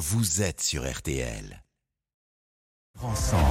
vous 0.00 0.40
êtes 0.40 0.62
sur 0.62 0.90
RTL. 0.90 1.62
Ensemble, 3.02 3.42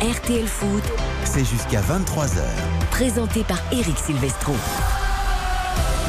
RTL 0.00 0.46
Foot, 0.46 0.82
c'est 1.24 1.44
jusqu'à 1.44 1.82
23h. 1.82 2.40
présenté 2.90 3.44
par 3.44 3.58
Eric 3.70 3.98
Silvestro. 3.98 4.54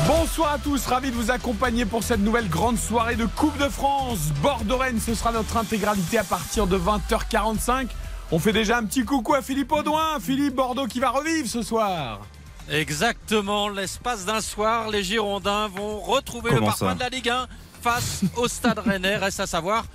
Bonsoir 0.08 0.54
à 0.54 0.60
tous, 0.60 0.86
ravi 0.86 1.12
de 1.12 1.16
vous 1.16 1.30
accompagner 1.30 1.84
pour 1.84 2.02
cette 2.04 2.22
nouvelle 2.22 2.48
grande 2.48 2.78
soirée 2.78 3.18
de 3.18 3.26
Coupe 3.26 3.58
de 3.58 3.68
France. 3.68 4.32
Bordeaux-Rennes, 4.42 5.02
ce 5.02 5.14
sera 5.14 5.34
notre 5.34 5.58
intégralité 5.58 6.20
à 6.20 6.24
partir 6.24 6.68
de 6.68 6.78
20h45. 6.78 7.90
On 8.32 8.40
fait 8.40 8.54
déjà 8.54 8.78
un 8.78 8.86
petit 8.86 9.04
coucou 9.04 9.34
à 9.34 9.42
Philippe 9.42 9.74
Audouin. 9.74 10.22
Philippe 10.22 10.56
Bordeaux 10.56 10.88
qui 10.88 11.02
va 11.02 11.10
revivre 11.10 11.50
ce 11.50 11.64
soir. 11.64 12.22
Exactement, 12.72 13.68
l'espace 13.68 14.24
d'un 14.24 14.40
soir, 14.40 14.90
les 14.90 15.04
Girondins 15.04 15.68
vont 15.68 16.00
retrouver 16.00 16.52
le 16.52 16.62
parfum 16.62 16.96
de 16.96 17.02
la 17.02 17.10
Ligue 17.10 17.28
1 17.28 17.48
face 17.82 18.22
au 18.36 18.48
Stade 18.48 18.80
Rennais. 18.80 19.18
Reste 19.18 19.40
à 19.40 19.48
savoir 19.48 19.86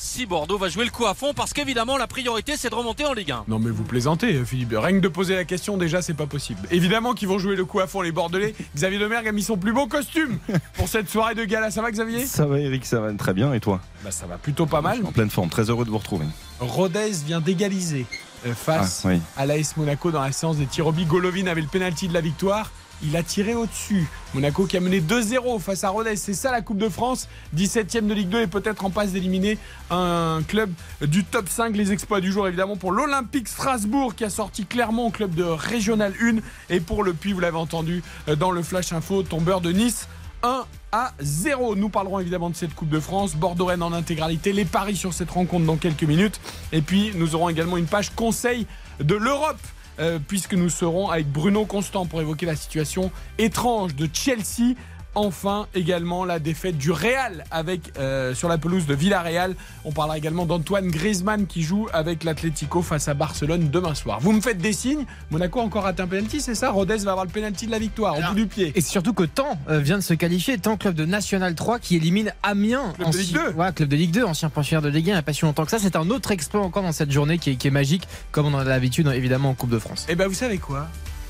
si 0.00 0.26
Bordeaux 0.26 0.58
va 0.58 0.68
jouer 0.68 0.84
le 0.84 0.92
coup 0.92 1.06
à 1.06 1.14
fond 1.14 1.34
parce 1.34 1.52
qu'évidemment 1.52 1.96
la 1.96 2.06
priorité 2.06 2.56
c'est 2.56 2.70
de 2.70 2.74
remonter 2.76 3.04
en 3.04 3.12
Ligue 3.14 3.32
1. 3.32 3.44
Non 3.48 3.58
mais 3.58 3.70
vous 3.70 3.82
plaisantez 3.82 4.44
Philippe, 4.44 4.72
rien 4.76 4.92
que 4.92 5.00
de 5.00 5.08
poser 5.08 5.34
la 5.34 5.44
question 5.44 5.76
déjà 5.76 6.02
c'est 6.02 6.14
pas 6.14 6.26
possible. 6.26 6.60
Évidemment 6.70 7.14
qu'ils 7.14 7.26
vont 7.26 7.40
jouer 7.40 7.56
le 7.56 7.64
coup 7.64 7.80
à 7.80 7.88
fond 7.88 8.00
les 8.02 8.12
Bordelais. 8.12 8.54
Xavier 8.76 9.00
Demergue 9.00 9.26
a 9.26 9.32
mis 9.32 9.42
son 9.42 9.56
plus 9.56 9.72
beau 9.72 9.88
costume 9.88 10.38
pour 10.74 10.88
cette 10.88 11.08
soirée 11.10 11.34
de 11.34 11.44
gala. 11.44 11.72
Ça 11.72 11.82
va 11.82 11.90
Xavier? 11.90 12.26
Ça 12.26 12.46
va 12.46 12.60
Eric, 12.60 12.86
ça 12.86 13.00
va 13.00 13.12
très 13.14 13.34
bien 13.34 13.52
et 13.54 13.58
toi? 13.58 13.80
Bah 14.04 14.12
ça 14.12 14.26
va 14.26 14.38
plutôt 14.38 14.66
pas 14.66 14.82
mal. 14.82 15.04
En 15.04 15.10
pleine 15.10 15.30
forme, 15.30 15.48
très 15.48 15.68
heureux 15.68 15.84
de 15.84 15.90
vous 15.90 15.98
retrouver. 15.98 16.26
Rodez 16.60 17.10
vient 17.26 17.40
d'égaliser 17.40 18.06
euh, 18.46 18.50
Ah 18.52 18.54
face 18.54 19.02
oui. 19.04 19.20
à 19.36 19.46
l'AS 19.46 19.76
Monaco 19.76 20.12
dans 20.12 20.22
la 20.22 20.30
séance 20.30 20.58
des 20.58 20.66
tirs 20.66 20.86
au 20.86 20.92
but. 20.92 21.08
Golovin 21.08 21.48
avait 21.48 21.60
le 21.62 21.66
pénalty 21.66 22.06
de 22.06 22.14
la 22.14 22.20
victoire. 22.20 22.70
Il 23.02 23.16
a 23.16 23.22
tiré 23.22 23.54
au-dessus. 23.54 24.06
Monaco 24.34 24.66
qui 24.66 24.76
a 24.76 24.80
mené 24.80 25.00
2-0 25.00 25.60
face 25.60 25.84
à 25.84 25.90
Rodez. 25.90 26.16
C'est 26.16 26.34
ça 26.34 26.50
la 26.50 26.62
Coupe 26.62 26.78
de 26.78 26.88
France. 26.88 27.28
17ème 27.56 28.06
de 28.06 28.14
Ligue 28.14 28.28
2 28.28 28.42
et 28.42 28.46
peut-être 28.46 28.84
en 28.84 28.90
passe 28.90 29.12
d'éliminer 29.12 29.58
un 29.90 30.42
club 30.46 30.70
du 31.00 31.24
top 31.24 31.48
5. 31.48 31.76
Les 31.76 31.92
exploits 31.92 32.20
du 32.20 32.32
jour 32.32 32.48
évidemment 32.48 32.76
pour 32.76 32.92
l'Olympique 32.92 33.48
Strasbourg 33.48 34.14
qui 34.14 34.24
a 34.24 34.30
sorti 34.30 34.66
clairement 34.66 35.06
au 35.06 35.10
club 35.10 35.34
de 35.34 35.44
Régional 35.44 36.12
1. 36.20 36.38
Et 36.70 36.80
pour 36.80 37.04
le 37.04 37.14
Puy, 37.14 37.32
vous 37.32 37.40
l'avez 37.40 37.56
entendu 37.56 38.02
euh, 38.28 38.36
dans 38.36 38.50
le 38.50 38.62
Flash 38.62 38.92
Info, 38.92 39.22
tombeur 39.22 39.60
de 39.60 39.70
Nice. 39.70 40.08
1 40.42 40.64
à 40.92 41.12
0. 41.20 41.76
Nous 41.76 41.88
parlerons 41.88 42.20
évidemment 42.20 42.50
de 42.50 42.56
cette 42.56 42.74
Coupe 42.74 42.88
de 42.88 43.00
France. 43.00 43.36
Bordeaux-Rennes 43.36 43.82
en 43.82 43.92
intégralité. 43.92 44.52
Les 44.52 44.64
paris 44.64 44.96
sur 44.96 45.12
cette 45.12 45.30
rencontre 45.30 45.66
dans 45.66 45.76
quelques 45.76 46.04
minutes. 46.04 46.40
Et 46.72 46.82
puis, 46.82 47.12
nous 47.14 47.34
aurons 47.34 47.48
également 47.48 47.76
une 47.76 47.86
page 47.86 48.10
conseil 48.14 48.66
de 49.00 49.14
l'Europe. 49.14 49.58
Euh, 50.00 50.18
puisque 50.26 50.54
nous 50.54 50.70
serons 50.70 51.08
avec 51.08 51.30
Bruno 51.30 51.64
Constant 51.64 52.06
pour 52.06 52.20
évoquer 52.20 52.46
la 52.46 52.56
situation 52.56 53.10
étrange 53.38 53.94
de 53.94 54.08
Chelsea. 54.12 54.74
Enfin, 55.18 55.66
également 55.74 56.24
la 56.24 56.38
défaite 56.38 56.78
du 56.78 56.92
Real 56.92 57.42
avec 57.50 57.80
euh, 57.98 58.36
sur 58.36 58.48
la 58.48 58.56
pelouse 58.56 58.86
de 58.86 58.94
Villarreal. 58.94 59.56
On 59.84 59.90
parlera 59.90 60.16
également 60.16 60.46
d'Antoine 60.46 60.92
Griezmann 60.92 61.48
qui 61.48 61.64
joue 61.64 61.88
avec 61.92 62.22
l'Atlético 62.22 62.82
face 62.82 63.08
à 63.08 63.14
Barcelone 63.14 63.68
demain 63.68 63.96
soir. 63.96 64.20
Vous 64.20 64.30
me 64.30 64.40
faites 64.40 64.58
des 64.58 64.72
signes. 64.72 65.06
Monaco 65.32 65.58
a 65.58 65.64
encore 65.64 65.82
raté 65.82 66.02
un 66.02 66.06
penalty, 66.06 66.40
c'est 66.40 66.54
ça? 66.54 66.70
Rodez 66.70 66.98
va 66.98 67.10
avoir 67.10 67.26
le 67.26 67.32
penalty 67.32 67.66
de 67.66 67.72
la 67.72 67.80
victoire 67.80 68.14
au 68.14 68.18
Alors, 68.18 68.30
bout 68.30 68.36
du 68.36 68.46
pied. 68.46 68.72
Et 68.76 68.80
c'est 68.80 68.92
surtout 68.92 69.12
que 69.12 69.24
Tant 69.24 69.58
euh, 69.68 69.80
vient 69.80 69.96
de 69.96 70.02
se 70.02 70.14
qualifier, 70.14 70.56
Tant 70.56 70.76
club 70.76 70.94
de 70.94 71.04
National 71.04 71.56
3 71.56 71.80
qui 71.80 71.96
élimine 71.96 72.32
Amiens. 72.44 72.92
Club 72.94 73.10
de 73.10 73.18
Ligue 73.18 73.34
2. 73.34 73.48
Ouais, 73.54 73.72
club 73.72 73.88
de 73.88 73.96
Ligue 73.96 74.12
2, 74.12 74.22
ancien 74.22 74.50
pensionnaire 74.50 74.82
de 74.82 74.88
Ligue 74.88 75.08
1, 75.08 75.08
il 75.08 75.14
n'y 75.14 75.18
a 75.18 75.22
pas 75.22 75.32
si 75.32 75.44
longtemps 75.44 75.64
que 75.64 75.72
ça. 75.72 75.80
C'est 75.80 75.96
un 75.96 76.10
autre 76.10 76.30
exploit 76.30 76.62
encore 76.62 76.84
dans 76.84 76.92
cette 76.92 77.10
journée 77.10 77.38
qui 77.38 77.50
est, 77.50 77.56
qui 77.56 77.66
est 77.66 77.72
magique, 77.72 78.06
comme 78.30 78.46
on 78.46 78.54
en 78.54 78.60
a 78.60 78.64
l'habitude 78.64 79.08
évidemment 79.08 79.50
en 79.50 79.54
Coupe 79.54 79.70
de 79.70 79.80
France. 79.80 80.06
Eh 80.08 80.14
ben 80.14 80.28
vous 80.28 80.34
savez 80.34 80.58
quoi? 80.58 80.86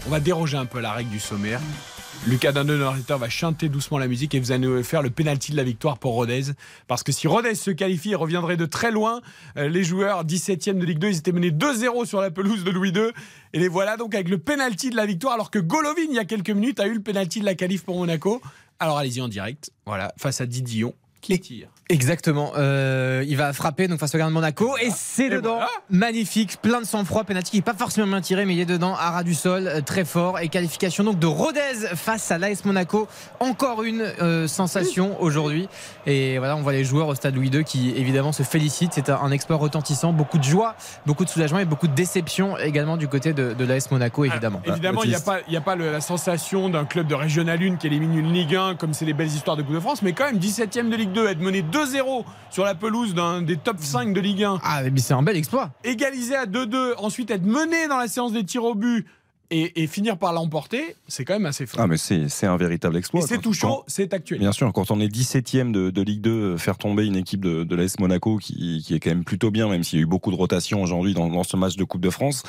On 0.07 0.11
va 0.11 0.21
déroger 0.21 0.59
un 0.59 0.67
peu 0.67 0.79
à 0.79 0.83
la 0.83 0.93
règle 0.93 1.11
du 1.11 1.21
sommaire. 1.21 1.61
Lucas 2.27 2.53
Dindon, 2.53 2.95
va 3.09 3.29
chanter 3.29 3.69
doucement 3.69 3.99
la 3.99 4.09
musique 4.09 4.35
et 4.35 4.41
vous 4.41 4.53
allez 4.53 4.67
nous 4.67 4.83
faire 4.83 5.03
le 5.03 5.11
pénalty 5.11 5.53
de 5.53 5.57
la 5.57 5.63
victoire 5.63 5.99
pour 5.99 6.13
Rodez. 6.13 6.53
Parce 6.87 7.03
que 7.03 7.13
si 7.13 7.27
Rodez 7.27 7.55
se 7.55 7.71
qualifie, 7.71 8.11
il 8.11 8.17
reviendrait 8.17 8.57
de 8.57 8.67
très 8.67 8.91
loin. 8.91 9.21
Euh, 9.57 9.69
les 9.69 9.85
joueurs 9.85 10.25
17e 10.25 10.79
de 10.79 10.85
Ligue 10.85 10.99
2, 10.99 11.09
ils 11.09 11.17
étaient 11.19 11.33
menés 11.33 11.51
2-0 11.51 12.07
sur 12.07 12.21
la 12.21 12.31
pelouse 12.31 12.65
de 12.65 12.71
Louis 12.71 12.91
II. 12.91 13.13
Et 13.53 13.61
les 13.61 13.69
voilà 13.69 13.97
donc 13.97 14.15
avec 14.15 14.29
le 14.29 14.39
pénalty 14.39 14.91
de 14.91 14.97
la 14.97 15.07
victoire, 15.07 15.35
alors 15.35 15.51
que 15.51 15.59
Golovin, 15.59 16.03
il 16.09 16.15
y 16.15 16.19
a 16.19 16.25
quelques 16.25 16.51
minutes, 16.51 16.81
a 16.81 16.87
eu 16.87 16.95
le 16.95 17.01
pénalty 17.01 17.41
de 17.41 17.45
la 17.45 17.55
qualif 17.55 17.85
pour 17.85 17.97
Monaco. 17.97 18.43
Alors 18.79 18.99
allez-y 18.99 19.21
en 19.21 19.29
direct. 19.29 19.71
Voilà, 19.87 20.13
face 20.19 20.41
à 20.41 20.47
Didion, 20.47 20.95
qui 21.21 21.39
tire. 21.41 21.69
Exactement. 21.91 22.53
Euh, 22.57 23.25
il 23.27 23.37
va 23.37 23.53
frapper 23.55 23.89
donc 23.89 23.99
face 23.99 24.15
au 24.15 24.19
gardien 24.19 24.31
de 24.31 24.35
Monaco 24.35 24.77
et 24.77 24.91
c'est 24.95 25.27
Et 25.27 25.31
dedans. 25.31 25.55
voilà. 25.55 25.69
Magnifique, 25.91 26.59
plein 26.61 26.81
de 26.81 26.87
sang-froid. 26.87 27.25
Penalty 27.25 27.51
qui 27.53 27.57
n'est 27.59 27.63
pas 27.63 27.73
forcément 27.75 28.07
bien 28.07 28.21
tiré, 28.21 28.45
mais 28.45 28.55
il 28.55 28.61
est 28.61 28.65
dedans. 28.67 28.95
à 28.95 29.11
ras 29.11 29.23
du 29.23 29.35
sol, 29.35 29.67
euh, 29.67 29.81
très 29.81 30.05
fort. 30.05 30.39
Et 30.39 30.49
qualification 30.49 31.03
donc 31.05 31.19
de 31.19 31.27
Rodez 31.27 31.61
face 31.95 32.31
à 32.31 32.37
l'AS 32.39 32.65
Monaco. 32.67 33.09
Encore 33.41 33.83
une 33.85 34.03
euh, 34.21 34.47
sensation 34.49 35.21
aujourd'hui. 35.23 35.69
Et 36.07 36.37
voilà, 36.39 36.57
on 36.57 36.63
voit 36.63 36.73
les 36.73 36.85
joueurs 36.85 37.09
au 37.09 37.15
stade 37.15 37.35
Louis 37.35 37.49
II 37.49 37.65
qui 37.65 37.91
évidemment 37.97 38.33
se 38.33 38.43
félicitent. 38.43 38.93
C'est 38.95 39.09
un, 39.09 39.17
un 39.23 39.31
exploit 39.31 39.57
retentissant. 39.57 40.13
Beaucoup 40.13 40.39
de 40.39 40.45
joie, 40.45 40.75
beaucoup 41.07 41.25
de 41.25 41.31
soulagement 41.31 41.59
et 41.59 41.65
beaucoup 41.65 41.89
de 41.89 41.95
déception 41.95 42.59
également 42.59 42.97
du 42.99 43.09
côté 43.09 43.33
de, 43.33 43.55
de 43.55 43.65
l'AS 43.65 43.91
Monaco, 43.91 44.25
évidemment. 44.27 44.61
Alors, 44.65 44.77
évidemment, 44.77 45.05
il 45.05 45.11
n'y 45.11 45.17
a 45.17 45.21
pas, 45.21 45.39
y 45.49 45.57
a 45.57 45.61
pas 45.63 45.75
le- 45.75 45.91
la 45.91 46.01
sensation 46.03 46.69
d'un 46.69 46.85
club 46.85 47.07
de 47.07 47.15
Régional 47.15 47.63
1 47.63 47.77
qui 47.77 47.87
élimine 47.87 48.15
une 48.19 48.33
Ligue 48.33 48.57
1 48.57 48.75
comme 48.75 48.93
c'est 48.93 49.07
les 49.07 49.15
belles 49.15 49.27
histoires 49.29 49.57
de 49.57 49.63
Coupe 49.63 49.75
de 49.75 49.81
France, 49.81 50.03
mais 50.03 50.13
quand 50.13 50.25
même 50.27 50.39
17ème 50.39 50.91
de 50.91 50.97
Ligue 50.97 51.13
2, 51.13 51.29
être 51.29 51.41
mené 51.41 51.63
2-0 51.85 52.25
sur 52.51 52.65
la 52.65 52.75
pelouse 52.75 53.15
d'un 53.15 53.43
des 53.43 53.57
top 53.57 53.77
5 53.81 54.13
de 54.13 54.21
Ligue 54.21 54.45
1, 54.45 54.59
Ah, 54.63 54.83
mais 54.91 55.01
c'est 55.01 55.15
un 55.15 55.23
bel 55.23 55.37
exploit. 55.37 55.71
égalisé 55.85 56.35
à 56.35 56.47
2-2, 56.47 56.95
ensuite 56.99 57.31
être 57.31 57.45
mené 57.45 57.89
dans 57.89 57.99
la 57.99 58.09
séance 58.09 58.33
des 58.33 58.45
tirs 58.45 58.65
au 58.65 58.75
but 58.75 59.07
et, 59.51 59.83
et 59.83 59.87
finir 59.87 60.19
par 60.19 60.35
l'emporter, 60.35 60.95
c'est 61.07 61.25
quand 61.25 61.33
même 61.33 61.47
assez 61.47 61.65
fort. 61.65 61.81
Ah 61.83 61.87
mais 61.87 61.97
c'est 61.97 62.47
un 62.47 62.57
véritable 62.59 62.97
exploit. 62.99 63.23
c'est 63.23 63.39
tout 63.39 63.55
chaud, 63.55 63.83
c'est 63.87 64.13
actuel. 64.13 64.41
Bien 64.41 64.53
sûr, 64.53 64.71
quand 64.75 64.91
on 64.91 65.01
est 65.01 65.07
17ème 65.09 65.71
de, 65.73 65.89
de 65.91 66.03
Ligue 66.03 66.21
2, 66.21 66.57
faire 66.59 66.77
tomber 66.77 67.07
une 67.07 67.17
équipe 67.17 67.43
de, 67.43 67.65
de 67.65 67.77
l'AS 67.77 67.99
Monaco 67.99 68.37
qui, 68.37 68.83
qui 68.85 68.95
est 68.95 69.01
quand 69.01 69.09
même 69.11 69.25
plutôt 69.25 69.51
bien, 69.51 69.69
même 69.69 69.85
s'il 69.85 69.99
y 69.99 70.03
a 70.03 70.05
eu 70.05 70.07
beaucoup 70.07 70.31
de 70.31 70.37
rotation 70.37 70.83
aujourd'hui 70.83 71.15
dans, 71.15 71.29
dans 71.29 71.45
ce 71.45 71.57
match 71.57 71.77
de 71.77 71.85
Coupe 71.85 72.03
de 72.03 72.11
France. 72.11 72.43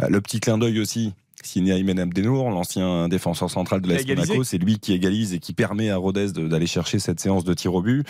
Euh, 0.00 0.08
Le 0.08 0.20
petit 0.22 0.40
clin 0.40 0.56
d'œil 0.56 0.80
aussi, 0.80 1.12
signé 1.42 1.72
Aymen 1.74 1.98
Abdenour, 1.98 2.50
l'ancien 2.50 3.08
défenseur 3.08 3.50
central 3.50 3.80
de 3.80 3.88
l'AS. 3.88 4.06
Monaco, 4.06 4.42
c'est 4.44 4.58
lui 4.58 4.78
qui 4.78 4.92
égalise 4.92 5.32
et 5.34 5.38
qui 5.38 5.52
permet 5.52 5.90
à 5.90 5.96
Rodez 5.96 6.32
de- 6.32 6.48
d'aller 6.48 6.66
chercher 6.66 6.98
cette 6.98 7.20
séance 7.20 7.44
de 7.44 7.54
tir 7.54 7.74
au 7.74 7.82
but. 7.82 8.04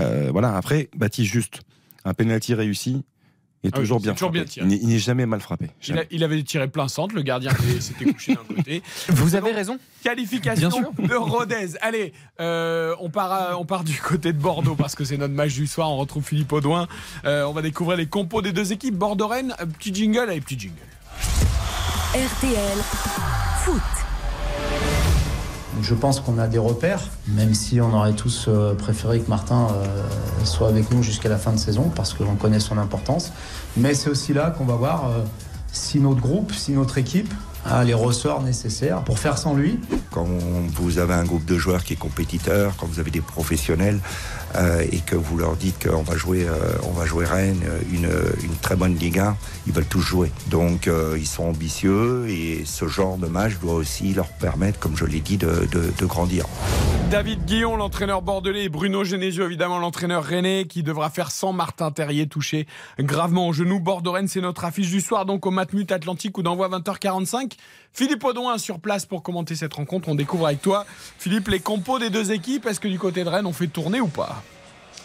Euh, 0.00 0.28
voilà, 0.32 0.56
après, 0.56 0.90
Baptiste 0.96 1.30
Juste, 1.32 1.60
un 2.04 2.12
penalty 2.14 2.54
réussi. 2.54 3.02
est 3.64 3.68
Ah 3.72 3.78
toujours 3.78 4.00
bien 4.00 4.12
toujours 4.12 4.30
frappé. 4.30 4.40
bien 4.40 4.44
tiré. 4.44 4.66
Il 4.82 4.88
n'est- 4.88 4.98
jamais 4.98 5.24
mal 5.24 5.40
frappé. 5.40 5.66
Il, 5.66 5.92
a- 5.92 5.94
Jamais. 5.94 6.08
il 6.10 6.24
avait 6.24 6.42
tiré 6.42 6.66
plein 6.66 6.88
centre, 6.88 7.14
le 7.14 7.22
gardien 7.22 7.52
s'était 7.78 8.06
couché 8.12 8.34
d'un 8.34 8.56
côté. 8.56 8.82
Vous 9.08 9.36
avez 9.36 9.52
raison. 9.52 9.78
Qualification 10.02 10.68
Bien 10.68 10.80
sûr. 10.80 10.92
de 11.08 11.14
Rodez. 11.14 11.76
Allez, 11.80 12.12
euh, 12.40 12.92
on, 12.98 13.08
part, 13.08 13.30
à- 13.30 13.56
on 13.58 13.64
part 13.64 13.84
du 13.84 13.96
côté 14.00 14.32
de 14.32 14.38
Bordeaux 14.38 14.74
parce 14.74 14.96
que 14.96 15.04
c'est 15.04 15.16
notre 15.16 15.34
match 15.34 15.54
du 15.54 15.68
soir. 15.68 15.90
On 15.92 15.96
retrouve 15.98 16.24
Philippe 16.26 16.52
Audouin. 16.52 16.88
Euh, 17.24 17.44
on 17.44 17.52
va 17.52 17.62
découvrir 17.62 17.96
les 17.96 18.06
compos 18.06 18.42
des 18.42 18.50
deux 18.52 18.72
équipes. 18.72 18.96
Bordeaux-Rennes, 18.96 19.54
petit 19.78 19.94
jingle. 19.94 20.28
Allez, 20.28 20.40
petit 20.40 20.58
jingle. 20.58 20.74
RTL 22.14 22.78
Foot. 23.64 23.80
Je 25.80 25.94
pense 25.94 26.20
qu'on 26.20 26.36
a 26.36 26.46
des 26.46 26.58
repères, 26.58 27.08
même 27.26 27.54
si 27.54 27.80
on 27.80 27.94
aurait 27.94 28.12
tous 28.12 28.48
euh, 28.48 28.74
préféré 28.74 29.20
que 29.20 29.30
Martin 29.30 29.68
euh, 29.72 29.96
soit 30.44 30.68
avec 30.68 30.90
nous 30.90 31.02
jusqu'à 31.02 31.30
la 31.30 31.38
fin 31.38 31.52
de 31.52 31.56
saison, 31.56 31.90
parce 31.96 32.12
que 32.12 32.22
l'on 32.22 32.34
connaît 32.34 32.60
son 32.60 32.76
importance. 32.76 33.32
Mais 33.78 33.94
c'est 33.94 34.10
aussi 34.10 34.34
là 34.34 34.50
qu'on 34.50 34.66
va 34.66 34.74
voir 34.74 35.06
euh, 35.06 35.22
si 35.72 36.00
notre 36.00 36.20
groupe, 36.20 36.52
si 36.52 36.72
notre 36.72 36.98
équipe 36.98 37.32
a 37.64 37.82
les 37.82 37.94
ressorts 37.94 38.42
nécessaires 38.42 39.00
pour 39.04 39.18
faire 39.18 39.38
sans 39.38 39.54
lui. 39.54 39.80
quand 40.10 40.26
vous 40.74 40.98
avez 40.98 41.14
un 41.14 41.24
groupe 41.24 41.46
de 41.46 41.56
joueurs 41.56 41.82
qui 41.82 41.94
est 41.94 41.96
compétiteur, 41.96 42.74
quand 42.76 42.86
vous 42.86 43.00
avez 43.00 43.10
des 43.10 43.22
professionnels 43.22 44.00
euh, 44.56 44.84
et 44.90 44.98
que 44.98 45.16
vous 45.16 45.36
leur 45.36 45.56
dites 45.56 45.88
qu'on 45.88 46.02
va 46.02 46.16
jouer, 46.16 46.46
euh, 46.48 46.52
on 46.84 46.90
va 46.92 47.06
jouer 47.06 47.24
Rennes, 47.24 47.62
une, 47.92 48.08
une 48.42 48.56
très 48.60 48.76
bonne 48.76 48.96
Ligue 48.96 49.18
1, 49.18 49.36
ils 49.66 49.72
veulent 49.72 49.84
tous 49.86 50.00
jouer. 50.00 50.30
Donc 50.48 50.88
euh, 50.88 51.16
ils 51.18 51.26
sont 51.26 51.44
ambitieux 51.44 52.26
et 52.28 52.64
ce 52.64 52.86
genre 52.88 53.16
de 53.18 53.26
match 53.26 53.54
doit 53.60 53.74
aussi 53.74 54.12
leur 54.14 54.28
permettre, 54.28 54.78
comme 54.78 54.96
je 54.96 55.04
l'ai 55.04 55.20
dit, 55.20 55.36
de, 55.36 55.66
de- 55.70 55.92
de 55.96 56.06
grandir. 56.06 56.46
David 57.10 57.44
Guillon, 57.44 57.76
l'entraîneur 57.76 58.22
bordelais, 58.22 58.64
et 58.64 58.68
Bruno 58.70 59.04
Genesio, 59.04 59.44
évidemment, 59.44 59.78
l'entraîneur 59.78 60.24
rennais, 60.24 60.64
qui 60.66 60.82
devra 60.82 61.10
faire 61.10 61.30
sans 61.30 61.52
Martin 61.52 61.90
Terrier 61.90 62.26
touché 62.26 62.66
gravement 62.98 63.48
au 63.48 63.52
genou. 63.52 63.80
Bordeaux-Rennes, 63.80 64.28
c'est 64.28 64.40
notre 64.40 64.64
affiche 64.64 64.88
du 64.88 65.02
soir, 65.02 65.26
donc 65.26 65.44
au 65.44 65.50
Matmut 65.50 65.92
Atlantique, 65.92 66.38
où 66.38 66.42
d'envoi 66.42 66.70
20h45. 66.70 67.52
Philippe 67.94 68.24
Audouin 68.24 68.56
sur 68.58 68.80
place 68.80 69.04
pour 69.04 69.22
commenter 69.22 69.54
cette 69.54 69.74
rencontre. 69.74 70.08
On 70.08 70.14
découvre 70.14 70.46
avec 70.46 70.62
toi, 70.62 70.86
Philippe, 71.18 71.48
les 71.48 71.60
compos 71.60 71.98
des 71.98 72.10
deux 72.10 72.32
équipes. 72.32 72.66
Est-ce 72.66 72.80
que 72.80 72.88
du 72.88 72.98
côté 72.98 73.22
de 73.24 73.28
Rennes, 73.28 73.46
on 73.46 73.52
fait 73.52 73.66
tourner 73.66 74.00
ou 74.00 74.08
pas? 74.08 74.42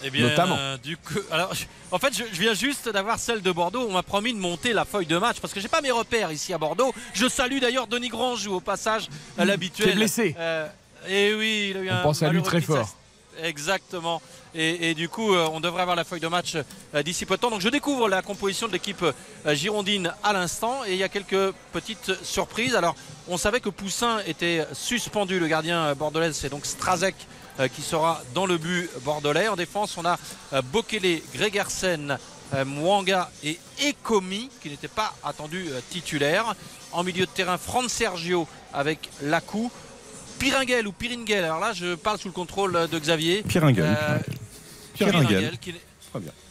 Eh 0.04 0.10
bien, 0.12 0.30
Notamment. 0.30 0.56
euh, 0.60 0.78
du 0.78 0.96
coup, 0.96 1.16
alors, 1.32 1.54
je- 1.56 1.66
en 1.92 1.98
fait, 1.98 2.14
je, 2.16 2.24
je 2.32 2.40
viens 2.40 2.54
juste 2.54 2.88
d'avoir 2.88 3.18
celle 3.18 3.42
de 3.42 3.52
Bordeaux. 3.52 3.86
On 3.90 3.94
m'a 3.94 4.04
promis 4.04 4.32
de 4.32 4.38
monter 4.38 4.72
la 4.72 4.86
feuille 4.86 5.08
de 5.08 5.18
match 5.18 5.38
parce 5.42 5.54
que 5.54 5.60
j'ai 5.60 5.68
pas 5.68 5.82
mes 5.82 5.90
repères 5.92 6.32
ici 6.32 6.54
à 6.54 6.58
Bordeaux. 6.60 6.94
Je 7.14 7.28
salue 7.28 7.60
d'ailleurs 7.60 7.88
Denis 7.88 8.10
Granjou 8.10 8.54
au 8.54 8.60
passage 8.60 9.10
à 9.40 9.44
l'habituel. 9.46 9.88
Qui 9.88 9.94
est 9.94 9.96
blessé. 9.96 10.36
Euh, 10.38 10.68
et 11.10 11.34
oui, 11.34 11.68
il 11.72 11.78
a 11.78 11.82
eu 11.82 11.90
On 11.90 11.94
un 11.96 12.04
pense 12.04 12.22
à 12.22 12.30
lui 12.30 12.44
très 12.44 12.62
fort. 12.62 12.96
Exactement. 13.44 14.22
Et, 14.56 14.94
du 14.94 15.10
coup, 15.10 15.34
euh, 15.34 15.48
on 15.52 15.60
devrait 15.60 15.82
avoir 15.82 15.96
la 15.96 16.04
feuille 16.04 16.20
de 16.20 16.28
match 16.28 16.56
euh, 16.96 17.04
d'ici 17.04 17.26
peu 17.26 17.36
de 17.36 17.42
temps. 17.42 17.50
Donc 17.50 17.62
je 17.62 17.70
découvre 17.70 18.10
la 18.10 18.22
composition 18.22 18.68
de 18.68 18.74
l'équipe 18.74 19.04
euh, 19.04 19.56
girondine 19.56 20.14
à 20.24 20.34
l'instant 20.34 20.84
et 20.86 20.94
il 20.94 20.98
y 20.98 21.04
a 21.04 21.10
quelques 21.10 21.54
petites 21.74 22.24
surprises. 22.24 22.76
Alors, 22.76 22.96
on 23.28 23.38
savait 23.38 23.60
que 23.60 23.70
Poussin 23.70 24.20
était 24.26 24.66
suspendu, 24.74 25.40
le 25.40 25.48
gardien 25.48 25.94
bordelais, 25.96 26.34
c'est 26.34 26.50
donc 26.50 26.66
Strazek 26.66 27.16
qui 27.76 27.82
sera 27.82 28.22
dans 28.36 28.46
le 28.46 28.58
but 28.58 28.90
bordelais. 29.04 29.48
En 29.48 29.56
défense, 29.56 29.98
on 29.98 30.06
a 30.06 30.18
Bokele, 30.62 31.22
Gregersen, 31.34 32.18
Mwanga 32.66 33.30
et 33.44 33.60
Ekomi 33.80 34.50
qui 34.62 34.70
n'étaient 34.70 34.88
pas 34.88 35.14
attendus 35.24 35.68
titulaires. 35.90 36.56
En 36.92 37.04
milieu 37.04 37.26
de 37.26 37.32
terrain, 37.32 37.58
Franz 37.58 37.90
Sergio 37.90 38.48
avec 38.74 39.10
Lacou. 39.22 39.72
Piringel 40.40 40.88
ou 40.88 40.92
Piringel, 40.92 41.44
alors 41.44 41.60
là 41.60 41.74
je 41.74 41.96
parle 41.96 42.18
sous 42.18 42.28
le 42.28 42.34
contrôle 42.34 42.88
de 42.90 43.00
Xavier. 43.00 43.44
Piringel. 43.44 43.86
Euh, 43.86 44.18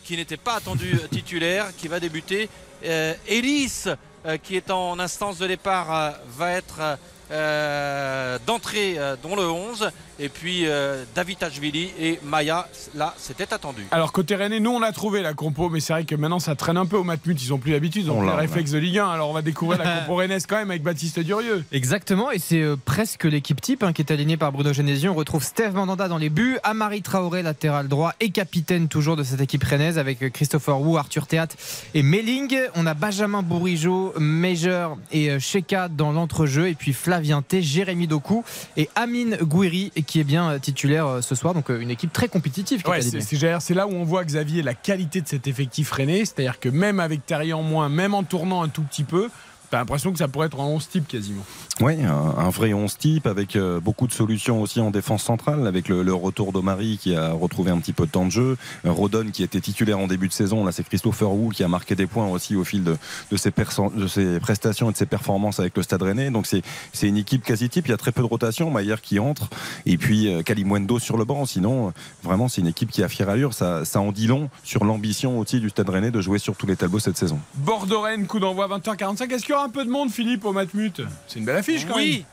qui 0.05 0.17
n'était 0.17 0.37
pas 0.37 0.55
attendu 0.55 0.94
euh, 0.94 1.09
titulaire, 1.09 1.67
qui 1.77 1.88
va 1.88 1.99
débuter. 1.99 2.49
Euh, 2.85 3.15
Ellis, 3.27 3.85
euh, 4.25 4.37
qui 4.37 4.56
est 4.56 4.71
en 4.71 4.99
instance 5.00 5.38
de 5.38 5.47
départ, 5.47 5.94
euh, 5.94 6.11
va 6.37 6.53
être 6.53 6.99
euh, 7.31 8.38
d'entrée 8.46 8.94
euh, 8.99 9.17
dans 9.23 9.37
le 9.37 9.49
11. 9.49 9.90
Et 10.19 10.31
puis 10.31 10.62
euh, 10.64 11.05
David 11.14 11.43
Ashvili 11.44 11.90
et 12.00 12.19
Maya, 12.25 12.67
là 12.94 13.12
c'était 13.19 13.52
attendu. 13.52 13.87
Alors 13.90 14.12
côté 14.12 14.34
Rennais, 14.34 14.61
nous 14.61 14.70
on 14.70 14.81
a 14.81 14.90
trouvé 14.90 15.20
la 15.20 15.34
compo, 15.34 15.69
mais 15.69 15.81
c'est 15.81 15.93
vrai 15.93 16.05
que 16.05 16.14
maintenant 16.14 16.38
ça 16.38 16.55
traîne 16.55 16.78
un 16.78 16.87
peu 16.87 16.96
au 16.96 17.05
Matmut, 17.05 17.40
ils 17.43 17.52
ont 17.52 17.58
plus 17.58 17.73
l'habitude, 17.73 18.05
ils 18.05 18.11
ont 18.11 18.14
On 18.14 18.20
plus 18.20 18.26
les 18.28 18.32
l'a, 18.32 18.38
réflexes 18.38 18.70
de 18.70 18.78
Ligue 18.78 18.99
1, 18.99 19.08
alors 19.11 19.28
on 19.28 19.34
va 19.34 19.43
découvrir 19.43 19.78
la 19.78 19.99
compo 19.99 20.14
rennaise 20.14 20.46
quand 20.46 20.56
même 20.56 20.70
avec 20.70 20.82
Baptiste 20.82 21.20
Durieux. 21.20 21.64
Exactement, 21.70 22.31
et 22.31 22.38
c'est 22.38 22.62
euh, 22.62 22.76
presque 22.82 23.25
l'équipe 23.25 23.61
type 23.61 23.82
hein, 23.82 23.93
qui 23.93 24.00
est 24.00 24.11
alignée 24.11 24.38
par 24.38 24.52
Bruno 24.52 24.73
Genesio. 24.73 25.11
On 25.11 25.14
retrouve 25.14 25.44
Steve 25.44 25.75
Mandanda 25.75 26.08
dans 26.08 26.17
les 26.17 26.31
buts, 26.31 26.56
Amari 26.62 27.02
Traoré, 27.02 27.43
latéral 27.43 27.87
droit 27.87 28.14
et 28.20 28.31
capitaine 28.31 28.88
toujours 28.88 29.17
de 29.17 29.23
cette 29.23 29.43
équipe 29.43 29.64
rennaise 29.64 29.99
avec 29.99 30.32
Christopher 30.32 30.81
Wu, 30.81 30.96
Arthur 30.96 31.26
Théat 31.26 31.49
et 31.93 32.02
Melling. 32.02 32.56
On 32.75 32.87
a 32.87 32.94
Benjamin 32.94 33.43
Bourigeau, 33.43 34.14
Major 34.19 34.96
et 35.12 35.31
euh, 35.31 35.38
Sheka 35.38 35.88
dans 35.88 36.12
l'entrejeu, 36.12 36.69
et 36.69 36.75
puis 36.75 36.94
Flavien 37.16 37.40
T, 37.40 37.62
Jérémy 37.62 38.06
Doku 38.06 38.44
et 38.76 38.90
Amine 38.94 39.38
Gouiri 39.40 39.90
qui 40.06 40.20
est 40.20 40.24
bien 40.24 40.50
euh, 40.50 40.58
titulaire 40.58 41.06
euh, 41.06 41.20
ce 41.22 41.34
soir. 41.34 41.54
Donc 41.54 41.70
euh, 41.70 41.80
une 41.80 41.90
équipe 41.90 42.12
très 42.12 42.28
compétitive. 42.28 42.82
Ouais, 42.86 43.00
c'est 43.00 43.74
là 43.74 43.86
où 43.86 43.92
on 43.92 44.04
voit 44.04 44.22
Xavier 44.22 44.62
la 44.62 44.74
qualité 44.74 45.22
de 45.22 45.28
cet 45.28 45.46
effectif 45.46 45.90
rennais, 45.92 46.26
c'est-à-dire 46.26 46.60
que 46.60 46.68
même 46.68 47.00
avec 47.00 47.24
Terrier 47.24 47.54
en 47.54 47.62
moins, 47.62 47.88
même 47.88 48.12
en 48.12 48.22
tournant 48.22 48.62
un 48.62 48.68
tout 48.68 48.82
petit 48.82 49.04
peu, 49.04 49.30
t'as 49.70 49.78
l'impression 49.78 50.12
que 50.12 50.18
ça 50.18 50.28
pourrait 50.28 50.48
être 50.48 50.60
un 50.60 50.64
11 50.64 50.88
type 50.88 51.08
quasiment. 51.08 51.44
Oui, 51.82 51.93
un, 52.02 52.49
vrai 52.49 52.73
11 52.73 52.96
type 52.96 53.26
avec 53.26 53.55
euh, 53.55 53.81
beaucoup 53.81 54.06
de 54.06 54.12
solutions 54.12 54.62
aussi 54.62 54.81
en 54.81 54.90
défense 54.90 55.23
centrale, 55.23 55.67
avec 55.67 55.88
le, 55.88 56.14
retour 56.14 56.50
d'Omari 56.50 56.99
qui 56.99 57.14
a 57.14 57.32
retrouvé 57.32 57.70
un 57.70 57.76
petit 57.78 57.93
peu 57.93 58.06
de 58.06 58.11
temps 58.11 58.25
de 58.25 58.31
jeu, 58.31 58.56
Rodon 58.84 59.26
qui 59.31 59.43
était 59.43 59.61
titulaire 59.61 59.99
en 59.99 60.06
début 60.06 60.28
de 60.28 60.32
saison, 60.32 60.64
là 60.64 60.73
c'est 60.73 60.84
Christopher 60.84 61.31
Wu 61.31 61.52
qui 61.52 61.62
a 61.64 61.69
marqué 61.69 61.94
des 61.94 62.06
points 62.06 62.26
aussi 62.28 62.56
au 62.56 62.64
fil 62.64 62.82
de, 62.82 62.96
ses, 63.37 63.50
prestations 63.50 64.88
et 64.88 64.93
de 64.93 64.96
ses 64.96 65.05
performances 65.05 65.61
avec 65.61 65.76
le 65.76 65.82
Stade 65.82 66.00
Rennais. 66.00 66.31
Donc 66.31 66.46
c'est 66.46 66.62
une 67.06 67.19
équipe 67.19 67.44
quasi 67.44 67.69
type, 67.69 67.88
il 67.88 67.90
y 67.90 67.94
a 67.94 67.99
très 67.99 68.11
peu 68.12 68.23
de 68.23 68.26
rotation, 68.26 68.70
Maillard 68.70 69.02
qui 69.02 69.19
entre, 69.19 69.50
et 69.84 69.99
puis 69.99 70.32
euh, 70.32 70.43
Kalimwendo 70.43 70.99
sur 70.99 71.19
le 71.19 71.26
banc. 71.26 71.44
Sinon, 71.44 71.88
euh, 71.88 71.90
vraiment 72.23 72.49
c'est 72.49 72.62
une 72.62 72.69
équipe 72.69 72.90
qui 72.90 73.02
a 73.02 73.08
fière 73.11 73.28
allure, 73.28 73.52
ça, 73.52 73.84
ça 73.84 74.00
en 74.00 74.12
dit 74.12 74.26
long 74.26 74.49
sur 74.64 74.82
l'ambition 74.87 75.38
aussi 75.38 75.61
du 75.61 75.69
Stade 75.69 75.90
Rennais 75.90 76.11
de 76.11 76.23
jouer 76.23 76.38
sur 76.38 76.56
tous 76.56 76.67
les 76.67 76.76
tableaux 76.76 77.00
cette 77.00 77.19
saison. 77.19 77.38
Bordeaux-Rennes, 77.56 78.26
coup 78.26 78.40
d'envoi 78.40 78.67
20h45. 78.67 79.31
Est-ce 79.31 79.43
qu'il 79.43 79.50
y 79.50 79.55
aura 79.55 79.64
un 79.64 79.69
peu 79.69 79.84
de 79.84 79.90
monde, 79.90 80.11
Philippe, 80.11 80.46
au 80.46 80.52
Matmut? 80.52 81.02
C'est 81.28 81.38
une 81.38 81.44
belle 81.44 81.65
affiche 81.68 81.86
quand 81.86 81.96
Oui, 81.96 82.24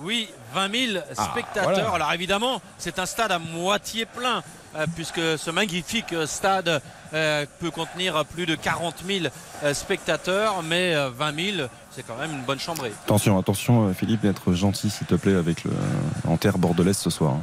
oui, 0.00 0.28
20 0.54 0.86
000 0.92 1.02
Ah, 1.16 1.24
spectateurs. 1.30 1.64
voilà. 1.90 1.94
Alors 1.94 2.12
évidemment, 2.12 2.60
c'est 2.78 2.98
un 2.98 3.06
stade 3.06 3.32
à 3.32 3.38
moitié 3.38 4.06
plein, 4.06 4.42
euh, 4.76 4.86
puisque 4.94 5.20
ce 5.38 5.50
magnifique 5.50 6.12
euh, 6.12 6.26
stade 6.26 6.80
euh, 7.14 7.46
peut 7.60 7.70
contenir 7.70 8.24
plus 8.24 8.46
de 8.46 8.54
40 8.54 8.96
000 9.06 9.26
euh, 9.64 9.74
spectateurs, 9.74 10.62
mais 10.62 10.94
euh, 10.94 11.10
20 11.10 11.54
000, 11.56 11.68
c'est 11.90 12.06
quand 12.06 12.16
même 12.16 12.32
une 12.32 12.42
bonne 12.42 12.60
chambrée. 12.60 12.92
Attention, 13.04 13.38
attention 13.38 13.92
Philippe, 13.94 14.20
d'être 14.22 14.52
gentil 14.52 14.90
s'il 14.90 15.06
te 15.06 15.14
plaît 15.16 15.34
avec 15.34 15.64
le, 15.64 15.72
en 16.26 16.36
terre 16.36 16.58
bordelaise 16.58 16.98
ce 16.98 17.10
soir. 17.10 17.32
hein. 17.34 17.40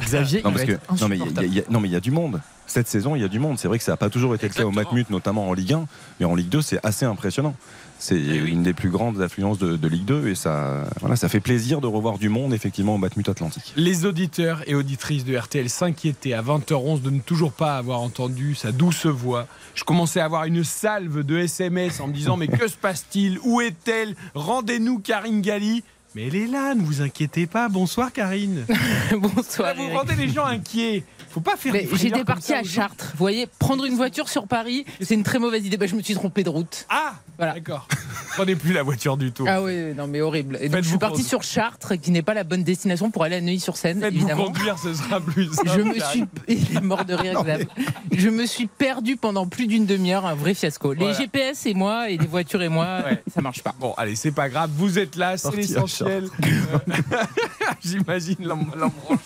Xavier, 0.00 0.42
Non, 0.42 0.50
parce 0.50 0.64
que, 0.64 0.72
mais 1.08 1.16
il 1.18 1.90
y 1.92 1.96
a- 1.96 2.00
du 2.00 2.10
monde. 2.10 2.40
Cette 2.66 2.88
saison, 2.88 3.14
il 3.14 3.20
y 3.22 3.24
a 3.24 3.28
du 3.28 3.38
monde. 3.38 3.58
C'est 3.58 3.68
vrai 3.68 3.78
que 3.78 3.84
ça 3.84 3.92
n'a 3.92 3.96
pas 3.96 4.08
toujours 4.10 4.34
été 4.34 4.48
le 4.48 4.54
cas 4.54 4.64
au. 4.64 4.70
Matmut, 4.72 5.08
notamment 5.10 5.48
en 5.48 5.52
Ligue 5.52 5.74
1, 5.74 5.86
mais 6.18 6.26
en 6.26 6.34
Ligue 6.34 6.48
2, 6.48 6.62
c'est 6.62 6.84
assez 6.84 7.04
impressionnant. 7.04 7.54
C'est 8.04 8.20
une 8.20 8.62
des 8.62 8.74
plus 8.74 8.90
grandes 8.90 9.22
affluences 9.22 9.56
de, 9.58 9.78
de 9.78 9.88
Ligue 9.88 10.04
2 10.04 10.28
et 10.28 10.34
ça, 10.34 10.84
voilà, 11.00 11.16
ça 11.16 11.30
fait 11.30 11.40
plaisir 11.40 11.80
de 11.80 11.86
revoir 11.86 12.18
du 12.18 12.28
monde 12.28 12.52
effectivement 12.52 12.96
au 12.96 12.98
Matmut 12.98 13.26
Atlantique. 13.30 13.72
Les 13.76 14.04
auditeurs 14.04 14.60
et 14.66 14.74
auditrices 14.74 15.24
de 15.24 15.34
RTL 15.34 15.70
s'inquiétaient 15.70 16.34
à 16.34 16.42
20h11 16.42 17.00
de 17.00 17.08
ne 17.08 17.20
toujours 17.20 17.52
pas 17.52 17.78
avoir 17.78 18.02
entendu 18.02 18.54
sa 18.54 18.72
douce 18.72 19.06
voix. 19.06 19.46
Je 19.74 19.84
commençais 19.84 20.20
à 20.20 20.26
avoir 20.26 20.44
une 20.44 20.64
salve 20.64 21.22
de 21.24 21.38
SMS 21.38 21.98
en 22.00 22.08
me 22.08 22.12
disant 22.12 22.36
Mais 22.36 22.46
que 22.46 22.68
se 22.68 22.76
passe-t-il? 22.76 23.38
Où 23.42 23.62
est-elle? 23.62 24.14
Rendez-nous 24.34 24.98
Karine 24.98 25.40
Galli. 25.40 25.82
Mais 26.14 26.28
elle 26.28 26.36
est 26.36 26.46
là, 26.46 26.74
ne 26.76 26.82
vous 26.82 27.00
inquiétez 27.02 27.46
pas. 27.46 27.68
Bonsoir 27.68 28.12
Karine. 28.12 28.66
Bonsoir. 29.18 29.68
Là, 29.68 29.74
vous 29.74 29.82
Eric. 29.84 29.96
rendez 29.96 30.14
les 30.14 30.28
gens 30.28 30.44
inquiets. 30.44 31.04
Faut 31.34 31.40
pas 31.40 31.56
faire 31.56 31.72
Mais 31.72 31.88
J'étais 31.94 32.22
ça 32.40 32.58
à. 32.58 32.62
Chartres. 32.62 33.06
Vous 33.12 33.18
voyez, 33.18 33.48
prendre 33.58 33.84
une 33.84 33.96
voiture 33.96 34.28
sur 34.28 34.46
Paris, 34.46 34.84
c'est 35.00 35.14
une 35.14 35.24
très 35.24 35.40
mauvaise 35.40 35.66
idée. 35.66 35.76
Bah, 35.76 35.86
je 35.88 35.96
me 35.96 36.02
suis 36.02 36.14
trompée 36.14 36.44
de 36.44 36.48
route. 36.48 36.86
Ah 36.88 37.14
Voilà. 37.38 37.54
D'accord. 37.54 37.88
Prenez 38.36 38.54
plus 38.54 38.72
la 38.72 38.84
voiture 38.84 39.16
du 39.16 39.32
tout. 39.32 39.44
Ah 39.48 39.60
oui, 39.62 39.94
non 39.96 40.06
mais 40.06 40.20
horrible. 40.20 40.58
Et 40.60 40.68
donc 40.68 40.82
je 40.82 40.88
suis 40.88 40.98
partie 40.98 41.14
conduire. 41.22 41.28
sur 41.28 41.42
Chartres, 41.42 41.94
qui 42.00 42.10
n'est 42.12 42.22
pas 42.22 42.34
la 42.34 42.44
bonne 42.44 42.62
destination 42.62 43.10
pour 43.10 43.24
aller 43.24 43.36
à 43.36 43.40
Neuilly-sur-Seine, 43.40 44.02
évidemment. 44.04 44.44
conduire, 44.46 44.78
ce 44.78 44.94
sera 44.94 45.20
plus 45.20 45.46
simple. 45.52 45.70
Je 45.76 45.80
me 45.82 45.94
suis, 45.98 46.24
il 46.48 46.76
est 46.76 46.80
mort 46.80 47.04
de 47.04 47.14
rire, 47.14 47.42
Xav. 47.42 47.64
Je 48.12 48.28
me 48.28 48.46
suis 48.46 48.66
perdu 48.66 49.16
pendant 49.16 49.46
plus 49.48 49.66
d'une 49.66 49.86
demi-heure, 49.86 50.26
un 50.26 50.34
vrai 50.36 50.54
fiasco. 50.54 50.92
Les 50.92 50.98
Voilà. 51.00 51.14
GPS 51.18 51.66
et 51.66 51.74
moi, 51.74 52.10
et 52.10 52.16
les 52.16 52.26
voitures 52.26 52.62
et 52.62 52.68
moi, 52.68 53.00
Ouais. 53.04 53.22
ça 53.32 53.40
marche 53.40 53.62
pas. 53.62 53.74
Bon, 53.80 53.92
allez, 53.96 54.14
c'est 54.16 54.30
pas 54.32 54.48
grave, 54.48 54.70
vous 54.74 54.98
êtes 55.00 55.16
là, 55.16 55.36
c'est 55.36 55.44
Parti 55.44 55.56
l'essentiel. 55.58 56.28
J'imagine 57.84 58.36
l'em- 58.40 58.70
l'embranchement. 58.76 59.18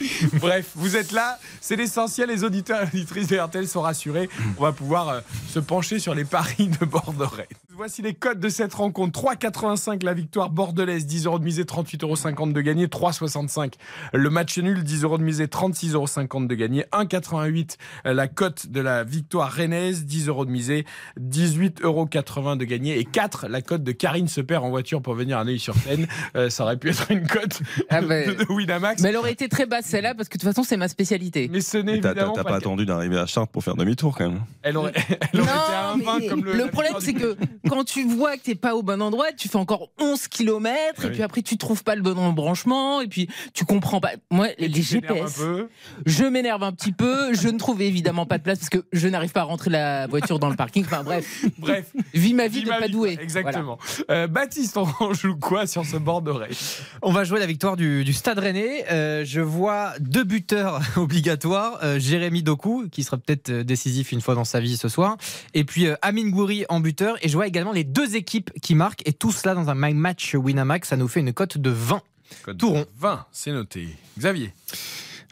Bref, 0.40 0.70
vous 0.74 0.96
êtes 0.96 1.12
là, 1.12 1.38
c'est 1.60 1.76
l'essentiel. 1.76 2.28
Les 2.28 2.44
auditeurs 2.44 2.82
et 2.82 2.86
auditrices 2.86 3.28
de 3.28 3.38
RTL 3.38 3.66
sont 3.66 3.82
rassurés. 3.82 4.28
On 4.58 4.62
va 4.62 4.72
pouvoir 4.72 5.08
euh, 5.08 5.20
se 5.48 5.58
pencher 5.58 5.98
sur 5.98 6.14
les 6.14 6.24
paris 6.24 6.68
de 6.80 6.84
Bordeaux-Rennes. 6.84 7.46
Voici 7.74 8.02
les 8.02 8.14
codes 8.14 8.38
de 8.38 8.48
cette 8.48 8.74
rencontre 8.74 9.18
3,85 9.18 10.04
la 10.04 10.14
victoire 10.14 10.50
bordelaise, 10.50 11.06
10 11.06 11.26
euros 11.26 11.38
de 11.38 11.44
misée, 11.44 11.64
38,50 11.64 12.34
euros 12.34 12.46
de 12.52 12.60
gagné, 12.60 12.86
3,65 12.86 13.72
le 14.12 14.30
match 14.30 14.58
nul, 14.58 14.84
10 14.84 15.04
euros 15.04 15.18
de 15.18 15.22
misée, 15.22 15.46
36,50 15.46 15.92
euros 15.94 16.46
de 16.46 16.54
gagné, 16.54 16.84
1,88 16.92 17.76
la 18.04 18.28
cote 18.28 18.66
de 18.68 18.80
la 18.80 19.04
victoire 19.04 19.50
rennaise, 19.50 20.04
10 20.04 20.28
euros 20.28 20.44
de 20.44 20.50
misée, 20.50 20.84
18,80 21.18 21.82
euros 21.82 22.56
de 22.56 22.64
gagné 22.64 22.98
et 22.98 23.04
4 23.04 23.48
la 23.48 23.62
cote 23.62 23.82
de 23.82 23.92
Karine 23.92 24.28
se 24.28 24.40
perd 24.40 24.64
en 24.64 24.70
voiture 24.70 25.00
pour 25.00 25.14
venir 25.14 25.38
à 25.38 25.44
Neuilly-sur-Seine. 25.44 26.06
Euh, 26.36 26.50
ça 26.50 26.64
aurait 26.64 26.76
pu 26.76 26.90
être 26.90 27.10
une 27.10 27.26
cote 27.26 27.62
Ah 27.88 28.00
de 28.00 28.52
Winamax. 28.52 29.02
Mais 29.02 29.10
elle 29.10 29.16
aurait 29.16 29.32
été 29.32 29.48
très 29.48 29.61
basse 29.66 29.86
celle-là, 29.86 30.14
parce 30.14 30.28
que 30.28 30.36
de 30.36 30.42
toute 30.42 30.50
façon, 30.50 30.62
c'est 30.64 30.76
ma 30.76 30.88
spécialité. 30.88 31.48
Mais 31.50 31.60
ce 31.60 31.78
n'est 31.78 31.98
Et 31.98 32.00
T'as 32.00 32.14
pas, 32.14 32.44
pas 32.44 32.56
attendu 32.56 32.84
d'arriver 32.86 33.18
à 33.18 33.26
Chartres 33.26 33.52
pour 33.52 33.62
faire 33.64 33.76
demi-tour 33.76 34.16
quand 34.16 34.28
même. 34.28 34.40
Elle 34.62 34.76
aurait, 34.76 34.92
elle 35.32 35.40
aurait 35.40 35.50
été 35.50 35.72
à 35.74 35.90
un 35.90 35.96
mais 35.96 36.04
20 36.04 36.28
comme 36.28 36.44
le. 36.44 36.52
le 36.54 36.66
problème, 36.66 36.94
c'est 37.00 37.12
que 37.14 37.36
quand 37.68 37.84
tu 37.84 38.04
vois 38.04 38.36
que 38.36 38.42
t'es 38.42 38.54
pas 38.54 38.74
au 38.74 38.82
bon 38.82 39.00
endroit, 39.02 39.32
tu 39.36 39.48
fais 39.48 39.56
encore 39.56 39.90
11 40.00 40.28
km, 40.28 40.72
Ah 40.74 41.02
et 41.02 41.06
oui. 41.06 41.12
puis 41.12 41.22
après, 41.22 41.42
tu 41.42 41.56
trouves 41.56 41.84
pas 41.84 41.94
le 41.94 42.02
bon 42.02 42.18
embranchement, 42.18 43.00
et 43.00 43.06
puis 43.06 43.28
tu 43.54 43.64
comprends 43.64 44.00
pas. 44.00 44.12
Moi, 44.30 44.48
les 44.58 44.70
Tu 44.70 45.00
t'énerves 45.00 45.28
GPS, 45.36 45.42
je 46.06 46.24
m'énerve 46.24 46.62
un 46.62 46.72
petit 46.72 46.92
peu, 46.92 47.34
je 47.34 47.48
ne 47.48 47.58
trouve 47.58 47.82
évidemment 47.82 48.26
pas 48.26 48.38
de 48.38 48.42
place 48.42 48.58
parce 48.58 48.70
que 48.70 48.84
je 48.92 49.08
n'arrive 49.08 49.32
pas 49.32 49.40
à 49.40 49.44
rentrer 49.44 49.70
la 49.70 50.06
voiture 50.06 50.38
dans 50.38 50.50
le 50.50 50.56
parking. 50.56 50.84
Enfin 50.84 51.02
bref, 51.02 51.44
Bref, 51.58 51.92
vis 52.14 52.34
ma 52.34 52.48
vie 52.48 52.62
de 52.62 52.68
ma 52.68 52.78
pas 52.78 52.86
vie, 52.86 52.92
doué. 52.92 53.18
Exactement. 53.20 53.78
Euh, 54.10 54.26
Baptiste, 54.26 54.76
on 54.76 55.12
joue 55.14 55.36
quoi 55.36 55.66
sur 55.66 55.84
ce 55.84 55.96
bord 55.96 56.22
d'oreille 56.22 56.56
On 57.02 57.12
va 57.12 57.24
jouer 57.24 57.40
la 57.40 57.46
victoire 57.46 57.76
du, 57.76 58.04
du 58.04 58.12
Stade 58.12 58.38
Rennais. 58.38 58.84
Euh, 58.90 59.24
je 59.24 59.40
vois 59.42 59.94
deux 60.00 60.24
buteurs 60.24 60.80
obligatoires. 60.96 61.78
Euh, 61.82 61.98
Jérémy 61.98 62.42
Doku, 62.42 62.88
qui 62.90 63.02
sera 63.02 63.18
peut-être 63.18 63.50
euh, 63.50 63.64
décisif 63.64 64.12
une 64.12 64.20
fois 64.20 64.34
dans 64.34 64.44
sa 64.44 64.60
vie 64.60 64.76
ce 64.76 64.88
soir. 64.88 65.16
Et 65.54 65.64
puis 65.64 65.86
euh, 65.86 65.96
Amine 66.02 66.30
Gouiri 66.30 66.64
en 66.68 66.80
buteur. 66.80 67.16
Et 67.22 67.28
je 67.28 67.34
vois 67.34 67.46
également 67.46 67.72
les 67.72 67.84
deux 67.84 68.16
équipes 68.16 68.50
qui 68.60 68.74
marquent. 68.74 69.06
Et 69.06 69.12
tout 69.12 69.32
cela 69.32 69.54
dans 69.54 69.70
un 69.70 69.74
My 69.74 69.94
Match 69.94 70.34
Winamax. 70.34 70.88
Ça 70.88 70.96
nous 70.96 71.08
fait 71.08 71.20
une 71.20 71.32
cote 71.32 71.58
de 71.58 71.70
20. 71.70 72.02
Tout 72.58 72.70
rond. 72.70 72.86
20, 72.98 73.26
c'est 73.30 73.52
noté. 73.52 73.88
Xavier. 74.18 74.52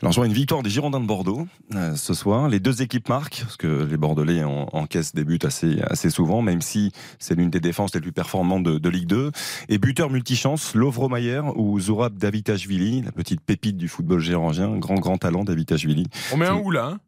Alors, 0.03 0.13
je 0.13 0.17
vois 0.21 0.27
une 0.27 0.33
victoire 0.33 0.63
des 0.63 0.71
Girondins 0.71 1.01
de 1.01 1.07
Bordeaux 1.07 1.47
euh, 1.75 1.95
ce 1.95 2.15
soir. 2.15 2.49
Les 2.49 2.59
deux 2.59 2.81
équipes 2.81 3.11
marquent, 3.11 3.41
parce 3.43 3.59
que 3.59 3.85
les 3.85 3.97
Bordelais 3.99 4.43
en- 4.45 4.67
encaissent 4.73 5.15
des 5.15 5.25
buts 5.25 5.39
assez, 5.43 5.79
assez 5.83 6.09
souvent, 6.09 6.41
même 6.41 6.63
si 6.63 6.91
c'est 7.19 7.35
l'une 7.35 7.51
des 7.51 7.61
défenses 7.61 7.95
les 7.95 8.01
plus 8.01 8.13
performantes 8.13 8.63
de, 8.63 8.79
de 8.79 8.89
Ligue 8.89 9.09
2. 9.09 9.31
Et 9.69 9.77
buteur 9.79 10.09
multichance, 10.09 10.75
Lovro 10.75 11.11
Mayer 11.11 11.43
ou 11.55 11.79
Zourab 11.79 12.17
Davitashvili, 12.17 13.03
la 13.03 13.13
petite 13.13 13.43
pépite 13.43 13.77
du 13.77 13.89
football 13.89 14.21
gérangien, 14.21 14.75
grand 14.79 14.95
grand 14.95 15.19
talent 15.19 15.45
Davitashvili. 15.45 16.07
On 16.33 16.39
met 16.39 16.47
un 16.47 16.57
ou 16.57 16.71
là 16.71 16.87
hein 16.95 16.99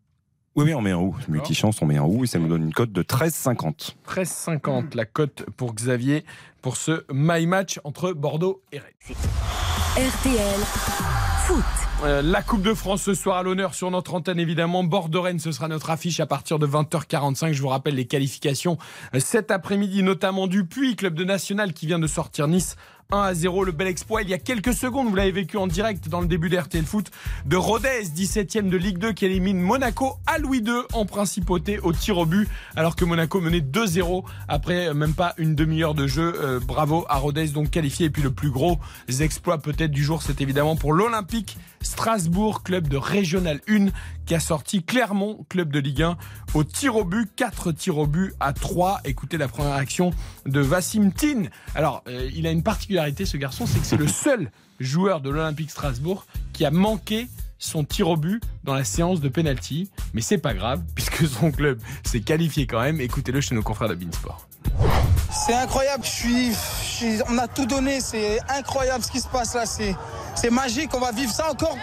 Oui, 0.54 0.64
oui, 0.66 0.74
on 0.74 0.82
met 0.82 0.90
un 0.90 0.98
ou. 0.98 1.16
Multichance, 1.28 1.80
on 1.80 1.86
met 1.86 1.96
un 1.96 2.04
ou 2.04 2.24
et 2.24 2.26
ça 2.26 2.38
nous 2.38 2.48
donne 2.48 2.62
une 2.64 2.74
cote 2.74 2.92
de 2.92 3.02
13,50. 3.02 3.94
13,50 4.06 4.94
la 4.96 5.06
cote 5.06 5.46
pour 5.56 5.74
Xavier 5.74 6.26
pour 6.60 6.76
ce 6.76 7.04
My 7.10 7.46
Match 7.46 7.80
entre 7.84 8.12
Bordeaux 8.12 8.60
et 8.70 8.78
Rennes. 8.80 9.16
RTL 9.96 11.31
Euh, 12.04 12.22
la 12.22 12.42
Coupe 12.42 12.62
de 12.62 12.74
France 12.74 13.02
ce 13.02 13.14
soir 13.14 13.36
à 13.36 13.42
l'honneur 13.42 13.74
sur 13.74 13.90
notre 13.90 14.14
antenne 14.14 14.38
évidemment. 14.38 14.84
Bordeaux-Rennes, 14.84 15.38
ce 15.38 15.52
sera 15.52 15.68
notre 15.68 15.90
affiche 15.90 16.20
à 16.20 16.26
partir 16.26 16.58
de 16.58 16.66
20h45. 16.66 17.52
Je 17.52 17.62
vous 17.62 17.68
rappelle 17.68 17.94
les 17.94 18.06
qualifications 18.06 18.78
euh, 19.14 19.20
cet 19.20 19.50
après-midi, 19.50 20.02
notamment 20.02 20.46
du 20.46 20.64
Puy, 20.64 20.96
club 20.96 21.14
de 21.14 21.24
national 21.24 21.72
qui 21.72 21.86
vient 21.86 21.98
de 21.98 22.06
sortir 22.06 22.48
Nice 22.48 22.76
1 23.12 23.20
à 23.20 23.34
0, 23.34 23.64
le 23.64 23.72
bel 23.72 23.86
exploit 23.88 24.22
il 24.22 24.30
y 24.30 24.34
a 24.34 24.38
quelques 24.38 24.72
secondes, 24.72 25.08
vous 25.08 25.14
l'avez 25.14 25.32
vécu 25.32 25.58
en 25.58 25.66
direct 25.66 26.08
dans 26.08 26.20
le 26.22 26.26
début 26.26 26.48
d'RTL 26.48 26.84
Foot, 26.84 27.10
de 27.44 27.56
Rodez, 27.56 28.04
17ème 28.16 28.70
de 28.70 28.76
Ligue 28.78 28.98
2 28.98 29.12
qui 29.12 29.26
élimine 29.26 29.60
Monaco 29.60 30.14
à 30.26 30.38
Louis 30.38 30.58
II 30.58 30.80
en 30.94 31.04
principauté 31.04 31.78
au 31.80 31.92
tir 31.92 32.16
au 32.16 32.24
but, 32.24 32.48
alors 32.74 32.96
que 32.96 33.04
Monaco 33.04 33.40
menait 33.40 33.60
2-0 33.60 34.24
après 34.48 34.94
même 34.94 35.12
pas 35.12 35.34
une 35.36 35.54
demi-heure 35.54 35.94
de 35.94 36.06
jeu. 36.06 36.34
Euh, 36.42 36.60
bravo 36.60 37.04
à 37.08 37.18
Rodez 37.18 37.48
donc 37.48 37.70
qualifié. 37.70 38.06
Et 38.06 38.10
puis 38.10 38.22
le 38.22 38.30
plus 38.30 38.50
gros 38.50 38.78
exploit 39.20 39.58
peut-être 39.58 39.90
du 39.90 40.02
jour, 40.02 40.22
c'est 40.22 40.40
évidemment 40.40 40.76
pour 40.76 40.92
l'Olympique 40.92 41.58
Strasbourg, 41.82 42.62
club 42.62 42.88
de 42.88 42.96
Régional 42.96 43.60
1 43.68 43.88
qui 44.26 44.34
a 44.34 44.40
sorti 44.40 44.82
Clermont, 44.82 45.44
club 45.48 45.72
de 45.72 45.78
Ligue 45.78 46.02
1, 46.02 46.16
au 46.54 46.64
tir 46.64 46.96
au 46.96 47.04
but, 47.04 47.30
4 47.34 47.72
tirs 47.72 47.98
au 47.98 48.06
but 48.06 48.34
à 48.40 48.52
3. 48.52 49.00
Écoutez 49.04 49.36
la 49.38 49.48
première 49.48 49.74
action 49.74 50.10
de 50.46 50.60
Vassim 50.60 51.10
Tin. 51.12 51.44
Alors, 51.74 52.02
euh, 52.08 52.28
il 52.34 52.46
a 52.46 52.50
une 52.50 52.62
particularité, 52.62 53.26
ce 53.26 53.36
garçon, 53.36 53.66
c'est 53.66 53.78
que 53.80 53.86
c'est 53.86 53.96
le 53.96 54.08
seul 54.08 54.50
joueur 54.80 55.20
de 55.20 55.30
l'Olympique 55.30 55.70
Strasbourg 55.70 56.26
qui 56.52 56.64
a 56.64 56.70
manqué 56.70 57.28
son 57.58 57.84
tir 57.84 58.08
au 58.08 58.16
but 58.16 58.42
dans 58.64 58.74
la 58.74 58.82
séance 58.84 59.20
de 59.20 59.28
penalty. 59.28 59.88
Mais 60.14 60.20
c'est 60.20 60.38
pas 60.38 60.54
grave, 60.54 60.82
puisque 60.94 61.26
son 61.28 61.50
club 61.52 61.80
s'est 62.04 62.20
qualifié 62.20 62.66
quand 62.66 62.80
même. 62.80 63.00
Écoutez-le 63.00 63.40
chez 63.40 63.54
nos 63.54 63.62
confrères 63.62 63.88
de 63.88 63.94
Beansport. 63.94 64.46
C'est 65.46 65.54
incroyable, 65.54 66.04
je 66.04 66.10
suis, 66.10 66.50
je 66.52 66.56
suis- 66.56 67.18
on 67.28 67.38
a 67.38 67.48
tout 67.48 67.64
donné, 67.66 68.00
c'est 68.00 68.38
incroyable 68.50 69.02
ce 69.02 69.10
qui 69.10 69.18
se 69.20 69.26
passe 69.28 69.54
là, 69.54 69.64
c'est, 69.64 69.96
c'est 70.34 70.50
magique, 70.50 70.90
on 70.94 71.00
va 71.00 71.10
vivre 71.10 71.32
ça 71.32 71.50
encore 71.50 71.76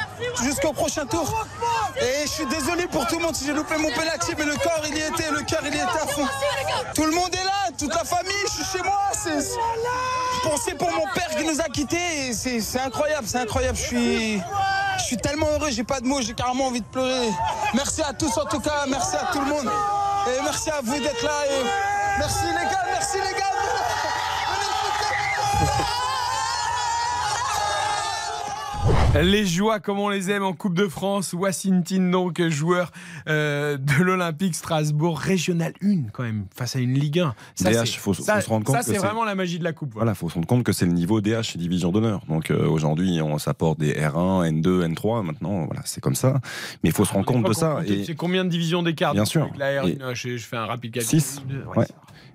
jusqu'au 0.44 0.72
prochain 0.72 1.06
tour. 1.06 1.46
Et 2.02 2.26
je 2.26 2.30
suis 2.30 2.46
désolé 2.46 2.88
pour 2.88 3.06
tout 3.08 3.18
le 3.18 3.24
monde 3.26 3.36
si 3.36 3.46
j'ai 3.46 3.54
loupé 3.54 3.76
mon 3.78 3.92
penalty, 3.92 4.34
mais 4.38 4.46
le 4.46 4.56
corps 4.56 4.82
il 4.88 4.96
y 4.96 5.02
était, 5.02 5.30
le 5.32 5.42
cœur 5.42 5.60
il 5.64 5.74
y 5.74 5.78
était 5.78 5.84
à 5.84 6.08
fond. 6.08 6.26
Tout 6.96 7.06
le 7.06 7.12
monde 7.12 7.34
est 7.34 7.44
là, 7.44 7.72
toute 7.78 7.94
la 7.94 8.04
famille, 8.04 8.32
je 8.46 8.64
suis 8.64 8.78
chez 8.78 8.84
moi, 8.84 9.00
c'est, 9.14 9.40
je 9.40 10.50
pensais 10.50 10.76
pour 10.76 10.92
mon 10.92 11.06
père 11.14 11.30
qui 11.38 11.46
nous 11.46 11.60
a 11.60 11.66
quittés, 11.66 12.32
c'est 12.34 12.80
incroyable, 12.80 13.28
c'est 13.28 13.40
incroyable, 13.40 13.78
je 13.78 13.84
suis, 13.84 14.42
je 14.98 15.04
suis 15.04 15.18
tellement 15.18 15.48
heureux, 15.52 15.72
j'ai 15.72 15.84
pas 15.84 16.00
de 16.00 16.08
mots, 16.08 16.22
j'ai 16.22 16.34
carrément 16.34 16.68
envie 16.68 16.82
de 16.82 16.86
pleurer. 16.88 17.30
Merci 17.74 18.02
à 18.02 18.14
tous 18.14 18.38
en 18.38 18.46
tout 18.46 18.60
cas, 18.60 18.86
merci 18.88 19.16
à 19.16 19.32
tout 19.34 19.40
le 19.42 19.48
monde, 19.48 19.70
et 20.28 20.42
merci 20.44 20.70
à 20.70 20.80
vous 20.82 21.00
d'être 21.00 21.24
là, 21.24 21.46
et 21.50 21.66
merci 22.18 22.46
les 22.46 22.66
gars, 22.70 22.86
merci 22.92 23.18
les 23.18 23.40
gars. 23.40 23.59
Les 29.16 29.46
joies 29.46 29.80
comme 29.80 30.00
on 30.00 30.08
les 30.10 30.30
aime 30.30 30.44
en 30.44 30.54
Coupe 30.54 30.76
de 30.76 30.88
France. 30.88 31.34
Wassintine, 31.34 32.12
donc 32.12 32.42
joueur 32.50 32.92
euh, 33.28 33.76
de 33.78 34.04
l'Olympique 34.04 34.54
Strasbourg, 34.56 35.18
régional 35.20 35.74
1 35.84 36.10
quand 36.14 36.24
même, 36.24 36.46
face 36.56 36.76
à 36.76 36.80
une 36.80 36.94
Ligue 36.94 37.20
1. 37.20 37.34
Ça, 37.56 37.72
DH, 37.72 37.74
c'est- 37.86 37.98
faut- 37.98 38.14
se 38.14 38.22
rendre 38.48 38.66
compte 38.66 38.76
ça, 38.76 38.84
c'est 38.84 38.98
vraiment 38.98 39.26
la 39.26 39.34
magie 39.36 39.58
de 39.60 39.64
la 39.64 39.74
Coupe. 39.74 39.94
voilà. 39.94 40.06
Voilà, 40.06 40.16
faut 40.16 40.30
se 40.30 40.36
rendre 40.36 40.48
compte 40.48 40.64
que 40.64 40.72
c'est 40.72 40.86
le 40.86 40.92
niveau 40.94 41.22
DH 41.22 41.56
et 41.56 41.58
division 41.58 41.92
d'honneur. 41.92 42.22
Donc 42.30 42.52
euh, 42.52 42.68
aujourd'hui, 42.68 43.20
on 43.22 43.38
s'apporte 43.40 43.80
des 43.80 43.94
R1, 43.94 44.44
N2, 44.48 44.86
N3. 44.88 45.24
Maintenant, 45.26 45.66
voilà, 45.66 45.82
c'est 45.86 46.02
comme 46.02 46.16
ça. 46.16 46.40
Mais 46.84 46.90
il 46.90 46.94
faut 46.94 47.04
se 47.06 47.12
rendre 47.14 47.26
compte 47.26 47.46
de 47.48 47.54
ça. 47.54 47.80
Et 47.88 48.06
C'est 48.06 48.16
combien 48.16 48.46
de 48.46 48.50
divisions 48.50 48.84
d'écart 48.84 49.14
Bien 49.14 49.26
sûr. 49.26 49.42
avec 49.44 49.58
la 49.58 49.82
R1, 49.84 49.88
Et- 50.12 50.16
je, 50.16 50.38
je 50.38 50.46
fais 50.46 50.58
un 50.58 50.66
rapide 50.68 50.94
calcul. 50.94 51.20
Six. 51.20 51.42
Ouais, 51.76 51.78
Ouais. 51.80 51.88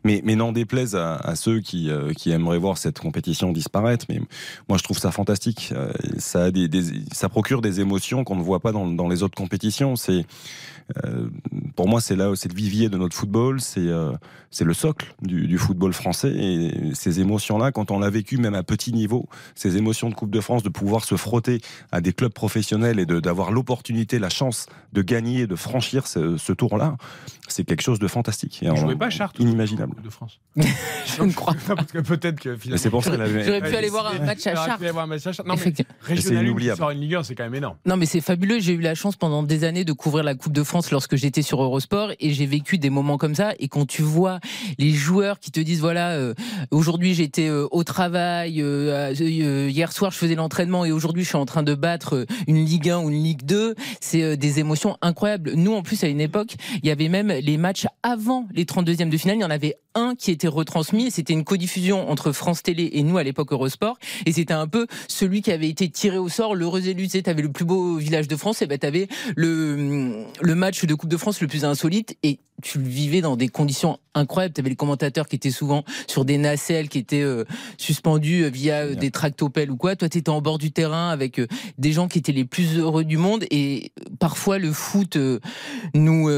Mais, 0.04 0.20
mais 0.22 0.36
n'en 0.36 0.52
déplaise 0.52 0.94
à, 0.96 1.16
à 1.16 1.34
ceux 1.34 1.60
qui, 1.60 1.88
euh, 1.90 2.12
qui 2.12 2.30
aimeraient 2.30 2.58
voir 2.58 2.76
cette 2.76 2.98
compétition 2.98 3.52
disparaître. 3.52 4.04
Mais 4.10 4.20
moi, 4.68 4.76
je 4.76 4.82
trouve 4.82 4.98
ça 4.98 5.10
fantastique. 5.10 5.70
Euh, 5.72 5.92
ça, 6.18 6.44
a 6.44 6.50
des, 6.50 6.68
des- 6.68 7.02
ça 7.12 7.30
procure 7.30 7.62
des 7.62 7.80
émotions 7.80 8.22
qu'on 8.22 8.36
ne 8.36 8.42
voit 8.42 8.60
pas 8.60 8.70
dans, 8.72 8.86
dans 8.86 9.08
les 9.08 9.22
autres 9.22 9.34
compétitions. 9.36 9.96
C'est, 9.96 10.26
euh, 11.04 11.28
pour 11.74 11.88
moi, 11.88 12.02
c'est 12.02 12.16
là, 12.16 12.30
c'est 12.36 12.50
le 12.50 12.54
vivier 12.54 12.90
de 12.90 12.98
notre 12.98 13.16
football. 13.16 13.62
C'est, 13.62 13.80
euh, 13.80 14.12
c'est 14.50 14.64
le 14.66 14.74
socle 14.74 15.14
du, 15.22 15.46
du 15.46 15.56
football 15.56 15.94
français. 15.94 16.32
Et 16.36 16.94
ces 16.94 17.20
émotions-là, 17.20 17.72
quand 17.72 17.90
on 17.90 17.98
l'a 17.98 18.10
vécu 18.10 18.36
même 18.36 18.54
à 18.54 18.62
petit 18.62 18.92
niveau, 18.92 19.26
ces 19.54 19.78
émotions 19.78 20.10
de 20.10 20.14
Coupe 20.14 20.30
de 20.30 20.40
France, 20.42 20.62
de 20.62 20.68
pouvoir 20.68 21.04
se 21.04 21.16
frotter 21.16 21.62
à 21.92 22.02
des 22.02 22.12
clubs 22.12 22.32
professionnels 22.32 23.00
et 23.00 23.06
d'avoir 23.06 23.52
l'opportunité, 23.52 24.18
la 24.18 24.28
chance 24.28 24.66
de 24.92 25.00
gagner, 25.00 25.46
de 25.46 25.56
franchir 25.56 26.06
ce, 26.06 26.36
ce 26.36 26.52
tour-là, 26.52 26.96
c'est 27.48 27.64
quelque 27.64 27.82
chose 27.82 27.98
de 27.98 28.08
fantastique. 28.08 28.62
Et 28.62 28.66
Vous 28.68 28.72
on- 28.72 28.76
jouez 28.76 28.96
pas 28.96 29.10
Chartres 29.10 29.40
Inimaginable. 29.40 29.94
de 30.02 30.10
France. 30.10 30.40
Je 30.56 31.22
ne 31.22 31.32
crois 31.32 31.54
pas. 31.66 31.76
Parce 31.76 31.92
que 31.92 31.98
peut-être 31.98 32.40
que 32.40 32.56
finalement. 32.56 32.82
c'est 32.82 32.90
pour 32.90 33.04
ça 33.04 33.12
J'aurais 33.14 33.60
pu 33.60 33.76
aller 33.76 33.88
voir 33.90 34.06
un 34.14 34.18
match 34.24 34.46
à 34.46 34.54
J'aurais 34.54 34.64
pu 34.64 34.70
Chartres. 34.70 34.82
aller 34.82 34.90
voir 34.92 35.04
un 35.04 35.08
match 35.08 35.26
à 35.26 35.32
Chartres. 35.32 35.48
Non, 35.48 35.54
mais 35.54 35.60
Effectivement. 35.60 35.94
régional 36.02 36.22
C'est 36.24 36.36
1 36.36 36.38
qui 36.40 36.44
inoubliable. 36.46 36.78
sort 36.78 36.90
une 36.90 37.00
Ligue 37.00 37.14
1, 37.16 37.22
c'est 37.22 37.34
quand 37.34 37.44
même 37.44 37.54
énorme. 37.54 37.76
Non, 37.86 37.96
mais 37.96 38.06
c'est 38.06 38.20
fabuleux. 38.20 38.58
J'ai 38.60 38.72
eu 38.72 38.80
la 38.80 38.94
chance 38.94 39.16
pendant 39.16 39.42
des 39.42 39.64
années 39.64 39.84
de 39.84 39.92
couvrir 39.92 40.24
la 40.24 40.34
Coupe 40.34 40.52
de 40.52 40.62
France 40.62 40.90
lorsque 40.90 41.16
j'étais 41.16 41.42
sur 41.42 41.62
Eurosport 41.62 42.12
et 42.18 42.32
j'ai 42.32 42.46
vécu 42.46 42.78
des 42.78 42.90
moments 42.90 43.18
comme 43.18 43.34
ça. 43.34 43.52
Et 43.58 43.68
quand 43.68 43.86
tu 43.86 44.02
vois 44.02 44.40
les 44.78 44.90
joueurs 44.90 45.38
qui 45.38 45.50
te 45.50 45.60
disent 45.60 45.80
voilà, 45.80 46.12
euh, 46.12 46.34
aujourd'hui 46.70 47.14
j'étais 47.14 47.48
euh, 47.48 47.66
au 47.70 47.84
travail, 47.84 48.60
euh, 48.62 49.12
euh, 49.20 49.68
hier 49.70 49.92
soir 49.92 50.10
je 50.12 50.18
faisais 50.18 50.34
l'entraînement 50.34 50.84
et 50.84 50.92
aujourd'hui 50.92 51.22
je 51.24 51.28
suis 51.28 51.36
en 51.36 51.46
train 51.46 51.62
de 51.62 51.74
battre 51.74 52.26
une 52.46 52.64
Ligue 52.64 52.90
1 52.90 52.98
ou 53.00 53.10
une 53.10 53.22
Ligue 53.22 53.44
2, 53.44 53.74
c'est 54.00 54.22
euh, 54.22 54.36
des 54.36 54.58
émotions 54.60 54.96
incroyables. 55.02 55.52
Nous, 55.54 55.72
en 55.74 55.82
plus, 55.82 56.02
à 56.04 56.08
une 56.08 56.20
époque, 56.20 56.54
il 56.82 56.86
y 56.88 56.90
avait 56.90 57.08
même 57.08 57.33
les 57.40 57.56
matchs 57.56 57.86
avant 58.02 58.46
les 58.52 58.64
32e 58.64 59.08
de 59.08 59.16
finale. 59.16 59.36
Il 59.36 59.42
y 59.42 59.44
en 59.44 59.50
avait 59.50 59.76
un 59.94 60.14
qui 60.14 60.30
était 60.30 60.48
retransmis 60.48 61.06
et 61.06 61.10
c'était 61.10 61.32
une 61.32 61.44
codiffusion 61.44 62.10
entre 62.10 62.32
France 62.32 62.62
Télé 62.62 62.90
et 62.92 63.02
nous 63.02 63.18
à 63.18 63.22
l'époque 63.22 63.52
Eurosport 63.52 63.98
et 64.26 64.32
c'était 64.32 64.54
un 64.54 64.66
peu 64.66 64.86
celui 65.08 65.42
qui 65.42 65.52
avait 65.52 65.68
été 65.68 65.88
tiré 65.88 66.18
au 66.18 66.28
sort 66.28 66.54
l'heureux 66.54 66.88
élu 66.88 67.04
tu 67.04 67.10
sais 67.10 67.22
t'avais 67.22 67.42
le 67.42 67.52
plus 67.52 67.64
beau 67.64 67.96
village 67.96 68.26
de 68.26 68.36
France 68.36 68.62
et 68.62 68.66
ben 68.66 68.78
t'avais 68.78 69.08
le 69.36 70.24
le 70.40 70.54
match 70.54 70.84
de 70.84 70.94
Coupe 70.94 71.10
de 71.10 71.16
France 71.16 71.40
le 71.40 71.46
plus 71.46 71.64
insolite 71.64 72.16
et 72.22 72.38
tu 72.62 72.78
le 72.78 72.88
vivais 72.88 73.20
dans 73.20 73.36
des 73.36 73.48
conditions 73.48 73.98
incroyables 74.14 74.54
t'avais 74.54 74.70
les 74.70 74.76
commentateurs 74.76 75.26
qui 75.26 75.36
étaient 75.36 75.50
souvent 75.50 75.84
sur 76.06 76.24
des 76.24 76.38
nacelles 76.38 76.88
qui 76.88 76.98
étaient 76.98 77.22
euh, 77.22 77.44
suspendus 77.78 78.44
euh, 78.44 78.48
via 78.48 78.82
euh, 78.82 78.94
des 78.94 79.10
tractopelles 79.10 79.70
ou 79.70 79.76
quoi 79.76 79.96
toi 79.96 80.08
t'étais 80.08 80.30
en 80.30 80.40
bord 80.40 80.58
du 80.58 80.70
terrain 80.70 81.10
avec 81.10 81.40
euh, 81.40 81.46
des 81.78 81.92
gens 81.92 82.06
qui 82.06 82.18
étaient 82.18 82.32
les 82.32 82.44
plus 82.44 82.78
heureux 82.78 83.04
du 83.04 83.16
monde 83.16 83.44
et 83.50 83.92
euh, 84.00 84.04
parfois 84.18 84.58
le 84.58 84.72
foot 84.72 85.18
nous 85.94 86.28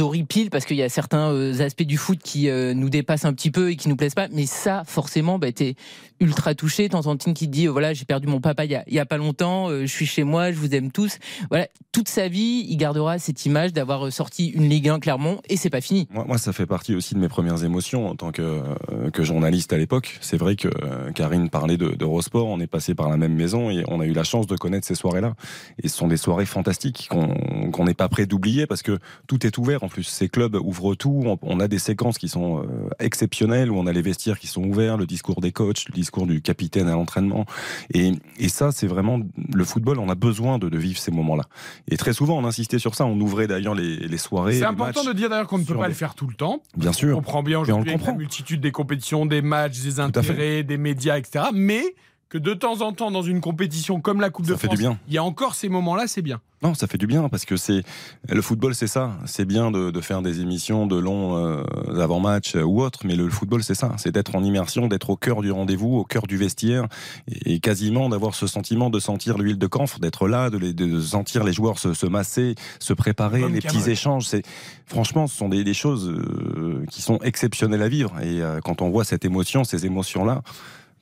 horripile 0.00 0.50
parce 0.50 0.64
qu'il 0.64 0.76
y 0.76 0.82
a 0.82 0.88
certains 0.88 1.60
aspects 1.60 1.82
du 1.82 1.96
foot 1.96 2.18
qui 2.22 2.48
nous 2.48 2.88
dépassent 2.88 3.24
un 3.24 3.32
petit 3.32 3.50
peu 3.50 3.70
et 3.70 3.76
qui 3.76 3.88
nous 3.88 3.96
plaisent 3.96 4.14
pas. 4.14 4.28
Mais 4.30 4.46
ça, 4.46 4.82
forcément, 4.84 5.38
bah, 5.38 5.52
t'es 5.52 5.74
ultra 6.20 6.54
touché. 6.54 6.88
T'entends 6.88 7.16
Tine 7.16 7.34
qui 7.34 7.46
te 7.46 7.52
dit, 7.52 7.66
voilà, 7.66 7.92
j'ai 7.92 8.04
perdu 8.04 8.26
mon 8.26 8.40
papa 8.40 8.64
il 8.64 8.70
y 8.70 8.74
a, 8.74 8.84
il 8.86 8.94
y 8.94 8.98
a 8.98 9.06
pas 9.06 9.16
longtemps, 9.16 9.70
je 9.70 9.86
suis 9.86 10.06
chez 10.06 10.24
moi, 10.24 10.52
je 10.52 10.56
vous 10.56 10.74
aime 10.74 10.90
tous. 10.90 11.18
Voilà, 11.50 11.68
toute 11.92 12.08
sa 12.08 12.28
vie, 12.28 12.66
il 12.68 12.76
gardera 12.76 13.18
cette 13.18 13.44
image 13.46 13.72
d'avoir 13.72 14.12
sorti 14.12 14.48
une 14.48 14.68
Ligue 14.68 14.88
1 14.88 15.00
Clermont 15.00 15.40
et 15.48 15.56
c'est 15.66 15.70
pas 15.70 15.80
fini. 15.80 16.06
Moi, 16.12 16.24
moi, 16.28 16.38
ça 16.38 16.52
fait 16.52 16.64
partie 16.66 16.94
aussi 16.94 17.14
de 17.14 17.18
mes 17.18 17.28
premières 17.28 17.64
émotions 17.64 18.08
en 18.08 18.14
tant 18.14 18.30
que, 18.30 18.42
euh, 18.42 19.10
que 19.12 19.24
journaliste 19.24 19.72
à 19.72 19.78
l'époque. 19.78 20.16
C'est 20.20 20.36
vrai 20.36 20.54
que 20.54 20.68
euh, 20.68 21.10
Karine 21.12 21.50
parlait 21.50 21.76
de- 21.76 21.88
d'Eurosport, 21.96 22.46
on 22.46 22.60
est 22.60 22.68
passé 22.68 22.94
par 22.94 23.08
la 23.08 23.16
même 23.16 23.34
maison 23.34 23.68
et 23.70 23.82
on 23.88 24.00
a 24.00 24.06
eu 24.06 24.12
la 24.12 24.22
chance 24.22 24.46
de 24.46 24.56
connaître 24.56 24.86
ces 24.86 24.94
soirées-là. 24.94 25.34
Et 25.82 25.88
ce 25.88 25.96
sont 25.96 26.06
des 26.06 26.16
soirées 26.16 26.46
fantastiques 26.46 27.08
qu'on 27.10 27.84
n'est 27.84 27.94
pas 27.94 28.08
prêt 28.08 28.26
d'oublier 28.26 28.66
parce 28.66 28.82
que 28.82 28.98
tout 29.26 29.44
est 29.44 29.58
ouvert 29.58 29.82
en 29.82 29.88
plus. 29.88 30.04
Ces 30.04 30.28
clubs 30.28 30.54
ouvrent 30.54 30.94
tout, 30.94 31.22
on, 31.26 31.36
on 31.42 31.58
a 31.58 31.66
des 31.66 31.80
séquences 31.80 32.18
qui 32.18 32.28
sont 32.28 32.60
euh, 32.60 32.88
exceptionnelles 33.00 33.70
où 33.72 33.76
on 33.76 33.86
a 33.88 33.92
les 33.92 34.02
vestiaires 34.02 34.38
qui 34.38 34.46
sont 34.46 34.62
ouverts, 34.64 34.96
le 34.96 35.06
discours 35.06 35.40
des 35.40 35.50
coachs, 35.50 35.84
le 35.88 35.94
discours 35.94 36.26
du 36.28 36.40
capitaine 36.42 36.86
à 36.86 36.92
l'entraînement. 36.92 37.44
Et, 37.92 38.12
et 38.38 38.48
ça, 38.48 38.70
c'est 38.70 38.86
vraiment 38.86 39.18
le 39.52 39.64
football, 39.64 39.98
on 39.98 40.08
a 40.08 40.14
besoin 40.14 40.58
de, 40.58 40.68
de 40.68 40.78
vivre 40.78 40.98
ces 40.98 41.10
moments-là. 41.10 41.44
Et 41.88 41.96
très 41.96 42.12
souvent, 42.12 42.38
on 42.38 42.44
insistait 42.44 42.78
sur 42.78 42.94
ça, 42.94 43.04
on 43.04 43.18
ouvrait 43.20 43.46
d'ailleurs 43.48 43.74
les, 43.74 43.96
les 43.96 44.18
soirées. 44.18 44.54
C'est 44.58 44.64
important 44.64 45.00
matchs 45.04 45.08
de 45.08 45.12
dire 45.14 45.28
d'ailleurs 45.30 45.46
qu'on 45.46 45.55
ne 45.58 45.64
peut 45.64 45.76
pas 45.76 45.88
le 45.88 45.94
faire 45.94 46.14
tout 46.14 46.26
le 46.26 46.34
temps. 46.34 46.62
Bien 46.76 46.90
On 46.90 46.92
sûr. 46.92 47.14
comprend 47.16 47.42
bien 47.42 47.58
on 47.58 47.62
aujourd'hui 47.62 47.94
la 47.96 48.12
multitude 48.12 48.60
des 48.60 48.72
compétitions, 48.72 49.26
des 49.26 49.42
matchs, 49.42 49.80
des 49.80 50.00
intérêts, 50.00 50.62
des 50.62 50.78
médias, 50.78 51.18
etc. 51.18 51.46
Mais 51.52 51.82
que 52.28 52.38
de 52.38 52.54
temps 52.54 52.80
en 52.82 52.92
temps, 52.92 53.10
dans 53.12 53.22
une 53.22 53.40
compétition 53.40 54.00
comme 54.00 54.20
la 54.20 54.30
Coupe 54.30 54.46
Ça 54.46 54.52
de 54.54 54.58
fait 54.58 54.66
France, 54.66 54.78
du 54.78 54.82
bien. 54.84 54.98
il 55.06 55.14
y 55.14 55.18
a 55.18 55.22
encore 55.24 55.54
ces 55.54 55.68
moments-là, 55.68 56.06
c'est 56.08 56.22
bien. 56.22 56.40
Non, 56.62 56.74
ça 56.74 56.86
fait 56.86 56.96
du 56.98 57.06
bien 57.06 57.28
parce 57.28 57.44
que 57.44 57.56
c'est 57.56 57.82
le 58.28 58.42
football, 58.42 58.74
c'est 58.74 58.86
ça. 58.88 59.12
C'est 59.26 59.44
bien 59.44 59.70
de, 59.70 59.90
de 59.92 60.00
faire 60.00 60.22
des 60.22 60.40
émissions 60.40 60.86
de 60.86 60.96
longs 60.98 61.36
euh, 61.36 61.62
avant-match 62.00 62.56
ou 62.56 62.80
autres, 62.82 63.00
mais 63.04 63.14
le 63.14 63.28
football, 63.28 63.62
c'est 63.62 63.74
ça. 63.74 63.92
C'est 63.98 64.10
d'être 64.10 64.34
en 64.34 64.42
immersion, 64.42 64.88
d'être 64.88 65.10
au 65.10 65.16
cœur 65.16 65.42
du 65.42 65.52
rendez-vous, 65.52 65.98
au 65.98 66.04
cœur 66.04 66.26
du 66.26 66.36
vestiaire, 66.38 66.86
et, 67.30 67.54
et 67.54 67.60
quasiment 67.60 68.08
d'avoir 68.08 68.34
ce 68.34 68.46
sentiment 68.46 68.90
de 68.90 68.98
sentir 68.98 69.38
l'huile 69.38 69.58
de 69.58 69.66
camphre, 69.66 70.00
d'être 70.00 70.26
là, 70.26 70.48
de, 70.50 70.56
les- 70.58 70.72
de 70.72 70.98
sentir 71.00 71.44
les 71.44 71.52
joueurs 71.52 71.78
se, 71.78 71.92
se 71.94 72.06
masser, 72.06 72.54
se 72.80 72.92
préparer, 72.94 73.42
Comme 73.42 73.52
les 73.54 73.60
Cameroun. 73.60 73.82
petits 73.82 73.90
échanges. 73.90 74.26
C'est 74.26 74.42
franchement, 74.86 75.26
ce 75.28 75.36
sont 75.36 75.50
des, 75.50 75.62
des 75.62 75.74
choses 75.74 76.08
euh, 76.08 76.84
qui 76.90 77.02
sont 77.02 77.18
exceptionnelles 77.22 77.82
à 77.82 77.88
vivre. 77.88 78.14
Et 78.22 78.40
euh, 78.42 78.60
quand 78.64 78.80
on 78.82 78.88
voit 78.90 79.04
cette 79.04 79.24
émotion, 79.26 79.62
ces 79.62 79.84
émotions-là. 79.86 80.42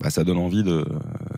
Bah, 0.01 0.11
ça 0.11 0.25
donne 0.25 0.39
envie 0.39 0.63
de, 0.63 0.85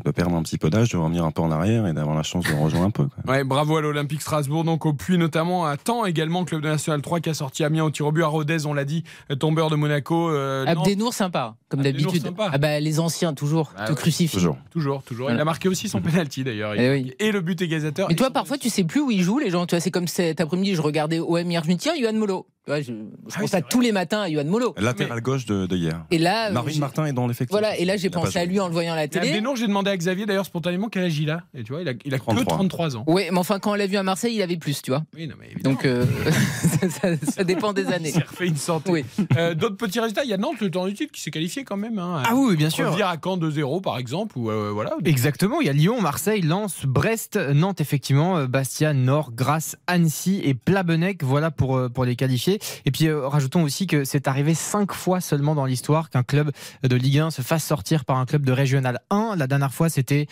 de 0.05 0.11
perdre 0.11 0.35
un 0.35 0.43
petit 0.43 0.59
peu 0.59 0.71
d'âge, 0.71 0.89
de 0.91 0.97
revenir 0.97 1.25
un 1.25 1.31
peu 1.31 1.43
en 1.43 1.51
arrière 1.51 1.87
et 1.87 1.93
d'avoir 1.93 2.17
la 2.17 2.23
chance 2.23 2.45
de 2.45 2.55
rejoindre 2.55 2.87
un 2.87 2.91
peu. 2.91 3.07
Quoi. 3.07 3.33
Ouais, 3.35 3.45
bravo 3.45 3.77
à 3.77 3.83
l'Olympique 3.83 4.23
Strasbourg, 4.23 4.65
donc 4.65 4.87
au 4.87 4.93
puits 4.93 5.19
notamment, 5.19 5.67
à 5.67 5.77
Temps 5.77 6.05
également, 6.05 6.45
club 6.45 6.63
de 6.63 6.69
National 6.69 7.03
3 7.03 7.21
qui 7.21 7.31
a 7.31 7.35
sorti 7.35 7.65
Amiens 7.65 7.85
au 7.85 7.91
tir 7.91 8.07
au 8.07 8.13
but, 8.13 8.23
à 8.23 8.27
Rodez, 8.29 8.67
on 8.67 8.75
l'a 8.75 8.85
dit, 8.85 9.05
tombeur 9.39 9.71
de 9.71 9.77
Monaco. 9.77 10.31
Euh, 10.31 10.65
Abdenour, 10.67 11.13
sympa, 11.13 11.57
comme 11.69 11.83
d'habitude. 11.83 12.23
Ah 12.39 12.59
bah, 12.59 12.81
les 12.81 13.01
anciens, 13.01 13.35
toujours, 13.35 13.73
Ah 13.77 13.87
te 13.87 13.91
ouais. 13.93 13.97
crucifient. 13.97 14.37
Toujours. 14.37 14.57
Toujours, 14.71 15.03
toujours. 15.03 15.25
Voilà. 15.27 15.39
Il 15.39 15.41
a 15.41 15.45
marqué 15.45 15.69
aussi 15.69 15.89
son 15.89 16.01
penalty 16.01 16.45
d'ailleurs. 16.45 16.75
Eh 16.77 16.91
oui. 16.91 17.13
Et 17.19 17.33
le 17.33 17.41
but 17.41 17.61
égalisateur. 17.61 18.11
Et 18.11 18.15
toi, 18.17 18.31
parfois, 18.31 18.59
tu 18.59 18.71
sais 18.71 18.85
plus 18.85 19.01
où 19.01 19.11
ils 19.11 19.23
jouent, 19.23 19.39
les 19.41 19.51
gens. 19.51 19.67
Tu 19.67 19.75
vois, 19.75 19.81
c'est 19.81 19.91
comme 19.91 20.09
cet 20.09 20.41
après-midi, 20.41 20.75
je 20.75 20.81
regardais 20.83 21.19
OM 21.19 21.51
hier, 21.51 21.63
je 21.65 21.69
me 21.69 21.75
dis, 21.75 21.79
tiens, 21.79 21.95
Yohan 21.97 22.13
Molo. 22.15 22.47
Je, 22.69 22.83
je 22.83 23.39
pense 23.39 23.55
à 23.55 23.63
tous 23.63 23.81
les 23.81 23.93
matins 23.93 24.23
à 24.23 24.29
Yohan 24.29 24.45
Molo. 24.45 24.75
Latéral 24.77 25.21
gauche 25.21 25.47
de, 25.47 25.67
de 25.67 25.77
hier. 25.77 26.05
Et 26.11 26.19
là, 26.19 26.49
euh, 26.49 26.53
Marvin 26.53 26.73
j'ai- 26.73 26.81
Martin 26.81 27.07
est 27.07 27.13
dans 27.13 27.29
l'effectif. 27.29 27.53
Voilà, 27.53 27.77
et 27.79 27.85
là, 27.85 27.97
j'ai 27.97 28.09
Il 28.09 28.11
pensé 28.11 28.41
à 28.41 28.45
lui 28.45 28.59
en 28.59 28.67
le 28.67 28.73
voyant 28.73 28.93
à 28.95 28.97
la 28.97 29.05
Et 29.05 29.09
télé. 29.09 29.29
Abdenour, 29.29 29.55
j'ai 29.55 29.69
demandé 29.69 29.89
à 29.91 29.97
Xavier 29.97 30.27
d'ailleurs 30.27 30.47
spontanément 30.47 30.89
quel 30.89 31.05
âge 31.05 31.17
il 31.17 31.31
a? 31.31 31.43
Et 31.55 31.63
tu 31.63 31.71
vois, 31.73 31.83
il 31.83 31.89
a, 31.89 31.93
il 32.05 32.13
a 32.13 32.19
que 32.19 32.25
33. 32.25 32.57
33 32.57 32.97
ans. 32.97 33.05
Oui, 33.07 33.23
mais 33.31 33.39
enfin, 33.39 33.61
quand 33.61 33.71
on 33.71 33.75
l'a 33.75 33.87
vu 33.87 33.97
à 33.97 34.03
Marseille, 34.03 34.35
il 34.35 34.43
avait 34.43 34.57
plus, 34.57 34.83
tu 34.83 34.91
vois. 34.91 35.05
Oui, 35.17 35.29
non, 35.29 35.37
mais. 35.39 35.55
Donc, 35.63 35.85
euh, 35.85 36.05
ça, 36.81 36.91
ça- 36.91 37.17
ça 37.33 37.45
dépend 37.45 37.73
des 37.73 37.83
Il 37.83 37.93
années. 37.93 38.11
s'est 38.11 38.23
refait 38.23 38.49
une 38.49 38.57
santé. 38.57 38.91
Oui. 38.91 39.05
Euh, 39.37 39.55
D'autres 39.55 39.77
petits 39.77 40.01
résultats. 40.01 40.25
Il 40.25 40.31
y 40.31 40.35
a 40.35 40.37
Nantes, 40.37 40.61
le 40.61 40.69
temps 40.69 40.87
du 40.89 40.95
titre, 40.95 41.13
qui 41.13 41.21
s'est 41.21 41.31
qualifié 41.31 41.56
quand 41.65 41.77
même. 41.77 41.99
Hein, 41.99 42.23
Ah 42.25 42.35
oui, 42.35 42.57
bien 42.57 42.71
sûr. 42.71 42.87
Revenir 42.87 43.09
à 43.09 43.17
Caen 43.23 43.37
2-0 43.37 43.81
par 43.81 43.99
exemple. 43.99 44.39
Ou 44.39 44.51
euh, 44.51 44.71
voilà. 44.73 44.93
Exactement, 45.05 45.61
il 45.61 45.67
y 45.67 45.71
a 45.71 45.73
Lyon, 45.73 46.01
Marseille, 46.01 46.43
Lens, 46.43 46.85
Brest, 46.87 47.37
Nantes, 47.37 47.81
effectivement, 47.81 48.39
euh, 48.39 48.47
Bastia, 48.47 48.93
Nord, 48.93 49.33
Grasse, 49.33 49.77
Annecy 49.87 50.41
et 50.45 50.55
Plabenec, 50.55 51.23
voilà 51.23 51.51
pour, 51.51 51.77
euh, 51.77 51.89
pour 51.89 52.05
les 52.05 52.17
qualifier. 52.17 52.61
Et 52.85 52.91
puis 52.91 53.07
euh, 53.07 53.27
rajoutons 53.29 53.63
aussi 53.63 53.87
que 53.87 54.05
c'est 54.05 54.29
arrivé 54.29 54.55
cinq 54.55 54.93
fois 54.93 55.21
seulement 55.21 55.55
dans 55.55 55.65
l'histoire 55.65 56.11
qu'un 56.11 56.23
club 56.23 56.51
de 56.83 56.97
Ligue 56.97 57.19
1 57.19 57.31
se 57.31 57.43
fasse 57.43 57.65
sortir 57.65 58.05
par 58.05 58.19
un 58.19 58.27
club 58.27 58.45
de 58.45 58.53
Régional 58.53 59.01
1. 59.11 59.37
La 59.37 59.47
dernière 59.47 59.73
fois, 59.73 59.89
c'était 59.89 60.27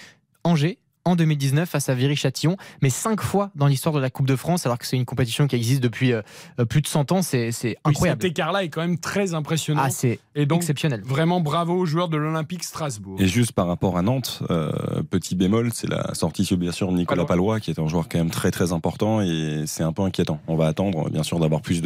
Angers. 0.45 0.79
En 1.07 1.17
2019 1.17 1.69
face 1.69 1.91
à 1.91 1.95
Viry-Châtillon, 1.95 2.57
mais 2.81 2.89
cinq 2.89 3.21
fois 3.21 3.51
dans 3.55 3.67
l'histoire 3.67 3.95
de 3.95 4.01
la 4.01 4.09
Coupe 4.09 4.27
de 4.27 4.37
France, 4.37 4.65
alors 4.65 4.79
que 4.79 4.87
c'est 4.87 4.97
une 4.97 5.05
compétition 5.05 5.47
qui 5.47 5.55
existe 5.55 5.83
depuis 5.83 6.13
euh, 6.15 6.23
euh, 6.59 6.65
plus 6.65 6.81
de 6.81 6.87
100 6.87 7.13
ans, 7.13 7.21
c'est 7.21 7.53
c'est 7.53 7.77
Oui, 7.85 7.91
incroyable. 7.93 8.23
cet 8.23 8.31
écart-là 8.31 8.65
est 8.65 8.71
quand 8.71 8.81
même 8.81 8.99
très 8.99 9.35
impressionnant. 9.35 9.83
Ah, 9.85 9.91
c'est 9.91 10.19
Et 10.35 10.47
donc, 10.47 10.61
exceptionnel. 10.63 11.03
vraiment 11.05 11.41
bravo 11.41 11.75
aux 11.77 11.85
joueurs 11.85 12.09
de 12.09 12.17
l'Olympique 12.17 12.65
Strasbourg. 12.65 13.17
Et 13.21 13.27
juste 13.27 13.53
par 13.53 13.67
rapport 13.67 13.99
à 13.99 14.03
Nantes, 14.03 14.43
euh, 14.51 14.73
petit 15.11 15.35
bémol, 15.35 15.71
c'est 15.75 15.89
la 15.91 16.15
sortie 16.15 16.47
sur 16.47 16.57
bien 16.57 16.73
sûr 16.73 16.91
de 16.91 16.97
Nicolas 16.97 17.27
Palois, 17.27 17.61
qui 17.61 17.71
est 17.71 17.79
un 17.79 17.87
joueur 17.87 18.09
quand 18.09 18.17
même 18.19 18.31
très 18.31 18.51
très 18.51 18.73
important 18.73 19.21
et 19.21 19.65
c'est 19.67 19.83
un 19.83 19.93
peu 19.93 20.03
inquiétant. 20.03 20.41
On 20.47 20.57
va 20.57 20.67
attendre 20.69 21.11
bien 21.11 21.23
sûr 21.23 21.39
d'avoir 21.39 21.61
plus 21.61 21.83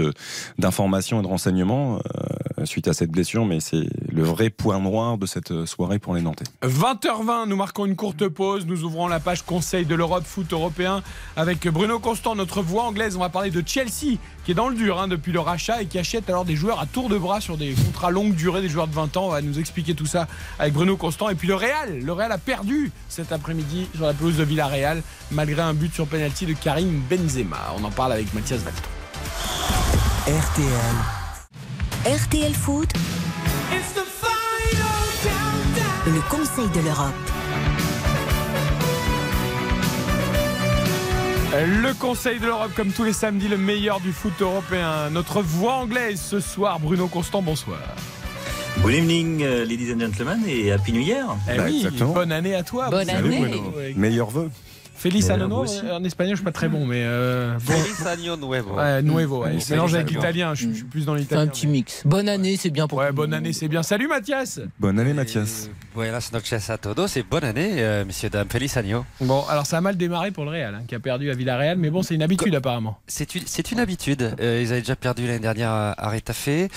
d'informations 0.59 1.19
et 1.19 1.23
de 1.23 1.29
renseignements 1.29 1.99
euh, 2.59 2.65
suite 2.67 2.87
à 2.87 2.93
cette 2.93 3.11
blessure, 3.11 3.47
mais 3.47 3.59
c'est 3.61 3.89
le 4.13 4.23
vrai 4.23 4.51
point 4.51 4.79
noir 4.81 5.19
de 5.19 5.27
cette 5.27 5.65
soirée 5.67 5.99
pour 5.99 6.15
les 6.15 6.23
Nantais. 6.23 6.45
20h20, 6.63 7.49
nous 7.49 7.57
marquons 7.57 7.85
une 7.87 7.97
courte 7.97 8.29
pause. 8.29 8.67
Nous 8.67 8.85
ouvrons 8.85 9.08
la 9.09 9.21
page 9.21 9.43
Conseil 9.43 9.87
de 9.87 9.95
l'Europe 9.95 10.25
foot 10.27 10.53
européen 10.53 11.03
avec 11.37 11.67
Bruno 11.69 11.99
Constant, 11.99 12.35
notre 12.35 12.63
voix 12.63 12.85
anglaise. 12.85 13.17
On 13.17 13.21
va 13.21 13.29
parler 13.29 13.51
de 13.51 13.63
Chelsea, 13.67 14.19
qui 14.45 14.51
est 14.51 14.55
dans 14.55 14.69
le 14.69 14.75
dur 14.75 15.01
hein, 15.01 15.09
depuis 15.09 15.33
le 15.33 15.41
rachat 15.41 15.83
et 15.83 15.87
qui 15.87 15.99
achète 15.99 16.29
alors 16.29 16.45
des 16.45 16.57
joueurs 16.57 16.81
à 16.81 16.87
tour 16.87 17.09
de 17.09 17.19
bras 17.19 17.41
sur 17.41 17.57
des 17.57 17.73
contrats 17.73 18.11
longue 18.11 18.35
durée, 18.35 18.61
des 18.61 18.69
joueurs 18.69 18.89
de 18.89 18.95
20 18.95 19.17
ans. 19.17 19.27
On 19.27 19.31
va 19.31 19.43
nous 19.43 19.59
expliquer 19.59 19.95
tout 19.95 20.07
ça 20.07 20.29
avec 20.59 20.73
Bruno 20.73 20.97
Constant. 20.97 21.29
Et 21.29 21.35
puis 21.35 21.49
le 21.49 21.55
Real, 21.55 22.01
le 22.01 22.13
Real 22.13 22.33
a 22.33 22.39
perdu 22.39 22.93
cet 23.09 23.33
après-midi 23.33 23.89
sur 23.95 24.07
la 24.07 24.15
pelouse 24.15 24.37
de 24.37 24.45
Villarreal, 24.45 25.03
malgré 25.31 25.63
un 25.63 25.75
but 25.75 25.93
sur 25.93 26.07
penalty 26.07 26.47
de 26.47 26.53
Karim 26.53 27.03
Benzema. 27.09 27.75
On 27.79 27.85
en 27.85 27.91
parle 27.91 28.13
avec 28.13 28.33
Mathias 28.35 28.61
Valton. 28.61 28.83
RTL. 30.27 31.19
RTL 32.05 32.55
Foot. 32.55 32.91
Le 36.07 36.21
Conseil 36.31 36.69
de 36.69 36.81
l'Europe. 36.81 37.28
Le 41.53 41.95
Conseil 41.95 42.39
de 42.39 42.47
l'Europe, 42.47 42.73
comme 42.77 42.93
tous 42.93 43.05
les 43.05 43.13
samedis, 43.15 43.49
le 43.49 43.57
meilleur 43.57 44.01
du 44.01 44.13
foot 44.13 44.35
européen. 44.41 45.09
Notre 45.11 45.41
voix 45.41 45.75
anglaise 45.77 46.21
ce 46.21 46.41
soir, 46.41 46.79
Bruno 46.79 47.07
Constant, 47.09 47.41
bonsoir. 47.41 47.79
Good 48.83 48.95
evening, 48.95 49.41
uh, 49.41 49.65
ladies 49.65 49.93
and 49.93 49.99
gentlemen, 49.99 50.41
et 50.47 50.71
Happy 50.71 50.93
New 50.93 51.01
Year. 51.01 51.25
Eh 51.51 51.57
Bah, 51.57 51.63
oui, 51.67 51.79
exactement. 51.79 52.13
bonne 52.13 52.33
année 52.33 52.55
à 52.55 52.63
toi. 52.63 52.91
Bonne 52.91 53.07
Salut, 53.09 53.35
année. 53.35 53.95
Meilleur 53.97 54.31
vœu. 54.31 54.51
Feliz 54.99 55.31
Euh, 55.31 55.35
Ano 55.35 55.47
Nuevo, 55.47 55.65
en 55.93 56.03
espagnol, 56.03 56.33
je 56.35 56.39
suis 56.39 56.45
pas 56.45 56.51
très 56.51 56.69
bon, 56.69 56.85
mais 56.85 57.03
euh, 57.05 57.55
bon. 57.65 57.73
Feliz 57.73 58.05
año 58.07 58.37
nuevo. 58.37 58.75
Ouais, 58.75 59.01
nuevo, 59.01 59.45
ouais. 59.45 59.57
Mélange 59.71 59.95
avec 59.95 60.11
l'italien, 60.11 60.55
je, 60.55 60.69
je 60.71 60.75
suis 60.75 60.85
plus 60.85 61.05
dans 61.07 61.15
C'est 61.15 61.21
l'italien. 61.21 61.43
un 61.43 61.47
petit 61.47 61.69
mix. 61.69 62.03
Bonne 62.05 62.29
année, 62.29 62.57
c'est 62.57 62.71
bien 62.71 62.89
pour 62.89 62.99
Ouais, 62.99 63.13
bonne 63.13 63.33
année, 63.33 63.53
c'est 63.53 63.69
bien. 63.69 63.85
Salut 63.85 64.09
Mathias. 64.09 64.59
Bonne 64.81 64.99
année 64.99 65.13
Mathias. 65.13 65.69
Eh, 65.71 65.95
Buenas 65.95 66.31
noches 66.33 66.69
a 66.71 66.79
todos 66.79 67.07
et 67.17 67.23
bonne 67.23 67.45
année, 67.45 67.77
euh, 67.79 68.05
messieurs, 68.05 68.29
dames. 68.29 68.49
Feliz 68.51 68.77
año. 68.77 69.05
Bon, 69.21 69.45
alors 69.49 69.67
ça 69.67 69.79
a 69.79 69.81
mal 69.81 69.97
démarré 69.97 70.33
pour 70.33 70.45
le 70.45 70.51
Real, 70.51 70.75
hein, 70.75 70.83
qui 70.89 70.95
a 70.97 71.01
perdu 71.01 71.31
à 71.31 71.35
Villarreal, 71.35 71.77
mais 71.79 71.91
bon, 71.91 72.03
c'est 72.03 72.15
une 72.17 72.23
habitude 72.23 72.55
apparemment. 72.57 72.99
C'est 73.07 73.35
une, 73.37 73.43
c'est 73.47 73.71
une 73.71 73.79
habitude. 73.81 74.35
Euh, 74.41 74.61
ils 74.63 74.73
avaient 74.73 74.81
déjà 74.81 74.97
perdu 74.97 75.27
l'année 75.27 75.39
dernière 75.39 75.71
à, 75.71 76.11
Retafe. 76.11 76.49
Euh, 76.49 76.69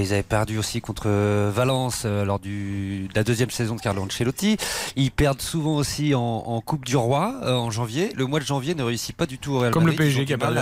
ils 0.00 0.12
avaient 0.14 0.22
perdu 0.22 0.56
aussi 0.58 0.80
contre 0.80 1.04
euh, 1.06 1.50
Valence 1.54 2.02
euh, 2.06 2.24
lors 2.24 2.38
du, 2.38 3.08
de 3.08 3.14
la 3.14 3.22
deuxième 3.24 3.50
saison 3.50 3.74
de 3.76 3.80
Carlo 3.82 4.02
Ancelotti. 4.02 4.56
Ils 4.96 5.10
perdent 5.10 5.42
souvent 5.42 5.76
aussi 5.76 6.14
en, 6.14 6.20
en 6.20 6.60
Coupe 6.62 6.84
du 6.86 6.96
Roi 6.96 7.34
euh, 7.44 7.65
en 7.66 7.70
janvier. 7.70 8.12
Le 8.16 8.26
mois 8.26 8.40
de 8.40 8.44
janvier 8.44 8.74
ne 8.74 8.82
réussit 8.82 9.14
pas 9.16 9.26
du 9.26 9.38
tout 9.38 9.52
au 9.52 9.58
Real 9.58 9.72
Comme 9.72 9.86
le. 9.86 9.92
PSG 9.92 10.24
qui 10.24 10.32
a 10.32 10.38
perdu 10.38 10.58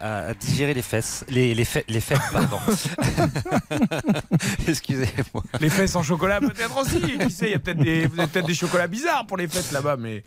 à, 0.00 0.34
digérer 0.34 0.74
les 0.74 0.82
fesses. 0.82 1.24
Les, 1.28 1.54
les, 1.54 1.64
fêtes, 1.64 1.86
les 1.88 2.00
fêtes, 2.00 2.20
pardon. 2.32 2.58
Excusez-moi. 4.68 5.42
Les 5.60 5.70
fesses 5.70 5.96
en 5.96 6.02
chocolat 6.02 6.40
peut-être 6.40 6.76
aussi. 6.76 7.00
Qui 7.18 7.30
sait, 7.30 7.46
il 7.46 7.52
y 7.52 7.54
a 7.54 7.58
peut-être 7.58 8.46
des, 8.46 8.54
chocolats 8.54 8.86
bizarres 8.86 9.26
pour 9.26 9.36
les 9.36 9.48
fêtes 9.48 9.72
là-bas, 9.72 9.96
mais 9.96 10.24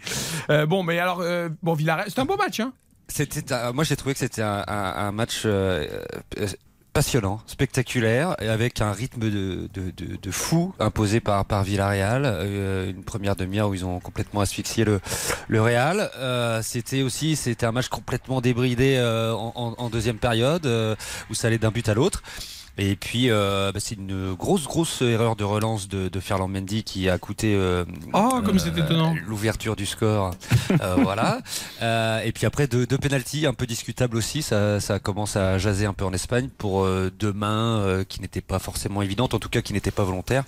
euh, 0.50 0.66
bon, 0.66 0.84
mais 0.84 1.00
alors 1.00 1.20
euh, 1.22 1.50
bon, 1.62 1.74
Villarreal, 1.74 2.08
c'est 2.10 2.20
un 2.20 2.26
beau 2.26 2.38
match, 2.38 2.60
hein. 2.60 2.74
C'était, 3.08 3.44
moi 3.74 3.84
j'ai 3.84 3.98
trouvé 3.98 4.14
que 4.14 4.20
c'était 4.20 4.42
un, 4.42 4.64
un- 4.68 4.94
un 5.08 5.12
match 5.12 5.42
euh, 5.46 5.86
passionnant, 6.94 7.42
spectaculaire, 7.48 8.36
avec 8.40 8.82
un 8.82 8.92
rythme 8.92 9.22
de, 9.22 9.70
de, 9.74 9.92
de, 10.22 10.32
fou 10.32 10.74
imposé 10.80 11.20
par, 11.20 11.46
par 11.46 11.64
Villarreal. 11.64 12.24
Euh, 12.26 12.90
une 12.90 13.04
première 13.04 13.36
demi-heure 13.36 13.70
où 13.70 13.74
ils 13.74 13.86
ont 13.86 14.00
complètement 14.00 14.42
asphyxié 14.42 14.84
le, 14.84 15.00
le 15.48 15.62
Real. 15.62 16.10
Euh, 16.18 16.62
c'était 16.62 17.02
aussi 17.02 17.36
c'était 17.36 17.66
un 17.66 17.72
match 17.72 17.88
complètement 17.88 18.42
débridé 18.42 18.96
euh, 18.98 19.34
en, 19.34 19.76
en- 19.78 19.90
deuxième 19.90 20.18
période 20.18 20.66
où 21.30 21.34
ça 21.34 21.48
allait 21.48 21.58
d'un 21.58 21.72
but 21.72 21.88
à 21.90 21.94
l'autre. 21.94 22.24
Et 22.84 22.96
puis, 22.96 23.30
euh, 23.30 23.72
bah, 23.72 23.80
c'est 23.80 23.94
une 23.94 24.34
grosse, 24.34 24.64
grosse 24.64 25.04
erreur 25.04 25.36
de 25.36 25.44
relance 25.44 25.88
de, 25.88 26.10
de 26.10 26.20
Ferland 26.20 26.48
Mendy 26.48 26.84
qui 26.84 27.10
a 27.10 27.20
coûté 27.20 27.54
euh, 27.54 27.86
Oh, 28.12 28.42
comme 28.44 28.58
étonnant. 28.58 29.14
l'ouverture 29.28 29.76
du 29.76 29.86
score. 29.86 30.32
Euh, 30.72 30.96
voilà. 31.04 31.42
Euh, 31.84 32.22
et 32.22 32.32
puis 32.32 32.48
après, 32.48 32.66
deux, 32.66 32.88
deux 32.88 32.98
pénalties 32.98 33.46
un 33.46 33.54
peu 33.54 33.68
discutables 33.68 34.18
aussi. 34.18 34.42
Ça, 34.42 34.80
ça 34.80 34.98
commence 34.98 35.36
à 35.36 35.60
jaser 35.60 35.86
un 35.86 35.94
peu 35.94 36.06
en 36.06 36.14
Espagne 36.14 36.50
pour 36.58 36.84
euh, 36.84 37.12
deux 37.20 37.34
mains 37.34 37.78
euh, 37.82 38.04
qui 38.04 38.20
n'étaient 38.20 38.42
pas 38.42 38.58
forcément 38.58 39.04
évidentes, 39.04 39.36
en 39.36 39.40
tout 39.40 39.50
cas 39.50 39.62
qui 39.62 39.74
n'étaient 39.74 39.92
pas 39.92 40.04
volontaires. 40.04 40.46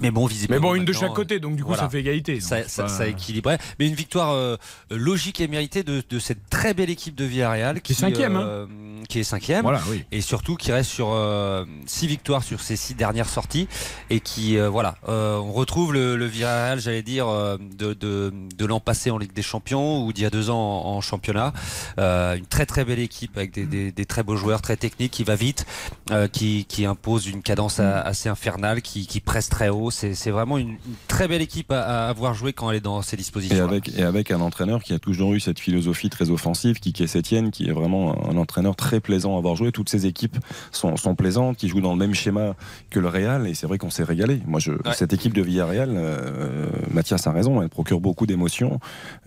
Mais 0.00 0.10
bon, 0.10 0.26
visiblement. 0.26 0.60
Mais 0.60 0.66
bon, 0.68 0.74
une 0.74 0.84
de 0.84 0.92
chaque 0.92 1.12
côté, 1.12 1.38
donc 1.38 1.54
du 1.56 1.62
coup, 1.62 1.68
voilà. 1.68 1.82
ça 1.84 1.88
fait 1.90 2.00
égalité. 2.00 2.40
Ça, 2.40 2.66
ça, 2.66 2.84
pas- 2.84 2.88
ça 2.88 3.06
équilibrait. 3.06 3.58
Mais 3.78 3.86
une 3.86 3.94
victoire 3.94 4.30
euh, 4.32 4.56
logique 4.90 5.40
et 5.40 5.48
méritée 5.48 5.82
de, 5.82 6.02
de 6.08 6.18
cette 6.18 6.48
très 6.50 6.72
belle 6.74 6.90
équipe 6.90 7.14
de 7.14 7.24
Villarreal. 7.24 7.80
Qui 7.82 7.92
est 7.92 7.96
cinquième, 7.96 8.36
hein. 8.36 8.42
euh, 8.42 8.66
Qui 9.08 9.20
est 9.20 9.24
cinquième. 9.24 9.62
Voilà, 9.62 9.80
oui. 9.90 10.04
Et 10.10 10.20
surtout 10.22 10.56
qui 10.56 10.72
reste 10.72 10.90
sur 10.90 11.10
euh, 11.12 11.64
six 11.86 12.06
victoires 12.06 12.42
sur 12.42 12.60
ses 12.60 12.76
six 12.76 12.94
dernières 12.94 13.28
sorties. 13.28 13.68
Et 14.08 14.20
qui, 14.20 14.56
euh, 14.58 14.68
voilà, 14.70 14.96
euh, 15.08 15.36
on 15.36 15.52
retrouve 15.52 15.92
le, 15.92 16.16
le 16.16 16.26
Villarreal, 16.26 16.80
j'allais 16.80 17.02
dire, 17.02 17.28
euh, 17.28 17.58
de, 17.58 17.92
de, 17.92 18.32
de 18.56 18.66
l'an 18.66 18.80
passé 18.80 19.10
en 19.10 19.18
Ligue 19.18 19.34
des 19.34 19.42
Champions 19.42 20.04
ou 20.06 20.12
d'il 20.12 20.22
y 20.24 20.26
a 20.26 20.30
deux 20.30 20.48
ans 20.50 20.56
en, 20.86 20.96
en 20.96 21.00
championnat. 21.02 21.52
Euh, 21.98 22.36
une 22.36 22.46
très 22.46 22.64
très 22.66 22.84
belle 22.84 22.98
équipe 23.00 23.36
avec 23.36 23.52
des, 23.52 23.66
des, 23.66 23.92
des 23.92 24.04
très 24.06 24.22
beaux 24.22 24.36
joueurs, 24.36 24.62
très 24.62 24.76
techniques, 24.76 25.12
qui 25.12 25.24
va 25.24 25.34
vite, 25.36 25.66
euh, 26.10 26.28
qui, 26.28 26.64
qui 26.64 26.86
impose 26.86 27.26
une 27.26 27.42
cadence 27.42 27.78
a- 27.78 28.00
assez 28.00 28.28
infernale, 28.30 28.80
qui, 28.80 29.06
qui 29.06 29.20
presse 29.20 29.48
très 29.50 29.68
haut. 29.68 29.81
C'est 29.90 30.14
c'est 30.14 30.30
vraiment 30.30 30.58
une, 30.58 30.70
une 30.70 30.94
très 31.08 31.28
belle 31.28 31.42
équipe 31.42 31.72
à, 31.72 32.06
à 32.06 32.08
avoir 32.08 32.34
joué 32.34 32.52
quand 32.52 32.70
elle 32.70 32.76
est 32.76 32.80
dans 32.80 33.02
ses 33.02 33.16
dispositions. 33.16 33.56
Et 33.56 33.60
avec, 33.60 33.98
et 33.98 34.02
avec 34.02 34.30
un 34.30 34.40
entraîneur 34.40 34.82
qui 34.82 34.92
a 34.92 34.98
toujours 34.98 35.34
eu 35.34 35.40
cette 35.40 35.58
philosophie 35.58 36.10
très 36.10 36.30
offensive, 36.30 36.80
qui 36.80 36.90
est 37.02 37.06
Sétienne, 37.06 37.50
qui 37.50 37.68
est 37.68 37.72
vraiment 37.72 38.28
un 38.30 38.36
entraîneur 38.36 38.76
très 38.76 39.00
plaisant 39.00 39.34
à 39.36 39.38
avoir 39.38 39.56
joué. 39.56 39.72
Toutes 39.72 39.88
ces 39.88 40.06
équipes 40.06 40.36
sont, 40.70 40.96
sont 40.96 41.14
plaisantes, 41.14 41.56
qui 41.56 41.68
jouent 41.68 41.80
dans 41.80 41.92
le 41.92 41.98
même 41.98 42.14
schéma 42.14 42.54
que 42.90 43.00
le 43.00 43.08
Real, 43.08 43.46
et 43.46 43.54
c'est 43.54 43.66
vrai 43.66 43.78
qu'on 43.78 43.90
s'est 43.90 44.04
régalé. 44.04 44.40
Moi, 44.46 44.60
je, 44.60 44.72
cette 44.94 45.12
équipe 45.12 45.34
de 45.34 45.42
Villarreal, 45.42 45.90
euh, 45.94 46.68
Mathias 46.90 47.26
a 47.26 47.32
raison, 47.32 47.60
elle 47.62 47.68
procure 47.68 48.00
beaucoup 48.00 48.26
d'émotions, 48.26 48.78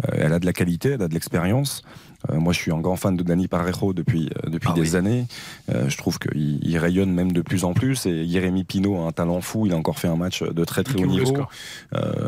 Euh, 0.06 0.18
elle 0.18 0.34
a 0.34 0.40
de 0.40 0.46
la 0.46 0.54
qualité, 0.54 0.90
elle 0.90 1.02
a 1.02 1.08
de 1.08 1.14
l'expérience. 1.14 1.84
Euh, 2.32 2.38
moi, 2.40 2.54
je 2.54 2.60
suis 2.60 2.72
un 2.72 2.80
grand 2.80 2.96
fan 2.96 3.16
de 3.16 3.24
Dani 3.24 3.48
Parejo 3.48 3.94
depuis, 3.94 4.30
euh, 4.46 4.50
depuis 4.50 4.70
Ah 4.72 4.76
des 4.76 4.92
oui. 4.92 4.96
années. 4.96 5.26
Euh, 5.74 5.90
je 5.90 5.98
trouve 5.98 6.20
qu'il 6.20 6.60
il 6.64 6.78
rayonne 6.78 7.12
même 7.12 7.32
de 7.32 7.42
plus 7.42 7.64
en 7.66 7.74
plus. 7.74 8.06
Et 8.06 8.28
Jérémy 8.28 8.64
Pinault 8.64 8.98
a 9.04 9.08
un 9.08 9.12
talent 9.12 9.42
fou. 9.42 9.66
Il 9.66 9.74
a 9.74 9.78
encore 9.78 10.00
fait 10.00 10.08
un 10.08 10.16
match 10.16 10.42
de 10.44 10.64
très 10.66 10.84
très 10.84 11.02
haut 11.02 11.06
niveau. 11.06 11.38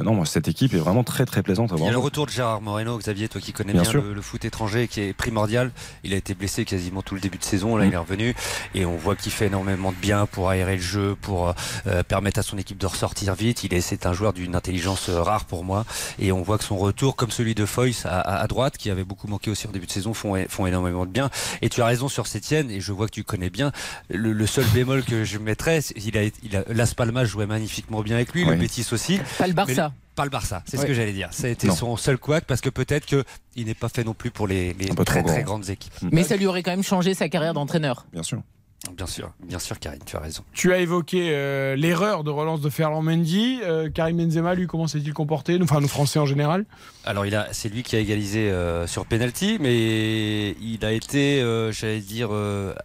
non, 0.03 0.13
moi, 0.13 0.25
cette 0.25 0.47
équipe 0.47 0.73
est 0.73 0.77
vraiment 0.79 1.03
très 1.03 1.25
très 1.25 1.43
plaisante 1.43 1.71
à 1.71 1.75
Il 1.75 1.77
y 1.77 1.81
voir. 1.81 1.89
a 1.89 1.93
le 1.93 1.97
retour 1.99 2.25
de 2.25 2.31
Gérard 2.31 2.61
Moreno, 2.61 2.97
Xavier, 2.97 3.27
toi 3.27 3.41
qui 3.41 3.53
connais 3.53 3.73
Bien 3.73 3.83
le, 3.91 4.13
le 4.13 4.21
foot 4.21 4.43
étranger, 4.45 4.87
qui 4.87 5.01
est 5.01 5.13
primordial. 5.13 5.71
Il 6.03 6.13
a 6.13 6.17
été 6.17 6.33
blessé 6.33 6.65
quasiment 6.65 7.01
tout 7.01 7.15
le 7.15 7.21
début 7.21 7.37
de 7.37 7.43
saison, 7.43 7.75
là 7.75 7.85
Mm. 7.85 7.87
il 7.87 7.93
est 7.93 7.97
revenu 7.97 8.35
et 8.75 8.85
on 8.85 8.95
voit 8.95 9.15
qu'il 9.15 9.31
fait 9.31 9.47
énormément 9.47 9.91
de 9.91 9.97
bien 9.97 10.25
pour 10.25 10.49
aérer 10.49 10.75
le 10.75 10.81
jeu, 10.81 11.15
pour 11.21 11.53
euh, 11.87 12.03
permettre 12.03 12.39
à 12.39 12.43
son 12.43 12.57
équipe 12.57 12.77
de 12.77 12.85
ressortir 12.85 13.33
vite. 13.35 13.63
Il 13.63 13.73
est, 13.73 13.81
c'est 13.81 14.05
un 14.05 14.13
joueur 14.13 14.33
d'une 14.33 14.55
intelligence 14.55 15.09
rare 15.09 15.45
pour 15.45 15.63
moi 15.63 15.85
et 16.19 16.31
on 16.31 16.41
voit 16.41 16.57
que 16.57 16.63
son 16.63 16.77
retour, 16.77 17.15
comme 17.15 17.31
celui 17.31 17.55
de 17.55 17.65
Foyce 17.65 18.05
à, 18.05 18.19
à- 18.19 18.37
à 18.41 18.47
droite, 18.47 18.77
qui 18.77 18.89
avait 18.89 19.03
beaucoup 19.03 19.27
manqué 19.27 19.49
aussi 19.51 19.67
en 19.67 19.71
début 19.71 19.86
de 19.87 19.91
saison, 19.91 20.13
font, 20.13 20.35
font 20.47 20.67
énormément 20.67 21.05
de 21.07 21.11
bien. 21.11 21.31
Et 21.63 21.69
tu 21.69 21.81
as 21.81 21.85
raison 21.85 22.07
sur 22.07 22.27
Sétienne 22.27 22.69
et 22.69 22.79
je 22.79 22.91
vois 22.91 23.07
que 23.07 23.13
tu 23.13 23.23
connais 23.23 23.49
bien. 23.49 23.71
Le, 24.09 24.31
le 24.33 24.45
seul 24.45 24.65
bémol 24.73 25.03
que 25.03 25.23
je 25.23 25.39
mettrais, 25.39 25.79
il 25.95 26.17
a, 26.17 26.23
il 26.43 26.55
a, 26.55 26.63
Las 26.69 26.93
Palmas 26.93 27.25
jouait 27.25 27.47
magnifiquement 27.47 28.01
bien 28.01 28.15
avec 28.17 28.31
lui, 28.33 28.45
le 28.45 28.51
Oui. 28.51 28.57
Betis 28.57 28.85
aussi. 28.91 29.19
Pas 29.39 29.47
le 29.47 29.53
Barça. 29.53 29.91
Pas 30.15 30.23
le 30.23 30.29
Barça, 30.31 30.63
c'est 30.65 30.77
ce 30.77 30.85
que 30.85 30.93
j'allais 30.95 31.13
dire. 31.13 31.29
Ça 31.31 31.45
a 31.47 31.49
été 31.51 31.67
Non. 31.67 31.75
son 31.75 31.95
seul 31.97 32.17
couac 32.17 32.45
parce 32.45 32.59
que 32.61 32.69
peut-être 32.69 33.05
qu'il 33.05 33.65
n'est 33.65 33.73
pas 33.75 33.87
fait 33.89 34.03
non 34.03 34.13
plus 34.15 34.31
pour 34.31 34.47
les, 34.47 34.73
les 34.73 34.87
très 34.87 35.03
très 35.05 35.21
grand. 35.21 35.41
grandes 35.43 35.69
équipes. 35.69 35.93
Mais 36.11 36.23
ça 36.23 36.35
lui 36.37 36.47
aurait 36.47 36.63
quand 36.63 36.71
même 36.71 36.83
changé 36.83 37.13
sa 37.13 37.29
carrière 37.29 37.53
d'entraîneur. 37.53 38.05
Bien 38.11 38.23
sûr. 38.23 38.41
Bien 38.95 39.07
sûr, 39.07 39.31
bien 39.43 39.59
sûr, 39.59 39.79
Karine, 39.79 39.99
tu 40.05 40.15
as 40.15 40.19
raison. 40.19 40.43
Tu 40.53 40.71
as 40.71 40.77
évoqué 40.77 41.29
euh, 41.31 41.75
l'erreur 41.75 42.23
de 42.23 42.29
relance 42.29 42.61
de 42.61 42.69
Ferland 42.69 43.01
Mendy. 43.01 43.59
Euh, 43.63 43.89
Karim 43.89 44.17
Benzema, 44.17 44.53
lui, 44.53 44.67
comment 44.67 44.87
s'est-il 44.87 45.13
comporté 45.13 45.57
Enfin, 45.61 45.81
nous 45.81 45.87
Français 45.87 46.19
en 46.19 46.25
général? 46.25 46.63
Alors 47.03 47.25
il 47.25 47.35
a, 47.35 47.47
c'est 47.51 47.69
lui 47.69 47.83
qui 47.83 47.95
a 47.95 47.99
égalisé 47.99 48.49
euh, 48.51 48.85
sur 48.87 49.05
penalty, 49.05 49.57
mais 49.59 50.51
il 50.61 50.79
a 50.85 50.91
été, 50.93 51.41
j'allais 51.71 51.99
dire, 51.99 52.29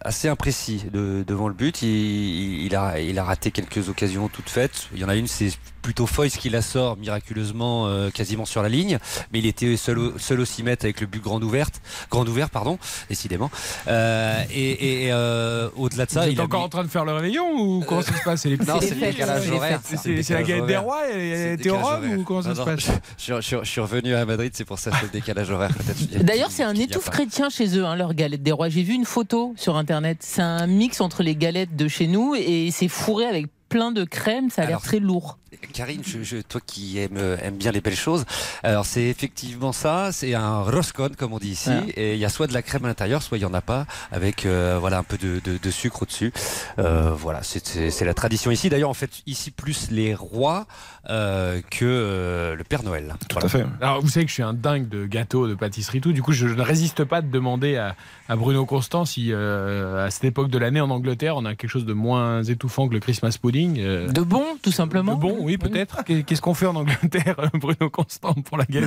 assez 0.01 0.27
imprécis 0.27 0.83
de- 0.91 1.23
devant 1.25 1.47
le 1.47 1.53
but. 1.53 1.81
Il 1.83 2.75
a, 2.75 2.99
il 2.99 3.17
a 3.19 3.23
raté 3.23 3.51
quelques 3.51 3.87
occasions 3.87 4.27
toutes 4.27 4.49
faites. 4.49 4.89
Il 4.93 4.99
y 4.99 5.05
en 5.05 5.09
a 5.09 5.15
une, 5.15 5.27
c'est 5.27 5.51
plutôt 5.83 6.07
Foyce 6.07 6.37
qui 6.37 6.49
la 6.49 6.63
sort 6.63 6.97
miraculeusement, 6.97 7.85
euh, 7.87 8.09
quasiment 8.09 8.45
sur 8.45 8.63
la 8.63 8.69
ligne, 8.69 8.97
mais 9.31 9.39
il 9.39 9.45
était 9.45 9.77
seul, 9.77 9.99
au- 9.99 10.17
seul 10.17 10.39
au 10.39 10.45
6 10.45 10.63
mètres 10.63 10.85
avec 10.85 10.99
le 11.01 11.05
but 11.07 11.21
grande 11.21 11.43
ouverte, 11.43 11.81
grande 12.09 12.27
ouvert, 12.29 12.49
pardon, 12.49 12.79
décidément. 13.09 13.51
Euh, 13.87 14.41
et 14.51 15.03
et, 15.05 15.11
euh, 15.11 15.69
au-delà 15.75 16.05
de 16.05 16.11
ça, 16.11 16.25
Vous 16.25 16.31
il 16.31 16.39
a 16.39 16.43
encore 16.43 16.61
mis- 16.61 16.65
en 16.65 16.69
train 16.69 16.83
de 16.83 16.87
faire 16.89 17.05
le 17.05 17.11
révéillon 17.13 17.45
ou 17.53 17.83
comment 17.87 18.01
ça 18.01 18.13
se 18.17 18.23
passe? 18.23 18.41
C'est 18.41 18.49
les 18.49 18.57
Non, 18.57 18.79
C'est 18.81 18.95
le 18.95 19.01
la 19.01 20.43
galette 20.43 20.65
des 20.65 20.77
rois 20.77 21.09
et 21.09 21.11
C'est 21.35 21.47
le 21.47 21.53
était 21.53 21.69
au 21.69 21.75
horaire. 21.75 21.99
ou 22.17 22.23
comment 22.23 22.41
ça 22.41 22.49
Non, 22.49 22.55
se 22.55 22.61
passe? 22.61 22.79
Je, 23.17 23.33
je- 23.35 23.41
je- 23.41 23.63
je 23.63 23.69
suis 23.69 23.81
revenu 23.81 24.13
à 24.15 24.25
Madrid, 24.25 24.51
c'est 24.55 24.65
pour 24.65 24.79
ça 24.79 24.91
ce 25.01 25.05
décalage 25.07 25.49
horaire 25.51 25.71
peut-être. 25.75 26.23
D'ailleurs, 26.23 26.49
c'est 26.51 26.63
un 26.63 26.75
étouffe 26.75 27.09
chrétien 27.09 27.49
chez 27.49 27.77
eux, 27.77 27.85
hein, 27.85 27.95
leur 27.95 28.13
galette 28.13 28.41
des 28.41 28.51
rois. 28.51 28.69
J'ai 28.69 28.83
vu 28.83 28.93
une 28.93 29.05
photo 29.05 29.53
sur 29.57 29.75
internet. 29.75 30.17
C'est 30.21 30.41
un 30.41 30.65
mix 30.67 31.01
entre 31.01 31.23
les 31.23 31.35
galettes 31.35 31.75
de 31.75 31.87
chez 31.87 32.07
nous 32.07 32.35
et 32.35 32.69
c'est 32.71 32.87
fourré 32.87 33.25
avec 33.25 33.47
plein 33.73 33.91
de 33.91 34.03
crème. 34.03 34.49
Ça 34.49 34.61
a 34.61 34.65
l'air 34.67 34.81
très 34.81 34.99
lourd. 34.99 35.37
Karine, 35.71 36.01
je, 36.05 36.23
je- 36.23 36.37
toi 36.41 36.59
qui 36.65 36.97
aimes, 36.99 37.17
aime 37.41 37.55
bien 37.57 37.71
les 37.71 37.79
belles 37.79 37.95
choses, 37.95 38.25
alors 38.63 38.85
c'est 38.85 39.03
effectivement 39.03 39.71
ça, 39.71 40.11
c'est 40.11 40.33
un 40.33 40.61
roscon 40.61 41.09
comme 41.17 41.31
on 41.31 41.37
dit 41.37 41.51
ici, 41.51 41.69
Ah. 41.71 41.83
et 41.95 42.13
il 42.15 42.19
y 42.19 42.25
a 42.25 42.29
soit 42.29 42.47
de 42.47 42.53
la 42.53 42.61
crème 42.63 42.85
à 42.85 42.87
l'intérieur, 42.87 43.21
soit 43.21 43.37
il 43.37 43.41
y 43.41 43.45
en 43.45 43.53
a 43.53 43.61
pas, 43.61 43.85
avec 44.11 44.45
euh, 44.45 44.77
voilà 44.79 44.97
un 44.97 45.03
peu 45.03 45.15
de, 45.17 45.39
de- 45.43 45.57
de 45.57 45.71
sucre 45.71 46.01
au-dessus. 46.01 46.33
Euh, 46.79 47.11
voilà, 47.15 47.43
c'est- 47.43 48.01
la 48.03 48.13
tradition 48.13 48.49
ici. 48.51 48.69
D'ailleurs, 48.69 48.89
on 48.89 48.93
fait 48.95 49.21
ici 49.27 49.51
plus 49.51 49.89
les 49.91 50.13
rois 50.15 50.65
euh, 51.09 51.61
que 51.69 51.85
euh, 51.85 52.55
le 52.55 52.63
Père 52.63 52.83
Noël. 52.83 53.13
Tout 53.21 53.27
Voilà. 53.33 53.45
à 53.45 53.49
fait. 53.49 53.65
Alors, 53.79 54.01
vous 54.01 54.09
savez 54.09 54.25
que 54.25 54.29
je 54.29 54.33
suis 54.33 54.43
un 54.43 54.53
dingue 54.53 54.89
de 54.89 55.05
gâteaux, 55.05 55.47
de 55.47 55.55
pâtisserie, 55.55 56.01
tout. 56.01 56.13
Du 56.13 56.21
coup, 56.23 56.33
je 56.33 56.47
ne 56.47 56.61
résiste 56.61 57.03
pas 57.05 57.21
de 57.21 57.29
demander 57.29 57.77
à, 57.77 57.95
à 58.27 58.35
Bruno 58.35 58.65
Constant 58.65 59.05
si, 59.05 59.31
euh, 59.31 60.05
à 60.07 60.11
cette 60.11 60.23
époque 60.25 60.49
de 60.49 60.57
l'année 60.57 60.81
en 60.81 60.89
Angleterre, 60.89 61.37
on 61.37 61.45
a 61.45 61.55
quelque 61.55 61.69
chose 61.69 61.85
de 61.85 61.93
moins 61.93 62.43
étouffant 62.43 62.87
que 62.89 62.93
le 62.93 62.99
Christmas 62.99 63.37
pudding. 63.41 63.62
Euh, 63.77 64.07
De 64.07 64.21
bon, 64.21 64.43
tout 64.61 64.71
simplement. 64.71 65.15
de 65.15 65.19
bon, 65.21 65.37
oui, 65.41 65.57
peut-être. 65.57 66.03
Qu'est- 66.03 66.23
Qu'est-ce 66.23 66.41
qu'on 66.41 66.53
fait 66.53 66.65
en 66.65 66.75
Angleterre, 66.75 67.49
Bruno 67.53 67.89
Constant, 67.89 68.33
pour 68.33 68.57
la 68.57 68.65
des 68.65 68.85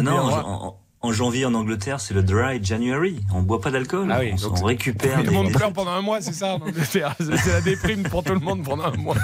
en, 1.02 1.12
janvier 1.12 1.44
en 1.44 1.54
Angleterre, 1.54 2.00
c'est 2.00 2.14
le 2.14 2.22
dry 2.22 2.58
January. 2.62 3.20
On 3.32 3.42
boit 3.42 3.60
pas 3.60 3.70
d'alcool. 3.70 4.08
Ah 4.10 4.18
oui, 4.20 4.32
on, 4.44 4.64
récupère 4.64 5.18
Tout 5.20 5.26
le 5.26 5.30
monde 5.30 5.52
pleure 5.52 5.72
pendant 5.72 5.92
un 5.92 6.00
mois, 6.00 6.20
c'est 6.20 6.32
ça, 6.32 6.54
en 6.54 6.60
Angleterre. 6.60 7.14
C'est 7.20 7.52
la 7.52 7.60
déprime 7.60 8.02
pour 8.04 8.24
tout 8.24 8.32
le 8.32 8.40
monde 8.40 8.64
pendant 8.64 8.84
un 8.84 8.96
mois. 8.96 9.14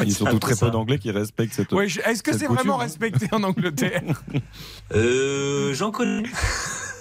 Il 0.00 0.08
y 0.08 0.12
a 0.12 0.14
surtout 0.14 0.38
très 0.38 0.54
ça. 0.54 0.66
peu 0.66 0.72
d'anglais 0.72 0.98
qui 0.98 1.10
respectent 1.10 1.54
cette. 1.54 1.72
Ouais, 1.72 1.86
Est-ce 1.86 2.22
que 2.22 2.36
c'est 2.36 2.46
vraiment 2.46 2.76
hein. 2.76 2.82
respecté 2.84 3.26
en 3.32 3.42
Angleterre? 3.42 4.02
Euh, 4.94 5.74
J'en 5.74 5.90
connais. 5.90 6.28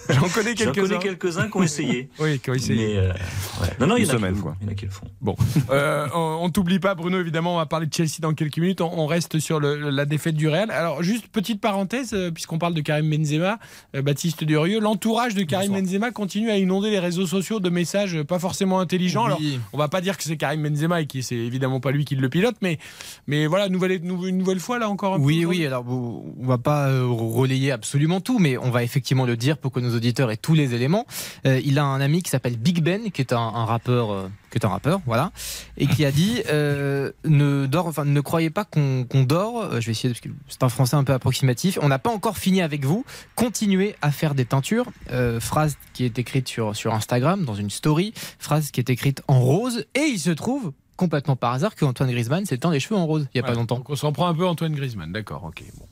J'en 0.10 0.30
connais 0.30 0.56
J'en 0.56 0.72
quelques-uns. 0.72 0.82
connais 0.88 1.00
quelques-uns 1.00 1.50
qui 1.50 1.58
ont 1.58 1.64
essayé. 1.64 2.10
Oui, 2.20 2.40
qui 2.40 2.50
ont 2.50 2.54
essayé. 2.54 2.88
Mais, 2.88 2.98
euh, 2.98 3.10
ouais. 3.62 3.68
Non, 3.80 3.88
non, 3.88 3.98
il 3.98 4.04
y 4.06 4.06
en 4.06 4.10
a 4.10 4.12
qui 4.14 4.18
semaine, 4.18 4.32
le 4.32 4.36
font. 4.38 4.44
quoi. 4.44 4.56
Il 4.62 4.66
y 4.66 4.70
en 4.70 4.72
a 4.72 4.76
qui 4.76 4.86
le 4.86 4.92
font. 4.92 5.08
Bon, 5.22 5.36
euh, 5.70 6.08
on, 6.14 6.40
on 6.44 6.50
t'oublie 6.50 6.80
pas, 6.80 6.96
Bruno. 6.96 7.20
Évidemment, 7.20 7.56
on 7.56 7.58
va 7.58 7.66
parler 7.66 7.86
de 7.88 7.94
Chelsea 7.94 8.20
dans 8.22 8.34
quelques 8.34 8.58
minutes. 8.58 8.82
On, 8.82 8.92
on 9.00 9.06
reste 9.06 9.40
sur 9.40 9.60
le- 9.60 9.90
la 9.90 10.06
défaite 10.06 10.36
du 10.36 10.48
Real. 10.48 10.72
Alors, 10.72 11.04
juste 11.04 11.28
petite 11.28 11.62
parenthèse, 11.62 12.14
euh, 12.14 12.32
puisqu'on 12.32 12.58
parle 12.58 12.74
de 12.74 12.82
Karim 12.82 13.10
Benzema, 13.10 13.60
euh, 13.96 14.02
Baptiste 14.02 14.44
Durieux, 14.44 14.80
l'entourage 14.80 15.36
de 15.36 15.44
Karim 15.44 15.74
Benzema 15.74 16.12
continue 16.12 16.50
à 16.52 16.58
inonder 16.58 16.90
les 16.90 17.00
réseaux 17.00 17.28
sociaux 17.28 17.60
de 17.60 17.70
messages 17.70 18.22
pas 18.24 18.40
forcément 18.40 18.80
intelligents. 18.80 19.26
Alors, 19.26 19.40
on 19.74 19.78
va 19.78 19.88
pas 19.88 20.02
dire 20.02 20.18
que 20.18 20.24
c'est 20.24 20.38
Karim 20.38 20.64
Benzema 20.64 21.02
et 21.02 21.08
que 21.08 21.22
c'est 21.22 21.36
évidemment 21.36 21.80
pas 21.80 21.92
lui 21.92 22.06
qui 22.06 22.16
le 22.16 22.30
pilote, 22.30 22.56
mais, 22.62 22.80
mais 23.28 23.46
voilà, 23.48 23.70
nouvelle, 23.70 23.92
une 24.04 24.38
nouvelle 24.38 24.60
fois 24.60 24.80
là 24.80 24.90
encore. 24.90 25.16
Un 25.16 25.18
peu 25.20 25.24
Oui, 25.26 25.40
aujourd'hui. 25.40 25.60
oui, 25.62 25.66
alors 25.68 25.86
on 25.88 26.46
va 26.46 26.58
pas 26.58 26.88
relayer 27.04 27.72
absolument 27.72 28.22
tout, 28.22 28.40
mais 28.40 28.58
on 28.58 28.70
va 28.72 28.84
effectivement 28.84 29.26
le 29.26 29.36
dire 29.38 29.58
pour 29.58 29.72
que 29.72 29.80
nos 29.80 29.96
auditeurs 29.98 30.32
aient 30.32 30.38
tous 30.38 30.54
les 30.54 30.74
éléments. 30.74 31.06
Euh, 31.46 31.60
il 31.64 31.78
a 31.80 31.84
un 31.84 32.00
ami 32.00 32.24
qui 32.24 32.30
s'appelle 32.30 32.58
Big 32.58 32.82
Ben, 32.82 33.12
qui 33.12 33.22
est 33.22 33.34
un, 33.34 33.38
un 33.38 33.66
rappeur, 33.66 34.12
euh, 34.12 34.30
qui 34.52 34.58
est 34.58 34.66
un 34.66 34.70
rappeur, 34.70 35.02
voilà, 35.06 35.32
et 35.78 35.88
qui 35.88 36.06
a 36.06 36.12
dit 36.12 36.42
euh, 36.50 37.12
ne 37.26 37.68
enfin 37.78 38.06
ne 38.06 38.22
croyez 38.22 38.50
pas 38.50 38.64
qu'on 38.66 39.06
dort. 39.24 39.80
Je 39.82 39.86
vais 39.86 39.92
essayer 39.92 40.10
parce 40.10 40.22
que 40.22 40.30
c'est 40.48 40.64
un 40.64 40.70
français 40.70 40.96
un 40.96 41.04
peu 41.04 41.14
approximatif. 41.14 41.78
On 41.82 41.90
n'a 41.90 42.00
pas 42.00 42.12
encore 42.12 42.38
fini 42.38 42.62
avec 42.62 42.86
vous. 42.86 43.06
Continuez 43.36 43.96
à 44.02 44.12
faire 44.12 44.36
des 44.36 44.46
teintures. 44.46 44.88
Phrase 45.40 45.78
qui 45.94 46.06
est 46.06 46.18
écrite 46.20 46.48
sur 46.48 46.76
sur 46.76 46.94
Instagram 46.94 47.44
dans 47.46 47.56
une 47.56 47.70
story, 47.70 48.14
phrase 48.40 48.72
qui 48.72 48.80
est 48.80 48.90
écrite 48.90 49.22
en 49.28 49.40
rose, 49.40 49.86
et 49.96 50.02
il 50.02 50.20
se 50.20 50.32
trouve 50.32 50.72
complètement 50.98 51.36
par 51.36 51.54
hasard 51.54 51.76
que 51.76 51.86
Antoine 51.86 52.12
Griezmann 52.12 52.46
s'est 52.46 52.58
teint 52.58 52.72
les 52.72 52.80
cheveux 52.80 53.00
en 53.00 53.06
rose 53.06 53.28
il 53.34 53.38
y 53.38 53.40
a 53.40 53.44
pas 53.44 53.54
longtemps. 53.54 53.78
Donc, 53.78 53.90
on 53.90 53.96
s'en 53.96 54.12
prend 54.12 54.28
un 54.28 54.34
peu 54.34 54.46
Antoine 54.46 54.74
Griezmann. 54.74 55.12
D'accord, 55.12 55.44
ok. 55.46 55.64
Bon. 55.78 55.86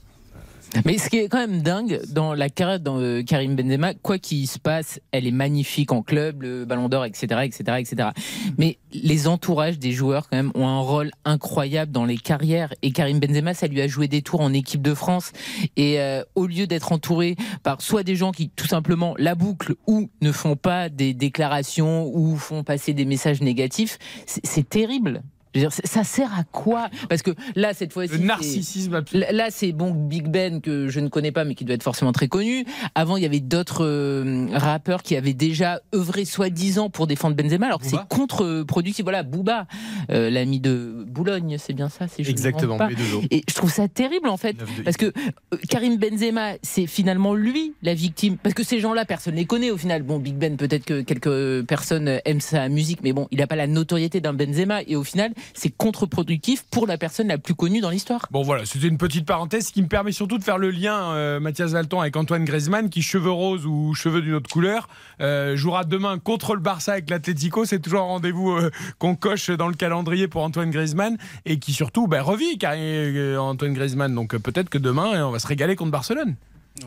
Mais 0.84 0.98
ce 0.98 1.10
qui 1.10 1.18
est 1.18 1.30
quand 1.30 1.38
même 1.38 1.62
dingue 1.62 2.02
dans 2.10 2.34
la 2.34 2.50
carrière 2.50 2.80
de 2.80 3.22
Karim 3.22 3.56
Benzema, 3.56 3.94
quoi 3.94 4.18
qu'il 4.18 4.48
se 4.48 4.60
passe, 4.60 5.00
elle 5.12 5.28
est 5.28 5.32
magnifique 5.32 5.92
en 5.92 6.02
club, 6.02 6.42
le 6.42 6.66
Ballon 6.66 6.90
d'Or, 6.90 7.06
etc., 7.06 7.42
etc., 7.44 7.78
etc. 7.80 8.10
Mais 8.58 8.78
les 8.92 9.28
entourages 9.28 9.80
des 9.80 9.92
joueurs 9.92 10.28
quand 10.30 10.38
même 10.38 10.52
ont 10.56 10.68
un 10.68 10.80
rôle 10.80 11.12
incroyable 11.24 11.92
dans 11.92 12.06
les 12.06 12.18
carrières. 12.18 12.74
Et 12.82 12.92
Karim 12.92 13.20
Benzema, 13.20 13.54
ça 13.54 13.68
lui 13.68 13.82
a 13.82 13.88
joué 13.88 14.08
des 14.08 14.22
tours 14.22 14.42
en 14.42 14.54
équipe 14.54 14.82
de 14.82 14.94
France. 14.94 15.32
Et 15.78 16.00
euh, 16.00 16.24
au 16.36 16.48
lieu 16.48 16.68
d'être 16.68 16.92
entouré 16.92 17.36
par 17.64 17.82
soit 17.82 18.04
des 18.04 18.16
gens 18.16 18.32
qui 18.32 18.50
tout 18.50 18.68
simplement 18.68 19.16
la 19.18 19.36
bouclent 19.36 19.76
ou 19.88 20.10
ne 20.22 20.32
font 20.32 20.56
pas 20.56 20.90
des 20.90 21.14
déclarations 21.14 22.12
ou 22.14 22.36
font 22.38 22.64
passer 22.64 22.94
des 22.94 23.06
messages 23.06 23.42
négatifs, 23.42 23.98
c'est 24.26 24.68
terrible. 24.68 25.22
Je 25.56 25.62
veux 25.62 25.68
dire, 25.68 25.78
ça 25.86 26.04
sert 26.04 26.34
à 26.38 26.44
quoi? 26.44 26.90
Parce 27.08 27.22
que 27.22 27.32
là, 27.56 27.74
cette 27.74 27.94
fois-ci, 27.94 28.18
Le 28.18 28.26
narcissisme 28.26 28.96
absolu. 28.96 29.24
Là, 29.32 29.48
c'est 29.50 29.72
bon 29.72 29.92
Big 29.92 30.28
Ben 30.28 30.62
que 30.62 30.90
je 30.90 31.00
ne 31.00 31.08
connais 31.08 31.32
pas, 31.32 31.46
mais 31.46 31.56
qui 31.56 31.64
doit 31.64 31.76
être 31.76 31.84
forcément 31.84 32.12
très 32.12 32.28
connu. 32.28 32.66
Avant, 32.94 33.16
il 33.16 33.24
y 33.24 33.26
avait 33.26 33.40
d'autres 33.40 33.86
euh, 33.86 34.48
rappeurs 34.54 35.02
qui 35.02 35.16
avaient 35.16 35.34
déjà 35.34 35.80
œuvré 35.94 36.26
soi-disant 36.26 36.90
pour 36.90 37.08
défendre 37.08 37.36
Benzema, 37.36 37.68
alors 37.68 37.80
que 37.80 37.88
c'est 37.88 38.08
contre-productif. 38.10 39.04
Voilà, 39.04 39.24
Booba, 39.24 39.66
euh, 40.10 40.30
l'ami 40.30 40.60
de 40.60 41.06
Boulogne, 41.08 41.56
c'est 41.58 41.74
bien 41.74 41.90
ça, 41.90 42.08
si 42.08 42.24
je 42.24 42.30
Exactement. 42.30 42.78
B2O. 42.78 43.28
Et 43.32 43.44
je 43.48 43.54
trouve 43.54 43.72
ça 43.72 43.88
terrible 43.88 44.28
en 44.28 44.38
fait, 44.38 44.60
9 44.60 44.78
de 44.80 44.84
parce 44.84 44.98
que 44.98 45.06
euh, 45.06 45.58
Karim 45.70 45.98
Benzema, 45.98 46.54
c'est 46.62 46.88
finalement 46.88 47.34
lui 47.34 47.74
la 47.82 47.94
victime. 47.94 48.38
Parce 48.38 48.56
que 48.56 48.64
ces 48.64 48.80
gens-là, 48.80 49.06
personne 49.06 49.36
ne 49.36 49.40
les 49.40 49.46
connaît 49.46 49.72
au 49.72 49.78
final. 49.78 50.04
Bon, 50.04 50.20
Big 50.20 50.36
Ben, 50.36 50.58
peut-être 50.58 50.86
que 50.86 51.02
quelques 51.02 51.66
personnes 51.66 52.20
aiment 52.26 52.42
sa 52.42 52.68
musique, 52.68 53.00
mais 53.04 53.14
bon, 53.14 53.28
il 53.32 53.40
n'a 53.40 53.48
pas 53.48 53.56
la 53.56 53.68
notoriété 53.68 54.20
d'un 54.20 54.34
Benzema. 54.34 54.82
Et 54.88 54.96
au 54.96 55.04
final, 55.04 55.32
c'est 55.54 55.70
contre-productif 55.70 56.64
pour 56.72 56.88
la 56.88 56.98
personne 56.98 57.28
la 57.28 57.38
plus 57.38 57.56
connue 57.56 57.82
dans 57.82 57.90
l'histoire. 57.90 58.28
Bon 58.32 58.42
voilà, 58.44 58.66
c'était 58.66 58.88
une 58.88 58.98
petite 58.98 59.26
parenthèse 59.26 59.72
qui 59.72 59.82
me 59.82 59.88
permet 59.88 60.12
surtout 60.12 60.38
de 60.38 60.44
faire 60.44 60.58
le 60.58 60.72
lien, 60.72 61.12
euh, 61.14 61.40
Mathias 61.40 61.72
Valton, 61.72 62.02
avec 62.02 62.16
Antoine 62.16 62.46
Griezmann, 62.46 62.90
qui 62.90 63.02
cheveux 63.02 63.32
roses 63.32 63.66
ou 63.66 63.94
cheveux 63.94 64.22
d'une 64.22 64.34
autre 64.36 64.50
couleur, 64.50 64.88
euh, 65.22 65.56
jouera 65.56 65.84
demain 65.84 66.18
contre 66.20 66.56
le 66.56 66.62
Barça 66.62 66.94
avec 66.94 67.10
l'Atlético. 67.10 67.66
C'est 67.66 67.80
toujours 67.80 68.02
un 68.02 68.06
rendez-vous 68.06 68.52
euh, 68.52 68.72
qu'on 69.00 69.16
coche 69.16 69.50
dans 69.50 69.68
le 69.68 69.76
calendrier 69.76 70.28
pour 70.28 70.44
Antoine 70.44 70.72
Griezmann 70.72 71.18
et 71.46 71.60
qui 71.60 71.74
surtout 71.74 72.08
ben, 72.08 72.22
revit 72.22 72.58
car, 72.58 72.74
euh, 72.76 73.38
Antoine 73.38 73.74
Griezmann. 73.74 74.14
Donc 74.14 74.34
euh, 74.36 74.40
peut-être 74.40 74.70
que 74.70 74.78
demain, 74.78 75.26
on 75.26 75.32
va 75.32 75.40
se 75.40 75.48
régaler 75.48 75.76
contre 75.76 75.92
Barcelone. 75.92 76.36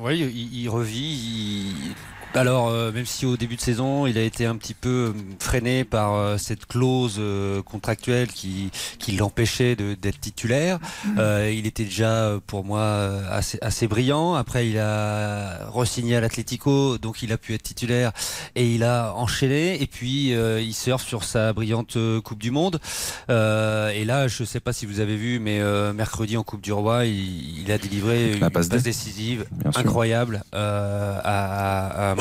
Oui, 0.00 0.18
il, 0.20 0.62
il 0.62 0.68
revit. 0.68 0.98
il- 0.98 1.94
Alors, 2.34 2.68
euh, 2.68 2.92
même 2.92 3.06
si 3.06 3.26
au 3.26 3.36
début 3.36 3.56
de 3.56 3.60
saison, 3.60 4.06
il 4.06 4.16
a 4.16 4.22
été 4.22 4.46
un 4.46 4.56
petit 4.56 4.74
peu 4.74 5.12
euh, 5.12 5.12
freiné 5.40 5.82
par 5.84 6.14
euh, 6.14 6.36
cette 6.38 6.66
clause 6.66 7.16
euh, 7.18 7.62
contractuelle 7.62 8.28
qui, 8.28 8.70
qui 8.98 9.12
l'empêchait 9.12 9.74
d'être 9.76 10.20
titulaire, 10.20 10.78
euh, 11.18 11.52
il 11.52 11.66
était 11.66 11.84
déjà 11.84 12.34
pour 12.46 12.64
moi 12.64 12.80
euh, 12.80 13.22
assez, 13.30 13.58
assez 13.60 13.88
brillant. 13.88 14.34
Après, 14.34 14.68
il 14.68 14.78
a 14.78 15.68
re-signé 15.70 16.16
à 16.16 16.20
l'Atlético, 16.20 16.98
donc 16.98 17.22
il 17.22 17.32
a 17.32 17.38
pu 17.38 17.54
être 17.54 17.62
titulaire 17.62 18.12
et 18.54 18.72
il 18.72 18.84
a 18.84 19.14
enchaîné. 19.14 19.82
Et 19.82 19.86
puis, 19.86 20.34
euh, 20.34 20.60
il 20.60 20.74
surfe 20.74 21.06
sur 21.06 21.24
sa 21.24 21.52
brillante 21.52 21.96
euh, 21.96 22.20
Coupe 22.20 22.38
du 22.38 22.50
Monde. 22.50 22.78
Euh, 23.30 23.88
et 23.90 24.04
là, 24.04 24.28
je 24.28 24.42
ne 24.42 24.46
sais 24.46 24.60
pas 24.60 24.72
si 24.72 24.86
vous 24.86 25.00
avez 25.00 25.16
vu, 25.16 25.40
mais 25.40 25.60
euh, 25.60 25.92
mercredi 25.92 26.36
en 26.36 26.44
Coupe 26.44 26.60
du 26.60 26.72
Roi, 26.72 27.06
il, 27.06 27.62
il 27.62 27.72
a 27.72 27.78
délivré 27.78 28.34
une 28.34 28.50
passe 28.50 28.68
décisive 28.68 29.46
incroyable 29.74 30.44
euh, 30.54 31.18
à, 31.24 32.10
à 32.10 32.17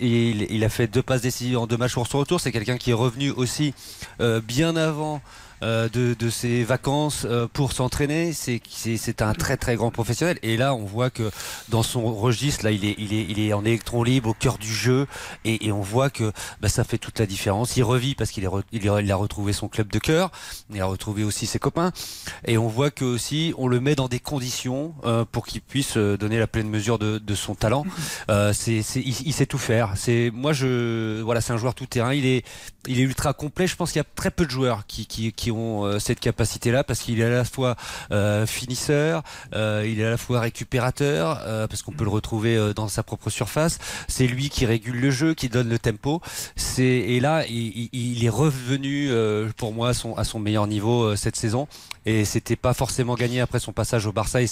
Il 0.00 0.64
a 0.64 0.68
fait 0.68 0.86
deux 0.86 1.02
passes 1.02 1.22
décisives 1.22 1.58
en 1.58 1.66
deux 1.66 1.76
matchs 1.76 1.94
pour 1.94 2.06
son 2.06 2.18
retour. 2.18 2.40
C'est 2.40 2.52
quelqu'un 2.52 2.76
qui 2.76 2.90
est 2.90 2.94
revenu 2.94 3.30
aussi 3.30 3.74
euh, 4.20 4.40
bien 4.40 4.76
avant. 4.76 5.20
Euh, 5.62 5.88
de, 5.88 6.14
de 6.18 6.30
ses 6.30 6.64
vacances 6.64 7.26
euh, 7.28 7.46
pour 7.52 7.72
s'entraîner, 7.72 8.32
c'est, 8.32 8.60
c'est, 8.68 8.96
c'est 8.96 9.22
un 9.22 9.34
très 9.34 9.56
très 9.56 9.76
grand 9.76 9.90
professionnel. 9.90 10.38
Et 10.42 10.56
là, 10.56 10.74
on 10.74 10.84
voit 10.84 11.10
que 11.10 11.30
dans 11.68 11.82
son 11.82 12.14
registre, 12.14 12.64
là, 12.64 12.70
il 12.70 12.84
est, 12.84 12.94
il 12.98 13.12
est, 13.12 13.26
il 13.28 13.38
est 13.40 13.52
en 13.52 13.64
électron 13.64 14.02
libre 14.02 14.30
au 14.30 14.34
cœur 14.34 14.58
du 14.58 14.72
jeu, 14.72 15.06
et, 15.44 15.66
et 15.66 15.72
on 15.72 15.80
voit 15.82 16.10
que 16.10 16.32
bah, 16.60 16.68
ça 16.68 16.84
fait 16.84 16.98
toute 16.98 17.18
la 17.18 17.26
différence. 17.26 17.76
Il 17.76 17.82
revit 17.84 18.14
parce 18.14 18.30
qu'il 18.30 18.44
est 18.44 18.48
re- 18.48 18.62
il 18.72 18.88
a, 18.88 19.00
il 19.00 19.10
a 19.12 19.16
retrouvé 19.16 19.52
son 19.52 19.68
club 19.68 19.90
de 19.90 19.98
cœur, 19.98 20.30
il 20.72 20.80
a 20.80 20.86
retrouvé 20.86 21.24
aussi 21.24 21.46
ses 21.46 21.58
copains, 21.58 21.92
et 22.46 22.58
on 22.58 22.68
voit 22.68 22.90
que 22.90 23.04
aussi 23.04 23.54
on 23.58 23.68
le 23.68 23.80
met 23.80 23.94
dans 23.94 24.08
des 24.08 24.20
conditions 24.20 24.94
euh, 25.04 25.24
pour 25.30 25.46
qu'il 25.46 25.60
puisse 25.60 25.96
euh, 25.96 26.16
donner 26.16 26.38
la 26.38 26.46
pleine 26.46 26.68
mesure 26.68 26.98
de, 26.98 27.18
de 27.18 27.34
son 27.34 27.54
talent. 27.54 27.84
Euh, 28.28 28.52
c'est, 28.52 28.82
c'est, 28.82 29.00
il, 29.00 29.14
il 29.26 29.32
sait 29.32 29.46
tout 29.46 29.58
faire. 29.58 29.92
C'est 29.96 30.30
moi 30.32 30.52
je 30.52 31.20
voilà, 31.22 31.40
c'est 31.40 31.52
un 31.52 31.56
joueur 31.56 31.74
tout 31.74 31.86
terrain. 31.86 32.12
Il 32.14 32.26
est 32.26 32.44
il 32.86 33.00
est 33.00 33.02
ultra 33.02 33.32
complet. 33.32 33.66
Je 33.66 33.76
pense 33.76 33.92
qu'il 33.92 33.98
y 33.98 34.02
a 34.02 34.06
très 34.14 34.30
peu 34.30 34.44
de 34.46 34.50
joueurs 34.50 34.86
qui 34.86 35.06
qui, 35.06 35.32
qui 35.32 35.49
ont 35.50 35.84
euh, 35.84 35.98
cette 35.98 36.20
capacité-là 36.20 36.84
parce 36.84 37.00
qu'il 37.00 37.20
est 37.20 37.24
à 37.24 37.30
la 37.30 37.44
fois 37.44 37.76
euh, 38.10 38.46
finisseur, 38.46 39.22
euh, 39.54 39.86
il 39.86 40.00
est 40.00 40.04
à 40.04 40.10
la 40.10 40.16
fois 40.16 40.40
récupérateur 40.40 41.40
parce 41.68 41.82
qu'on 41.82 41.92
peut 41.92 42.04
le 42.04 42.10
retrouver 42.10 42.72
dans 42.74 42.88
sa 42.88 43.02
propre 43.02 43.30
surface. 43.30 43.78
C'est 44.08 44.26
lui 44.26 44.48
qui 44.48 44.66
régule 44.66 45.00
le 45.00 45.10
jeu, 45.10 45.34
qui 45.34 45.48
donne 45.48 45.68
le 45.68 45.78
tempo. 45.78 46.20
Et 46.78 47.20
là 47.20 47.44
il, 47.46 48.24
est 48.24 48.28
revenu 48.28 49.10
pour 49.56 49.72
moi 49.72 49.92
à 50.16 50.24
son 50.24 50.38
meilleur 50.38 50.66
niveau 50.66 51.16
cette 51.16 51.36
saison 51.36 51.68
et 52.06 52.24
c'était 52.24 52.56
pas 52.56 52.72
forcément 52.74 53.14
gagné 53.14 53.40
après 53.40 53.58
son 53.58 53.72
passage 53.72 54.06
au 54.06 54.12
Barça 54.12 54.42
et 54.42 54.46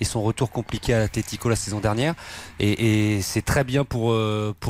et 0.00 0.04
son 0.04 0.22
retour 0.22 0.50
compliqué 0.50 0.94
à 0.94 0.98
l'Atlético 0.98 1.48
la 1.48 1.56
saison 1.56 1.80
dernière 1.80 2.14
et, 2.58 3.20
c'est 3.22 3.42
très 3.42 3.64
bien 3.64 3.84
pour 3.84 4.12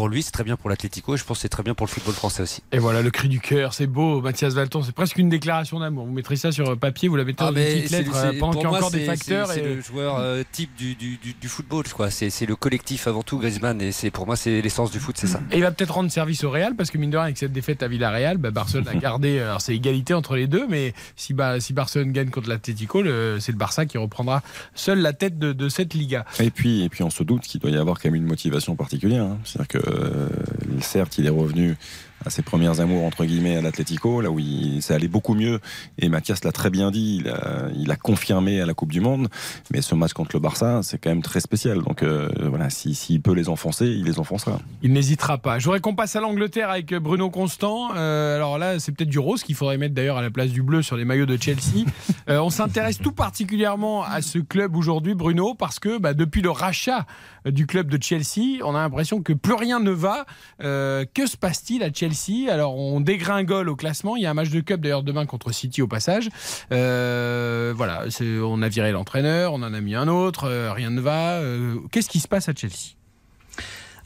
lui, 0.09 0.23
c'est 0.23 0.31
très 0.31 0.45
bien 0.45 0.57
pour 0.57 0.71
l'Atlético 0.71 1.15
et 1.15 1.17
je 1.17 1.25
pense 1.25 1.41
c'est 1.41 1.49
très 1.49 1.63
bien 1.63 1.75
pour 1.75 1.87
le 1.87 1.91
football 1.91 2.15
français 2.15 2.43
aussi. 2.43 2.63
Et 2.73 2.79
voilà, 2.79 3.03
le 3.03 3.11
cri 3.11 3.29
du 3.29 3.41
cœur, 3.41 3.75
c'est 3.75 3.87
beau, 3.87 4.21
Mathias 4.21 4.55
Valton, 4.55 4.83
c'est 4.83 4.93
presque 4.93 5.19
une 5.19 5.29
déclaration 5.29 5.70
d'amour. 5.79 6.07
Vous 6.07 6.13
mettrez 6.13 6.37
ça 6.37 6.51
sur 6.51 6.77
papier, 6.79 7.09
vous 7.09 7.17
la 7.17 7.25
mettez 7.25 7.45
dans 7.45 7.53
mais 7.53 7.75
une 7.75 7.79
petite 7.83 7.91
lettre 7.93 8.15
c'est- 8.15 8.27
euh, 8.27 8.39
pendant 8.41 8.53
pour 8.53 8.61
qu'il 8.63 8.63
y 8.63 8.67
a 8.67 8.69
moi, 8.71 8.79
encore 8.79 8.91
des 8.91 8.99
c'est- 9.01 9.05
facteurs. 9.07 9.47
C'est 9.53 9.61
et- 9.61 9.75
le 9.77 9.81
joueur 9.81 10.17
euh, 10.19 10.43
type 10.51 10.75
du, 10.77 10.95
du, 10.97 11.17
du, 11.19 11.35
du 11.35 11.49
football, 11.49 11.85
quoi. 11.95 12.11
C'est 12.11 12.31
c'est 12.31 12.47
le 12.47 12.57
collectif 12.57 13.07
avant 13.07 13.23
tout, 13.23 13.39
Griezmann, 13.39 13.81
et 13.81 13.93
c'est 13.93 14.11
pour 14.11 14.27
moi 14.27 14.35
c'est 14.37 14.61
l'essence 14.63 14.91
du 14.91 14.99
foot, 14.99 15.17
c'est 15.19 15.27
ça. 15.27 15.41
Et 15.53 15.59
il 15.59 15.63
va 15.63 15.71
peut-être 15.71 15.95
rendre 15.95 16.11
service 16.11 16.43
au 16.43 16.51
Real 16.51 16.75
parce 16.75 16.91
que 16.91 16.99
mine 16.99 17.11
de 17.11 17.17
rien 17.17 17.27
avec 17.27 17.39
cette 17.39 17.53
défaite 17.53 17.83
à 17.83 17.89
Villarreal, 17.89 18.39
bah, 18.39 18.51
Barcelone 18.51 18.89
a 18.89 18.95
gardé. 18.97 19.39
Alors 19.39 19.61
c'est 19.61 19.77
égalité 19.77 20.15
entre 20.15 20.35
les 20.37 20.47
deux, 20.47 20.67
mais 20.67 20.95
si, 21.15 21.35
bah, 21.35 21.61
si 21.61 21.73
Barcelone 21.73 22.13
gagne 22.13 22.31
contre 22.31 22.49
l'Atlético, 22.49 23.03
le- 23.03 23.39
c'est 23.41 23.53
le 23.53 23.59
Barça 23.59 23.85
qui 23.87 23.99
reprendra 23.99 24.43
seul 24.75 25.01
la 25.01 25.13
tête 25.13 25.39
de, 25.39 25.53
de 25.53 25.69
cette 25.69 25.95
Liga. 25.95 26.25
Et 26.41 26.51
puis, 26.51 26.83
et 26.85 26.89
puis 26.89 27.03
on 27.05 27.11
se 27.11 27.23
doute 27.23 27.43
qu'il 27.43 27.61
doit 27.61 27.71
y 27.71 27.77
avoir 27.77 27.99
quand 28.01 28.09
même 28.09 28.15
une 28.17 28.27
motivation 28.27 28.77
particulière. 28.77 29.25
hein. 29.25 29.39
C'est-à-dire 29.45 29.69
que 29.69 29.79
euh, 29.91 30.29
certes, 30.81 31.19
il 31.19 31.27
est 31.27 31.31
revenu 31.31 31.77
à 32.25 32.31
ses 32.31 32.43
premières 32.43 32.81
amours 32.81 33.05
entre 33.05 33.25
guillemets 33.25 33.57
à 33.57 33.61
l'Atlético, 33.63 34.21
là 34.21 34.31
où 34.31 34.39
il, 34.39 34.83
ça 34.83 34.95
allait 34.95 35.09
beaucoup 35.09 35.35
mieux. 35.35 35.61
Et 35.99 36.09
Mathias 36.09 36.45
l'a 36.45 36.53
très 36.53 36.71
bien 36.71 36.91
dit, 36.91 37.21
il 37.23 37.29
a, 37.29 37.69
il 37.75 37.91
a 37.91 37.97
confirmé 37.97 38.61
à 38.61 38.67
la 38.67 38.75
Coupe 38.75 38.93
du 38.93 39.01
Monde. 39.01 39.29
Mais 39.73 39.81
ce 39.83 39.95
match 39.95 40.13
contre 40.13 40.31
le 40.35 40.41
Barça, 40.41 40.81
c'est 40.83 40.99
quand 40.99 41.11
même 41.11 41.23
très 41.23 41.41
spécial. 41.41 41.83
Donc 41.83 42.03
euh, 42.03 42.29
voilà, 42.49 42.71
si- 42.71 42.95
s'il 42.95 43.23
peut 43.23 43.33
les 43.33 43.49
enfoncer, 43.49 43.87
il 43.87 44.05
les 44.05 44.19
enfoncera. 44.19 44.61
Il 44.83 44.93
n'hésitera 44.93 45.39
pas. 45.39 45.59
Je 45.59 45.65
voudrais 45.65 45.81
qu'on 45.81 45.95
passe 45.95 46.17
à 46.17 46.21
l'Angleterre 46.21 46.71
avec 46.71 46.95
Bruno 46.95 47.31
Constant. 47.31 47.91
Euh, 47.97 48.37
alors 48.37 48.59
là, 48.59 48.79
c'est 48.79 48.93
peut-être 48.93 49.09
du 49.11 49.19
rose 49.19 49.43
qu'il 49.43 49.55
faudrait 49.55 49.79
mettre 49.79 49.95
d'ailleurs 49.95 50.17
à 50.19 50.23
la 50.23 50.31
place 50.31 50.51
du 50.51 50.63
bleu 50.63 50.83
sur 50.83 50.97
les 50.97 51.05
maillots 51.05 51.27
de 51.27 51.37
Chelsea. 51.41 51.85
Euh, 52.29 52.39
on 52.39 52.51
s'intéresse 52.51 52.99
tout 52.99 53.11
particulièrement 53.13 54.05
à 54.05 54.21
ce 54.23 54.39
club 54.39 54.77
aujourd'hui, 54.77 55.15
Bruno, 55.15 55.55
parce 55.55 55.81
que 55.81 55.99
bah, 55.99 56.15
depuis 56.15 56.43
le 56.43 56.51
rachat 56.51 57.07
du 57.45 57.67
club 57.67 57.89
de 57.91 58.01
Chelsea, 58.01 58.61
on 58.63 58.75
a 58.77 58.83
l'impression 58.83 59.21
que 59.23 59.33
plus 59.33 59.55
rien 59.55 59.81
ne 59.81 59.91
va. 59.91 60.27
Que 60.61 61.27
se 61.27 61.37
passe-t-il 61.37 61.83
à 61.83 61.93
Chelsea 61.93 62.10
Alors 62.51 62.77
on 62.77 63.01
dégringole 63.01 63.69
au 63.69 63.77
classement. 63.77 64.17
Il 64.17 64.23
y 64.23 64.27
a 64.27 64.31
un 64.31 64.35
match 64.35 64.51
de 64.51 64.61
cup 64.61 64.81
d'ailleurs 64.81 65.03
demain 65.03 65.27
contre 65.27 65.53
City 65.53 65.83
au 65.83 65.87
passage. 65.89 66.29
Euh, 66.73 67.73
voilà, 67.77 68.05
on 68.43 68.63
a 68.63 68.69
viré 68.69 68.93
l'entraîneur, 68.93 69.53
on 69.53 69.63
en 69.63 69.73
a 69.75 69.81
mis 69.81 69.95
un 69.95 70.09
autre, 70.09 70.45
euh, 70.45 70.73
rien 70.73 70.91
ne 70.91 71.01
va. 71.01 71.35
Euh, 71.41 71.77
Qu'est-ce 71.91 72.09
qui 72.09 72.21
se 72.21 72.29
passe 72.29 72.49
à 72.49 72.53
Chelsea? 72.55 72.95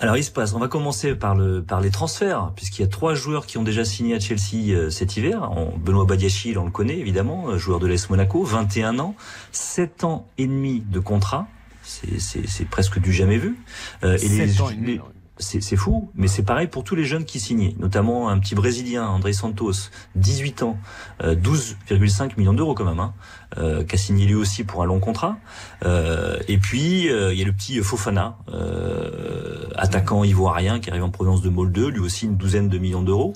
Alors 0.01 0.17
il 0.17 0.25
se 0.25 0.31
passe, 0.33 0.53
on 0.55 0.59
va 0.59 0.67
commencer 0.67 1.15
par, 1.15 1.37
le, 1.37 1.63
par 1.63 1.81
les 1.81 1.91
transferts, 1.91 2.51
puisqu'il 2.57 2.83
y 2.83 2.85
a 2.85 2.89
trois 2.89 3.15
joueurs 3.15 3.47
qui 3.47 3.59
ont 3.59 3.63
déjà 3.63 3.85
signé 3.85 4.17
à 4.17 4.21
Chelsea 4.21 4.91
cet 4.91 5.17
hiver. 5.17 5.49
Benoît 5.79 6.05
Badiachil, 6.05 6.59
on 6.59 6.65
le 6.65 6.71
connaît 6.73 6.99
évidemment, 6.99 7.57
joueur 7.59 7.79
de 7.79 7.87
l'AS 7.87 8.11
Monaco, 8.11 8.43
21 8.43 8.99
ans, 8.99 9.15
7 9.53 10.03
ans 10.05 10.27
et 10.37 10.49
demi 10.49 10.81
de 10.91 10.99
contrat, 10.99 11.47
c'est- 11.85 12.69
presque 12.69 12.99
du 12.99 13.13
jamais 13.13 13.39
vu. 13.39 13.57
Euh, 14.03 14.19
et 14.21 14.29
les- 14.29 14.61
ans 14.61 14.69
et 14.69 14.75
demi, 14.75 14.87
les- 14.95 15.01
c'est 15.39 15.77
fou, 15.77 16.11
mais 16.15 16.29
c'est 16.29 16.45
pareil 16.45 16.69
pour 16.69 16.85
tous 16.85 16.95
les 16.95 17.05
jeunes 17.05 17.25
qui 17.25 17.41
signaient, 17.41 17.75
notamment 17.79 18.29
un 18.29 18.39
petit 18.39 18.55
Brésilien, 18.55 19.07
André 19.07 19.33
Santos, 19.33 19.91
18 20.15 20.63
ans, 20.63 20.79
euh, 21.23 21.35
12,5 21.35 22.37
millions 22.37 22.53
d'euros 22.53 22.75
quand 22.75 22.85
même, 22.85 23.01
hein, 23.01 23.15
euh, 23.59 23.83
qui 23.85 23.97
a 23.97 23.99
signé 23.99 24.27
lui 24.27 24.37
aussi 24.37 24.63
pour 24.63 24.83
un 24.83 24.87
long 24.87 25.01
contrat. 25.01 25.37
Euh, 25.85 26.39
et 26.47 26.59
puis, 26.59 27.11
euh, 27.11 27.33
il 27.33 27.39
y 27.39 27.43
a 27.43 27.47
le 27.47 27.53
petit 27.53 27.79
Fofana, 27.81 28.39
euh, 28.53 29.69
attaquant 29.75 30.23
ivoirien 30.23 30.79
qui 30.79 30.91
arrive 30.91 31.03
en 31.03 31.11
provenance 31.11 31.43
de 31.43 31.51
Molde, 31.51 31.77
lui 31.77 32.01
aussi 32.01 32.27
une 32.27 32.37
douzaine 32.37 32.69
de 32.69 32.79
millions 32.79 33.03
d'euros, 33.03 33.33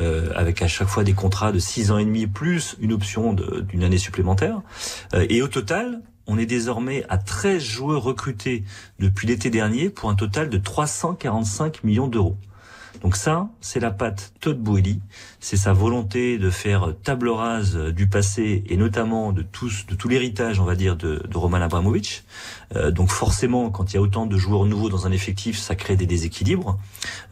euh, 0.00 0.32
avec 0.34 0.62
à 0.62 0.68
chaque 0.68 0.88
fois 0.88 1.04
des 1.04 1.12
contrats 1.12 1.52
de 1.52 1.58
6 1.58 1.90
ans 1.90 1.98
et 1.98 2.04
demi 2.04 2.26
plus 2.26 2.76
une 2.80 2.94
option 2.94 3.34
d'une 3.34 3.84
année 3.84 3.98
supplémentaire. 3.98 4.62
Et 5.14 5.42
au 5.42 5.48
total, 5.48 6.00
on 6.26 6.38
est 6.38 6.46
désormais 6.46 7.04
à 7.08 7.18
13 7.18 7.62
joueurs 7.62 8.02
recrutés 8.02 8.64
depuis 8.98 9.26
l'été 9.26 9.50
dernier 9.50 9.90
pour 9.90 10.10
un 10.10 10.14
total 10.14 10.48
de 10.48 10.58
345 10.58 11.84
millions 11.84 12.08
d'euros. 12.08 12.36
Donc 13.02 13.16
ça, 13.16 13.48
c'est 13.60 13.80
la 13.80 13.90
patte 13.90 14.32
Todd 14.40 14.58
Boehly, 14.58 15.00
c'est 15.40 15.56
sa 15.56 15.72
volonté 15.72 16.38
de 16.38 16.50
faire 16.50 16.94
table 17.02 17.30
rase 17.30 17.76
du 17.76 18.06
passé 18.06 18.62
et 18.68 18.76
notamment 18.76 19.32
de 19.32 19.42
tous, 19.42 19.86
de 19.86 19.94
tout 19.96 20.08
l'héritage, 20.08 20.60
on 20.60 20.64
va 20.64 20.76
dire, 20.76 20.94
de, 20.96 21.20
de 21.28 21.36
Roman 21.36 21.60
Abramovich. 21.62 22.22
Euh, 22.76 22.92
donc 22.92 23.08
forcément, 23.08 23.70
quand 23.70 23.92
il 23.92 23.96
y 23.96 23.98
a 23.98 24.02
autant 24.02 24.26
de 24.26 24.36
joueurs 24.36 24.66
nouveaux 24.66 24.88
dans 24.88 25.06
un 25.06 25.12
effectif, 25.12 25.58
ça 25.58 25.74
crée 25.74 25.96
des 25.96 26.06
déséquilibres. 26.06 26.78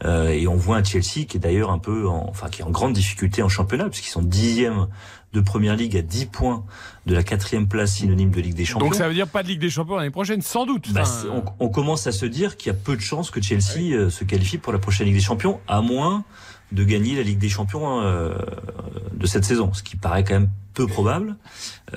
Euh, 0.03 0.29
et 0.29 0.45
on 0.47 0.55
voit 0.55 0.75
un 0.75 0.83
Chelsea 0.83 1.25
qui 1.27 1.37
est 1.37 1.39
d'ailleurs 1.39 1.71
un 1.71 1.79
peu, 1.79 2.07
en, 2.07 2.25
enfin, 2.27 2.49
qui 2.49 2.61
est 2.61 2.65
en 2.65 2.71
grande 2.71 2.93
difficulté 2.93 3.41
en 3.41 3.49
championnat 3.49 3.87
puisqu'ils 3.87 4.11
sont 4.11 4.23
dixième 4.23 4.87
de 5.33 5.41
première 5.41 5.75
ligue 5.75 5.95
à 5.97 6.01
10 6.01 6.25
points 6.27 6.63
de 7.05 7.13
la 7.13 7.23
quatrième 7.23 7.67
place 7.67 7.95
synonyme 7.95 8.31
de 8.31 8.41
Ligue 8.41 8.55
des 8.55 8.65
Champions. 8.65 8.87
Donc 8.87 8.95
ça 8.95 9.07
veut 9.07 9.13
dire 9.13 9.27
pas 9.27 9.43
de 9.43 9.47
Ligue 9.47 9.61
des 9.61 9.69
Champions 9.69 9.95
l'année 9.95 10.11
prochaine, 10.11 10.41
sans 10.41 10.65
doute. 10.65 10.91
Bah, 10.91 11.03
on 11.59 11.69
commence 11.69 12.07
à 12.07 12.11
se 12.11 12.25
dire 12.25 12.57
qu'il 12.57 12.71
y 12.71 12.75
a 12.75 12.77
peu 12.77 12.95
de 12.95 13.01
chances 13.01 13.31
que 13.31 13.41
Chelsea 13.41 13.93
euh, 13.93 14.09
se 14.09 14.23
qualifie 14.23 14.57
pour 14.57 14.73
la 14.73 14.79
prochaine 14.79 15.07
Ligue 15.07 15.15
des 15.15 15.21
Champions, 15.21 15.59
à 15.67 15.81
moins 15.81 16.23
de 16.71 16.83
gagner 16.83 17.15
la 17.15 17.23
Ligue 17.23 17.39
des 17.39 17.49
Champions 17.49 18.01
euh, 18.01 18.33
de 19.13 19.25
cette 19.27 19.45
saison, 19.45 19.73
ce 19.73 19.83
qui 19.83 19.95
paraît 19.97 20.23
quand 20.23 20.33
même 20.35 20.49
peu 20.73 20.87
probable. 20.87 21.35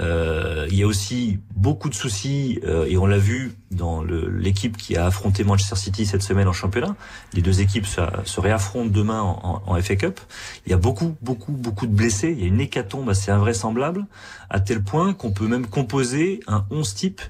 Euh, 0.01 0.67
il 0.71 0.77
y 0.77 0.83
a 0.83 0.87
aussi 0.87 1.39
beaucoup 1.55 1.89
de 1.89 1.95
soucis, 1.95 2.59
euh, 2.65 2.87
et 2.89 2.97
on 2.99 3.07
l'a 3.07 3.19
vu 3.19 3.53
dans 3.71 4.03
l'équipe 4.03 4.77
qui 4.77 4.97
a 4.97 5.07
affronté 5.07 5.45
Manchester 5.45 5.77
City 5.77 6.07
cette 6.07 6.23
semaine 6.25 6.49
en 6.49 6.53
championnat. 6.53 6.97
Les 7.35 7.43
deux 7.43 7.61
équipes 7.61 7.87
se, 7.87 8.01
se 8.25 8.41
réaffrontent 8.41 8.91
demain 8.91 9.21
en, 9.23 9.63
en- 9.67 9.73
en 9.73 9.81
FA 9.81 9.95
Cup. 9.97 10.19
Il 10.67 10.71
y 10.71 10.75
a 10.75 10.77
beaucoup, 10.79 11.15
beaucoup, 11.23 11.53
beaucoup 11.53 11.87
de 11.87 11.93
blessés. 11.95 12.33
Il 12.37 12.41
y 12.41 12.45
a 12.45 12.49
une 12.49 12.61
hécatombe 12.61 13.09
assez 13.09 13.31
invraisemblable, 13.31 14.07
à 14.51 14.59
tel 14.59 14.83
point 14.83 15.13
qu'on 15.15 15.31
peut 15.31 15.47
même 15.47 15.67
composer 15.67 16.41
un 16.49 16.65
11 16.71 16.95
type 16.95 17.21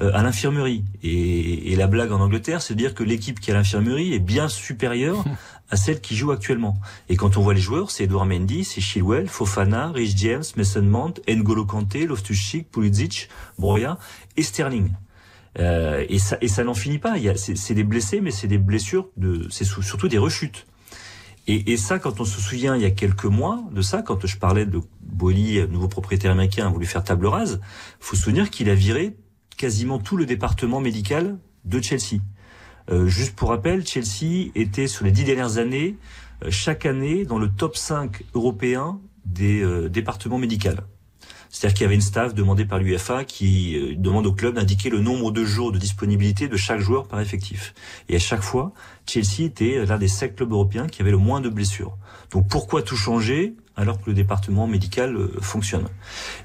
euh, 0.00 0.10
à 0.14 0.22
l'infirmerie. 0.22 0.84
Et, 1.02 1.72
et 1.72 1.76
la 1.76 1.88
blague 1.88 2.12
en 2.12 2.20
Angleterre, 2.20 2.62
c'est 2.62 2.74
de 2.74 2.78
dire 2.78 2.94
que 2.94 3.02
l'équipe 3.02 3.40
qui 3.40 3.50
est 3.50 3.54
à 3.54 3.56
l'infirmerie 3.56 4.14
est 4.14 4.18
bien 4.20 4.46
supérieure 4.48 5.24
à 5.72 5.76
celle 5.76 6.02
qui 6.02 6.14
joue 6.14 6.30
actuellement. 6.30 6.76
Et 7.08 7.16
quand 7.16 7.38
on 7.38 7.42
voit 7.42 7.54
les 7.54 7.60
joueurs, 7.60 7.90
c'est 7.90 8.04
Edouard 8.04 8.26
Mendy, 8.26 8.62
c'est 8.62 8.82
Chilwell, 8.82 9.26
Fofana, 9.26 9.90
Rich 9.90 10.16
James, 10.18 10.42
Mason 10.56 10.82
Mount, 10.82 11.14
N'Golo 11.26 11.64
Kanté, 11.64 12.06
Loftus-Cheek, 12.06 12.70
Pulisic, 12.70 13.30
Broya 13.58 13.98
et 14.36 14.42
Sterling. 14.42 14.90
Euh, 15.58 16.04
et 16.10 16.18
ça, 16.18 16.36
et 16.42 16.48
ça 16.48 16.62
n'en 16.62 16.74
finit 16.74 16.98
pas. 16.98 17.14
C'est, 17.36 17.72
des 17.72 17.84
blessés, 17.84 18.20
mais 18.20 18.30
c'est 18.30 18.48
des 18.48 18.58
blessures 18.58 19.08
de, 19.16 19.48
c'est 19.50 19.64
surtout 19.64 20.08
des 20.08 20.18
rechutes. 20.18 20.66
Et, 21.46 21.72
et 21.72 21.78
ça, 21.78 21.98
quand 21.98 22.20
on 22.20 22.26
se 22.26 22.38
souvient, 22.38 22.76
il 22.76 22.82
y 22.82 22.86
a 22.86 22.90
quelques 22.90 23.24
mois 23.24 23.64
de 23.72 23.80
ça, 23.80 24.02
quand 24.02 24.26
je 24.26 24.36
parlais 24.36 24.66
de 24.66 24.78
Boily, 25.00 25.66
nouveau 25.68 25.88
propriétaire 25.88 26.32
américain, 26.32 26.66
a 26.66 26.70
voulu 26.70 26.84
faire 26.84 27.02
table 27.02 27.26
rase, 27.26 27.62
faut 27.98 28.14
se 28.14 28.22
souvenir 28.22 28.50
qu'il 28.50 28.68
a 28.68 28.74
viré 28.74 29.16
quasiment 29.56 29.98
tout 29.98 30.18
le 30.18 30.26
département 30.26 30.80
médical 30.80 31.38
de 31.64 31.80
Chelsea. 31.80 32.20
Euh, 32.90 33.06
juste 33.06 33.34
pour 33.36 33.50
rappel, 33.50 33.86
Chelsea 33.86 34.50
était 34.54 34.86
sur 34.86 35.04
les 35.04 35.10
dix 35.10 35.24
dernières 35.24 35.58
années, 35.58 35.96
euh, 36.44 36.50
chaque 36.50 36.86
année, 36.86 37.24
dans 37.24 37.38
le 37.38 37.48
top 37.48 37.76
5 37.76 38.22
européen 38.34 39.00
des 39.24 39.62
euh, 39.62 39.88
départements 39.88 40.38
médicaux. 40.38 40.70
C'est-à-dire 41.48 41.74
qu'il 41.74 41.82
y 41.82 41.86
avait 41.86 41.94
une 41.94 42.00
staff 42.00 42.34
demandée 42.34 42.64
par 42.64 42.78
l'UFA 42.78 43.24
qui 43.24 43.94
demande 43.98 44.26
au 44.26 44.32
club 44.32 44.54
d'indiquer 44.54 44.88
le 44.88 45.00
nombre 45.00 45.30
de 45.30 45.44
jours 45.44 45.70
de 45.70 45.78
disponibilité 45.78 46.48
de 46.48 46.56
chaque 46.56 46.80
joueur 46.80 47.06
par 47.06 47.20
effectif. 47.20 47.74
Et 48.08 48.16
à 48.16 48.18
chaque 48.18 48.40
fois, 48.40 48.72
Chelsea 49.06 49.42
était 49.42 49.84
l'un 49.84 49.98
des 49.98 50.08
sept 50.08 50.34
clubs 50.34 50.50
européens 50.50 50.86
qui 50.86 51.02
avait 51.02 51.10
le 51.10 51.18
moins 51.18 51.42
de 51.42 51.50
blessures. 51.50 51.98
Donc 52.30 52.48
pourquoi 52.48 52.80
tout 52.80 52.96
changer? 52.96 53.54
Alors 53.76 53.98
que 54.00 54.10
le 54.10 54.14
département 54.14 54.66
médical 54.66 55.16
euh, 55.16 55.32
fonctionne 55.40 55.86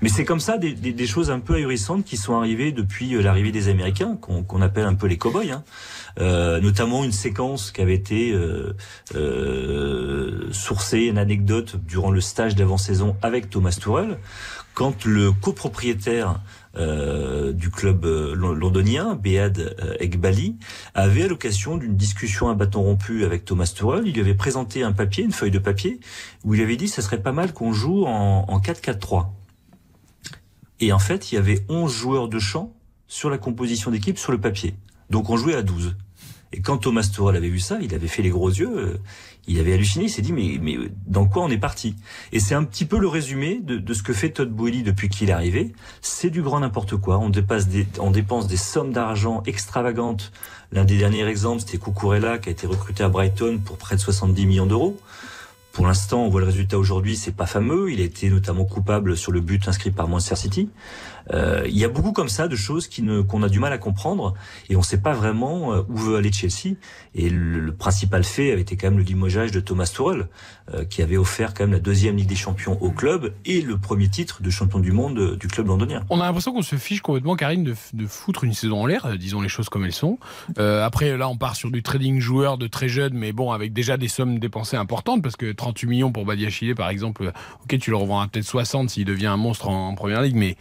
Mais 0.02 0.10
c'est 0.10 0.24
comme 0.26 0.40
ça 0.40 0.58
des, 0.58 0.74
des- 0.74 0.94
des 0.94 1.08
choses 1.08 1.30
un 1.30 1.40
peu 1.40 1.56
ahurissantes 1.56 2.06
qui 2.06 2.16
sont 2.18 2.36
arrivées 2.38 2.72
depuis 2.72 3.16
euh, 3.16 3.22
l'arrivée 3.22 3.52
des 3.52 3.68
Américains, 3.68 4.16
qu'on 4.18 4.62
appelle 4.62 4.86
un 4.86 4.96
peu 4.96 5.08
les 5.08 5.18
cow-boys. 5.18 5.52
hein. 5.52 5.64
Euh, 6.20 6.60
notamment 6.62 7.04
une 7.04 7.12
séquence 7.12 7.72
qui 7.72 7.82
avait 7.82 7.94
été 7.94 8.32
euh, 8.32 8.74
euh, 9.16 10.48
sourcée, 10.52 11.02
une 11.02 11.18
anecdote 11.18 11.76
durant 11.86 12.12
le 12.12 12.22
stage 12.22 12.56
d'avant-saison 12.56 13.16
avec 13.22 13.50
Thomas 13.50 13.78
Tuchel, 13.80 14.18
quand 14.74 15.06
le 15.06 15.32
copropriétaire 15.32 16.40
euh, 16.78 17.52
du 17.54 17.70
club 17.70 18.06
euh, 18.06 18.36
lon- 18.36 18.54
londonien, 18.54 19.16
Bead 19.16 19.76
euh, 19.84 19.96
Egbali, 20.00 20.58
avait 20.94 21.24
à 21.24 21.28
l'occasion 21.28 21.78
d'une 21.78 21.96
discussion 21.96 22.50
à 22.50 22.54
bâton 22.56 22.82
rompu 22.84 23.24
avec 23.26 23.46
Thomas 23.46 23.72
Tuchel, 23.76 24.08
il 24.08 24.14
lui 24.14 24.22
avait 24.22 24.34
présenté 24.36 24.84
un 24.84 24.92
papier, 24.92 25.24
une 25.24 25.32
feuille 25.32 25.52
de 25.52 25.60
papier, 25.60 26.00
où 26.44 26.54
il 26.54 26.62
avait 26.62 26.76
dit 26.78 26.88
ça 26.88 27.02
serait 27.02 27.22
pas 27.22 27.32
mal 27.32 27.54
qu'on 27.54 27.74
joue 27.74 28.06
en, 28.06 28.46
en 28.48 28.60
4-4-3. 28.60 29.28
Et 30.80 30.94
en 30.94 31.00
fait, 31.00 31.32
il 31.32 31.36
y 31.36 31.38
avait 31.38 31.66
11 31.70 31.92
joueurs 31.92 32.28
de 32.30 32.40
champ 32.40 32.74
sur 33.08 33.30
la 33.30 33.38
composition 33.38 33.90
d'équipe 33.92 34.18
sur 34.18 34.32
le 34.32 34.40
papier. 34.40 34.76
Donc 35.10 35.30
on 35.30 35.38
jouait 35.38 35.56
à 35.56 35.64
12. 35.64 35.96
Et 36.54 36.62
quand 36.62 36.78
Thomas 36.78 37.10
Tuchel 37.14 37.36
avait 37.36 37.50
vu 37.50 37.60
ça, 37.60 37.78
il 37.82 37.94
avait 37.94 38.08
fait 38.08 38.22
les 38.22 38.30
gros 38.30 38.50
yeux, 38.50 38.78
euh, 38.78 38.98
il 39.48 39.60
avait 39.60 39.74
halluciné, 39.74 40.06
il 40.06 40.10
s'est 40.10 40.22
dit 40.22 40.34
mais, 40.34 40.60
mais 40.62 40.78
dans 41.06 41.26
quoi 41.26 41.44
on 41.44 41.50
est 41.50 41.58
parti? 41.58 41.96
Et 42.32 42.40
c'est 42.40 42.54
un 42.54 42.64
petit 42.64 42.86
peu 42.86 43.00
le 43.00 43.08
résumé 43.08 43.60
de, 43.64 43.78
de 43.78 43.94
ce 43.94 44.04
que 44.04 44.14
fait 44.14 44.30
Todd 44.30 44.50
Boehly 44.50 44.84
depuis 44.84 45.10
qu'il 45.10 45.30
est 45.30 45.34
arrivé. 45.34 45.74
C'est 46.02 46.30
du 46.30 46.42
grand 46.42 46.60
n'importe 46.60 46.98
quoi. 46.98 47.18
On, 47.18 47.30
dépasse 47.30 47.68
des, 47.68 47.88
on 48.00 48.12
dépense 48.12 48.48
des 48.48 48.58
sommes 48.58 48.92
d'argent 48.92 49.44
extravagantes. 49.46 50.32
L'un 50.72 50.84
des 50.84 50.98
derniers 50.98 51.26
exemples, 51.26 51.62
c'était 51.62 51.78
Cucurella 51.78 52.38
qui 52.38 52.50
a 52.50 52.52
été 52.52 52.68
recruté 52.68 53.04
à 53.04 53.10
Brighton 53.10 53.60
pour 53.64 53.78
près 53.78 53.96
de 53.96 54.02
70 54.02 54.46
millions 54.46 54.66
d'euros. 54.66 54.98
Pour 55.78 55.86
l'instant, 55.86 56.24
on 56.24 56.30
voit 56.30 56.42
le 56.42 56.48
résultat 56.48 56.80
aujourd'hui, 56.80 57.16
c'est 57.16 57.36
pas 57.36 57.46
fameux. 57.46 57.92
Il 57.92 58.02
a 58.02 58.04
été 58.04 58.32
notamment 58.32 58.66
coupable 58.66 59.16
sur 59.16 59.32
le 59.32 59.42
but 59.42 59.68
inscrit 59.68 59.92
par 59.92 60.08
Manchester 60.08 60.36
City. 60.36 60.70
Euh, 61.34 61.64
il 61.68 61.78
y 61.78 61.84
a 61.84 61.90
beaucoup 61.90 62.12
comme 62.12 62.30
ça 62.30 62.48
de 62.48 62.56
choses 62.56 62.90
qu'on 63.28 63.44
a 63.44 63.50
du 63.50 63.60
mal 63.60 63.74
à 63.74 63.78
comprendre 63.78 64.34
et 64.70 64.76
on 64.76 64.80
ne 64.80 64.86
sait 64.86 65.02
pas 65.02 65.14
vraiment 65.14 65.74
euh, 65.74 65.82
où 65.90 65.98
veut 65.98 66.18
aller 66.18 66.32
Chelsea. 66.32 66.76
Et 67.16 67.30
le, 67.30 67.74
principal 67.78 68.24
fait 68.24 68.52
avait 68.52 68.62
été 68.62 68.76
quand 68.76 68.88
même 68.88 68.98
le 68.98 69.04
limogeage 69.04 69.52
de 69.52 69.60
Thomas 69.60 69.92
Tuchel, 69.94 70.28
euh, 70.74 70.84
qui 70.86 71.02
avait 71.02 71.18
offert 71.18 71.54
quand 71.54 71.64
même 71.64 71.74
la 71.74 71.80
deuxième 71.80 72.16
Ligue 72.16 72.28
des 72.28 72.36
Champions 72.36 72.78
au 72.82 72.92
club 72.92 73.34
et 73.46 73.62
le 73.62 73.78
premier 73.78 74.10
titre 74.10 74.42
de 74.42 74.50
champion 74.50 74.80
du 74.80 74.92
monde 74.92 75.38
du 75.38 75.48
club 75.48 75.68
londonien. 75.68 76.04
On 76.10 76.20
a 76.20 76.26
l'impression 76.26 76.54
qu'on 76.54 76.62
se 76.62 76.76
fiche 76.76 77.02
complètement, 77.02 77.36
Karine, 77.36 77.64
de, 77.64 78.08
foutre 78.08 78.44
une 78.44 78.54
saison 78.54 78.82
en 78.82 78.86
l'air, 78.86 79.18
disons 79.18 79.42
les 79.42 79.50
choses 79.50 79.70
comme 79.70 79.86
elles 79.86 79.94
sont. 79.94 80.18
Après, 80.58 81.18
là, 81.18 81.30
on 81.30 81.38
part 81.38 81.56
sur 81.56 81.72
du 81.72 81.84
trading 81.84 82.20
joueur 82.20 82.58
de 82.58 82.68
très 82.68 82.90
jeune, 82.90 83.14
mais 83.14 83.32
bon, 83.32 83.52
avec 83.52 83.74
déjà 83.74 83.98
des 83.98 84.08
sommes 84.08 84.40
dépensées 84.40 84.78
importantes, 84.78 85.22
parce 85.22 85.36
que 85.36 85.52
38 85.52 85.88
millions 85.88 86.12
pour 86.12 86.26
Badiachile, 86.26 86.76
par 86.76 86.90
exemple, 86.90 87.32
ok, 87.64 87.78
tu 87.80 87.92
le 87.92 87.98
revends 87.98 88.26
peut-être 88.28 88.46
60 88.46 88.90
s'il 88.90 89.06
devient 89.06 89.28
un 89.28 89.38
monstre 89.38 89.70
en, 89.70 89.90
en 89.90 89.96
première 89.96 90.22
ligue, 90.22 90.36
mais 90.36 90.58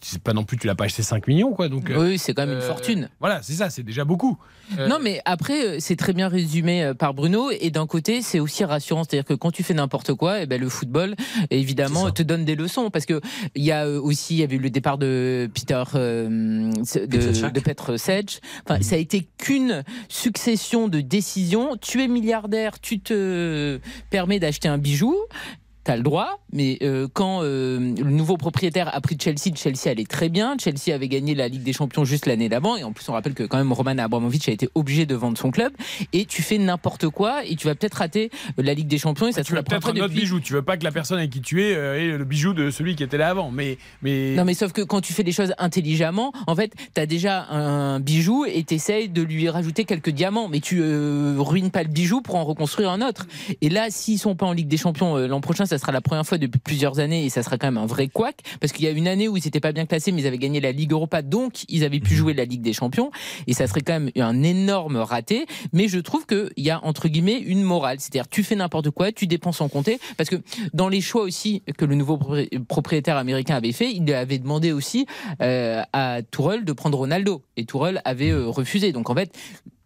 c'est 0.00 0.22
pas 0.22 0.32
non 0.32 0.44
plus, 0.44 0.56
tu 0.56 0.66
l'as 0.66 0.74
pas 0.74 0.84
acheté 0.84 1.02
5 1.02 1.26
millions, 1.26 1.52
quoi. 1.52 1.68
Donc, 1.68 1.92
Oui, 1.96 2.18
c'est 2.18 2.34
quand 2.34 2.46
même 2.46 2.56
une 2.56 2.62
euh, 2.62 2.66
fortune. 2.66 3.08
Voilà, 3.20 3.42
c'est 3.42 3.54
ça, 3.54 3.70
c'est 3.70 3.82
déjà 3.82 4.04
beaucoup. 4.04 4.38
Euh, 4.78 4.88
Non, 4.88 4.98
mais 5.00 5.20
après, 5.24 5.66
euh, 5.66 5.76
c'est 5.80 5.96
très 5.96 6.12
bien 6.12 6.28
résumé 6.28 6.92
par 6.98 7.14
Bruno. 7.14 7.50
Et 7.50 7.70
d'un 7.70 7.86
côté, 7.86 8.22
c'est 8.22 8.40
aussi 8.40 8.64
rassurant. 8.64 9.04
C'est-à-dire 9.04 9.24
que 9.24 9.34
quand 9.34 9.50
tu 9.50 9.62
fais 9.62 9.74
n'importe 9.74 10.14
quoi, 10.14 10.40
eh 10.40 10.46
ben, 10.46 10.60
le 10.60 10.68
football, 10.68 11.14
évidemment, 11.50 12.10
te 12.10 12.22
donne 12.22 12.44
des 12.44 12.56
leçons. 12.56 12.90
Parce 12.90 13.06
que 13.06 13.20
il 13.54 13.64
y 13.64 13.72
a 13.72 13.88
aussi, 13.88 14.34
il 14.34 14.40
y 14.40 14.42
avait 14.42 14.56
eu 14.56 14.60
le 14.60 14.70
départ 14.70 14.98
de 14.98 15.50
Peter, 15.54 15.82
euh, 15.94 16.70
de, 16.70 17.18
Petr 17.18 17.52
de 17.52 17.60
Petr 17.60 17.98
Sedge. 17.98 18.38
Enfin, 18.64 18.82
ça 18.82 18.96
a 18.96 18.98
été 18.98 19.28
qu'une 19.38 19.84
succession 20.08 20.88
de 20.88 21.00
décisions. 21.00 21.76
Tu 21.76 22.02
es 22.02 22.08
milliardaire, 22.08 22.80
tu 22.80 23.00
te 23.00 23.80
permets 24.10 24.38
d'acheter 24.38 24.68
un 24.68 24.78
bijou. 24.78 25.16
T'as 25.88 25.96
le 25.96 26.02
droit, 26.02 26.38
mais 26.52 26.76
euh, 26.82 27.08
quand 27.10 27.40
euh, 27.42 27.78
le 27.78 28.10
nouveau 28.10 28.36
propriétaire 28.36 28.94
a 28.94 29.00
pris 29.00 29.16
Chelsea, 29.18 29.56
Chelsea 29.56 29.90
allait 29.90 30.04
très 30.04 30.28
bien. 30.28 30.54
Chelsea 30.62 30.94
avait 30.94 31.08
gagné 31.08 31.34
la 31.34 31.48
Ligue 31.48 31.62
des 31.62 31.72
Champions 31.72 32.04
juste 32.04 32.26
l'année 32.26 32.50
d'avant, 32.50 32.76
et 32.76 32.84
en 32.84 32.92
plus 32.92 33.08
on 33.08 33.14
rappelle 33.14 33.32
que 33.32 33.44
quand 33.44 33.56
même 33.56 33.72
Roman 33.72 33.96
Abramovich 33.96 34.50
a 34.50 34.52
été 34.52 34.68
obligé 34.74 35.06
de 35.06 35.14
vendre 35.14 35.38
son 35.38 35.50
club. 35.50 35.72
Et 36.12 36.26
tu 36.26 36.42
fais 36.42 36.58
n'importe 36.58 37.08
quoi, 37.08 37.42
et 37.46 37.56
tu 37.56 37.68
vas 37.68 37.74
peut-être 37.74 37.94
rater 37.94 38.30
la 38.58 38.74
Ligue 38.74 38.86
des 38.88 38.98
Champions, 38.98 39.28
et 39.28 39.32
ça 39.32 39.42
tu 39.42 39.52
veux 39.52 39.56
la 39.56 39.62
première 39.62 39.80
peut-être 39.80 39.96
un 39.96 40.00
autre 40.00 40.08
depuis- 40.12 40.24
bijou. 40.24 40.40
Tu 40.40 40.52
veux 40.52 40.60
pas 40.60 40.76
que 40.76 40.84
la 40.84 40.92
personne 40.92 41.16
avec 41.16 41.30
qui 41.30 41.40
tu 41.40 41.64
es 41.64 41.74
euh, 41.74 41.98
ait 41.98 42.18
le 42.18 42.24
bijou 42.26 42.52
de 42.52 42.70
celui 42.70 42.94
qui 42.94 43.02
était 43.02 43.16
là 43.16 43.30
avant. 43.30 43.50
Mais, 43.50 43.78
mais... 44.02 44.34
Non, 44.36 44.44
mais 44.44 44.52
sauf 44.52 44.72
que 44.72 44.82
quand 44.82 45.00
tu 45.00 45.14
fais 45.14 45.22
les 45.22 45.32
choses 45.32 45.54
intelligemment, 45.56 46.34
en 46.46 46.54
fait, 46.54 46.74
tu 46.94 47.00
as 47.00 47.06
déjà 47.06 47.46
un 47.48 47.98
bijou 47.98 48.44
et 48.44 48.62
tu 48.62 48.74
essayes 48.74 49.08
de 49.08 49.22
lui 49.22 49.48
rajouter 49.48 49.86
quelques 49.86 50.10
diamants, 50.10 50.48
mais 50.48 50.60
tu 50.60 50.80
euh, 50.82 51.36
ruines 51.38 51.70
pas 51.70 51.82
le 51.82 51.88
bijou 51.88 52.20
pour 52.20 52.34
en 52.34 52.44
reconstruire 52.44 52.90
un 52.90 53.00
autre. 53.00 53.26
Et 53.62 53.70
là, 53.70 53.86
s'ils 53.88 54.18
sont 54.18 54.36
pas 54.36 54.44
en 54.44 54.52
Ligue 54.52 54.68
des 54.68 54.76
Champions 54.76 55.16
euh, 55.16 55.26
l'an 55.26 55.40
prochain, 55.40 55.64
ça 55.64 55.77
sera 55.78 55.92
la 55.92 56.00
première 56.00 56.26
fois 56.26 56.38
depuis 56.38 56.60
plusieurs 56.60 56.98
années 56.98 57.24
et 57.24 57.30
ça 57.30 57.42
sera 57.42 57.58
quand 57.58 57.66
même 57.66 57.78
un 57.78 57.86
vrai 57.86 58.08
couac, 58.08 58.36
parce 58.60 58.72
qu'il 58.72 58.84
y 58.84 58.88
a 58.88 58.90
une 58.90 59.08
année 59.08 59.28
où 59.28 59.36
ils 59.36 59.44
n'étaient 59.44 59.60
pas 59.60 59.72
bien 59.72 59.86
classés, 59.86 60.12
mais 60.12 60.22
ils 60.22 60.26
avaient 60.26 60.38
gagné 60.38 60.60
la 60.60 60.72
Ligue 60.72 60.92
Europa, 60.92 61.22
donc 61.22 61.64
ils 61.68 61.84
avaient 61.84 62.00
pu 62.00 62.14
jouer 62.14 62.34
la 62.34 62.44
Ligue 62.44 62.62
des 62.62 62.72
Champions, 62.72 63.10
et 63.46 63.52
ça 63.52 63.66
serait 63.66 63.80
quand 63.80 63.98
même 63.98 64.10
un 64.16 64.42
énorme 64.42 64.96
raté. 64.96 65.46
Mais 65.72 65.88
je 65.88 65.98
trouve 65.98 66.26
qu'il 66.26 66.50
y 66.56 66.70
a 66.70 66.84
entre 66.84 67.08
guillemets 67.08 67.38
une 67.38 67.62
morale, 67.62 67.98
c'est-à-dire 68.00 68.28
tu 68.28 68.42
fais 68.42 68.56
n'importe 68.56 68.90
quoi, 68.90 69.12
tu 69.12 69.26
dépenses 69.26 69.60
en 69.60 69.68
compter, 69.68 69.98
parce 70.16 70.28
que 70.28 70.36
dans 70.74 70.88
les 70.88 71.00
choix 71.00 71.22
aussi 71.22 71.62
que 71.76 71.84
le 71.84 71.94
nouveau 71.94 72.16
propri- 72.16 72.58
propriétaire 72.64 73.16
américain 73.16 73.56
avait 73.56 73.72
fait, 73.72 73.92
il 73.92 74.12
avait 74.12 74.38
demandé 74.38 74.72
aussi 74.72 75.06
euh, 75.40 75.82
à 75.92 76.22
Tourelle 76.22 76.64
de 76.64 76.72
prendre 76.72 76.98
Ronaldo, 76.98 77.42
et 77.56 77.64
Tourelle 77.64 78.02
avait 78.04 78.30
euh, 78.30 78.46
refusé. 78.46 78.92
Donc 78.92 79.10
en 79.10 79.14
fait, 79.14 79.36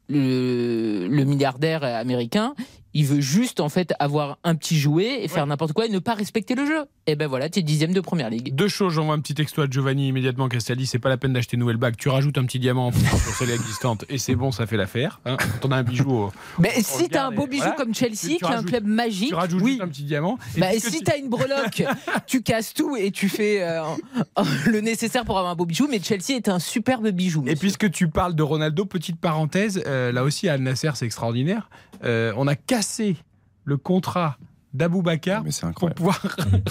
le, 0.09 1.09
le 1.09 1.25
milliardaire 1.25 1.85
américain, 1.85 2.55
il 2.95 3.07
veut 3.07 3.21
juste 3.21 3.61
en 3.61 3.69
fait 3.69 3.95
avoir 3.99 4.39
un 4.45 4.55
petit 4.55 4.79
jouet 4.79 5.23
et 5.25 5.29
faire 5.29 5.47
n'importe 5.47 5.73
quoi 5.73 5.87
et 5.87 5.89
ne 5.89 5.99
pas 5.99 6.15
respecter 6.15 6.55
le 6.55 6.67
jeu. 6.67 6.85
Et 7.07 7.17
ben 7.17 7.27
voilà, 7.27 7.49
t'es 7.49 7.63
dixième 7.63 7.93
de 7.93 8.01
première 8.01 8.31
ligue. 8.31 8.55
Deux 8.55 8.69
choses, 8.69 8.93
j'envoie 8.93 9.15
un 9.15 9.19
petit 9.21 9.35
texto 9.35 9.61
à 9.63 9.67
Giovanni 9.69 10.09
immédiatement 10.09 10.49
Castaldi, 10.49 10.87
c'est 10.87 10.99
pas 11.01 11.09
la 11.09 11.17
peine 11.17 11.33
d'acheter 11.33 11.55
une 11.57 11.61
nouvelle 11.61 11.77
bague, 11.79 11.97
tu 11.97 12.09
rajoutes 12.09 12.39
un 12.39 12.45
petit 12.45 12.59
diamant 12.61 12.93
sur 12.93 13.35
celle 13.35 13.51
existante 13.51 14.05
et 14.09 14.19
c'est 14.19 14.35
bon, 14.37 14.53
ça 14.53 14.67
fait 14.67 14.77
l'affaire. 14.77 15.21
Hein. 15.27 15.37
T'en 15.61 15.71
as 15.73 15.77
un 15.79 15.83
bijou. 15.83 16.11
au- 16.11 16.33
Mais 16.59 16.71
si 16.83 17.09
t'as 17.09 17.27
un 17.27 17.31
beau 17.33 17.47
bijou 17.47 17.63
voilà. 17.63 17.77
comme 17.77 17.95
Chelsea, 17.95 18.15
Tu- 18.21 18.29
qui 18.29 18.39
tu 18.39 18.45
est 18.45 18.55
un 18.55 18.63
club 18.63 18.85
magique, 18.87 19.29
Tu 19.31 19.35
rajoutes 19.35 19.63
oui. 19.63 19.71
juste 19.73 19.83
un 19.83 19.89
petit 19.89 20.05
diamant. 20.05 20.39
Et 20.57 20.61
Bah, 20.61 20.67
si 20.79 20.99
tu- 20.99 21.05
t'as 21.05 21.19
une 21.19 21.29
breloque, 21.29 21.83
tu 22.27 22.43
casses 22.43 22.73
tout 22.75 22.97
et 22.97 23.11
tu 23.11 23.29
fais 23.29 23.63
euh, 23.63 23.81
le 24.67 24.81
nécessaire 24.81 25.25
pour 25.25 25.39
avoir 25.39 25.53
un 25.53 25.57
beau 25.57 25.67
bijou. 25.67 25.89
Mais 25.91 26.01
Chelsea 26.01 26.37
est 26.37 26.49
un 26.49 26.59
superbe 26.59 27.09
bijou. 27.09 27.43
Et 27.47 27.57
puisque 27.57 27.91
tu 27.91 28.09
parles 28.09 28.35
de 28.35 28.43
Ronaldo, 28.43 28.85
petite 28.85 29.19
parenthèse, 29.19 29.83
euh, 29.87 30.13
là 30.13 30.23
aussi 30.25 30.49
à 30.49 30.53
Al 30.55 30.61
Nasser 30.61 30.91
c'est 30.95 31.07
extraordinaire. 31.07 31.69
Euh, 32.05 32.33
on 32.37 32.47
a 32.49 32.55
cassé 32.57 32.82
le 33.65 33.77
contrat 33.77 34.37
d'Abou 34.75 35.03
Bakar 35.03 35.45
pour 35.77 35.91
pouvoir 35.91 36.21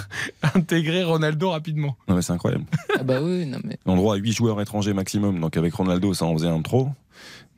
intégrer 0.56 1.04
Ronaldo 1.04 1.52
rapidement. 1.52 1.96
Non, 2.08 2.16
mais 2.16 2.22
c'est 2.22 2.34
incroyable. 2.34 2.66
Ah 2.98 3.04
bah 3.04 3.22
oui, 3.22 3.46
non 3.46 3.60
mais. 3.64 3.78
On 3.86 3.92
a 3.92 3.96
le 3.96 4.02
droit 4.02 4.16
à 4.16 4.18
8 4.18 4.32
joueurs 4.32 4.62
étrangers 4.62 4.94
maximum, 4.94 5.40
donc 5.40 5.56
avec 5.58 5.74
Ronaldo, 5.74 6.14
ça 6.14 6.26
en 6.26 6.34
faisait 6.34 6.48
un 6.48 6.62
trop. 6.62 6.90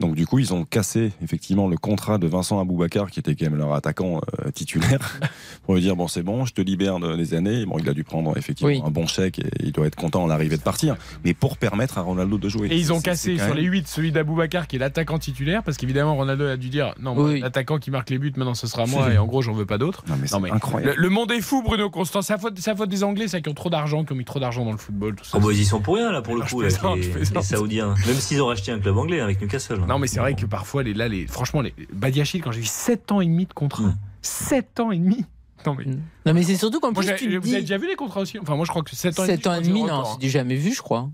Donc 0.04 0.16
du 0.16 0.28
coup, 0.28 0.38
ils 0.39 0.54
ont 0.54 0.66
cassé 0.66 1.13
effectivement 1.24 1.70
le 1.70 1.78
contrat 1.78 2.18
de 2.18 2.28
Vincent 2.28 2.60
Aboubakar, 2.60 3.10
qui 3.10 3.22
était 3.22 3.36
quand 3.36 3.46
même 3.46 3.56
leur 3.56 3.74
attaquant 3.74 4.20
euh, 4.46 4.52
titulaire, 4.52 5.00
pour 5.63 5.76
lui 5.76 5.82
dire 5.82 5.96
bon 5.96 6.10
c'est 6.10 6.24
bon, 6.24 6.44
je 6.44 6.52
te 6.54 6.60
libère 6.62 7.00
de- 7.00 7.16
des 7.16 7.34
années. 7.34 7.66
Bon, 7.66 7.78
il 7.80 7.88
a 7.88 7.94
dû 7.94 8.04
prendre 8.04 8.38
effectivement 8.38 8.68
Oui. 8.74 8.82
un 8.86 8.89
bon 8.92 9.08
chèque 9.08 9.39
et 9.39 9.48
il 9.63 9.72
doit 9.72 9.86
être 9.88 9.96
content 9.96 10.26
à 10.26 10.28
l'arrivée 10.28 10.58
de 10.58 10.62
partir, 10.62 10.98
mais 11.24 11.34
pour 11.34 11.56
permettre 11.58 11.98
à 11.98 12.02
Ronaldo 12.02 12.38
de 12.38 12.50
jouer. 12.50 12.68
Et 12.70 12.76
ils 12.78 12.92
ont 12.92 13.00
cassé 13.00 13.38
sur 13.38 13.48
même- 13.48 13.56
les 13.56 13.63
8 13.63 13.88
celui 13.88 14.12
d'Abou 14.12 14.36
Bakar 14.36 14.68
qui 14.68 14.76
est 14.76 14.80
l'attaquant 14.80 15.20
titulaire 15.20 15.63
parce 15.63 15.78
qu'évidemment 15.78 16.16
Ronaldo 16.16 16.48
a 16.48 16.58
dû 16.58 16.68
dire 16.68 16.94
non 17.00 17.16
Oui. 17.18 17.39
l'attaquant 17.39 17.78
qui 17.80 17.89
marque 17.89 18.10
les 18.10 18.18
buts 18.18 18.34
maintenant 18.36 18.56
ce 18.56 18.68
sera 18.68 18.86
moi 18.86 19.13
et 19.13 19.18
en 19.18 19.26
gros 19.26 19.42
j'en 19.42 19.54
veux 19.54 19.66
pas 19.66 19.78
d'autres. 19.78 20.04
Non 20.10 20.16
mais 20.20 20.28
c'est 20.28 20.36
incroyable. 20.36 20.96
Le, 20.98 21.02
le 21.02 21.10
monde 21.10 21.32
est 21.32 21.39
fou 21.39 21.63
Bruno 21.63 21.89
Constant, 21.89 22.22
c'est 22.22 22.34
la 22.34 22.39
faute, 22.39 22.60
c'est 22.60 22.72
la 22.72 22.76
faute 22.76 22.89
des 22.89 23.06
Anglais, 23.06 23.30
c'est 23.30 23.42
qui 23.42 23.48
ont 23.48 23.54
trop 23.54 23.70
d'argent, 23.70 24.04
qui 24.04 24.12
ont 24.12 24.18
mis 24.18 24.26
trop 24.26 24.42
d'argent 24.42 24.66
dans 24.66 24.74
le 24.74 24.78
football 24.78 25.16
tout 25.16 25.24
ça. 25.24 25.38
Oh 25.38 25.46
bah, 25.46 25.54
ils 25.54 25.62
y 25.62 25.66
sont 25.66 25.80
pour 25.80 25.96
rien 25.96 26.12
là 26.12 26.22
pour 26.22 26.36
le 26.36 26.42
coup, 26.42 26.60
là, 26.60 26.68
plaisante, 26.68 26.98
les, 26.98 27.42
Saoudiens. 27.42 27.94
Même 28.06 28.16
s'ils 28.16 28.42
ont 28.42 28.48
racheté 28.48 28.72
un 28.74 28.80
club 28.80 28.98
anglais 28.98 29.20
avec 29.22 29.39
Newcastle. 29.42 29.80
Non 29.93 29.99
mais 29.99 30.08
c'est 30.08 30.19
vrai 30.19 30.34
que 30.34 30.45
parfois 30.47 30.82
les 30.84 30.93
là 30.95 31.08
les 31.08 31.27
franchement 31.27 31.62
les 31.62 31.73
Badiachil 31.93 32.41
quand 32.41 32.51
j'ai 32.51 32.62
vu 32.62 32.65
7 32.65 33.12
ans 33.12 33.21
et 33.21 33.25
demi 33.27 33.45
de 33.45 33.53
contrat. 33.53 33.93
7 34.23 34.79
ans 34.79 34.91
et 34.91 34.97
demi. 34.97 35.23
Non 35.67 35.75
mais 35.75 35.86
Non 36.25 36.34
mais 36.34 36.41
c'est 36.43 36.56
surtout 36.56 36.79
qu'en 36.79 36.91
Moi, 36.91 37.03
plus 37.03 37.15
tu 37.15 37.38
vous 37.38 37.49
avez 37.53 37.62
déjà 37.62 37.77
vu 37.77 37.88
les 37.88 37.95
contrats 37.95 38.21
aussi? 38.21 38.39
Enfin 38.39 38.56
moi 38.56 38.65
je 38.65 38.71
crois 38.71 38.82
que 38.82 38.95
7 38.95 39.19
ans 39.19 39.25
7 39.25 39.29
ans 39.29 39.29
et 39.29 39.36
je 39.36 39.41
crois 39.41 39.58
que 39.60 39.63
demi, 39.67 39.79
c'est 39.82 39.86
le 39.86 39.91
non, 39.91 39.97
record, 39.99 40.13
c'est 40.13 40.19
du 40.19 40.29
jamais 40.29 40.56
vu, 40.56 40.73
je 40.73 40.82
crois. 40.82 41.10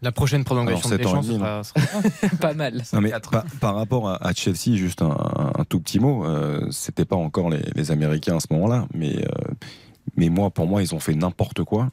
La 0.00 0.12
prochaine 0.12 0.44
prolongation 0.44 0.90
Alors, 0.92 1.16
ans 1.16 1.22
et 1.22 1.26
demi, 1.26 1.38
ce 1.38 1.38
sera- 1.40 1.64
sera- 1.64 2.36
Pas 2.40 2.54
mal. 2.54 2.82
Non, 2.92 3.00
mais 3.00 3.10
par, 3.32 3.44
par 3.60 3.74
rapport 3.74 4.08
à, 4.08 4.24
à 4.24 4.32
Chelsea, 4.32 4.76
juste 4.76 5.02
un, 5.02 5.16
un 5.58 5.64
tout 5.64 5.80
petit 5.80 5.98
mot, 5.98 6.24
euh, 6.24 6.68
c'était 6.70 7.04
pas 7.04 7.16
encore 7.16 7.50
les, 7.50 7.62
les 7.74 7.90
Américains 7.90 8.36
à 8.36 8.40
ce 8.40 8.46
moment-là, 8.50 8.86
mais, 8.94 9.16
euh, 9.24 9.28
mais 10.16 10.28
moi, 10.28 10.50
pour 10.50 10.68
moi, 10.68 10.82
ils 10.82 10.94
ont 10.94 11.00
fait 11.00 11.14
n'importe 11.16 11.64
quoi 11.64 11.88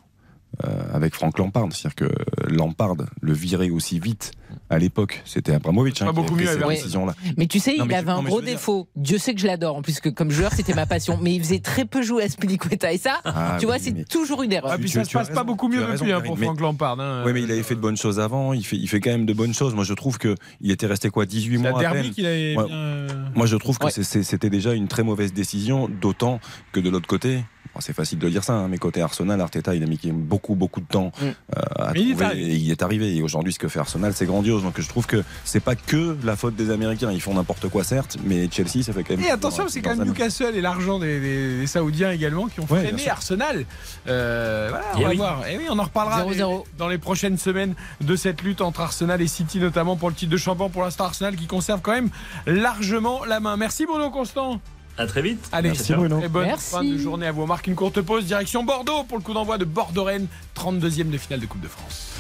avec 0.94 1.14
Frank 1.16 1.38
Lampard. 1.38 1.68
C'est-à-dire 1.72 1.96
que 1.96 2.12
Lampard, 2.54 2.96
le 3.22 3.34
virer 3.34 3.70
aussi 3.72 4.00
vite 4.00 4.32
À 4.70 4.80
l'époque, 4.80 5.22
c'était 5.26 5.54
Abramovic 5.54 6.02
hein, 6.02 6.06
Pas 6.06 6.12
qui 6.12 6.16
beaucoup 6.18 6.36
mieux 6.36 6.48
cette 6.48 6.66
décision-là. 6.68 7.14
Mais 7.38 7.46
tu 7.46 7.60
sais, 7.60 7.76
Non, 7.78 7.84
il 7.86 7.88
mais 7.90 7.96
avait 7.96 8.10
un 8.10 8.22
mais 8.22 8.30
gros 8.30 8.42
dire- 8.42 8.52
défaut. 8.52 8.88
Dieu 8.96 9.18
sait 9.18 9.34
que 9.36 9.42
je 9.42 9.48
l'adore, 9.48 9.76
en 9.76 9.82
plus 9.82 10.00
que 10.00 10.10
comme 10.10 10.32
joueur, 10.32 10.54
c'était 10.54 10.74
ma 10.74 10.86
passion. 10.86 11.20
Mais 11.22 11.36
il 11.36 11.40
faisait 11.44 11.60
très 11.60 11.86
peu 11.86 12.02
jouer 12.02 12.24
à 12.24 12.30
Spilicueta. 12.30 12.92
Et 12.94 12.98
ça, 12.98 13.20
Ah 13.26 13.58
tu 13.60 13.66
vois, 13.66 13.78
c'est 13.80 13.92
mais- 13.92 14.06
toujours 14.06 14.42
une 14.44 14.52
erreur. 14.54 14.72
Ah, 14.74 14.78
puis 14.78 14.86
Tu- 14.88 14.94
ça 14.94 15.04
tu 15.04 15.12
se 15.12 15.18
as 15.18 15.22
passe 15.22 15.30
pas 15.36 15.44
beaucoup 15.44 15.68
mieux 15.68 15.80
depuis 15.80 15.92
raison, 15.92 16.06
hein, 16.06 16.22
pour 16.22 16.36
Karine, 16.36 16.44
Frank 16.46 16.60
Lampard. 16.62 17.00
hein. 17.00 17.24
Oui, 17.26 17.34
mais 17.34 17.42
il 17.44 17.52
avait 17.52 17.64
fait 17.64 17.76
de 17.76 17.80
bonnes 17.82 17.98
choses 17.98 18.20
avant. 18.20 18.54
Il 18.54 18.66
fait, 18.66 18.78
il 18.78 18.88
fait 18.88 19.00
quand 19.02 19.12
même 19.12 19.26
de 19.26 19.34
bonnes 19.34 19.54
choses. 19.54 19.76
Moi, 19.76 19.84
je 19.84 19.94
trouve 19.94 20.18
que 20.18 20.36
il 20.62 20.72
était 20.72 20.88
resté 20.88 21.10
quoi, 21.10 21.26
18 21.26 21.58
C'est 21.58 21.62
mois 21.62 21.72
la 21.72 21.78
à 21.90 21.92
derby 21.94 22.08
peine. 22.08 22.12
qu'il 22.16 22.26
avait 22.26 22.54
bien, 22.56 22.68
euh, 22.70 23.08
Moi, 23.36 23.46
je 23.46 23.58
trouve 23.58 23.78
que 23.78 23.86
Ouais. 23.86 23.92
c'était 23.92 24.50
déjà 24.50 24.74
une 24.74 24.88
très 24.88 25.04
mauvaise 25.04 25.34
décision, 25.34 25.90
d'autant 26.02 26.40
que 26.72 26.80
de 26.80 26.90
l'autre 26.90 27.08
côté, 27.08 27.44
c'est 27.80 27.94
facile 27.94 28.20
de 28.20 28.30
dire 28.30 28.44
ça, 28.44 28.54
hein, 28.54 28.68
mais 28.68 28.78
côté 28.78 29.02
Arsenal, 29.02 29.40
Arteta, 29.42 29.76
il 29.76 29.84
a 29.84 29.86
mis 29.88 30.00
beaucoup, 30.12 30.56
beaucoup 30.56 30.82
de 30.82 30.86
temps 30.86 31.12
Mm. 31.22 31.26
euh, 31.26 31.34
à 31.78 31.92
Mais 31.94 32.02
il 32.02 32.12
est 32.12 32.22
arrivé. 32.24 32.44
et 32.44 32.56
il 32.56 32.72
est 32.72 32.82
arrivé. 32.84 33.16
Et 33.16 33.22
aujourd'hui, 33.22 33.54
ce 33.54 33.60
que 33.60 33.68
fait 33.68 33.80
Arsenal, 33.80 34.14
c'est 34.14 34.26
grandiose. 34.26 34.64
Donc, 34.64 34.80
je 34.80 34.88
trouve 34.88 35.06
que 35.08 35.24
c'est 35.44 35.60
pas 35.60 35.76
que 35.76 36.18
la 36.24 36.36
faute 36.36 36.56
des 36.56 36.72
Américains. 36.72 37.12
Ils 37.12 37.22
font 37.22 37.34
n'importe 37.34 37.68
quoi, 37.70 37.84
certes, 37.84 38.18
mais 38.24 38.50
Chelsea, 38.52 38.84
ça 38.84 38.94
fait 38.94 39.04
quand 39.04 39.16
même. 39.18 39.26
Et 39.26 39.30
attention, 39.30 39.66
c'est 39.68 39.82
quand 39.82 39.96
même 39.96 40.08
Newcastle 40.08 40.56
et 40.56 40.62
l'argent 40.62 41.00
des, 41.00 41.20
des- 41.20 41.58
des 41.60 41.68
Saoudiens 41.68 42.12
également 42.12 42.48
qui 42.48 42.60
ont 42.60 42.68
Ouais, 42.70 42.84
freiné. 42.84 43.10
Arsenal. 43.10 43.66
Euh, 44.08 44.68
voilà, 44.70 44.86
on 44.96 45.00
Eh 45.00 45.04
va 45.04 45.10
oui. 45.10 45.18
voir. 45.18 45.48
Et 45.48 45.58
oui, 45.58 45.66
on 45.70 45.78
en 45.80 45.84
reparlera 45.84 46.24
0-0. 46.24 46.66
les- 46.66 46.78
dans 46.78 46.88
les 46.88 46.98
prochaines 46.98 47.38
semaines 47.38 47.76
de 48.02 48.16
cette 48.16 48.42
lutte 48.42 48.62
entre 48.62 48.82
Arsenal 48.82 49.22
et 49.22 49.28
City, 49.28 49.60
notamment 49.60 49.96
pour 49.96 50.10
le 50.10 50.16
titre 50.16 50.32
de 50.32 50.38
champion. 50.38 50.70
Pour 50.70 50.84
l'instant, 50.84 51.06
Arsenal 51.06 51.36
qui 51.36 51.48
conserve 51.48 51.82
quand 51.82 51.92
même 51.94 52.10
largement 52.46 53.26
la 53.26 53.40
main. 53.40 53.58
Merci 53.58 53.86
Bruno 53.86 54.10
Constant. 54.10 54.60
À 54.98 55.08
très 55.08 55.22
vite. 55.22 55.48
Allez, 55.52 55.70
Merci, 55.70 55.94
Bruno. 55.94 56.22
Et 56.22 56.28
bonne 56.28 56.46
Merci. 56.46 56.72
fin 56.72 56.84
de 56.84 56.98
journée 56.98 57.28
à 57.28 57.32
vous. 57.32 57.42
On 57.42 57.48
marque 57.48 57.68
une 57.68 57.76
courte 57.76 58.02
pause. 58.02 58.26
Direction 58.26 58.64
Bordeaux 58.64 59.04
pour 59.04 59.18
le 59.18 59.24
coup 59.24 59.34
d'envoi 59.34 59.58
de 59.58 59.66
Bordeaux-Rennes, 59.66 60.28
32e 60.56 61.10
de 61.10 61.18
finale 61.18 61.42
de 61.42 61.46
Coupe 61.46 61.62
de 61.62 61.68
France. 61.68 62.12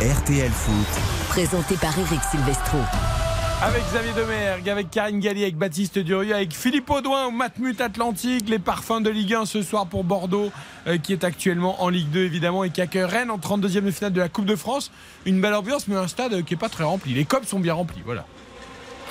RTL 0.00 0.50
Foot, 0.50 0.86
Présenté 1.30 1.74
par 1.76 1.98
Eric 1.98 2.20
Silvestro. 2.30 2.78
Avec 3.62 3.82
Xavier 3.86 4.12
Demergue, 4.12 4.68
avec 4.68 4.90
Karine 4.90 5.18
Galli, 5.18 5.42
avec 5.42 5.56
Baptiste 5.56 5.98
Durieux, 5.98 6.34
avec 6.34 6.52
Philippe 6.54 6.90
Audouin 6.90 7.26
au 7.26 7.30
Matmut 7.30 7.80
Atlantique, 7.80 8.50
les 8.50 8.58
parfums 8.58 9.00
de 9.00 9.08
Ligue 9.08 9.32
1 9.32 9.46
ce 9.46 9.62
soir 9.62 9.86
pour 9.86 10.04
Bordeaux, 10.04 10.52
euh, 10.86 10.98
qui 10.98 11.14
est 11.14 11.24
actuellement 11.24 11.82
en 11.82 11.88
Ligue 11.88 12.10
2 12.10 12.20
évidemment, 12.20 12.64
et 12.64 12.70
qui 12.70 12.82
accueille 12.82 13.04
Rennes 13.04 13.30
en 13.30 13.38
32e 13.38 13.80
de 13.80 13.90
finale 13.90 14.12
de 14.12 14.20
la 14.20 14.28
Coupe 14.28 14.44
de 14.44 14.56
France. 14.56 14.90
Une 15.24 15.40
belle 15.40 15.54
ambiance, 15.54 15.88
mais 15.88 15.96
un 15.96 16.06
stade 16.06 16.34
euh, 16.34 16.42
qui 16.42 16.52
est 16.52 16.58
pas 16.58 16.68
très 16.68 16.84
rempli. 16.84 17.14
Les 17.14 17.24
copes 17.24 17.46
sont 17.46 17.58
bien 17.58 17.72
remplis, 17.72 18.02
voilà. 18.04 18.26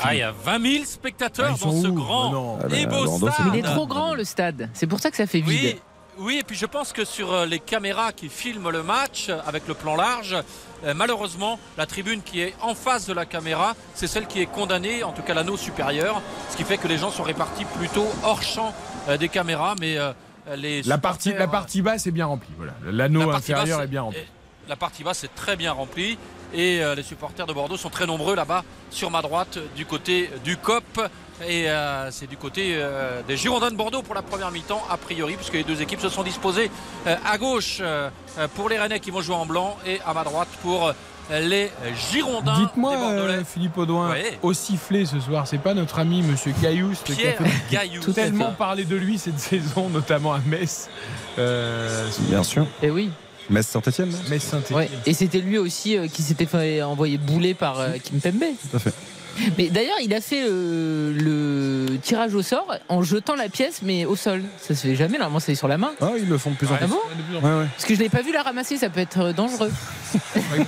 Ah, 0.04 0.14
il 0.14 0.20
y 0.20 0.24
a 0.24 0.32
20 0.32 0.62
000 0.74 0.86
spectateurs 0.86 1.56
Ah, 1.56 1.66
dans 1.66 1.82
ce 1.82 1.88
où 1.88 1.94
grand 1.94 2.32
Non. 2.32 2.60
Ah 2.64 2.68
bah, 2.68 2.76
et 2.78 2.86
beau 2.86 3.06
Bordeaux, 3.06 3.28
c'est 3.28 3.34
stade. 3.34 3.46
Mais 3.52 3.60
il 3.60 3.66
est 3.66 3.68
trop 3.70 3.88
grand 3.88 4.14
le 4.14 4.24
stade. 4.24 4.70
C'est 4.74 4.88
pour 4.88 5.00
ça 5.00 5.10
que 5.12 5.18
ça 5.18 5.26
fait 5.28 5.40
vide. 5.42 5.78
Oui, 5.78 5.80
oui, 6.18 6.38
et 6.40 6.44
puis 6.44 6.56
je 6.56 6.66
pense 6.66 6.94
que 6.94 7.04
sur 7.06 7.34
euh, 7.34 7.46
les 7.46 7.60
caméras 7.60 8.12
qui 8.14 8.30
filment 8.30 8.70
le 8.70 8.84
match 8.84 9.28
euh, 9.30 9.40
avec 9.48 9.68
le 9.68 9.74
plan 9.74 9.96
large, 9.96 10.36
euh, 10.86 10.94
malheureusement, 10.96 11.60
la 11.78 11.86
tribune 11.86 12.22
qui 12.22 12.40
est 12.42 12.54
en 12.62 12.74
face 12.76 13.06
de 13.08 13.14
la 13.14 13.26
caméra, 13.26 13.74
c'est 13.94 14.08
celle 14.08 14.26
qui 14.28 14.42
est 14.42 14.46
condamnée, 14.46 15.04
en 15.04 15.12
tout 15.12 15.24
cas 15.24 15.34
l'anneau 15.34 15.58
supérieur, 15.58 16.22
ce 16.50 16.58
qui 16.58 16.64
fait 16.64 16.78
que 16.78 16.88
les 16.88 16.98
gens 16.98 17.12
sont 17.12 17.24
répartis 17.24 17.66
plutôt 17.66 18.08
hors 18.24 18.42
champ 18.44 18.74
des 19.20 19.28
caméras, 19.30 19.76
mais 19.80 19.98
les 20.56 20.82
La 20.84 20.98
partie, 20.98 21.34
la 21.34 21.48
partie 21.48 21.82
basse 21.82 22.08
est 22.08 22.12
bien 22.12 22.26
remplie. 22.28 22.50
Voilà. 22.58 22.74
L'anneau 22.86 23.30
inférieur 23.32 23.78
basse 23.80 23.86
est 23.86 23.90
bien 23.90 24.02
rempli. 24.04 24.20
est- 24.20 24.28
La 24.70 24.76
partie 24.76 25.04
basse 25.04 25.24
est 25.26 25.36
très 25.36 25.56
bien 25.56 25.74
remplie 25.74 26.18
et 26.56 26.82
euh, 26.82 26.96
les 26.96 27.04
supporters 27.04 27.46
de 27.46 27.54
Bordeaux 27.54 27.78
sont 27.78 27.90
très 27.90 28.08
nombreux 28.08 28.36
là-bas 28.36 28.64
sur 28.90 29.12
ma 29.12 29.22
droite 29.22 29.60
du 29.76 29.86
côté 29.86 30.30
du 30.44 30.58
COP 30.58 30.84
et 31.46 31.70
euh, 31.70 32.10
c'est 32.12 32.28
du 32.28 32.38
côté 32.38 32.72
euh, 32.76 33.22
des 33.28 33.36
Girondins 33.36 33.70
de 33.72 33.76
Bordeaux 33.76 34.02
pour 34.02 34.16
la 34.16 34.22
première 34.22 34.52
mi-temps 34.52 34.82
a 34.90 34.96
priori 34.98 35.36
puisque 35.36 35.54
les 35.54 35.64
deux 35.66 35.82
équipes 35.82 36.00
se 36.00 36.08
sont 36.10 36.24
disposées 36.24 36.72
euh, 37.08 37.16
à 37.26 37.38
gauche 37.38 37.82
pour 38.56 38.70
les 38.70 38.78
Rennais 38.78 39.00
qui 39.02 39.12
vont 39.12 39.22
jouer 39.22 39.36
en 39.36 39.46
blanc 39.46 39.78
et 39.86 40.00
à 40.06 40.14
ma 40.14 40.24
droite 40.24 40.48
pour 40.62 40.92
les 41.30 41.72
Girondins 42.12 42.60
Dites-moi, 42.60 42.96
Philippe 43.46 43.78
Audouin, 43.80 44.12
Ouais. 44.12 44.38
au 44.44 44.54
sifflet 44.54 45.06
ce 45.06 45.20
soir, 45.20 45.48
c'est 45.48 45.58
pas 45.58 45.74
notre 45.74 45.98
ami 46.00 46.22
Monsieur 46.22 46.54
Gaillous 46.62 46.94
qui 47.04 47.14
a 47.14 47.16
Pierre 47.16 47.38
fait. 47.38 48.00
Tout 48.00 48.12
à 48.12 48.14
tellement 48.14 48.52
parlé 48.52 48.86
de 48.86 48.96
lui 48.96 49.18
cette 49.18 49.40
saison, 49.52 49.90
notamment 49.90 50.34
à 50.34 50.40
Metz. 50.46 50.88
Euh, 51.40 52.08
Bien 52.30 52.44
sûr. 52.44 52.68
Et 52.84 52.92
oui. 52.92 53.10
Metz 53.50 53.68
Saint-Etienne 53.68 54.12
Metz 54.30 54.44
Saint-Étienne. 54.44 54.78
Ouais. 54.78 54.90
Et 55.06 55.14
c'était 55.14 55.40
lui 55.40 55.58
aussi 55.58 55.98
euh, 55.98 56.08
qui 56.08 56.22
s'était 56.22 56.46
fait 56.46 56.82
envoyer 56.82 57.18
bouler 57.18 57.54
par 57.54 57.80
euh, 57.80 57.94
Kim 58.04 58.20
Pembe. 58.20 58.44
Tout 58.72 58.78
à 58.78 58.80
fait. 58.80 58.94
Mais 59.58 59.70
d'ailleurs, 59.70 59.98
il 60.04 60.14
a 60.14 60.22
fait 60.22 60.44
euh, 60.48 61.14
le 61.90 61.98
tirage 62.00 62.34
au 62.36 62.42
sort 62.42 62.74
en 62.90 63.02
jetant 63.04 63.36
la 63.36 63.50
pièce, 63.50 63.82
mais 63.84 64.06
au 64.06 64.16
sol. 64.16 64.44
Ça 64.62 64.76
se 64.76 64.88
fait 64.88 64.96
jamais, 64.96 65.18
normalement, 65.18 65.40
c'est 65.40 65.56
sur 65.56 65.68
la 65.68 65.78
main. 65.78 65.92
Ah, 66.02 66.12
ils 66.18 66.28
le 66.28 66.38
font 66.38 66.52
de 66.52 66.56
plus 66.56 66.68
en 66.68 66.72
Ouais, 66.72 66.78
plus. 66.78 66.86
Ah 66.86 66.88
bon 66.88 67.00
plus 67.28 67.38
en 67.38 67.40
plus. 67.42 67.48
Ouais, 67.50 67.60
ouais. 67.60 67.66
Parce 67.76 67.86
que 67.86 67.96
je 67.96 68.00
l'ai 68.00 68.10
pas 68.10 68.22
vu 68.22 68.32
la 68.32 68.44
ramasser, 68.44 68.78
ça 68.78 68.90
peut 68.90 69.00
être 69.00 69.20
euh, 69.20 69.34
dangereux. 69.34 69.72
Je 70.16 70.40
croyais 70.40 70.64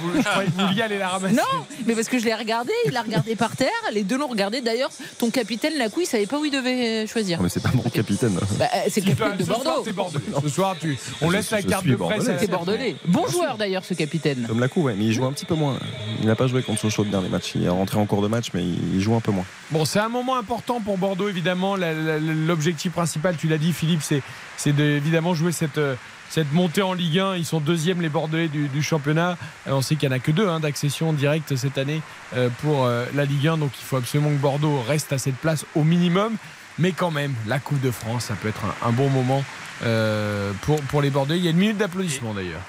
que 0.48 0.52
vous- 0.60 0.68
vouliez 0.68 0.82
aller 0.82 0.98
la 0.98 1.08
ramasser. 1.10 1.36
Non, 1.36 1.44
mais 1.86 1.96
parce 1.96 2.10
que 2.10 2.20
je 2.20 2.26
l'ai 2.26 2.34
regardé, 2.36 2.72
il 2.86 2.92
l'a 2.92 3.02
regardé 3.02 3.36
par 3.36 3.56
terre, 3.56 3.70
les 3.94 4.04
deux 4.04 4.18
l'ont 4.18 4.28
regardé. 4.28 4.60
D'ailleurs, 4.62 4.90
ton 5.20 5.30
capitaine, 5.30 5.78
Lacou, 5.78 6.02
il 6.02 6.06
savait 6.06 6.26
pas 6.26 6.38
où 6.38 6.44
il 6.46 6.52
devait 6.52 7.04
euh, 7.04 7.08
choisir. 7.08 7.38
Non, 7.38 7.44
mais 7.44 7.50
c'est 7.50 7.64
pas 7.64 7.72
mon 7.74 7.84
capitaine. 7.90 8.38
Bah, 8.60 8.66
c'est 8.90 9.00
le 9.06 9.12
capitaine 9.14 9.38
de 9.38 9.44
soir, 9.46 9.60
Bordeaux. 9.64 9.92
Bordelais. 9.94 10.24
Ce 10.44 10.50
soir, 10.50 10.76
tu, 10.80 10.98
on 11.22 11.30
laisse 11.30 11.50
la 11.52 11.62
je 11.62 11.68
carte 11.68 11.86
de 11.86 11.96
presse. 11.96 12.30
C'est 12.40 12.50
bordelais. 12.52 12.96
Bon 13.06 13.26
joueur 13.28 13.58
d'ailleurs, 13.58 13.86
ce 13.86 13.94
capitaine. 13.94 14.46
Comme 14.48 14.60
la 14.60 14.68
coup, 14.68 14.82
ouais, 14.84 14.96
mais 14.98 15.06
il 15.06 15.14
joue 15.14 15.26
un 15.26 15.32
petit 15.32 15.46
peu 15.46 15.56
moins. 15.56 15.80
Il 16.22 16.28
n'a 16.28 16.36
pas 16.36 16.48
joué 16.48 16.62
contre 16.64 16.82
Sochaux 16.82 17.04
bien 17.06 17.22
les 17.22 17.30
matchs. 17.30 17.54
Il 17.56 17.64
est 17.64 17.70
rentré 17.70 17.98
en 18.00 18.06
cours 18.06 18.22
de 18.22 18.28
match, 18.28 18.48
mais 18.58 18.66
il 18.66 19.00
joue 19.02 19.16
un 19.16 19.20
peu 19.20 19.32
moins. 19.32 19.46
Bon, 19.72 19.86
c'est 19.86 20.00
un 20.00 20.10
moment 20.10 20.38
important 20.38 20.82
pour 20.82 20.98
Bordeaux, 20.98 21.30
évidemment. 21.30 21.76
L'objectif 21.76 22.92
principal, 22.92 23.38
tu 23.38 23.48
l'as 23.48 23.58
dit, 23.58 23.72
Philippe, 23.74 24.02
c'est 24.02 24.22
c'est 24.58 24.74
de 24.76 24.84
évidemment 24.84 25.36
jouer 25.36 25.52
cette, 25.52 25.78
euh, 25.78 25.96
cette 26.30 26.52
montée 26.52 26.82
en 26.82 26.94
Ligue 26.94 27.20
1. 27.20 27.36
Ils 27.36 27.46
sont 27.46 27.60
deuxième, 27.60 28.02
les 28.02 28.10
Bordelais 28.10 28.48
du, 28.48 28.68
du 28.68 28.82
championnat. 28.82 29.38
Euh, 29.68 29.72
On 29.74 29.82
sait 29.82 29.96
qu'il 29.96 30.10
n'y 30.10 30.16
en 30.16 30.18
a 30.18 30.20
que 30.20 30.32
deux 30.32 30.48
hein, 30.48 30.60
d'accession 30.60 31.14
directe 31.14 31.56
cette 31.56 31.78
année 31.78 32.02
euh, 32.36 32.50
pour 32.62 32.86
euh, 32.86 33.06
la 33.14 33.26
Ligue 33.26 33.48
1. 33.48 33.58
Donc 33.58 33.72
il 33.80 33.84
faut 33.84 33.98
absolument 33.98 34.30
que 34.30 34.42
Bordeaux 34.42 34.82
reste 34.88 35.14
à 35.14 35.18
cette 35.18 35.38
place 35.38 35.66
au 35.76 35.84
minimum. 35.84 36.36
Mais 36.80 36.92
quand 36.92 37.12
même, 37.12 37.34
la 37.48 37.60
Coupe 37.60 37.82
de 37.82 37.92
France, 37.92 38.26
ça 38.26 38.36
peut 38.36 38.50
être 38.50 38.62
un, 38.66 38.90
un 38.90 38.92
bon 38.92 39.10
moment 39.10 39.44
euh, 39.84 40.52
pour, 40.62 40.82
pour 40.84 41.02
les 41.02 41.10
Bordelais. 41.10 41.38
Il 41.40 41.46
y 41.46 41.48
a 41.48 41.52
une 41.52 41.58
minute 41.58 41.78
d'applaudissement 41.78 42.34
d'ailleurs. 42.34 42.62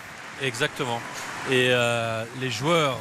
Exactement. 0.42 1.00
Et 1.50 1.70
euh, 1.70 2.24
les 2.42 2.50
joueurs, 2.50 2.98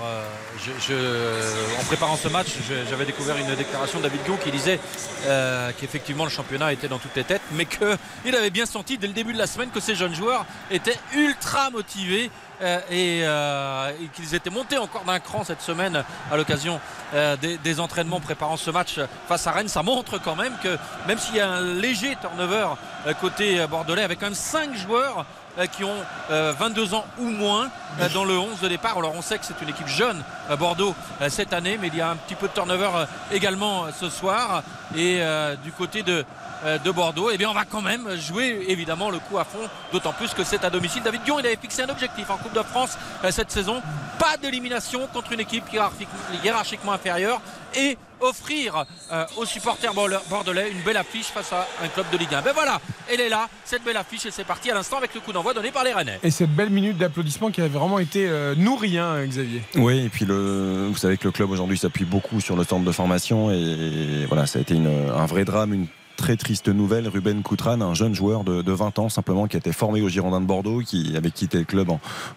euh, 0.90 1.42
en 1.82 1.84
préparant 1.84 2.16
ce 2.16 2.30
match, 2.30 2.48
j'avais 2.90 3.04
découvert 3.04 3.36
une 3.36 3.54
déclaration 3.56 4.00
de 4.00 4.04
David 4.04 4.24
Guillon 4.24 4.38
qui 4.42 4.52
disait 4.52 4.80
euh, 5.26 5.72
qu'effectivement 5.78 6.24
le 6.24 6.30
championnat 6.30 6.72
était 6.72 6.88
dans 6.88 6.98
toutes 6.98 7.16
les 7.18 7.26
têtes, 7.26 7.42
mais 7.52 7.66
qu'il 7.66 8.36
avait 8.36 8.50
bien 8.50 8.66
senti 8.66 8.98
dès 8.98 9.08
le 9.08 9.14
début 9.14 9.34
de 9.34 9.38
la 9.38 9.48
semaine 9.48 9.70
que 9.70 9.82
ces 9.82 9.96
jeunes 9.96 10.16
joueurs 10.16 10.46
étaient 10.72 10.98
ultra 11.14 11.72
motivés 11.72 12.32
et, 12.62 13.22
euh, 13.24 13.92
et 14.02 14.08
qu'ils 14.08 14.36
étaient 14.36 14.50
montés 14.50 14.78
encore 14.78 15.04
d'un 15.04 15.20
cran 15.20 15.44
cette 15.44 15.62
semaine 15.62 16.04
à 16.32 16.38
l'occasion 16.38 16.80
euh, 17.14 17.36
des, 17.38 17.80
entraînements 17.80 18.20
préparant 18.20 18.58
ce 18.58 18.72
match 18.72 19.00
face 19.28 19.46
à 19.48 19.52
Rennes. 19.52 19.68
Ça 19.68 19.84
montre 19.84 20.18
quand 20.18 20.36
même 20.36 20.54
que 20.64 20.78
même 21.08 21.18
s'il 21.18 21.36
y 21.36 21.40
a 21.40 21.50
un 21.50 21.62
léger 21.62 22.18
turnover 22.20 22.70
euh, 23.06 23.14
côté 23.14 23.60
euh, 23.60 23.68
bordelais, 23.68 24.04
avec 24.04 24.20
quand 24.20 24.26
même 24.26 24.36
5 24.36 24.76
joueurs 24.76 25.26
euh, 25.58 25.66
qui 25.66 25.84
ont 25.84 26.04
euh, 26.30 26.54
22 26.58 26.94
ans 26.94 27.06
ou 27.18 27.26
moins 27.26 27.70
euh, 28.00 28.10
dans 28.10 28.26
le 28.26 28.38
11 28.38 28.60
de 28.60 28.68
départ. 28.68 28.98
Alors 28.98 29.14
on 29.16 29.22
sait 29.22 29.40
que 29.40 29.46
c'est 29.46 29.60
une 29.62 29.70
équipe 29.70 29.88
jeune 29.88 30.24
à 30.50 30.56
Bordeaux 30.56 30.94
euh, 31.22 31.30
cette 31.30 31.52
année, 31.52 31.80
mais 31.82 31.88
il 31.88 31.96
y 31.96 32.02
a 32.02 32.12
un 32.12 32.16
petit 32.16 32.36
peu 32.36 32.48
de 32.48 32.54
turnover 32.54 32.90
euh, 32.94 33.06
également 33.32 33.86
euh, 33.86 33.90
ce 34.00 34.10
soir. 34.10 34.62
Et 34.96 35.18
euh, 35.22 35.56
du 35.56 35.72
côté 35.72 36.04
de, 36.04 36.14
euh, 36.14 36.24
de 36.66 36.92
Bordeaux, 36.92 37.30
eh 37.32 37.38
bien 37.38 37.50
on 37.50 37.54
va 37.54 37.66
quand 37.66 37.82
même 37.82 38.10
jouer 38.20 38.66
évidemment 38.68 39.10
le 39.10 39.20
coup 39.20 39.38
à 39.38 39.44
fond, 39.46 39.60
d'autant 39.92 40.14
plus 40.14 40.34
que 40.34 40.44
c'est 40.44 40.64
à 40.64 40.70
domicile. 40.70 41.04
David 41.04 41.22
Dion, 41.24 41.40
il 41.40 41.46
avait 41.46 41.58
fixé 41.58 41.84
un 41.84 41.90
objectif 41.90 42.30
en 42.30 42.38
Coupe 42.38 42.54
de 42.54 42.64
France 42.64 42.98
euh, 43.24 43.32
cette 43.32 43.52
saison, 43.52 43.82
pas 44.20 44.38
d'élimination 44.38 45.08
contre 45.14 45.34
une 45.34 45.40
équipe 45.40 45.66
hiérarchique- 45.72 46.08
hiérarchiquement 46.44 46.94
inférieure 46.94 47.42
et 47.76 47.98
offrir 48.20 48.86
euh, 49.12 49.26
aux 49.38 49.46
supporters 49.46 49.94
bordelais 49.94 50.72
une 50.72 50.82
belle 50.82 50.98
affiche 50.98 51.28
face 51.28 51.54
à 51.54 51.68
un 51.84 51.88
club 51.90 52.08
de 52.12 52.18
Ligue 52.18 52.34
1. 52.34 52.42
Ben 52.42 52.52
voilà, 52.54 52.82
elle 53.12 53.22
est 53.22 53.30
là, 53.30 53.48
cette 53.64 53.84
belle 53.84 53.98
affiche, 53.98 54.26
et 54.26 54.32
c'est 54.32 54.44
parti 54.44 54.72
à 54.72 54.74
l'instant 54.74 54.98
avec 54.98 55.14
le 55.14 55.20
coup 55.22 55.32
d'envoi 55.32 55.54
donné 55.54 55.70
par 55.72 55.84
les 55.84 55.94
Rennais. 55.94 56.20
Et 56.24 56.32
cette 56.32 56.50
belle 56.56 56.72
minute 56.72 56.98
d'applaudissement 56.98 57.52
qui 57.52 57.62
a 57.62 57.68
vraiment 57.68 58.00
été 58.00 58.28
euh, 58.28 58.56
nourrie, 58.56 58.98
hein, 58.98 59.24
Xavier. 59.28 59.62
Oui, 59.76 60.06
et 60.06 60.10
puis 60.10 60.26
le, 60.26 60.88
vous 60.90 60.98
savez 60.98 61.18
que 61.18 61.26
le 61.26 61.32
club 61.32 61.52
aujourd'hui 61.52 61.78
s'appuie 61.78 62.06
beaucoup 62.06 62.42
sur 62.42 62.56
le 62.56 62.64
centre 62.64 62.84
de 62.86 62.92
formation 62.92 63.52
et 63.52 64.26
voilà, 64.28 64.48
ça 64.48 64.58
a 64.58 64.62
été 64.64 64.74
une- 64.74 65.12
un 65.16 65.26
vrai 65.28 65.46
drame, 65.46 65.74
une 65.74 65.88
très 66.18 66.36
triste 66.36 66.68
nouvelle. 66.68 67.08
Ruben 67.08 67.44
Koutran, 67.44 67.80
un 67.80 67.94
jeune 67.94 68.14
joueur 68.14 68.44
de, 68.44 68.62
de 68.62 68.72
20 68.72 69.00
ans 69.00 69.10
simplement 69.10 69.48
qui 69.48 69.56
a 69.56 69.60
été 69.60 69.72
formé 69.72 70.02
au 70.02 70.10
Girondins 70.10 70.42
de 70.42 70.46
Bordeaux, 70.46 70.82
qui 70.82 71.16
avait 71.16 71.32
quitté 71.32 71.60
le 71.60 71.64
club 71.64 71.90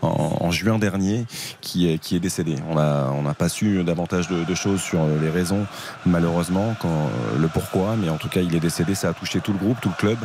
en, 0.03 0.51
juin 0.51 0.78
dernier, 0.78 1.26
qui 1.61 1.89
est, 1.89 2.20
décédé. 2.20 2.57
On 2.68 2.74
n'a 2.74 3.35
pas 3.35 3.49
su 3.49 3.83
davantage 3.83 4.28
de, 4.28 4.55
choses 4.55 4.83
sur 4.83 5.01
les 5.20 5.31
raisons, 5.31 5.66
malheureusement, 6.05 6.76
quand, 6.81 7.09
le 7.39 7.49
pourquoi, 7.49 7.97
mais 7.97 8.11
en 8.11 8.16
tout 8.16 8.28
cas 8.28 8.43
il 8.43 8.55
est 8.55 8.61
décédé, 8.61 8.95
ça 8.95 9.09
a 9.09 9.12
touché 9.14 9.41
tout 9.41 9.53
le 9.53 9.59
groupe, 9.59 9.81
tout 9.81 9.89
le 9.89 9.95
club. 9.95 10.18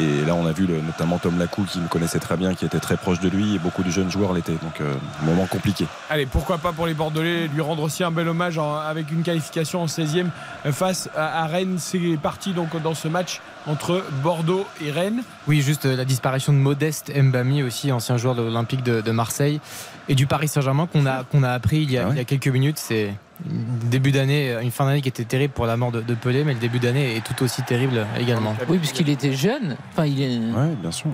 Et 0.00 0.24
là 0.24 0.34
on 0.34 0.44
a 0.44 0.52
vu 0.52 0.66
notamment 0.66 1.18
Tom 1.18 1.38
Lacou 1.38 1.64
qui 1.64 1.78
le 1.78 1.88
connaissait 1.88 2.18
très 2.18 2.36
bien, 2.36 2.54
qui 2.54 2.64
était 2.64 2.80
très 2.80 2.96
proche 2.96 3.20
de 3.20 3.28
lui, 3.28 3.54
et 3.54 3.58
beaucoup 3.58 3.84
de 3.84 3.90
jeunes 3.90 4.10
joueurs 4.10 4.32
l'étaient. 4.32 4.52
Donc 4.52 4.80
euh, 4.80 4.94
moment 5.22 5.46
compliqué. 5.46 5.86
Allez, 6.10 6.26
pourquoi 6.26 6.58
pas 6.58 6.72
pour 6.72 6.86
les 6.86 6.94
Bordelais 6.94 7.46
lui 7.46 7.60
rendre 7.60 7.82
aussi 7.82 8.02
un 8.02 8.10
bel 8.10 8.28
hommage 8.28 8.58
avec 8.58 9.12
une 9.12 9.22
qualification 9.22 9.82
en 9.82 9.86
16e 9.86 10.26
face 10.72 11.08
à, 11.14 11.44
à 11.44 11.46
Rennes. 11.46 11.76
C'est 11.78 12.18
parti 12.20 12.52
donc 12.52 12.80
dans 12.82 12.95
ce 12.96 13.06
match 13.06 13.40
entre 13.68 14.04
Bordeaux 14.24 14.66
et 14.84 14.90
Rennes. 14.90 15.22
Oui, 15.46 15.60
juste 15.60 15.86
euh, 15.86 15.94
la 15.96 16.04
disparition 16.04 16.52
de 16.52 16.58
Modeste 16.58 17.12
Mbami 17.16 17.62
aussi, 17.62 17.92
ancien 17.92 18.16
joueur 18.16 18.34
de 18.34 18.42
l'Olympique 18.42 18.82
de, 18.82 19.00
de 19.00 19.10
Marseille 19.12 19.60
et 20.08 20.14
du 20.16 20.26
Paris 20.26 20.48
Saint-Germain 20.48 20.88
qu'on 20.92 21.06
a, 21.06 21.22
qu'on 21.24 21.42
a 21.44 21.50
appris 21.50 21.78
il 21.82 21.90
y 21.92 21.98
a, 21.98 22.02
Ah 22.02 22.06
ouais. 22.08 22.14
il 22.14 22.18
y 22.18 22.20
a 22.20 22.24
quelques 22.24 22.48
minutes. 22.48 22.78
C'est 22.78 23.14
début 23.44 24.10
d'année, 24.12 24.56
une 24.62 24.70
fin 24.70 24.86
d'année 24.86 25.02
qui 25.02 25.08
était 25.08 25.24
terrible 25.24 25.52
pour 25.52 25.66
la 25.66 25.76
mort 25.76 25.92
de, 25.92 26.00
de 26.00 26.14
Pelé, 26.14 26.42
mais 26.44 26.54
le 26.54 26.58
début 26.60 26.78
d'année 26.78 27.16
est 27.16 27.24
tout 27.24 27.44
aussi 27.44 27.62
terrible 27.62 28.06
également. 28.18 28.56
Oui, 28.68 28.78
puisqu'il 28.78 29.08
était 29.10 29.32
jeune. 29.34 29.76
Enfin, 29.92 30.06
il 30.06 30.20
est. 30.22 30.38
Ouais, 30.38 30.74
bien 30.80 30.90
sûr. 30.90 31.10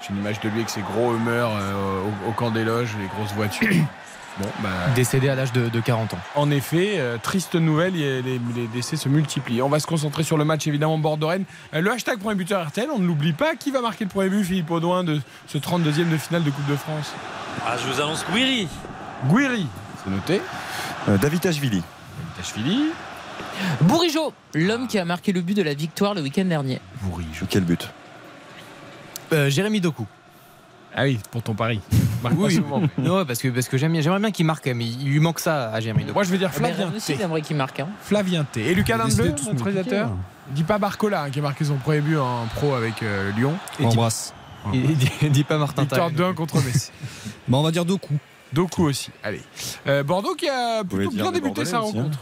J'ai 0.00 0.14
une 0.14 0.20
image 0.20 0.40
de 0.40 0.48
lui 0.48 0.56
avec 0.58 0.70
ses 0.70 0.80
gros 0.80 1.14
humeurs 1.14 1.50
euh, 1.54 2.02
au, 2.26 2.30
au 2.30 2.32
camp 2.32 2.50
des 2.50 2.64
loges, 2.64 2.90
les 3.00 3.08
grosses 3.08 3.34
voitures. 3.34 3.68
Bon, 4.40 4.46
bah, 4.62 4.68
Décédé 4.94 5.28
à 5.28 5.34
l'âge 5.34 5.52
de, 5.52 5.68
de 5.68 5.80
40 5.80 6.14
ans. 6.14 6.18
En 6.36 6.50
effet, 6.50 6.94
euh, 6.98 7.18
triste 7.20 7.56
nouvelle, 7.56 7.94
les, 7.94 8.22
les 8.22 8.66
décès 8.72 8.96
se 8.96 9.08
multiplient. 9.08 9.62
On 9.62 9.68
va 9.68 9.80
se 9.80 9.86
concentrer 9.86 10.22
sur 10.22 10.36
le 10.38 10.44
match 10.44 10.66
évidemment 10.66 10.96
Bordeaux-Rennes. 10.98 11.44
Euh, 11.74 11.80
le 11.80 11.90
hashtag 11.90 12.18
premier 12.20 12.36
buteur 12.36 12.66
RTL, 12.68 12.88
on 12.94 12.98
ne 13.00 13.06
l'oublie 13.06 13.32
pas. 13.32 13.56
Qui 13.56 13.70
va 13.72 13.80
marquer 13.80 14.04
le 14.04 14.10
premier 14.10 14.28
but, 14.28 14.44
Philippe 14.44 14.70
Audouin, 14.70 15.02
de 15.02 15.20
ce 15.48 15.58
32e 15.58 16.08
de 16.08 16.16
finale 16.16 16.44
de 16.44 16.50
Coupe 16.50 16.66
de 16.68 16.76
France? 16.76 17.12
Ah, 17.66 17.76
je 17.82 17.92
vous 17.92 18.00
annonce 18.00 18.24
Guiri. 18.32 18.68
Guiri, 19.28 19.66
c'est 20.04 20.10
noté. 20.10 20.40
Euh, 21.08 21.18
David 21.18 21.44
Ashvili. 21.46 21.82
Tachvili, 22.36 22.90
Bourigeau, 23.80 24.32
l'homme 24.54 24.86
qui 24.86 24.98
a 24.98 25.04
marqué 25.04 25.32
le 25.32 25.40
but 25.40 25.54
de 25.54 25.62
la 25.62 25.74
victoire 25.74 26.14
le 26.14 26.20
week-end 26.22 26.44
dernier. 26.44 26.80
Bourigeau. 27.02 27.46
Quel 27.48 27.64
but? 27.64 27.88
Euh, 29.32 29.50
Jérémy 29.50 29.80
Doku. 29.80 30.06
Ah 30.94 31.04
oui, 31.04 31.18
pour 31.30 31.42
ton 31.42 31.54
pari. 31.54 31.80
Marque 32.22 32.34
Oui, 32.38 32.54
souvent. 32.54 32.82
non, 32.98 33.24
parce 33.24 33.40
que, 33.40 33.48
parce 33.48 33.68
que 33.68 33.76
j'aimerais 33.76 34.18
bien 34.18 34.30
qu'il 34.30 34.46
marque, 34.46 34.66
mais 34.66 34.86
il 34.86 35.08
lui 35.10 35.20
manque 35.20 35.40
ça 35.40 35.70
à 35.70 35.80
Jérémy. 35.80 36.06
Moi, 36.12 36.24
je 36.24 36.30
vais 36.30 36.38
dire 36.38 36.50
Mais 36.54 36.72
Flavien 36.72 36.90
T. 36.90 37.16
j'aimerais 37.16 37.42
qu'il 37.42 37.56
marque. 37.56 37.80
Hein. 37.80 37.88
Flavien 38.02 38.44
T. 38.44 38.60
Et 38.62 38.74
Lucas 38.74 38.98
de 38.98 39.22
notre 39.22 39.64
réalisateur. 39.64 40.10
Dis 40.50 40.64
pas 40.64 40.78
Barcola 40.78 41.24
hein, 41.24 41.30
qui 41.30 41.40
a 41.40 41.42
marqué 41.42 41.64
son 41.64 41.76
premier 41.76 42.00
but 42.00 42.16
en 42.16 42.46
pro 42.54 42.74
avec 42.74 43.02
euh, 43.02 43.30
Lyon. 43.32 43.54
Et 43.80 43.84
On 43.84 43.90
embrasse. 43.90 44.32
Il, 44.72 44.96
dit, 44.96 45.10
il 45.22 45.30
dit 45.30 45.44
pas 45.44 45.58
Martin 45.58 45.82
Victoire. 45.82 46.10
2-1 46.10 46.34
contre 46.34 46.56
Messi. 46.56 46.90
Bah, 47.48 47.56
on 47.56 47.62
va 47.62 47.70
dire 47.70 47.86
deux 47.86 47.96
coups. 47.96 48.18
Doku 48.52 48.84
aussi. 48.84 49.10
Allez. 49.22 49.40
Euh, 49.86 50.02
Bordeaux 50.02 50.34
qui 50.34 50.48
a 50.48 50.84
plutôt 50.84 51.10
bien 51.10 51.32
débuté 51.32 51.64
sa 51.64 51.78
hein. 51.78 51.80
rencontre. 51.80 52.18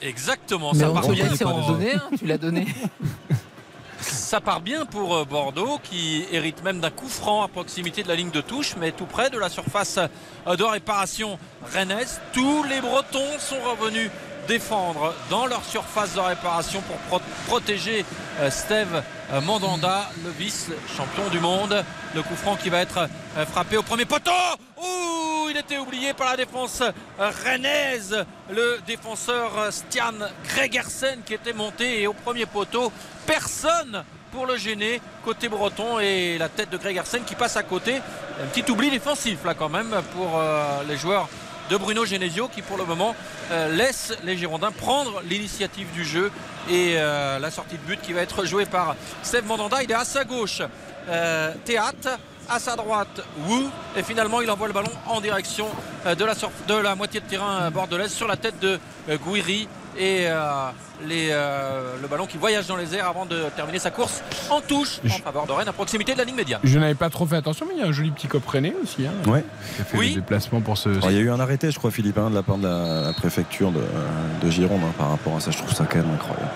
Exactement. 0.00 0.72
Mais 0.72 0.80
Ça 0.80 0.90
on 0.90 0.96
en 0.96 1.74
un, 1.80 2.16
tu 2.16 2.26
l'as 2.26 2.38
donné. 2.38 2.66
ça 4.10 4.40
part 4.40 4.60
bien 4.60 4.86
pour 4.86 5.16
euh, 5.16 5.24
Bordeaux 5.24 5.78
qui 5.82 6.26
hérite 6.32 6.62
même 6.62 6.80
d'un 6.80 6.90
coup 6.90 7.08
franc 7.08 7.42
à 7.42 7.48
proximité 7.48 8.02
de 8.02 8.08
la 8.08 8.14
ligne 8.14 8.30
de 8.30 8.40
touche, 8.40 8.74
mais 8.78 8.92
tout 8.92 9.06
près 9.06 9.30
de 9.30 9.38
la 9.38 9.48
surface 9.48 9.98
euh, 10.46 10.56
de 10.56 10.64
réparation 10.64 11.38
rennaise. 11.74 12.20
Tous 12.32 12.62
les 12.64 12.80
Bretons 12.80 13.38
sont 13.38 13.60
revenus 13.60 14.10
défendre 14.46 15.14
dans 15.30 15.46
leur 15.46 15.64
surface 15.64 16.14
de 16.14 16.20
réparation 16.20 16.82
pour 16.82 16.96
pro- 16.96 17.26
protéger 17.46 18.04
euh, 18.40 18.50
Steve 18.50 19.02
Mandanda, 19.42 20.10
le 20.22 20.30
vice-champion 20.30 21.28
du 21.30 21.40
monde. 21.40 21.82
Le 22.14 22.22
coup 22.22 22.36
franc 22.36 22.56
qui 22.56 22.68
va 22.68 22.82
être 22.82 23.08
frappé 23.50 23.78
au 23.78 23.82
premier 23.82 24.04
poteau. 24.04 24.30
Ouh, 24.76 25.48
il 25.50 25.56
était 25.56 25.78
oublié 25.78 26.12
par 26.12 26.30
la 26.30 26.36
défense 26.36 26.82
rennaise. 27.18 28.24
Le 28.50 28.78
défenseur 28.86 29.50
Stian 29.70 30.12
Gregersen 30.46 31.20
qui 31.24 31.32
était 31.34 31.54
monté 31.54 32.02
et 32.02 32.06
au 32.06 32.12
premier 32.12 32.44
poteau, 32.44 32.92
personne 33.26 34.04
pour 34.34 34.46
le 34.46 34.56
gêner 34.56 35.00
côté 35.24 35.48
breton 35.48 36.00
et 36.00 36.38
la 36.38 36.48
tête 36.48 36.68
de 36.68 36.76
Gregersen 36.76 37.22
qui 37.24 37.36
passe 37.36 37.56
à 37.56 37.62
côté. 37.62 37.96
Un 38.42 38.46
petit 38.52 38.68
oubli 38.70 38.90
défensif 38.90 39.44
là 39.44 39.54
quand 39.54 39.68
même 39.68 39.94
pour 40.14 40.32
euh, 40.36 40.82
les 40.88 40.96
joueurs 40.96 41.28
de 41.70 41.76
Bruno 41.76 42.04
Genesio 42.04 42.48
qui 42.48 42.60
pour 42.60 42.76
le 42.76 42.84
moment 42.84 43.14
euh, 43.52 43.74
laisse 43.74 44.12
les 44.24 44.36
Girondins 44.36 44.72
prendre 44.72 45.22
l'initiative 45.22 45.90
du 45.92 46.04
jeu 46.04 46.32
et 46.68 46.94
euh, 46.96 47.38
la 47.38 47.50
sortie 47.52 47.76
de 47.76 47.82
but 47.82 48.00
qui 48.02 48.12
va 48.12 48.22
être 48.22 48.44
jouée 48.44 48.66
par 48.66 48.96
Steve 49.22 49.46
Mandanda. 49.46 49.82
Il 49.84 49.90
est 49.90 49.94
à 49.94 50.04
sa 50.04 50.24
gauche, 50.24 50.62
Théâtre, 51.64 52.18
à 52.48 52.58
sa 52.58 52.74
droite, 52.74 53.22
Wu 53.46 53.66
et 53.96 54.02
finalement 54.02 54.40
il 54.40 54.50
envoie 54.50 54.66
le 54.66 54.72
ballon 54.72 54.90
en 55.06 55.20
direction 55.20 55.68
de, 56.04 56.24
la 56.24 56.34
de 56.34 56.74
la 56.74 56.94
moitié 56.96 57.20
de 57.20 57.26
terrain 57.26 57.70
bordelaise 57.70 58.12
sur 58.12 58.26
la 58.26 58.36
tête 58.36 58.58
de 58.58 58.80
Gouiri 59.22 59.68
et 59.98 60.26
euh, 60.26 60.42
les, 61.06 61.28
euh, 61.30 61.94
le 62.02 62.08
ballon 62.08 62.26
qui 62.26 62.36
voyage 62.36 62.66
dans 62.66 62.76
les 62.76 62.94
airs 62.94 63.08
avant 63.08 63.26
de 63.26 63.44
terminer 63.56 63.78
sa 63.78 63.90
course 63.90 64.22
en 64.50 64.60
touche 64.60 65.00
en 65.06 65.18
faveur 65.22 65.46
de 65.46 65.52
Rennes 65.52 65.68
à 65.68 65.72
proximité 65.72 66.12
de 66.12 66.18
la 66.18 66.24
ligne 66.24 66.34
médiane. 66.36 66.60
Je 66.64 66.78
n'avais 66.78 66.94
pas 66.94 67.10
trop 67.10 67.26
fait 67.26 67.36
attention, 67.36 67.66
mais 67.68 67.74
il 67.76 67.80
y 67.80 67.82
a 67.82 67.86
un 67.86 67.92
joli 67.92 68.10
petit 68.10 68.26
cop 68.26 68.46
rennais 68.46 68.74
aussi. 68.82 69.06
Hein, 69.06 69.30
Ouais. 69.30 69.44
qui 69.76 69.82
a 69.82 69.84
fait 69.84 69.96
Oui. 69.98 70.08
le 70.10 70.20
déplacement 70.20 70.60
pour 70.60 70.78
ce. 70.78 70.88
Alors, 70.88 71.10
il 71.10 71.16
y 71.16 71.20
a 71.20 71.22
eu 71.22 71.30
un 71.30 71.40
arrêté, 71.40 71.70
je 71.70 71.78
crois, 71.78 71.90
Philippe, 71.90 72.18
hein, 72.18 72.30
de 72.30 72.34
la 72.34 72.42
part 72.42 72.58
de 72.58 72.66
la, 72.66 73.02
la 73.06 73.12
préfecture 73.12 73.70
de, 73.72 73.82
de 74.42 74.50
Gironde 74.50 74.80
hein, 74.84 74.92
par 74.98 75.10
rapport 75.10 75.36
à 75.36 75.40
ça. 75.40 75.50
Je 75.50 75.58
trouve 75.58 75.72
ça 75.72 75.84
quand 75.88 75.98
même 75.98 76.10
incroyable. 76.14 76.50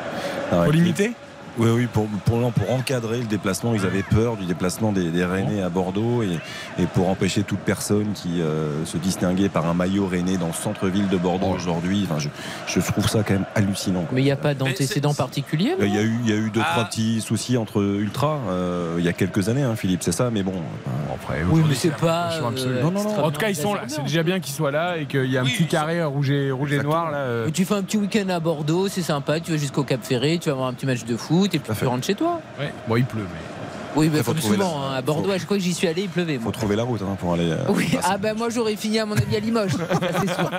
Pour 0.50 0.72
limiter 0.72 1.12
Oui, 1.58 1.68
oui, 1.74 1.86
pour, 1.92 2.06
pour, 2.24 2.52
pour 2.52 2.70
encadrer 2.72 3.18
le 3.18 3.24
déplacement, 3.26 3.74
ils 3.74 3.84
avaient 3.84 4.02
peur 4.02 4.36
du 4.36 4.44
déplacement 4.46 4.92
des, 4.92 5.10
des 5.10 5.24
Rennais 5.24 5.62
à 5.62 5.68
Bordeaux 5.68 6.22
et, 6.22 6.38
et 6.82 6.86
pour 6.86 7.08
empêcher 7.08 7.42
toute 7.42 7.58
personne 7.60 8.12
qui 8.14 8.40
euh, 8.40 8.84
se 8.84 8.96
distinguait 8.96 9.48
par 9.48 9.66
un 9.66 9.74
maillot 9.74 10.06
Rennais 10.06 10.36
dans 10.36 10.46
le 10.48 10.52
centre-ville 10.52 11.08
de 11.08 11.16
Bordeaux 11.16 11.48
aujourd'hui. 11.54 12.06
Enfin, 12.08 12.18
je, 12.18 12.28
je 12.66 12.80
trouve 12.86 13.08
ça 13.08 13.22
quand 13.22 13.34
même 13.34 13.46
hallucinant. 13.54 14.00
quoi. 14.02 14.10
Mais 14.12 14.20
il 14.22 14.24
n'y 14.24 14.30
a 14.30 14.36
pas 14.36 14.54
d'antécédent 14.54 15.14
particulier. 15.14 15.74
Euh, 15.80 15.86
Il 15.86 15.94
y 15.94 15.98
a 15.98 16.02
eu, 16.02 16.18
il 16.24 16.30
y 16.30 16.32
a 16.32 16.36
eu 16.36 16.50
deux 16.50 16.60
Ah. 16.64 16.70
trois 16.72 16.84
petits 16.84 17.20
soucis 17.20 17.56
entre 17.56 17.82
ultras 17.82 18.38
euh, 18.48 18.94
il 18.98 19.04
y 19.04 19.08
a 19.08 19.12
quelques 19.12 19.48
années, 19.48 19.62
hein, 19.62 19.74
Philippe, 19.76 20.02
c'est 20.02 20.12
ça. 20.12 20.30
Mais 20.30 20.42
bon, 20.42 20.52
euh, 20.52 21.14
Après, 21.14 21.42
Oui, 21.50 21.62
mais 21.68 21.74
c'est 21.74 21.94
pas. 21.96 22.30
Euh, 22.34 22.82
Non, 22.82 22.90
non, 22.90 23.02
non. 23.02 23.24
En 23.24 23.30
tout 23.30 23.40
cas, 23.40 23.48
ils 23.48 23.56
sont 23.56 23.74
là. 23.74 23.82
C'est 23.88 24.02
déjà 24.02 24.22
bien 24.22 24.38
qu'ils 24.40 24.54
soient 24.54 24.70
là 24.70 24.96
et 24.98 25.06
qu'il 25.06 25.24
y 25.30 25.36
a 25.36 25.40
un 25.40 25.44
Oui, 25.44 25.52
petit 25.52 25.66
carré 25.66 26.02
rouge 26.04 26.30
et, 26.30 26.50
rouge 26.50 26.72
et 26.72 26.82
noir 26.82 27.10
là. 27.10 27.18
euh, 27.18 27.50
tu 27.52 27.64
fais 27.64 27.74
un 27.74 27.82
petit 27.82 27.96
week-end 27.96 28.28
à 28.28 28.38
Bordeaux, 28.40 28.88
c'est 28.88 29.02
sympa, 29.02 29.40
tu 29.40 29.50
vas 29.50 29.56
jusqu'au 29.56 29.82
Cap 29.82 30.00
Ferré, 30.04 30.38
tu 30.40 30.48
vas 30.48 30.54
voir 30.54 30.68
un 30.68 30.72
petit 30.74 30.86
match 30.86 31.04
de 31.04 31.16
foot 31.16 31.47
et 31.54 31.58
puis 31.58 31.70
à 31.70 31.74
tu 31.74 31.80
fait. 31.80 31.86
rentres 31.86 32.06
chez 32.06 32.14
toi. 32.14 32.40
ouais. 32.58 32.72
Bon, 32.86 32.96
il 32.96 33.04
pleut, 33.04 33.22
mais. 33.22 33.57
Oui, 33.98 34.08
bah, 34.08 34.22
Faut 34.22 34.32
comme 34.32 34.40
souvent, 34.40 34.80
la- 34.80 34.86
hein, 34.86 34.94
à 34.98 35.02
Bordeaux, 35.02 35.28
faut- 35.32 35.38
chaque 35.38 35.48
fois 35.48 35.56
que 35.56 35.62
j'y 35.62 35.74
suis 35.74 35.88
allé, 35.88 36.02
il 36.02 36.08
pleuvait. 36.08 36.36
faut 36.36 36.44
moi. 36.44 36.52
trouver 36.52 36.76
la 36.76 36.82
route 36.84 37.00
hein, 37.02 37.16
pour 37.18 37.32
aller. 37.34 37.50
euh, 37.50 37.56
Oui, 37.68 37.90
ah 38.02 38.16
ben 38.18 38.36
moi 38.36 38.48
j'aurais 38.50 38.76
fini 38.76 38.98
à 38.98 39.06
mon 39.06 39.16
avis 39.16 39.36
à 39.36 39.40
Limoges, 39.40 39.72
c'est 40.20 40.34
sûr. 40.34 40.50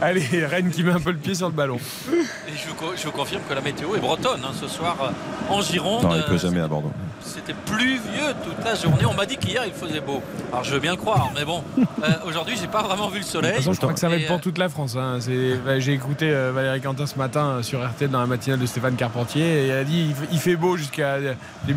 Allez, 0.00 0.44
Rennes 0.46 0.70
qui 0.70 0.82
met 0.82 0.92
un 0.92 1.00
peu 1.00 1.10
le 1.12 1.18
pied 1.18 1.34
sur 1.34 1.46
le 1.48 1.52
ballon. 1.54 1.78
Et 1.78 2.56
je 2.56 2.68
vous, 2.68 2.74
co- 2.74 2.92
je 2.96 3.04
vous 3.04 3.12
confirme 3.12 3.42
que 3.48 3.54
la 3.54 3.60
météo 3.60 3.94
est 3.94 4.00
bretonne 4.00 4.40
hein, 4.44 4.52
ce 4.58 4.66
soir 4.66 4.96
euh, 5.02 5.52
en 5.52 5.60
Gironde. 5.60 6.02
Non, 6.02 6.16
il 6.16 6.22
pleut 6.24 6.34
Euh, 6.34 6.38
jamais 6.38 6.60
à 6.60 6.66
Bordeaux. 6.68 6.90
C'était 7.24 7.54
pluvieux 7.54 8.34
toute 8.44 8.64
la 8.64 8.74
journée. 8.74 9.04
On 9.08 9.14
m'a 9.14 9.26
dit 9.26 9.36
qu'hier 9.36 9.62
il 9.64 9.72
faisait 9.72 10.00
beau. 10.00 10.20
Alors 10.50 10.64
je 10.64 10.72
veux 10.74 10.80
bien 10.80 10.90
le 10.92 10.96
croire, 10.96 11.30
mais 11.36 11.44
bon, 11.44 11.62
euh, 11.78 12.08
aujourd'hui 12.26 12.56
j'ai 12.60 12.66
pas 12.66 12.82
vraiment 12.82 13.06
vu 13.08 13.14
le 13.14 13.20
De 13.20 13.24
toute 13.24 13.32
soleil. 13.32 13.54
façon, 13.54 13.72
je 13.72 13.78
crois 13.80 13.92
que 13.92 14.00
ça 14.00 14.08
va 14.08 14.16
être 14.16 14.26
pour 14.26 14.36
euh, 14.36 14.40
toute 14.40 14.58
la 14.58 14.68
France. 14.68 14.96
hein. 14.96 15.18
Bah, 15.64 15.78
J'ai 15.78 15.92
écouté 15.92 16.28
euh, 16.30 16.50
Valérie 16.52 16.80
Quentin 16.80 17.06
ce 17.06 17.16
matin 17.16 17.46
euh, 17.58 17.62
sur 17.62 17.86
RTL 17.86 18.10
dans 18.10 18.18
la 18.20 18.26
matinale 18.26 18.58
de 18.58 18.66
Stéphane 18.66 18.96
Carpentier 18.96 19.44
et 19.44 19.68
elle 19.68 19.78
a 19.78 19.84
dit 19.84 20.06
il 20.08 20.14
fait- 20.14 20.28
il 20.32 20.38
fait 20.40 20.56
beau 20.56 20.76
jusqu'à 20.76 21.14
euh, 21.14 21.34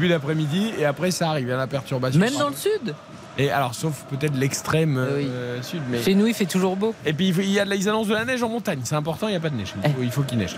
début 0.07 0.13
d'après-midi 0.13 0.71
et 0.79 0.85
après 0.85 1.11
ça 1.11 1.29
arrive, 1.29 1.47
il 1.47 1.49
y 1.49 1.53
a 1.53 1.57
la 1.57 1.67
perturbation. 1.67 2.19
Même 2.19 2.37
dans 2.37 2.49
le 2.49 2.55
sud. 2.55 2.93
Et 3.37 3.51
alors, 3.51 3.75
sauf 3.75 4.05
peut-être 4.09 4.35
l'extrême 4.37 4.97
Euh, 4.97 5.17
oui. 5.17 5.27
euh, 5.29 5.61
sud. 5.61 5.81
Mais... 5.89 6.01
Chez 6.01 6.15
nous, 6.15 6.25
il 6.27 6.33
fait 6.33 6.45
toujours 6.45 6.77
beau. 6.77 6.95
Et 7.05 7.11
puis 7.11 7.29
il 7.29 7.51
y 7.51 7.59
a 7.59 7.65
de 7.65 7.69
la, 7.69 7.75
ils 7.75 7.89
annoncent 7.89 8.09
de 8.09 8.13
la 8.13 8.23
neige 8.23 8.41
en 8.43 8.49
montagne. 8.49 8.79
C'est 8.83 8.95
important, 8.95 9.27
il 9.27 9.31
n'y 9.31 9.37
a 9.37 9.41
pas 9.41 9.49
de 9.49 9.55
neige. 9.55 9.73
Il 9.83 9.91
faut, 9.91 10.01
il 10.03 10.11
faut 10.11 10.21
qu'il 10.23 10.37
neige. 10.37 10.55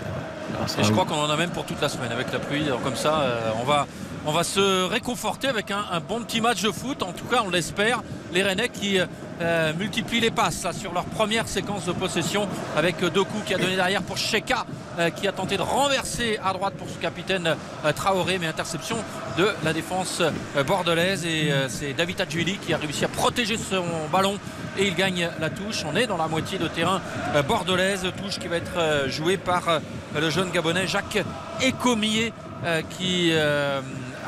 Et 0.78 0.84
je 0.84 0.92
crois 0.92 1.04
qu'on 1.04 1.16
en 1.16 1.30
a 1.30 1.36
même 1.36 1.50
pour 1.50 1.64
toute 1.64 1.80
la 1.80 1.88
semaine 1.88 2.12
avec 2.12 2.32
la 2.32 2.38
pluie. 2.38 2.62
Alors 2.66 2.82
comme 2.82 2.96
ça, 2.96 3.20
euh, 3.20 3.50
on, 3.60 3.64
va, 3.64 3.86
on 4.28 4.32
va 4.32 4.44
se 4.44 4.84
réconforter 4.84 5.48
avec 5.48 5.70
un, 5.70 6.00
bon 6.06 6.20
petit 6.20 6.42
match 6.42 6.60
de 6.62 6.70
foot. 6.70 7.02
En 7.02 7.12
tout 7.12 7.24
cas, 7.24 7.42
on 7.46 7.48
l'espère. 7.48 8.02
Les 8.30 8.42
Rennais 8.42 8.68
qui 8.68 8.98
euh, 9.40 9.72
multiplient 9.72 10.20
les 10.20 10.30
passes 10.30 10.66
sur 10.78 10.92
leur 10.92 11.06
première 11.06 11.48
séquence 11.48 11.86
de 11.86 11.92
possession 11.92 12.46
avec 12.76 13.02
euh, 13.02 13.08
Doku 13.08 13.38
qui 13.46 13.54
a 13.54 13.56
donné 13.56 13.74
derrière 13.74 14.02
pour 14.02 14.18
Sheka 14.18 14.66
euh, 14.98 15.08
qui 15.08 15.26
a 15.26 15.32
tenté 15.32 15.56
de 15.56 15.62
renverser 15.62 16.38
à 16.44 16.52
droite 16.52 16.74
pour 16.74 16.90
son 16.90 16.98
capitaine 16.98 17.56
euh, 17.86 17.92
Traoré, 17.94 18.38
mais 18.38 18.46
interception 18.46 18.98
de 19.38 19.48
la 19.64 19.72
défense 19.72 20.20
bordelaise. 20.66 21.24
Et 21.24 21.50
c'est 21.68 21.94
David 21.94 22.20
Adjuli 22.20 22.58
qui 22.58 22.74
a 22.74 22.76
réussi 22.76 23.06
à 23.06 23.08
protéger 23.08 23.56
son 23.56 23.84
ballon 24.12 24.38
et 24.76 24.88
il 24.88 24.94
gagne 24.94 25.30
la 25.40 25.48
touche. 25.48 25.84
On 25.90 25.96
est 25.96 26.06
dans 26.06 26.18
la 26.18 26.28
moitié 26.28 26.58
de 26.58 26.68
terrain 26.68 27.00
bordelaise, 27.46 28.06
touche 28.22 28.38
qui 28.38 28.48
va 28.48 28.56
être 28.56 29.08
jouée 29.08 29.38
par 29.38 29.80
le 30.14 30.28
jeune 30.28 30.50
Gabonais 30.50 30.86
Jacques 30.86 31.22
Ecomier 31.66 32.32
euh, 32.64 32.82
qui 32.98 33.30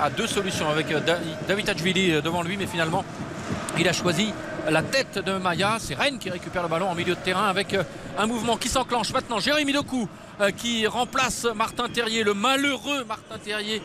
a 0.01 0.11
deux 0.11 0.27
solutions 0.27 0.69
avec 0.69 0.91
euh, 0.93 1.01
Da- 1.01 1.19
David 1.47 1.69
euh, 1.69 2.21
devant 2.21 2.43
lui, 2.43 2.57
mais 2.57 2.67
finalement 2.67 3.05
il 3.79 3.87
a 3.89 3.93
choisi 3.93 4.33
la 4.69 4.83
tête 4.83 5.19
de 5.25 5.33
Maya. 5.39 5.77
C'est 5.79 5.95
Rennes 5.95 6.19
qui 6.19 6.31
récupère 6.31 6.63
le 6.63 6.69
ballon 6.69 6.89
en 6.89 6.95
milieu 6.95 7.15
de 7.15 7.21
terrain 7.21 7.47
avec 7.49 7.75
euh, 7.75 7.83
un 8.19 8.27
mouvement 8.27 8.57
qui 8.57 8.69
s'enclenche 8.69 9.13
maintenant. 9.13 9.39
Jérémy 9.39 9.73
Doku 9.73 10.09
qui 10.57 10.87
remplace 10.87 11.47
Martin 11.55 11.87
Terrier, 11.91 12.25
le 12.25 12.33
malheureux 12.33 13.05
Martin 13.05 13.37
Terrier, 13.45 13.83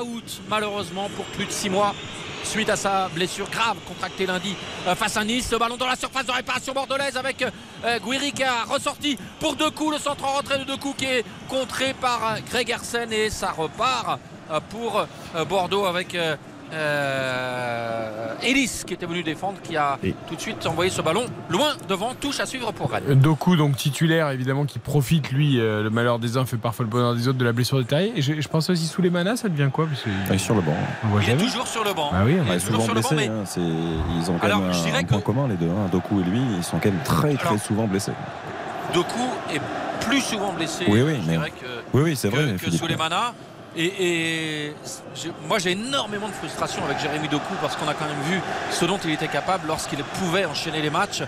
out 0.00 0.40
malheureusement 0.48 1.08
pour 1.14 1.24
plus 1.26 1.46
de 1.46 1.52
six 1.52 1.70
mois 1.70 1.94
suite 2.42 2.68
à 2.70 2.74
sa 2.74 3.08
blessure 3.08 3.48
grave 3.48 3.76
contractée 3.86 4.26
lundi 4.26 4.56
face 4.96 5.16
à 5.16 5.22
Nice. 5.24 5.52
Le 5.52 5.58
ballon 5.58 5.76
dans 5.76 5.86
la 5.86 5.94
surface 5.94 6.26
de 6.26 6.32
réparation 6.32 6.72
bordelaise 6.72 7.16
avec 7.16 7.44
Guiri 8.04 8.32
qui 8.32 8.42
a 8.42 8.64
ressorti 8.64 9.16
pour 9.38 9.54
deux 9.54 9.70
coups. 9.70 9.92
Le 9.92 9.98
centre 10.00 10.24
en 10.24 10.38
retrait 10.38 10.58
de 10.58 10.64
deux 10.64 10.76
qui 10.76 11.04
est 11.04 11.24
contré 11.48 11.94
par 11.94 12.40
Greg 12.50 12.68
Hersen 12.68 13.12
et 13.12 13.30
ça 13.30 13.52
repart 13.52 14.18
pour 14.70 15.06
euh, 15.36 15.44
Bordeaux 15.44 15.84
avec 15.86 16.14
euh, 16.14 16.36
euh, 17.22 18.34
Ellis 18.42 18.82
qui 18.86 18.94
était 18.94 19.06
venu 19.06 19.22
défendre, 19.22 19.58
qui 19.62 19.76
a 19.76 19.98
tout 20.28 20.34
de 20.34 20.40
suite 20.40 20.66
envoyé 20.66 20.90
ce 20.90 21.00
ballon 21.02 21.26
loin 21.50 21.72
devant, 21.88 22.14
touche 22.14 22.40
à 22.40 22.46
suivre 22.46 22.72
pour 22.72 22.90
Rennes. 22.90 23.20
Doku, 23.20 23.56
donc 23.56 23.76
titulaire, 23.76 24.30
évidemment, 24.30 24.64
qui 24.64 24.78
profite, 24.78 25.30
lui, 25.30 25.60
euh, 25.60 25.82
le 25.82 25.90
malheur 25.90 26.18
des 26.18 26.36
uns 26.36 26.46
fait 26.46 26.56
parfois 26.56 26.84
le 26.84 26.90
bonheur 26.90 27.14
des 27.14 27.28
autres 27.28 27.38
de 27.38 27.44
la 27.44 27.52
blessure 27.52 27.78
de 27.78 27.82
Terrier. 27.82 28.12
Et 28.16 28.22
je, 28.22 28.40
je 28.40 28.48
pense 28.48 28.68
aussi 28.70 28.86
sous 28.86 29.02
les 29.02 29.10
manas, 29.10 29.36
ça 29.36 29.48
devient 29.48 29.68
quoi 29.72 29.86
Parce 29.86 30.02
que- 30.02 30.08
Il 30.28 30.34
est 30.34 30.38
sur 30.38 30.54
le 30.54 30.62
banc. 30.62 30.74
on 31.14 31.20
Il 31.20 31.30
est 31.30 31.36
toujours 31.36 31.66
sur 31.66 31.84
le 31.84 31.92
banc. 31.92 32.10
Ah 32.12 32.22
oui, 32.24 32.36
Il 32.46 32.52
est 32.52 32.58
souvent 32.58 32.80
sur 32.80 32.94
le 32.94 33.00
banc, 33.00 33.08
blessés. 33.10 33.28
mais 33.28 33.34
hein, 33.34 33.44
ils 34.18 34.30
ont 34.30 34.38
quand 34.38 34.46
Alors, 34.46 34.60
même 34.60 34.70
un, 34.70 34.98
un 34.98 35.04
point 35.04 35.20
commun, 35.20 35.48
les 35.48 35.56
deux. 35.56 35.68
hein. 35.68 35.88
Doku 35.92 36.20
et 36.20 36.24
lui, 36.24 36.40
ils 36.56 36.64
sont 36.64 36.78
quand 36.78 36.90
même 36.90 37.02
très, 37.04 37.34
très 37.34 37.48
Alors, 37.50 37.60
souvent 37.60 37.86
blessés. 37.86 38.12
Doku 38.94 39.20
est 39.54 39.60
plus 40.06 40.20
souvent 40.20 40.52
blessé. 40.52 40.84
Oui, 40.88 41.02
oui, 41.02 41.14
je 41.22 41.26
mais- 41.30 41.36
dirais 41.36 41.50
que 41.50 41.66
Oui, 41.94 42.02
oui, 42.02 42.16
c'est 42.16 42.28
que, 42.30 42.34
vrai. 42.36 42.52
que 42.54 42.58
Philippe. 42.58 42.80
Souleymana. 42.80 43.34
Et, 43.76 44.74
moi 45.46 45.58
j'ai 45.58 45.72
énormément 45.72 46.28
de 46.28 46.34
frustration 46.34 46.84
avec 46.84 46.98
Jérémy 46.98 47.28
Doku 47.28 47.54
parce 47.60 47.76
qu'on 47.76 47.88
a 47.88 47.94
quand 47.94 48.04
même 48.04 48.22
vu 48.24 48.40
ce 48.70 48.84
dont 48.84 48.98
il 49.04 49.10
était 49.10 49.28
capable 49.28 49.66
lorsqu'il 49.66 50.02
pouvait 50.04 50.44
enchaîner 50.44 50.82
les 50.82 50.90
matchs. 50.90 51.22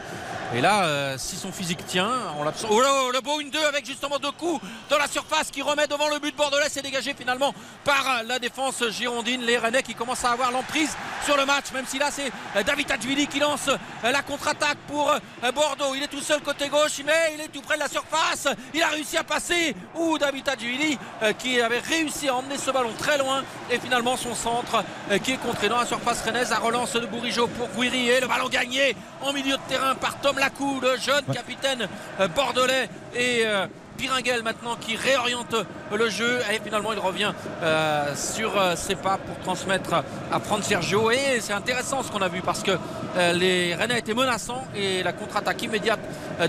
Et 0.56 0.60
là, 0.60 0.84
euh, 0.84 1.16
si 1.18 1.34
son 1.34 1.50
physique 1.50 1.84
tient, 1.84 2.12
on 2.38 2.44
l'absent. 2.44 2.68
Oh 2.70 2.80
là, 2.80 2.88
le 3.12 3.20
beau 3.20 3.40
1-2 3.40 3.56
avec 3.68 3.84
justement 3.84 4.20
Doku 4.20 4.60
dans 4.88 4.98
la 4.98 5.08
surface 5.08 5.50
qui 5.50 5.62
remet 5.62 5.88
devant 5.88 6.08
le 6.08 6.20
but 6.20 6.36
bordelais. 6.36 6.66
C'est 6.70 6.82
dégagé 6.82 7.12
finalement 7.12 7.52
par 7.82 8.22
la 8.24 8.38
défense 8.38 8.88
girondine. 8.90 9.42
Les 9.42 9.58
Rennais 9.58 9.82
qui 9.82 9.96
commencent 9.96 10.24
à 10.24 10.30
avoir 10.30 10.52
l'emprise 10.52 10.96
sur 11.24 11.36
le 11.36 11.44
match, 11.44 11.72
même 11.72 11.86
si 11.88 11.98
là 11.98 12.10
c'est 12.12 12.30
David 12.64 12.92
Adjvili 12.92 13.26
qui 13.26 13.40
lance 13.40 13.68
la 14.04 14.22
contre-attaque 14.22 14.78
pour 14.86 15.12
Bordeaux. 15.52 15.94
Il 15.96 16.04
est 16.04 16.08
tout 16.08 16.20
seul 16.20 16.40
côté 16.40 16.68
gauche, 16.68 17.00
mais 17.04 17.34
il 17.34 17.40
est 17.40 17.48
tout 17.48 17.62
près 17.62 17.74
de 17.74 17.80
la 17.80 17.88
surface. 17.88 18.46
Il 18.74 18.82
a 18.82 18.88
réussi 18.88 19.16
à 19.16 19.24
passer. 19.24 19.74
Ou 19.96 20.18
David 20.18 20.48
Adjvili 20.48 20.96
euh, 21.22 21.32
qui 21.32 21.60
avait 21.60 21.80
réussi 21.80 22.28
à 22.28 22.36
emmener 22.36 22.58
ce 22.58 22.70
ballon 22.70 22.92
très 22.96 23.18
loin. 23.18 23.42
Et 23.70 23.80
finalement 23.80 24.16
son 24.16 24.36
centre 24.36 24.84
euh, 25.10 25.18
qui 25.18 25.32
est 25.32 25.38
contré 25.38 25.68
dans 25.68 25.78
la 25.78 25.86
surface 25.86 26.22
rennaise. 26.22 26.50
La 26.50 26.58
relance 26.58 26.92
de 26.92 27.06
Bourigeau 27.06 27.48
pour 27.48 27.68
Guiri 27.70 28.10
et 28.10 28.20
le 28.20 28.28
ballon 28.28 28.48
gagné 28.48 28.94
en 29.20 29.32
milieu 29.32 29.56
de 29.56 29.62
terrain 29.68 29.94
par 29.96 30.20
Tom 30.20 30.38
Lacou, 30.44 30.78
le 30.82 30.98
jeune 31.00 31.24
capitaine 31.32 31.88
euh, 32.20 32.28
bordelais. 32.28 32.88
Et 33.16 33.42
euh, 33.46 33.66
Piringuel 33.96 34.42
maintenant 34.42 34.76
qui 34.78 34.94
réoriente 34.96 35.54
le 35.96 36.10
jeu 36.10 36.40
et 36.52 36.60
finalement 36.62 36.92
il 36.92 36.98
revient 36.98 37.32
euh, 37.62 38.12
sur 38.16 38.50
ses 38.76 38.96
pas 38.96 39.18
pour 39.18 39.38
transmettre 39.38 39.94
à 40.32 40.40
Franck 40.40 40.64
Sergio 40.64 41.12
et 41.12 41.38
c'est 41.40 41.52
intéressant 41.52 42.02
ce 42.02 42.10
qu'on 42.10 42.20
a 42.20 42.28
vu 42.28 42.40
parce 42.42 42.64
que 42.64 42.72
euh, 43.16 43.32
les 43.32 43.72
Rennais 43.74 44.00
étaient 44.00 44.12
menaçants 44.12 44.64
et 44.76 45.02
la 45.04 45.12
contre-attaque 45.12 45.62
immédiate 45.62 46.00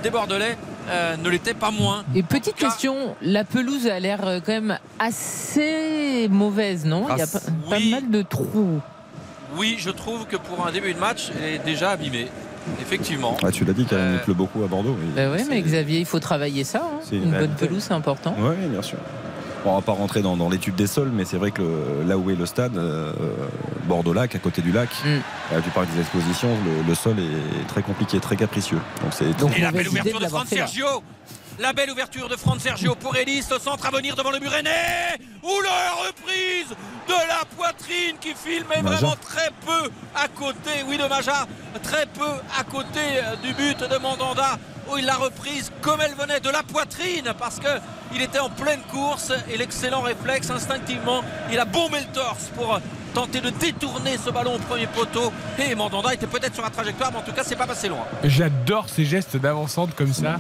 des 0.01 0.09
Bordelais 0.09 0.57
euh, 0.89 1.15
ne 1.17 1.29
l'était 1.29 1.53
pas 1.53 1.69
moins. 1.71 2.03
Et 2.15 2.23
petite 2.23 2.55
question, 2.55 3.15
la 3.21 3.43
pelouse 3.43 3.85
a 3.87 3.99
l'air 3.99 4.21
quand 4.45 4.51
même 4.51 4.79
assez 4.99 6.27
mauvaise, 6.31 6.83
non? 6.83 7.05
Il 7.11 7.19
y 7.19 7.21
a 7.21 7.27
pas, 7.27 7.39
pas 7.39 7.77
Oui. 7.77 7.91
mal 7.91 8.09
de 8.09 8.23
trous. 8.23 8.81
Oui, 9.55 9.75
je 9.77 9.91
trouve 9.91 10.25
que 10.25 10.35
pour 10.35 10.65
un 10.67 10.71
début 10.71 10.93
de 10.95 10.99
match, 10.99 11.29
elle 11.37 11.53
est 11.53 11.59
déjà 11.59 11.91
abîmée. 11.91 12.27
Effectivement. 12.81 13.37
Ah, 13.43 13.51
tu 13.51 13.65
l'as 13.65 13.73
dit, 13.73 13.85
quand 13.89 13.95
même, 13.95 14.13
Euh, 14.13 14.17
il 14.19 14.23
pleut 14.23 14.33
beaucoup 14.33 14.63
à 14.63 14.67
Bordeaux. 14.67 14.95
Bah 15.15 15.29
ouais, 15.31 15.39
c'est- 15.39 15.49
mais 15.49 15.61
Xavier, 15.61 15.99
il 15.99 16.05
faut 16.05 16.19
travailler 16.19 16.63
ça. 16.63 16.81
hein. 16.83 16.99
une 17.11 17.23
Une 17.25 17.31
bonne 17.31 17.51
pelouse, 17.55 17.83
c'est 17.87 17.93
important. 17.93 18.35
Oui, 18.37 18.55
bien 18.69 18.81
sûr. 18.81 18.97
Bon, 19.63 19.71
on 19.71 19.75
va 19.75 19.81
pas 19.81 19.93
rentrer 19.93 20.21
dans, 20.21 20.37
dans 20.37 20.47
l'étude 20.49 20.75
des 20.75 20.85
sols, 20.85 21.09
mais 21.11 21.25
c'est 21.25 21.37
vrai 21.37 21.49
que 21.51 21.61
le- 21.63 22.03
là 22.07 22.17
où 22.17 22.29
est 22.29 22.35
le 22.35 22.45
stade, 22.45 22.77
euh, 22.77 23.11
Bordeaux-Lac, 23.87 24.35
à 24.35 24.39
côté 24.39 24.61
du 24.61 24.71
lac, 24.71 24.89
Mm. 25.03 25.55
à 25.55 25.59
du 25.61 25.69
parc 25.71 25.87
des 25.93 26.01
expositions, 26.01 26.49
le, 26.65 26.87
le 26.87 26.95
sol 26.95 27.15
est 27.19 27.67
très 27.67 27.81
compliqué, 27.81 28.19
très 28.19 28.35
capricieux. 28.35 28.77
Donc 29.01 29.11
c'est 29.13 29.35
Donc, 29.39 29.57
Et 29.57 29.61
la 29.61 29.71
belle 29.71 29.87
ouverture 29.87 30.19
de 30.19 30.25
de 30.25 30.31
là. 30.31 30.43
Sergio 30.47 30.85
la 31.59 31.73
belle 31.73 31.91
ouverture 31.91 32.27
de 32.27 32.35
Franck 32.35 32.61
Sergio 32.61 32.95
pour 32.95 33.15
Ellis, 33.15 33.45
le 33.49 33.59
centre 33.59 33.85
à 33.85 33.91
venir 33.91 34.15
devant 34.15 34.31
le 34.31 34.47
rennais. 34.47 35.17
Ou 35.43 35.61
la 35.61 35.91
reprise 36.07 36.75
de 37.07 37.27
la 37.27 37.45
poitrine 37.55 38.17
qui 38.19 38.33
mais 38.69 38.81
Maja. 38.81 38.97
vraiment 38.97 39.15
très 39.15 39.49
peu 39.65 39.89
à 40.15 40.27
côté, 40.27 40.83
oui 40.87 40.97
de 40.97 41.07
Maja, 41.07 41.47
très 41.83 42.05
peu 42.07 42.29
à 42.57 42.63
côté 42.63 42.99
euh, 42.99 43.35
du 43.37 43.53
but 43.53 43.79
de 43.79 43.97
Mandanda. 43.97 44.57
Où 44.91 44.97
il 44.97 45.05
l'a 45.05 45.15
reprise 45.15 45.71
comme 45.81 45.99
elle 46.01 46.13
venait 46.13 46.39
de 46.39 46.49
la 46.49 46.61
poitrine 46.61 47.33
parce 47.39 47.59
que 47.59 47.79
il 48.13 48.21
était 48.21 48.37
en 48.37 48.51
pleine 48.51 48.81
course 48.91 49.31
et 49.49 49.57
l'excellent 49.57 50.01
réflexe 50.01 50.51
instinctivement 50.51 51.23
il 51.51 51.57
a 51.57 51.65
bombé 51.65 52.01
le 52.01 52.13
torse 52.13 52.51
pour 52.55 52.79
tenter 53.15 53.39
de 53.39 53.49
détourner 53.49 54.17
ce 54.23 54.29
ballon 54.29 54.55
au 54.55 54.59
premier 54.59 54.87
poteau 54.87 55.31
et 55.57 55.73
Mandanda 55.73 56.13
était 56.13 56.27
peut-être 56.27 56.53
sur 56.53 56.63
la 56.63 56.69
trajectoire 56.69 57.11
mais 57.13 57.19
en 57.19 57.21
tout 57.21 57.31
cas 57.31 57.43
c'est 57.45 57.55
pas 57.55 57.65
passé 57.65 57.87
loin. 57.87 58.03
J'adore 58.23 58.89
ces 58.89 59.05
gestes 59.05 59.37
d'avant-centre 59.37 59.95
comme 59.95 60.11
ça, 60.13 60.35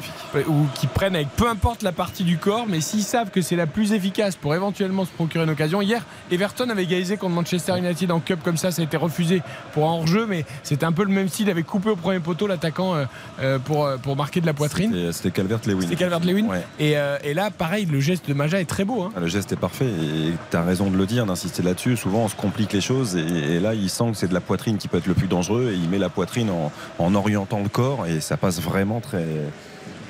ou 0.47 0.65
qui 0.75 0.87
prennent 0.87 1.15
avec 1.15 1.29
peu 1.29 1.47
importe 1.49 1.81
la 1.83 1.93
partie 1.93 2.23
du 2.25 2.37
corps, 2.37 2.65
mais 2.67 2.81
s'ils 2.81 3.03
savent 3.03 3.29
que 3.31 3.41
c'est 3.41 3.55
la 3.55 3.65
plus 3.65 3.93
efficace 3.93 4.35
pour 4.35 4.53
éventuellement 4.53 5.05
se 5.05 5.09
procurer 5.11 5.45
une 5.45 5.49
occasion. 5.51 5.81
Hier, 5.81 6.03
Everton 6.31 6.69
avait 6.69 6.83
égalisé 6.83 7.15
contre 7.17 7.33
Manchester 7.35 7.77
United 7.77 8.11
en 8.11 8.19
Cup 8.19 8.39
comme 8.43 8.57
ça, 8.57 8.71
ça 8.71 8.81
a 8.81 8.85
été 8.85 8.97
refusé 8.97 9.41
pour 9.73 9.85
un 9.89 9.93
hors-jeu, 9.93 10.25
mais 10.27 10.45
c'était 10.63 10.85
un 10.85 10.91
peu 10.91 11.03
le 11.03 11.11
même 11.11 11.29
style, 11.29 11.47
il 11.47 11.51
avait 11.51 11.63
coupé 11.63 11.89
au 11.89 11.95
premier 11.95 12.19
poteau 12.19 12.45
l'attaquant 12.47 12.95
euh, 12.95 13.05
euh, 13.41 13.59
pour, 13.59 13.85
euh, 13.85 13.97
pour 13.97 14.15
marquer 14.17 14.41
de 14.41 14.45
la 14.45 14.53
poitrine. 14.53 14.91
C'était- 14.91 15.11
C'était 15.13 15.31
Calvert-Lewin. 15.31 15.81
C'était 15.81 15.95
Calvert-Lewin. 15.95 16.45
Ouais. 16.47 16.63
Et, 16.79 16.97
euh, 16.97 17.17
et 17.23 17.33
là, 17.33 17.51
pareil, 17.51 17.85
le 17.85 17.99
geste 18.01 18.27
de 18.27 18.33
Maja 18.33 18.59
est 18.59 18.65
très 18.65 18.83
beau. 18.83 19.03
hein. 19.03 19.11
Ah, 19.15 19.19
Le 19.21 19.27
geste 19.27 19.51
est 19.53 19.55
parfait 19.57 19.85
et 19.85 20.33
tu 20.51 20.57
as 20.57 20.63
raison 20.63 20.89
de 20.89 20.97
le 20.97 21.05
dire, 21.05 21.25
d'insister 21.25 21.63
là-dessus. 21.63 21.95
Souvent, 21.97 22.19
on 22.19 22.27
se 22.27 22.35
complique 22.35 22.64
les 22.73 22.81
choses 22.81 23.15
et, 23.15 23.55
et 23.55 23.59
là, 23.59 23.73
il 23.73 23.89
sent 23.89 24.11
que 24.11 24.17
c'est 24.17 24.27
de 24.27 24.33
la 24.33 24.41
poitrine 24.41 24.77
qui 24.77 24.87
peut 24.87 24.97
être 24.97 25.07
le 25.07 25.13
plus 25.13 25.27
dangereux 25.27 25.71
et 25.71 25.75
il 25.75 25.89
met 25.89 25.97
la 25.99 26.09
poitrine 26.09 26.49
en, 26.49 26.71
en 26.99 27.15
orientant 27.15 27.61
le 27.61 27.69
corps 27.69 28.05
et 28.07 28.19
ça 28.21 28.37
passe 28.37 28.59
vraiment 28.61 28.99
très 29.01 29.25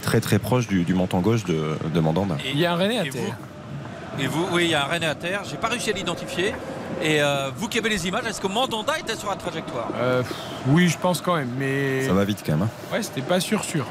très 0.01 0.20
très 0.22 0.38
proche 0.39 0.68
du, 0.68 0.84
du 0.84 0.93
menton 0.93 1.20
gauche 1.20 1.43
de, 1.45 1.78
de 1.93 1.99
Mandanda. 1.99 2.38
Et- 2.45 2.51
Il 2.51 2.60
y 2.60 2.66
a 2.66 2.74
un 2.74 2.76
René 2.76 2.99
à 2.99 3.06
et 3.06 3.10
terre. 3.10 3.22
vous- 4.18 4.24
Et 4.24 4.28
vous, 4.28 4.45
oui, 4.53 4.66
il 4.66 4.70
y 4.72 4.76
a 4.76 4.86
un 4.86 4.88
René 4.93 5.06
à 5.08 5.16
terre. 5.16 5.41
J'ai 5.49 5.58
pas 5.58 5.68
réussi 5.68 5.89
à 5.89 5.93
l'identifier. 5.93 6.53
Et 7.03 7.22
euh, 7.22 7.49
vous 7.58 7.68
qui 7.68 7.80
avez 7.80 7.89
les 7.89 8.08
images, 8.08 8.26
est-ce 8.26 8.39
que 8.39 8.47
Mandanda 8.47 8.97
était 8.99 9.16
sur 9.18 9.30
la 9.30 9.36
trajectoire? 9.36 9.89
Euh, 9.97 10.24
oui, 10.68 10.88
je 10.88 10.97
pense 10.97 11.20
quand 11.22 11.36
même, 11.36 11.49
mais 11.58 12.06
Ça 12.08 12.14
va 12.14 12.24
vite 12.24 12.41
quand 12.45 12.53
même. 12.53 12.62
hein. 12.62 12.93
ouais, 12.93 13.01
c'était 13.03 13.22
pas 13.22 13.39
sûr 13.41 13.64
sûr. 13.66 13.86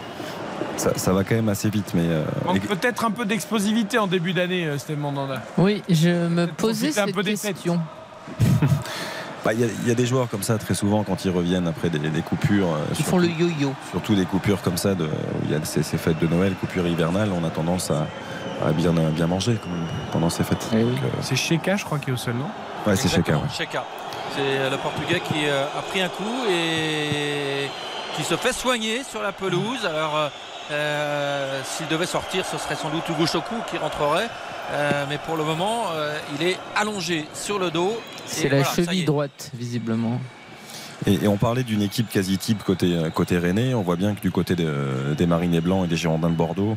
Ça, 0.77 0.93
ça 0.97 1.13
va 1.13 1.23
quand 1.25 1.35
même 1.35 1.49
assez 1.51 1.69
vite, 1.69 1.93
mais 1.95 2.03
euh, 2.05 2.25
peut-être 2.69 3.05
un 3.05 3.11
peu 3.11 3.25
d'explosivité 3.27 3.99
en 3.99 4.07
début 4.07 4.33
d'année, 4.33 4.67
euh, 4.67 4.79
Stéphane 4.79 5.03
Mandanda. 5.03 5.43
Oui, 5.59 5.83
je 5.91 6.09
me 6.29 6.47
posais 6.47 6.93
cette 6.93 7.13
peu 7.13 7.23
bah, 9.45 9.53
il 9.53 9.61
y, 9.61 9.65
a- 9.65 9.69
il 9.83 9.89
y 9.89 9.91
a 9.91 9.95
des 9.95 10.07
joueurs 10.07 10.29
comme 10.29 10.43
ça 10.43 10.57
très 10.59 10.75
souvent 10.75 11.05
quand 11.05 11.25
ils 11.25 11.31
reviennent 11.31 11.67
après 11.69 11.91
des, 11.91 11.99
des 11.99 12.23
coupures. 12.23 12.69
euh, 12.75 12.79
Ils 12.91 12.97
surtout- 12.97 13.11
font 13.11 13.19
le 13.19 13.29
yo-yo. 13.29 13.73
surtout 13.91 14.15
des 14.15 14.25
coupures 14.25 14.63
comme 14.63 14.77
ça, 14.77 14.95
de, 14.95 15.05
où 15.05 15.09
il 15.45 15.51
y 15.51 15.55
a 15.55 15.65
ces, 15.65 15.83
ces 15.83 15.99
fêtes 15.99 16.19
de 16.19 16.27
Noël, 16.27 16.55
coupures 16.55 16.87
hivernales, 16.87 17.31
on 17.39 17.45
a 17.45 17.51
tendance 17.51 17.91
à, 17.91 18.07
à 18.67 18.73
bien, 18.73 18.93
bien 18.93 19.27
manger 19.27 19.59
pendant 20.13 20.31
ces 20.31 20.45
fêtes. 20.45 20.67
Eh 20.73 20.77
oui. 20.83 20.95
Euh, 21.05 21.09
C'est 21.21 21.37
Sheka, 21.37 21.77
je 21.77 21.85
crois, 21.85 21.99
qui 21.99 22.11
est 22.11 22.13
au 22.13 22.17
sol, 22.17 22.35
non? 22.35 22.47
Ouais, 22.87 22.97
c'est 22.97 23.09
Sheka. 23.09 23.35
C'est 24.37 24.71
le 24.71 24.77
Portugais 24.79 25.21
qui 25.21 25.47
euh, 25.47 25.65
a 25.79 25.83
pris 25.83 26.01
un 26.03 26.09
coup 26.09 26.45
et 26.51 27.69
qui 28.17 28.25
se 28.25 28.37
fait 28.37 28.53
soigner 28.53 29.03
sur 29.05 29.23
la 29.23 29.31
pelouse. 29.33 29.85
Alors, 29.87 30.17
euh, 30.17 30.29
euh, 30.73 31.61
s'il 31.65 31.87
devait 31.89 32.07
sortir, 32.07 32.45
ce 32.45 32.59
serait 32.59 32.75
sans 32.75 32.89
doute 32.89 33.09
Hugo 33.09 33.27
Choku 33.27 33.55
qui 33.71 33.79
rentrerait. 33.79 34.29
Euh, 34.71 35.05
mais 35.09 35.19
pour 35.19 35.37
le 35.37 35.45
moment, 35.45 35.85
euh, 35.93 36.19
il 36.39 36.47
est 36.47 36.57
allongé 36.75 37.27
sur 37.35 37.59
le 37.59 37.71
dos. 37.71 38.01
C'est 38.27 38.49
la 38.49 38.63
voilà, 38.63 38.75
cheville 38.75 39.05
droite, 39.05 39.51
visiblement. 39.55 40.21
Et, 41.07 41.25
et 41.25 41.29
on 41.29 41.37
parlait 41.37 41.63
d'une 41.65 41.83
équipe 41.83 42.09
quasi 42.09 42.39
type 42.39 42.63
côté, 42.63 42.97
côté 43.15 43.39
Rennais. 43.39 43.75
On 43.75 43.83
voit 43.83 43.97
bien 43.97 44.15
que 44.15 44.21
du 44.21 44.31
côté 44.31 44.55
de- 44.57 45.15
des 45.17 45.27
Marinés 45.27 45.61
Blancs 45.61 45.85
et 45.85 45.89
des 45.89 45.97
Girondins 45.97 46.31
de 46.31 46.35
Bordeaux, 46.35 46.77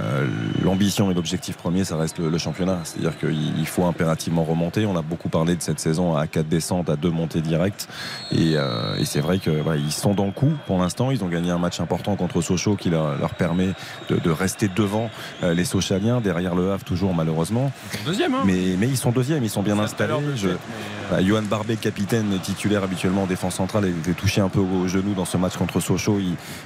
euh, 0.00 0.26
l'ambition 0.62 1.10
et 1.10 1.14
l'objectif 1.14 1.56
premier, 1.56 1.84
ça 1.84 1.96
reste 1.96 2.18
le, 2.18 2.28
le 2.28 2.38
championnat. 2.38 2.78
C'est-à-dire 2.84 3.18
qu'il 3.18 3.58
il 3.58 3.66
faut 3.66 3.84
impérativement 3.84 4.44
remonter. 4.44 4.86
On 4.86 4.96
a 4.96 5.02
beaucoup 5.02 5.28
parlé 5.28 5.54
de 5.56 5.62
cette 5.62 5.80
saison 5.80 6.16
à 6.16 6.26
4 6.26 6.48
descentes, 6.48 6.88
à 6.90 6.96
2 6.96 7.10
montées 7.10 7.40
directes. 7.40 7.88
Et, 8.32 8.52
euh, 8.56 8.96
et 8.98 9.04
c'est 9.04 9.20
vrai 9.20 9.38
que 9.38 9.50
voilà, 9.50 9.80
ils 9.80 9.92
sont 9.92 10.14
dans 10.14 10.26
le 10.26 10.32
coup 10.32 10.52
pour 10.66 10.78
l'instant. 10.78 11.10
Ils 11.10 11.22
ont 11.24 11.28
gagné 11.28 11.50
un 11.50 11.58
match 11.58 11.80
important 11.80 12.16
contre 12.16 12.40
Sochaux 12.40 12.76
qui 12.76 12.90
leur, 12.90 13.18
leur 13.18 13.34
permet 13.34 13.68
de, 14.08 14.16
de 14.16 14.30
rester 14.30 14.68
devant 14.74 15.10
euh, 15.42 15.54
les 15.54 15.64
Sochaliens, 15.64 16.20
derrière 16.20 16.54
le 16.54 16.72
Havre 16.72 16.84
toujours 16.84 17.14
malheureusement. 17.14 17.72
Deuxième, 18.04 18.34
hein 18.34 18.42
Mais, 18.44 18.76
mais 18.78 18.88
ils 18.88 18.96
sont 18.96 19.10
deuxièmes, 19.10 19.42
ils 19.44 19.50
sont 19.50 19.62
bien 19.62 19.78
installés. 19.78 20.14
Je- 20.36 20.48
mais, 20.48 20.52
euh, 20.54 20.56
bah, 21.10 21.22
Johan 21.22 21.42
Barbet, 21.42 21.76
capitaine 21.76 22.38
titulaire 22.42 22.82
habituellement 22.82 23.24
en 23.24 23.26
défense 23.26 23.53
centrale, 23.54 23.86
a 23.86 24.12
touché 24.14 24.40
un 24.40 24.48
peu 24.48 24.60
au 24.60 24.88
genou 24.88 25.14
dans 25.14 25.24
ce 25.24 25.36
match 25.36 25.56
contre 25.56 25.80
Sochaux. 25.80 26.18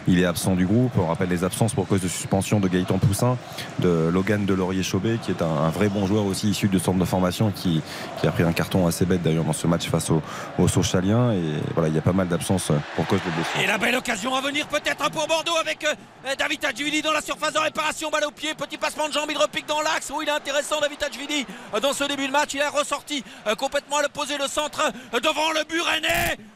Il, 0.06 0.18
est 0.18 0.24
absent 0.24 0.54
du 0.54 0.66
groupe. 0.66 0.92
On 0.98 1.06
rappelle 1.06 1.28
les 1.28 1.44
absences 1.44 1.74
pour 1.74 1.86
cause 1.86 2.00
de 2.00 2.08
suspension 2.08 2.60
de 2.60 2.68
Gaëtan 2.68 2.98
Poussin, 2.98 3.36
de 3.78 4.10
Logan 4.12 4.44
Delorier-Chaubet, 4.44 5.18
qui 5.22 5.30
est 5.30 5.42
un, 5.42 5.46
un 5.46 5.70
vrai 5.70 5.88
bon 5.88 6.06
joueur 6.06 6.24
aussi 6.24 6.50
issu 6.50 6.68
de 6.68 6.78
centre 6.78 6.98
de 6.98 7.04
formation, 7.04 7.50
qui, 7.50 7.82
a 8.22 8.30
pris 8.30 8.42
un 8.42 8.52
carton 8.52 8.86
assez 8.86 9.06
bête 9.06 9.22
d'ailleurs 9.22 9.44
dans 9.44 9.52
ce 9.52 9.66
match 9.66 9.88
face 9.88 10.10
aux, 10.10 10.22
aux 10.58 10.68
Sochaliens. 10.68 11.32
Et 11.32 11.42
voilà, 11.74 11.88
il 11.88 11.94
y 11.94 11.98
a 11.98 12.02
pas 12.02 12.12
mal 12.12 12.28
d'absences 12.28 12.72
pour 12.96 13.06
cause 13.06 13.20
de 13.24 13.30
blessures. 13.30 13.60
Et 13.60 13.66
la 13.66 13.78
belle 13.78 13.96
occasion 13.96 14.34
à 14.34 14.40
venir 14.40 14.66
peut-être 14.66 15.10
pour 15.10 15.26
Bordeaux 15.26 15.56
avec 15.60 15.84
euh, 15.84 16.34
David 16.38 16.64
Adjvili 16.64 17.02
dans 17.02 17.12
la 17.12 17.22
surface 17.22 17.52
de 17.52 17.58
réparation, 17.58 18.10
balle 18.10 18.24
au 18.26 18.30
pied, 18.30 18.54
petit 18.54 18.76
passement 18.76 19.08
de 19.08 19.12
jambe, 19.12 19.30
il 19.30 19.38
repique 19.38 19.66
dans 19.66 19.80
l'axe. 19.80 20.10
où 20.10 20.20
il 20.22 20.28
est 20.28 20.32
intéressant 20.32 20.80
David 20.80 21.02
Adjvili 21.02 21.46
euh, 21.74 21.80
dans 21.80 21.92
ce 21.92 22.04
début 22.04 22.26
de 22.26 22.32
match. 22.32 22.54
Il 22.54 22.60
est 22.60 22.68
ressorti 22.68 23.24
euh, 23.46 23.54
complètement 23.54 23.98
à 23.98 24.02
l'opposé, 24.02 24.36
le 24.38 24.48
centre 24.48 24.92
devant 25.14 25.50
le 25.52 25.64
but. 25.64 25.78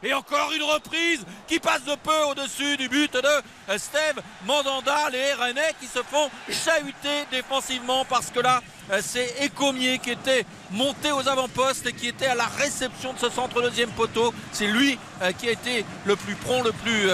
Et 0.03 0.15
encore 0.23 0.53
une 0.53 0.63
reprise 0.63 1.25
qui 1.49 1.59
passe 1.59 1.85
de 1.85 1.97
peu 1.97 2.17
au-dessus 2.31 2.77
du 2.77 2.89
but 2.89 3.13
de 3.13 3.77
Steve 3.77 4.23
Mandanda. 4.47 5.11
Les 5.11 5.33
Rennais 5.33 5.75
qui 5.81 5.87
se 5.87 6.01
font 6.03 6.31
chahuter 6.49 7.27
défensivement 7.31 8.05
parce 8.05 8.31
que 8.31 8.39
là, 8.39 8.63
c'est 9.01 9.43
Écomier 9.43 9.99
qui 9.99 10.11
était 10.11 10.45
monté 10.71 11.13
aux 11.13 11.29
avant-postes 11.29 11.87
et 11.87 11.93
qui 11.93 12.09
était 12.09 12.27
à 12.27 12.35
la 12.35 12.47
réception 12.47 13.13
de 13.13 13.19
ce 13.19 13.31
centre 13.31 13.63
deuxième 13.63 13.91
poteau. 13.91 14.33
C'est 14.53 14.67
lui 14.67 14.99
qui 15.39 15.49
a 15.49 15.53
été 15.53 15.85
le 16.05 16.17
plus 16.17 16.35
prompt, 16.35 16.63
le 16.63 16.73
plus 16.73 17.11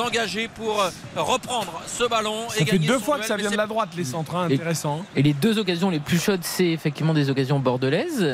engagé 0.00 0.48
pour 0.48 0.84
reprendre 1.16 1.82
ce 1.86 2.08
ballon. 2.08 2.48
Ça 2.50 2.64
fait 2.64 2.78
deux 2.78 2.98
fois 2.98 3.18
que 3.18 3.26
ça 3.26 3.36
vient 3.36 3.50
de 3.50 3.56
la 3.56 3.66
droite, 3.66 3.90
les 3.96 4.04
centres, 4.04 4.36
hein, 4.36 4.44
intéressant. 4.50 5.04
Et 5.16 5.22
les 5.22 5.32
deux 5.32 5.58
occasions 5.58 5.90
les 5.90 6.00
plus 6.00 6.18
chaudes, 6.18 6.42
c'est 6.42 6.68
effectivement 6.68 7.14
des 7.14 7.30
occasions 7.30 7.58
bordelaises. 7.58 8.26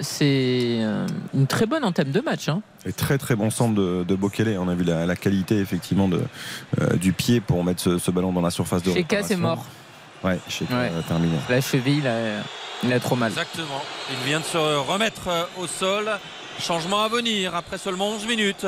C'est 0.00 0.80
une 1.34 1.46
très 1.46 1.66
bonne 1.66 1.84
entame 1.84 2.10
de 2.10 2.20
match. 2.20 2.48
Hein. 2.48 2.62
Et 2.84 2.92
très 2.92 3.18
très 3.18 3.36
bon 3.36 3.50
centre 3.50 3.74
de, 3.74 4.04
de 4.06 4.14
Bokele. 4.14 4.56
On 4.58 4.68
a 4.68 4.74
vu 4.74 4.84
la, 4.84 5.06
la 5.06 5.16
qualité 5.16 5.58
effectivement 5.58 6.08
de, 6.08 6.20
euh, 6.80 6.96
du 6.96 7.12
pied 7.12 7.40
pour 7.40 7.62
mettre 7.64 7.80
ce, 7.80 7.98
ce, 7.98 8.10
ballon 8.10 8.32
dans 8.32 8.40
la 8.40 8.50
surface 8.50 8.82
de 8.82 8.92
Cheka 8.92 9.22
c'est 9.22 9.36
mort. 9.36 9.64
Ouais, 10.24 10.38
Cheka 10.48 10.74
ouais. 10.74 10.90
terminé. 11.06 11.36
La 11.48 11.60
cheville, 11.60 11.98
il 11.98 12.06
a, 12.06 12.42
il 12.82 12.92
a, 12.92 13.00
trop 13.00 13.16
mal. 13.16 13.30
Exactement. 13.30 13.82
Il 14.10 14.26
vient 14.26 14.40
de 14.40 14.44
se 14.44 14.58
remettre 14.58 15.28
euh, 15.28 15.44
au 15.58 15.66
sol. 15.66 16.10
Changement 16.60 17.02
à 17.02 17.08
venir 17.08 17.54
après 17.54 17.78
seulement 17.78 18.10
11 18.10 18.26
minutes. 18.26 18.66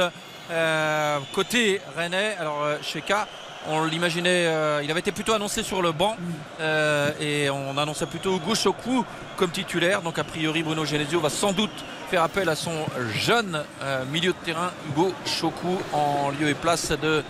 Euh, 0.50 1.18
côté 1.32 1.80
Rennais, 1.96 2.36
alors 2.38 2.66
Cheka 2.82 3.26
on 3.68 3.84
l'imaginait, 3.84 4.46
euh, 4.46 4.82
il 4.82 4.90
avait 4.90 5.00
été 5.00 5.12
plutôt 5.12 5.32
annoncé 5.32 5.62
sur 5.62 5.80
le 5.80 5.92
banc 5.92 6.16
euh, 6.60 7.10
et 7.20 7.48
on 7.50 7.78
annonçait 7.78 8.06
plutôt 8.06 8.38
Gauchoku 8.38 9.04
comme 9.36 9.50
titulaire. 9.50 10.02
Donc 10.02 10.18
a 10.18 10.24
priori 10.24 10.62
Bruno 10.62 10.84
Genesio 10.84 11.20
va 11.20 11.30
sans 11.30 11.52
doute 11.52 11.84
faire 12.10 12.22
appel 12.22 12.48
à 12.48 12.56
son 12.56 12.84
jeune 13.14 13.62
euh, 13.82 14.04
milieu 14.06 14.32
de 14.32 14.44
terrain 14.44 14.70
Hugo 14.88 15.12
Choku 15.24 15.78
en 15.92 16.30
lieu 16.30 16.48
et 16.48 16.54
place 16.54 16.90
de 16.90 17.22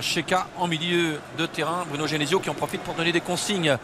Sheka 0.00 0.46
en 0.58 0.66
milieu 0.66 1.18
de 1.38 1.46
terrain. 1.46 1.84
Bruno 1.88 2.06
Genesio 2.06 2.40
qui 2.40 2.50
en 2.50 2.54
profite 2.54 2.82
pour 2.82 2.94
donner 2.94 3.12
des 3.12 3.20
consignes 3.20 3.76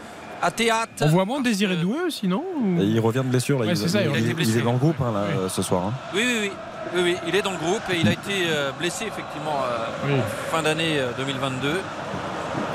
à 0.42 0.50
théâtre. 0.50 0.92
On 1.00 1.08
voit 1.08 1.24
moins 1.24 1.40
Désiré 1.40 1.76
Doué 1.76 1.98
aussi, 2.06 2.28
non 2.28 2.44
Ou... 2.60 2.80
Il 2.80 3.00
revient 3.00 3.22
de 3.24 3.30
blessure 3.30 3.58
là. 3.58 3.66
Ouais, 3.66 3.72
il, 3.72 3.88
ça, 3.88 4.02
il, 4.02 4.10
il, 4.16 4.40
il, 4.40 4.58
est 4.58 4.62
dans 4.62 4.72
le 4.72 4.78
groupe 4.78 5.00
hein, 5.00 5.12
là, 5.12 5.24
oui. 5.28 5.48
ce 5.48 5.62
soir. 5.62 5.84
Hein. 5.86 5.92
Oui, 6.14 6.22
oui, 6.24 6.38
oui. 6.42 6.52
Oui, 6.94 7.00
oui, 7.02 7.16
il 7.26 7.34
est 7.34 7.42
dans 7.42 7.50
le 7.50 7.56
groupe 7.56 7.82
et 7.92 7.98
il 7.98 8.06
a 8.06 8.12
été 8.12 8.46
euh, 8.48 8.70
blessé 8.78 9.06
effectivement 9.06 9.56
euh, 9.64 9.86
oui. 10.06 10.20
fin 10.52 10.62
d'année 10.62 10.98
euh, 11.00 11.10
2022. 11.18 11.80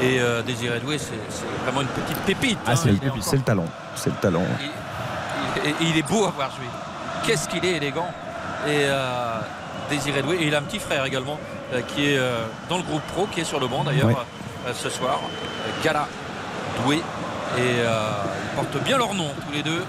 Et 0.02 0.20
euh, 0.20 0.42
Désiré 0.42 0.80
Doué, 0.80 0.98
c'est 0.98 1.14
vraiment 1.64 1.82
une 1.82 1.88
petite 1.88 2.18
pépite. 2.26 2.58
Ah, 2.66 2.72
hein, 2.72 2.76
c'est 2.76 2.90
le, 2.90 2.96
le, 2.96 3.42
talent. 3.42 3.66
C'est 3.96 4.10
le 4.10 4.16
talent. 4.18 4.44
Il, 5.64 5.70
et, 5.70 5.76
il 5.82 5.98
est 5.98 6.08
beau 6.08 6.26
à 6.26 6.32
voir 6.32 6.50
jouer. 6.52 6.68
Qu'est-ce 7.26 7.48
qu'il 7.48 7.64
est 7.64 7.78
élégant. 7.78 8.10
Et 8.68 8.86
euh, 8.86 9.40
Désiré 9.90 10.22
Doué, 10.22 10.38
et 10.42 10.48
il 10.48 10.56
a 10.56 10.60
un 10.60 10.64
petit 10.64 10.80
frère 10.80 11.06
également 11.06 11.38
euh, 11.40 11.61
qui 11.88 12.08
est 12.08 12.20
dans 12.70 12.78
le 12.78 12.84
groupe 12.84 13.02
pro, 13.14 13.26
qui 13.28 13.42
est 13.42 13.46
sur 13.46 13.60
le 13.60 13.68
banc 13.68 13.84
d'ailleurs 13.84 14.08
ouais. 14.08 14.74
ce 14.74 14.90
soir. 14.90 15.20
Gala 15.84 16.08
Doué. 16.84 17.02
Et 17.58 17.62
ils 17.62 18.56
portent 18.56 18.84
bien 18.84 18.98
leur 18.98 19.14
nom 19.14 19.30
tous 19.46 19.54
les 19.54 19.64
deux. 19.64 19.84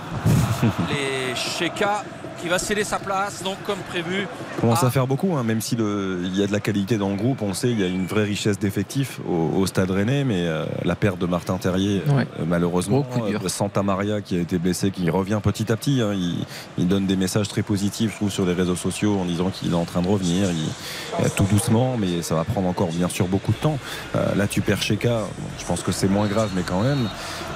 Les 0.89 1.35
Sheka 1.35 2.05
qui 2.43 2.49
va 2.49 2.59
céder 2.59 2.84
sa 2.84 2.99
place, 2.99 3.43
donc 3.43 3.57
comme 3.64 3.78
prévu. 3.78 4.26
Commence 4.61 4.82
à, 4.82 4.88
à 4.88 4.90
faire 4.90 5.07
beaucoup, 5.07 5.36
hein, 5.36 5.45
même 5.45 5.61
s'il 5.61 5.78
y 5.78 6.43
a 6.43 6.47
de 6.47 6.53
la 6.53 6.61
qualité 6.61 6.99
dans 6.99 7.11
le 7.11 7.16
groupe. 7.16 7.40
On 7.40 7.55
sait 7.55 7.70
il 7.70 7.80
y 7.80 7.84
a 7.84 7.86
une 7.86 8.07
vraie 8.07 8.24
richesse 8.24 8.59
d'effectifs 8.59 9.20
au, 9.28 9.61
au, 9.61 9.66
Stade 9.66 9.90
Rennais, 9.90 10.24
mais 10.24 10.47
euh, 10.47 10.64
la 10.84 10.97
perte 10.97 11.18
de 11.18 11.26
Martin 11.26 11.57
Terrier, 11.57 12.03
ouais. 12.09 12.26
euh, 12.40 12.45
malheureusement, 12.47 13.07
euh, 13.16 13.49
Santa 13.49 13.82
Maria 13.82 14.20
qui 14.20 14.36
a 14.36 14.40
été 14.40 14.59
blessé, 14.59 14.90
qui 14.90 15.09
revient 15.09 15.38
petit 15.43 15.70
à 15.70 15.76
petit. 15.76 16.01
Hein, 16.03 16.12
il, 16.14 16.45
il, 16.78 16.88
donne 16.88 17.07
des 17.07 17.16
messages 17.16 17.49
très 17.49 17.62
positifs, 17.62 18.11
je 18.12 18.16
trouve, 18.16 18.30
sur 18.30 18.45
les 18.45 18.55
réseaux 18.55 18.76
sociaux 18.76 19.18
en 19.20 19.24
disant 19.24 19.51
qu'il 19.51 19.72
est 19.72 19.76
en 19.76 19.84
train 19.84 20.03
de 20.03 20.09
revenir, 20.09 20.49
il, 20.51 21.30
tout 21.36 21.47
doucement, 21.51 21.97
mais 21.97 22.22
ça 22.22 22.34
va 22.34 22.45
prendre 22.45 22.68
encore 22.68 22.88
bien 22.88 23.09
sûr 23.09 23.28
beaucoup 23.28 23.53
de 23.53 23.57
temps. 23.59 23.78
là, 24.14 24.47
tu 24.49 24.61
perds 24.61 24.82
Sheka, 24.82 25.20
je 25.59 25.64
pense 25.64 25.82
que 25.82 25.93
c'est 25.93 26.09
moins 26.09 26.26
grave, 26.26 26.51
mais 26.57 26.62
quand 26.62 26.82
même, 26.82 27.09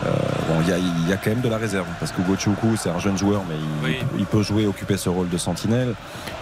bon, 0.03 0.61
il 0.63 0.69
y, 0.69 0.73
a, 0.73 0.79
il 0.79 1.09
y, 1.09 1.13
a 1.13 1.17
quand 1.17 1.31
même 1.31 1.41
de 1.41 1.49
la 1.49 1.59
réserve 1.59 1.87
parce 1.99 2.13
que 2.13 2.21
Gochoukou, 2.23 2.77
c'est 2.77 2.91
un 2.91 2.99
jeune 2.99 3.17
joueur, 3.17 3.43
mais 3.49 3.55
il, 3.55 3.89
oui. 3.89 3.99
il 4.19 4.27
peut 4.27 4.43
jouer 4.43 4.67
occuper 4.67 4.97
ce 4.97 5.09
rôle 5.09 5.29
de 5.29 5.39
sentinelle. 5.39 5.95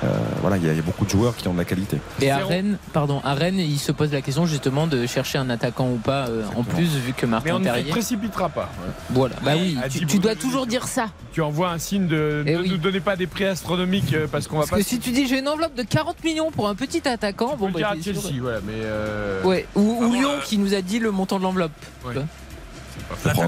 Euh, 0.02 0.08
voilà, 0.40 0.56
il 0.56 0.64
y, 0.64 0.66
y, 0.66 0.78
a 0.78 0.82
beaucoup 0.82 1.04
de 1.04 1.10
joueurs 1.10 1.36
qui 1.36 1.48
ont 1.48 1.52
de 1.52 1.58
la 1.58 1.64
qualité. 1.64 1.98
Et 2.20 2.30
à 2.30 2.38
Rennes, 2.38 2.78
pardon, 2.92 3.20
à 3.24 3.34
Rennes, 3.34 3.58
il 3.58 3.78
se 3.78 3.92
pose 3.92 4.12
la 4.12 4.22
question 4.22 4.46
justement 4.46 4.86
de 4.86 5.06
chercher 5.06 5.38
un 5.38 5.50
attaquant 5.50 5.88
ou 5.88 5.96
pas 5.96 6.28
euh, 6.28 6.42
en 6.56 6.62
plus, 6.62 6.96
vu 6.96 7.12
que 7.12 7.26
Martin 7.26 7.44
Mais 7.46 7.52
on 7.52 7.60
Terrier. 7.60 7.84
ne 7.84 7.90
précipitera 7.90 8.48
pas. 8.48 8.70
Ouais. 8.84 8.92
Voilà, 9.10 9.36
bah 9.44 9.52
oui, 9.56 9.76
tu, 9.90 10.06
tu 10.06 10.18
dois 10.18 10.34
toujours 10.34 10.66
dire 10.66 10.86
ça. 10.86 11.06
Tu 11.32 11.40
envoies 11.40 11.70
un 11.70 11.78
signe 11.78 12.06
de 12.06 12.42
ne 12.46 12.58
oui. 12.58 12.68
nous 12.70 12.76
donnez 12.76 13.00
pas 13.00 13.16
des 13.16 13.26
prix 13.26 13.44
astronomiques 13.44 14.14
euh, 14.14 14.26
parce 14.30 14.46
qu'on 14.46 14.56
va 14.56 14.60
parce 14.62 14.70
pas. 14.70 14.76
Que 14.78 14.82
si 14.82 14.98
tu 14.98 15.10
dis 15.10 15.26
j'ai 15.26 15.38
une 15.38 15.48
enveloppe 15.48 15.74
de 15.74 15.82
40 15.82 16.22
millions 16.24 16.50
pour 16.50 16.68
un 16.68 16.74
petit 16.74 17.06
attaquant, 17.08 17.52
tu 17.52 17.58
bon, 17.58 17.70
bah, 17.70 17.78
dire 17.78 17.88
à 17.88 17.94
Chelsea, 18.00 18.20
sûr. 18.20 18.42
voilà, 18.42 18.60
mais. 18.64 18.72
Euh... 18.76 19.42
Ouais, 19.42 19.66
ou, 19.74 19.98
ah, 20.00 20.04
ou 20.06 20.12
Lyon 20.12 20.30
qui 20.44 20.58
nous 20.58 20.74
a 20.74 20.82
dit 20.82 20.98
le 20.98 21.10
montant 21.10 21.38
de 21.38 21.44
l'enveloppe. 21.44 21.72
Ouais. 22.06 22.14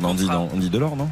On 0.02 0.14
dit, 0.14 0.28
on 0.30 0.56
dit 0.58 0.70
de 0.70 0.78
l'or, 0.78 0.96
non 0.96 1.08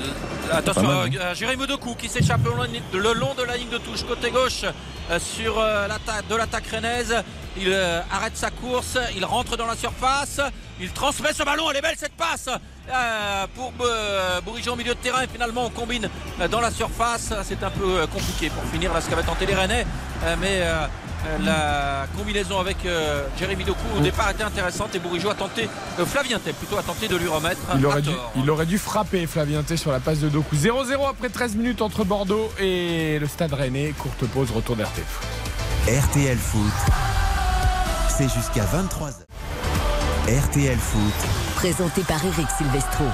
Euh, 0.00 0.58
attention, 0.58 0.90
euh, 0.90 1.34
Jérémy 1.34 1.66
Doku 1.66 1.94
qui 1.94 2.08
s'échappe 2.08 2.40
le, 2.44 2.98
le, 2.98 3.12
long 3.14 3.34
de 3.34 3.42
la 3.42 3.56
ligne 3.56 3.68
de 3.70 3.78
touche 3.78 4.04
côté 4.04 4.30
gauche 4.30 4.64
euh, 5.10 5.18
sur 5.18 5.56
de 5.56 6.34
l'attaque 6.34 6.66
rennaise. 6.66 7.14
Il 7.56 7.68
euh, 7.68 8.00
arrête 8.10 8.36
sa 8.36 8.50
course, 8.50 8.98
il 9.16 9.24
rentre 9.24 9.56
dans 9.56 9.66
la 9.66 9.76
surface, 9.76 10.40
il 10.80 10.90
transmet 10.90 11.32
ce 11.32 11.44
ballon, 11.44 11.70
elle 11.70 11.76
est 11.76 11.82
belle 11.82 11.94
cette 11.96 12.14
passe 12.14 12.48
euh, 12.48 13.46
pour 13.54 13.72
Bourigeau 14.44 14.72
au 14.72 14.76
milieu 14.76 14.94
de 14.94 14.98
terrain 14.98 15.22
et 15.22 15.28
finalement 15.28 15.66
on 15.66 15.70
combine 15.70 16.08
dans 16.50 16.60
la 16.60 16.70
surface. 16.70 17.32
C'est 17.44 17.62
un 17.62 17.70
peu 17.70 18.06
compliqué 18.08 18.50
pour 18.50 18.64
finir 18.64 18.92
là 18.92 19.00
ce 19.00 19.08
qu'avait 19.08 19.22
tenté 19.22 19.46
les 19.46 19.54
Rennais, 19.54 19.86
mais 20.40 20.62
la 21.42 22.06
combinaison 22.16 22.58
avec 22.60 22.84
euh, 22.84 23.26
Jérémy 23.38 23.64
Doku 23.64 23.80
au 23.96 24.00
départ 24.00 24.30
était 24.30 24.42
intéressante 24.42 24.94
et 24.94 24.98
Bourigeau 24.98 25.30
a 25.30 25.34
tenté, 25.34 25.68
euh, 25.98 26.06
Flavien 26.06 26.38
plutôt 26.38 26.78
a 26.78 26.82
tenté 26.82 27.08
de 27.08 27.16
lui 27.16 27.28
remettre. 27.28 27.60
Il 27.76 27.86
aurait, 27.86 28.02
dû, 28.02 28.10
il 28.36 28.50
aurait 28.50 28.66
dû 28.66 28.78
frapper 28.78 29.26
Flavien 29.26 29.62
T 29.62 29.76
sur 29.76 29.92
la 29.92 30.00
passe 30.00 30.20
de 30.20 30.28
Doku. 30.28 30.54
0-0 30.54 31.08
après 31.08 31.28
13 31.28 31.56
minutes 31.56 31.82
entre 31.82 32.04
Bordeaux 32.04 32.50
et 32.60 33.18
le 33.18 33.26
Stade 33.26 33.52
Rennais. 33.52 33.94
Courte 33.98 34.26
pause, 34.26 34.50
retour 34.50 34.76
d'RTF. 34.76 35.20
RTL 35.86 36.38
Foot, 36.38 36.72
c'est 38.08 38.28
jusqu'à 38.32 38.64
23h. 38.64 39.14
RTL 40.26 40.78
Foot, 40.78 41.28
présenté 41.56 42.02
par 42.02 42.24
Eric 42.24 42.46
Silvestro. 42.58 43.04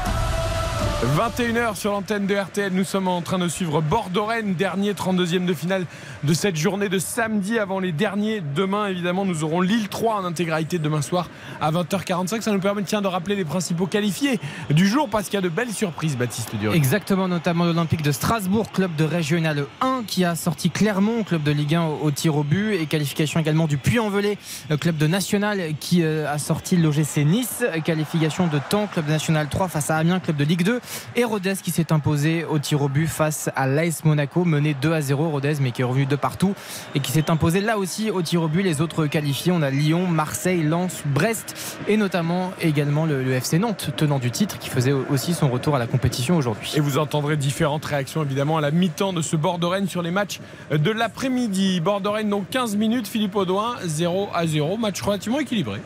21h 1.01 1.76
sur 1.76 1.92
l'antenne 1.92 2.26
de 2.26 2.36
RTL, 2.36 2.74
nous 2.74 2.84
sommes 2.84 3.09
en 3.09 3.22
train 3.22 3.38
de 3.38 3.48
suivre 3.48 3.80
Bordeaux-Rennes, 3.80 4.55
dernier 4.55 4.92
32e 4.92 5.46
de 5.46 5.55
finale 5.55 5.86
de 6.24 6.34
cette 6.34 6.57
journée 6.57 6.90
de 6.90 6.98
samedi 6.98 7.59
avant 7.59 7.80
les 7.80 7.90
derniers. 7.90 8.42
Demain, 8.55 8.88
évidemment, 8.88 9.24
nous 9.24 9.42
aurons 9.42 9.62
Lille 9.62 9.88
3 9.88 10.16
en 10.16 10.24
intégralité 10.26 10.78
demain 10.78 11.01
soir 11.01 11.30
à 11.59 11.72
20h45. 11.72 12.42
Ça 12.42 12.53
nous 12.53 12.61
permet 12.61 12.82
tiens, 12.82 13.01
de 13.01 13.07
rappeler 13.07 13.34
les 13.34 13.46
principaux 13.46 13.86
qualifiés 13.86 14.38
du 14.68 14.86
jour 14.86 15.09
parce 15.09 15.30
qu'il 15.30 15.34
y 15.34 15.38
a 15.38 15.40
de 15.40 15.48
belles 15.48 15.72
surprises, 15.72 16.18
Baptiste 16.18 16.55
Durier. 16.57 16.76
Exactement, 16.76 17.28
notamment 17.28 17.64
l'Olympique 17.64 18.03
de 18.03 18.12
Strasbourg, 18.12 18.70
club 18.70 18.94
de 18.96 19.05
Régional 19.05 19.64
1 19.80 20.03
qui 20.07 20.26
a 20.26 20.34
sorti 20.34 20.68
Clermont, 20.68 21.24
club 21.24 21.42
de 21.42 21.51
Ligue 21.51 21.76
1 21.76 21.82
au, 21.82 22.11
tir 22.11 22.36
au 22.36 22.44
but 22.44 22.74
et 22.74 22.84
qualification 22.84 23.40
également 23.40 23.66
du 23.66 23.78
Puy-en-Velay, 23.78 24.36
club 24.78 24.98
de 24.98 25.07
National 25.07 25.62
qui 25.80 26.03
euh, 26.03 26.30
a 26.30 26.36
sorti 26.36 26.76
l'OGC 26.76 27.24
Nice, 27.24 27.64
qualification 27.86 28.48
de 28.48 28.59
temps, 28.68 28.86
club 28.86 29.07
de 29.07 29.12
National 29.12 29.48
3 29.48 29.68
face 29.68 29.88
à 29.88 29.96
Amiens, 29.96 30.20
club 30.20 30.36
de 30.36 30.44
Ligue 30.44 30.62
2 30.62 30.78
et 31.16 31.24
Rodez 31.24 31.55
qui 31.62 31.70
s'est 31.70 31.93
imposé 31.93 32.45
au 32.45 32.59
tir 32.59 32.82
au 32.82 32.88
but 32.88 33.07
face 33.07 33.51
à 33.57 33.66
l'AS 33.66 34.05
Monaco, 34.05 34.45
mené 34.45 34.74
2 34.74 34.93
à 34.93 35.01
0 35.01 35.30
Rodez 35.30 35.55
mais 35.61 35.70
qui 35.70 35.82
est 35.82 35.84
revenu 35.84 36.07
de 36.07 36.16
partout 36.16 36.55
et 36.95 37.01
qui 37.01 37.12
s'est 37.12 37.30
imposé 37.30 37.61
là 37.61 37.78
aussi 37.78 38.11
au 38.11 38.22
tir 38.22 38.43
au 38.43 38.49
but. 38.49 38.62
Les 38.62 38.80
autres 38.80 39.07
qualifiés, 39.07 39.53
on 39.53 39.62
a 39.62 39.70
Lyon, 39.70 40.07
Marseille, 40.07 40.62
Lens, 40.62 41.03
Brest 41.07 41.80
et 41.88 41.97
notamment 41.97 42.53
également 42.61 43.07
le, 43.07 43.22
le, 43.22 43.32
FC 43.32 43.59
Nantes, 43.59 43.91
tenant 43.97 44.18
du 44.18 44.30
titre, 44.30 44.59
qui 44.59 44.68
faisait 44.68 44.93
aussi 44.93 45.34
son 45.34 45.49
retour 45.49 45.76
à 45.76 45.78
la 45.78 45.86
compétition 45.86 46.36
aujourd'hui. 46.36 46.72
Et 46.76 46.80
vous 46.80 46.99
entendrez 46.99 47.36
différentes 47.36 47.84
réactions 47.84 48.22
évidemment 48.22 48.59
à 48.59 48.61
la 48.61 48.70
mi-temps 48.70 49.12
de 49.12 49.22
ce 49.22 49.36
Bordeaux-Rennes 49.36 49.88
sur 49.88 50.03
les 50.03 50.11
matchs 50.11 50.41
de 50.70 50.91
l'après-midi. 50.91 51.80
Bordeaux-Rennes 51.80 52.28
donc 52.28 52.49
15 52.51 52.76
minutes, 52.76 53.09
Philippe 53.09 53.36
Audouin 53.36 53.76
0 53.84 54.28
à 54.34 54.47
0, 54.47 54.76
match 54.76 55.01
relativement 55.01 55.41
équilibré. 55.41 55.80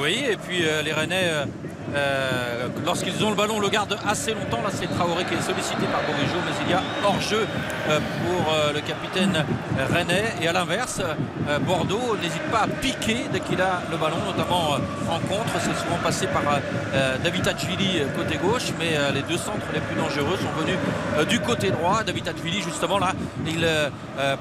Oui, 0.00 0.24
et 0.28 0.36
puis 0.36 0.60
euh, 0.62 0.82
les 0.82 0.92
Rennais, 0.92 1.24
euh, 1.24 1.44
euh, 1.94 2.68
lorsqu'ils 2.84 3.24
ont 3.24 3.30
le 3.30 3.36
ballon, 3.36 3.60
le 3.60 3.68
gardent 3.68 3.96
assez 4.06 4.32
longtemps. 4.32 4.62
Là, 4.62 4.70
c'est 4.72 4.86
Traoré 4.86 5.24
qui 5.24 5.34
est 5.34 5.42
sollicité 5.42 5.86
par 5.92 6.02
Bourigeau, 6.02 6.40
mais 6.44 6.52
il 6.66 6.70
y 6.70 6.74
a 6.74 6.82
hors-jeu 7.04 7.46
euh, 7.88 8.00
pour 8.24 8.52
euh, 8.52 8.72
le 8.72 8.80
capitaine 8.80 9.44
Rennais. 9.92 10.34
Et 10.40 10.48
à 10.48 10.52
l'inverse, 10.52 11.00
Bordeaux 11.66 12.16
n'hésite 12.22 12.42
pas 12.50 12.62
à 12.62 12.66
piquer 12.66 13.26
dès 13.32 13.40
qu'il 13.40 13.60
a 13.60 13.82
le 13.90 13.96
ballon, 13.96 14.16
notamment 14.26 14.76
en 15.10 15.18
contre. 15.20 15.52
C'est 15.58 15.76
souvent 15.82 15.98
passé 16.02 16.26
par 16.26 16.42
David 17.22 17.48
Hatchvili 17.48 18.02
côté 18.16 18.38
gauche, 18.38 18.72
mais 18.78 18.96
les 19.12 19.22
deux 19.22 19.36
centres 19.36 19.66
les 19.72 19.80
plus 19.80 19.96
dangereux 19.96 20.38
sont 20.38 20.60
venus 20.60 20.78
du 21.28 21.40
côté 21.40 21.70
droit. 21.70 22.02
David 22.04 22.28
Hatchvili, 22.28 22.62
justement, 22.62 22.98
là, 22.98 23.12
il 23.46 23.66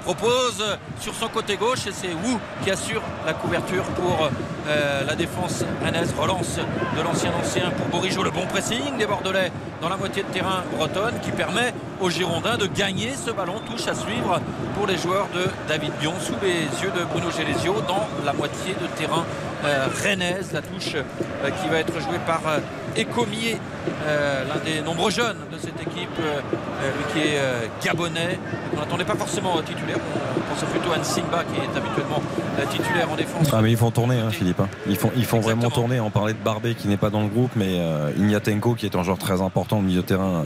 propose 0.03 0.63
sur 0.99 1.13
son 1.15 1.27
côté 1.29 1.57
gauche 1.57 1.87
et 1.87 1.91
c'est 1.91 2.13
Wu 2.13 2.37
qui 2.63 2.71
assure 2.71 3.01
la 3.25 3.33
couverture 3.33 3.83
pour 3.83 4.29
la 4.67 5.15
défense 5.15 5.63
rennaise. 5.83 6.13
Relance 6.17 6.59
de 6.95 7.01
l'ancien 7.01 7.32
lancé 7.33 7.61
un 7.61 7.71
pour 7.71 7.87
Bourigeau. 7.87 8.23
Le 8.23 8.31
bon 8.31 8.45
pressing 8.45 8.97
des 8.97 9.05
Bordelais 9.05 9.51
dans 9.81 9.89
la 9.89 9.97
moitié 9.97 10.23
de 10.23 10.27
terrain 10.29 10.63
bretonne 10.75 11.15
qui 11.21 11.31
permet 11.31 11.73
aux 12.03 12.09
Girondins 12.09 12.57
de 12.57 12.67
gagner 12.67 13.11
ce 13.15 13.31
ballon. 13.31 13.55
Touche 13.65 13.87
à 13.87 13.95
suivre 13.95 14.39
pour 14.75 14.85
les 14.87 14.97
joueurs 14.97 15.27
de 15.33 15.45
David 15.69 15.93
Bion 16.01 16.13
sous 16.19 16.33
les 16.43 16.63
yeux 16.83 16.91
de 16.91 17.03
Bruno 17.05 17.27
Genesio 17.31 17.75
dans 17.87 18.05
la 18.25 18.33
moitié 18.33 18.73
de 18.79 18.87
terrain 18.99 19.23
euh, 19.63 19.87
rennaise. 20.03 20.51
La 20.53 20.61
touche 20.61 20.95
euh, 20.95 21.49
qui 21.61 21.69
va 21.69 21.77
être 21.77 21.93
jouée 22.01 22.19
par 22.27 22.41
euh, 22.47 22.59
Écomier, 22.95 23.57
euh, 24.05 24.43
l'un 24.47 24.59
des 24.63 24.81
nombreux 24.81 25.09
jeunes 25.09 25.37
de 25.51 25.57
cette 25.57 25.81
équipe, 25.81 26.09
euh, 26.19 26.39
euh, 26.83 26.91
lui 26.97 27.03
qui 27.13 27.27
est 27.27 27.39
euh, 27.39 27.65
gabonais. 27.83 28.37
On 28.75 28.79
n'attendait 28.79 29.05
pas 29.05 29.15
forcément 29.15 29.59
titulaire. 29.63 29.97
On 30.37 30.53
pensait 30.53 30.65
plutôt 30.67 30.91
à 30.93 30.99
Nsimba 30.99 31.43
qui 31.45 31.59
est 31.59 31.77
habituellement 31.77 32.21
euh, 32.59 32.65
titulaire 32.69 33.09
en 33.11 33.15
défense. 33.15 33.47
Ah 33.51 33.61
mais 33.63 33.71
ils 33.71 33.77
font 33.77 33.89
tourner 33.89 34.19
hein, 34.19 34.29
Philippe. 34.29 34.59
hein. 34.59 34.67
Ils 34.87 34.95
font, 34.97 35.11
ils 35.15 35.25
font 35.25 35.39
vraiment 35.39 35.69
tourner. 35.71 35.99
On 36.01 36.11
parlait 36.11 36.33
de 36.33 36.37
Barbet 36.43 36.75
qui 36.75 36.87
n'est 36.87 36.97
pas 36.97 37.09
dans 37.09 37.21
le 37.21 37.29
groupe, 37.29 37.51
mais 37.55 37.79
euh, 37.79 38.11
Ignatenko 38.17 38.75
qui 38.75 38.85
est 38.85 38.95
un 38.95 39.01
joueur 39.03 39.17
très 39.17 39.41
important 39.41 39.77
au 39.79 39.81
milieu 39.81 40.01
de 40.01 40.05
terrain 40.07 40.45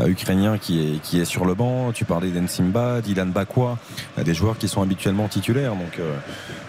euh, 0.00 0.06
ukrainien 0.08 0.58
qui 0.58 0.80
est, 0.80 0.93
qui 1.02 1.20
est 1.20 1.24
sur 1.24 1.44
le 1.44 1.54
banc. 1.54 1.92
Tu 1.92 2.04
parlais 2.04 2.30
d'Ensimba, 2.30 3.00
Dylan 3.00 3.30
Bakwa, 3.30 3.78
des 4.22 4.34
joueurs 4.34 4.58
qui 4.58 4.68
sont 4.68 4.82
habituellement 4.82 5.28
titulaires. 5.28 5.72
Donc 5.72 5.98
euh, 5.98 6.16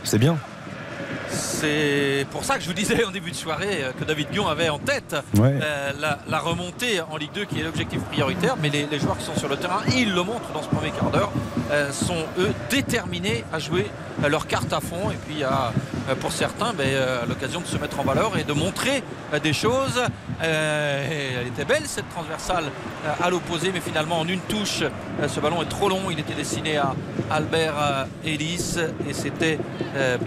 c'est 0.03 0.19
bien. 0.19 0.37
C'est 1.35 2.25
pour 2.31 2.43
ça 2.45 2.55
que 2.55 2.61
je 2.61 2.67
vous 2.67 2.73
disais 2.73 3.03
en 3.03 3.11
début 3.11 3.31
de 3.31 3.35
soirée 3.35 3.83
euh, 3.83 3.91
que 3.99 4.03
David 4.05 4.29
Bion 4.29 4.47
avait 4.47 4.69
en 4.69 4.79
tête 4.79 5.15
Ouais. 5.37 5.59
euh, 5.61 5.91
la, 5.99 6.19
la 6.27 6.39
remontée 6.39 7.01
en 7.01 7.17
Ligue 7.17 7.31
2 7.33 7.45
qui 7.45 7.59
est 7.59 7.63
l'objectif 7.63 7.99
prioritaire. 8.03 8.55
Mais 8.61 8.69
les, 8.69 8.85
les 8.89 8.99
joueurs 8.99 9.17
qui 9.17 9.25
sont 9.25 9.35
sur 9.35 9.49
le 9.49 9.57
terrain, 9.57 9.81
ils 9.95 10.13
le 10.13 10.23
montrent 10.23 10.51
dans 10.53 10.63
ce 10.63 10.69
premier 10.69 10.91
quart 10.91 11.11
d'heure, 11.11 11.31
euh, 11.71 11.91
sont 11.91 12.23
eux 12.39 12.51
déterminés 12.69 13.43
à 13.51 13.59
jouer 13.59 13.85
leur 14.27 14.47
carte 14.47 14.71
à 14.71 14.79
fond. 14.79 15.11
Et 15.11 15.17
puis 15.27 15.43
euh, 15.43 16.15
pour 16.21 16.31
certains 16.31 16.73
ben, 16.73 16.87
l'occasion 17.27 17.59
de 17.61 17.65
se 17.67 17.77
mettre 17.77 17.99
en 17.99 18.03
valeur 18.03 18.37
et 18.37 18.43
de 18.43 18.53
montrer 18.53 19.03
des 19.43 19.53
choses. 19.53 20.01
Euh, 20.43 21.09
et 21.11 21.33
elle 21.41 21.47
était 21.47 21.65
belle 21.65 21.83
cette 21.85 22.07
transversale 22.09 22.65
à 23.21 23.29
l'opposé, 23.29 23.71
mais 23.73 23.81
finalement 23.81 24.19
en 24.19 24.27
une 24.27 24.39
touche, 24.41 24.83
ce 25.27 25.39
ballon 25.39 25.61
est 25.61 25.69
trop 25.69 25.89
long. 25.89 26.01
Il 26.11 26.19
était 26.19 26.33
destiné 26.33 26.77
à 26.77 26.93
Albert 27.31 28.07
Ellis 28.23 28.77
et 29.09 29.13
c'était 29.13 29.59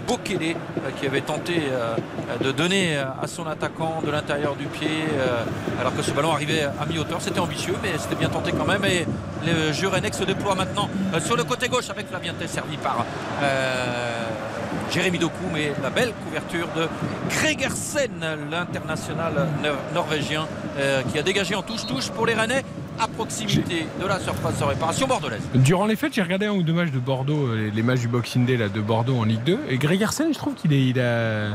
Bokele 0.07 0.55
qui 0.99 1.07
avait 1.07 1.21
tenté 1.21 1.61
euh, 1.71 1.95
de 2.41 2.51
donner 2.51 2.97
euh, 2.97 3.03
à 3.21 3.27
son 3.27 3.47
attaquant 3.47 4.01
de 4.05 4.11
l'intérieur 4.11 4.55
du 4.55 4.65
pied 4.65 5.05
euh, 5.13 5.43
alors 5.79 5.95
que 5.95 6.01
ce 6.01 6.11
ballon 6.11 6.31
arrivait 6.31 6.63
à 6.63 6.85
mi-hauteur. 6.85 7.21
C'était 7.21 7.39
ambitieux, 7.39 7.75
mais 7.81 7.91
c'était 7.97 8.15
bien 8.15 8.29
tenté 8.29 8.51
quand 8.51 8.65
même. 8.65 8.83
Et 8.85 9.05
le 9.45 9.71
jeu 9.71 9.87
rennais 9.87 10.11
se 10.11 10.23
déploie 10.23 10.55
maintenant 10.55 10.89
sur 11.25 11.37
le 11.37 11.43
côté 11.43 11.69
gauche 11.69 11.89
avec 11.89 12.07
Flavien 12.09 12.33
Tess 12.33 12.51
servi 12.51 12.75
par 12.77 13.05
Jérémy 14.91 15.19
Doku, 15.19 15.45
mais 15.53 15.71
la 15.81 15.89
belle 15.89 16.11
couverture 16.25 16.67
de 16.75 16.87
Gregersen, 17.29 18.09
l'international 18.51 19.47
nor- 19.63 19.75
norvégien, 19.93 20.47
qui 21.11 21.19
a 21.19 21.21
dégagé 21.21 21.55
en 21.55 21.61
touche-touche 21.61 22.09
pour 22.09 22.25
les 22.25 22.33
Rennais 22.33 22.63
à 22.99 23.07
proximité 23.07 23.85
de 24.01 24.05
la 24.07 24.19
surface 24.19 24.59
de 24.59 24.63
réparation 24.63 25.07
bordelaise. 25.07 25.41
Durant 25.55 25.85
les 25.85 25.95
fêtes, 25.95 26.13
j'ai 26.13 26.21
regardé 26.23 26.45
un 26.47 26.51
ou 26.53 26.63
deux 26.63 26.73
matchs 26.73 26.91
de 26.91 26.99
Bordeaux, 26.99 27.47
euh, 27.47 27.65
les, 27.65 27.71
les 27.71 27.83
matchs 27.83 28.01
du 28.01 28.07
Boxing 28.07 28.45
Day 28.45 28.57
là, 28.57 28.69
de 28.69 28.81
Bordeaux 28.81 29.17
en 29.17 29.23
Ligue 29.23 29.43
2. 29.43 29.59
Et 29.69 29.77
Gregersen, 29.77 30.33
je 30.33 30.37
trouve 30.37 30.53
qu'il 30.55 30.73
est- 30.73 30.87
il 30.87 30.99
a, 30.99 31.49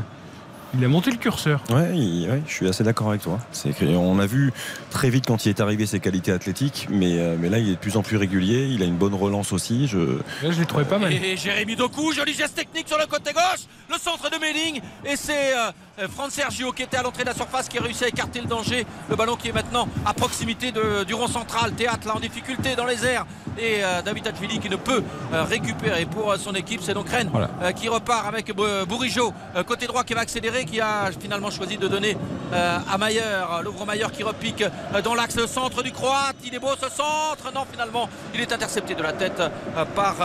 il 0.77 0.83
a 0.83 0.87
monté 0.87 1.11
le 1.11 1.17
curseur. 1.17 1.63
Ouais, 1.69 1.91
il- 1.95 2.29
ouais, 2.29 2.41
je 2.47 2.51
suis 2.53 2.67
assez 2.67 2.83
d'accord 2.83 3.09
avec 3.09 3.21
toi. 3.21 3.39
Que 3.63 3.85
on 3.95 4.19
a 4.19 4.25
vu 4.25 4.51
très 4.89 5.09
vite 5.09 5.25
quand 5.27 5.45
il 5.45 5.49
est 5.49 5.61
arrivé 5.61 5.85
ses 5.85 5.99
qualités 5.99 6.31
athlétiques, 6.31 6.87
mais, 6.89 7.17
euh, 7.19 7.35
mais 7.39 7.49
là 7.49 7.59
il 7.59 7.69
est 7.69 7.73
de 7.73 7.77
plus 7.77 7.95
en 7.97 8.01
plus 8.01 8.17
régulier. 8.17 8.67
Il 8.71 8.81
a 8.81 8.85
une 8.85 8.97
bonne 8.97 9.13
relance 9.13 9.53
aussi. 9.53 9.87
Je... 9.87 9.97
Là, 9.99 10.51
je 10.51 10.59
l'ai 10.59 10.65
trouvé 10.65 10.83
pas 10.85 10.97
mal. 10.97 11.13
Et 11.13 11.37
Jérémy 11.37 11.75
Doku, 11.75 12.11
joli 12.13 12.33
geste 12.33 12.55
technique 12.55 12.87
sur 12.87 12.97
le 12.97 13.05
côté 13.05 13.31
gauche, 13.33 13.65
le 13.89 13.97
centre 13.99 14.29
de 14.29 14.37
Melling, 14.39 14.81
et 15.05 15.15
c'est 15.15 15.53
euh, 15.55 15.71
euh, 15.99 16.07
Franck 16.07 16.31
Sergio 16.31 16.71
qui 16.71 16.83
était 16.83 16.97
à 16.97 17.03
l'entrée 17.03 17.23
de 17.23 17.29
la 17.29 17.35
surface 17.35 17.69
qui 17.69 17.77
a 17.77 17.81
réussi 17.81 18.03
à 18.03 18.07
écarter 18.07 18.41
le 18.41 18.47
danger. 18.47 18.85
Le 19.09 19.15
ballon 19.15 19.35
qui 19.35 19.49
est 19.49 19.53
maintenant 19.53 19.87
à 20.05 20.13
proximité 20.13 20.71
de- 20.71 21.03
du 21.03 21.13
rond 21.13 21.27
central. 21.27 21.73
Théâtre 21.73 22.07
là 22.07 22.15
en 22.15 22.19
difficulté 22.19 22.75
dans 22.75 22.85
les 22.85 23.05
airs. 23.05 23.25
Et 23.57 23.83
euh, 23.83 24.01
David 24.01 24.31
qui 24.61 24.69
ne 24.69 24.75
peut 24.75 25.01
euh, 25.33 25.43
récupérer 25.43 26.05
pour 26.05 26.31
euh, 26.31 26.37
son 26.37 26.53
équipe. 26.55 26.81
C'est 26.83 26.93
donc 26.93 27.09
Rennes 27.09 27.29
Voilà. 27.31 27.73
qui 27.73 27.87
repart 27.87 28.27
avec 28.27 28.53
Bou- 28.53 28.63
Bourigeau, 28.87 29.33
côté 29.67 29.87
droit 29.87 30.03
qui 30.03 30.13
va 30.13 30.21
accélérer, 30.21 30.65
qui 30.65 30.79
a 30.81 31.09
finalement 31.19 31.49
choisi 31.51 31.77
de 31.77 31.87
donner 31.87 32.17
à 32.51 32.97
Mayer. 32.97 33.21
Louvre 33.63 33.85
Mayer 33.85 34.05
qui 34.11 34.23
repique 34.23 34.63
dans 35.03 35.15
l'axe 35.15 35.43
centre 35.47 35.83
du 35.83 35.91
Croate. 35.91 36.35
Il 36.45 36.53
est 36.55 36.59
beau 36.59 36.69
ce 36.79 36.89
centre. 36.89 37.51
Non, 37.53 37.65
finalement, 37.71 38.09
il 38.33 38.41
est 38.41 38.51
intercepté 38.51 38.95
de 38.95 39.03
la 39.03 39.13
tête 39.13 39.41
par 39.95 40.15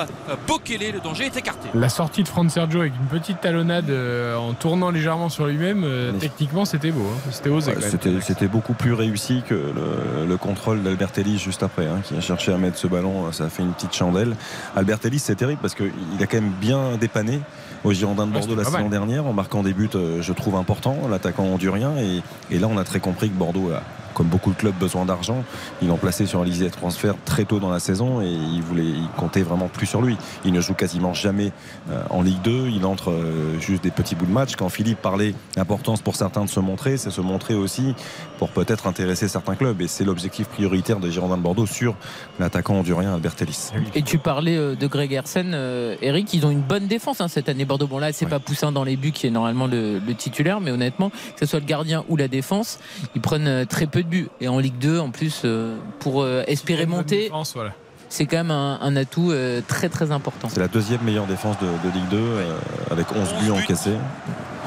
Bokele. 0.46 0.92
Le 0.92 1.00
danger 1.00 1.26
est 1.26 1.36
écarté. 1.36 1.68
La 1.74 1.88
sortie 1.88 2.22
de 2.22 2.28
Franck 2.28 2.50
Sergio 2.50 2.80
avec 2.80 2.92
une 2.94 3.06
petite 3.18 3.40
talonnade 3.40 3.90
en 4.36 4.52
tournant 4.54 4.90
légèrement 4.90 5.28
sur 5.28 5.46
lui-même, 5.60 5.84
euh, 5.84 6.12
techniquement 6.18 6.64
c'était 6.64 6.90
beau, 6.90 7.02
hein. 7.02 7.30
c'était 7.30 7.50
osé. 7.50 7.72
Ouais, 7.72 8.48
beaucoup 8.48 8.74
plus 8.74 8.92
réussi 8.92 9.42
que 9.48 9.54
le, 9.54 10.26
le 10.26 10.36
contrôle 10.36 10.82
d'Albertelli 10.82 11.38
juste 11.38 11.62
après, 11.62 11.86
hein, 11.86 12.00
qui 12.04 12.16
a 12.16 12.20
cherché 12.20 12.52
à 12.52 12.58
mettre 12.58 12.78
ce 12.78 12.86
ballon. 12.86 13.30
Ça 13.32 13.44
a 13.44 13.48
fait 13.48 13.62
une 13.62 13.72
petite 13.72 13.94
chandelle. 13.94 14.34
Albertelli, 14.76 15.18
c'est 15.18 15.34
terrible 15.36 15.60
parce 15.60 15.74
qu'il 15.74 15.92
a 16.20 16.26
quand 16.26 16.40
même 16.40 16.52
bien 16.60 16.96
dépanné 16.98 17.40
aux 17.84 17.92
Girondins 17.92 18.26
de 18.26 18.32
Ouais, 18.32 18.38
Bordeaux 18.40 18.56
la 18.56 18.64
saison 18.64 18.88
dernière 18.88 19.26
en 19.26 19.32
marquant 19.32 19.62
des 19.62 19.72
buts, 19.72 19.88
euh, 19.94 20.20
je 20.20 20.32
trouve 20.32 20.56
importants, 20.56 20.96
l'attaquant 21.10 21.44
hondurien. 21.44 21.92
Et, 21.98 22.22
et 22.54 22.58
là, 22.58 22.68
on 22.70 22.76
a 22.76 22.84
très 22.84 23.00
compris 23.00 23.30
que 23.30 23.34
Bordeaux 23.34 23.70
a, 23.70 23.82
comme 24.20 24.28
beaucoup 24.28 24.50
de 24.50 24.56
clubs, 24.56 24.74
besoin 24.74 25.06
d'argent. 25.06 25.44
Ils 25.80 25.88
l'ont 25.88 25.96
placé 25.96 26.26
sur 26.26 26.42
un 26.42 26.44
lisier 26.44 26.68
de 26.68 26.74
transfert 26.74 27.14
très 27.24 27.46
tôt 27.46 27.58
dans 27.58 27.70
la 27.70 27.80
saison 27.80 28.20
et 28.20 28.28
il 28.28 28.60
voulait, 28.60 28.84
il 28.84 29.08
comptait 29.16 29.40
vraiment 29.40 29.68
plus 29.68 29.86
sur 29.86 30.02
lui. 30.02 30.18
Il 30.44 30.52
ne 30.52 30.60
joue 30.60 30.74
quasiment 30.74 31.14
jamais 31.14 31.52
euh, 31.90 32.02
en 32.10 32.20
Ligue 32.20 32.42
2. 32.42 32.68
Il 32.68 32.84
entre 32.84 33.12
euh, 33.12 33.58
juste 33.60 33.82
des 33.82 33.90
petits 33.90 34.14
bouts 34.14 34.26
de 34.26 34.30
match. 34.30 34.56
Quand 34.56 34.68
Philippe 34.68 35.00
parlait 35.00 35.34
d'importance 35.56 36.02
pour 36.02 36.16
certains 36.16 36.44
de 36.44 36.50
se 36.50 36.60
montrer, 36.60 36.98
c'est 36.98 37.08
se 37.08 37.22
montrer 37.22 37.54
aussi 37.54 37.94
pour 38.36 38.50
peut-être 38.50 38.86
intéresser 38.86 39.26
certains 39.26 39.54
clubs. 39.54 39.80
Et 39.80 39.88
c'est 39.88 40.04
l'objectif 40.04 40.48
prioritaire 40.48 41.00
des 41.00 41.10
Girondins 41.10 41.38
de 41.38 41.42
Bordeaux 41.42 41.64
sur 41.64 41.94
l'attaquant 42.38 42.74
hondurien 42.74 43.14
Albert 43.14 43.36
Ellis. 43.40 43.70
Et 43.94 44.02
tu 44.02 44.18
parlais 44.18 44.58
euh, 44.58 44.74
de 44.74 44.86
Greg 44.86 45.14
Hersen, 45.14 45.54
Eric, 46.02 46.34
ils 46.34 46.44
ont 46.44 46.50
une 46.50 46.60
bonne 46.60 46.88
défense 46.88 47.22
hein, 47.22 47.28
cette 47.28 47.48
année 47.48 47.64
Bordeaux. 47.64 47.86
Bon 47.86 47.98
là, 47.98 48.12
c'est 48.12 48.26
pas 48.26 48.38
Poussin 48.38 48.70
dans 48.70 48.84
les 48.84 48.96
buts 48.96 49.12
qui 49.12 49.28
est 49.28 49.30
normalement 49.30 49.66
le, 49.66 49.98
le 49.98 50.14
titulaire, 50.14 50.60
mais 50.60 50.72
honnêtement, 50.72 51.08
que 51.08 51.40
ce 51.40 51.46
soit 51.46 51.60
le 51.60 51.64
gardien 51.64 52.04
ou 52.10 52.16
la 52.16 52.28
défense, 52.28 52.80
ils 53.14 53.22
prennent 53.22 53.64
très 53.64 53.86
peu 53.86 54.02
de 54.02 54.09
buts. 54.10 54.28
Et 54.40 54.48
en 54.48 54.58
Ligue 54.58 54.76
2, 54.78 54.98
en 54.98 55.10
plus, 55.10 55.42
euh, 55.44 55.76
pour 56.00 56.22
euh, 56.22 56.42
espérer 56.46 56.84
monter, 56.86 57.30
voilà. 57.54 57.72
c'est 58.10 58.26
quand 58.26 58.36
même 58.36 58.50
un, 58.50 58.78
un 58.82 58.96
atout 58.96 59.30
euh, 59.30 59.62
très 59.66 59.88
très 59.88 60.12
important. 60.12 60.48
C'est 60.50 60.60
la 60.60 60.68
deuxième 60.68 61.02
meilleure 61.02 61.26
défense 61.26 61.56
de, 61.60 61.66
de 61.66 61.94
Ligue 61.94 62.08
2 62.10 62.16
euh, 62.18 62.56
avec 62.90 63.06
11 63.10 63.34
buts 63.42 63.50
encaissés 63.52 63.96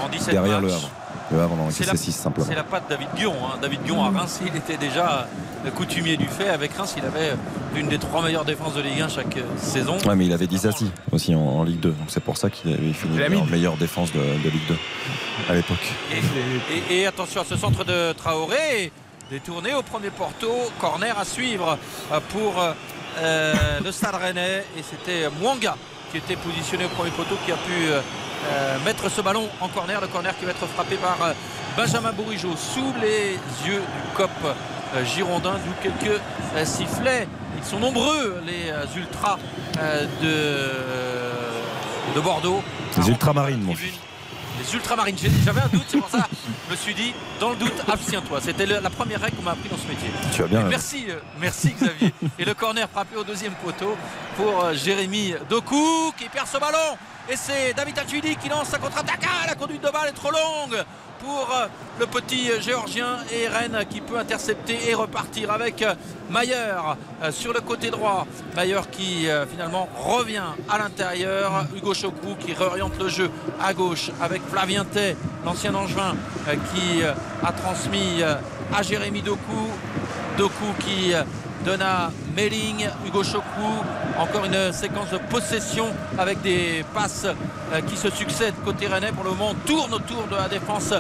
En 0.04 0.10
17 0.10 0.34
derrière 0.34 0.60
le 0.62 0.68
matchs. 0.68 0.76
Havre. 0.78 0.90
Le 1.32 1.40
Havre 1.40 1.54
en 1.62 1.64
encaissé 1.66 1.86
la, 1.86 1.96
6 1.96 2.12
simplement. 2.12 2.48
c'est 2.48 2.56
la 2.56 2.64
patte 2.64 2.84
David 2.90 3.08
Guillon. 3.16 3.34
hein. 3.46 3.58
David 3.62 3.82
Guillon 3.84 4.04
à 4.04 4.10
Reims, 4.10 4.40
il 4.46 4.56
était 4.56 4.78
déjà 4.78 5.28
coutumier 5.76 6.18
du 6.18 6.28
fait. 6.28 6.50
Avec 6.50 6.74
Reims, 6.74 6.94
il 6.98 7.06
avait 7.06 7.34
l'une 7.74 7.88
des 7.88 7.98
trois 7.98 8.22
meilleures 8.22 8.44
défenses 8.46 8.74
de 8.76 8.82
Ligue 8.82 9.02
1 9.02 9.08
chaque 9.08 9.38
saison. 9.58 9.98
Ouais, 10.06 10.16
mais 10.16 10.26
il 10.26 10.34
avait 10.34 10.48
10 10.48 10.66
assis 10.68 10.92
aussi 11.12 11.34
en, 11.34 11.40
en 11.40 11.64
Ligue 11.64 11.80
2. 11.80 11.90
Donc 11.90 11.98
c'est 12.10 12.20
pour 12.20 12.38
ça 12.38 12.50
qu'il 12.50 12.74
avait 12.74 12.92
fini 12.94 13.16
Il 13.16 13.24
a 13.24 13.28
en 13.40 13.46
mis- 13.46 13.52
meilleure 13.52 13.78
défense 13.78 14.12
de, 14.12 14.20
de 14.20 14.50
Ligue 14.50 14.68
2 14.68 14.76
à 15.50 15.54
l'époque. 15.56 15.92
Et, 16.12 16.94
et- 16.96 17.00
et 17.02 17.08
attention 17.08 17.42
à 17.42 17.46
ce 17.46 17.56
centre 17.56 17.84
de 17.86 18.12
Traoré, 18.14 18.92
détourné 19.34 19.74
au 19.74 19.82
premier 19.82 20.12
porto, 20.12 20.48
corner 20.80 21.18
à 21.18 21.26
suivre 21.26 21.80
euh, 22.12 22.20
pour 22.30 22.62
euh, 22.62 22.72
euh, 23.18 23.80
le 23.84 23.92
Stade 23.92 24.14
Rennais. 24.14 24.64
Et 24.78 24.84
c'était 24.84 25.28
Mwanga 25.42 25.76
qui 26.12 26.18
était 26.18 26.36
positionné 26.36 26.86
au 26.86 26.90
premier 26.90 27.10
poteau 27.10 27.36
qui 27.44 27.52
a 27.52 27.56
pu 27.56 27.90
mettre 28.86 29.10
ce 29.10 29.22
ballon 29.22 29.50
en 29.60 29.68
corner. 29.70 30.00
Le 30.00 30.06
corner 30.08 30.38
qui 30.38 30.46
va 30.46 30.52
être 30.52 30.68
frappé 30.68 30.98
par 30.98 31.18
Benjamin 31.76 32.12
Bourigeau 32.12 32.56
sous 32.56 32.94
les 33.02 33.40
yeux 33.68 33.80
du 33.80 34.16
COP 34.16 34.30
girondin, 35.06 35.56
d'où 35.66 35.74
quelques 35.82 36.22
sifflets. 36.68 37.28
Ils 37.58 37.64
sont 37.66 37.80
nombreux 37.80 38.40
les 38.46 38.72
ultras 38.96 39.40
de, 40.22 42.16
de 42.16 42.20
Bordeaux. 42.22 42.62
Les 42.96 43.10
ultramarines, 43.10 43.64
mon. 43.64 43.74
Les 44.60 44.74
ultramarines, 44.76 45.18
j'avais 45.46 45.62
un 45.62 45.68
doute, 45.68 45.84
c'est 45.88 45.98
pour 45.98 46.10
ça 46.10 46.28
je 46.68 46.72
me 46.72 46.76
suis 46.78 46.94
dit, 46.94 47.14
dans 47.40 47.50
le 47.50 47.56
doute, 47.56 47.74
abstiens-toi. 47.88 48.40
C'était 48.42 48.66
la 48.66 48.90
première 48.90 49.20
règle 49.22 49.36
qu'on 49.38 49.44
m'a 49.44 49.52
appris 49.52 49.70
dans 49.70 49.78
ce 49.78 49.88
métier. 49.88 50.10
Tu 50.34 50.44
as 50.44 50.48
bien 50.48 50.60
Et 50.60 50.64
raison. 50.64 50.70
merci, 50.70 51.06
euh, 51.10 51.16
merci 51.40 51.74
Xavier. 51.74 52.14
Et 52.40 52.46
le 52.46 52.54
corner 52.54 52.90
frappé 52.90 53.16
au 53.18 53.24
deuxième 53.24 53.54
poteau 53.56 53.96
pour 54.38 54.64
euh, 54.64 54.74
Jérémy 54.74 55.36
Doku 55.50 56.14
qui 56.18 56.30
perd 56.30 56.48
ce 56.48 56.58
ballon. 56.58 56.98
Et 57.30 57.38
c'est 57.38 57.74
David 57.74 57.98
Atuidi 57.98 58.36
qui 58.36 58.50
lance 58.50 58.68
sa 58.68 58.80
contre-attaque. 58.80 59.22
Ah, 59.24 59.48
la 59.48 59.56
conduite 59.56 59.82
de 59.82 59.90
balle 59.90 60.10
est 60.10 60.12
trop 60.12 60.30
longue 60.30 60.84
pour 61.20 61.50
euh, 61.56 61.68
le 62.02 62.06
petit 62.06 62.50
géorgien 62.60 63.20
et 63.32 63.48
Rennes 63.48 63.86
qui 63.90 64.02
peut 64.02 64.18
intercepter 64.18 64.90
et 64.90 64.94
repartir 64.94 65.50
avec 65.50 65.82
euh, 65.82 65.96
Mayer 66.30 66.54
euh, 67.24 67.32
sur 67.32 67.54
le 67.54 67.62
côté 67.62 67.92
droit. 67.92 68.28
Mayer 68.58 68.82
qui 68.92 69.28
finalement 69.50 69.88
revient 69.98 70.44
à 70.70 70.78
l'intérieur. 70.78 71.66
Hugo 71.74 71.94
Chocou 71.94 72.36
qui 72.38 72.54
réoriente 72.54 73.00
le 73.00 73.08
jeu 73.08 73.32
à 73.62 73.74
gauche 73.74 74.12
avec 74.22 74.42
Flavien 74.50 74.84
Tay, 74.84 75.16
l'ancien 75.46 75.74
Angevin, 75.76 76.16
qui 76.74 77.04
a 77.04 77.52
transmis 77.54 78.22
à 78.22 78.82
Jérémy 78.84 79.22
Doku. 79.22 79.70
Doku 80.38 80.74
qui 80.80 81.14
à 81.72 82.12
Melling, 82.36 82.88
Hugo 83.06 83.24
Chocou. 83.24 83.84
Encore 84.20 84.46
une 84.46 84.74
séquence 84.74 85.10
de 85.12 85.18
possession 85.18 85.86
avec 86.18 86.42
des 86.42 86.84
passes 86.94 87.26
euh, 87.26 87.82
qui 87.82 87.96
se 87.96 88.10
succèdent 88.10 88.56
côté 88.66 88.88
rennais. 88.88 89.12
Pour 89.12 89.24
le 89.24 89.32
moment, 89.32 89.52
on 89.52 89.68
tourne 89.68 89.94
autour 89.94 90.28
de 90.30 90.36
la 90.36 90.50
défense 90.50 90.94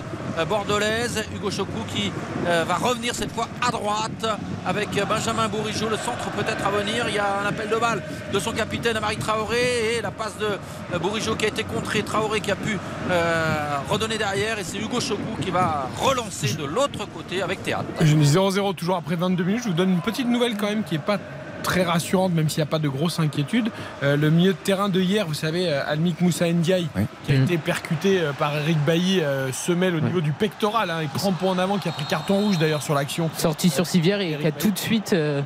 bordelaise. 0.47 1.23
Hugo 1.35 1.51
Chocou 1.51 1.83
qui 1.87 2.11
euh, 2.47 2.63
va 2.67 2.75
revenir 2.75 3.13
cette 3.15 3.31
fois 3.31 3.47
à 3.65 3.71
droite 3.71 4.25
avec 4.65 4.89
Benjamin 5.07 5.47
Bourigeau. 5.47 5.89
Le 5.89 5.97
centre 5.97 6.29
peut-être 6.31 6.65
à 6.65 6.71
venir. 6.71 7.05
Il 7.09 7.15
y 7.15 7.19
a 7.19 7.41
un 7.43 7.45
appel 7.45 7.69
de 7.69 7.75
balle 7.75 8.01
de 8.31 8.39
son 8.39 8.51
capitaine 8.51 8.99
Marie 8.99 9.17
Traoré 9.17 9.97
et 9.97 10.01
la 10.01 10.11
passe 10.11 10.37
de 10.37 10.45
euh, 10.93 10.99
Bourigeau 10.99 11.35
qui 11.35 11.45
a 11.45 11.49
été 11.49 11.63
contrée. 11.63 12.03
Traoré 12.03 12.41
qui 12.41 12.51
a 12.51 12.55
pu 12.55 12.77
euh, 13.09 13.77
redonner 13.89 14.17
derrière 14.17 14.59
et 14.59 14.63
c'est 14.63 14.77
Hugo 14.77 14.99
Chocou 14.99 15.35
qui 15.41 15.51
va 15.51 15.89
relancer 15.97 16.53
de 16.53 16.65
l'autre 16.65 17.05
côté 17.13 17.41
avec 17.41 17.63
Théâtre. 17.63 17.85
Je 18.01 18.15
dis 18.15 18.35
0-0 18.35 18.75
toujours 18.75 18.95
après 18.95 19.15
22 19.15 19.43
minutes. 19.43 19.63
Je 19.63 19.69
vous 19.69 19.75
donne 19.75 19.91
une 19.91 20.01
petite 20.01 20.27
nouvelle 20.27 20.57
quand 20.57 20.67
même 20.67 20.83
qui 20.83 20.95
est 20.95 20.99
pas 20.99 21.17
très 21.63 21.83
rassurante, 21.83 22.33
même 22.33 22.49
s'il 22.49 22.59
n'y 22.59 22.63
a 22.63 22.67
pas 22.67 22.77
de 22.79 22.87
grosses 22.89 23.19
inquiétudes. 23.19 23.69
Euh, 24.03 24.15
le 24.15 24.29
milieu 24.29 24.51
de 24.53 24.57
terrain 24.57 24.89
de 24.89 25.01
hier, 25.01 25.25
vous 25.25 25.33
savez, 25.33 25.67
euh, 25.69 25.81
Almik 25.87 26.21
Moussa 26.21 26.45
Ndiaye, 26.51 26.87
qui 27.25 27.31
a 27.31 27.35
Mm. 27.39 27.43
été 27.43 27.57
percuté 27.57 28.19
euh, 28.21 28.33
par 28.33 28.55
Eric 28.55 28.77
Bailly, 28.85 29.21
euh, 29.21 29.51
semelle 29.51 29.95
au 29.95 29.99
niveau 30.01 30.21
du 30.21 30.31
pectoral, 30.31 30.91
hein, 30.91 30.99
et 31.01 31.07
crampon 31.17 31.49
en 31.49 31.57
avant, 31.57 31.79
qui 31.79 31.89
a 31.89 31.91
pris 31.91 32.05
carton 32.05 32.35
rouge 32.39 32.59
d'ailleurs 32.59 32.83
sur 32.83 32.93
l'action. 32.93 33.29
Sorti 33.37 33.69
sur 33.69 33.87
civière 33.87 34.21
et 34.21 34.37
qui 34.37 34.45
a 34.47 34.51
tout 34.51 34.69
de 34.71 34.77
suite 34.77 35.13
euh, 35.13 35.41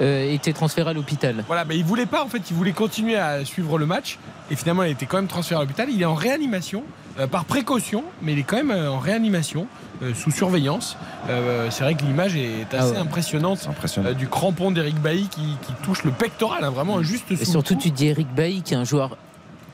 euh, 0.00 0.32
été 0.32 0.52
transféré 0.52 0.90
à 0.90 0.92
l'hôpital. 0.92 1.44
Voilà, 1.46 1.64
mais 1.64 1.76
il 1.76 1.84
voulait 1.84 2.06
pas 2.06 2.24
en 2.24 2.28
fait, 2.28 2.42
il 2.50 2.56
voulait 2.56 2.72
continuer 2.72 3.16
à 3.16 3.44
suivre 3.44 3.78
le 3.78 3.86
match 3.86 4.18
et 4.50 4.56
finalement 4.56 4.82
il 4.82 4.92
était 4.92 5.06
quand 5.06 5.18
même 5.18 5.26
transféré 5.28 5.60
à 5.60 5.64
l'hôpital. 5.64 5.88
Il 5.90 6.00
est 6.00 6.06
en 6.06 6.14
réanimation 6.14 6.82
euh, 7.20 7.26
par 7.26 7.44
précaution, 7.44 8.04
mais 8.22 8.32
il 8.32 8.38
est 8.38 8.42
quand 8.42 8.56
même 8.56 8.70
euh, 8.70 8.90
en 8.90 8.98
réanimation 8.98 9.66
sous 10.14 10.30
surveillance. 10.30 10.96
Euh, 11.28 11.68
c'est 11.70 11.84
vrai 11.84 11.94
que 11.94 12.02
l'image 12.04 12.36
est 12.36 12.66
assez 12.72 12.76
Ah 12.78 12.90
ouais. 12.90 12.96
impressionnante 12.98 13.66
impressionnant. 13.68 14.08
euh, 14.10 14.14
du 14.14 14.28
crampon 14.28 14.70
d'Eric 14.70 15.00
Bailly 15.00 15.28
qui, 15.28 15.40
qui 15.66 15.72
touche 15.82 16.04
le 16.04 16.10
pectoral, 16.10 16.64
hein, 16.64 16.70
vraiment 16.70 17.02
juste 17.02 17.26
sous 17.28 17.42
Et 17.42 17.44
surtout, 17.44 17.74
tu 17.74 17.90
dis 17.90 18.06
Eric 18.08 18.28
Bailly, 18.34 18.62
qui 18.62 18.74
est 18.74 18.76
un 18.78 18.84
joueur 18.84 19.16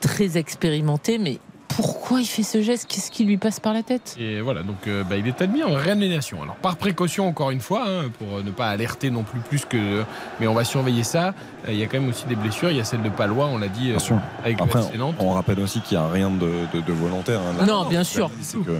très 0.01 0.37
expérimenté, 0.37 1.17
mais 1.17 1.39
pourquoi 1.67 2.21
il 2.21 2.25
fait 2.25 2.43
ce 2.43 2.61
geste? 2.61 2.85
Qu'est-ce 2.87 3.11
qui 3.11 3.25
lui 3.25 3.37
passe 3.37 3.59
par 3.59 3.73
la 3.73 3.83
tête? 3.83 4.15
Et 4.19 4.39
voilà, 4.41 4.63
donc 4.63 4.77
euh, 4.87 5.03
bah, 5.03 5.17
il 5.17 5.27
est 5.27 5.41
admis 5.41 5.63
en 5.63 5.73
réanimation. 5.73 6.41
Alors 6.41 6.55
par 6.55 6.75
précaution 6.77 7.27
encore 7.27 7.51
une 7.51 7.59
fois, 7.59 7.85
hein, 7.87 8.03
pour 8.19 8.37
euh, 8.37 8.43
ne 8.43 8.51
pas 8.51 8.67
alerter 8.69 9.09
non 9.09 9.23
plus 9.23 9.39
plus 9.39 9.65
que, 9.65 10.03
mais 10.39 10.47
on 10.47 10.53
va 10.53 10.63
surveiller 10.63 11.03
ça. 11.03 11.33
Euh, 11.67 11.71
Il 11.71 11.77
y 11.77 11.83
a 11.83 11.87
quand 11.87 11.99
même 11.99 12.09
aussi 12.09 12.25
des 12.27 12.35
blessures. 12.35 12.71
Il 12.71 12.77
y 12.77 12.79
a 12.79 12.83
celle 12.83 13.01
de 13.01 13.09
Palois, 13.09 13.47
on 13.47 13.57
l'a 13.57 13.67
dit, 13.67 13.87
euh, 13.89 13.91
Bien 13.91 13.99
sûr. 13.99 14.19
avec 14.43 14.61
Après, 14.61 14.79
on 15.19 15.31
rappelle 15.31 15.59
aussi 15.59 15.81
qu'il 15.81 15.97
n'y 15.97 16.03
a 16.03 16.07
rien 16.07 16.29
de, 16.29 16.49
de- 16.73 16.81
de 16.81 16.93
volontaire. 16.93 17.39
hein. 17.41 17.65
Non, 17.65 17.85
bien 17.85 18.03
sûr. 18.03 18.29
C'est 18.41 18.57
que, 18.57 18.79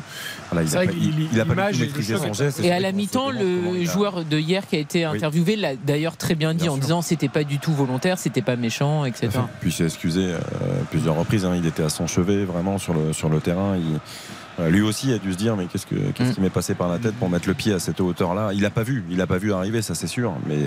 voilà, 0.51 0.65
il 0.67 0.75
a 0.75 0.79
pas, 0.79 0.87
que 0.87 0.93
il, 0.95 1.27
il 1.33 1.39
a 1.41 1.45
pas 1.45 1.71
maîtrisé 1.71 2.17
son 2.17 2.25
est- 2.29 2.33
geste. 2.33 2.59
Et 2.63 2.71
à 2.71 2.79
la 2.79 2.91
mi-temps, 2.91 3.29
le 3.31 3.83
joueur 3.85 4.23
de 4.23 4.37
hier 4.37 4.67
qui 4.67 4.75
a 4.75 4.79
été 4.79 5.05
Oui. 5.07 5.15
interviewé 5.17 5.55
l'a 5.55 5.75
d'ailleurs 5.75 6.17
très 6.17 6.35
bien 6.35 6.53
dit 6.53 6.63
Bien 6.63 6.71
en 6.71 6.75
sûr. 6.75 6.81
disant 6.81 7.01
c'était 7.01 7.27
pas 7.29 7.43
du 7.43 7.59
tout 7.59 7.73
volontaire, 7.73 8.17
c'était 8.17 8.41
pas 8.41 8.55
méchant, 8.55 9.05
etc. 9.05 9.29
Puis 9.59 9.69
il 9.71 9.73
s'est 9.73 9.85
excusé 9.85 10.21
euh, 10.25 10.37
plusieurs 10.91 11.15
reprises. 11.15 11.45
hein. 11.45 11.53
Il 11.57 11.65
était 11.65 11.83
à 11.83 11.89
son 11.89 12.07
chevet 12.07 12.45
vraiment 12.45 12.74
sur 12.77 12.93
le, 12.93 13.13
sur 13.13 13.29
le 13.29 13.39
terrain. 13.39 13.75
Il- 13.77 13.99
voilà, 14.57 14.71
lui 14.71 14.81
aussi 14.83 15.11
a 15.11 15.17
dû 15.17 15.33
se 15.33 15.37
dire 15.37 15.57
mais 15.57 15.65
qu'est-ce 15.65 15.85
que 15.85 15.95
qu'est-ce 16.13 16.29
Mm. 16.29 16.33
qui 16.35 16.39
m'est 16.41 16.49
passé 16.49 16.75
par 16.75 16.87
la 16.87 16.97
tête 16.97 17.13
pour 17.15 17.29
mettre 17.29 17.45
le 17.49 17.53
pied 17.53 17.73
à 17.73 17.79
cette 17.79 17.99
hauteur-là? 17.99 18.51
Il 18.53 18.65
a 18.65 18.69
pas 18.69 18.83
vu, 18.83 19.03
il 19.09 19.19
a 19.19 19.27
pas 19.27 19.37
vu 19.37 19.51
arriver, 19.51 19.81
ça 19.81 19.95
c'est 19.95 20.07
sûr. 20.07 20.31
Mais 20.47 20.59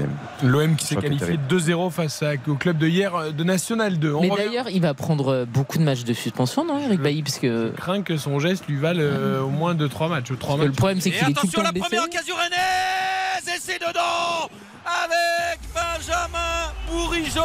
L'OM 0.43 0.77
qui 0.77 0.85
s'est 0.87 0.97
qualifié 0.97 1.39
terrible. 1.39 1.45
2-0 1.49 1.89
face 1.91 2.23
à- 2.23 2.33
au 2.49 2.55
club 2.57 2.77
de 2.77 2.87
hier 2.87 3.15
euh, 3.15 3.31
de 3.31 3.45
National 3.45 3.99
2. 3.99 4.13
On 4.13 4.21
Mais 4.21 4.29
revient. 4.29 4.45
d'ailleurs, 4.45 4.69
il 4.69 4.83
va 4.83 4.93
prendre 4.93 5.29
euh, 5.33 5.45
beaucoup 5.47 5.79
de 5.79 5.85
matchs 5.85 6.05
de 6.05 6.13
suspension, 6.13 6.67
non, 6.67 6.79
Eric 6.79 7.01
Bailly? 7.01 7.23
Parce 7.23 7.39
que, 7.39 7.73
Je 7.75 7.81
crains 7.81 8.03
que 8.03 8.19
son 8.19 8.39
geste 8.41 8.67
lui 8.69 8.77
vale 8.77 8.99
euh, 9.01 9.41
au 9.41 9.49
moins 9.49 9.75
2-3 9.75 10.11
matchs. 10.11 10.33
3 10.39 10.39
parce 10.39 10.39
que 10.39 10.57
matchs. 10.59 10.67
le 10.67 10.73
problème, 10.73 11.01
c'est 11.01 11.09
Et 11.09 11.13
qu'il 11.13 11.21
est 11.23 11.25
tout 11.25 11.29
le 11.33 11.39
attention 11.39 11.59
temps 11.61 11.65
la 11.65 11.73
blessé. 11.73 11.87
première 11.87 12.05
occasion 12.05 12.35
rennaise 12.35 13.57
et 13.57 13.59
c'est 13.59 13.79
dedans 13.79 14.51
avec 14.85 15.61
Benjamin 15.75 16.73
Bourigeau 16.91 17.41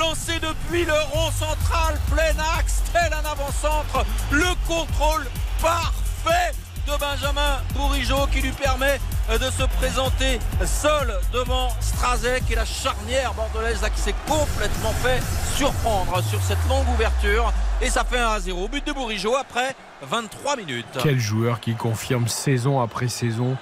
lancé 0.00 0.32
depuis 0.40 0.84
le 0.86 0.94
rond 1.12 1.30
central 1.30 2.00
plein 2.10 2.34
axe 2.58 2.82
tel 2.92 3.12
un 3.12 3.30
avant-centre 3.30 4.04
le 4.32 4.46
contrôle 4.66 5.26
parfait 5.60 6.52
de 6.86 6.92
Benjamin 6.98 7.58
Bourigeau 7.74 8.26
qui 8.32 8.40
lui 8.40 8.50
permet 8.52 8.98
euh, 9.28 9.36
de 9.38 9.44
se 9.50 9.62
présenter 9.78 10.38
seul 10.64 11.14
devant 11.34 11.68
Strazek 11.80 12.42
et 12.50 12.54
la 12.54 12.64
charnière 12.64 13.34
bordelaise 13.34 13.82
là, 13.82 13.90
qui 13.90 14.00
s'est 14.00 14.14
complètement 14.26 14.92
fait 15.02 15.20
surprendre 15.54 16.22
sur 16.24 16.40
cette 16.42 16.66
longue 16.68 16.88
ouverture 16.94 17.52
et 17.82 17.90
ça 17.90 18.02
fait 18.02 18.18
un 18.18 18.30
à 18.30 18.40
0 18.40 18.68
but 18.68 18.86
de 18.86 18.92
Bourigeau 18.92 19.36
après 19.36 19.76
23 20.02 20.56
minutes 20.56 20.86
Quel 21.02 21.18
joueur 21.20 21.60
qui 21.60 21.74
confirme 21.74 22.26
saison 22.26 22.80
après 22.80 23.08
saison. 23.08 23.56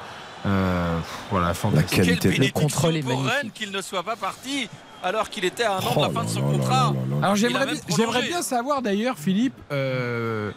Euh, 0.46 0.98
voilà, 1.32 1.52
fantastique. 1.52 1.96
qualité 1.96 2.14
de- 2.14 2.20
Quelle 2.20 2.30
Le 2.30 2.36
bénédiction 2.38 2.62
contrôle 2.62 2.96
est 2.96 3.02
magnifique. 3.02 3.54
qu'il 3.54 3.72
ne 3.72 3.82
soit 3.82 4.04
pas 4.04 4.14
parti 4.14 4.70
alors 5.02 5.30
qu'il 5.30 5.44
était 5.44 5.64
à 5.64 5.74
un 5.76 5.78
an 5.78 5.92
Oh 5.96 6.00
de 6.00 6.04
la 6.06 6.10
fin 6.10 6.20
là 6.20 6.24
de 6.24 6.30
son 6.30 6.40
là 6.40 6.46
là 6.46 6.52
contrat. 6.58 6.74
là 6.74 6.80
là 6.92 6.92
là. 7.10 7.16
Alors 7.22 7.36
j'aimerais 7.36 8.22
bien, 8.26 8.42
savoir 8.42 8.82
d'ailleurs, 8.82 9.18
Philippe, 9.18 9.54
euh, 9.72 10.50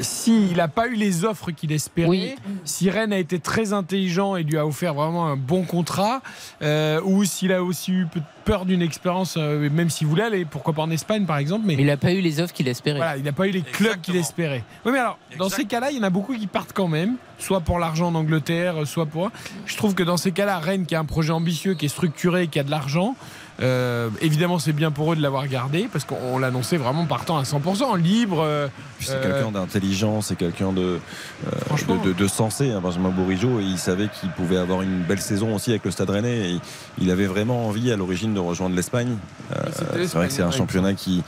s'il 0.00 0.56
n'a 0.56 0.68
pas 0.68 0.88
eu 0.88 0.94
les 0.94 1.24
offres 1.24 1.50
qu'il 1.50 1.72
espérait, 1.72 2.08
Oui. 2.08 2.34
si 2.64 2.90
Rennes 2.90 3.12
a 3.12 3.18
été 3.18 3.38
très 3.38 3.72
intelligent 3.72 4.36
et 4.36 4.42
lui 4.42 4.58
a 4.58 4.66
offert 4.66 4.94
vraiment 4.94 5.26
un 5.26 5.36
bon 5.36 5.62
contrat, 5.64 6.20
euh, 6.62 7.00
ou 7.04 7.24
s'il 7.24 7.52
a 7.52 7.62
aussi 7.62 7.92
eu 7.92 8.06
peu- 8.06 8.20
peur 8.44 8.64
d'une 8.66 8.82
expérience, 8.82 9.34
euh, 9.36 9.68
même 9.70 9.90
s'il 9.90 10.06
voulait 10.06 10.24
aller, 10.24 10.44
pourquoi 10.44 10.72
pas 10.74 10.82
en 10.82 10.90
Espagne 10.90 11.24
par 11.26 11.38
exemple, 11.38 11.64
mais 11.66 11.76
Mais 11.76 11.82
il 11.82 11.86
n'a 11.86 11.96
pas 11.96 12.12
eu 12.12 12.20
les 12.20 12.40
offres 12.40 12.52
qu'il 12.54 12.68
espérait. 12.68 12.98
voilà, 12.98 13.16
il 13.16 13.22
n'a 13.24 13.32
pas 13.32 13.46
eu 13.46 13.50
les 13.52 13.62
clubs 13.62 14.00
qu'il 14.00 14.16
espérait. 14.16 14.64
Oui, 14.84 14.92
mais 14.92 14.98
alors, 14.98 15.18
dans 15.38 15.48
ces 15.48 15.64
cas-là, 15.64 15.90
il 15.90 15.96
y 15.98 16.00
en 16.00 16.04
a 16.04 16.10
beaucoup 16.10 16.34
qui 16.34 16.46
partent 16.46 16.72
quand 16.72 16.88
même, 16.88 17.16
soit 17.38 17.60
pour 17.60 17.78
l'argent 17.78 18.08
en 18.08 18.14
Angleterre, 18.14 18.86
soit 18.86 19.06
pour. 19.06 19.30
Je 19.66 19.76
trouve 19.76 19.94
que 19.94 20.02
dans 20.02 20.16
ces 20.16 20.32
cas-là, 20.32 20.58
Rennes, 20.58 20.86
qui 20.86 20.94
a 20.94 21.00
un 21.00 21.04
projet 21.04 21.32
ambitieux, 21.32 21.74
qui 21.74 21.86
est 21.86 21.90
structuré, 21.90 22.48
qui 22.48 22.58
a 22.58 22.64
de 22.64 22.70
l'argent, 22.70 23.14
euh, 23.62 24.08
évidemment, 24.20 24.58
c'est 24.58 24.72
bien 24.72 24.90
pour 24.90 25.12
eux 25.12 25.16
de 25.16 25.22
l'avoir 25.22 25.46
gardé, 25.48 25.88
parce 25.92 26.04
qu'on 26.04 26.38
l'annonçait 26.38 26.76
vraiment 26.76 27.06
partant 27.06 27.36
à 27.38 27.42
100%, 27.42 27.96
libre. 27.98 28.40
euh, 28.42 28.68
c'est 29.00 29.20
quelqu'un 29.22 29.50
d'intelligent, 29.50 30.20
c'est 30.22 30.36
quelqu'un 30.36 30.72
de, 30.72 30.80
euh, 30.82 31.50
Franchement. 31.66 31.96
de, 31.96 32.08
de- 32.08 32.12
de 32.12 32.26
sensé, 32.28 32.70
hein, 32.70 32.80
Benjamin 32.82 33.10
Bourigeau, 33.10 33.60
et 33.60 33.64
il 33.64 33.78
savait 33.78 34.08
qu'il 34.08 34.30
pouvait 34.30 34.56
avoir 34.58 34.82
une 34.82 35.02
belle 35.02 35.20
saison 35.20 35.54
aussi 35.54 35.70
avec 35.70 35.84
le 35.84 35.90
Stade 35.90 36.10
Rennais. 36.10 36.50
Et 36.52 36.60
il 37.00 37.10
avait 37.10 37.26
vraiment 37.26 37.66
envie 37.66 37.90
à 37.92 37.96
l'origine 37.96 38.34
de 38.34 38.40
rejoindre 38.40 38.74
l'Espagne. 38.76 39.16
C'est 39.72 40.14
vrai 40.14 40.28
que 40.28 40.32
c'est 40.32 40.42
un 40.42 40.50
championnat 40.50 40.94
qui, 40.94 41.22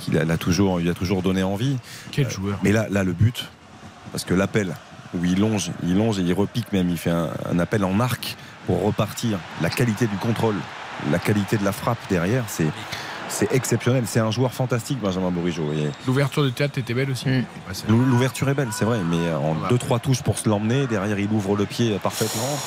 qui 0.00 0.10
l'a, 0.10 0.24
l'a 0.24 0.36
toujours, 0.36 0.80
il 0.80 0.88
a 0.88 0.94
toujours 0.94 1.22
donné 1.22 1.42
envie. 1.42 1.76
Quel 2.12 2.30
joueur. 2.30 2.58
Mais 2.62 2.72
là, 2.72 2.86
là, 2.90 3.04
le 3.04 3.12
but, 3.12 3.46
parce 4.12 4.24
que 4.24 4.34
l'appel 4.34 4.74
où 5.18 5.24
il 5.24 5.38
longe, 5.40 5.70
il 5.84 5.96
longe 5.96 6.18
et 6.18 6.22
il 6.22 6.32
repique 6.34 6.70
même, 6.72 6.90
il 6.90 6.98
fait 6.98 7.10
un, 7.10 7.30
un 7.50 7.58
appel 7.58 7.82
en 7.84 7.98
arc 8.00 8.36
pour 8.66 8.82
repartir. 8.84 9.38
La 9.62 9.70
qualité 9.70 10.06
du 10.06 10.16
contrôle, 10.16 10.56
la 11.10 11.18
qualité 11.18 11.56
de 11.56 11.64
la 11.64 11.72
frappe 11.72 11.98
derrière, 12.08 12.44
c'est 12.48 12.68
c'est 13.30 13.52
exceptionnel. 13.52 14.04
C'est 14.06 14.20
un 14.20 14.30
joueur 14.30 14.52
fantastique, 14.54 14.98
Benjamin 15.00 15.30
Bourigeau. 15.30 15.64
L'ouverture 16.06 16.42
de 16.42 16.48
théâtre 16.48 16.78
était 16.78 16.94
belle 16.94 17.10
aussi. 17.10 17.28
Mm. 17.28 17.44
L'ouverture 17.88 18.48
est 18.48 18.54
belle, 18.54 18.70
c'est 18.72 18.86
vrai, 18.86 19.00
mais 19.04 19.30
en 19.34 19.52
Voilà. 19.52 19.68
deux 19.68 19.76
trois 19.78 19.98
touches 19.98 20.22
pour 20.22 20.38
se 20.38 20.48
l'emmener, 20.48 20.86
derrière 20.86 21.18
il 21.18 21.30
ouvre 21.30 21.54
le 21.54 21.66
pied 21.66 21.98
parfaitement. 22.02 22.58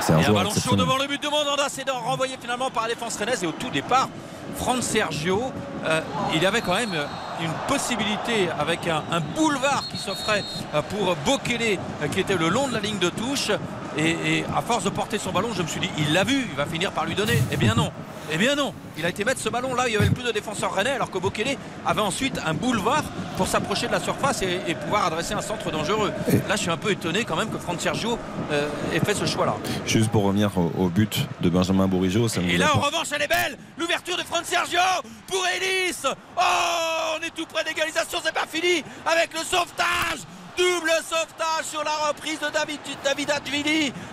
C'est 0.00 0.12
un 0.12 0.16
Et 0.18 0.20
un 0.20 0.24
joueur 0.24 0.38
ballon 0.42 0.50
chaud 0.54 0.74
devant 0.74 0.96
le 0.96 1.06
but 1.06 1.22
de 1.22 1.28
Mandanda, 1.28 1.66
c'est 1.68 1.88
renvoyé 1.88 2.36
finalement 2.40 2.70
par 2.70 2.84
la 2.84 2.94
défense 2.94 3.16
rennaise. 3.16 3.44
Et 3.44 3.46
au 3.46 3.52
tout 3.52 3.70
départ, 3.70 4.08
Franck 4.56 4.82
Sergio, 4.82 5.52
euh, 5.86 6.00
il 6.34 6.44
avait 6.44 6.60
quand 6.60 6.74
même 6.74 6.94
euh, 6.94 7.04
une 7.40 7.52
possibilité 7.68 8.48
avec 8.58 8.88
un, 8.88 9.02
un 9.12 9.20
boulevard 9.20 9.84
qui 9.88 9.98
s'offrait 9.98 10.42
euh, 10.74 10.82
pour 10.82 11.14
Bokele, 11.24 11.78
euh, 12.02 12.08
qui 12.08 12.20
était 12.20 12.36
le 12.36 12.48
long 12.48 12.66
de 12.68 12.72
la 12.74 12.80
ligne 12.80 12.98
de 12.98 13.10
touche. 13.10 13.50
Et, 13.98 14.38
et 14.38 14.44
à 14.56 14.62
force 14.62 14.84
de 14.84 14.90
porter 14.90 15.18
son 15.18 15.32
ballon, 15.32 15.50
je 15.54 15.62
me 15.62 15.68
suis 15.68 15.80
dit, 15.80 15.90
il 15.98 16.12
l'a 16.12 16.24
vu, 16.24 16.46
il 16.50 16.56
va 16.56 16.66
finir 16.66 16.92
par 16.92 17.04
lui 17.04 17.14
donner. 17.14 17.42
Eh 17.50 17.56
bien 17.56 17.74
non. 17.74 17.90
Eh 18.34 18.38
bien 18.38 18.54
non, 18.54 18.72
il 18.96 19.04
a 19.04 19.10
été 19.10 19.24
mettre 19.24 19.40
ce 19.40 19.50
ballon 19.50 19.74
là, 19.74 19.88
il 19.88 19.92
y 19.92 19.96
avait 19.96 20.06
le 20.06 20.12
plus 20.12 20.22
de 20.24 20.30
défenseurs 20.30 20.72
rennais 20.72 20.92
alors 20.92 21.10
que 21.10 21.18
Bokele 21.18 21.56
avait 21.84 22.00
ensuite 22.00 22.40
un 22.46 22.54
boulevard 22.54 23.02
pour 23.36 23.46
s'approcher 23.46 23.88
de 23.88 23.92
la 23.92 24.00
surface 24.00 24.40
et, 24.40 24.60
et 24.68 24.74
pouvoir 24.74 25.04
adresser 25.04 25.34
un 25.34 25.42
centre 25.42 25.70
dangereux. 25.70 26.12
Là 26.48 26.56
je 26.56 26.60
suis 26.62 26.70
un 26.70 26.78
peu 26.78 26.92
étonné 26.92 27.24
quand 27.24 27.36
même 27.36 27.50
que 27.50 27.58
Franck 27.58 27.80
Sergio 27.82 28.18
euh, 28.52 28.68
ait 28.94 29.00
fait 29.00 29.14
ce 29.14 29.26
choix 29.26 29.44
là. 29.44 29.56
Juste 29.84 30.10
pour 30.10 30.22
revenir 30.22 30.56
au, 30.56 30.72
au 30.78 30.88
but 30.88 31.26
de 31.42 31.50
Benjamin 31.50 31.88
Bourigeau, 31.88 32.28
ça 32.28 32.40
Et 32.48 32.56
là, 32.56 32.74
en 32.74 32.80
revanche, 32.80 33.08
elle 33.14 33.22
est 33.22 33.28
belle. 33.28 33.58
L'ouverture 33.76 34.16
de 34.16 34.22
Franck 34.22 34.44
Sergio 34.44 34.78
pour 35.26 35.44
Ellis. 35.56 35.96
Oh, 36.04 36.40
on 37.18 37.26
est 37.26 37.34
tout 37.34 37.44
près 37.52 37.64
d'égalisation. 37.64 38.18
C'est 38.24 38.32
pas 38.32 38.46
fini 38.48 38.82
avec 39.04 39.34
le 39.34 39.40
sauvetage. 39.40 40.20
Double 40.56 40.90
sauvetage 41.08 41.64
sur 41.64 41.82
la 41.82 42.08
reprise 42.08 42.38
de 42.38 42.48
David, 42.50 42.80
David 43.02 43.30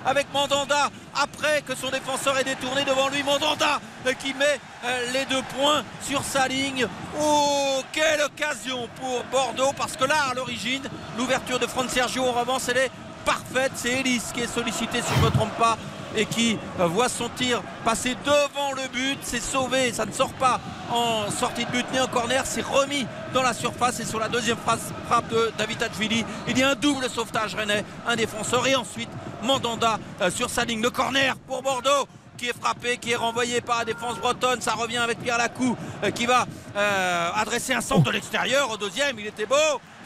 avec 0.05 0.31
Mandanda 0.33 0.89
après 1.13 1.61
que 1.63 1.75
son 1.75 1.89
défenseur 1.89 2.37
est 2.37 2.45
détourné 2.45 2.85
devant 2.85 3.09
lui. 3.09 3.23
Mandanda 3.23 3.81
euh, 4.05 4.13
qui 4.13 4.33
met 4.33 4.59
euh, 4.85 5.11
les 5.11 5.25
deux 5.25 5.41
points 5.57 5.83
sur 6.01 6.23
sa 6.23 6.47
ligne. 6.47 6.87
Oh, 7.19 7.81
quelle 7.91 8.21
occasion 8.21 8.87
pour 9.01 9.23
Bordeaux 9.31 9.73
parce 9.77 9.97
que 9.97 10.05
là, 10.05 10.29
à 10.31 10.33
l'origine, 10.33 10.83
l'ouverture 11.17 11.59
de 11.59 11.67
Franck 11.67 11.89
Sergio 11.89 12.23
en 12.23 12.31
revanche, 12.31 12.63
elle 12.69 12.77
est 12.77 12.91
parfaite. 13.25 13.73
C'est 13.75 13.99
Ellis 13.99 14.21
qui 14.33 14.41
est 14.41 14.53
sollicité, 14.53 15.01
si 15.01 15.13
je 15.15 15.19
ne 15.19 15.25
me 15.25 15.31
trompe 15.31 15.55
pas, 15.57 15.77
et 16.15 16.25
qui 16.25 16.57
euh, 16.79 16.87
voit 16.87 17.09
son 17.09 17.29
tir 17.29 17.61
passer 17.83 18.15
devant 18.25 18.71
le 18.73 18.87
but. 18.89 19.17
C'est 19.21 19.41
sauvé, 19.41 19.93
ça 19.93 20.05
ne 20.05 20.11
sort 20.11 20.33
pas 20.33 20.59
en 20.91 21.29
sortie 21.31 21.65
de 21.65 21.71
but 21.71 21.85
ni 21.91 21.99
en 21.99 22.07
corner. 22.07 22.43
C'est 22.45 22.65
remis 22.65 23.05
dans 23.33 23.43
la 23.43 23.53
surface 23.53 23.99
et 23.99 24.05
sur 24.05 24.19
la 24.19 24.29
deuxième 24.29 24.57
frappe 24.57 25.29
de 25.29 25.51
David 25.57 25.83
Hatchvili, 25.83 26.25
il 26.47 26.57
y 26.57 26.63
a 26.63 26.69
un 26.69 26.75
double 26.75 27.09
sauvetage 27.09 27.55
rennais, 27.55 27.83
un 28.07 28.15
défenseur 28.15 28.65
et 28.67 28.75
ensuite 28.75 29.09
Mandanda 29.43 29.99
euh, 30.21 30.31
sur 30.31 30.49
sa 30.49 30.65
ligne. 30.65 30.81
Le 30.81 30.89
corner 30.89 31.35
pour 31.47 31.61
Bordeaux. 31.61 32.07
qui 32.37 32.47
est 32.47 32.57
frappé, 32.57 32.97
qui 32.97 33.11
est 33.11 33.17
renvoyé 33.17 33.59
par 33.59 33.79
la 33.79 33.85
défense 33.85 34.17
bretonne. 34.17 34.61
Ça 34.61 34.73
revient 34.73 34.99
avec 34.99 35.19
Pierre 35.19 35.37
Lacou 35.37 35.75
euh, 36.03 36.11
qui 36.11 36.25
va 36.25 36.47
adresser 37.35 37.73
un 37.73 37.81
centre 37.81 38.03
de 38.03 38.11
l'extérieur 38.11 38.71
au 38.71 38.77
deuxième. 38.77 39.19
Il 39.19 39.27
était 39.27 39.45
beau 39.45 39.55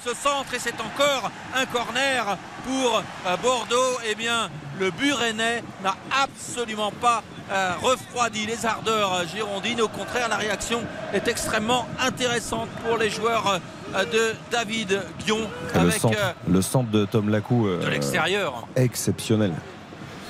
ce 0.04 0.14
centre 0.16 0.51
et 0.54 0.60
c'est 0.60 0.82
encore 0.82 1.30
un 1.56 1.66
corner 1.68 2.38
pour 2.66 3.04
Bordeaux. 3.43 3.99
Eh 4.10 4.16
bien, 4.16 4.49
le 4.80 4.91
but 4.91 5.13
rennais 5.13 5.63
n'a 5.84 5.95
absolument 6.24 6.91
pas 7.01 7.24
euh, 7.51 7.74
refroidi 7.82 8.45
les 8.45 8.65
ardeurs 8.65 9.13
euh, 9.13 9.24
girondines. 9.26 9.82
Au 9.82 9.88
contraire, 9.88 10.30
la 10.30 10.38
réaction 10.38 10.82
est 11.13 11.28
extrêmement 11.28 11.88
intéressante 11.99 12.69
pour 12.86 12.97
les 12.97 13.09
joueurs 13.09 13.59
euh, 13.95 14.05
de 14.05 14.36
David 14.51 15.01
Guion 15.26 15.39
le, 15.76 15.80
avec 15.80 15.93
centre, 15.95 16.17
euh, 16.17 16.32
le 16.49 16.61
centre 16.61 16.89
de 16.89 17.05
Tom 17.05 17.30
Lacou. 17.30 17.67
euh, 17.67 17.84
de 17.84 17.89
l'extérieur. 17.89 18.67
Exceptionnel. 18.76 19.53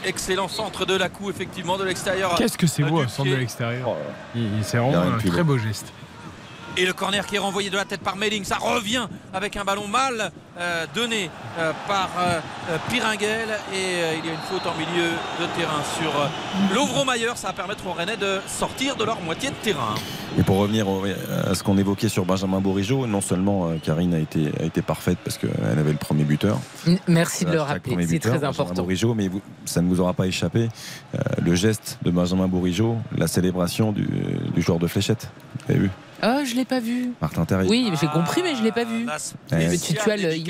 Excellent 0.06 0.50
centre 0.50 0.86
de 0.86 0.96
la 0.98 1.08
coup, 1.08 1.30
effectivement, 1.30 1.78
de 1.78 1.86
l'extérieur. 1.86 2.36
Qu'est-ce 2.36 2.58
que 2.58 2.68
c'est 2.68 2.84
beau, 2.84 3.08
centre 3.08 3.30
de 3.30 3.36
l'extérieur. 3.36 3.88
Oh, 3.90 4.40
C'est 4.62 4.78
a 4.78 4.82
vraiment 4.82 5.16
un 5.16 5.18
très 5.18 5.44
beau. 5.44 5.54
beau 5.54 5.58
geste. 5.58 5.94
Et 6.76 6.86
le 6.88 6.94
corner 6.94 7.26
qui 7.28 7.36
est 7.36 7.40
renvoyé 7.40 7.70
de 7.70 7.76
la 7.76 7.86
tête 7.86 8.02
par 8.02 8.16
Melling, 8.16 8.44
ça 8.44 8.56
revient 8.58 9.08
avec 9.32 9.56
un 9.58 9.64
ballon 9.64 9.88
mal 9.88 10.32
euh, 10.60 10.86
donné 10.96 11.30
euh, 11.60 11.72
par 11.88 12.10
euh, 12.18 12.40
euh, 12.72 12.78
Piringuel 12.90 13.50
et 13.72 13.76
euh, 13.76 14.14
il 14.18 14.26
y 14.26 14.30
a 14.30 14.34
une 14.34 14.40
faute 14.50 14.66
en 14.66 14.74
milieu 14.78 15.10
de 15.40 15.46
terrain 15.56 15.82
sur 16.00 16.10
euh, 16.20 16.74
Lovro-Mayer. 16.74 17.32
Ça 17.36 17.48
va 17.50 17.54
permettre 17.54 17.86
aux 17.86 17.94
Rennais 17.94 18.18
de 18.18 18.40
sortir 18.48 18.96
de 18.96 19.04
leur 19.04 19.22
moitié 19.22 19.50
de 19.50 19.56
terrain. 19.56 19.94
Et 20.40 20.42
pour 20.42 20.58
revenir 20.58 20.88
au- 20.90 21.04
à 21.06 21.54
ce 21.54 21.62
qu'on 21.62 21.78
évoquait 21.78 22.10
sur 22.10 22.26
Benjamin 22.26 22.60
Bourigeau, 22.60 23.06
non 23.06 23.22
seulement 23.22 23.70
euh, 23.70 23.76
Karine 23.84 24.16
a 24.16 24.20
été, 24.20 24.52
a 24.60 24.64
été 24.64 24.82
parfaite 24.82 25.20
parce 25.24 25.38
qu'elle 25.38 25.52
avait 25.78 25.92
le 25.92 25.98
premier 26.00 26.24
buteur. 26.24 26.58
Merci 27.08 27.46
de 27.46 27.52
le 27.52 27.62
rappeler, 27.62 27.96
c'est 28.02 28.14
buteur, 28.14 28.32
très 28.32 28.40
Benjamin 28.40 28.50
important. 28.50 28.82
Bourigeau, 28.82 29.14
mais 29.14 29.28
vous- 29.28 29.42
ça 29.66 29.82
ne 29.84 29.88
vous 29.88 30.00
aura 30.02 30.14
pas 30.14 30.26
échappé. 30.26 30.70
euh, 31.14 31.20
le 31.44 31.54
geste 31.54 32.00
de 32.02 32.10
Benjamin 32.10 32.48
Bourigeau, 32.48 32.98
la 33.16 33.28
célébration 33.28 33.92
du, 33.92 34.08
du 34.56 34.62
joueur 34.64 34.80
de 34.80 34.88
fléchette. 34.88 35.30
Vous 35.68 35.74
avez 35.74 35.80
vu 35.84 35.92
Ah, 36.26 36.46
je 36.46 36.56
l'ai 36.56 36.64
pas 36.64 36.80
vu. 36.80 37.12
Martin 37.22 37.44
Terrier. 37.44 37.70
Oui, 37.70 37.92
j'ai 38.00 38.08
compris, 38.08 38.42
mais 38.44 38.56
je 38.56 38.64
l'ai 38.64 38.72
pas 38.72 38.86
vu. 38.86 39.04
La 39.06 39.18
Eh, 39.52 39.68
Mais 39.68 39.78
tu, 39.78 39.94
tu 39.94 40.10
as 40.10 40.16
l'œil. 40.16 40.46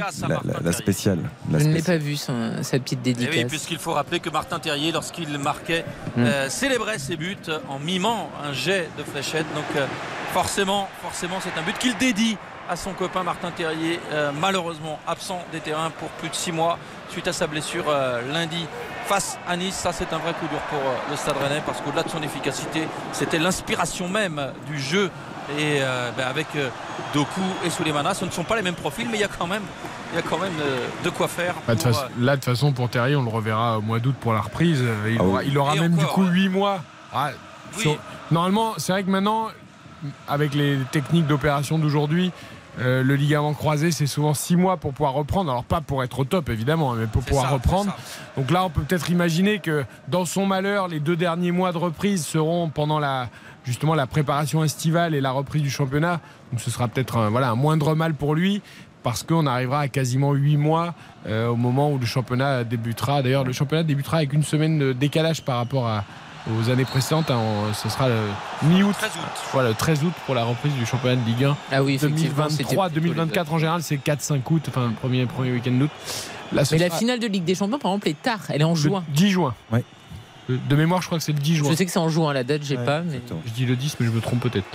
La, 0.64 0.72
spéciale. 0.72 1.18
la 1.52 1.58
Je 1.58 1.64
ne 1.66 1.74
l'ai 1.74 1.82
pas 1.82 1.98
vu, 1.98 2.16
son- 2.16 2.62
sa 2.62 2.78
petite 2.78 3.00
Eh 3.04 3.10
oui, 3.10 3.14
dédicace. 3.16 3.50
puisqu'il 3.50 3.80
faut 3.80 3.94
rappeler 3.94 4.20
que 4.20 4.30
Martin 4.30 4.60
Terrier, 4.60 4.92
lorsqu'il 4.92 5.36
marquait, 5.40 5.84
Mm. 6.16 6.22
euh, 6.26 6.50
célébrait 6.50 7.00
ses 7.00 7.16
buts 7.18 7.36
en 7.70 7.80
mimant 7.80 8.30
un 8.48 8.54
jet 8.54 8.88
de 9.00 9.04
fléchette. 9.04 9.48
Donc 9.56 9.66
euh, 9.76 9.88
forcément, 10.32 10.88
forcément, 11.02 11.38
c'est 11.42 11.60
un 11.60 11.64
but 11.64 11.76
qu'il 11.80 11.98
dédie 11.98 12.38
à 12.70 12.76
son 12.76 12.94
copain 12.94 13.24
Martin 13.24 13.50
Terrier, 13.52 14.00
euh, 14.12 14.32
malheureusement 14.40 15.00
absent 15.08 15.44
des 15.52 15.60
terrains 15.60 15.90
pour 16.00 16.10
plus 16.10 16.30
de 16.30 16.36
six 16.36 16.52
mois 16.52 16.78
suite 17.10 17.28
à 17.28 17.34
sa 17.34 17.48
blessure 17.48 17.86
euh, 17.90 18.22
lundi 18.32 18.66
face 19.06 19.38
à 19.48 19.58
Nice. 19.58 19.74
Ça, 19.76 19.92
c'est 19.92 20.14
un 20.14 20.18
vrai 20.20 20.34
coup 20.34 20.48
dur 20.48 20.60
pour 20.70 20.80
euh, 20.80 20.94
le 21.10 21.16
Stade 21.18 21.36
Rennais 21.42 21.62
parce 21.66 21.82
qu'au-delà 21.82 22.04
de 22.04 22.10
son 22.10 22.22
efficacité, 22.22 22.88
c'était 23.12 23.40
l'inspiration 23.40 24.08
même 24.08 24.40
du 24.68 24.80
jeu. 24.80 25.10
Et 25.52 25.80
euh, 25.82 26.12
ben, 26.18 26.26
avec 26.28 26.48
euh, 26.56 26.70
Doku 27.14 27.42
et 27.66 27.70
Souleymana, 27.70 28.14
ce 28.14 28.26
ne 28.26 28.30
sont 28.32 28.44
pas 28.44 28.56
les 28.56 28.62
mêmes 28.62 28.76
profils, 28.76 29.08
mais 29.10 29.18
il 29.18 29.22
y 29.22 29.26
a 29.26 29.28
quand 29.28 29.48
même, 29.48 29.64
il 30.12 30.16
y 30.16 30.20
a 30.20 30.22
quand 30.22 30.38
même 30.40 30.54
euh, 30.62 30.88
de 31.04 31.10
quoi 31.10 31.28
faire. 31.28 31.54
Bah, 31.68 31.76
de 31.76 31.82
pour, 31.82 31.92
façon- 31.92 32.06
euh, 32.06 32.24
là, 32.26 32.32
de 32.36 32.42
toute 32.42 32.46
façon, 32.46 32.72
pour 32.72 32.90
Terrier, 32.90 33.16
on 33.16 33.24
le 33.24 33.30
reverra 33.30 33.78
au 33.78 33.82
mois 33.82 34.00
d'août 34.00 34.16
pour 34.20 34.34
la 34.34 34.42
reprise. 34.42 34.80
Euh, 34.82 35.10
Il 35.12 35.18
Ah 35.20 35.24
aura, 35.24 35.44
il 35.44 35.58
aura 35.58 35.76
même 35.76 35.96
du 35.96 36.06
coup 36.06 36.24
ouais. 36.24 36.30
8 36.32 36.50
mois. 36.50 36.80
Ah, 37.14 37.30
Oui. 37.76 37.82
sur- 37.82 37.98
Normalement, 38.32 38.74
c'est 38.78 38.94
vrai 38.94 39.04
que 39.04 39.10
maintenant, 39.10 39.48
avec 40.28 40.54
les 40.56 40.78
techniques 40.92 41.28
d'opération 41.28 41.78
d'aujourd'hui, 41.78 42.32
euh, 42.80 43.04
le 43.04 43.16
ligament 43.16 43.54
croisé, 43.54 43.92
c'est 43.92 44.08
souvent 44.08 44.34
6 44.34 44.56
mois 44.56 44.78
pour 44.78 44.94
pouvoir 44.94 45.14
reprendre. 45.14 45.52
Alors, 45.52 45.64
pas 45.64 45.82
pour 45.82 46.04
être 46.04 46.18
au 46.20 46.24
top, 46.26 46.50
évidemment, 46.50 46.94
hein, 46.94 46.98
mais 47.02 47.06
pour 47.08 47.22
pouvoir 47.22 47.46
ça, 47.48 47.52
reprendre. 47.54 47.96
Donc 48.36 48.50
là, 48.50 48.64
on 48.66 48.70
peut 48.70 48.82
peut-être 48.82 49.10
imaginer 49.12 49.60
que 49.60 49.86
dans 50.08 50.26
son 50.26 50.46
malheur, 50.48 50.88
les 50.88 51.00
deux 51.00 51.16
derniers 51.16 51.52
mois 51.52 51.72
de 51.72 51.78
reprise 51.78 52.26
seront 52.26 52.70
pendant 52.70 52.98
la 53.00 53.28
justement 53.66 53.96
la 53.96 54.08
préparation 54.08 54.64
estivale 54.64 55.16
et 55.16 55.22
la 55.22 55.32
reprise 55.32 55.62
du 55.62 55.70
championnat. 55.70 56.20
Donc 56.52 56.62
ce 56.62 56.70
sera 56.72 56.88
peut-être 56.88 57.18
un, 57.18 57.30
voilà, 57.30 57.50
un 57.52 57.56
moindre 57.56 57.96
mal 57.96 58.14
pour 58.14 58.36
lui 58.36 58.62
parce 59.04 59.24
qu'on 59.24 59.46
arrivera 59.48 59.82
à 59.82 59.88
quasiment 59.90 60.34
8 60.34 60.58
mois 60.58 60.94
euh, 61.28 61.48
au 61.50 61.56
moment 61.56 61.92
où 61.92 61.98
le 61.98 62.06
championnat 62.06 62.64
débutera. 62.64 63.22
D'ailleurs, 63.22 63.44
le 63.44 63.52
championnat 63.54 63.84
débutera 63.84 64.18
avec 64.18 64.34
une 64.34 64.44
semaine 64.44 64.80
de 64.80 64.94
décalage 64.94 65.42
par 65.44 65.58
rapport 65.58 65.88
à- 65.88 66.04
aux 66.58 66.70
années 66.70 66.84
précédentes. 66.86 67.32
hein. 67.32 67.38
On- 67.40 67.74
ce 67.74 67.88
sera 67.90 68.08
le 68.10 68.16
mi-août. 68.64 68.94
13 68.98 69.12
août. 69.16 69.22
Voilà, 69.54 69.70
le 69.70 69.76
13 69.76 70.04
août 70.04 70.14
pour 70.26 70.36
la 70.36 70.44
reprise 70.44 70.74
du 70.74 70.86
championnat 70.86 71.16
de 71.22 71.26
Ligue 71.26 71.46
1. 71.46 71.56
Ah 71.72 71.84
oui, 71.84 71.96
effectivement. 71.96 72.50
c'était 72.50 72.64
2023, 72.64 72.90
plutôt 72.90 73.00
les 73.02 73.10
2024 73.14 73.54
en 73.54 73.58
général, 73.60 73.82
c'est 73.84 73.98
4-5 73.98 74.42
août, 74.52 74.64
enfin 74.68 74.88
le 74.88 74.94
premier, 74.94 75.26
premier 75.26 75.52
week-end 75.54 75.72
d'août. 75.72 75.90
Mais 76.72 76.78
la 76.78 76.90
finale 76.90 77.20
de 77.20 77.28
Ligue 77.28 77.46
des 77.46 77.56
Champions, 77.56 77.80
par 77.80 77.92
exemple, 77.92 78.10
est 78.10 78.22
tard. 78.22 78.40
Elle 78.50 78.62
est 78.62 78.66
en 78.66 78.70
le 78.72 78.76
juin. 78.76 79.04
10 79.14 79.32
juin. 79.32 79.54
Ouais. 79.72 79.84
De- 80.50 80.76
mémoire, 80.76 81.02
je 81.02 81.08
crois 81.08 81.18
que 81.20 81.24
c'est 81.24 81.32
le 81.34 81.40
10 81.40 81.56
juin. 81.58 81.70
Je 81.72 81.76
sais 81.76 81.86
que 81.86 81.92
c'est 81.92 82.00
en 82.00 82.10
juin, 82.10 82.34
la 82.34 82.44
date, 82.44 82.64
j'ai 82.64 82.78
Ouais, 82.78 82.86
pas, 82.86 83.02
mais. 83.02 83.22
Je 83.46 83.52
dis 83.52 83.66
le 83.66 83.76
10, 83.76 83.98
mais 84.00 84.06
je 84.08 84.12
me 84.12 84.20
trompe 84.22 84.42
peut-être. 84.42 84.66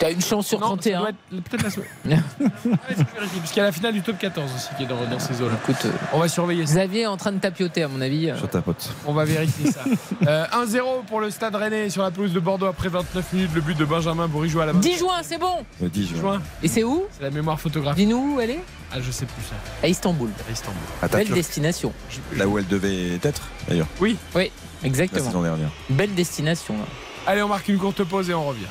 T'as 0.00 0.10
une 0.10 0.20
chance 0.20 0.48
sur 0.48 0.58
Non, 0.58 0.70
ça 0.70 0.90
31. 0.90 0.98
doit 1.00 1.08
être 1.10 1.42
peut-être 1.44 1.62
la 1.62 1.70
semaine. 1.70 1.88
Je 2.40 2.96
vérifie, 2.96 3.38
Parce 3.38 3.50
qu'il 3.50 3.58
y 3.58 3.60
a 3.60 3.64
la 3.64 3.70
finale 3.70 3.92
du 3.92 4.02
top 4.02 4.18
14 4.18 4.50
aussi 4.52 4.68
qui 4.76 4.82
est 4.82 4.86
dans, 4.86 4.96
dans 5.08 5.20
ces 5.20 5.40
eaux-là. 5.40 5.54
Écoute, 5.62 5.84
euh, 5.84 5.90
On 6.12 6.18
va 6.18 6.26
surveiller 6.26 6.66
ça. 6.66 6.72
Xavier 6.72 7.02
est 7.02 7.06
en 7.06 7.16
train 7.16 7.30
de 7.30 7.38
tapioter, 7.38 7.84
à 7.84 7.88
mon 7.88 8.00
avis. 8.00 8.32
Sur 8.36 8.48
ta 8.50 8.60
pote. 8.60 8.90
On 9.06 9.12
va 9.12 9.24
vérifier 9.24 9.70
ça. 9.70 9.84
Euh, 10.26 10.46
1-0 10.52 11.04
pour 11.06 11.20
le 11.20 11.30
stade 11.30 11.54
rennais 11.54 11.90
sur 11.90 12.02
la 12.02 12.10
pelouse 12.10 12.32
de 12.32 12.40
Bordeaux 12.40 12.66
après 12.66 12.88
29 12.88 13.32
minutes. 13.34 13.50
Le 13.54 13.60
but 13.60 13.76
de 13.78 13.84
Benjamin 13.84 14.26
Bourigeau 14.26 14.58
à 14.60 14.66
la 14.66 14.72
10 14.72 14.98
juin, 14.98 15.20
c'est 15.22 15.38
bon. 15.38 15.64
Le 15.80 15.88
10 15.88 16.08
juin. 16.08 16.18
juin. 16.18 16.42
Et 16.62 16.68
c'est 16.68 16.82
où 16.82 17.04
C'est 17.16 17.22
la 17.22 17.30
mémoire 17.30 17.60
photographique. 17.60 18.04
Dis-nous 18.06 18.34
où 18.36 18.40
elle 18.40 18.50
est 18.50 18.64
Ah, 18.90 18.96
je 19.00 19.10
sais 19.12 19.26
plus 19.26 19.42
ça. 19.44 19.54
À 19.82 19.86
Istanbul. 19.88 20.30
À 20.48 20.52
Istanbul. 20.52 20.80
À 21.02 21.08
Belle 21.08 21.28
destination. 21.28 21.92
là 22.36 22.48
où 22.48 22.58
elle 22.58 22.66
devait 22.66 23.18
être, 23.22 23.42
d'ailleurs, 23.68 23.86
Oui, 24.00 24.16
la 24.34 24.40
exactement. 24.84 25.24
saison 25.24 25.42
dernière. 25.42 25.70
Belle 25.90 26.14
destination. 26.14 26.74
là. 26.78 26.84
Allez, 27.26 27.42
on 27.42 27.48
marque 27.48 27.68
une 27.68 27.78
courte 27.78 28.04
pause 28.04 28.28
et 28.30 28.34
on 28.34 28.44
revient. 28.46 28.66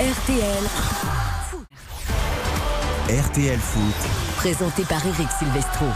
RTL, 0.00 0.64
RTL 3.08 3.58
Foot. 3.58 4.10
présenté 4.36 4.84
par 4.84 5.04
Eric 5.04 5.28
Silvestro. 5.38 5.86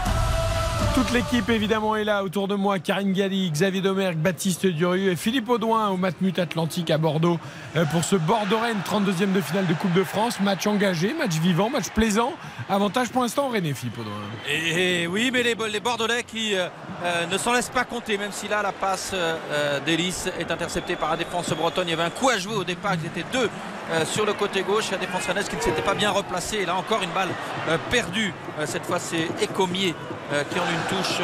Toute 0.95 1.11
l'équipe 1.11 1.49
évidemment 1.49 1.95
est 1.95 2.03
là 2.03 2.23
autour 2.23 2.47
de 2.47 2.55
moi. 2.55 2.79
Karine 2.79 3.13
Galli, 3.13 3.49
Xavier 3.49 3.81
Domergue, 3.81 4.17
Baptiste 4.17 4.67
Durieux 4.67 5.11
et 5.11 5.15
Philippe 5.15 5.49
Audouin 5.49 5.89
au 5.89 5.97
Matmut 5.97 6.37
Atlantique 6.37 6.91
à 6.91 6.97
Bordeaux 6.97 7.39
euh, 7.75 7.85
pour 7.85 8.03
ce 8.03 8.15
Bordeaux-Rennes 8.15 8.81
32e 8.85 9.33
de 9.33 9.41
finale 9.41 9.65
de 9.65 9.73
Coupe 9.73 9.93
de 9.93 10.03
France. 10.03 10.39
Match 10.39 10.67
engagé, 10.67 11.13
match 11.13 11.33
vivant, 11.39 11.69
match 11.69 11.89
plaisant. 11.89 12.33
Avantage 12.69 13.09
pour 13.09 13.23
l'instant 13.23 13.49
René 13.49 13.73
Philippe 13.73 13.97
Audouin. 13.99 14.13
Et, 14.49 15.07
oui, 15.07 15.31
mais 15.33 15.43
les, 15.43 15.55
Bordelais 15.79 16.23
qui 16.23 16.55
euh, 16.55 16.67
euh, 17.03 17.25
ne 17.25 17.37
s'en 17.37 17.53
laissent 17.53 17.69
pas 17.69 17.83
compter, 17.83 18.17
même 18.17 18.31
si 18.31 18.47
là 18.47 18.61
la 18.61 18.71
passe 18.71 19.11
euh, 19.13 19.79
est 19.87 20.51
interceptée 20.51 20.95
par 20.95 21.11
la 21.11 21.17
défense 21.17 21.49
bretonne. 21.49 21.87
Il 21.87 21.91
y 21.91 21.93
avait 21.93 22.03
un 22.03 22.09
coup 22.09 22.29
à 22.29 22.37
jouer 22.37 22.55
au 22.55 22.63
départ, 22.63 22.93
ils 22.95 23.05
étaient 23.05 23.25
deux 23.31 23.49
euh, 23.91 24.05
sur 24.05 24.25
le 24.25 24.33
côté 24.33 24.61
gauche. 24.61 24.91
La 24.91 24.97
défense 24.97 25.25
rennaise 25.27 25.49
qui 25.49 25.55
ne 25.55 25.61
s'était 25.61 25.81
pas 25.81 25.93
bien 25.93 26.11
replacée. 26.11 26.57
Et 26.57 26.65
là 26.65 26.75
encore 26.75 27.01
une 27.01 27.11
balle 27.11 27.29
euh, 27.69 27.77
perdue. 27.89 28.33
Euh, 28.59 28.65
cette 28.65 28.85
fois 28.85 28.99
c'est 28.99 29.27
Écomier 29.41 29.95
euh, 30.31 30.43
qui 30.49 30.59
en 30.59 30.63
une 30.63 30.97
touche 30.97 31.19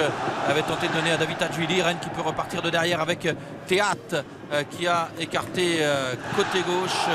avait 0.48 0.64
tenté 0.64 0.88
de 0.88 0.94
donner 0.94 1.12
à 1.12 1.18
David 1.18 1.42
Adjuili. 1.42 1.82
Rennes 1.82 2.00
qui 2.02 2.10
peut 2.10 2.22
repartir 2.22 2.62
de 2.62 2.70
derrière 2.70 3.02
avec 3.02 3.26
euh, 3.26 3.34
qui 4.72 4.88
a 4.88 5.10
écarté 5.20 5.80
côté 6.36 6.62
gauche 6.62 7.06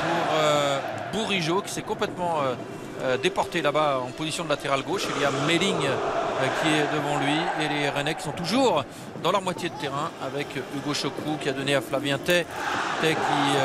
pour 0.00 1.12
Bourigeau 1.12 1.60
qui 1.60 1.70
s'est 1.70 1.82
complètement 1.82 2.38
déporté 3.22 3.60
là-bas 3.60 4.00
en 4.02 4.10
position 4.10 4.44
de 4.44 4.48
latéral 4.48 4.82
gauche. 4.82 5.06
Il 5.16 5.22
y 5.22 5.24
a 5.26 5.30
Melling 5.46 5.76
qui 5.78 6.68
est 6.68 6.94
devant 6.94 7.18
lui 7.18 7.36
et 7.62 7.68
les 7.68 7.90
Rennais 7.90 8.14
qui 8.14 8.22
sont 8.22 8.32
toujours 8.32 8.84
dans 9.22 9.32
leur 9.32 9.42
moitié 9.42 9.68
de 9.68 9.74
terrain 9.74 10.10
avec 10.24 10.48
Hugo 10.74 10.94
Chocrou 10.94 11.36
qui 11.40 11.50
a 11.50 11.52
donné 11.52 11.74
à 11.74 11.82
Flavien 11.82 12.16
Tay. 12.16 12.46
Tay 13.02 13.14
qui 13.14 13.58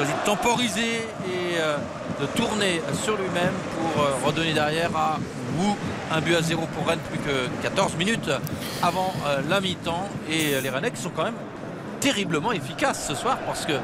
choisit 0.00 0.16
de 0.16 0.24
temporiser 0.24 1.08
et 1.26 1.58
euh, 1.58 1.76
de 2.20 2.26
tourner 2.26 2.80
sur 3.02 3.16
lui-même 3.16 3.52
pour 3.76 4.02
euh, 4.02 4.26
redonner 4.26 4.54
derrière 4.54 4.96
à 4.96 5.18
Wu 5.58 5.74
un 6.10 6.20
but 6.22 6.36
à 6.36 6.40
zéro 6.42 6.66
pour 6.74 6.86
Rennes 6.86 7.00
plus 7.10 7.18
que 7.18 7.48
14 7.62 7.96
minutes 7.96 8.30
avant 8.82 9.12
euh, 9.26 9.42
la 9.50 9.60
mi-temps 9.60 10.08
et 10.30 10.58
les 10.62 10.70
Rennais 10.70 10.90
qui 10.90 11.02
sont 11.02 11.10
quand 11.10 11.24
même 11.24 11.34
terriblement 12.00 12.52
efficaces 12.52 13.06
ce 13.08 13.14
soir 13.14 13.36
parce 13.44 13.66
que 13.66 13.74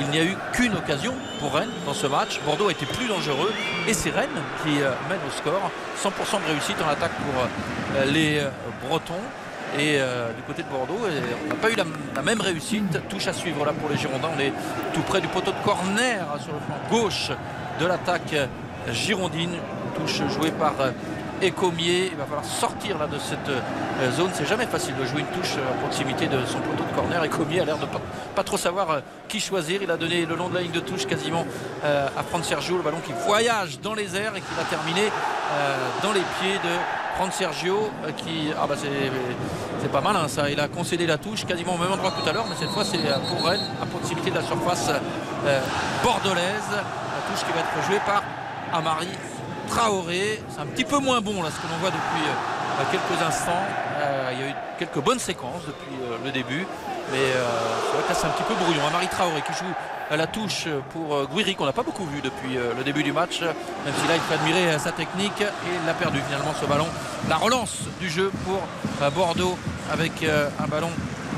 il 0.00 0.08
n'y 0.08 0.18
a 0.18 0.24
eu 0.24 0.36
qu'une 0.52 0.74
occasion 0.74 1.12
pour 1.40 1.54
Rennes 1.54 1.72
dans 1.84 1.94
ce 1.94 2.06
match. 2.06 2.40
Bordeaux 2.46 2.68
a 2.68 2.72
été 2.72 2.86
plus 2.86 3.06
dangereux 3.06 3.52
et 3.86 3.92
c'est 3.92 4.10
Rennes 4.10 4.28
qui 4.62 4.70
mène 4.70 5.20
au 5.26 5.30
score. 5.30 5.70
100% 6.02 6.42
de 6.42 6.52
réussite 6.52 6.76
en 6.82 6.88
attaque 6.88 7.12
pour 7.12 8.04
les 8.06 8.42
Bretons. 8.86 9.14
Et 9.78 9.98
euh, 10.00 10.32
du 10.32 10.42
côté 10.42 10.62
de 10.62 10.68
Bordeaux, 10.68 10.96
on 11.04 11.48
n'a 11.48 11.54
pas 11.56 11.70
eu 11.70 11.74
la, 11.74 12.22
même 12.22 12.40
réussite. 12.40 13.08
Touche 13.08 13.26
à 13.26 13.34
suivre 13.34 13.64
là 13.64 13.72
pour 13.72 13.90
les 13.90 13.96
Girondins. 13.98 14.30
On 14.34 14.40
est 14.40 14.52
tout 14.94 15.02
près 15.02 15.20
du 15.20 15.28
poteau 15.28 15.52
de 15.52 15.64
corner 15.64 16.24
sur 16.40 16.52
le 16.52 16.60
flanc 16.60 16.78
gauche 16.90 17.30
de 17.78 17.86
l'attaque 17.86 18.34
girondine. 18.90 19.56
Touche 19.94 20.22
jouée 20.30 20.50
par 20.50 20.72
euh, 20.80 20.92
Écomier. 21.42 22.08
Il 22.10 22.16
va 22.16 22.24
falloir 22.24 22.44
sortir 22.44 22.96
là 22.96 23.06
de 23.06 23.18
cette 23.18 23.50
euh, 23.50 24.10
zone. 24.12 24.30
C'est 24.32 24.46
jamais 24.46 24.64
facile 24.64 24.94
de 24.96 25.04
jouer 25.04 25.20
une 25.20 25.40
touche 25.40 25.56
à 25.56 25.74
proximité 25.74 26.26
de 26.26 26.38
son 26.46 26.58
poteau 26.60 26.84
de 26.90 26.96
corner. 26.96 27.22
Écomier 27.24 27.60
a 27.60 27.66
l'air 27.66 27.76
de 27.76 27.84
pas, 27.84 28.00
pas 28.34 28.44
trop 28.44 28.56
savoir 28.56 29.02
qui 29.28 29.40
choisir. 29.40 29.82
Il 29.82 29.90
a 29.90 29.98
donné 29.98 30.24
le 30.24 30.36
long 30.36 30.48
de 30.48 30.54
la 30.54 30.62
ligne 30.62 30.72
de 30.72 30.80
touche 30.80 31.06
quasiment 31.06 31.44
à 31.82 32.22
Franck 32.22 32.46
Sergio. 32.46 32.78
Le 32.78 32.82
ballon 32.82 33.00
qui 33.04 33.12
voyage 33.26 33.78
dans 33.80 33.94
les 33.94 34.16
airs 34.16 34.34
et 34.36 34.40
qui 34.40 34.54
va 34.56 34.64
terminer 34.64 35.10
dans 36.02 36.12
les 36.12 36.22
pieds 36.40 36.58
de 36.64 36.74
Franck 37.16 37.32
Sergio 37.32 37.90
qui 38.18 38.52
ah 38.60 38.66
bah 38.66 38.74
c'est 38.76 39.10
C'est 39.80 39.92
pas 39.92 40.00
malin 40.00 40.28
ça. 40.28 40.50
Il 40.50 40.60
a 40.60 40.68
concédé 40.68 41.06
la 41.06 41.18
touche 41.18 41.44
quasiment 41.44 41.74
au 41.74 41.78
même 41.78 41.92
endroit 41.92 42.10
que 42.10 42.20
tout 42.22 42.28
à 42.28 42.32
l'heure, 42.32 42.46
mais 42.48 42.56
cette 42.58 42.70
fois 42.70 42.84
c'est 42.84 42.98
pour 43.28 43.46
Rennes, 43.46 43.60
à 43.80 43.86
proximité 43.86 44.30
de 44.30 44.36
la 44.36 44.42
surface 44.42 44.90
euh, 45.44 45.60
bordelaise. 46.02 46.70
La 46.72 47.34
touche 47.34 47.44
qui 47.44 47.52
va 47.52 47.60
être 47.60 47.86
jouée 47.86 48.00
par 48.06 48.22
Amari 48.72 49.08
Traoré. 49.68 50.42
C'est 50.48 50.60
un 50.60 50.66
petit 50.66 50.84
peu 50.84 50.98
moins 50.98 51.20
bon 51.20 51.42
là 51.42 51.50
ce 51.50 51.56
que 51.56 51.70
l'on 51.70 51.78
voit 51.78 51.90
depuis 51.90 52.24
euh, 52.26 52.82
quelques 52.90 53.22
instants. 53.22 53.64
Euh, 53.98 54.30
il 54.32 54.40
y 54.40 54.42
a 54.44 54.48
eu 54.48 54.54
quelques 54.78 55.00
bonnes 55.00 55.18
séquences 55.18 55.62
depuis 55.66 55.96
le 56.24 56.30
début. 56.30 56.66
Mais 57.12 57.18
euh, 57.18 57.46
c'est 57.86 57.96
vrai 57.96 58.08
là 58.08 58.14
c'est 58.14 58.26
un 58.26 58.30
petit 58.30 58.42
peu 58.42 58.54
brouillon. 58.54 58.86
Amari 58.86 59.08
Traoré 59.08 59.42
qui 59.46 59.52
joue 59.52 59.72
à 60.10 60.16
la 60.16 60.26
touche 60.26 60.66
pour 60.90 61.14
euh, 61.14 61.28
Guiri 61.32 61.54
qu'on 61.54 61.66
n'a 61.66 61.72
pas 61.72 61.82
beaucoup 61.82 62.06
vu 62.06 62.20
depuis 62.20 62.56
euh, 62.56 62.72
le 62.76 62.84
début 62.84 63.02
du 63.02 63.12
match. 63.12 63.40
Même 63.40 63.94
si 64.00 64.08
là 64.08 64.14
il 64.14 64.20
faut 64.20 64.34
admirer 64.34 64.78
sa 64.78 64.92
technique 64.92 65.40
et 65.40 65.86
l'a 65.86 65.94
perdu 65.94 66.20
finalement 66.26 66.52
ce 66.60 66.66
ballon. 66.66 66.86
La 67.28 67.36
relance 67.36 67.82
du 68.00 68.08
jeu 68.08 68.30
pour 68.44 68.60
Bordeaux 69.10 69.58
avec 69.92 70.24
un 70.24 70.66
ballon 70.66 70.90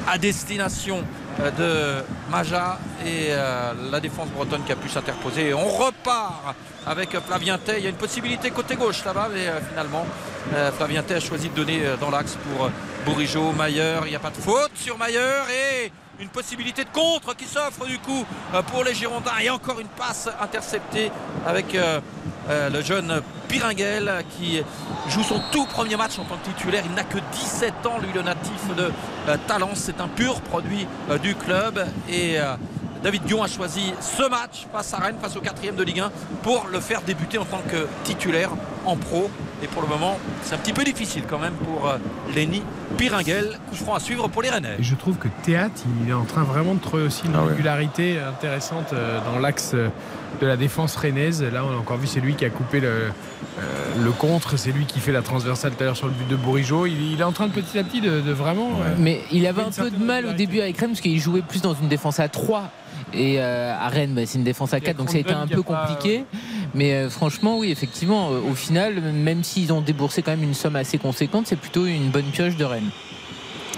à 0.06 0.18
destination 0.18 1.04
de 1.38 2.02
Maja 2.30 2.78
et 3.04 3.28
euh, 3.30 3.72
la 3.90 4.00
défense 4.00 4.28
bretonne 4.28 4.64
qui 4.64 4.72
a 4.72 4.76
pu 4.76 4.88
s'interposer. 4.88 5.54
On 5.54 5.68
repart 5.68 6.56
avec 6.86 7.14
euh, 7.14 7.20
Flavien 7.20 7.58
Tay. 7.58 7.76
Il 7.78 7.84
y 7.84 7.86
a 7.86 7.90
une 7.90 7.96
possibilité 7.96 8.50
côté 8.50 8.74
gauche 8.76 9.04
là-bas, 9.04 9.28
mais 9.32 9.46
euh, 9.46 9.60
finalement 9.68 10.04
euh, 10.54 10.72
Flavien 10.72 11.02
Tay 11.02 11.14
a 11.14 11.20
choisi 11.20 11.48
de 11.48 11.54
donner 11.54 11.84
euh, 11.84 11.96
dans 11.96 12.10
l'axe 12.10 12.36
pour 12.36 12.66
euh, 12.66 12.70
Bourigeau, 13.04 13.52
Mailleur. 13.52 14.06
Il 14.06 14.10
n'y 14.10 14.16
a 14.16 14.20
pas 14.20 14.30
de 14.30 14.36
faute 14.36 14.72
sur 14.74 14.98
Mailleur 14.98 15.46
et 15.50 15.92
une 16.20 16.28
possibilité 16.28 16.82
de 16.82 16.90
contre 16.90 17.36
qui 17.36 17.44
s'offre 17.44 17.86
du 17.86 17.98
coup 18.00 18.26
euh, 18.54 18.62
pour 18.62 18.82
les 18.82 18.94
Girondins. 18.94 19.38
Et 19.40 19.50
encore 19.50 19.78
une 19.78 19.86
passe 19.88 20.28
interceptée 20.40 21.12
avec 21.46 21.76
euh, 22.50 22.70
le 22.70 22.82
jeune 22.82 23.20
Piringuel 23.48 24.24
qui 24.36 24.62
joue 25.08 25.22
son 25.22 25.40
tout 25.52 25.66
premier 25.66 25.96
match 25.96 26.18
en 26.18 26.24
tant 26.24 26.36
que 26.36 26.48
titulaire. 26.48 26.82
Il 26.86 26.94
n'a 26.94 27.04
que 27.04 27.18
17 27.32 27.86
ans, 27.86 27.98
lui 27.98 28.12
le 28.14 28.22
natif 28.22 28.74
de 28.76 28.90
euh, 29.28 29.36
Talence. 29.46 29.78
C'est 29.78 30.00
un 30.00 30.08
pur 30.08 30.40
produit 30.40 30.86
euh, 31.10 31.18
du 31.18 31.34
club. 31.34 31.84
Et 32.08 32.38
David 33.02 33.24
Dion 33.24 33.42
a 33.42 33.48
choisi 33.48 33.92
ce 34.00 34.28
match 34.28 34.66
face 34.72 34.92
à 34.94 34.98
Rennes, 34.98 35.16
face 35.20 35.36
au 35.36 35.40
quatrième 35.40 35.76
de 35.76 35.82
Ligue 35.82 36.00
1, 36.00 36.10
pour 36.42 36.66
le 36.70 36.80
faire 36.80 37.02
débuter 37.02 37.38
en 37.38 37.44
tant 37.44 37.62
que 37.68 37.86
titulaire 38.04 38.50
en 38.84 38.96
pro. 38.96 39.30
Et 39.62 39.66
pour 39.66 39.82
le 39.82 39.88
moment, 39.88 40.16
c'est 40.42 40.54
un 40.54 40.58
petit 40.58 40.72
peu 40.72 40.84
difficile 40.84 41.24
quand 41.28 41.38
même 41.38 41.54
pour 41.54 41.88
euh, 41.88 41.96
Lenny 42.34 42.62
Piringuel. 42.96 43.58
Coup 43.68 43.74
franc 43.76 43.94
à 43.94 44.00
suivre 44.00 44.28
pour 44.28 44.40
les 44.42 44.50
Rennais. 44.50 44.76
Et 44.78 44.82
je 44.84 44.94
trouve 44.94 45.16
que 45.16 45.26
Théâtre, 45.42 45.82
il 46.04 46.10
est 46.10 46.14
en 46.14 46.24
train 46.24 46.44
vraiment 46.44 46.74
de 46.74 46.80
trouver 46.80 47.02
aussi 47.02 47.26
une 47.26 47.32
Ah 47.34 47.42
ouais. 47.42 47.50
régularité 47.50 48.18
intéressante 48.20 48.92
euh, 48.92 49.18
dans 49.32 49.38
l'axe 49.40 49.72
euh, 49.74 49.88
de 50.40 50.46
la 50.46 50.56
défense 50.56 50.94
rennaise. 50.94 51.42
Là, 51.42 51.64
on 51.64 51.72
a 51.72 51.76
encore 51.76 51.96
vu, 51.96 52.06
c'est 52.06 52.20
lui 52.20 52.34
qui 52.34 52.44
a 52.44 52.50
coupé 52.50 52.78
le, 52.78 52.86
euh, 52.88 53.10
le 54.00 54.10
contre, 54.12 54.56
c'est 54.56 54.70
lui 54.70 54.84
qui 54.86 55.00
fait 55.00 55.10
la 55.12 55.22
transversale 55.22 55.72
tout 55.72 55.82
à 55.82 55.86
l'heure 55.86 55.96
sur 55.96 56.06
le 56.06 56.12
but 56.12 56.28
de 56.28 56.36
Bourigeau. 56.36 56.86
Il, 56.86 57.12
il 57.14 57.20
est 57.20 57.24
en 57.24 57.32
train 57.32 57.48
de 57.48 57.52
petit 57.52 57.78
à 57.80 57.82
petit 57.84 58.00
de, 58.00 58.20
de 58.20 58.32
vraiment. 58.32 58.70
euh, 58.84 58.94
Mais 58.98 59.22
il 59.32 59.44
avait 59.46 59.62
un 59.62 59.70
peu 59.70 59.90
de 59.90 59.98
mal 60.02 60.24
au 60.26 60.32
début 60.34 60.60
avec 60.60 60.78
Rennes 60.78 60.90
parce 60.90 61.00
qu'il 61.00 61.18
jouait 61.20 61.42
plus 61.42 61.62
dans 61.62 61.74
une 61.74 61.88
défense 61.88 62.20
à 62.20 62.28
3 62.28 62.70
et 63.14 63.36
euh, 63.40 63.72
à 63.74 63.88
Rennes 63.88 64.12
bah, 64.14 64.22
c'est 64.26 64.36
une 64.38 64.44
défense 64.44 64.74
à 64.74 64.78
Il 64.78 64.82
y 64.82 64.86
a 64.86 64.88
4 64.90 64.96
donc 64.98 65.08
ça 65.10 65.16
a 65.16 65.20
été 65.20 65.32
un 65.32 65.46
peu 65.46 65.62
pas- 65.62 65.86
compliqué 65.86 66.24
mais 66.74 66.92
euh, 66.92 67.10
franchement 67.10 67.58
oui 67.58 67.70
effectivement 67.70 68.30
euh, 68.30 68.40
au 68.40 68.54
final 68.54 69.00
même 69.00 69.44
s'ils 69.44 69.72
ont 69.72 69.80
déboursé 69.80 70.22
quand 70.22 70.32
même 70.32 70.42
une 70.42 70.54
somme 70.54 70.76
assez 70.76 70.98
conséquente 70.98 71.46
c'est 71.46 71.56
plutôt 71.56 71.86
une 71.86 72.10
bonne 72.10 72.26
pioche 72.26 72.56
de 72.56 72.64
Rennes 72.64 72.90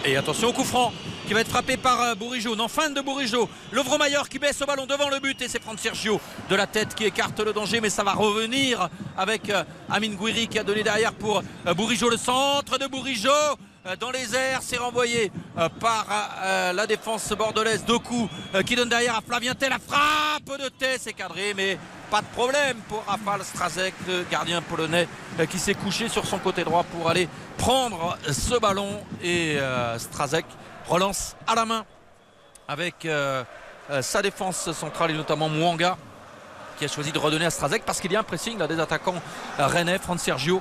Et 0.04 0.16
attention 0.16 0.48
au 0.48 0.52
coup 0.52 0.64
franc 0.64 0.92
qui 1.26 1.34
va 1.34 1.40
être 1.40 1.48
frappé 1.50 1.76
par 1.76 2.00
euh, 2.00 2.14
Bourigeau. 2.16 2.56
Non, 2.56 2.66
fin 2.66 2.90
de 2.90 3.00
Bourigeau. 3.00 3.48
Lovromailleur 3.70 4.28
qui 4.28 4.40
baisse 4.40 4.60
au 4.62 4.66
ballon 4.66 4.84
devant 4.84 5.08
le 5.08 5.20
but 5.20 5.40
et 5.42 5.48
c'est 5.48 5.62
Franck 5.62 5.78
Sergio 5.78 6.20
de 6.48 6.56
la 6.56 6.66
tête 6.66 6.96
qui 6.96 7.04
écarte 7.04 7.38
le 7.38 7.52
danger, 7.52 7.80
mais 7.80 7.90
ça 7.90 8.02
va 8.02 8.14
revenir 8.14 8.88
avec 9.16 9.52
Amine 9.88 10.16
Gouiri 10.16 10.48
qui 10.48 10.58
a 10.58 10.64
donné 10.64 10.82
derrière 10.82 11.12
pour 11.12 11.42
Bourigeau 11.76 12.10
le 12.10 12.16
centre 12.16 12.78
de 12.78 12.86
Bourigeau. 12.88 13.30
Euh, 13.86 13.96
Dans 13.96 14.10
les 14.10 14.34
airs, 14.34 14.60
c'est 14.62 14.76
renvoyé 14.76 15.32
euh, 15.58 15.68
par 15.68 16.06
euh, 16.42 16.72
la 16.72 16.86
défense 16.86 17.28
bordelaise. 17.32 17.84
Doku 17.84 18.28
euh, 18.54 18.62
qui 18.62 18.76
donne 18.76 18.88
derrière 18.88 19.16
à 19.16 19.20
Flavien 19.20 19.54
Tell. 19.54 19.70
La 19.70 19.78
frappe 19.78 20.58
de 20.58 20.68
Tell, 20.68 20.98
c'est 21.00 21.12
cadré, 21.12 21.54
mais 21.54 21.78
pas 22.10 22.20
de 22.20 22.26
problème 22.26 22.78
pour 22.88 23.04
Rafal 23.06 23.44
Strazek, 23.44 23.94
le 24.08 24.24
gardien 24.30 24.62
polonais 24.62 25.08
qui 25.48 25.58
s'est 25.58 25.74
couché 25.74 26.08
sur 26.08 26.26
son 26.26 26.38
côté 26.38 26.64
droit 26.64 26.82
pour 26.84 27.08
aller 27.08 27.28
prendre 27.56 28.18
ce 28.30 28.58
ballon. 28.58 29.00
Et 29.22 29.58
Strazek 29.96 30.44
relance 30.88 31.36
à 31.46 31.54
la 31.54 31.64
main 31.64 31.84
avec 32.66 33.06
sa 34.00 34.22
défense 34.22 34.72
centrale 34.72 35.12
et 35.12 35.14
notamment 35.14 35.48
Mwanga 35.48 35.96
qui 36.78 36.84
a 36.84 36.88
choisi 36.88 37.12
de 37.12 37.18
redonner 37.18 37.44
à 37.46 37.50
Strazek 37.50 37.84
parce 37.84 38.00
qu'il 38.00 38.10
y 38.10 38.16
a 38.16 38.20
un 38.20 38.24
pressing 38.24 38.58
là, 38.58 38.66
des 38.66 38.80
attaquants 38.80 39.22
rennais, 39.56 40.00
Franck 40.00 40.18
Sergio 40.18 40.60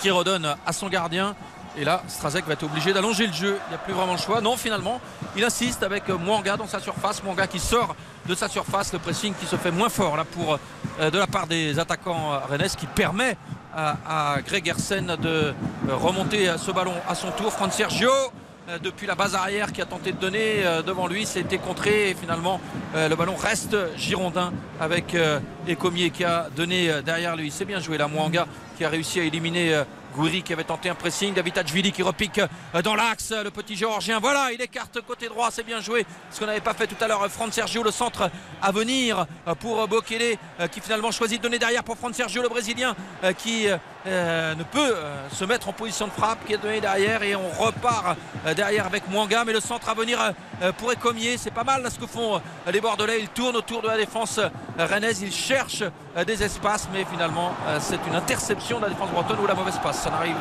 qui 0.00 0.10
redonne 0.10 0.56
à 0.66 0.72
son 0.72 0.88
gardien. 0.88 1.36
Et 1.78 1.84
là, 1.84 2.02
Strazek 2.06 2.46
va 2.46 2.52
être 2.52 2.64
obligé 2.64 2.92
d'allonger 2.92 3.26
le 3.26 3.32
jeu. 3.32 3.58
Il 3.66 3.70
n'y 3.70 3.74
a 3.74 3.78
plus 3.78 3.94
vraiment 3.94 4.12
le 4.12 4.18
choix. 4.18 4.40
Non, 4.42 4.56
finalement, 4.56 5.00
il 5.36 5.44
insiste 5.44 5.82
avec 5.82 6.08
euh, 6.10 6.18
Mwanga 6.18 6.56
dans 6.56 6.66
sa 6.66 6.80
surface. 6.80 7.22
Mwanga 7.22 7.46
qui 7.46 7.58
sort 7.58 7.96
de 8.26 8.34
sa 8.34 8.48
surface. 8.48 8.92
Le 8.92 8.98
pressing 8.98 9.32
qui 9.34 9.46
se 9.46 9.56
fait 9.56 9.70
moins 9.70 9.88
fort 9.88 10.16
là 10.16 10.24
pour 10.24 10.58
euh, 11.00 11.10
de 11.10 11.18
la 11.18 11.26
part 11.26 11.46
des 11.46 11.78
attaquants 11.78 12.34
euh, 12.34 12.38
rennais, 12.50 12.68
ce 12.68 12.76
qui 12.76 12.86
permet 12.86 13.36
à, 13.74 14.36
Greg 14.46 14.68
Hersen 14.68 15.16
de 15.18 15.54
remonter 15.88 16.54
ce 16.58 16.70
ballon 16.70 16.92
à 17.08 17.14
son 17.14 17.30
tour. 17.30 17.50
Franck 17.50 17.72
Sergio 17.72 18.10
depuis 18.82 19.06
la 19.06 19.14
base 19.14 19.34
arrière 19.34 19.72
qui 19.72 19.80
a 19.80 19.86
tenté 19.86 20.12
de 20.12 20.18
donner 20.18 20.62
devant 20.86 21.06
lui, 21.06 21.24
c'était 21.24 21.56
contré 21.56 22.10
et 22.10 22.14
finalement 22.14 22.60
le 22.94 23.14
ballon 23.14 23.34
reste 23.34 23.74
girondin 23.96 24.52
avec 24.78 25.16
Ecomier 25.66 26.10
qui 26.10 26.22
a 26.22 26.48
donné 26.54 27.00
derrière 27.02 27.34
lui. 27.34 27.50
C'est 27.50 27.64
bien 27.64 27.80
joué 27.80 27.96
là, 27.96 28.08
Mwanga 28.08 28.46
qui 28.76 28.84
a 28.84 28.90
réussi 28.90 29.20
à 29.20 29.22
éliminer 29.22 29.84
Gouiri 30.12 30.42
qui 30.42 30.52
avait 30.52 30.64
tenté 30.64 30.88
un 30.88 30.94
pressing, 30.94 31.34
David 31.34 31.54
Tachvili 31.54 31.92
qui 31.92 32.02
repique 32.02 32.38
euh, 32.38 32.82
dans 32.82 32.94
l'axe, 32.94 33.32
le 33.32 33.50
petit 33.50 33.76
géorgien. 33.76 34.20
Voilà, 34.20 34.52
il 34.52 34.60
écarte 34.60 35.00
côté 35.00 35.28
droit, 35.28 35.50
c'est 35.50 35.62
bien 35.62 35.80
joué. 35.80 36.06
Ce 36.30 36.38
qu'on 36.38 36.46
n'avait 36.46 36.60
pas 36.60 36.74
fait 36.74 36.86
tout 36.86 37.02
à 37.02 37.08
l'heure, 37.08 37.26
Franck 37.30 37.52
Sergio, 37.52 37.82
le 37.82 37.90
centre 37.90 38.30
à 38.60 38.72
venir 38.72 39.26
euh, 39.48 39.54
pour 39.54 39.86
Bokele 39.88 40.36
euh, 40.60 40.68
qui 40.68 40.80
finalement 40.80 41.10
choisit 41.10 41.38
de 41.38 41.42
donner 41.42 41.58
derrière 41.58 41.84
pour 41.84 41.96
Franck 41.96 42.14
Sergio, 42.14 42.42
le 42.42 42.48
brésilien 42.48 42.94
qui 43.38 43.66
euh, 44.06 44.54
ne 44.56 44.64
peut 44.64 44.94
euh, 44.96 45.28
se 45.30 45.44
mettre 45.44 45.68
en 45.68 45.72
position 45.72 46.06
de 46.06 46.12
frappe, 46.12 46.44
qui 46.44 46.54
est 46.54 46.58
donné 46.58 46.80
derrière 46.80 47.22
et 47.22 47.36
on 47.36 47.48
repart 47.50 48.16
euh, 48.46 48.54
derrière 48.54 48.86
avec 48.86 49.08
Mwanga. 49.08 49.44
Mais 49.44 49.52
le 49.52 49.60
centre 49.60 49.88
à 49.88 49.94
venir 49.94 50.18
pour 50.78 50.92
Ecomier, 50.92 51.36
c'est 51.38 51.50
pas 51.50 51.64
mal 51.64 51.82
là, 51.82 51.90
ce 51.90 51.98
que 51.98 52.06
font 52.06 52.40
les 52.72 52.80
Bordelais. 52.80 53.20
Ils 53.20 53.28
tournent 53.28 53.56
autour 53.56 53.82
de 53.82 53.88
la 53.88 53.96
défense 53.96 54.40
rennaise, 54.78 55.20
ils 55.22 55.32
cherchent 55.32 55.82
des 56.24 56.42
espaces, 56.42 56.88
mais 56.92 57.04
finalement 57.04 57.52
c'est 57.80 57.98
une 58.06 58.14
interception 58.14 58.78
de 58.78 58.84
la 58.84 58.90
défense 58.90 59.10
bretonne 59.10 59.40
ou 59.40 59.46
la 59.46 59.54
mauvaise 59.54 59.78
passe. 59.82 60.02
Ça 60.02 60.10
n'arrive, 60.10 60.36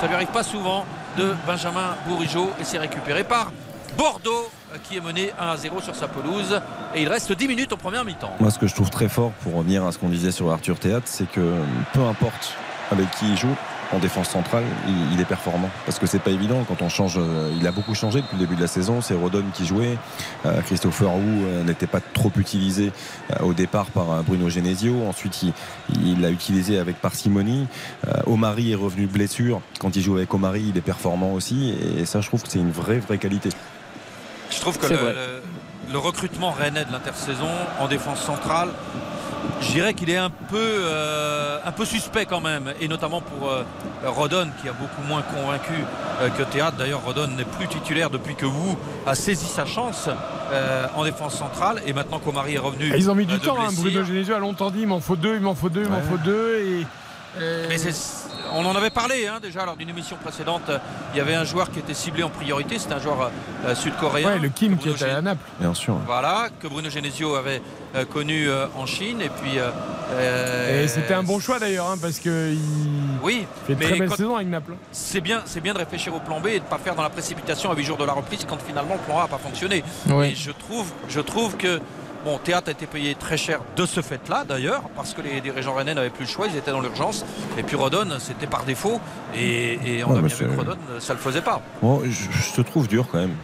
ça 0.00 0.06
lui 0.06 0.14
arrive 0.14 0.28
pas 0.28 0.44
souvent 0.44 0.86
de 1.16 1.34
Benjamin 1.44 1.96
Bourigeau 2.06 2.50
et 2.60 2.64
c'est 2.64 2.78
récupéré 2.78 3.24
par 3.24 3.50
Bordeaux 3.96 4.48
qui 4.84 4.96
est 4.96 5.00
mené 5.00 5.32
1 5.38 5.48
à 5.48 5.56
0 5.56 5.80
sur 5.80 5.94
sa 5.94 6.08
pelouse 6.08 6.60
et 6.94 7.02
il 7.02 7.08
reste 7.08 7.32
10 7.32 7.48
minutes 7.48 7.72
en 7.72 7.76
première 7.76 8.04
mi-temps. 8.04 8.32
Moi, 8.38 8.50
ce 8.50 8.58
que 8.58 8.66
je 8.66 8.74
trouve 8.74 8.90
très 8.90 9.08
fort, 9.08 9.32
pour 9.42 9.54
revenir 9.54 9.84
à 9.84 9.92
ce 9.92 9.98
qu'on 9.98 10.08
disait 10.08 10.32
sur 10.32 10.50
Arthur 10.52 10.78
Théâtre, 10.78 11.06
c'est 11.06 11.30
que 11.30 11.58
peu 11.92 12.02
importe 12.02 12.56
avec 12.94 13.10
qui 13.12 13.26
il 13.30 13.36
joue, 13.36 13.54
en 13.92 13.98
défense 13.98 14.30
centrale, 14.30 14.64
il, 14.88 15.12
il 15.14 15.20
est 15.20 15.24
performant. 15.26 15.68
Parce 15.86 15.98
que 15.98 16.06
c'est 16.06 16.18
pas 16.18 16.30
évident 16.30 16.64
quand 16.66 16.80
on 16.82 16.88
change. 16.88 17.16
euh, 17.18 17.52
il 17.58 17.66
a 17.66 17.70
beaucoup 17.72 17.94
changé 17.94 18.22
depuis 18.22 18.36
le 18.36 18.40
début 18.44 18.56
de 18.56 18.62
la 18.62 18.66
saison. 18.66 19.00
C'est 19.02 19.14
Rodon 19.14 19.44
qui 19.52 19.66
jouait. 19.66 19.98
Euh, 20.46 20.60
Christopher 20.62 21.14
Wu 21.14 21.44
euh, 21.44 21.62
n'était 21.64 21.86
pas 21.86 22.00
trop 22.00 22.32
utilisé 22.36 22.90
euh, 23.30 23.44
au 23.44 23.52
départ 23.54 23.86
par 23.86 24.10
euh, 24.10 24.22
Bruno 24.22 24.48
Genesio. 24.48 25.06
Ensuite, 25.06 25.42
il 26.02 26.20
l'a 26.20 26.30
utilisé 26.30 26.78
avec 26.78 26.96
parcimonie. 27.00 27.66
Euh, 28.08 28.12
Omari 28.26 28.72
est 28.72 28.76
revenu 28.76 29.06
de 29.06 29.12
blessure. 29.12 29.60
Quand 29.80 29.94
il 29.94 30.02
joue 30.02 30.16
avec 30.16 30.32
Omari, 30.32 30.64
il 30.70 30.76
est 30.78 30.80
performant 30.80 31.32
aussi. 31.32 31.74
Et 31.98 32.04
ça, 32.06 32.20
je 32.20 32.28
trouve 32.28 32.42
que 32.42 32.48
c'est 32.48 32.58
une 32.58 32.72
vraie, 32.72 32.98
vraie 32.98 33.18
qualité. 33.18 33.50
Je 34.50 34.60
trouve 34.60 34.78
que 34.78 34.86
le- 34.86 35.42
le 35.92 35.98
recrutement 35.98 36.50
rennais 36.50 36.84
de 36.86 36.90
l'intersaison 36.92 37.48
en 37.78 37.86
défense 37.88 38.20
centrale, 38.22 38.68
je 39.60 39.70
dirais 39.72 39.94
qu'il 39.94 40.10
est 40.10 40.16
un 40.16 40.30
peu, 40.30 40.56
euh, 40.58 41.58
un 41.64 41.72
peu 41.72 41.84
suspect 41.84 42.26
quand 42.26 42.40
même, 42.40 42.72
et 42.80 42.88
notamment 42.88 43.20
pour 43.20 43.48
euh, 43.50 43.62
Rodon 44.04 44.48
qui 44.60 44.68
a 44.68 44.72
beaucoup 44.72 45.02
moins 45.08 45.22
convaincu 45.22 45.72
euh, 46.20 46.28
que 46.30 46.42
Théâtre. 46.42 46.76
D'ailleurs, 46.76 47.02
Rodon 47.04 47.28
n'est 47.28 47.44
plus 47.44 47.66
titulaire 47.68 48.10
depuis 48.10 48.34
que 48.34 48.46
Wu 48.46 48.76
a 49.06 49.14
saisi 49.14 49.46
sa 49.46 49.64
chance 49.66 50.08
en 50.96 51.04
défense 51.04 51.34
centrale, 51.36 51.82
et 51.86 51.92
maintenant 51.92 52.20
qu'Omari 52.20 52.54
est 52.54 52.58
revenu. 52.58 52.90
Ah, 52.92 52.96
Ils 52.96 53.10
ont 53.10 53.14
mis 53.14 53.26
du 53.26 53.38
temps. 53.40 53.56
Hein. 53.58 53.70
Bruno 53.76 54.04
Genesio 54.04 54.34
a 54.34 54.38
longtemps 54.38 54.70
dit 54.70 54.80
il 54.82 54.86
m'en 54.86 55.00
faut 55.00 55.16
deux, 55.16 55.34
il 55.34 55.40
m'en 55.40 55.54
faut 55.54 55.68
deux, 55.68 55.82
il 55.82 55.90
m'en 55.90 56.00
faut 56.02 56.18
deux. 56.18 56.60
Et, 56.60 56.86
Mais 57.68 57.78
c'est- 57.78 58.23
on 58.52 58.64
en 58.66 58.74
avait 58.76 58.90
parlé 58.90 59.26
hein, 59.26 59.38
déjà 59.40 59.64
lors 59.64 59.76
d'une 59.76 59.88
émission 59.88 60.16
précédente. 60.22 60.70
Il 61.14 61.18
y 61.18 61.20
avait 61.20 61.34
un 61.34 61.44
joueur 61.44 61.70
qui 61.70 61.78
était 61.78 61.94
ciblé 61.94 62.22
en 62.22 62.28
priorité, 62.30 62.78
c'était 62.78 62.94
un 62.94 63.00
joueur 63.00 63.30
euh, 63.64 63.74
sud-coréen. 63.74 64.26
ouais, 64.28 64.38
le 64.38 64.48
Kim 64.48 64.76
qui 64.76 64.88
allé 65.02 65.12
à 65.12 65.22
Naples. 65.22 65.48
Bien 65.60 65.74
sûr. 65.74 65.96
Voilà, 66.06 66.48
que 66.60 66.66
Bruno 66.68 66.90
Genesio 66.90 67.34
avait 67.36 67.62
euh, 67.94 68.04
connu 68.04 68.48
euh, 68.48 68.66
en 68.76 68.86
Chine. 68.86 69.20
Et 69.20 69.28
puis. 69.30 69.52
Et 69.56 70.86
c'était 70.88 71.14
un 71.14 71.22
bon 71.22 71.40
choix 71.40 71.58
d'ailleurs, 71.58 71.88
hein, 71.90 71.96
parce 72.00 72.18
qu'il 72.18 72.58
Oui, 73.22 73.46
fait 73.66 73.72
une 73.72 73.78
mais 73.78 73.84
très 73.86 73.98
belle 73.98 74.08
quand- 74.08 74.16
saison 74.16 74.36
avec 74.36 74.48
Naples. 74.48 74.74
c'est 74.92 75.20
bien, 75.20 75.42
c'est 75.46 75.60
bien 75.60 75.72
de 75.72 75.78
réfléchir 75.78 76.14
au 76.14 76.20
plan 76.20 76.40
B 76.40 76.46
et 76.48 76.58
de 76.58 76.64
ne 76.64 76.68
pas 76.68 76.78
faire 76.78 76.94
dans 76.94 77.02
la 77.02 77.10
précipitation 77.10 77.70
à 77.70 77.74
8 77.74 77.84
jours 77.84 77.96
de 77.96 78.04
la 78.04 78.12
reprise 78.12 78.44
quand 78.48 78.58
finalement 78.60 78.94
le 78.94 79.00
plan 79.00 79.18
A 79.18 79.22
n'a 79.22 79.28
pas 79.28 79.38
fonctionné. 79.38 79.82
Oui. 80.10 80.26
Et 80.26 80.34
je 80.34 80.50
trouve, 80.50 80.86
je 81.08 81.20
trouve 81.20 81.56
que 81.56 81.80
Bon, 82.24 82.38
Théâtre 82.38 82.68
a 82.68 82.72
été 82.72 82.86
payé 82.86 83.14
très 83.14 83.36
cher 83.36 83.60
de 83.76 83.84
ce 83.84 84.00
fait-là, 84.00 84.44
d'ailleurs, 84.48 84.82
parce 84.96 85.12
que 85.12 85.20
les 85.20 85.40
dirigeants 85.42 85.74
rennais 85.74 85.92
n'avaient 85.94 86.08
plus 86.10 86.24
le 86.24 86.30
choix, 86.30 86.46
ils 86.50 86.56
étaient 86.56 86.70
dans 86.70 86.80
l'urgence. 86.80 87.24
Et 87.58 87.62
puis 87.62 87.76
Rodon, 87.76 88.08
c'était 88.18 88.46
par 88.46 88.64
défaut. 88.64 88.98
Et, 89.34 89.74
et 89.98 90.04
on 90.04 90.12
Ouais, 90.12 90.18
a 90.18 90.22
bien 90.22 90.34
vu 90.34 90.46
que 90.46 90.56
Rodon, 90.56 90.76
ça 91.00 91.12
le 91.12 91.18
faisait 91.18 91.42
pas. 91.42 91.60
Bon, 91.82 92.00
je, 92.04 92.10
je 92.10 92.52
te 92.54 92.62
trouve 92.62 92.88
dur 92.88 93.06
quand 93.12 93.18
même. 93.18 93.34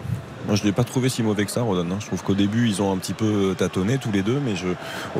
Moi, 0.46 0.56
je 0.56 0.64
l'ai 0.64 0.72
pas 0.72 0.84
trouvé 0.84 1.10
si 1.10 1.22
mauvais 1.22 1.44
que 1.44 1.50
ça, 1.50 1.60
Rodon. 1.60 1.86
hein. 1.92 1.98
Je 2.00 2.06
trouve 2.06 2.22
qu'au 2.22 2.34
début, 2.34 2.66
ils 2.68 2.80
ont 2.80 2.90
un 2.90 2.96
petit 2.96 3.12
peu 3.12 3.54
tâtonné 3.56 3.98
tous 3.98 4.10
les 4.12 4.22
deux, 4.22 4.40
mais 4.40 4.56
je, 4.56 4.68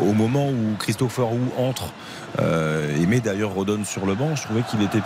au 0.00 0.12
moment 0.14 0.48
où 0.48 0.76
Christopher 0.78 1.30
Wu 1.30 1.40
entre 1.58 1.92
euh, 2.40 2.96
et 3.00 3.06
met 3.06 3.20
d'ailleurs 3.20 3.50
Rodon 3.52 3.84
sur 3.84 4.06
le 4.06 4.14
banc, 4.14 4.34
je 4.34 4.42
trouvais 4.42 4.62
qu'il 4.62 4.82
était, 4.82 5.00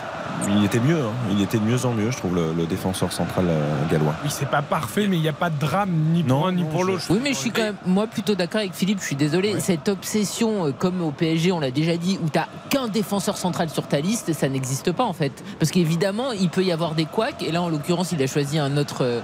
il 0.48 0.65
était 0.65 0.81
mieux. 0.81 0.98
hein. 1.01 1.12
Il 1.31 1.40
était 1.43 1.59
de 1.59 1.65
mieux 1.65 1.85
en 1.85 1.93
mieux, 1.93 2.11
je 2.11 2.16
trouve, 2.16 2.35
le, 2.35 2.52
le 2.56 2.66
défenseur 2.66 3.12
central 3.12 3.47
euh, 3.48 3.61
gallois. 3.90 4.15
Oui, 4.24 4.31
c'est 4.32 4.48
pas 4.48 4.62
parfait, 4.62 5.06
mais 5.09 5.16
il 5.16 5.23
n'y 5.23 5.28
a 5.28 5.32
pas 5.32 5.51
de 5.51 5.59
drame 5.59 5.90
ni 6.12 6.23
pour 6.23 6.39
Non, 6.40 6.47
un 6.47 6.52
ni 6.52 6.65
pour 6.65 6.85
l'autre. 6.85 7.05
Oui, 7.11 7.19
mais 7.23 7.31
je 7.32 7.39
suis 7.39 7.51
quand 7.51 7.62
même, 7.62 7.77
moi, 7.86 8.06
plutôt 8.06 8.35
d'accord 8.35 8.61
avec 8.61 8.74
Philippe. 8.74 9.01
Je 9.01 9.06
suis 9.06 9.16
désolé. 9.16 9.59
Cette 9.61 9.89
obsession, 9.89 10.66
euh, 10.66 10.73
comme 10.77 11.02
au 11.02 11.11
PSG, 11.11 11.52
on 11.52 11.61
l'a 11.61 11.70
déjà 11.70 11.97
dit, 11.97 12.19
où 12.24 12.28
t'as 12.28 12.47
qu'un 12.70 12.89
défenseur 12.89 13.36
central 13.36 13.69
sur 13.70 13.86
ta 13.86 14.01
liste, 14.01 14.32
ça 14.32 14.48
n'existe 14.48 14.93
pas 14.93 15.05
en 15.05 15.12
fait. 15.12 15.32
Parce 15.59 15.70
qu'évidemment, 15.70 16.32
il 16.32 16.48
peut 16.51 16.62
y 16.62 16.73
avoir 16.73 16.94
des 16.94 17.05
couacs. 17.05 17.43
Et 17.43 17.52
là, 17.52 17.62
en 17.62 17.69
l'occurrence, 17.69 18.12
il 18.12 18.23
a 18.23 18.27
choisi 18.27 18.59
un 18.59 18.77
autre 18.77 19.20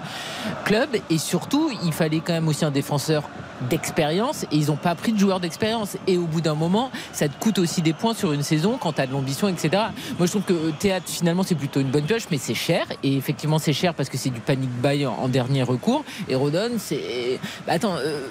club. 0.65 0.89
Et 1.11 1.19
surtout, 1.19 1.71
il 1.85 1.93
fallait 1.93 2.21
quand 2.21 2.33
même 2.33 2.49
aussi 2.49 2.65
un 2.65 2.71
défenseur 2.71 3.23
d'expérience. 3.69 4.45
Et 4.45 4.57
ils 4.57 4.67
n'ont 4.67 4.77
pas 4.77 4.95
pris 4.95 5.13
de 5.13 5.19
joueur 5.19 5.41
d'expérience. 5.41 5.97
Et 6.07 6.17
au 6.17 6.27
bout 6.27 6.41
d'un 6.41 6.55
moment, 6.55 6.91
ça 7.13 7.29
te 7.29 7.39
coûte 7.39 7.59
aussi 7.59 7.83
des 7.83 7.93
points 7.93 8.15
sur 8.15 8.33
une 8.33 8.43
saison 8.43 8.79
quand 8.81 8.93
t'as 8.93 9.07
de 9.07 9.13
l'ambition, 9.13 9.49
etc. 9.49 9.71
Moi, 10.19 10.27
je 10.27 10.31
trouve 10.31 10.43
que 10.43 10.53
euh, 10.53 10.73
Théâtre, 10.79 11.07
finalement, 11.09 11.43
c'est 11.43 11.55
plutôt 11.55 11.81
une 11.81 11.91
bonne 11.91 12.05
pioche, 12.05 12.25
mais 12.31 12.39
c'est 12.39 12.55
cher. 12.55 12.87
Et 13.03 13.17
effectivement, 13.17 13.59
c'est 13.59 13.73
cher 13.73 13.95
parce 13.95 14.09
que 14.09 14.17
c'est 14.17 14.31
du 14.31 14.41
panic 14.41 14.71
buy 14.83 15.05
en, 15.07 15.13
en 15.15 15.29
dernier 15.29 15.63
recours. 15.63 16.05
Et 16.29 16.35
Rodon, 16.35 16.73
c'est. 16.79 17.39
Bah, 17.67 17.75
attends. 17.75 17.97
euh, 17.97 18.27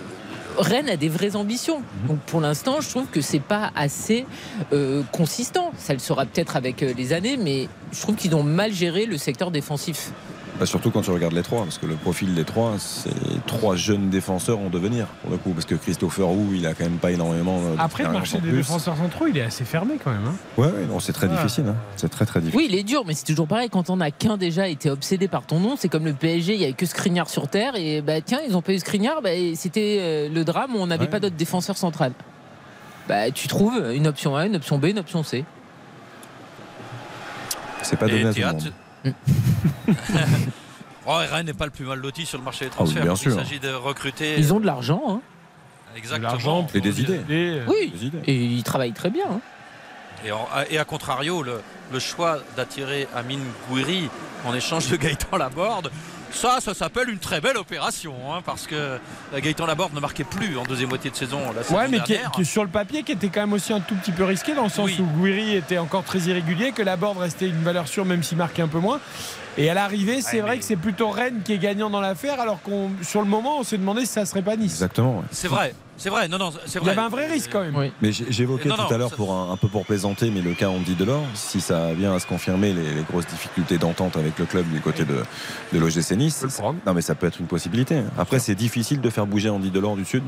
Rennes 0.57 0.89
a 0.89 0.97
des 0.97 1.07
vraies 1.07 1.37
ambitions. 1.37 1.83
Donc 2.07 2.17
pour 2.21 2.41
l'instant, 2.41 2.81
je 2.81 2.89
trouve 2.89 3.05
que 3.05 3.21
c'est 3.21 3.39
pas 3.39 3.71
assez 3.75 4.25
euh, 4.73 5.03
consistant. 5.13 5.71
Ça 5.77 5.93
le 5.93 5.99
sera 5.99 6.25
peut-être 6.25 6.57
avec 6.57 6.81
les 6.81 7.13
années, 7.13 7.37
mais 7.37 7.69
je 7.93 8.01
trouve 8.01 8.15
qu'ils 8.15 8.35
ont 8.35 8.43
mal 8.43 8.73
géré 8.73 9.05
le 9.05 9.17
secteur 9.17 9.51
défensif. 9.51 10.11
Bah, 10.59 10.65
surtout 10.65 10.91
quand 10.91 11.01
tu 11.01 11.11
regardes 11.11 11.33
les 11.33 11.41
trois, 11.41 11.63
parce 11.63 11.77
que 11.77 11.85
le 11.85 11.95
profil 11.95 12.35
des 12.35 12.43
trois, 12.43 12.73
c'est 12.79 13.09
trois 13.47 13.77
jeunes 13.77 14.09
défenseurs 14.09 14.59
en 14.59 14.69
devenir, 14.69 15.07
pour 15.21 15.31
le 15.31 15.37
coup. 15.37 15.51
Parce 15.51 15.65
que 15.65 15.75
Christopher 15.75 16.29
Wu, 16.29 16.57
il 16.57 16.67
a 16.67 16.73
quand 16.73 16.83
même 16.83 16.97
pas 16.97 17.11
énormément. 17.11 17.59
euh, 17.59 17.75
Après, 17.77 18.03
le 18.03 18.11
marché 18.11 18.39
des 18.39 18.49
plus. 18.49 18.57
défenseurs 18.57 18.97
centraux, 18.97 19.27
il 19.27 19.37
est 19.37 19.41
assez 19.43 19.63
fermé 19.63 19.93
quand 20.03 20.11
même. 20.11 20.25
hein. 20.27 20.35
Ouais, 20.57 20.67
ouais, 20.67 20.85
non, 20.89 20.99
c'est 20.99 21.13
très 21.13 21.27
Ah. 21.31 21.35
difficile. 21.35 21.63
hein. 21.69 21.75
C'est 21.95 22.09
très 22.09 22.25
très 22.25 22.41
difficile. 22.41 22.59
Oui, 22.59 22.67
il 22.69 22.77
est 22.77 22.83
dur, 22.83 23.03
mais 23.07 23.13
c'est 23.13 23.23
toujours 23.25 23.47
pareil. 23.47 23.69
Quand 23.69 23.89
on 23.89 24.01
a 24.01 24.11
qu'un 24.11 24.35
déjà 24.35 24.67
été 24.67 24.89
obsédé 24.89 25.29
par 25.29 25.45
ton 25.45 25.61
nom, 25.61 25.75
c'est 25.77 25.87
comme 25.87 26.03
le 26.03 26.13
PSG, 26.13 26.55
il 26.55 26.59
y 26.59 26.65
avait 26.65 26.73
que 26.73 26.85
Skriniar 26.85 27.29
sur 27.29 27.47
terre, 27.47 27.75
et 27.77 28.01
bah 28.01 28.19
tiens, 28.19 28.39
ils 28.45 28.57
ont 28.57 28.61
pas 28.61 28.73
eu 28.73 28.79
Skriniar, 28.79 29.21
bah, 29.21 29.33
et 29.33 29.55
c'était 29.55 29.99
euh, 30.01 30.29
le 30.29 30.43
drame 30.43 30.75
où 30.75 30.79
on 30.79 30.87
n'avait 30.87 31.03
Ouais. 31.05 31.09
pas 31.09 31.21
d'autre 31.21 31.37
défenseur 31.37 31.77
central. 31.77 32.11
Bah, 33.07 33.31
tu 33.31 33.47
trouves 33.47 33.81
une 33.95 34.07
option 34.07 34.35
A, 34.35 34.45
une 34.45 34.57
option 34.57 34.77
B, 34.77 34.85
une 34.87 34.99
option 34.99 35.23
C. 35.23 35.45
C'est 37.81 37.95
pas 37.97 38.07
donné 38.07 38.21
Et 38.21 38.25
à 38.25 38.33
tout 38.33 38.39
le 38.41 38.45
monde. 38.45 38.73
Oh, 41.11 41.13
Rennes 41.31 41.47
n'est 41.47 41.53
pas 41.53 41.65
le 41.65 41.71
plus 41.71 41.85
mal 41.85 41.97
loti 41.99 42.25
sur 42.25 42.37
le 42.37 42.43
marché 42.43 42.65
des 42.65 42.71
Ah 42.77 42.83
oui, 42.83 42.93
transferts. 42.93 43.03
bien 43.03 43.13
Il 43.15 43.31
s'agit 43.31 43.59
de 43.59 43.69
recruter. 43.73 44.35
Ils 44.37 44.53
ont 44.53 44.59
de 44.59 44.65
l'argent, 44.65 45.01
hein. 45.07 45.21
Exactement. 45.95 46.29
L'argent 46.31 46.67
Et 46.75 46.81
des 46.81 47.01
idées. 47.01 47.21
Et, 47.29 47.59
euh, 47.59 47.65
Oui, 47.67 47.91
Des 47.95 48.05
idées. 48.05 48.19
et 48.27 48.35
ils 48.35 48.63
travaillent 48.63 48.93
très 48.93 49.09
bien. 49.09 49.25
hein. 49.31 49.39
Et, 50.23 50.31
en- 50.31 50.47
et 50.69 50.77
à 50.77 50.85
contrario, 50.85 51.41
le, 51.41 51.61
le 51.91 51.99
choix 51.99 52.37
d'attirer 52.55 53.07
Amine 53.15 53.41
Gouiri 53.69 54.07
en 54.45 54.53
échange 54.53 54.87
de 54.89 54.97
Gaëtan 54.97 55.37
Laborde, 55.37 55.89
ça, 56.31 56.57
ça 56.61 56.73
s'appelle 56.73 57.09
une 57.09 57.17
très 57.19 57.41
belle 57.41 57.57
opération, 57.57 58.13
hein, 58.33 58.41
parce 58.45 58.67
que 58.67 58.75
euh, 58.75 58.97
Gaëtan 59.35 59.65
Laborde 59.65 59.93
ne 59.93 59.99
marquait 59.99 60.23
plus 60.23 60.57
en 60.57 60.63
deuxième 60.63 60.89
moitié 60.89 61.09
de 61.11 61.15
saison 61.15 61.39
la 61.55 61.63
saison 61.63 61.77
Ouais, 61.77 61.87
mais 61.87 61.99
qui, 62.01 62.45
sur 62.45 62.63
le 62.63 62.69
papier, 62.69 63.03
qui 63.03 63.11
était 63.13 63.29
quand 63.29 63.41
même 63.41 63.53
aussi 63.53 63.73
un 63.73 63.79
tout 63.79 63.95
petit 63.95 64.11
peu 64.11 64.23
risqué, 64.23 64.53
dans 64.53 64.63
le 64.63 64.69
sens 64.69 64.85
Oui. 64.85 64.97
où 65.01 65.21
Guiri 65.23 65.55
était 65.55 65.77
encore 65.77 66.03
très 66.03 66.19
irrégulier, 66.19 66.71
que 66.71 66.81
Laborde 66.81 67.17
restait 67.17 67.47
une 67.47 67.61
valeur 67.63 67.87
sûre, 67.87 68.05
même 68.05 68.23
s'il 68.23 68.37
marquait 68.37 68.61
un 68.61 68.67
peu 68.67 68.79
moins. 68.79 68.99
Et 69.57 69.69
à 69.69 69.73
l'arrivée, 69.73 70.21
c'est 70.21 70.37
Ouais, 70.37 70.41
vrai 70.41 70.51
mais- 70.53 70.59
que 70.59 70.65
c'est 70.65 70.75
plutôt 70.77 71.09
Rennes 71.09 71.41
qui 71.43 71.53
est 71.53 71.57
gagnant 71.57 71.89
dans 71.89 72.01
l'affaire, 72.01 72.39
alors 72.39 72.61
qu'on, 72.61 72.91
sur 73.01 73.21
le 73.21 73.27
moment, 73.27 73.59
on 73.59 73.63
s'est 73.63 73.77
demandé 73.77 74.01
si 74.01 74.13
ça 74.13 74.25
serait 74.25 74.41
pas 74.41 74.55
Nice. 74.55 74.73
Exactement. 74.73 75.17
ouais. 75.19 75.23
C'est 75.31 75.47
vrai, 75.49 75.73
c'est 75.99 76.09
vrai, 76.09 76.27
non, 76.27 76.37
non, 76.39 76.51
c'est 76.65 76.79
Il 76.79 76.81
vrai. 76.81 76.89
y 76.89 76.91
avait 76.97 77.01
un 77.05 77.09
vrai 77.09 77.27
risque 77.27 77.49
quand 77.51 77.61
même. 77.61 77.75
Oui. 77.75 77.91
Mais 78.01 78.11
j'évoquais 78.11 78.69
tout 78.69 78.75
non, 78.75 78.87
à 78.87 78.97
l'heure 78.97 79.11
pour 79.11 79.33
un, 79.33 79.51
un 79.51 79.57
peu 79.57 79.67
pour 79.67 79.85
plaisanter, 79.85 80.31
mais 80.31 80.41
le 80.41 80.53
cas 80.53 80.69
Andy 80.69 80.95
Delors, 80.95 81.23
si 81.35 81.61
ça 81.61 81.93
vient 81.93 82.13
à 82.15 82.19
se 82.19 82.25
confirmer 82.25 82.73
les, 82.73 82.95
les 82.95 83.01
grosses 83.03 83.27
difficultés 83.27 83.77
d'entente 83.77 84.17
avec 84.17 84.39
le 84.39 84.45
club 84.45 84.65
du 84.71 84.79
côté 84.79 85.05
de, 85.05 85.17
de 85.73 85.79
l'OGC 85.79 86.11
Nice, 86.17 86.45
non 86.85 86.93
mais 86.93 87.01
ça 87.01 87.13
peut 87.15 87.27
être 87.27 87.39
une 87.39 87.47
possibilité. 87.47 88.01
Après 88.17 88.39
c'est 88.39 88.55
difficile 88.55 89.01
de 89.01 89.09
faire 89.09 89.27
bouger 89.27 89.49
Andy 89.49 89.69
Delors 89.69 89.95
du 89.95 90.05
sud. 90.05 90.23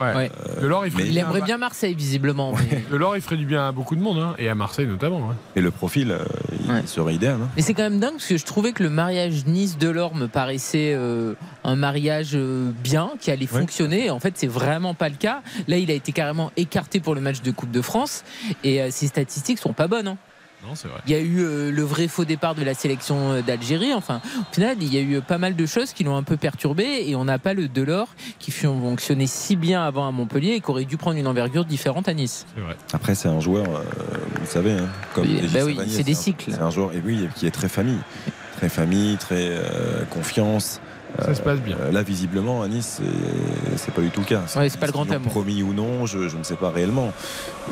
Ouais. 0.00 0.14
Ouais. 0.14 0.30
Delors, 0.62 0.86
il, 0.86 0.92
ferait 0.92 1.02
mais- 1.04 1.08
du 1.10 1.10
Il 1.10 1.14
bien 1.14 1.26
aimerait 1.26 1.42
à- 1.42 1.44
bien 1.44 1.58
Marseille, 1.58 1.94
visiblement. 1.94 2.52
mais- 2.70 2.84
Delors, 2.90 3.16
il 3.16 3.22
ferait 3.22 3.36
du 3.36 3.46
bien 3.46 3.66
à 3.68 3.72
beaucoup 3.72 3.96
de 3.96 4.00
monde, 4.00 4.18
hein, 4.18 4.34
et 4.38 4.48
à 4.48 4.54
Marseille 4.54 4.86
notamment. 4.86 5.30
hein. 5.30 5.36
Et 5.56 5.60
le 5.60 5.70
profil, 5.70 6.10
euh, 6.12 6.18
il 6.64 6.70
Ouais. 6.70 6.82
serait 6.86 7.14
idéal. 7.14 7.38
hein. 7.42 7.48
Mais 7.56 7.62
c'est 7.62 7.74
quand 7.74 7.82
même 7.82 8.00
dingue 8.00 8.12
parce 8.12 8.26
que 8.26 8.36
je 8.36 8.44
trouvais 8.44 8.72
que 8.72 8.82
le 8.82 8.90
mariage 8.90 9.44
Nice-Delors 9.46 10.14
me 10.14 10.26
paraissait 10.28 10.92
euh, 10.94 11.34
un 11.64 11.76
mariage 11.76 12.30
euh, 12.34 12.70
bien, 12.82 13.10
qui 13.20 13.30
allait 13.30 13.48
Ouais. 13.52 13.60
fonctionner. 13.60 14.06
Et 14.06 14.10
en 14.10 14.20
fait, 14.20 14.34
c'est 14.36 14.46
vraiment 14.46 14.94
pas 14.94 15.08
le 15.08 15.15
cas. 15.16 15.42
Là, 15.68 15.78
il 15.78 15.90
a 15.90 15.94
été 15.94 16.12
carrément 16.12 16.52
écarté 16.56 17.00
pour 17.00 17.14
le 17.14 17.20
match 17.20 17.42
de 17.42 17.50
Coupe 17.50 17.70
de 17.70 17.82
France. 17.82 18.24
Et 18.64 18.80
euh, 18.80 18.88
ses 18.90 19.06
statistiques 19.08 19.58
sont 19.58 19.72
pas 19.72 19.88
bonnes. 19.88 20.08
hein. 20.08 20.18
Non, 20.66 20.74
c'est 20.74 20.88
vrai. 20.88 21.00
Il 21.06 21.12
y 21.12 21.14
a 21.14 21.20
eu 21.20 21.40
euh, 21.40 21.70
le 21.70 21.82
vrai 21.82 22.08
faux 22.08 22.24
départ 22.24 22.54
de 22.54 22.64
la 22.64 22.72
sélection 22.72 23.30
euh, 23.32 23.42
d'Algérie. 23.42 23.92
Enfin, 23.92 24.22
au 24.40 24.54
final, 24.54 24.76
il 24.80 24.92
y 24.92 24.96
a 24.96 25.00
eu 25.00 25.20
pas 25.20 25.36
mal 25.36 25.54
de 25.54 25.66
choses 25.66 25.92
qui 25.92 26.02
l'ont 26.02 26.16
un 26.16 26.22
peu 26.22 26.38
perturbé. 26.38 27.04
Et 27.06 27.14
on 27.14 27.24
n'a 27.26 27.38
pas 27.38 27.52
le 27.52 27.68
Delors 27.68 28.08
qui 28.38 28.50
fonctionnait 28.50 29.26
si 29.26 29.54
bien 29.54 29.84
avant 29.84 30.08
à 30.08 30.12
Montpellier 30.12 30.52
et 30.52 30.60
qui 30.60 30.70
aurait 30.70 30.86
dû 30.86 30.96
prendre 30.96 31.18
une 31.18 31.26
envergure 31.26 31.66
différente 31.66 32.08
à 32.08 32.14
Nice. 32.14 32.46
Vrai. 32.56 32.74
Après 32.94 33.14
c'est 33.14 33.28
un 33.28 33.38
joueur, 33.38 33.66
euh, 33.68 33.82
vous 34.40 34.46
savez, 34.46 34.72
hein, 34.72 34.88
comme 35.14 35.26
bah 35.52 35.60
oui, 35.64 35.78
c'est 35.88 36.02
des 36.02 36.14
cycles. 36.14 36.50
C'est 36.50 36.62
un 36.62 36.70
joueur, 36.70 36.92
et 36.94 37.02
oui, 37.04 37.28
qui 37.36 37.46
est 37.46 37.50
très 37.50 37.68
famille, 37.68 38.00
très 38.56 38.70
famille, 38.70 39.16
très 39.18 39.50
euh, 39.50 40.04
confiance. 40.10 40.80
Ça 41.24 41.34
se 41.34 41.40
passe 41.40 41.60
bien. 41.60 41.76
Euh, 41.80 41.92
là, 41.92 42.02
visiblement, 42.02 42.62
à 42.62 42.68
Nice, 42.68 43.00
c'est- 43.00 43.76
c'est 43.78 43.92
pas 43.94 44.02
du 44.02 44.10
tout 44.10 44.20
le 44.20 44.26
cas. 44.26 44.42
Ouais, 44.56 44.68
c'est 44.68 44.78
pas 44.78 44.86
le 44.86 44.92
grand 44.92 45.10
amour. 45.10 45.30
Promis 45.32 45.62
ou 45.62 45.72
non, 45.72 46.04
je, 46.04 46.28
je 46.28 46.36
ne 46.36 46.42
sais 46.42 46.56
pas 46.56 46.70
réellement. 46.70 47.12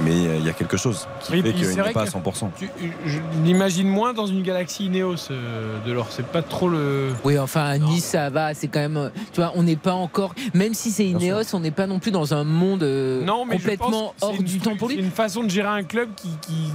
Mais 0.03 0.11
euh, 0.13 0.37
il 0.39 0.47
y 0.47 0.49
a 0.49 0.53
quelque 0.55 0.77
chose 0.77 1.07
qui 1.21 1.33
Oui, 1.33 1.43
fait 1.43 1.53
qu'il 1.53 1.67
c'est 1.67 1.77
n'est 1.77 1.93
pas 1.93 2.03
à 2.03 2.05
que- 2.07 2.11
100%. 2.11 2.51
Tu- 2.59 2.69
je 3.07 3.19
l'imagine 3.45 3.87
moins 3.89 4.13
dans 4.15 4.27
une 4.27 4.43
galaxie 4.43 4.87
Ineos, 4.87 5.29
euh, 5.31 5.79
Delors. 5.87 6.07
C'est 6.11 6.27
pas 6.27 6.43
trop 6.43 6.69
le. 6.69 7.11
Oui, 7.25 7.39
enfin, 7.39 7.65
à 7.65 7.79
Nice, 7.79 8.05
ça 8.05 8.31
va. 8.31 8.55
C'est 8.55 8.69
quand 8.69 8.81
même. 8.81 9.11
Tu 9.33 9.41
vois, 9.41 9.53
on 9.57 9.63
n'est 9.63 9.77
pas 9.77 9.93
encore. 9.93 10.35
Même 10.55 10.73
si 10.75 10.91
c'est 10.91 11.05
Ineos, 11.07 11.55
on 11.55 11.61
n'est 11.61 11.71
pas 11.71 11.87
non 11.87 11.99
plus 11.99 12.11
dans 12.11 12.33
un 12.35 12.45
monde 12.45 12.83
euh, 12.83 13.23
Non, 13.25 13.45
mais 13.45 13.59
je 13.59 13.63
complètement 13.63 14.15
c'est 14.17 14.25
hors 14.25 14.43
du 14.43 14.59
temps 14.59 14.77
pour 14.77 14.89
C'est 14.89 14.97
lui. 14.97 15.05
une 15.05 15.11
façon 15.11 15.45
de 15.45 15.51
gérer 15.51 15.69
un 15.69 15.83
club 15.85 16.09
qui, 16.17 16.29
qui 16.41 16.71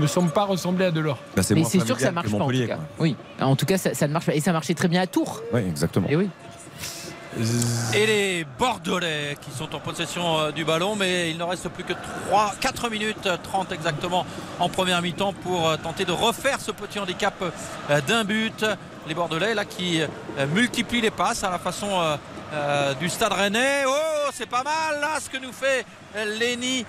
ne 0.00 0.06
semble 0.06 0.30
pas 0.30 0.44
ressembler 0.44 0.86
à 0.86 0.90
Delors. 0.90 1.18
Bah, 1.36 1.42
Mais 1.54 1.64
c'est 1.64 1.84
sûr 1.84 1.96
que 1.96 2.02
ça 2.02 2.12
marche 2.12 2.30
pas 2.30 2.38
en 2.38 2.48
tout 2.50 2.66
cas. 2.66 2.78
Oui, 2.98 3.14
en 3.40 3.56
tout 3.56 3.66
cas, 3.66 3.76
ça, 3.78 3.92
ça 3.94 4.08
ne 4.08 4.12
marche 4.12 4.26
pas. 4.26 4.34
Et 4.34 4.40
ça 4.40 4.52
marchait 4.52 4.74
très 4.74 4.88
bien 4.88 5.02
à 5.02 5.06
Tours. 5.06 5.42
Exactement. 5.54 5.81
Et 6.10 6.16
oui. 6.16 6.28
Et 7.94 8.06
les 8.06 8.46
Bordelais 8.58 9.38
qui 9.40 9.50
sont 9.50 9.74
en 9.74 9.80
possession 9.80 10.38
euh, 10.38 10.50
du 10.52 10.66
ballon, 10.66 10.96
mais 10.96 11.30
il 11.30 11.38
ne 11.38 11.44
reste 11.44 11.68
plus 11.70 11.82
que 11.82 11.94
3, 12.28 12.54
4 12.60 12.90
minutes 12.90 13.26
euh, 13.26 13.38
30 13.42 13.72
exactement 13.72 14.26
en 14.60 14.68
première 14.68 15.00
mi-temps 15.00 15.32
pour 15.32 15.66
euh, 15.66 15.76
tenter 15.78 16.04
de 16.04 16.12
refaire 16.12 16.60
ce 16.60 16.72
petit 16.72 16.98
handicap 16.98 17.34
euh, 17.42 18.00
d'un 18.02 18.24
but. 18.24 18.66
Les 19.08 19.14
Bordelais 19.14 19.54
là 19.54 19.64
qui 19.64 20.00
multiplient 20.54 21.00
les 21.00 21.10
passes 21.10 21.42
à 21.42 21.50
la 21.50 21.58
façon 21.58 21.88
euh, 22.54 22.94
du 22.94 23.08
stade 23.08 23.32
rennais. 23.32 23.82
Oh, 23.84 24.30
c'est 24.32 24.48
pas 24.48 24.62
mal 24.62 25.00
là 25.00 25.18
ce 25.18 25.28
que 25.28 25.38
nous 25.38 25.52
fait 25.52 25.84
Lenny 26.38 26.86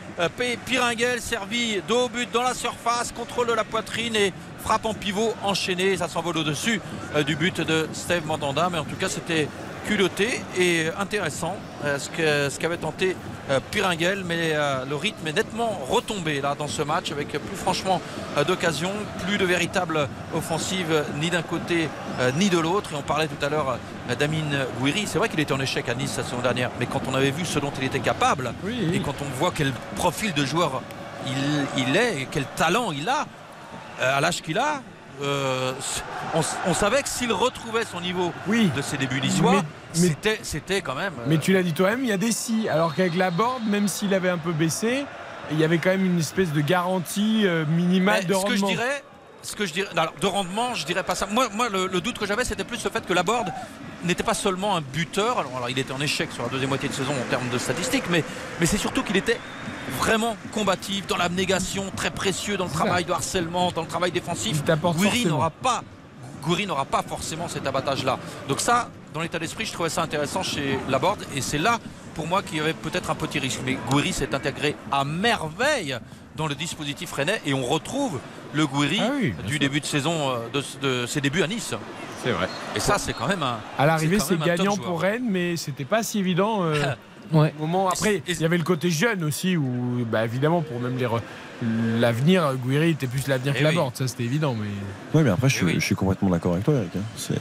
Piringuel, 0.65 1.21
servi 1.21 1.81
de 1.87 1.93
haut 1.93 2.09
but 2.09 2.31
dans 2.31 2.43
la 2.43 2.53
surface, 2.53 3.11
contrôle 3.11 3.47
de 3.47 3.53
la 3.53 3.63
poitrine 3.63 4.15
et 4.15 4.31
frappe 4.63 4.85
en 4.85 4.93
pivot 4.93 5.33
enchaîné. 5.43 5.97
Ça 5.97 6.07
s'envole 6.07 6.37
au-dessus 6.37 6.81
euh, 7.15 7.23
du 7.23 7.35
but 7.35 7.61
de 7.61 7.87
Steve 7.93 8.25
Mandanda, 8.25 8.69
mais 8.71 8.77
en 8.79 8.85
tout 8.85 8.95
cas 8.95 9.09
c'était 9.09 9.47
culotté 9.85 10.41
et 10.57 10.87
intéressant 10.97 11.57
euh, 11.83 11.99
ce 11.99 12.57
qu'avait 12.57 12.77
tenté 12.77 13.17
euh, 13.49 13.59
Piringuel 13.69 14.23
mais 14.25 14.51
euh, 14.53 14.85
le 14.89 14.95
rythme 14.95 15.27
est 15.27 15.33
nettement 15.33 15.77
retombé 15.89 16.39
là 16.39 16.55
dans 16.57 16.69
ce 16.69 16.81
match 16.83 17.11
avec 17.11 17.27
plus 17.27 17.57
franchement 17.57 17.99
euh, 18.37 18.45
d'occasions 18.45 18.93
plus 19.27 19.37
de 19.37 19.43
véritable 19.43 20.07
offensive 20.33 20.85
euh, 20.91 21.03
ni 21.19 21.29
d'un 21.29 21.41
côté 21.41 21.89
euh, 22.21 22.31
ni 22.39 22.47
de 22.49 22.57
l'autre 22.59 22.91
et 22.93 22.95
on 22.95 23.01
parlait 23.01 23.27
tout 23.27 23.45
à 23.45 23.49
l'heure 23.49 23.77
euh, 24.09 24.15
d'Amine 24.15 24.57
Gouiri 24.79 25.03
c'est 25.05 25.17
vrai 25.17 25.27
qu'il 25.27 25.41
était 25.41 25.51
en 25.51 25.59
échec 25.59 25.89
à 25.89 25.95
Nice 25.95 26.15
la 26.15 26.23
saison 26.23 26.39
dernière 26.41 26.71
mais 26.79 26.85
quand 26.85 27.01
on 27.09 27.13
avait 27.13 27.31
vu 27.31 27.43
ce 27.43 27.59
dont 27.59 27.73
il 27.77 27.83
était 27.83 27.99
capable 27.99 28.53
Oui, 28.63 28.89
et 28.93 29.01
quand 29.01 29.15
on 29.21 29.37
voit 29.37 29.51
quel 29.53 29.73
profil 29.97 30.33
de 30.33 30.45
joueur 30.45 30.81
il, 31.27 31.33
il 31.89 31.97
est 31.97 32.21
et 32.21 32.27
quel 32.31 32.45
talent 32.55 32.93
il 32.93 33.09
a 33.09 33.21
euh, 33.21 33.25
à 34.01 34.19
l'âge 34.21 34.41
qu'il 34.41 34.57
a 34.57 34.81
euh, 35.21 35.71
on, 36.33 36.41
on 36.65 36.73
savait 36.73 37.03
que 37.03 37.07
s'il 37.09 37.31
retrouvait 37.31 37.85
son 37.85 38.01
niveau 38.01 38.33
oui. 38.47 38.71
de 38.75 38.81
ses 38.81 38.97
débuts 38.97 39.21
niçois, 39.21 39.61
mais- 39.99 40.15
c'était, 40.41 40.81
quand 40.81 40.95
même. 40.95 41.13
euh, 41.19 41.25
Mais 41.27 41.37
tu 41.37 41.53
l'as 41.53 41.61
dit 41.61 41.71
toi-même, 41.73 41.99
il 42.01 42.07
y 42.07 42.11
a 42.11 42.17
des 42.17 42.31
si. 42.31 42.67
Alors 42.67 42.95
qu'avec 42.95 43.15
la 43.15 43.29
board, 43.29 43.61
même 43.67 43.87
s'il 43.87 44.11
avait 44.15 44.29
un 44.31 44.39
peu 44.39 44.51
baissé, 44.53 45.05
il 45.51 45.59
y 45.59 45.63
avait 45.63 45.77
quand 45.77 45.91
même 45.91 46.03
une 46.05 46.17
espèce 46.19 46.51
de 46.51 46.61
garantie 46.61 47.43
euh, 47.45 47.63
minimale 47.67 48.21
mais 48.23 48.25
de 48.25 48.33
ce 48.33 48.39
que 48.43 48.55
je 48.55 48.61
rendement. 48.61 48.67
dirais, 48.69 49.03
ce 49.43 49.55
que 49.55 49.67
je 49.67 49.73
dirais, 49.73 49.89
alors, 49.95 50.13
de 50.19 50.25
rendement, 50.25 50.73
je 50.73 50.83
dirais 50.83 51.03
pas 51.03 51.13
ça. 51.13 51.27
Moi, 51.27 51.47
moi 51.53 51.69
le, 51.69 51.85
le 51.85 52.01
doute 52.01 52.17
que 52.17 52.25
j'avais, 52.25 52.43
c'était 52.43 52.63
plus 52.63 52.83
le 52.83 52.89
fait 52.89 53.05
que 53.05 53.13
la 53.13 53.21
board 53.21 53.49
n'était 54.03 54.23
pas 54.23 54.33
seulement 54.33 54.75
un 54.75 54.81
buteur. 54.81 55.37
Alors, 55.37 55.51
alors, 55.57 55.69
il 55.69 55.77
était 55.77 55.93
en 55.93 56.01
échec 56.01 56.31
sur 56.31 56.41
la 56.41 56.49
deuxième 56.49 56.69
moitié 56.69 56.89
de 56.89 56.93
saison 56.93 57.13
en 57.13 57.29
termes 57.29 57.49
de 57.49 57.57
statistiques, 57.59 58.05
mais, 58.09 58.23
mais 58.59 58.65
c'est 58.65 58.77
surtout 58.79 59.03
qu'il 59.03 59.15
était 59.17 59.39
vraiment 59.99 60.35
combatif 60.53 61.07
dans 61.07 61.17
l'abnégation, 61.17 61.85
très 61.95 62.11
précieux 62.11 62.57
dans 62.57 62.65
le 62.65 62.71
travail 62.71 63.05
de 63.05 63.11
harcèlement, 63.11 63.71
dans 63.71 63.81
le 63.81 63.87
travail 63.87 64.11
défensif. 64.11 64.63
Guiri 64.97 65.25
n'aura 65.25 65.49
pas, 65.49 65.83
Gouiri 66.43 66.65
n'aura 66.67 66.85
pas 66.85 67.01
forcément 67.01 67.47
cet 67.47 67.65
abattage-là. 67.67 68.17
Donc 68.47 68.59
ça, 68.59 68.89
dans 69.13 69.21
l'état 69.21 69.39
d'esprit, 69.39 69.65
je 69.65 69.73
trouvais 69.73 69.89
ça 69.89 70.01
intéressant 70.01 70.43
chez 70.43 70.77
Laborde, 70.89 71.23
et 71.35 71.41
c'est 71.41 71.57
là 71.57 71.79
pour 72.15 72.27
moi 72.27 72.41
qu'il 72.43 72.57
y 72.57 72.59
avait 72.61 72.73
peut-être 72.73 73.09
un 73.09 73.15
petit 73.15 73.39
risque. 73.39 73.59
Mais 73.65 73.77
Gouiri 73.89 74.13
s'est 74.13 74.33
intégré 74.35 74.75
à 74.91 75.03
merveille 75.03 75.97
dans 76.35 76.47
le 76.47 76.55
dispositif 76.55 77.11
rennais 77.13 77.41
et 77.45 77.53
on 77.53 77.63
retrouve 77.63 78.19
le 78.53 78.65
Gouiri 78.67 78.99
Ah 79.01 79.43
du 79.47 79.59
début 79.59 79.79
de 79.79 79.85
saison 79.85 80.29
euh, 80.31 80.37
de, 80.53 81.01
de 81.01 81.05
ses 81.05 81.21
débuts 81.21 81.43
à 81.43 81.47
Nice. 81.47 81.73
C'est 82.23 82.31
vrai. 82.31 82.47
Et 82.75 82.79
ça, 82.79 82.97
c'est 82.97 83.13
quand 83.13 83.27
même 83.27 83.43
un. 83.43 83.59
À 83.77 83.85
l'arrivée, 83.85 84.17
c'est 84.19 84.39
gagnant 84.39 84.77
pour 84.77 85.01
Rennes, 85.01 85.27
mais 85.29 85.57
c'était 85.57 85.85
pas 85.85 86.03
si 86.03 86.19
évident. 86.19 86.63
euh, 86.63 86.95
Ouais. 87.33 87.53
au 87.59 87.65
moment 87.65 87.89
après, 87.89 88.21
il 88.27 88.41
y 88.41 88.45
avait 88.45 88.57
le 88.57 88.63
côté 88.63 88.89
jeune 88.91 89.23
aussi, 89.23 89.57
où 89.57 90.05
bah, 90.09 90.23
évidemment 90.25 90.61
pour 90.61 90.79
même 90.79 90.97
les 90.97 91.05
re- 91.05 91.21
l'avenir, 91.99 92.53
Guiri 92.65 92.89
était 92.91 93.07
plus 93.07 93.27
l'avenir 93.27 93.53
Eh 93.55 93.59
que 93.59 93.63
la 93.63 93.69
oui. 93.69 93.75
Borde, 93.75 93.95
ça 93.95 94.07
c'était 94.07 94.23
évident. 94.23 94.55
Mais 94.59 94.67
Oui, 95.13 95.21
mais 95.23 95.29
après, 95.31 95.49
je, 95.49 95.59
Eh 95.61 95.65
oui. 95.65 95.73
je 95.75 95.79
suis 95.85 95.95
complètement 95.95 96.29
d'accord 96.29 96.53
avec 96.53 96.65
toi, 96.65 96.73
Eric. 96.75 96.89
hein. 96.97 97.01
C'est... 97.15 97.37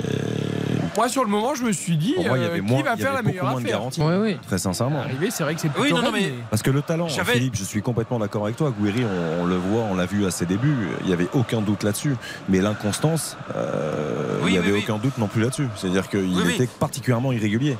moi 0.97 1.09
sur 1.09 1.25
le 1.25 1.31
moment, 1.31 1.55
je 1.55 1.65
me 1.65 1.73
suis 1.73 1.97
dit 1.97 2.15
il 2.17 2.23
y 2.25 2.29
euh, 2.29 2.33
avait 2.47 2.61
qui 2.61 2.67
moins, 2.67 2.83
va 2.83 2.97
faire 2.97 3.09
avait 3.09 3.17
la 3.17 3.23
meilleure 3.23 3.45
moins 3.51 3.61
de 3.61 3.67
affaire. 3.67 4.21
Ouais. 4.21 4.39
Très 4.47 4.59
sincèrement. 4.59 5.03
C'est 5.31 5.43
vrai 5.43 5.55
que 5.55 5.61
c'est 5.61 5.71
Oui, 5.79 5.91
non, 5.91 5.97
non, 5.99 6.03
Rennes, 6.05 6.13
mais- 6.15 6.21
mais- 6.21 6.35
Parce 6.51 6.63
que 6.63 6.71
le 6.71 6.83
talent, 6.83 7.09
Philippe, 7.09 7.57
je 7.57 7.65
suis 7.65 7.83
complètement 7.83 8.19
d'accord 8.19 8.45
avec 8.45 8.57
toi. 8.57 8.71
Gouiri, 8.71 9.05
on, 9.05 9.43
on 9.43 9.47
le 9.47 9.57
voit, 9.57 9.83
on 9.91 9.95
l'a 9.97 10.07
vu 10.07 10.25
à 10.27 10.31
ses 10.31 10.47
débuts, 10.47 10.77
il 11.03 11.07
n'y 11.09 11.13
avait 11.13 11.29
aucun 11.35 11.61
doute 11.61 11.83
là-dessus. 11.83 12.15
Mais 12.49 12.61
l'inconstance, 12.61 13.37
euh, 13.57 14.39
Oui, 14.43 14.51
il 14.51 14.53
n'y 14.53 14.59
avait 14.59 14.73
oui. 14.73 14.83
aucun 14.85 14.99
doute 14.99 15.19
non 15.19 15.27
plus 15.27 15.43
là-dessus. 15.43 15.67
C'est-à-dire 15.77 16.09
qu'il 16.09 16.21
Oui, 16.21 16.43
oui. 16.47 16.55
était 16.55 16.67
particulièrement 16.67 17.33
irrégulier. 17.33 17.77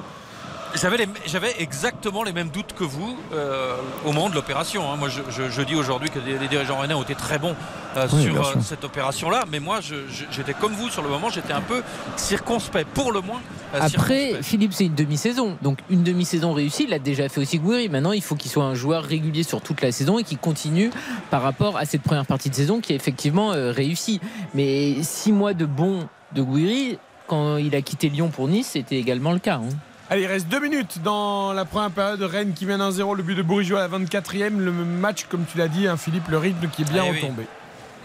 J'avais, 0.75 1.55
exactement 1.59 2.23
les 2.23 2.33
mêmes 2.33 2.49
doutes 2.49 2.73
que 2.73 2.85
vous 2.85 3.17
euh, 3.33 3.77
au 4.07 4.13
moment 4.13 4.31
de 4.31 4.35
l'opération. 4.35 4.91
hein. 4.91 4.97
Moi, 4.97 5.09
je, 5.09 5.21
je- 5.31 5.51
je 5.51 5.63
dis 5.63 5.75
aujourd'hui 5.75 6.09
que 6.11 6.19
les, 6.19 6.39
les 6.39 6.49
dirigeants 6.49 6.79
rennais 6.79 6.95
ont 6.95 7.03
été 7.03 7.15
très 7.15 7.39
bons 7.39 7.55
euh, 7.97 8.07
Oui, 8.13 8.23
sur 8.23 8.41
euh, 8.47 8.61
cette 8.63 8.83
opération-là, 8.85 9.45
mais 9.51 9.61
moi, 9.61 9.81
j'étais 9.83 10.55
comme 10.55 10.73
vous 10.73 10.89
sur 10.89 11.03
le 11.03 11.09
moment. 11.11 11.29
J'étais 11.31 11.53
un 11.53 11.61
peu 11.61 11.83
circonspect, 12.17 12.89
pour 12.95 13.13
le 13.13 13.21
moins. 13.21 13.41
Après, 13.75 13.89
circonspect. 13.91 14.43
Philippe, 14.45 14.73
c'est 14.73 14.87
une 14.87 14.95
demi-saison. 14.95 15.57
Donc, 15.63 15.79
une 15.91 16.03
demi-saison 16.03 16.53
réussie, 16.55 16.85
il 16.85 16.91
l'a 16.91 16.99
déjà 16.99 17.29
fait 17.29 17.41
aussi 17.41 17.59
Gouiri. 17.59 17.89
Maintenant, 17.89 18.13
il 18.13 18.23
faut 18.23 18.35
qu'il 18.35 18.51
soit 18.51 18.65
un 18.65 18.75
joueur 18.75 19.05
régulier 19.05 19.43
sur 19.43 19.61
toute 19.61 19.83
la 19.83 19.93
saison 19.93 20.19
et 20.19 20.25
qu'il 20.25 20.39
continue 20.39 20.91
par 21.31 21.43
rapport 21.43 21.77
à 21.77 21.85
cette 21.85 22.03
première 22.03 22.27
partie 22.27 22.49
de 22.51 22.55
saison 22.55 22.81
qui 22.81 22.93
est 22.93 22.97
effectivement 22.97 23.51
réussie. 23.53 24.21
Mais 24.55 25.03
six 25.03 25.33
mois 25.33 25.53
de 25.55 25.67
bon 25.67 26.09
de 26.35 26.41
Gouiri, 26.43 26.99
quand 27.27 27.59
il 27.59 27.75
a 27.77 27.83
quitté 27.83 28.09
Lyon 28.09 28.29
pour 28.29 28.49
Nice, 28.49 28.71
c'était 28.73 28.97
également 28.97 29.33
le 29.33 29.39
cas. 29.39 29.57
hein. 29.57 29.69
Allez, 30.13 30.25
il 30.25 30.27
reste 30.27 30.47
deux 30.49 30.61
minutes 30.61 30.99
dans 31.03 31.55
la 31.55 31.65
première 31.65 31.91
période. 31.91 32.21
Rennes 32.21 32.53
qui 32.53 32.67
mène 32.67 32.83
1-0, 32.83 33.17
le 33.17 33.23
but 33.23 33.35
de 33.35 33.41
Bourigeau 33.41 33.77
à 33.77 33.89
la 33.89 33.99
24e. 33.99 34.59
Le 34.59 34.71
match, 34.71 35.25
comme 35.27 35.47
tu 35.51 35.57
l'as 35.57 35.69
dit, 35.69 35.87
hein, 35.87 35.97
Philippe, 35.97 36.29
le 36.29 36.37
rythme 36.37 36.69
qui 36.69 36.83
est 36.83 36.91
bien 36.91 37.05
Eh 37.07 37.11
oui. 37.13 37.21
retombé. 37.23 37.47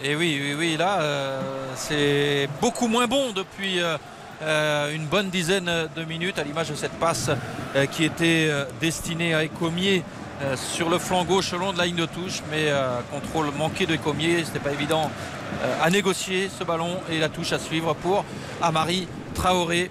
Et 0.02 0.16
oui, 0.16 0.40
oui, 0.42 0.56
oui, 0.58 0.78
là, 0.78 1.02
euh, 1.02 1.42
c'est 1.76 2.48
beaucoup 2.62 2.88
moins 2.88 3.08
bon 3.08 3.34
depuis 3.34 3.82
euh, 3.82 3.98
euh, 4.42 4.96
une 4.96 5.06
bonne 5.06 5.30
dizaine 5.30 5.70
de 5.98 6.04
minutes, 6.06 6.40
à 6.40 6.44
l'image 6.44 6.70
de 6.70 6.76
cette 6.76 6.94
passe 6.94 7.30
euh, 7.76 7.86
qui 7.88 8.06
était 8.06 8.48
euh, 8.50 8.64
destinée 8.80 9.34
à 9.34 9.44
Écomier 9.44 10.02
sur 10.56 10.90
le 10.90 11.00
flanc 11.00 11.26
gauche 11.26 11.52
le 11.52 11.58
long 11.58 11.74
de 11.74 11.78
la 11.78 11.88
ligne 11.88 11.98
de 11.98 12.06
touche, 12.06 12.42
mais 12.52 12.72
contrôle 13.12 13.48
manqué 13.58 13.88
de 13.88 13.96
Écomier, 13.96 14.46
c'était 14.46 14.60
pas 14.60 14.72
évident 14.72 15.10
à 15.82 15.90
négocier 15.90 16.48
ce 16.48 16.64
ballon 16.64 17.00
et 17.12 17.18
la 17.18 17.28
touche 17.28 17.54
à 17.54 17.60
suivre 17.60 17.96
pour 17.96 18.24
Amari 18.62 19.08
Traoré. 19.34 19.90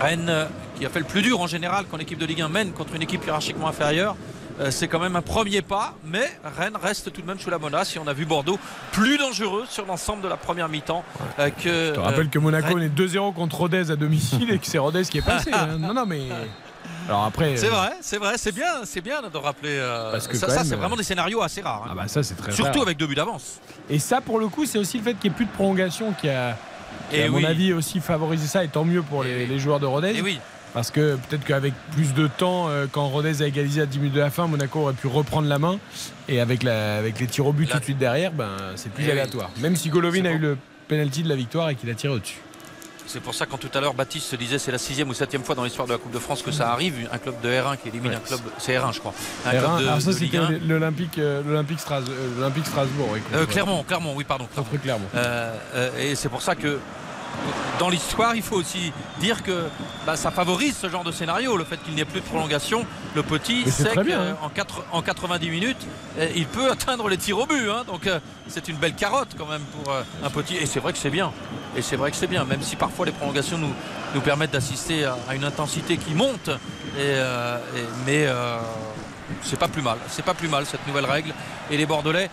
Rennes 0.00 0.46
qui 0.80 0.86
a 0.86 0.88
fait 0.88 0.98
le 1.00 1.04
plus 1.04 1.20
dur 1.20 1.38
en 1.40 1.46
général 1.46 1.84
quand 1.90 1.98
l'équipe 1.98 2.18
de 2.18 2.24
Ligue 2.24 2.40
1 2.40 2.48
mène 2.48 2.72
contre 2.72 2.94
une 2.94 3.02
équipe 3.02 3.22
hiérarchiquement 3.26 3.68
inférieure. 3.68 4.16
Euh, 4.60 4.70
C'est 4.70 4.88
quand 4.88 4.98
même 4.98 5.14
un 5.14 5.20
premier 5.22 5.60
pas, 5.60 5.94
mais 6.04 6.26
Rennes 6.58 6.76
reste 6.82 7.12
tout 7.12 7.20
de 7.20 7.26
même 7.26 7.38
sous 7.38 7.50
la 7.50 7.58
menace 7.58 7.94
et 7.94 7.98
on 7.98 8.06
a 8.08 8.14
vu 8.14 8.24
Bordeaux 8.24 8.58
plus 8.92 9.18
dangereux 9.18 9.64
sur 9.68 9.84
l'ensemble 9.84 10.22
de 10.22 10.28
la 10.28 10.38
première 10.38 10.68
mi-temps 10.70 11.04
euh, 11.38 11.50
que. 11.50 11.88
Je 11.88 11.92
te 11.94 12.00
rappelle 12.00 12.26
euh, 12.26 12.30
que 12.30 12.38
Monaco 12.38 12.74
Rennes. 12.74 12.90
est 12.96 12.98
2-0 13.00 13.34
contre 13.34 13.56
Rodez 13.58 13.90
à 13.90 13.96
domicile 13.96 14.50
et 14.50 14.58
que 14.58 14.66
c'est 14.66 14.78
Rodez 14.78 15.02
qui 15.02 15.18
est 15.18 15.22
passé. 15.22 15.50
hein. 15.52 15.76
Non, 15.78 15.92
non, 15.92 16.06
mais. 16.06 16.22
Alors 17.08 17.24
après. 17.24 17.56
C'est 17.58 17.68
vrai, 17.68 17.92
c'est 18.00 18.18
vrai, 18.18 18.34
c'est 18.38 18.52
bien, 18.54 18.84
c'est 18.84 19.00
bien 19.02 19.20
de 19.22 19.36
rappeler. 19.36 19.76
euh, 19.78 20.12
Parce 20.12 20.28
que 20.28 20.36
ça, 20.36 20.48
ça, 20.48 20.64
c'est 20.64 20.76
vraiment 20.76 20.96
des 20.96 21.02
scénarios 21.02 21.42
assez 21.42 21.60
rares. 21.60 21.82
hein. 21.84 21.90
Ah 21.92 21.94
bah 21.94 22.04
ça, 22.08 22.22
c'est 22.22 22.36
très 22.36 22.52
Surtout 22.52 22.78
rare. 22.78 22.86
avec 22.86 22.96
deux 22.96 23.06
buts 23.06 23.14
d'avance. 23.14 23.60
Et 23.90 23.98
ça, 23.98 24.20
pour 24.22 24.38
le 24.38 24.48
coup, 24.48 24.64
c'est 24.64 24.78
aussi 24.78 24.96
le 24.98 25.04
fait 25.04 25.14
qu'il 25.14 25.30
n'y 25.30 25.34
ait 25.34 25.36
plus 25.36 25.46
de 25.46 25.50
prolongation 25.52 26.12
qui 26.18 26.28
a, 26.28 26.56
qui 27.10 27.16
Et 27.16 27.24
à 27.24 27.28
mon 27.30 27.42
avis, 27.44 27.72
aussi 27.72 28.00
favorisé 28.00 28.46
ça, 28.46 28.62
et 28.62 28.68
tant 28.68 28.84
mieux 28.84 29.02
pour 29.02 29.24
les, 29.24 29.46
les 29.46 29.58
joueurs 29.58 29.80
de 29.80 29.86
Rodez. 29.86 30.14
Et 30.16 30.22
oui. 30.22 30.38
Parce 30.72 30.90
que 30.90 31.16
peut-être 31.28 31.44
qu'avec 31.44 31.74
plus 31.92 32.14
de 32.14 32.26
temps, 32.28 32.68
euh, 32.68 32.86
quand 32.90 33.08
Rodez 33.08 33.42
a 33.42 33.46
égalisé 33.46 33.80
à 33.80 33.86
10 33.86 33.98
minutes 33.98 34.14
de 34.14 34.20
la 34.20 34.30
fin, 34.30 34.46
Monaco 34.46 34.80
aurait 34.80 34.92
pu 34.92 35.08
reprendre 35.08 35.48
la 35.48 35.58
main. 35.58 35.78
Et 36.28 36.40
avec, 36.40 36.62
la, 36.62 36.96
avec 36.98 37.18
les 37.18 37.26
tirs 37.26 37.46
au 37.46 37.52
but 37.52 37.66
Là- 37.68 37.74
tout 37.74 37.78
de 37.80 37.84
suite 37.84 37.98
derrière, 37.98 38.30
ben, 38.32 38.50
c'est 38.76 38.92
plus 38.92 39.04
Eh 39.06 39.10
aléatoire. 39.10 39.50
Même 39.60 39.74
si 39.76 39.88
Golovin 39.88 40.24
a 40.26 40.30
bon. 40.30 40.36
eu 40.36 40.38
le 40.38 40.58
penalty 40.86 41.22
de 41.24 41.28
la 41.28 41.34
victoire 41.36 41.70
et 41.70 41.74
qu'il 41.74 41.90
a 41.90 41.94
tiré 41.94 42.12
au-dessus. 42.14 42.38
C'est 43.06 43.18
pour 43.20 43.34
ça 43.34 43.44
quand 43.44 43.56
tout 43.58 43.70
à 43.74 43.80
l'heure 43.80 43.94
Baptiste 43.94 44.26
se 44.26 44.36
disait 44.36 44.58
c'est 44.58 44.70
la 44.70 44.78
sixième 44.78 45.08
ou 45.08 45.14
septième 45.14 45.42
fois 45.42 45.56
dans 45.56 45.64
l'histoire 45.64 45.88
de 45.88 45.92
la 45.92 45.98
Coupe 45.98 46.12
de 46.12 46.20
France 46.20 46.42
que 46.42 46.52
ça 46.52 46.70
arrive, 46.70 47.08
un 47.12 47.18
club 47.18 47.34
de 47.42 47.48
R1 47.48 47.76
qui 47.76 47.88
élimine 47.88 48.10
Ouais. 48.12 48.16
un 48.16 48.20
club, 48.20 48.38
c'est 48.58 48.72
R1 48.76 48.92
je 48.92 49.00
crois, 49.00 49.12
un 49.46 49.50
R1, 49.50 49.52
club 49.58 49.62
de, 49.80 49.86
alors 49.88 50.00
ça, 50.00 50.12
de 50.12 50.16
Ligue 50.18 50.30
c'était 50.32 50.36
1. 50.36 50.50
l'Olympique, 50.68 51.16
l'Olympique 51.16 51.80
Stras- 51.80 52.02
l'Olympique 52.36 52.66
Strasbourg. 52.66 53.08
oui, 53.12 53.18
Euh, 53.34 53.40
contre- 53.40 53.50
Clermont, 53.52 53.82
Clermont, 53.82 54.12
oui 54.14 54.22
pardon. 54.22 54.46
Clermont. 54.54 54.68
Clermont. 54.80 55.06
Euh, 55.16 55.52
euh, 55.74 55.90
et 55.98 56.14
c'est 56.14 56.28
pour 56.28 56.40
ça 56.40 56.54
que 56.54 56.78
dans 57.78 57.88
l'histoire, 57.88 58.36
il 58.36 58.42
faut 58.42 58.56
aussi 58.56 58.92
dire 59.20 59.42
que 59.42 59.64
bah, 60.06 60.14
ça 60.14 60.30
favorise 60.30 60.76
ce 60.76 60.90
genre 60.90 61.02
de 61.02 61.12
scénario, 61.12 61.56
le 61.56 61.64
fait 61.64 61.78
qu'il 61.82 61.94
n'y 61.94 62.00
ait 62.02 62.04
plus 62.04 62.20
de 62.20 62.26
prolongation. 62.26 62.84
Le 63.14 63.22
petit 63.22 63.70
sait 63.70 63.96
bien, 64.04 64.20
hein. 64.20 64.50
qu'en 64.54 64.98
en 64.98 65.02
90 65.02 65.50
minutes, 65.50 65.86
euh, 66.18 66.28
il 66.36 66.46
peut 66.46 66.70
atteindre 66.72 67.08
les 67.08 67.16
tirs 67.16 67.38
au 67.38 67.46
but. 67.46 67.70
hein. 67.70 67.84
donc 67.86 68.06
euh, 68.06 68.20
c'est 68.48 68.68
une 68.68 68.76
belle 68.76 68.94
carotte 68.94 69.30
quand 69.38 69.46
même 69.46 69.62
pour 69.62 69.92
euh, 69.92 70.02
un 70.22 70.28
petit. 70.30 70.56
Et 70.56 70.66
c'est 70.66 70.80
vrai 70.80 70.92
que 70.92 70.98
c'est 70.98 71.10
bien. 71.10 71.32
Et 71.76 71.82
c'est 71.82 71.96
vrai 71.96 72.10
que 72.10 72.16
c'est 72.16 72.26
bien, 72.26 72.44
même 72.44 72.62
si 72.62 72.76
parfois 72.76 73.06
les 73.06 73.12
prolongations 73.12 73.56
nous, 73.56 73.72
nous 74.14 74.20
permettent 74.20 74.50
d'assister 74.50 75.06
à, 75.06 75.16
une 75.34 75.44
intensité 75.44 75.96
qui 75.96 76.12
monte. 76.14 76.48
Et, 76.48 76.98
euh, 76.98 77.56
et- 77.76 77.80
mais 78.04 78.26
euh, 78.26 78.58
c'est 79.42 79.58
pas 79.58 79.68
plus 79.68 79.82
mal. 79.82 79.96
C'est 80.08 80.24
pas 80.24 80.34
plus 80.34 80.48
mal 80.48 80.66
cette 80.66 80.86
nouvelle 80.86 81.06
règle. 81.06 81.32
Et 81.70 81.76
les 81.76 81.86
Bordelais 81.86 82.28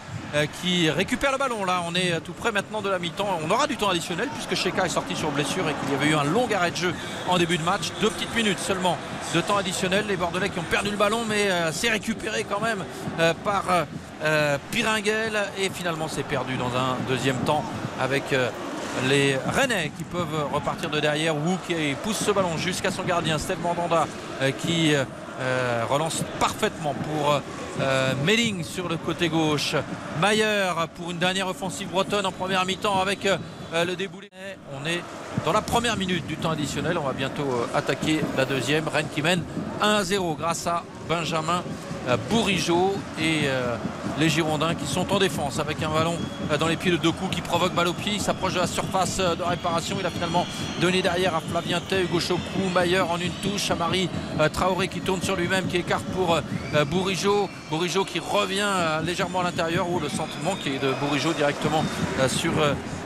qui 0.61 0.89
récupèrent 0.89 1.31
le 1.31 1.37
ballon. 1.37 1.63
Là, 1.65 1.81
on 1.87 1.95
est 1.95 2.13
euh, 2.13 2.19
tout 2.19 2.33
près 2.33 2.51
maintenant 2.51 2.81
de 2.81 2.89
la 2.89 2.99
mi-temps. 2.99 3.39
On 3.45 3.49
aura 3.49 3.67
du 3.67 3.77
temps 3.77 3.89
additionnel 3.89 4.29
puisque 4.33 4.55
Sheka 4.55 4.85
est 4.85 4.89
sorti 4.89 5.15
sur 5.15 5.31
blessure 5.31 5.67
et 5.69 5.73
qu'il 5.73 5.93
y 5.93 5.95
avait 5.95 6.07
eu 6.07 6.15
un 6.15 6.23
long 6.23 6.47
arrêt 6.53 6.71
de 6.71 6.75
jeu 6.75 6.93
en 7.27 7.37
début 7.37 7.57
de 7.57 7.63
match. 7.63 7.91
Deux 8.01 8.09
petites 8.09 8.35
minutes 8.35 8.59
seulement 8.59 8.97
de 9.33 9.41
temps 9.41 9.57
additionnel. 9.57 10.05
Les 10.07 10.17
Bordelais 10.17 10.49
qui 10.49 10.59
ont 10.59 10.63
perdu 10.69 10.91
le 10.91 10.97
ballon, 10.97 11.23
mais 11.27 11.49
euh, 11.49 11.71
c'est 11.71 11.89
récupéré 11.89 12.45
quand 12.49 12.61
même 12.61 12.83
euh, 13.19 13.33
par 13.43 13.63
euh, 13.69 13.83
euh, 14.23 14.57
Piringuel. 14.71 15.37
Et 15.59 15.69
finalement, 15.69 16.07
c'est 16.07 16.23
perdu 16.23 16.57
dans 16.57 16.75
un 16.77 16.97
deuxième 17.07 17.37
temps 17.37 17.63
avec. 17.99 18.33
euh, 18.33 18.49
les 19.07 19.37
Rennais 19.55 19.91
qui 19.95 20.03
peuvent 20.03 20.47
repartir 20.51 20.89
de 20.89 20.99
derrière. 20.99 21.35
Wu 21.35 21.57
qui 21.67 21.75
pousse 22.03 22.17
ce 22.17 22.31
ballon 22.31 22.57
jusqu'à 22.57 22.89
son 22.89 23.03
gardien, 23.03 23.37
Stel 23.37 23.59
Mandanda, 23.59 24.07
euh, 24.41 24.49
qui 24.51 24.95
euh, 24.95 25.03
euh, 25.39 25.83
relance 25.87 26.23
parfaitement 26.39 26.95
pour 26.95 27.39
euh, 27.79 28.13
Melling 28.25 28.63
sur 28.63 28.89
le 28.89 28.97
côté 28.97 29.29
gauche. 29.29 29.75
Mayer 30.21 30.71
pour 30.95 31.11
une 31.11 31.17
dernière 31.17 31.47
offensive 31.47 31.89
bretonne 31.89 32.25
en 32.25 32.31
première 32.31 32.65
mi-temps 32.65 32.99
avec 32.99 33.25
euh, 33.25 33.37
le 33.73 33.95
déboulé. 33.95 34.29
On 34.73 34.85
est 34.85 35.01
dans 35.45 35.51
la 35.51 35.61
première 35.61 35.97
minute 35.97 36.25
du 36.27 36.37
temps 36.37 36.51
additionnel. 36.51 36.97
On 36.97 37.05
va 37.05 37.13
bientôt 37.13 37.43
euh, 37.43 37.77
attaquer 37.77 38.21
la 38.37 38.45
deuxième. 38.45 38.87
Rennes 38.87 39.07
qui 39.13 39.21
mène 39.21 39.43
1-0 39.81 40.37
grâce 40.37 40.67
à 40.67 40.83
Benjamin 41.09 41.63
euh, 42.07 42.17
Bourigeau 42.29 42.95
et 43.19 43.41
euh, 43.45 43.75
les 44.19 44.29
Girondins 44.29 44.73
qui 44.75 44.87
sont 44.87 45.11
en 45.13 45.19
défense 45.19 45.59
avec 45.59 45.81
un 45.83 45.89
ballon 45.89 46.15
euh, 46.51 46.57
dans 46.57 46.67
les 46.67 46.77
pieds 46.77 46.91
de 46.91 46.97
Doku 46.97 47.27
qui 47.29 47.41
provoque 47.41 47.73
balle 47.73 47.89
au 47.89 47.93
pied. 47.93 48.13
Il 48.15 48.21
s'approche 48.21 48.53
de 48.53 48.59
la 48.59 48.67
surface 48.67 49.17
euh, 49.19 49.35
de 49.35 49.43
réparation. 49.43 49.97
Il 49.99 50.05
a 50.05 50.09
finalement 50.09 50.45
donné 50.81 51.01
derrière 51.01 51.35
à 51.35 51.41
Flavien 51.41 51.81
Tay, 51.81 52.03
Hugo 52.03 52.19
Chokou, 52.19 52.69
Mayer 52.73 53.01
en 53.01 53.19
une 53.19 53.31
touche. 53.31 53.69
Amari 53.71 54.09
euh, 54.39 54.49
Traoré 54.49 54.87
qui 54.87 55.01
tourne 55.01 55.21
sur 55.21 55.35
lui-même, 55.35 55.67
qui 55.67 55.77
écarte 55.77 56.05
pour 56.15 56.35
euh, 56.35 56.85
Bourigeau. 56.85 57.49
Bourigeau 57.69 58.05
qui 58.05 58.19
revient 58.19 58.61
euh, 58.63 59.01
légèrement 59.01 59.41
à 59.41 59.43
l'intérieur 59.43 59.89
où 59.89 59.99
le 59.99 60.09
centre 60.09 60.35
manqué 60.43 60.79
de 60.79 60.93
Bourigeau 61.01 61.33
directement 61.33 61.83
euh, 62.19 62.29
sur 62.29 62.53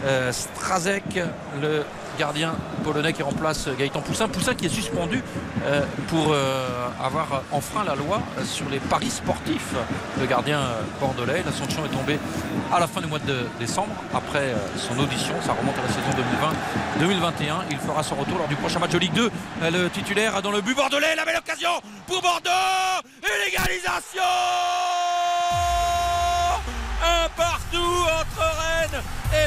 euh, 0.05 0.31
Strazek, 0.31 1.19
le 1.61 1.83
gardien 2.17 2.53
polonais 2.83 3.13
qui 3.13 3.23
remplace 3.23 3.69
Gaëtan 3.77 4.01
Poussin. 4.01 4.27
Poussin 4.27 4.53
qui 4.53 4.65
est 4.65 4.69
suspendu 4.69 5.23
euh, 5.65 5.81
pour 6.07 6.33
euh, 6.33 6.87
avoir 7.03 7.43
enfreint 7.51 7.83
la 7.83 7.95
loi 7.95 8.21
sur 8.45 8.69
les 8.69 8.79
paris 8.79 9.09
sportifs. 9.09 9.73
Le 10.19 10.25
gardien 10.25 10.59
bordelais, 10.99 11.43
la 11.45 11.51
sanction 11.51 11.85
est 11.85 11.89
tombée 11.89 12.19
à 12.71 12.79
la 12.79 12.87
fin 12.87 13.01
du 13.01 13.07
mois 13.07 13.19
de 13.19 13.45
décembre 13.59 13.93
après 14.13 14.53
son 14.77 14.97
audition. 14.99 15.33
Ça 15.45 15.53
remonte 15.53 15.75
à 15.77 15.81
la 15.81 15.87
saison 15.87 16.11
2020-2021. 16.99 17.53
Il 17.71 17.77
fera 17.77 18.03
son 18.03 18.15
retour 18.15 18.37
lors 18.37 18.47
du 18.47 18.55
prochain 18.55 18.79
match 18.79 18.91
de 18.91 18.99
Ligue 18.99 19.13
2. 19.13 19.31
Euh, 19.63 19.71
Le 19.71 19.89
titulaire 19.89 20.41
dans 20.41 20.51
le 20.51 20.61
but 20.61 20.75
bordelais. 20.75 21.15
La 21.15 21.25
belle 21.25 21.37
occasion 21.37 21.71
pour 22.07 22.21
Bordeaux. 22.21 22.49
Et 23.23 23.45
l'égalisation 23.45 24.21
un 27.03 27.29
partout 27.35 27.90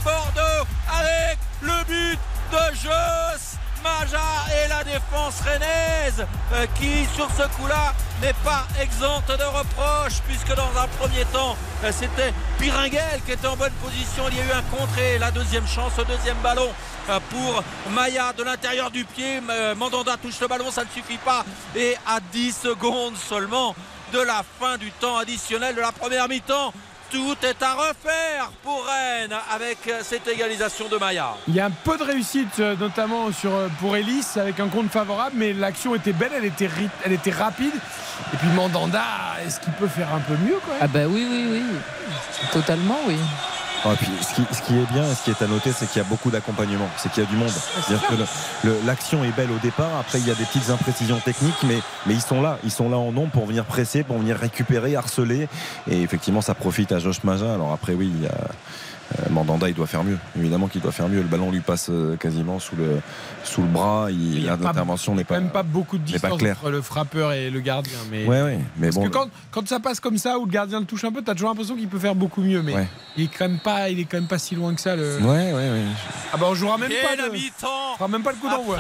Bordeaux 0.05 0.67
avec 0.89 1.39
le 1.63 1.85
but 1.85 2.19
de 2.53 2.77
Joss 2.77 3.57
Maja 3.83 4.19
et 4.53 4.69
la 4.69 4.85
défense 4.85 5.41
rennaise 5.41 6.27
euh, 6.53 6.67
qui 6.75 7.07
sur 7.15 7.29
ce 7.31 7.43
coup-là 7.57 7.95
n'est 8.21 8.35
pas 8.45 8.67
exempte 8.83 9.31
de 9.31 9.45
reproches 9.45 10.21
puisque 10.27 10.55
dans 10.55 10.71
un 10.79 10.87
premier 10.99 11.25
temps 11.33 11.57
euh, 11.85 11.91
c'était 11.91 12.35
Piringuel 12.59 13.21
qui 13.25 13.33
était 13.33 13.47
en 13.47 13.57
bonne 13.57 13.73
position. 13.83 14.25
Il 14.31 14.37
y 14.37 14.41
a 14.41 14.45
eu 14.45 14.53
un 14.53 14.77
contré, 14.77 15.19
la 15.19 15.31
deuxième 15.31 15.67
chance, 15.67 15.93
le 15.97 16.05
deuxième 16.05 16.39
ballon 16.43 16.71
euh, 17.09 17.19
pour 17.31 17.63
Maya 17.93 18.33
de 18.35 18.43
l'intérieur 18.43 18.91
du 18.91 19.05
pied. 19.05 19.41
Mandanda 19.77 20.17
touche 20.19 20.41
le 20.41 20.49
ballon, 20.49 20.71
ça 20.71 20.85
ne 20.85 20.91
suffit 20.91 21.19
pas. 21.19 21.45
Et 21.75 21.97
à 22.07 22.21
10 22.21 22.53
secondes 22.53 23.17
seulement 23.17 23.75
de 24.13 24.21
la 24.21 24.43
fin 24.61 24.77
du 24.77 24.91
temps 24.93 25.17
additionnel 25.17 25.75
de 25.75 25.81
la 25.81 25.93
première 25.93 26.29
mi-temps. 26.29 26.73
Tout 27.15 27.37
est 27.47 27.63
à 27.63 27.75
refaire 27.75 28.51
pour 28.65 28.85
Rennes 28.85 29.37
avec 29.55 29.79
cette 30.03 30.27
égalisation 30.27 30.89
de 30.89 30.97
Maya. 30.97 31.37
Il 31.47 31.55
y 31.55 31.61
a 31.61 31.67
un 31.67 31.71
peu 31.71 31.97
de 31.97 32.03
réussite, 32.03 32.59
euh, 32.59 32.75
notamment 32.75 33.31
sur, 33.31 33.55
euh, 33.55 33.69
pour 33.79 33.97
Ellis, 33.97 34.25
avec 34.35 34.59
un 34.59 34.67
compte 34.67 34.91
favorable, 34.91 35.37
mais 35.37 35.53
l'action 35.53 35.95
était 35.95 36.13
belle, 36.13 36.33
elle 36.37 36.45
était, 36.45 36.69
elle 37.05 37.13
était 37.13 37.31
rapide. 37.31 37.73
Et 38.33 38.37
puis 38.37 38.49
Mandanda, 38.49 39.05
est-ce 39.47 39.61
qu'il 39.61 39.73
peut 39.75 39.87
faire 39.87 40.13
un 40.13 40.19
peu 40.21 40.35
mieux 40.39 40.59
quand 40.67 40.73
même? 40.73 40.81
Ah 40.83 40.89
bah 40.89 41.07
oui, 41.09 41.25
oui, 41.31 41.47
oui. 41.53 41.63
Totalement, 42.53 42.99
oui. 43.07 43.15
Ah, 43.87 43.91
puis, 43.99 44.09
ce, 44.27 44.35
qui, 44.35 44.47
ce 44.55 44.63
qui 44.63 44.73
est 44.79 44.91
bien 44.95 45.05
et 45.05 45.15
ce 45.15 45.25
qui 45.25 45.31
est 45.31 45.43
à 45.43 45.47
noter, 45.47 45.71
c'est 45.71 45.85
qu'il 45.87 46.01
y 46.01 46.05
a 46.05 46.09
beaucoup 46.09 46.31
d'accompagnement, 46.31 46.89
c'est 46.97 47.13
qu'il 47.13 47.23
y 47.23 47.27
a 47.27 47.29
du 47.29 47.37
monde. 47.37 47.51
C'est-à-dire 47.51 48.07
que 48.09 48.15
le- 48.15 48.27
le- 48.71 48.79
l'action 48.87 49.23
est 49.25 49.31
belle 49.37 49.51
au 49.51 49.59
départ, 49.59 49.91
après 50.01 50.21
il 50.21 50.27
y 50.27 50.31
a 50.31 50.35
des 50.35 50.45
petites 50.47 50.71
imprécisions 50.71 51.19
techniques, 51.19 51.63
mais, 51.65 51.81
mais 52.07 52.15
ils 52.15 52.23
sont 52.23 52.41
là, 52.41 52.57
ils 52.65 52.71
sont 52.71 52.89
là 52.89 52.97
en 52.97 53.13
nombre 53.13 53.29
pour 53.31 53.45
venir 53.45 53.67
presser, 53.67 54.03
pour 54.03 54.17
venir 54.17 54.39
récupérer, 54.39 54.97
harceler. 54.97 55.49
Et 55.91 56.01
effectivement, 56.01 56.41
ça 56.41 56.55
profite 56.55 56.93
à 56.93 56.99
Josh 57.05 57.23
Maja. 57.23 57.55
Alors 57.55 57.73
après, 57.73 57.95
oui, 57.95 58.11
il 58.13 58.23
y 58.25 58.27
a. 58.27 58.31
euh, 58.33 59.31
Mandanda, 59.31 59.69
il 59.69 59.75
doit 59.75 59.87
faire 59.87 60.03
mieux. 60.03 60.19
Évidemment 60.37 60.67
qu'il 60.67 60.81
doit 60.81 60.91
faire 60.91 61.09
mieux. 61.09 61.19
Le 61.21 61.29
ballon 61.29 61.51
lui 61.51 61.61
passe 61.61 61.89
euh, 61.91 62.17
quasiment 62.17 62.59
sous 62.59 62.75
le, 62.75 63.01
sous 63.45 63.61
le 63.63 63.69
bras. 63.69 64.07
Il, 64.11 64.43
y 64.43 64.49
a 64.49 64.57
pas- 64.57 64.65
L'intervention 64.65 65.15
n'est 65.15 65.25
pas. 65.25 65.39
Même 65.39 65.51
pas 65.51 65.63
beaucoup 65.63 65.99
de 65.99 66.03
distance 66.05 66.33
entre 66.43 66.71
le 66.71 66.81
frappeur 66.83 67.33
et 67.33 67.51
le 67.51 67.61
gardien. 67.61 67.99
Mais... 68.11 68.25
Ouais, 68.27 68.43
ouais. 68.43 68.59
Mais 68.79 68.87
Parce 68.89 68.97
bon. 68.97 69.05
que 69.05 69.09
quand, 69.11 69.29
quand 69.51 69.69
ça 69.69 69.79
passe 69.79 70.01
comme 70.01 70.17
ça, 70.19 70.39
où 70.39 70.47
le 70.47 70.51
gardien 70.51 70.81
le 70.81 70.87
touche 70.87 71.05
un 71.05 71.13
peu, 71.13 71.23
t'as 71.23 71.35
toujours 71.35 71.51
l'impression 71.51 71.77
qu'il 71.77 71.87
peut 71.89 71.99
faire 71.99 72.15
beaucoup 72.15 72.41
mieux. 72.43 72.63
Mais 72.63 72.75
Ouais. 72.75 72.89
il, 73.17 73.25
est 73.25 73.29
quand 73.29 73.47
même 73.49 73.59
pas, 73.61 73.91
il 73.91 74.01
est 74.01 74.05
quand 74.05 74.17
même 74.17 74.27
pas 74.27 74.39
si 74.39 74.55
loin 74.55 74.75
que 74.75 74.81
ça. 74.81 74.97
Le... 74.97 75.19
Ouais, 75.19 75.53
ouais, 75.53 75.53
ouais. 75.53 75.83
Ah 76.33 76.37
bah 76.39 76.47
on 76.49 76.55
jouera 76.55 76.79
même 76.79 76.91
Et 76.91 76.95
pas 77.03 77.23
on 77.23 77.95
fera 77.97 78.09
même 78.09 78.23
pas 78.23 78.33
le 78.33 78.39
coup 78.39 78.49
d'envoi. 78.49 78.79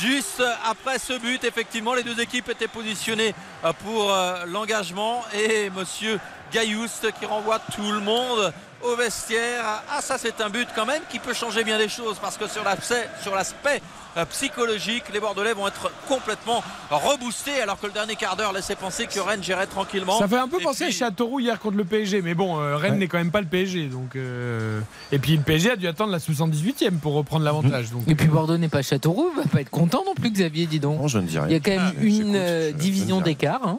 Juste 0.00 0.42
après 0.64 0.98
ce 0.98 1.18
but, 1.18 1.42
effectivement, 1.42 1.94
les 1.94 2.04
deux 2.04 2.20
équipes 2.20 2.48
étaient 2.50 2.68
positionnées 2.68 3.34
euh, 3.64 3.72
pour 3.84 4.12
euh, 4.12 4.44
l'engagement 4.46 5.24
et 5.34 5.70
Monsieur 5.70 6.20
Gaillouste 6.52 7.08
qui 7.18 7.26
renvoie 7.26 7.58
tout 7.58 7.90
le 7.90 8.00
monde 8.00 8.52
au 8.82 8.96
vestiaire. 8.96 9.82
Ah, 9.90 10.00
ça, 10.00 10.16
c'est 10.18 10.40
un 10.40 10.50
but 10.50 10.68
quand 10.74 10.86
même 10.86 11.02
qui 11.10 11.18
peut 11.18 11.34
changer 11.34 11.64
bien 11.64 11.78
les 11.78 11.88
choses 11.88 12.16
parce 12.20 12.36
que 12.36 12.48
sur 12.48 12.64
l'aspect, 12.64 13.08
sur 13.22 13.34
l'aspect 13.34 13.80
euh, 14.16 14.24
psychologique, 14.24 15.04
les 15.12 15.20
Bordelais 15.20 15.52
vont 15.52 15.68
être 15.68 15.90
complètement 16.08 16.62
reboostés 16.90 17.60
alors 17.62 17.78
que 17.78 17.86
le 17.86 17.92
dernier 17.92 18.16
quart 18.16 18.34
d'heure 18.36 18.52
laissait 18.52 18.74
penser 18.74 19.06
que 19.06 19.20
Rennes 19.20 19.42
gérait 19.42 19.66
tranquillement. 19.66 20.18
Ça 20.18 20.26
fait 20.26 20.36
un 20.38 20.48
peu 20.48 20.60
Et 20.60 20.64
penser 20.64 20.86
puis- 20.86 20.94
à 20.94 20.98
Châteauroux 20.98 21.40
hier 21.40 21.58
contre 21.60 21.76
le 21.76 21.84
PSG, 21.84 22.20
mais 22.22 22.34
bon, 22.34 22.58
euh, 22.58 22.76
Rennes 22.76 22.92
Ouais. 22.94 22.98
n'est 22.98 23.06
quand 23.08 23.18
même 23.18 23.30
pas 23.30 23.40
le 23.40 23.46
PSG, 23.46 23.86
donc. 23.86 24.16
euh, 24.16 24.80
Et 25.12 25.18
puis 25.18 25.36
le 25.36 25.42
PSG 25.42 25.70
a 25.72 25.76
dû 25.76 25.86
attendre 25.86 26.10
la 26.12 26.18
78e 26.18 26.98
pour 26.98 27.14
reprendre 27.14 27.44
l'avantage. 27.44 27.90
Donc. 27.90 28.02
Et 28.08 28.14
puis 28.14 28.26
Bordeaux 28.26 28.56
n'est 28.58 28.68
pas 28.68 28.82
Châteauroux, 28.82 29.30
va 29.36 29.44
pas 29.44 29.60
être 29.60 29.70
content 29.70 30.02
non 30.04 30.14
plus, 30.14 30.30
Xavier, 30.30 30.66
dis 30.66 30.80
donc. 30.80 31.00
Non, 31.00 31.06
je 31.08 31.18
ne 31.18 31.26
dis 31.26 31.38
Il 31.46 31.52
y 31.52 31.54
a 31.54 31.60
quand 31.60 31.70
même 31.70 31.92
Ah, 31.96 32.02
une 32.02 32.34
euh, 32.34 32.72
division 32.72 33.20
d'écart. 33.20 33.60
hein. 33.64 33.78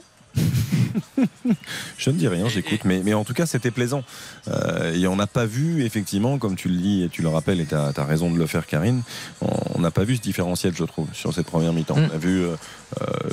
Je 1.97 2.09
ne 2.09 2.15
dis 2.15 2.27
rien, 2.27 2.47
j'écoute, 2.49 2.81
mais, 2.85 3.01
mais 3.03 3.13
en 3.13 3.23
tout 3.23 3.33
cas 3.33 3.45
c'était 3.45 3.71
plaisant. 3.71 4.03
Euh, 4.47 4.93
et 4.93 5.07
on 5.07 5.15
n'a 5.15 5.27
pas 5.27 5.45
vu, 5.45 5.83
effectivement, 5.83 6.37
comme 6.37 6.55
tu 6.55 6.69
le 6.69 6.77
dis 6.77 7.03
et 7.03 7.09
tu 7.09 7.21
le 7.21 7.29
rappelles, 7.29 7.59
et 7.59 7.65
tu 7.65 7.75
as, 7.75 7.91
raison 8.03 8.31
de 8.31 8.37
le 8.37 8.47
faire, 8.47 8.65
Karine, 8.65 9.01
on 9.41 9.79
n'a 9.79 9.91
pas 9.91 10.03
vu 10.03 10.15
ce 10.15 10.21
différentiel, 10.21 10.73
je 10.75 10.83
trouve, 10.83 11.07
sur 11.13 11.33
cette 11.33 11.47
première 11.47 11.73
mi-temps. 11.73 11.97
Mm. 11.97 12.09
On 12.11 12.15
a 12.15 12.17
vu 12.17 12.43
euh, 12.43 12.55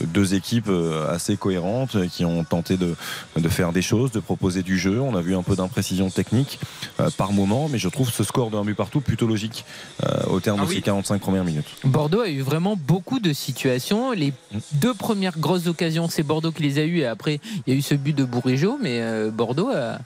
deux 0.06 0.34
équipes 0.34 0.68
euh, 0.68 1.12
assez 1.12 1.36
cohérentes 1.36 1.96
euh, 1.96 2.06
qui 2.06 2.24
ont 2.24 2.44
tenté 2.44 2.76
de, 2.76 2.94
de 3.36 3.48
faire 3.48 3.72
des 3.72 3.82
choses, 3.82 4.10
de 4.12 4.20
proposer 4.20 4.62
du 4.62 4.78
jeu. 4.78 5.00
On 5.00 5.14
a 5.16 5.20
vu 5.20 5.34
un 5.36 5.42
peu 5.42 5.56
d'imprécision 5.56 6.10
technique 6.10 6.58
euh, 7.00 7.10
par 7.16 7.32
moment, 7.32 7.68
mais 7.68 7.78
je 7.78 7.88
trouve 7.88 8.10
ce 8.10 8.24
score 8.24 8.50
de 8.50 8.56
un 8.56 8.64
but 8.64 8.74
partout 8.74 9.00
plutôt 9.00 9.26
logique 9.26 9.64
euh, 10.04 10.24
au 10.26 10.40
terme 10.40 10.60
Ah 10.62 10.66
de 10.66 10.72
ces 10.72 10.80
45 10.82 11.20
premières 11.20 11.44
minutes. 11.44 11.66
Bordeaux 11.84 12.20
a 12.20 12.28
eu 12.28 12.40
vraiment 12.40 12.76
beaucoup 12.76 13.20
de 13.20 13.32
situations. 13.32 14.12
Les 14.12 14.32
Mm. 14.52 14.58
deux 14.74 14.94
premières 14.94 15.38
grosses 15.38 15.66
occasions, 15.66 16.08
c'est 16.08 16.22
Bordeaux 16.22 16.52
qui 16.52 16.62
les 16.62 16.78
a 16.78 16.84
eues 16.84 16.98
et 17.00 17.06
après 17.06 17.40
il 17.66 17.72
y 17.72 17.76
a 17.76 17.78
eu 17.78 17.82
ce 17.82 17.94
but 17.94 18.14
de 18.16 18.24
Bourigeau, 18.24 18.78
mais 18.80 19.00
euh, 19.02 19.30
Bordeaux 19.30 19.70
a 19.70 19.98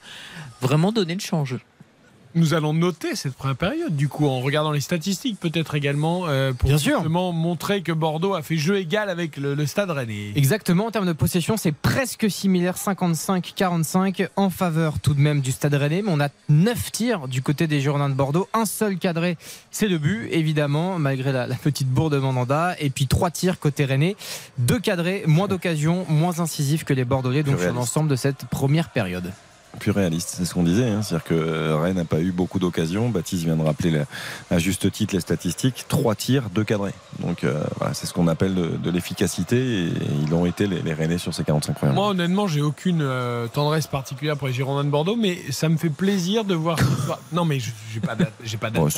vraiment 0.61 0.93
donné 0.93 1.15
le 1.15 1.21
change. 1.21 1.57
Nous 2.35 2.55
allons 2.55 2.73
noter 2.73 3.15
cette 3.15 3.35
première 3.35 3.57
période, 3.57 3.95
du 3.95 4.09
coup, 4.09 4.27
en 4.27 4.41
regardant 4.41 4.71
les 4.73 4.81
statistiques, 4.81 5.39
peut-être 5.39 5.75
également, 5.75 6.23
euh, 6.29 6.53
pour 6.55 6.69
Bien 6.71 6.79
sûr. 6.79 6.97
justement 6.97 7.31
montrer 7.33 7.83
que 7.83 7.93
Bordeaux 7.93 8.35
a 8.35 8.43
fait 8.43 8.57
jeu 8.57 8.79
égal 8.79 9.11
avec 9.11 9.37
le, 9.37 9.55
le 9.55 9.67
Stade 9.67 9.91
Rennais. 9.91 10.33
Exactement, 10.35 10.87
en 10.87 10.91
termes 10.91 11.07
de 11.07 11.13
possession, 11.13 11.57
c'est 11.59 11.73
presque 11.73 12.31
similaire, 12.31 12.77
55-45 12.77 14.29
en 14.37 14.51
faveur 14.51 14.99
tout 15.01 15.15
de 15.15 15.21
même 15.21 15.41
du 15.41 15.53
Stade 15.53 15.75
Rennais. 15.75 16.03
Mais 16.03 16.11
on 16.11 16.21
a 16.21 16.29
9 16.49 16.93
tirs 16.93 17.29
du 17.29 17.43
côté 17.43 17.67
des 17.67 17.81
Girondins 17.81 18.09
de 18.09 18.15
Bordeaux, 18.15 18.49
un 18.55 18.65
seul 18.65 18.97
cadré, 18.99 19.37
c'est 19.71 19.89
le 19.89 19.99
but, 19.99 20.29
évidemment, 20.31 20.99
malgré 20.99 21.33
la, 21.33 21.47
la 21.47 21.57
petite 21.57 21.89
bourde 21.89 22.15
de 22.15 22.19
Mandanda. 22.19 22.77
Et 22.81 22.91
puis 22.91 23.07
3 23.07 23.31
tirs 23.31 23.59
côté 23.59 23.85
Rennais, 23.85 24.17
deux 24.59 24.79
cadrés, 24.81 25.25
moins 25.27 25.49
d'occasions, 25.49 26.07
moins 26.09 26.41
incisifs 26.41 26.85
que 26.85 26.95
les 26.95 27.05
Bordelais, 27.05 27.43
donc 27.43 27.59
sur 27.61 27.73
l'ensemble 27.73 28.09
de 28.09 28.17
cette 28.17 28.47
première 28.47 28.89
période. 28.91 29.33
Plus 29.79 29.91
réaliste, 29.91 30.35
c'est 30.37 30.45
ce 30.45 30.55
qu'on 30.55 30.63
disait. 30.63 30.89
hein. 30.89 31.03
C'est-à-dire 31.03 31.25
que 31.25 31.35
euh, 31.35 31.77
Rennes 31.77 31.97
n'a 31.97 32.05
pas 32.05 32.21
eu 32.21 32.31
beaucoup 32.33 32.59
d'occasions. 32.59 33.09
Baptiste 33.09 33.45
vient 33.45 33.57
de 33.57 33.63
rappeler 33.63 33.91
la- 33.91 34.05
à 34.51 34.59
juste 34.59 34.91
titre 34.93 35.15
les 35.15 35.21
statistiques. 35.21 35.87
Trois 35.89 36.15
tirs, 36.15 36.51
deux 36.55 36.65
cadrés. 36.65 36.93
Donc 37.21 37.45
euh, 37.45 37.63
voilà, 37.79 37.95
c'est 37.95 38.07
ce 38.07 38.13
qu'on 38.13 38.29
appelle 38.29 38.55
de, 38.55 38.67
de 38.77 38.91
l'efficacité 38.91 39.57
et, 39.57 39.93
ils 40.23 40.31
l'ont 40.31 40.47
été 40.47 40.67
les, 40.67 40.83
les 40.83 40.93
Rennais 40.93 41.19
sur 41.19 41.35
ces 41.35 41.45
45 41.45 41.75
premières 41.75 41.95
Moi, 41.95 42.09
honnêtement, 42.09 42.47
j'ai 42.47 42.61
aucune 42.63 43.01
euh, 43.03 43.47
tendresse 43.49 43.87
particulière 43.87 44.37
pour 44.37 44.47
les 44.49 44.53
Girondins 44.55 44.85
de 44.85 44.91
Bordeaux, 44.91 45.17
mais 45.17 45.39
ça 45.51 45.69
me 45.69 45.77
fait 45.77 45.91
plaisir 45.91 46.45
de 46.45 46.55
voir. 46.55 46.79
non, 47.33 47.45
mais 47.45 47.59
je- 47.61 47.71
j'ai 47.93 48.01
pas 48.01 48.17
j'ai 48.45 48.57
pas 48.57 48.71
Moi 48.71 48.89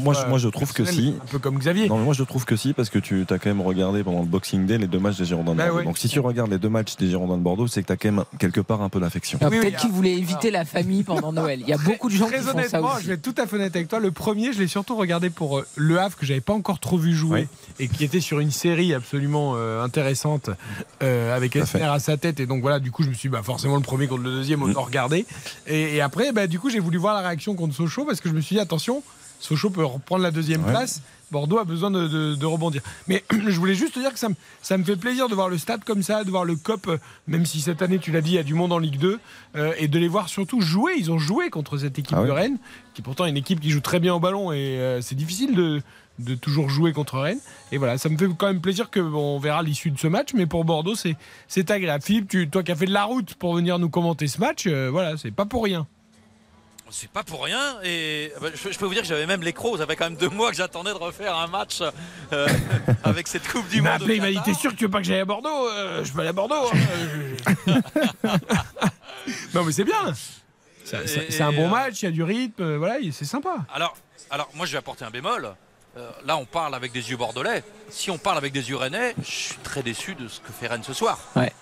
Moi- 0.00 0.14
je- 0.14 0.28
moi, 0.28 0.38
je 0.38 0.48
trouve 0.48 0.72
que 0.72 0.84
si. 0.84 1.14
Un 1.22 1.26
peu 1.26 1.38
comme 1.38 1.58
Xavier. 1.58 1.88
Non, 1.88 1.98
mais 1.98 2.04
moi 2.04 2.14
je 2.14 2.24
trouve 2.24 2.44
que 2.44 2.56
si, 2.56 2.72
parce 2.72 2.90
que 2.90 2.98
tu 2.98 3.22
as 3.30 3.38
quand 3.38 3.46
même 3.50 3.60
regardé 3.60 4.02
pendant 4.04 4.20
le 4.20 4.26
Boxing 4.26 4.66
Day 4.66 4.78
les 4.78 4.86
deux 4.86 4.98
matchs 4.98 5.16
des 5.18 5.24
Girondins 5.24 5.52
de 5.52 5.56
Bah 5.58 5.64
Bordeaux. 5.66 5.78
ouais. 5.78 5.84
Donc 5.84 5.98
si 5.98 6.08
tu 6.08 6.20
regardes 6.20 6.50
les 6.50 6.58
deux 6.58 6.68
matchs 6.68 6.96
des 6.96 7.08
Girondins 7.08 7.36
de 7.36 7.42
Bordeaux, 7.42 7.66
c'est 7.66 7.82
que 7.82 7.86
tu 7.86 7.92
as 7.92 7.96
quand 7.96 8.10
même 8.12 8.24
quelque 8.38 8.60
part 8.60 8.82
un 8.82 8.88
peu 8.88 9.00
d'affection. 9.00 9.38
Ah, 9.42 9.48
Oui, 9.50 9.58
oui, 9.62 9.72
Voulait 10.00 10.16
éviter 10.18 10.50
la 10.50 10.64
famille 10.64 11.02
pendant 11.02 11.32
Noël. 11.32 11.60
Il 11.62 11.68
y 11.68 11.72
a 11.72 11.78
beaucoup 11.78 12.08
de 12.08 12.14
gens 12.14 12.26
qui 12.26 12.32
Très 12.32 12.40
font 12.42 12.52
ça 12.52 12.54
honnêtement, 12.54 12.92
aussi. 12.94 13.02
je 13.02 13.08
vais 13.08 13.14
être 13.14 13.22
tout 13.22 13.34
à 13.36 13.46
fait 13.46 13.56
honnête 13.56 13.74
avec 13.76 13.88
toi. 13.88 13.98
Le 14.00 14.10
premier, 14.10 14.52
je 14.52 14.58
l'ai 14.58 14.66
surtout 14.68 14.96
regardé 14.96 15.30
pour 15.30 15.58
euh, 15.58 15.66
Le 15.76 15.98
Havre, 16.00 16.16
que 16.16 16.24
j'avais 16.26 16.40
pas 16.40 16.52
encore 16.54 16.78
trop 16.80 16.96
vu 16.98 17.14
jouer, 17.14 17.48
et 17.78 17.88
qui 17.88 18.04
était 18.04 18.20
sur 18.20 18.40
une 18.40 18.50
série 18.50 18.94
absolument 18.94 19.54
euh, 19.56 19.82
intéressante 19.82 20.50
euh, 21.02 21.36
avec 21.36 21.52
Tout 21.52 21.60
à 21.82 21.98
sa 21.98 22.16
tête. 22.16 22.40
Et 22.40 22.46
donc 22.46 22.60
voilà, 22.62 22.78
du 22.80 22.90
coup, 22.90 23.02
je 23.02 23.08
me 23.08 23.14
suis 23.14 23.28
dit, 23.28 23.32
bah, 23.32 23.42
forcément 23.42 23.76
le 23.76 23.82
premier 23.82 24.06
contre 24.06 24.22
le 24.22 24.30
deuxième, 24.30 24.60
Mm. 24.60 24.70
autant 24.70 24.82
regarder. 24.82 25.26
Et, 25.66 25.96
et 25.96 26.00
après, 26.00 26.32
bah, 26.32 26.46
du 26.46 26.58
coup, 26.58 26.70
j'ai 26.70 26.80
voulu 26.80 26.98
voir 26.98 27.14
la 27.14 27.20
réaction 27.26 27.54
contre 27.54 27.74
Sochaux 27.74 28.04
parce 28.04 28.20
que 28.20 28.28
je 28.28 28.34
me 28.34 28.40
suis 28.40 28.56
dit, 28.56 28.60
attention, 28.60 29.02
Sochaux 29.38 29.70
peut 29.70 29.84
reprendre 29.84 30.22
la 30.22 30.30
deuxième 30.30 30.64
Ouais. 30.64 30.70
place. 30.70 31.02
Bordeaux 31.30 31.58
a 31.58 31.64
besoin 31.64 31.90
de, 31.90 32.08
de- 32.08 32.34
de 32.34 32.46
rebondir. 32.46 32.82
Mais 33.08 33.24
je 33.30 33.58
voulais 33.58 33.74
juste 33.74 33.94
te 33.94 34.00
dire 34.00 34.12
que 34.12 34.18
ça 34.18 34.28
me, 34.28 34.34
ça 34.62 34.76
me 34.78 34.84
fait 34.84 34.96
plaisir 34.96 35.28
de 35.28 35.34
voir 35.34 35.48
le 35.48 35.58
stade 35.58 35.84
comme 35.84 36.02
ça, 36.02 36.24
de 36.24 36.30
voir 36.30 36.44
le 36.44 36.56
COP, 36.56 36.88
euh, 36.88 36.98
même 37.26 37.46
si 37.46 37.60
cette 37.60 37.82
année, 37.82 37.98
tu 37.98 38.10
l'as 38.12 38.20
dit, 38.20 38.32
il 38.32 38.36
y 38.36 38.38
a 38.38 38.42
du 38.42 38.54
monde 38.54 38.72
en 38.72 38.78
Ligue 38.78 38.98
2, 38.98 39.18
euh, 39.56 39.72
et 39.78 39.88
de 39.88 39.98
les 39.98 40.08
voir 40.08 40.28
surtout 40.28 40.60
jouer. 40.60 40.92
Ils 40.98 41.10
ont 41.10 41.18
joué 41.18 41.50
contre 41.50 41.78
cette 41.78 41.98
équipe 41.98 42.16
Ah 42.18 42.24
de. 42.24 42.30
Rennes, 42.30 42.58
qui 42.94 43.02
pourtant 43.02 43.26
est 43.26 43.30
une 43.30 43.36
équipe 43.36 43.60
qui 43.60 43.70
joue 43.70 43.80
très 43.80 44.00
bien 44.00 44.14
au 44.14 44.20
ballon, 44.20 44.52
et 44.52 44.56
euh, 44.78 45.00
c'est 45.00 45.14
difficile 45.14 45.54
de, 45.54 45.80
de 46.18 46.34
toujours 46.34 46.68
jouer 46.68 46.92
contre 46.92 47.18
Rennes. 47.18 47.40
Et 47.72 47.78
voilà, 47.78 47.96
ça 47.98 48.08
me 48.08 48.16
fait 48.18 48.26
quand 48.36 48.46
même 48.46 48.60
plaisir 48.60 48.90
que 48.90 49.00
bon, 49.00 49.36
on 49.36 49.38
verra 49.38 49.62
l'issue 49.62 49.90
de 49.90 49.98
ce 49.98 50.06
match, 50.08 50.30
mais 50.34 50.46
pour 50.46 50.64
Bordeaux, 50.64 50.94
c'est, 50.94 51.16
c'est 51.48 51.70
agréable. 51.70 52.02
Philippe, 52.02 52.28
tu, 52.28 52.48
toi 52.48 52.62
qui 52.62 52.72
as 52.72 52.76
fait 52.76 52.86
de 52.86 52.92
la 52.92 53.04
route 53.04 53.34
pour 53.34 53.54
venir 53.54 53.78
nous 53.78 53.88
commenter 53.90 54.26
ce 54.26 54.38
match, 54.40 54.64
euh, 54.66 54.88
voilà, 54.90 55.16
c'est 55.16 55.30
pas 55.30 55.46
pour 55.46 55.64
rien. 55.64 55.86
C'est 56.92 57.10
pas 57.10 57.22
pour 57.22 57.44
rien 57.44 57.76
et 57.84 58.32
bah, 58.40 58.48
je, 58.54 58.70
je 58.72 58.78
peux 58.78 58.84
vous 58.86 58.92
dire 58.94 59.02
que 59.02 59.08
j'avais 59.08 59.26
même 59.26 59.42
les 59.42 59.52
crocs. 59.52 59.78
Ça 59.78 59.86
fait 59.86 59.96
quand 59.96 60.06
même 60.06 60.16
deux 60.16 60.28
mois 60.28 60.50
que 60.50 60.56
j'attendais 60.56 60.90
de 60.90 60.96
refaire 60.96 61.36
un 61.36 61.46
match 61.46 61.80
euh, 62.32 62.48
avec 63.04 63.28
cette 63.28 63.46
Coupe 63.48 63.68
du 63.68 63.76
Il 63.76 63.82
Monde. 63.82 63.92
appelé, 63.92 64.16
il 64.16 64.22
m'a 64.22 64.30
dit. 64.30 64.38
T'es 64.44 64.54
sûr 64.54 64.72
que 64.72 64.76
tu 64.76 64.84
veux 64.84 64.90
pas 64.90 64.98
que 64.98 65.04
j'aille 65.04 65.20
à 65.20 65.24
Bordeaux 65.24 65.68
Euh, 65.68 66.04
Je 66.04 66.12
peux 66.12 66.20
aller 66.20 66.28
à 66.30 66.32
Bordeaux. 66.32 66.68
hein. 67.66 67.80
Non, 69.54 69.64
mais 69.64 69.72
c'est 69.72 69.84
bien. 69.84 70.12
C'est 70.84 71.40
un 71.42 71.52
bon 71.52 71.66
euh, 71.66 71.70
match, 71.70 72.02
il 72.02 72.06
y 72.06 72.08
a 72.08 72.10
du 72.10 72.22
rythme, 72.22 72.76
voilà, 72.76 72.96
c'est 73.12 73.24
sympa. 73.24 73.56
Alors, 73.72 73.96
alors, 74.30 74.48
moi 74.54 74.66
je 74.66 74.72
vais 74.72 74.78
apporter 74.78 75.04
un 75.04 75.10
bémol. 75.10 75.54
Euh, 75.96 76.10
là, 76.24 76.36
on 76.36 76.44
parle 76.46 76.74
avec 76.74 76.92
des 76.92 77.10
yeux 77.10 77.16
bordelais. 77.16 77.62
Si 77.90 78.10
on 78.10 78.18
parle 78.18 78.38
avec 78.38 78.52
des 78.52 78.70
yeux 78.70 78.76
rennais, 78.76 79.14
je 79.22 79.30
suis 79.30 79.56
très 79.62 79.82
déçu 79.82 80.14
de 80.14 80.26
ce 80.28 80.40
que 80.40 80.52
fait 80.52 80.66
Rennes 80.68 80.82
ce 80.84 80.92
soir. 80.92 81.18
Ouais. 81.36 81.52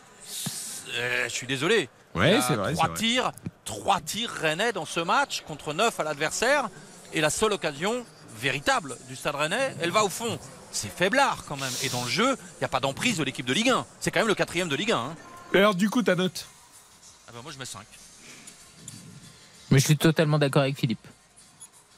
Je 0.94 1.28
suis 1.28 1.46
désolé. 1.46 1.88
Ouais, 2.18 2.40
c'est 2.46 2.54
vrai, 2.54 2.72
Trois 2.74 2.88
tirs, 2.94 3.32
trois 3.64 4.00
tirs 4.00 4.30
rennais 4.30 4.72
dans 4.72 4.84
ce 4.86 5.00
match 5.00 5.42
contre 5.46 5.72
neuf 5.74 5.98
à 6.00 6.04
l'adversaire. 6.04 6.68
Et 7.12 7.20
la 7.20 7.30
seule 7.30 7.52
occasion 7.52 8.04
véritable 8.38 8.96
du 9.08 9.16
Stade 9.16 9.34
Rennais, 9.34 9.74
elle 9.80 9.90
va 9.90 10.04
au 10.04 10.08
fond. 10.08 10.38
C'est 10.70 10.90
faiblard 10.94 11.44
quand 11.48 11.56
même. 11.56 11.72
Et 11.82 11.88
dans 11.88 12.04
le 12.04 12.10
jeu, 12.10 12.36
il 12.36 12.58
n'y 12.60 12.64
a 12.64 12.68
pas 12.68 12.80
d'emprise 12.80 13.16
de 13.16 13.24
l'équipe 13.24 13.46
de 13.46 13.52
Ligue 13.54 13.70
1. 13.70 13.86
C'est 14.00 14.10
quand 14.10 14.20
même 14.20 14.28
le 14.28 14.34
quatrième 14.34 14.68
de 14.68 14.76
Ligue 14.76 14.92
1. 14.92 14.96
hein. 14.98 15.14
Et 15.54 15.58
alors, 15.58 15.74
du 15.74 15.88
coup, 15.88 16.02
ta 16.02 16.14
note 16.14 16.46
Ah 17.26 17.30
bah, 17.34 17.40
moi 17.42 17.50
je 17.52 17.58
mets 17.58 17.64
5. 17.64 17.80
Mais 19.70 19.78
je 19.78 19.84
suis 19.84 19.96
totalement 19.96 20.38
d'accord 20.38 20.62
avec 20.62 20.76
Philippe. 20.78 21.06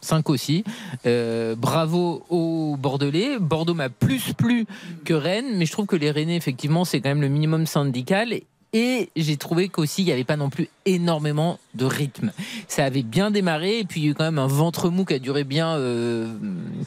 5 0.03 0.31
aussi. 0.31 0.65
Euh, 1.07 1.55
bravo 1.57 2.25
aux 2.31 2.77
Bordelais. 2.79 3.39
Bordeaux 3.39 3.75
m'a 3.75 3.91
plus 3.91 4.33
plu 4.33 4.67
que 5.05 5.13
Rennes, 5.13 5.57
mais 5.57 5.67
je 5.67 5.73
trouve 5.73 5.87
que 5.87 5.97
les 5.97 6.11
Rennais, 6.11 6.37
effectivement, 6.37 6.85
c'est 6.85 7.01
quand 7.01 7.11
même 7.11 7.21
le 7.21 7.29
minimum 7.29 7.67
syndical. 7.67 8.33
Et 8.73 9.11
j'ai 9.17 9.37
trouvé 9.37 9.69
qu'aussi, 9.69 10.03
il 10.03 10.07
n'y 10.07 10.13
avait 10.13 10.25
pas 10.25 10.37
non 10.37 10.49
plus 10.49 10.69
énormément 10.87 11.59
de 11.75 11.85
rythme. 11.85 12.33
Ça 12.69 12.85
avait 12.85 13.03
bien 13.03 13.31
démarré, 13.31 13.79
et 13.81 13.85
puis 13.85 14.01
il 14.01 14.05
y 14.05 14.09
a 14.09 14.11
eu 14.13 14.15
quand 14.15 14.25
même 14.25 14.39
un 14.39 14.47
ventre 14.47 14.91
mou 14.91 15.05
qui 15.05 15.15
a 15.15 15.19
duré 15.19 15.45
bien 15.45 15.77
euh, 15.77 16.33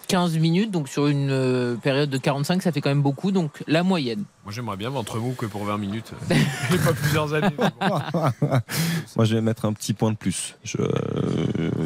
15 0.07 0.37
minutes. 0.37 0.71
Donc 0.71 0.87
sur 0.87 1.07
une 1.07 1.29
euh, 1.29 1.75
période 1.75 2.09
de 2.09 2.17
45, 2.17 2.61
ça 2.61 2.71
fait 2.71 2.81
quand 2.81 2.89
même 2.89 3.01
beaucoup. 3.01 3.31
Donc 3.31 3.63
la 3.67 3.83
moyenne. 3.83 4.23
Moi, 4.45 4.51
j'aimerais 4.53 4.75
bien 4.75 4.89
ventre 4.89 5.19
mou 5.19 5.33
que 5.37 5.45
pour 5.45 5.63
20 5.63 5.77
minutes. 5.77 6.11
Et 6.29 6.77
pas 6.77 6.93
plusieurs 6.93 7.33
années. 7.33 7.55
Moi, 9.15 9.25
je 9.25 9.35
vais 9.35 9.41
mettre 9.41 9.65
un 9.65 9.73
petit 9.73 9.93
point 9.93 10.11
de 10.11 10.17
plus. 10.17 10.55
Je, 10.63 10.77
euh, 10.79 10.89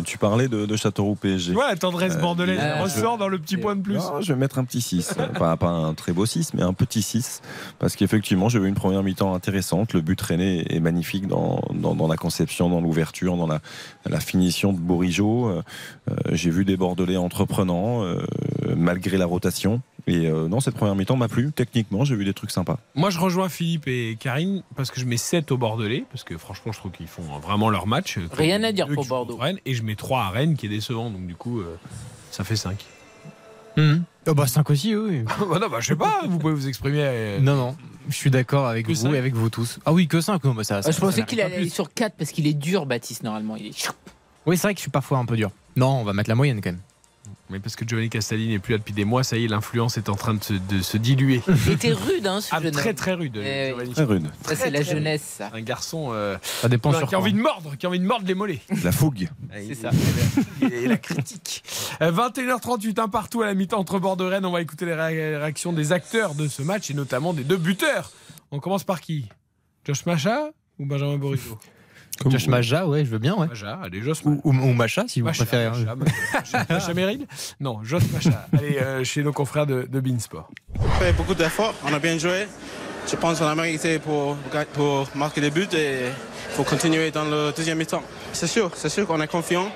tu 0.05 0.17
parlais 0.17 0.47
de, 0.47 0.65
de 0.65 0.75
Châteauroux 0.75 1.15
PSG. 1.15 1.53
Ouais, 1.53 1.75
tendresse 1.75 2.17
bordelaise 2.17 2.59
Euh, 2.59 2.83
ressort 2.83 3.17
dans 3.17 3.27
le 3.27 3.37
petit 3.37 3.57
point 3.57 3.75
de 3.75 3.81
plus. 3.81 3.95
Non, 3.95 4.21
je 4.21 4.33
vais 4.33 4.39
mettre 4.39 4.57
un 4.57 4.63
petit 4.63 4.81
6. 4.81 5.13
pas, 5.37 5.55
pas 5.57 5.69
un 5.69 5.93
très 5.93 6.13
beau 6.13 6.25
6, 6.25 6.53
mais 6.55 6.63
un 6.63 6.73
petit 6.73 7.01
6. 7.03 7.41
Parce 7.77 7.95
qu'effectivement, 7.95 8.49
j'ai 8.49 8.59
eu 8.59 8.67
une 8.67 8.75
première 8.75 9.03
mi-temps 9.03 9.33
intéressante. 9.35 9.86
Le 9.93 10.01
but 10.01 10.19
René 10.21 10.65
est 10.73 10.79
magnifique 10.79 11.27
dans, 11.27 11.61
dans, 11.73 11.95
dans 11.95 12.07
la 12.07 12.17
conception, 12.17 12.69
dans 12.69 12.81
l'ouverture, 12.81 13.37
dans 13.37 13.47
la, 13.47 13.61
la 14.05 14.19
finition 14.19 14.73
de 14.73 14.79
Bourigeau. 14.79 15.47
Euh, 15.49 15.63
euh, 16.09 16.15
j'ai 16.31 16.49
vu 16.49 16.65
des 16.65 16.77
Bordelais 16.77 17.17
entreprenants, 17.17 18.03
euh, 18.03 18.17
malgré 18.75 19.17
la 19.17 19.25
rotation. 19.25 19.81
Et 20.09 20.27
euh, 20.27 20.47
non, 20.47 20.61
cette 20.61 20.75
première 20.75 20.95
mi-temps 20.95 21.17
m'a 21.17 21.27
plu. 21.27 21.51
Techniquement, 21.53 22.05
j'ai 22.05 22.15
vu 22.15 22.23
des 22.23 22.33
trucs 22.33 22.51
sympas. 22.51 22.79
Moi, 22.95 23.09
je 23.09 23.19
rejoins 23.19 23.49
Philippe 23.49 23.87
et 23.87 24.15
Karine 24.17 24.63
parce 24.77 24.89
que 24.89 25.01
je 25.01 25.05
mets 25.05 25.17
7 25.17 25.51
au 25.51 25.57
Bordelais, 25.57 26.05
parce 26.09 26.23
que 26.23 26.37
franchement, 26.37 26.71
je 26.71 26.79
trouve 26.79 26.91
qu'ils 26.91 27.07
font 27.07 27.23
vraiment 27.39 27.69
leur 27.69 27.87
match. 27.87 28.17
Rien 28.31 28.63
à 28.63 28.71
dire 28.71 28.87
pour 28.87 29.05
Bordeaux. 29.05 29.35
Rennes, 29.35 29.59
et 29.65 29.73
je 29.73 29.83
mets 29.83 29.95
3 29.95 30.21
à 30.21 30.29
Rennes 30.29 30.55
qui 30.55 30.67
est 30.67 30.69
décevant, 30.69 31.09
donc 31.09 31.27
du 31.27 31.35
coup, 31.35 31.59
euh, 31.59 31.75
ça 32.31 32.45
fait 32.45 32.55
5. 32.55 32.85
Oh 34.27 34.33
bah 34.33 34.45
5 34.47 34.69
aussi, 34.69 34.95
oui. 34.95 35.23
bah 35.49 35.59
non, 35.59 35.69
bah, 35.69 35.77
je 35.79 35.87
sais 35.87 35.95
pas, 35.95 36.21
vous 36.27 36.37
pouvez 36.37 36.53
vous 36.53 36.67
exprimer. 36.67 36.99
euh, 37.01 37.39
Non, 37.39 37.55
non. 37.55 37.75
Je 38.09 38.15
suis 38.15 38.29
d'accord 38.29 38.67
avec 38.67 38.85
Que 38.85 38.91
vous 38.91 38.95
cinq 38.95 39.13
et 39.13 39.17
avec 39.17 39.33
vous 39.33 39.49
tous. 39.49 39.79
Ah 39.85 39.93
oui, 39.93 40.07
que 40.07 40.21
5. 40.21 40.41
bah 40.55 40.63
ça, 40.63 40.81
ça- 40.81 40.91
je 40.91 40.99
pensais 40.99 41.23
qu'il 41.23 41.41
allait 41.41 41.55
aller 41.57 41.69
sur 41.69 41.93
4 41.93 42.15
parce 42.17 42.31
qu'il 42.31 42.47
est 42.47 42.53
dur, 42.53 42.85
Baptiste, 42.85 43.23
normalement. 43.23 43.55
Il 43.55 43.67
est... 43.67 43.89
Oui, 44.45 44.55
c'est 44.57 44.67
vrai 44.67 44.73
que 44.73 44.79
je 44.79 44.83
suis 44.83 44.91
parfois 44.91 45.17
un 45.17 45.25
peu 45.25 45.35
dur. 45.35 45.51
Non, 45.75 45.89
on 45.99 46.03
va 46.03 46.13
mettre 46.13 46.29
la 46.29 46.35
moyenne 46.35 46.61
quand 46.61 46.71
même. 46.71 46.79
Mais 47.49 47.59
parce 47.59 47.75
que 47.77 47.87
Giovanni 47.87 48.09
Castelli 48.09 48.49
n'est 48.49 48.59
plus 48.59 48.73
là 48.73 48.77
depuis 48.79 48.93
des 48.93 49.05
mois, 49.05 49.23
ça 49.23 49.37
y 49.37 49.45
est, 49.45 49.47
l'influence 49.47 49.97
est 49.97 50.09
en 50.09 50.15
train 50.15 50.33
de 50.33 50.43
se, 50.43 50.53
de 50.53 50.81
se 50.81 50.97
diluer. 50.97 51.41
Il 51.67 51.71
était 51.73 51.93
rude, 51.93 52.27
hein, 52.27 52.41
ce 52.41 52.49
Ah, 52.51 52.61
jeune 52.61 52.71
très 52.73 52.93
très 52.93 53.13
rude. 53.13 53.37
Eh 53.43 53.67
Giovanni. 53.69 53.93
Très 53.93 54.03
rude. 54.03 54.27
Ça, 54.45 54.55
c'est 54.55 54.69
la 54.69 54.81
jeunesse, 54.81 55.21
ça. 55.37 55.49
Un 55.53 55.61
garçon 55.61 56.09
euh, 56.11 56.37
Ça 56.43 56.67
dépend 56.67 56.91
qui 56.91 56.97
sur 56.97 57.07
a 57.07 57.09
quoi. 57.09 57.19
envie 57.19 57.31
de 57.33 57.39
mordre, 57.39 57.77
qui 57.77 57.85
a 57.85 57.89
envie 57.89 57.99
de 57.99 58.05
mordre 58.05 58.27
les 58.27 58.35
mollets. 58.35 58.59
La 58.83 58.91
fougue. 58.91 59.29
C'est 59.65 59.75
ça. 59.75 59.91
Et 60.71 60.87
la 60.87 60.97
critique. 60.97 61.63
Euh, 62.01 62.11
21h38, 62.11 62.99
un 62.99 63.07
partout 63.07 63.41
à 63.41 63.45
la 63.45 63.53
mi-temps 63.53 63.79
entre 63.79 63.99
Bordeaux 63.99 64.27
et 64.27 64.31
Rennes. 64.31 64.45
On 64.45 64.51
va 64.51 64.61
écouter 64.61 64.85
les 64.85 64.93
ré- 64.93 65.37
réactions 65.37 65.71
des 65.71 65.93
acteurs 65.93 66.35
de 66.35 66.47
ce 66.49 66.61
match 66.61 66.89
et 66.91 66.93
notamment 66.93 67.33
des 67.33 67.43
deux 67.45 67.57
buteurs. 67.57 68.11
On 68.51 68.59
commence 68.59 68.83
par 68.83 68.99
qui? 69.01 69.29
Josh 69.85 70.05
Macha 70.05 70.49
ou 70.79 70.85
Benjamin 70.85 71.17
Bourigeau 72.23 72.37
Josh 72.39 72.47
Maja, 72.47 72.85
ouais, 72.87 73.05
je 73.05 73.09
veux 73.11 73.17
bien, 73.19 73.35
ouais. 73.35 73.47
Macha, 73.47 73.79
allez, 73.83 74.01
Josh 74.01 74.19
Ou, 74.25 74.41
ou, 74.43 74.49
ou 74.51 74.73
Macha, 74.73 75.05
si 75.07 75.21
vous 75.21 75.27
Macha, 75.27 75.45
préférez. 75.45 75.65
hein. 75.65 75.95
Macha, 75.95 75.95
Macha, 76.59 76.65
Macha 76.73 76.93
Merrill 76.93 77.27
Non, 77.59 77.79
Josh 77.83 78.03
Macha. 78.13 78.47
Allez, 78.57 78.77
euh, 78.79 79.03
chez 79.03 79.23
nos 79.23 79.33
confrères 79.33 79.65
de, 79.65 79.87
de 79.89 79.99
Beansport. 79.99 80.49
fait 80.99 81.13
beaucoup 81.13 81.35
d'efforts, 81.35 81.73
on 81.85 81.93
a 81.93 81.99
bien 81.99 82.17
joué. 82.17 82.47
Je 83.09 83.15
pense 83.15 83.39
qu'on 83.39 83.45
a 83.47 83.55
mérité 83.55 83.99
pour, 83.99 84.35
pour 84.73 85.07
marquer 85.15 85.39
des 85.41 85.49
buts 85.51 85.67
et 85.73 86.07
il 86.09 86.55
faut 86.55 86.63
continuer 86.63 87.09
dans 87.11 87.23
le 87.23 87.53
deuxième 87.55 87.77
mi-temps. 87.77 88.03
C'est 88.33 88.47
sûr, 88.47 88.71
c'est 88.75 88.89
sûr 88.89 89.07
qu'on 89.07 89.21
est 89.21 89.27
confiant. 89.27 89.69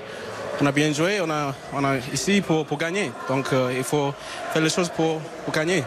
On 0.60 0.66
a 0.66 0.72
bien 0.74 0.92
joué, 0.92 1.22
on 1.22 1.30
a, 1.30 1.56
on 1.74 1.84
a 1.86 1.98
ici 2.14 2.42
pour, 2.42 2.66
pour 2.66 2.78
gagner. 2.78 3.10
Donc 3.30 3.54
euh, 3.54 3.74
il 3.76 3.84
faut 3.84 4.14
faire 4.52 4.62
les 4.62 4.70
choses 4.70 4.90
pour, 4.90 5.20
pour 5.46 5.54
gagner. 5.54 5.84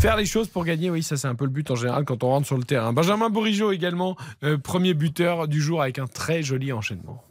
Faire 0.00 0.16
les 0.16 0.24
choses 0.24 0.48
pour 0.48 0.64
gagner, 0.64 0.88
oui, 0.88 1.02
ça 1.02 1.18
c'est 1.18 1.28
un 1.28 1.34
peu 1.34 1.44
le 1.44 1.50
but 1.50 1.70
en 1.70 1.74
général 1.74 2.06
quand 2.06 2.24
on 2.24 2.28
rentre 2.28 2.46
sur 2.46 2.56
le 2.56 2.64
terrain. 2.64 2.94
Benjamin 2.94 3.28
Bourigeau 3.28 3.70
également, 3.70 4.16
euh, 4.44 4.56
premier 4.56 4.94
buteur 4.94 5.46
du 5.46 5.60
jour 5.60 5.82
avec 5.82 5.98
un 5.98 6.06
très 6.06 6.42
joli 6.42 6.72
enchaînement. 6.72 7.22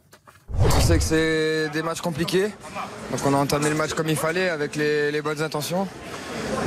On 0.56 0.80
sait 0.80 0.98
que 0.98 1.02
c'est 1.02 1.68
des 1.70 1.82
matchs 1.82 2.00
compliqués, 2.00 2.44
donc 3.10 3.26
on 3.26 3.34
a 3.34 3.38
entamé 3.38 3.70
le 3.70 3.74
match 3.74 3.94
comme 3.94 4.08
il 4.08 4.14
fallait 4.14 4.48
avec 4.48 4.76
les, 4.76 5.20
bonnes 5.20 5.42
intentions. 5.42 5.88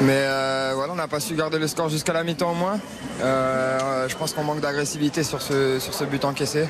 Mais 0.02 0.26
euh, 0.28 0.74
voilà, 0.76 0.92
on 0.92 0.98
n'a 0.98 1.08
pas 1.08 1.22
su 1.22 1.36
garder 1.36 1.58
le 1.58 1.68
score 1.68 1.88
jusqu'à 1.88 2.12
la 2.12 2.26
mi-temps 2.26 2.52
au 2.52 2.56
moins. 2.56 2.82
Euh, 3.22 4.10
je 4.10 4.18
pense 4.18 4.34
qu'on 4.34 4.44
manque 4.44 4.60
d'agressivité 4.60 5.24
sur 5.24 5.42
ce, 5.42 5.80
sur 5.80 5.94
ce 5.94 6.04
but 6.04 6.26
encaissé. 6.26 6.64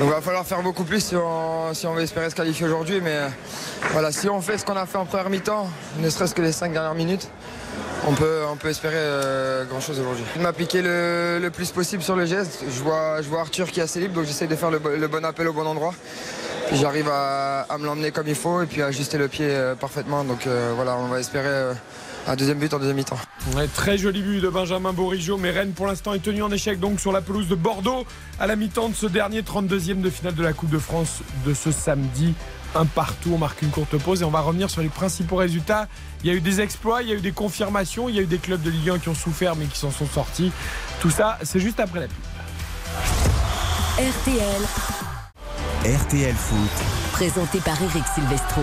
Donc 0.00 0.08
il 0.08 0.10
va 0.10 0.20
falloir 0.20 0.44
faire 0.44 0.62
beaucoup 0.62 0.82
plus 0.82 1.04
si 1.04 1.14
on, 1.14 1.72
si 1.72 1.86
on 1.86 1.94
veut 1.94 2.02
espérer 2.02 2.30
se 2.30 2.34
qualifier 2.34 2.66
aujourd'hui. 2.66 3.00
Mais 3.00 3.16
voilà, 3.92 4.10
si 4.10 4.28
on 4.28 4.40
fait 4.40 4.58
ce 4.58 4.64
qu'on 4.64 4.76
a 4.76 4.86
fait 4.86 4.98
en 4.98 5.06
première 5.06 5.30
mi-temps, 5.30 5.68
ne 6.00 6.10
serait-ce 6.10 6.34
que 6.34 6.42
les 6.42 6.52
cinq 6.52 6.72
dernières 6.72 6.94
minutes, 6.94 7.28
on 8.06 8.12
peut, 8.12 8.68
espérer 8.68 8.94
euh, 8.96 9.64
grand 9.64 9.80
chose 9.80 9.98
aujourd'hui. 10.00 10.24
De 10.36 10.42
m'appliquer 10.42 10.82
le, 10.82 11.38
le 11.40 11.50
plus 11.50 11.70
possible 11.70 12.02
sur 12.02 12.16
le 12.16 12.26
geste. 12.26 12.64
Je 12.68 12.82
vois, 12.82 13.20
je 13.22 13.28
vois 13.28 13.40
Arthur 13.40 13.70
qui 13.70 13.80
est 13.80 13.82
assez 13.82 14.00
libre, 14.00 14.14
donc 14.14 14.24
j'essaie 14.26 14.46
de 14.46 14.56
faire 14.56 14.70
le, 14.70 14.78
bo- 14.78 14.96
le 14.96 15.08
bon 15.08 15.24
appel 15.24 15.46
au 15.48 15.52
bon 15.52 15.66
endroit. 15.66 15.94
Puis 16.68 16.76
j'arrive 16.76 17.08
à, 17.08 17.66
me 17.78 17.86
l'emmener 17.86 18.10
comme 18.10 18.26
il 18.26 18.34
faut 18.34 18.60
et 18.62 18.66
puis 18.66 18.82
à 18.82 18.86
ajuster 18.86 19.18
le 19.18 19.28
pied 19.28 19.46
euh, 19.48 19.74
parfaitement. 19.74 20.24
Donc 20.24 20.46
euh, 20.46 20.72
voilà, 20.74 20.96
on 20.96 21.06
va 21.06 21.20
espérer 21.20 21.74
un 22.26 22.36
deuxième 22.36 22.58
but 22.58 22.72
en 22.74 22.78
deuxième 22.78 22.96
mi-temps. 22.96 23.18
Ouais, 23.54 23.68
très 23.68 23.98
joli 23.98 24.22
but 24.22 24.40
de 24.40 24.48
Benjamin 24.48 24.92
Bourigeau, 24.92 25.36
mais 25.36 25.50
Rennes 25.50 25.72
pour 25.72 25.86
l'instant 25.86 26.14
est 26.14 26.22
tenu 26.22 26.42
en 26.42 26.50
échec 26.50 26.80
donc 26.80 27.00
sur 27.00 27.12
la 27.12 27.20
pelouse 27.20 27.48
de 27.48 27.54
Bordeaux 27.54 28.04
à 28.40 28.46
la 28.46 28.56
mi-temps 28.56 28.88
de 28.88 28.94
ce 28.94 29.06
dernier 29.06 29.42
32e 29.42 30.00
de 30.00 30.10
finale 30.10 30.34
de 30.34 30.42
la 30.42 30.52
Coupe 30.52 30.70
de 30.70 30.78
France 30.78 31.20
de 31.44 31.54
ce 31.54 31.70
samedi. 31.70 32.34
Un 32.74 32.84
partout, 32.84 33.30
on 33.32 33.38
marque 33.38 33.62
une 33.62 33.70
courte 33.70 33.96
pause 33.96 34.22
et 34.22 34.24
on 34.24 34.30
va 34.30 34.40
revenir 34.40 34.68
sur 34.68 34.82
les 34.82 34.88
principaux 34.88 35.36
résultats. 35.36 35.88
Il 36.22 36.30
y 36.30 36.32
a 36.32 36.34
eu 36.34 36.40
des 36.40 36.60
exploits, 36.60 37.02
il 37.02 37.08
y 37.08 37.12
a 37.12 37.14
eu 37.14 37.20
des 37.20 37.32
confirmations, 37.32 38.08
il 38.08 38.16
y 38.16 38.18
a 38.18 38.22
eu 38.22 38.26
des 38.26 38.38
clubs 38.38 38.60
de 38.60 38.70
Ligue 38.70 38.90
1 38.90 38.98
qui 38.98 39.08
ont 39.08 39.14
souffert 39.14 39.56
mais 39.56 39.66
qui 39.66 39.78
s'en 39.78 39.90
sont 39.90 40.06
sortis. 40.06 40.52
Tout 41.00 41.10
ça, 41.10 41.38
c'est 41.42 41.60
juste 41.60 41.80
après 41.80 42.00
la 42.00 42.08
pub. 42.08 42.16
RTL, 43.98 44.62
RTL 45.84 46.34
Foot. 46.34 46.84
présenté 47.12 47.60
par 47.60 47.80
Eric 47.80 48.04
Silvestro. 48.14 48.62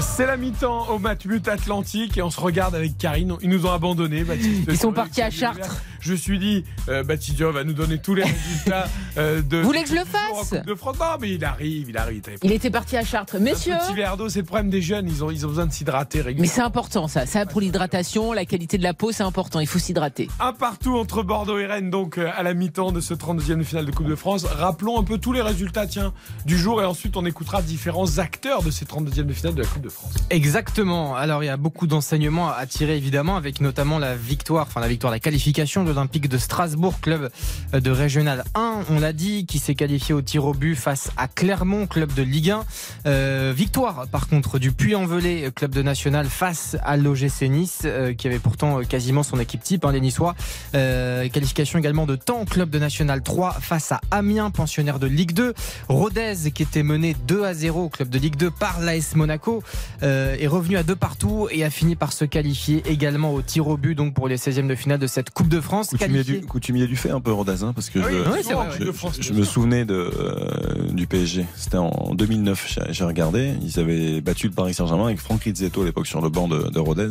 C'est 0.00 0.26
la 0.26 0.36
mi-temps 0.36 0.88
au 0.90 0.98
Matmut 0.98 1.46
Atlantique 1.48 2.18
et 2.18 2.22
on 2.22 2.30
se 2.30 2.40
regarde 2.40 2.74
avec 2.74 2.98
Karine. 2.98 3.36
Ils 3.40 3.48
nous 3.48 3.66
ont 3.66 3.72
abandonnés. 3.72 4.24
Baptiste. 4.24 4.64
Ils 4.68 4.76
sont 4.76 4.92
partis 4.92 5.22
à 5.22 5.30
Chartres. 5.30 5.82
Je 6.06 6.12
me 6.12 6.16
suis 6.16 6.38
dit, 6.38 6.64
euh, 6.88 7.02
Baptiste 7.02 7.34
Diop 7.36 7.52
va 7.52 7.64
nous 7.64 7.72
donner 7.72 7.98
tous 7.98 8.14
les 8.14 8.22
résultats 8.22 8.86
euh, 9.18 9.42
de. 9.42 9.56
Vous 9.58 9.64
voulez 9.64 9.82
que 9.82 9.88
je 9.88 9.94
le 9.94 10.04
fasse 10.04 10.50
Coupe 10.50 10.66
de 10.66 10.74
France. 10.76 10.96
Non, 11.00 11.16
mais 11.20 11.32
il 11.32 11.44
arrive, 11.44 11.90
il 11.90 11.98
arrive. 11.98 12.22
Il 12.44 12.52
était 12.52 12.70
parti 12.70 12.96
à 12.96 13.04
Chartres. 13.04 13.40
Messieurs 13.40 13.74
Un 13.74 13.78
petit 13.78 13.94
verre 13.94 14.16
d'eau, 14.16 14.28
c'est 14.28 14.38
le 14.38 14.44
problème 14.44 14.70
des 14.70 14.82
jeunes. 14.82 15.08
Ils 15.08 15.24
ont, 15.24 15.30
ils 15.32 15.44
ont 15.44 15.48
besoin 15.48 15.66
de 15.66 15.72
s'hydrater 15.72 16.18
Mais 16.18 16.24
régulièrement. 16.24 16.54
c'est 16.54 16.62
important 16.62 17.08
ça, 17.08 17.26
ça 17.26 17.44
pour 17.44 17.60
l'hydratation, 17.60 18.32
la 18.32 18.44
qualité 18.44 18.78
de 18.78 18.82
la 18.82 18.94
peau 18.94 19.10
c'est 19.12 19.22
important, 19.22 19.60
il 19.60 19.66
faut 19.66 19.78
s'hydrater. 19.78 20.28
Un 20.38 20.52
partout 20.52 20.96
entre 20.96 21.22
Bordeaux 21.22 21.58
et 21.58 21.66
Rennes, 21.66 21.90
donc 21.90 22.18
euh, 22.18 22.30
à 22.36 22.42
la 22.42 22.54
mi-temps 22.54 22.92
de 22.92 23.00
ce 23.00 23.14
32e 23.14 23.58
de 23.58 23.62
finale 23.64 23.86
de 23.86 23.90
Coupe 23.90 24.06
de 24.08 24.14
France. 24.14 24.44
Rappelons 24.44 24.98
un 25.00 25.02
peu 25.02 25.18
tous 25.18 25.32
les 25.32 25.42
résultats 25.42 25.86
tiens, 25.86 26.12
du 26.44 26.56
jour 26.56 26.80
et 26.80 26.84
ensuite 26.84 27.16
on 27.16 27.26
écoutera 27.26 27.62
différents 27.62 28.18
acteurs 28.18 28.62
de 28.62 28.70
ces 28.70 28.84
32e 28.84 29.22
de 29.24 29.32
finale 29.32 29.54
de 29.54 29.62
la 29.62 29.68
Coupe 29.68 29.82
de 29.82 29.88
France. 29.88 30.14
Exactement. 30.30 31.16
Alors 31.16 31.42
il 31.42 31.46
y 31.46 31.50
a 31.50 31.56
beaucoup 31.56 31.86
d'enseignements 31.86 32.48
à 32.48 32.66
tirer 32.66 32.96
évidemment, 32.96 33.36
avec 33.36 33.60
notamment 33.60 33.98
la 33.98 34.14
victoire, 34.14 34.66
enfin 34.68 34.80
la 34.80 34.88
victoire, 34.88 35.10
la 35.12 35.20
qualification 35.20 35.84
de 35.84 35.92
l'Olympique 35.96 36.28
de 36.28 36.36
Strasbourg, 36.36 37.00
club 37.00 37.30
de 37.72 37.90
Régional 37.90 38.44
1. 38.54 38.80
On 38.90 39.00
l'a 39.00 39.14
dit, 39.14 39.46
qui 39.46 39.58
s'est 39.58 39.74
qualifié 39.74 40.14
au 40.14 40.20
tir 40.20 40.44
au 40.44 40.52
but 40.52 40.74
face 40.74 41.10
à 41.16 41.26
Clermont, 41.26 41.86
club 41.86 42.12
de 42.12 42.22
Ligue 42.22 42.50
1. 42.50 42.64
Euh, 43.06 43.52
victoire 43.56 44.06
par 44.12 44.28
contre 44.28 44.58
du 44.58 44.72
Puy-en-Velay, 44.72 45.50
club 45.54 45.70
de 45.70 45.80
National, 45.80 46.26
face 46.26 46.76
à 46.84 46.98
l'OGC 46.98 47.48
Nice, 47.48 47.82
euh, 47.86 48.12
qui 48.12 48.26
avait 48.26 48.38
pourtant 48.38 48.80
euh, 48.80 48.82
quasiment 48.82 49.22
son 49.22 49.40
équipe 49.40 49.62
type, 49.62 49.86
hein, 49.86 49.92
les 49.92 50.00
Niçois. 50.00 50.34
Euh, 50.74 51.28
qualification 51.30 51.78
également 51.78 52.04
de 52.04 52.14
Temps, 52.16 52.44
club 52.44 52.68
de 52.68 52.78
National 52.78 53.22
3 53.22 53.52
face 53.52 53.92
à 53.92 54.02
Amiens, 54.10 54.50
pensionnaire 54.50 54.98
de 54.98 55.06
Ligue 55.06 55.32
2. 55.32 55.54
Rodez, 55.88 56.50
qui 56.54 56.62
était 56.62 56.82
mené 56.82 57.16
2 57.26 57.44
à 57.44 57.54
0 57.54 57.84
au 57.84 57.88
club 57.88 58.10
de 58.10 58.18
Ligue 58.18 58.36
2 58.36 58.50
par 58.50 58.80
l'AS 58.80 59.14
Monaco, 59.14 59.62
euh, 60.02 60.36
est 60.38 60.46
revenu 60.46 60.76
à 60.76 60.82
deux 60.82 60.96
partout 60.96 61.48
et 61.50 61.64
a 61.64 61.70
fini 61.70 61.96
par 61.96 62.12
se 62.12 62.26
qualifier 62.26 62.82
également 62.86 63.32
au 63.32 63.40
tir 63.40 63.68
au 63.68 63.76
but 63.76 63.94
donc 63.94 64.12
pour 64.12 64.28
les 64.28 64.36
16e 64.36 64.66
de 64.66 64.74
finale 64.74 64.98
de 64.98 65.06
cette 65.06 65.30
Coupe 65.30 65.48
de 65.48 65.60
France. 65.60 65.85
Coutumier 65.86 66.24
du, 66.24 66.40
coutumier 66.42 66.86
du 66.86 66.96
fait 66.96 67.10
un 67.10 67.20
peu 67.20 67.32
Rodazin 67.32 67.72
parce 67.72 67.90
que 67.90 67.98
oui, 67.98 68.04
je, 68.10 68.30
oui, 68.30 68.38
c'est 68.42 68.52
vrai, 68.54 68.66
je- 68.74 68.78
ouais. 68.80 68.86
de 68.86 68.92
France, 68.92 69.16
je 69.20 69.30
bien 69.30 69.40
me 69.40 69.44
souvenais 69.44 69.84
de, 69.84 69.94
euh, 69.94 70.90
du 70.92 71.06
PSG. 71.06 71.46
C'était 71.56 71.76
en 71.78 72.14
2009, 72.14 72.66
j'ai- 72.68 72.92
j'ai 72.92 73.04
regardé. 73.04 73.54
Ils 73.62 73.78
avaient 73.80 74.20
battu 74.20 74.48
le 74.48 74.52
Paris 74.54 74.74
Saint-Germain 74.74 75.06
avec 75.06 75.18
Franck 75.18 75.44
Rizzetto 75.44 75.82
à 75.82 75.84
l'époque 75.84 76.06
sur 76.06 76.20
le 76.20 76.28
banc 76.28 76.48
de, 76.48 76.68
de 76.70 76.78
Rodez 76.78 77.08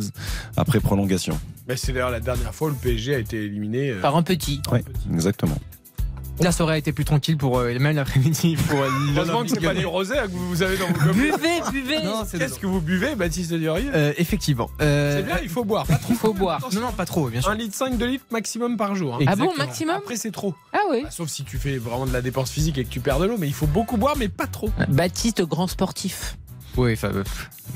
après 0.56 0.80
prolongation. 0.80 1.38
Mais 1.68 1.76
c'est 1.76 1.92
d'ailleurs 1.92 2.10
la 2.10 2.20
dernière 2.20 2.54
fois 2.54 2.68
où 2.68 2.70
le 2.70 2.76
PSG 2.76 3.14
a 3.14 3.18
été 3.18 3.36
éliminé. 3.44 3.90
euh, 3.90 4.00
Par 4.00 4.16
un 4.16 4.22
petit. 4.22 4.60
Oui, 4.72 4.80
exactement. 5.12 5.58
La 6.40 6.52
soirée 6.52 6.74
a 6.74 6.78
été 6.78 6.92
plus 6.92 7.04
tranquille 7.06 7.36
pour 7.38 7.58
euh, 7.58 7.78
même 7.78 7.96
l'après-midi 7.96 8.56
pour 8.68 8.78
euh, 8.82 8.88
Heureusement 9.16 9.42
que 9.42 9.48
c'est 9.48 9.60
pas 9.60 9.74
du 9.74 9.86
rosé 9.86 10.18
hein, 10.18 10.26
que 10.26 10.32
vous 10.32 10.62
avez 10.62 10.76
dans 10.76 10.86
vos. 10.86 11.12
Buvez, 11.14 11.32
buvez 11.72 12.02
Non, 12.04 12.24
c'est 12.26 12.38
Qu'est-ce 12.38 12.58
que 12.58 12.66
vous 12.66 12.80
buvez, 12.80 13.14
Baptiste 13.14 13.54
Durier 13.54 13.88
Euh, 13.94 14.12
effectivement. 14.18 14.68
Euh, 14.82 15.16
C'est 15.16 15.22
bien, 15.26 15.38
il 15.42 15.48
faut 15.48 15.64
boire. 15.64 15.86
Pas 15.86 15.96
trop. 15.96 16.12
Il 16.12 16.16
faut 16.16 16.34
boire. 16.34 16.68
Non, 16.74 16.80
non, 16.82 16.92
pas 16.92 17.06
trop, 17.06 17.28
bien 17.28 17.40
sûr. 17.40 17.50
1 17.50 17.54
litre 17.54 17.74
5, 17.74 17.96
2 17.96 18.06
litres 18.06 18.24
maximum 18.30 18.76
par 18.76 18.94
jour. 18.94 19.14
hein. 19.16 19.24
Ah 19.26 19.34
bon, 19.36 19.50
maximum 19.56 19.96
Après, 19.96 20.16
c'est 20.16 20.30
trop. 20.30 20.54
Ah 20.74 20.78
oui. 20.90 21.00
Bah, 21.04 21.10
sauf 21.10 21.28
si 21.30 21.42
tu 21.44 21.56
fais 21.58 21.78
vraiment 21.78 22.06
de 22.06 22.12
la 22.12 22.20
dépense 22.22 22.50
physique 22.50 22.76
et 22.78 22.84
que 22.84 22.90
tu 22.90 23.00
perds 23.00 23.18
de 23.20 23.26
l'eau, 23.26 23.36
mais 23.38 23.46
il 23.48 23.54
faut 23.54 23.66
beaucoup 23.66 23.96
boire, 23.96 24.16
mais 24.18 24.28
pas 24.28 24.46
trop. 24.46 24.70
Baptiste, 24.88 25.42
grand 25.42 25.66
sportif. 25.68 26.36
Oui, 26.76 26.92
enfin, 26.92 27.08
euh, 27.14 27.24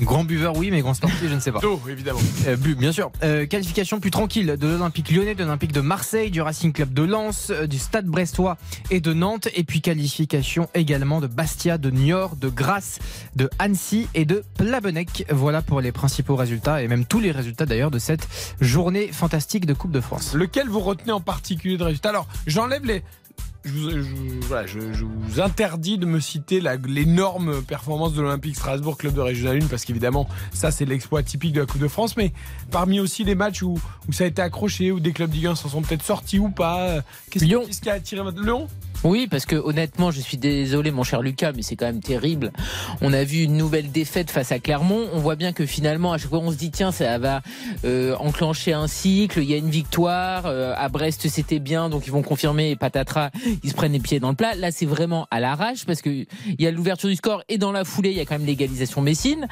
grand 0.01 0.23
buveur, 0.23 0.55
oui, 0.57 0.71
mais 0.71 0.81
grand 0.81 0.93
sportif, 0.93 1.27
je 1.27 1.33
ne 1.33 1.39
sais 1.39 1.51
pas. 1.51 1.59
D'eau, 1.61 1.79
évidemment. 1.89 2.19
Euh, 2.47 2.55
bu, 2.55 2.75
bien 2.75 2.91
sûr. 2.91 3.11
Euh, 3.23 3.45
qualification 3.45 3.99
plus 3.99 4.11
tranquille 4.11 4.57
de 4.59 4.67
l'Olympique 4.67 5.11
lyonnais, 5.11 5.35
de 5.35 5.43
l'Olympique 5.43 5.71
de 5.71 5.81
Marseille, 5.81 6.31
du 6.31 6.41
Racing 6.41 6.71
Club 6.73 6.93
de 6.93 7.03
Lens, 7.03 7.51
euh, 7.51 7.67
du 7.67 7.77
Stade 7.77 8.05
brestois 8.05 8.57
et 8.89 8.99
de 8.99 9.13
Nantes. 9.13 9.47
Et 9.55 9.63
puis 9.63 9.81
qualification 9.81 10.69
également 10.73 11.21
de 11.21 11.27
Bastia, 11.27 11.77
de 11.77 11.89
Niort, 11.89 12.35
de 12.35 12.49
Grasse, 12.49 12.99
de 13.35 13.49
Annecy 13.59 14.07
et 14.13 14.25
de 14.25 14.43
Plabenec. 14.57 15.25
Voilà 15.29 15.61
pour 15.61 15.81
les 15.81 15.91
principaux 15.91 16.35
résultats 16.35 16.81
et 16.81 16.87
même 16.87 17.05
tous 17.05 17.19
les 17.19 17.31
résultats 17.31 17.65
d'ailleurs 17.65 17.91
de 17.91 17.99
cette 17.99 18.27
journée 18.59 19.09
fantastique 19.11 19.65
de 19.65 19.73
Coupe 19.73 19.91
de 19.91 20.01
France. 20.01 20.33
Lequel 20.33 20.67
vous 20.67 20.79
retenez 20.79 21.11
en 21.11 21.21
particulier 21.21 21.77
de 21.77 21.83
résultat 21.83 22.09
Alors, 22.09 22.27
j'enlève 22.47 22.85
les. 22.85 23.03
Je 23.63 23.71
vous, 23.71 23.89
je- 23.91 24.47
voilà, 24.47 24.65
je- 24.65 24.91
je 24.91 25.05
vous 25.05 25.39
interdis 25.39 25.99
de 25.99 26.05
me 26.07 26.19
citer 26.19 26.61
l'énorme 26.87 27.61
performance 27.61 28.13
de 28.13 28.21
l'Olympique 28.21 28.55
Strasbourg, 28.55 28.97
club 28.97 29.13
de 29.13 29.19
Régional 29.21 29.61
1, 29.61 29.67
parce 29.67 29.85
qu'évidemment, 29.85 30.27
ça 30.51 30.71
c'est 30.71 30.85
l'exploit 30.85 31.21
typique 31.21 31.53
de 31.53 31.59
la 31.59 31.65
Coupe 31.67 31.81
de 31.81 31.87
France. 31.87 32.17
Mais 32.17 32.33
parmi 32.71 32.99
aussi 32.99 33.23
les 33.23 33.35
matchs 33.35 33.61
où, 33.61 33.79
où 34.07 34.11
ça 34.13 34.23
a 34.23 34.27
été 34.27 34.41
accroché, 34.41 34.91
où 34.91 34.99
des 34.99 35.13
clubs 35.13 35.31
Ligue 35.31 35.45
1 35.47 35.55
s'en 35.55 35.69
sont 35.69 35.81
peut-être 35.83 36.03
sortis 36.03 36.39
ou 36.39 36.49
pas. 36.49 36.87
euh, 36.89 37.01
Qu'est-ce 37.29 37.45
qu'est-ce 37.65 37.81
qui 37.81 37.89
a 37.89 37.93
attiré 37.93 38.23
votre 38.23 38.41
Lyon? 38.41 38.67
Oui, 39.03 39.27
parce 39.29 39.45
que 39.45 39.55
honnêtement, 39.55 40.11
je 40.11 40.21
suis 40.21 40.37
désolé, 40.37 40.91
mon 40.91 41.03
cher 41.03 41.23
Lucas, 41.23 41.53
mais 41.55 41.63
c'est 41.63 41.75
quand 41.75 41.87
même 41.87 42.01
terrible. 42.01 42.51
On 43.01 43.13
a 43.13 43.23
vu 43.23 43.39
une 43.39 43.57
nouvelle 43.57 43.91
défaite 43.91 44.29
face 44.29 44.51
à 44.51 44.59
Clermont. 44.59 45.07
On 45.13 45.19
voit 45.19 45.35
bien 45.35 45.53
que 45.53 45.65
finalement, 45.65 46.13
à 46.13 46.19
chaque 46.19 46.29
fois, 46.29 46.39
on 46.39 46.51
se 46.51 46.55
dit 46.55 46.69
tiens, 46.69 46.91
ça 46.91 47.17
va 47.17 47.41
euh, 47.83 48.15
enclencher 48.17 48.73
un 48.73 48.87
cycle. 48.87 49.39
Il 49.39 49.49
y 49.49 49.55
a 49.55 49.57
une 49.57 49.71
victoire. 49.71 50.45
Euh, 50.45 50.73
à 50.77 50.87
Brest, 50.89 51.27
c'était 51.29 51.57
bien, 51.59 51.89
donc 51.89 52.05
ils 52.05 52.11
vont 52.11 52.21
confirmer. 52.21 52.69
Et 52.69 52.75
patatras, 52.75 53.31
ils 53.63 53.71
se 53.71 53.75
prennent 53.75 53.93
les 53.93 53.99
pieds 53.99 54.19
dans 54.19 54.29
le 54.29 54.35
plat. 54.35 54.53
Là, 54.53 54.71
c'est 54.71 54.85
vraiment 54.85 55.27
à 55.31 55.39
l'arrache 55.39 55.85
parce 55.85 56.03
que 56.03 56.09
il 56.09 56.27
y 56.59 56.67
a 56.67 56.71
l'ouverture 56.71 57.09
du 57.09 57.15
score 57.15 57.43
et 57.49 57.57
dans 57.57 57.71
la 57.71 57.83
foulée, 57.83 58.11
il 58.11 58.17
y 58.17 58.21
a 58.21 58.25
quand 58.25 58.37
même 58.37 58.45
l'égalisation 58.45 59.01
Messine. 59.01 59.47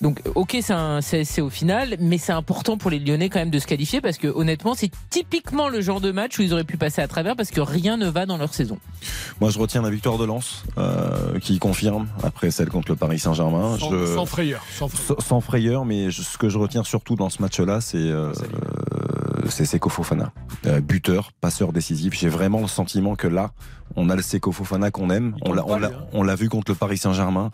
Donc, 0.00 0.22
ok, 0.34 0.56
c'est 1.02 1.40
au 1.42 1.50
final, 1.50 1.96
mais 2.00 2.16
c'est 2.16 2.32
important 2.32 2.78
pour 2.78 2.90
les 2.90 2.98
Lyonnais 2.98 3.28
quand 3.28 3.38
même 3.38 3.50
de 3.50 3.58
se 3.58 3.66
qualifier 3.66 4.00
parce 4.00 4.16
que 4.16 4.28
honnêtement, 4.28 4.74
c'est 4.74 4.90
typiquement 5.10 5.68
le 5.68 5.82
genre 5.82 6.00
de 6.00 6.10
match 6.10 6.38
où 6.38 6.42
ils 6.42 6.54
auraient 6.54 6.64
pu 6.64 6.78
passer 6.78 7.02
à 7.02 7.08
travers 7.08 7.36
parce 7.36 7.50
que 7.50 7.60
rien 7.60 7.98
ne 7.98 8.08
va 8.08 8.24
dans 8.24 8.38
leur 8.38 8.54
saison. 8.54 8.78
Moi, 9.40 9.50
je 9.50 9.58
retiens 9.58 9.82
la 9.82 9.90
victoire 9.90 10.16
de 10.18 10.24
Lens, 10.24 10.64
euh, 10.78 11.38
qui 11.40 11.58
confirme 11.58 12.06
après 12.22 12.50
celle 12.50 12.68
contre 12.68 12.90
le 12.90 12.96
Paris 12.96 13.18
Saint-Germain. 13.18 13.76
sans, 13.78 13.90
Je- 13.90 14.14
sans 14.14 14.26
frayeur. 14.26 14.62
Sans 14.78 14.88
frayeur. 14.88 15.20
Sans, 15.20 15.26
sans 15.26 15.40
frayeur, 15.40 15.84
mais 15.84 16.10
je- 16.10 16.22
ce 16.22 16.38
que 16.38 16.48
je 16.48 16.58
retiens 16.58 16.84
surtout 16.84 17.16
dans 17.16 17.30
ce 17.30 17.42
match-là, 17.42 17.80
c'est 17.80 17.96
euh, 17.98 18.32
euh, 18.32 19.33
c'est 19.48 19.64
Seko 19.64 19.88
Fofana, 19.90 20.32
Euh, 20.66 20.80
buteur, 20.80 21.32
passeur 21.40 21.72
décisif. 21.72 22.14
J'ai 22.14 22.28
vraiment 22.28 22.60
le 22.60 22.66
sentiment 22.68 23.16
que 23.16 23.26
là, 23.28 23.50
on 23.96 24.08
a 24.10 24.16
le 24.16 24.22
Seko 24.22 24.50
Fofana 24.52 24.90
qu'on 24.90 25.10
aime. 25.10 25.36
On 25.42 25.52
l'a, 25.52 25.62
tombe 25.62 25.68
pas, 25.68 25.74
on 25.74 25.78
l'a, 25.78 25.88
lui, 25.88 25.94
hein. 25.96 26.06
on 26.12 26.22
l'a 26.22 26.34
vu 26.34 26.48
contre 26.48 26.72
le 26.72 26.74
Paris 26.76 26.98
Saint-Germain, 26.98 27.50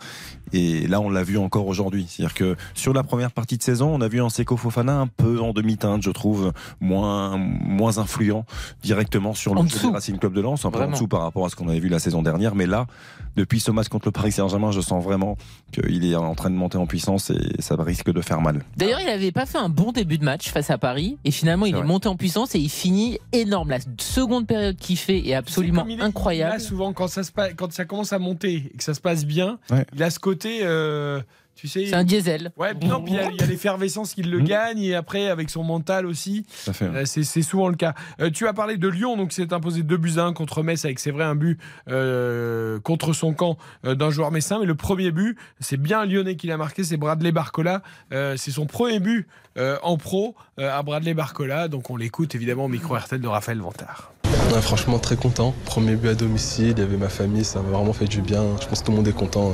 et 0.53 0.87
là, 0.87 0.99
on 1.01 1.09
l'a 1.09 1.23
vu 1.23 1.37
encore 1.37 1.67
aujourd'hui. 1.67 2.05
C'est-à-dire 2.09 2.33
que 2.33 2.55
sur 2.73 2.93
la 2.93 3.03
première 3.03 3.31
partie 3.31 3.57
de 3.57 3.63
saison, 3.63 3.93
on 3.93 4.01
a 4.01 4.07
vu 4.07 4.21
un 4.21 4.29
Seko 4.29 4.57
Fofana 4.57 4.97
un 4.97 5.07
peu 5.07 5.39
en 5.39 5.53
demi-teinte, 5.53 6.01
je 6.01 6.11
trouve, 6.11 6.51
moins 6.79 7.37
moins 7.37 7.97
influent 7.97 8.45
directement 8.81 9.33
sur 9.33 9.55
le 9.55 9.67
jeu 9.67 9.89
Racing 9.91 10.17
Club 10.17 10.33
de 10.33 10.41
Lens, 10.41 10.65
un 10.65 10.71
peu 10.71 10.81
en 10.81 10.91
dessous 10.91 11.07
par 11.07 11.21
rapport 11.21 11.45
à 11.45 11.49
ce 11.49 11.55
qu'on 11.55 11.67
avait 11.69 11.79
vu 11.79 11.89
la 11.89 11.99
saison 11.99 12.21
dernière. 12.21 12.55
Mais 12.55 12.65
là, 12.65 12.87
depuis 13.35 13.59
ce 13.59 13.71
match 13.71 13.87
contre 13.87 14.07
le 14.07 14.11
Paris 14.11 14.31
Saint-Germain, 14.31 14.71
je 14.71 14.81
sens 14.81 15.03
vraiment 15.03 15.37
qu'il 15.71 16.05
est 16.05 16.15
en 16.15 16.35
train 16.35 16.49
de 16.49 16.55
monter 16.55 16.77
en 16.77 16.85
puissance 16.85 17.29
et 17.29 17.61
ça 17.61 17.75
risque 17.79 18.11
de 18.11 18.21
faire 18.21 18.41
mal. 18.41 18.63
D'ailleurs, 18.77 18.99
il 18.99 19.05
n'avait 19.07 19.31
pas 19.31 19.45
fait 19.45 19.57
un 19.57 19.69
bon 19.69 19.91
début 19.91 20.17
de 20.17 20.25
match 20.25 20.49
face 20.49 20.69
à 20.69 20.77
Paris 20.77 21.17
et 21.23 21.31
finalement, 21.31 21.65
il 21.65 21.75
est 21.75 21.80
vrai. 21.81 21.87
monté 21.87 22.07
en 22.09 22.15
puissance 22.15 22.55
et 22.55 22.59
il 22.59 22.69
finit 22.69 23.19
énorme. 23.31 23.69
La 23.69 23.79
seconde 23.99 24.47
période 24.47 24.77
qu'il 24.77 24.97
fait 24.97 25.27
est 25.27 25.33
absolument 25.33 25.81
Comme 25.81 25.91
il 25.91 25.99
est- 25.99 26.03
incroyable. 26.03 26.53
Là, 26.53 26.59
souvent, 26.59 26.93
quand 26.93 27.07
ça, 27.07 27.23
se 27.23 27.31
passe, 27.31 27.53
quand 27.55 27.71
ça 27.71 27.85
commence 27.85 28.13
à 28.13 28.19
monter 28.19 28.71
et 28.73 28.77
que 28.77 28.83
ça 28.83 28.93
se 28.93 29.01
passe 29.01 29.25
bien, 29.25 29.59
Ouais. 29.69 29.85
il 29.95 30.01
a 30.03 30.09
ce 30.09 30.19
côté. 30.19 30.59
euh, 30.63 31.21
tu 31.61 31.67
sais. 31.67 31.85
C'est 31.85 31.93
un 31.93 32.03
diesel. 32.03 32.51
Ouais, 32.57 32.73
puis 32.73 32.89
non, 32.89 33.03
puis 33.03 33.13
il 33.13 33.17
y 33.17 33.19
a- 33.19 33.29
il 33.29 33.39
y 33.39 33.43
a 33.43 33.45
l'effervescence 33.45 34.15
qui 34.15 34.23
le 34.23 34.39
Mhm. 34.39 34.45
gagne 34.45 34.79
et 34.81 34.95
après 34.95 35.29
avec 35.29 35.51
son 35.51 35.63
mental 35.63 36.07
aussi, 36.07 36.43
euh, 36.81 37.03
c'est 37.05 37.21
c'est 37.23 37.43
souvent 37.43 37.69
le 37.69 37.75
cas. 37.75 37.93
Euh, 38.19 38.31
tu 38.31 38.47
as 38.47 38.53
parlé 38.53 38.77
de 38.77 38.87
Lyon, 38.87 39.15
donc 39.15 39.31
c'est 39.31 39.53
imposé 39.53 39.83
2 39.83 39.97
buts 39.97 40.13
à 40.17 40.23
1 40.23 40.33
contre 40.33 40.63
Metz 40.63 40.83
avec 40.85 40.97
c'est 40.97 41.11
vrai 41.11 41.23
un 41.23 41.35
but 41.35 41.59
euh, 41.87 42.79
contre 42.79 43.13
son 43.13 43.33
camp 43.33 43.57
euh, 43.85 43.93
d'un 43.93 44.09
joueur 44.09 44.31
messin, 44.31 44.57
mais 44.59 44.65
le 44.65 44.73
premier 44.75 45.11
but 45.11 45.37
c'est 45.59 45.77
bien 45.77 45.99
un 46.01 46.05
Lyonnais 46.07 46.35
qui 46.35 46.47
l'a 46.47 46.57
marqué, 46.57 46.83
c'est 46.83 46.97
Bradley 46.97 47.31
Barcola, 47.31 47.83
Euh, 48.11 48.35
c'est 48.37 48.51
son 48.51 48.65
premier 48.65 48.99
but 48.99 49.27
euh, 49.57 49.77
en 49.83 49.97
pro 49.97 50.35
euh, 50.59 50.75
à 50.75 50.81
Bradley 50.81 51.13
Barcola, 51.13 51.67
donc 51.67 51.89
on 51.91 51.95
l'écoute 51.97 52.33
évidemment 52.35 52.65
au 52.65 52.69
micro 52.69 52.95
RTL 52.95 53.21
de 53.21 53.27
Raphaël 53.27 53.59
Vantard. 53.59 54.11
Ouais, 54.53 54.61
franchement 54.61 54.97
très 54.99 55.15
content. 55.17 55.53
Premier 55.65 55.95
but 55.95 56.09
à 56.09 56.15
domicile, 56.15 56.73
il 56.77 56.79
y 56.79 56.81
avait 56.81 56.97
ma 56.97 57.09
famille, 57.09 57.43
ça 57.45 57.61
m'a 57.61 57.69
vraiment 57.69 57.93
fait 57.93 58.05
du 58.05 58.21
bien. 58.21 58.43
Je 58.61 58.67
pense 58.67 58.79
que 58.79 58.85
tout 58.85 58.91
le 58.91 58.97
monde 58.97 59.07
est 59.07 59.13
content. 59.13 59.53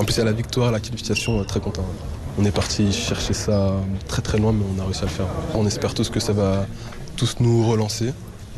En 0.00 0.04
plus 0.04 0.14
il 0.14 0.18
y 0.18 0.22
a 0.22 0.24
la 0.24 0.32
victoire, 0.32 0.72
la 0.72 0.80
qualification, 0.80 1.40
euh, 1.40 1.44
très 1.44 1.60
content. 1.60 1.84
On 2.38 2.44
est 2.44 2.50
parti 2.50 2.90
chercher 2.90 3.34
ça 3.34 3.74
très 4.08 4.22
très 4.22 4.38
loin 4.38 4.52
mais 4.52 4.64
on 4.74 4.80
a 4.80 4.84
réussi 4.84 5.02
à 5.02 5.04
le 5.04 5.10
faire. 5.10 5.26
On 5.54 5.66
espère 5.66 5.94
tous 5.94 6.08
que 6.08 6.18
ça 6.18 6.32
va 6.32 6.66
tous 7.16 7.36
nous 7.38 7.68
relancer 7.68 8.12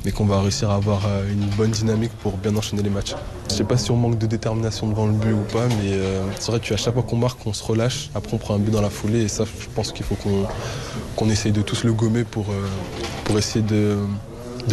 mais 0.05 0.13
qu'on 0.13 0.25
va 0.25 0.41
réussir 0.41 0.71
à 0.71 0.77
avoir 0.77 1.03
euh, 1.07 1.31
une 1.31 1.47
bonne 1.57 1.71
dynamique 1.71 2.13
pour 2.23 2.37
bien 2.37 2.55
enchaîner 2.57 2.83
les 2.83 2.91
matchs. 2.91 3.15
Je 3.51 3.55
sais 3.55 3.65
pas 3.65 3.77
si 3.77 3.91
on 3.91 3.97
manque 3.97 4.19
de 4.19 4.27
détermination 4.27 4.89
devant 4.89 5.07
le 5.07 5.13
but 5.13 5.33
ou 5.33 5.43
pas, 5.53 5.67
mais 5.69 5.93
euh, 5.93 6.23
c'est 6.39 6.51
vrai 6.51 6.61
qu'à 6.61 6.77
chaque 6.77 6.95
fois 6.95 7.03
qu'on 7.03 7.17
marque, 7.17 7.47
on 7.47 7.53
se 7.53 7.63
relâche. 7.63 8.11
Après, 8.15 8.35
on 8.35 8.39
prend 8.39 8.55
un 8.55 8.59
but 8.59 8.71
dans 8.71 8.81
la 8.81 8.91
foulée, 8.91 9.23
et 9.23 9.29
ça, 9.29 9.45
je 9.45 9.69
pense 9.75 9.93
qu'il 9.93 10.05
faut 10.05 10.17
qu'on 11.17 11.29
essaye 11.29 11.53
de 11.53 11.63
tous 11.63 11.85
le 11.85 11.93
gommer 11.93 12.25
pour, 12.25 12.47
euh, 12.51 12.67
pour 13.25 13.39
essayer 13.39 13.65
de 13.65 13.97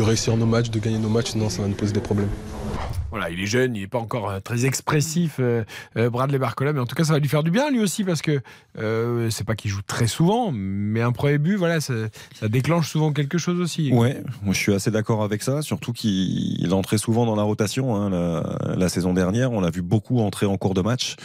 réussir 0.02 0.36
nos 0.38 0.46
matchs, 0.46 0.70
de 0.70 0.80
gagner 0.80 0.98
nos 0.98 1.10
matchs, 1.10 1.32
sinon 1.32 1.50
ça 1.50 1.62
va 1.62 1.68
nous 1.68 1.76
poser 1.76 1.94
des 1.94 2.00
problèmes. 2.00 2.30
Voilà, 3.12 3.32
il 3.32 3.42
est 3.42 3.48
jeune, 3.48 3.76
il 3.76 3.82
n'est 3.82 3.88
pas 3.88 3.98
encore 3.98 4.30
euh, 4.30 4.40
très 4.40 4.66
expressif, 4.66 5.38
euh, 5.40 5.64
euh, 5.98 6.10
Bradley 6.10 6.38
Barcola, 6.38 6.74
mais 6.74 6.80
en 6.80 6.86
tout 6.86 6.96
cas, 6.96 7.04
ça 7.04 7.14
va 7.14 7.20
lui 7.20 7.28
faire 7.28 7.44
du 7.44 7.50
bien 7.50 7.72
lui 7.72 7.80
aussi 7.80 8.04
parce 8.04 8.22
que 8.22 8.42
c'est 9.30 9.46
pas 9.46 9.56
qu'il 9.56 9.72
joue 9.72 9.82
très 9.82 10.08
souvent, 10.08 10.52
mais 10.54 11.02
un 11.02 11.12
premier 11.12 11.38
but, 11.38 11.56
voilà, 11.56 11.82
ça, 11.82 11.94
déclenche 12.44 12.90
souvent 12.90 13.12
quelque 13.12 13.38
chose 13.38 13.60
aussi. 13.60 13.92
Ouais, 13.92 14.24
moi 14.42 14.54
je 14.54 14.60
suis 14.60 14.74
assez 14.74 14.90
d'accord 14.90 15.22
avec 15.22 15.44
ça, 15.44 15.62
surtout 15.62 15.92
qu'il 15.92 16.62
il 16.62 16.74
entrait 16.74 16.98
souvent 16.98 17.26
dans 17.26 17.36
la 17.36 17.44
rotation. 17.44 17.96
hein, 17.96 18.10
la, 18.78 18.90
saison 18.90 19.14
dernière, 19.14 19.52
on 19.52 19.60
l'a 19.60 19.70
vu 19.70 19.82
beaucoup 19.82 20.20
entrer 20.20 20.46
en 20.46 20.58
cours 20.58 20.74
de 20.74 20.82
match. 20.82 21.18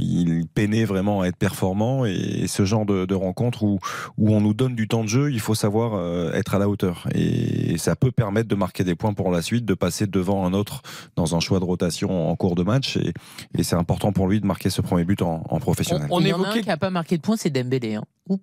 Il 0.00 0.46
peinait 0.52 0.84
vraiment 0.84 1.20
à 1.20 1.26
être 1.26 1.36
performant 1.36 2.04
et 2.04 2.46
ce 2.48 2.64
genre 2.64 2.84
de, 2.84 3.04
de 3.04 3.14
rencontre 3.14 3.62
où, 3.62 3.78
où 4.18 4.34
on 4.34 4.40
nous 4.40 4.54
donne 4.54 4.74
du 4.74 4.88
temps 4.88 5.04
de 5.04 5.08
jeu, 5.08 5.30
il 5.30 5.40
faut 5.40 5.54
savoir 5.54 6.34
être 6.34 6.56
à 6.56 6.58
la 6.58 6.68
hauteur. 6.68 7.06
Et 7.14 7.78
ça 7.78 7.94
peut 7.94 8.10
permettre 8.10 8.48
de 8.48 8.56
marquer 8.56 8.82
des 8.82 8.96
points 8.96 9.14
pour 9.14 9.30
la 9.30 9.42
suite, 9.42 9.64
de 9.64 9.74
passer 9.74 10.08
devant 10.08 10.44
un 10.44 10.52
autre 10.52 10.82
dans 11.16 11.34
un 11.34 11.40
choix 11.40 11.60
de 11.60 11.64
rotation 11.64 12.30
en 12.30 12.36
cours 12.36 12.54
de 12.54 12.62
match. 12.62 12.96
Et, 12.96 13.12
et 13.56 13.62
c'est 13.62 13.76
important 13.76 14.12
pour 14.12 14.28
lui 14.28 14.40
de 14.40 14.46
marquer 14.46 14.70
ce 14.70 14.80
premier 14.80 15.04
but 15.04 15.22
en, 15.22 15.42
en 15.48 15.60
professionnel. 15.60 16.08
On 16.10 16.20
il 16.20 16.28
y 16.28 16.32
en 16.32 16.42
a 16.42 16.48
un 16.48 16.60
qui 16.60 16.66
n'a 16.66 16.76
pas 16.76 16.90
marqué 16.90 17.16
de 17.16 17.22
points, 17.22 17.36
c'est 17.36 17.50
Dembélé. 17.50 17.94
Hein. 17.94 18.04
Oups. 18.28 18.42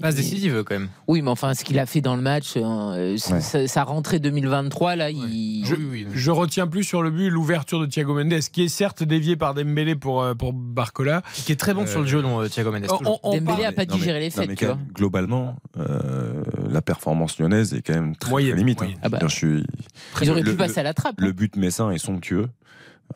Passe 0.00 0.14
décisive 0.14 0.62
quand 0.64 0.74
même. 0.78 0.88
Oui, 1.08 1.22
mais 1.22 1.30
enfin, 1.30 1.54
ce 1.54 1.64
qu'il 1.64 1.78
a 1.78 1.86
fait 1.86 2.00
dans 2.00 2.16
le 2.16 2.22
match, 2.22 2.54
euh, 2.56 3.12
Ouais. 3.12 3.40
sa, 3.40 3.66
sa 3.66 3.84
rentrée 3.84 4.18
2023, 4.18 4.96
là, 4.96 5.10
il. 5.10 5.64
Je, 5.64 5.74
Oui, 5.74 5.84
oui, 5.90 6.06
oui. 6.08 6.12
je 6.14 6.30
retiens 6.30 6.66
plus 6.66 6.84
sur 6.84 7.02
le 7.02 7.10
but 7.10 7.30
l'ouverture 7.30 7.80
de 7.80 7.86
Thiago 7.86 8.14
Mendes, 8.14 8.40
qui 8.52 8.62
est 8.64 8.68
certes 8.68 9.02
dévié 9.02 9.36
par 9.36 9.54
Dembélé 9.54 9.94
pour, 9.96 10.22
euh, 10.22 10.34
pour 10.34 10.52
Barcola. 10.52 11.22
Qui 11.34 11.52
est 11.52 11.56
très 11.56 11.74
bon 11.74 11.82
Euh, 11.82 11.86
sur 11.86 12.00
le 12.00 12.06
jeu, 12.06 12.20
long, 12.22 12.40
euh, 12.42 12.48
Thiago 12.48 12.70
Mendes. 12.70 12.86
On- 12.90 12.98
on- 13.12 13.18
on 13.22 13.30
Dembélé 13.34 13.44
parle- 13.46 13.64
a 13.66 13.72
pas 13.72 13.86
Non, 13.86 13.96
digéré 13.96 14.20
les 14.20 14.26
non, 14.26 14.30
fêtes, 14.32 14.48
mais 14.48 14.54
tu 14.54 14.64
quand 14.66 14.72
vois. 14.72 14.80
même, 14.82 14.92
Globalement, 14.94 15.56
euh, 15.78 16.42
la 16.70 16.82
performance 16.82 17.38
lyonnaise 17.38 17.74
est 17.74 17.82
quand 17.82 17.94
même 17.94 18.16
très, 18.16 18.30
Moyenne, 18.30 18.52
très 18.52 18.58
limite. 18.58 18.82
hein. 18.82 18.90
Ah 19.02 19.08
bah. 19.08 19.18
Je 19.22 19.26
suis, 19.28 19.64
Ils 20.22 20.30
auraient 20.30 20.42
le- 20.42 20.50
pu 20.52 20.56
passer 20.56 20.80
à 20.80 20.82
la 20.82 20.94
trappe. 20.94 21.20
Le 21.20 21.32
but 21.32 21.56
messin 21.56 21.90
est 21.90 21.98
somptueux. 21.98 22.48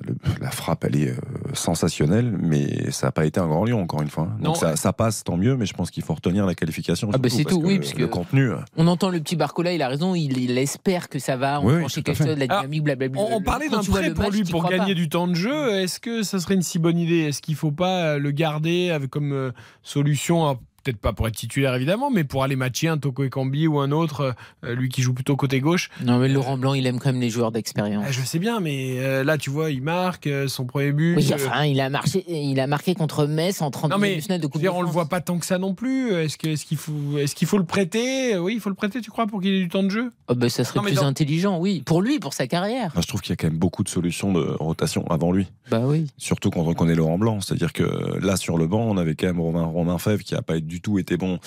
Le- 0.06 0.14
la 0.40 0.50
frappe, 0.50 0.84
elle 0.84 0.96
est 0.96 1.10
euh, 1.10 1.16
sensationnelle, 1.52 2.34
mais 2.40 2.90
ça 2.90 3.08
n'a 3.08 3.12
pas 3.12 3.26
été 3.26 3.38
un 3.40 3.46
grand 3.46 3.64
lion, 3.64 3.82
encore 3.82 4.00
une 4.02 4.08
fois. 4.08 4.28
Non. 4.38 4.50
Donc 4.50 4.56
ça, 4.56 4.76
ça 4.76 4.92
passe, 4.92 5.24
tant 5.24 5.36
mieux, 5.36 5.56
mais 5.56 5.66
je 5.66 5.74
pense 5.74 5.90
qu'il 5.90 6.02
faut 6.02 6.14
retenir 6.14 6.46
la 6.46 6.54
qualification. 6.54 7.10
Ah 7.12 7.18
bah 7.18 7.28
c'est 7.28 7.44
tout, 7.44 7.60
oui, 7.62 7.78
parce 7.78 7.94
le 7.94 8.06
contenu. 8.08 8.50
euh, 8.50 8.56
On 8.76 8.86
entend 8.86 9.10
le 9.10 9.20
petit 9.20 9.36
Barcola, 9.36 9.72
il 9.72 9.82
a 9.82 9.88
raison, 9.88 10.14
il, 10.14 10.38
il 10.38 10.56
espère 10.58 11.08
que 11.08 11.18
ça 11.18 11.36
va 11.36 11.60
Oui, 11.60 11.74
enclencher 11.74 12.02
quelque 12.02 12.16
chose, 12.18 12.38
la 12.38 12.46
dynamique, 12.46 12.84
blablabla. 12.84 13.20
On, 13.20 13.36
on 13.36 13.42
parlait 13.42 13.68
d'un 13.68 13.82
prêt 13.82 14.10
pour 14.12 14.24
match, 14.24 14.32
lui 14.32 14.44
pour 14.44 14.68
gagner 14.68 14.94
pas. 14.94 14.94
du 14.94 15.08
temps 15.08 15.28
de 15.28 15.34
jeu. 15.34 15.70
Est-ce 15.80 16.00
que 16.00 16.22
ça 16.22 16.38
serait 16.38 16.54
une 16.54 16.62
si 16.62 16.78
bonne 16.78 16.98
idée? 16.98 17.20
Est-ce 17.28 17.42
qu'il 17.42 17.56
faut 17.56 17.72
pas 17.72 18.02
euh, 18.14 18.18
le 18.18 18.30
garder 18.30 18.90
avec 18.90 19.10
comme 19.10 19.52
solution 19.82 20.46
à 20.48 20.56
peut-être 20.90 21.00
pas 21.00 21.12
pour 21.12 21.28
être 21.28 21.36
titulaire 21.36 21.74
évidemment, 21.74 22.10
mais 22.10 22.24
pour 22.24 22.42
aller 22.42 22.56
matcher 22.56 22.88
un 22.88 22.98
Toko 22.98 23.24
Ekambi 23.24 23.66
ou 23.66 23.78
un 23.78 23.92
autre, 23.92 24.34
euh, 24.64 24.74
lui 24.74 24.88
qui 24.88 25.02
joue 25.02 25.14
plutôt 25.14 25.36
côté 25.36 25.60
gauche. 25.60 25.88
Non, 26.04 26.18
mais 26.18 26.28
Laurent 26.28 26.58
Blanc, 26.58 26.74
il 26.74 26.86
aime 26.86 26.98
quand 26.98 27.12
même 27.12 27.20
les 27.20 27.30
joueurs 27.30 27.52
d'expérience. 27.52 28.04
Ah, 28.08 28.12
je 28.12 28.20
sais 28.22 28.38
bien, 28.38 28.60
mais 28.60 28.96
euh, 28.98 29.22
là, 29.24 29.38
tu 29.38 29.50
vois, 29.50 29.70
il 29.70 29.82
marque 29.82 30.26
euh, 30.26 30.48
son 30.48 30.64
premier 30.66 30.92
but. 30.92 31.16
Oui, 31.16 31.30
enfin, 31.32 31.64
il 31.64 31.80
a, 31.80 31.90
marché, 31.90 32.24
il 32.28 32.58
a 32.60 32.66
marqué 32.66 32.94
contre 32.94 33.26
Metz 33.26 33.62
en 33.62 33.70
30 33.70 33.90
non 33.90 33.98
mais 33.98 34.16
de 34.16 34.46
Coupe 34.46 34.60
dire, 34.60 34.72
de 34.72 34.78
on 34.78 34.82
le 34.82 34.88
voit 34.88 35.06
pas 35.06 35.20
tant 35.20 35.38
que 35.38 35.46
ça 35.46 35.58
non 35.58 35.74
plus. 35.74 36.12
Est-ce 36.12 36.36
que 36.38 36.48
est-ce 36.48 36.64
qu'il 36.64 36.76
faut 36.78 37.18
est-ce 37.18 37.34
qu'il 37.34 37.46
faut 37.46 37.58
le 37.58 37.64
prêter? 37.64 38.36
Oui, 38.38 38.54
il 38.54 38.60
faut 38.60 38.70
le 38.70 38.74
prêter. 38.74 39.00
Tu 39.00 39.10
crois 39.10 39.26
pour 39.26 39.40
qu'il 39.40 39.52
ait 39.52 39.60
du 39.60 39.68
temps 39.68 39.82
de 39.82 39.90
jeu? 39.90 40.12
Oh, 40.28 40.34
bah, 40.34 40.48
ça 40.48 40.64
serait 40.64 40.78
Non, 40.78 40.84
plus 40.84 40.94
dans- 40.94 41.06
intelligent, 41.06 41.58
oui. 41.58 41.82
Pour 41.84 42.02
lui, 42.02 42.18
pour 42.18 42.32
sa 42.34 42.46
carrière. 42.46 42.86
Enfin, 42.88 43.00
je 43.02 43.06
trouve 43.08 43.20
qu'il 43.20 43.30
y 43.30 43.34
a 43.34 43.36
quand 43.36 43.48
même 43.48 43.58
beaucoup 43.58 43.82
de 43.84 43.88
solutions 43.88 44.32
de 44.32 44.40
rotation 44.58 45.06
avant 45.08 45.32
lui. 45.32 45.46
Bah 45.70 45.82
oui. 45.84 46.06
Surtout 46.16 46.50
quand 46.50 46.60
on 46.60 46.74
connaît 46.74 46.94
Laurent 46.94 47.18
Blanc. 47.18 47.40
C'est-à-dire 47.40 47.72
que 47.72 48.18
là, 48.24 48.36
sur 48.36 48.56
le 48.58 48.66
banc, 48.66 48.82
on 48.82 48.96
avait 48.96 49.14
quand 49.14 49.26
même 49.26 49.40
Romain, 49.40 49.64
Romain 49.64 49.98
Fèvre 49.98 50.22
qui 50.22 50.34
n'a 50.34 50.42
pas 50.42 50.58
du 50.60 50.79
tout 50.80 50.98
été 50.98 51.16
bon 51.16 51.38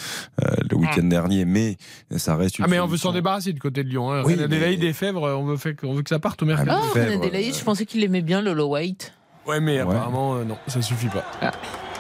euh, 0.44 0.48
le 0.70 0.78
week-end 0.78 1.04
dernier, 1.04 1.46
mais 1.46 1.78
ça 2.18 2.36
reste 2.36 2.60
une 2.60 2.66
Ah 2.66 2.68
mais 2.68 2.80
on 2.80 2.88
veut 2.88 2.98
s'en 2.98 3.12
débarrasser 3.12 3.54
du 3.54 3.60
côté 3.60 3.84
de 3.84 3.90
Lyon. 3.90 4.12
Hein. 4.12 4.24
Oui, 4.26 4.34
Reine 4.34 4.38
mais- 4.50 4.56
Adélaïde 4.58 4.84
et 4.84 4.94
Fèvre, 4.94 5.22
on 5.38 5.44
veut, 5.46 5.58
fait, 5.58 5.76
on 5.84 5.94
veut 5.94 6.04
que 6.04 6.10
ça 6.10 6.20
parte 6.20 6.42
au 6.44 6.46
mercato. 6.46 6.72
Ah, 6.74 6.82
Fèvre, 6.94 7.12
René 7.12 7.16
Adélaïde, 7.28 7.54
euh, 7.54 7.58
je 7.60 7.64
pensais 7.64 7.86
qu'il 7.86 8.04
aimait 8.04 8.22
bien 8.22 8.42
Lolo 8.42 8.68
White. 8.68 9.14
Ouais, 9.46 9.60
mais 9.60 9.80
apparemment, 9.80 10.36
euh, 10.36 10.44
non, 10.46 10.58
ça 10.68 10.82
suffit 10.82 11.08
pas. 11.10 11.52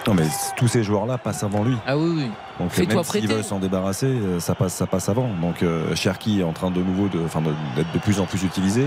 Non, 0.08 0.14
mais 0.14 0.24
tous 0.58 0.68
ces 0.68 0.84
joueurs-là 0.84 1.18
passent 1.18 1.44
avant 1.44 1.64
lui. 1.64 1.76
Ah 1.88 1.98
oui, 1.98 2.14
oui. 2.18 2.26
Donc 2.60 2.72
Fais-toi 2.72 2.96
même 2.96 3.04
s'il 3.06 3.28
veut 3.28 3.42
s'en 3.42 3.60
débarrasser, 3.60 4.06
euh, 4.08 4.40
ça 4.42 4.54
passe, 4.54 4.74
ça 4.74 4.86
passe 4.86 5.08
avant. 5.08 5.30
Donc 5.42 5.64
euh, 5.64 5.96
Cherki 5.96 6.42
est 6.42 6.44
en 6.44 6.52
train 6.52 6.72
de 6.72 6.82
nouveau 6.82 7.08
de, 7.08 7.20
enfin, 7.24 7.42
de- 7.42 7.54
d'être 7.78 7.92
de 7.94 8.00
plus 8.00 8.20
en 8.20 8.26
plus 8.26 8.44
utilisé. 8.44 8.86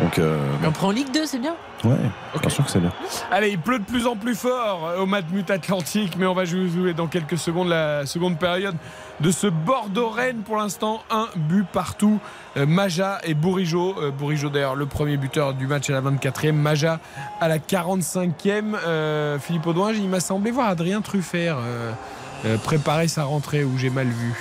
Donc 0.00 0.18
euh, 0.18 0.38
On 0.66 0.72
prend 0.72 0.90
Ligue 0.90 1.12
2, 1.12 1.26
c'est 1.26 1.38
bien. 1.38 1.54
ouais, 1.84 1.96
bien 2.40 2.48
sûr 2.50 2.64
que 2.64 2.70
c'est 2.70 2.80
bien. 2.80 2.92
Allez, 3.30 3.50
il 3.50 3.58
pleut 3.58 3.78
de 3.78 3.84
plus 3.84 4.06
en 4.06 4.16
plus 4.16 4.34
fort 4.34 4.90
au 4.98 5.06
Matmut 5.06 5.48
Atlantique, 5.50 6.14
mais 6.16 6.26
on 6.26 6.34
va 6.34 6.44
jouer 6.44 6.94
dans 6.94 7.06
quelques 7.06 7.38
secondes 7.38 7.68
la 7.68 8.06
seconde 8.06 8.38
période 8.38 8.74
de 9.20 9.30
ce 9.30 9.46
Bordeaux-Rennes. 9.46 10.42
Pour 10.44 10.56
l'instant, 10.56 11.02
un 11.10 11.28
but 11.36 11.66
partout. 11.66 12.18
Euh, 12.56 12.66
Maja 12.66 13.18
et 13.24 13.34
Bourigeau. 13.34 13.94
Euh, 14.00 14.10
Bourigeau, 14.10 14.48
d'ailleurs, 14.48 14.74
le 14.76 14.86
premier 14.86 15.16
buteur 15.16 15.54
du 15.54 15.66
match 15.66 15.90
à 15.90 15.92
la 15.92 16.00
24e. 16.00 16.52
Maja 16.52 16.98
à 17.40 17.48
la 17.48 17.58
45e. 17.58 18.74
Euh, 18.86 19.38
Philippe 19.38 19.66
Audouin, 19.66 19.92
il 19.92 20.08
m'a 20.08 20.20
semblé 20.20 20.50
voir 20.50 20.68
Adrien 20.68 21.00
Truffert 21.02 21.56
euh, 21.60 22.56
préparer 22.64 23.08
sa 23.08 23.24
rentrée 23.24 23.62
où 23.64 23.76
j'ai 23.78 23.90
mal 23.90 24.06
vu. 24.08 24.34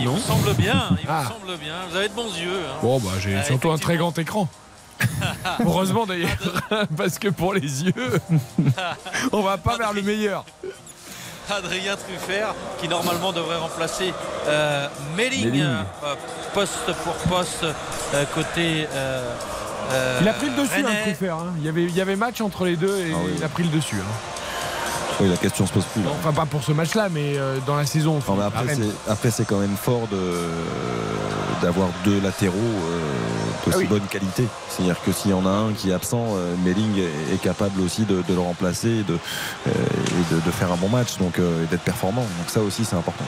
Il 0.00 0.04
Non 0.06 0.12
vous 0.14 0.18
semble 0.20 0.54
bien, 0.54 0.88
il 1.00 1.06
Ah. 1.08 1.22
vous 1.24 1.32
semble 1.46 1.58
bien. 1.58 1.72
Vous 1.90 1.96
avez 1.96 2.08
de 2.08 2.14
bons 2.14 2.34
yeux. 2.36 2.50
hein. 2.68 2.76
Bon, 2.82 2.98
bah, 3.00 3.10
j'ai 3.20 3.36
Ah, 3.36 3.42
surtout 3.42 3.70
un 3.70 3.78
très 3.78 3.96
grand 3.96 4.16
écran. 4.18 4.46
Heureusement 5.60 6.06
d'ailleurs, 6.06 6.30
parce 6.96 7.18
que 7.18 7.28
pour 7.28 7.54
les 7.54 7.84
yeux, 7.84 8.20
on 9.32 9.42
va 9.42 9.56
pas 9.58 9.76
vers 9.76 9.92
le 9.92 10.02
meilleur. 10.02 10.44
Adrien 11.50 11.96
Truffert 11.96 12.54
qui 12.78 12.88
normalement 12.88 13.32
devrait 13.32 13.56
remplacer 13.56 14.12
euh, 14.48 14.86
Melling, 15.16 15.46
Melling. 15.46 15.62
euh, 15.64 15.82
poste 16.52 16.92
pour 17.04 17.14
poste 17.14 17.64
euh, 17.64 18.24
côté. 18.34 18.86
euh, 18.92 19.32
euh, 19.92 20.18
Il 20.20 20.28
a 20.28 20.34
pris 20.34 20.50
le 20.50 20.56
dessus, 20.62 20.84
hein. 20.86 20.90
Truffert. 21.04 21.36
hein. 21.36 21.54
Il, 21.58 21.64
y 21.64 21.68
avait, 21.70 21.84
il 21.84 21.94
y 21.96 22.00
avait 22.02 22.16
match 22.16 22.42
entre 22.42 22.66
les 22.66 22.76
deux 22.76 22.98
et 22.98 23.12
Ah 23.14 23.18
oui. 23.24 23.32
il 23.38 23.44
a 23.44 23.48
pris 23.48 23.62
le 23.62 23.70
dessus. 23.70 23.96
hein. 23.96 24.12
Oui, 25.20 25.28
la 25.28 25.36
question 25.36 25.66
se 25.66 25.72
pose 25.72 25.84
plus. 25.86 26.02
là. 26.02 26.10
Enfin, 26.20 26.32
pas 26.32 26.46
pour 26.46 26.62
ce 26.62 26.70
match-là, 26.72 27.08
mais 27.10 27.36
euh, 27.36 27.58
dans 27.66 27.74
la 27.76 27.86
saison. 27.86 28.20
Non, 28.28 28.36
mais 28.36 28.44
à 28.44 28.46
après, 28.46 28.74
c'est, 28.74 29.10
après, 29.10 29.30
c'est 29.32 29.44
quand 29.44 29.58
même 29.58 29.76
fort 29.76 30.06
de, 30.10 30.18
d'avoir 31.62 31.88
deux 32.04 32.20
latéraux 32.20 32.54
euh, 32.56 33.00
d'aussi 33.64 33.76
Ah 33.76 33.78
oui. 33.78 33.86
bonne 33.86 34.06
qualité. 34.06 34.44
C'est-à-dire 34.68 34.96
que 35.04 35.10
s'il 35.12 35.32
y 35.32 35.34
en 35.34 35.44
a 35.44 35.50
un 35.50 35.72
qui 35.72 35.90
est 35.90 35.92
absent, 35.94 36.24
euh, 36.36 36.54
Melling 36.64 36.98
est, 36.98 37.34
est 37.34 37.38
capable 37.42 37.80
aussi 37.80 38.02
de, 38.02 38.22
de 38.22 38.34
le 38.34 38.40
remplacer 38.40 38.88
et, 38.88 39.02
de, 39.02 39.14
euh, 39.14 39.70
et 39.70 40.34
de, 40.34 40.40
de 40.40 40.50
faire 40.52 40.70
un 40.72 40.76
bon 40.76 40.88
match 40.88 41.16
donc, 41.18 41.38
euh, 41.38 41.64
et 41.64 41.66
d'être 41.66 41.82
performant. 41.82 42.22
Donc 42.22 42.48
ça 42.48 42.60
aussi, 42.60 42.84
c'est 42.84 42.96
important. 42.96 43.24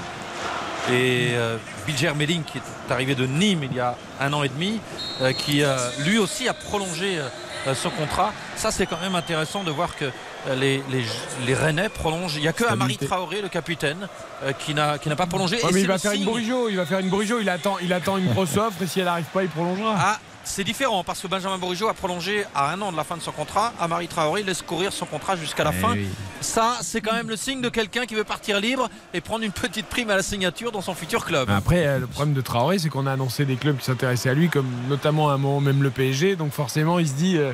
Et 0.91 1.31
euh, 1.33 1.57
Bilger 1.87 2.13
Melling 2.17 2.43
qui 2.43 2.59
est 2.59 2.93
arrivé 2.93 3.15
de 3.15 3.27
Nîmes 3.27 3.65
il 3.65 3.75
y 3.77 3.81
a 3.81 3.97
un 4.21 4.33
an 4.33 4.43
et 4.43 4.49
demi, 4.49 4.81
euh, 5.21 5.33
qui 5.33 5.63
euh, 5.63 5.77
lui 6.05 6.19
aussi 6.19 6.49
a 6.49 6.55
prolongé 6.55 7.19
euh, 7.19 7.75
son 7.75 7.91
contrat. 7.91 8.33
Ça 8.57 8.71
c'est 8.71 8.87
quand 8.87 9.01
même 9.01 9.15
intéressant 9.15 9.63
de 9.63 9.71
voir 9.71 9.95
que 9.97 10.07
euh, 10.07 10.11
les, 10.59 10.83
les, 10.91 11.05
les 11.47 11.55
Rennais 11.55 11.89
prolongent. 11.89 12.37
Il 12.37 12.43
n'y 12.43 12.49
a 12.49 12.53
que 12.53 12.65
Amari. 12.65 12.97
Traoré, 12.97 13.43
le 13.43 13.49
capitaine, 13.49 14.09
euh, 14.45 14.53
qui 14.53 14.75
n'a 14.75 14.99
pas 15.17 15.27
prolongé. 15.27 15.57
Ouais, 15.57 15.63
Et 15.63 15.67
mais 15.67 15.73
c'est 15.73 15.81
il 15.83 15.87
va 15.87 15.99
faire 15.99 16.13
une 16.13 16.25
Bourigeau. 16.25 16.69
Il 16.69 16.77
va 16.77 16.87
faire 16.87 16.99
une 17.01 17.09
Bourigeau. 17.11 17.39
Il 17.41 17.49
attend, 17.49 17.77
il 17.83 17.93
attend 17.93 18.17
une 18.17 18.33
grosse 18.33 18.57
offre 18.57 18.83
et 18.83 18.87
si 18.87 19.01
elle 19.01 19.07
n'arrive 19.07 19.27
pas, 19.27 19.43
il 19.43 19.49
prolongera. 19.49 19.95
Ah, 19.99 20.19
c'est 20.43 20.65
différent 20.65 21.05
parce 21.05 21.21
que 21.21 21.27
Benjamin 21.29 21.59
Bourigeau 21.59 21.89
a 21.89 21.95
prolongé 21.95 22.45
à 22.55 22.73
un 22.73 22.81
an 22.81 22.91
de 22.91 22.97
la 22.97 23.05
fin 23.05 23.17
de 23.17 23.23
son 23.23 23.31
contrat. 23.31 23.75
Amari 23.79 24.09
Traoré 24.09 24.43
laisse 24.43 24.63
courir 24.63 24.93
son 24.93 25.05
contrat 25.05 25.37
jusqu'à 25.37 25.63
la 25.65 25.73
Eh 25.77 25.81
fin. 25.81 25.93
oui. 25.93 26.09
Ça, 26.41 26.79
c'est 26.81 27.03
quand 27.03 27.13
même 27.13 27.29
le 27.29 27.37
signe 27.37 27.61
de 27.61 27.69
quelqu'un 27.69 28.07
qui 28.07 28.15
veut 28.15 28.25
partir 28.25 28.59
libre 28.59 28.89
et 29.13 29.21
prendre 29.21 29.45
une 29.45 29.53
petite 29.53 29.87
prime 29.87 30.09
à 30.11 30.17
la 30.17 30.23
signature 30.23 30.73
dans 30.73 30.81
son 30.81 30.95
futur 30.95 31.27
club. 31.27 31.51
Après, 31.51 31.87
euh, 31.87 31.99
le 31.99 32.07
problème 32.07 32.35
de 32.35 32.41
Traoré, 32.41 32.79
c'est 32.79 32.89
qu'on 32.89 33.07
a 33.07 33.13
annoncé 33.13 33.45
des 33.45 33.57
clubs 33.57 33.77
qui 33.77 33.85
s'intéressaient 33.85 34.31
à 34.31 34.35
lui, 34.35 34.49
comme 34.49 34.67
notamment 34.89 35.29
à 35.29 35.35
un 35.35 35.39
moment 35.39 35.61
même 35.61 35.83
le 35.83 35.91
PSG. 35.91 36.35
Donc 36.37 36.53
forcément, 36.53 36.99
il 36.99 37.07
se 37.07 37.13
dit. 37.13 37.37
euh, 37.37 37.53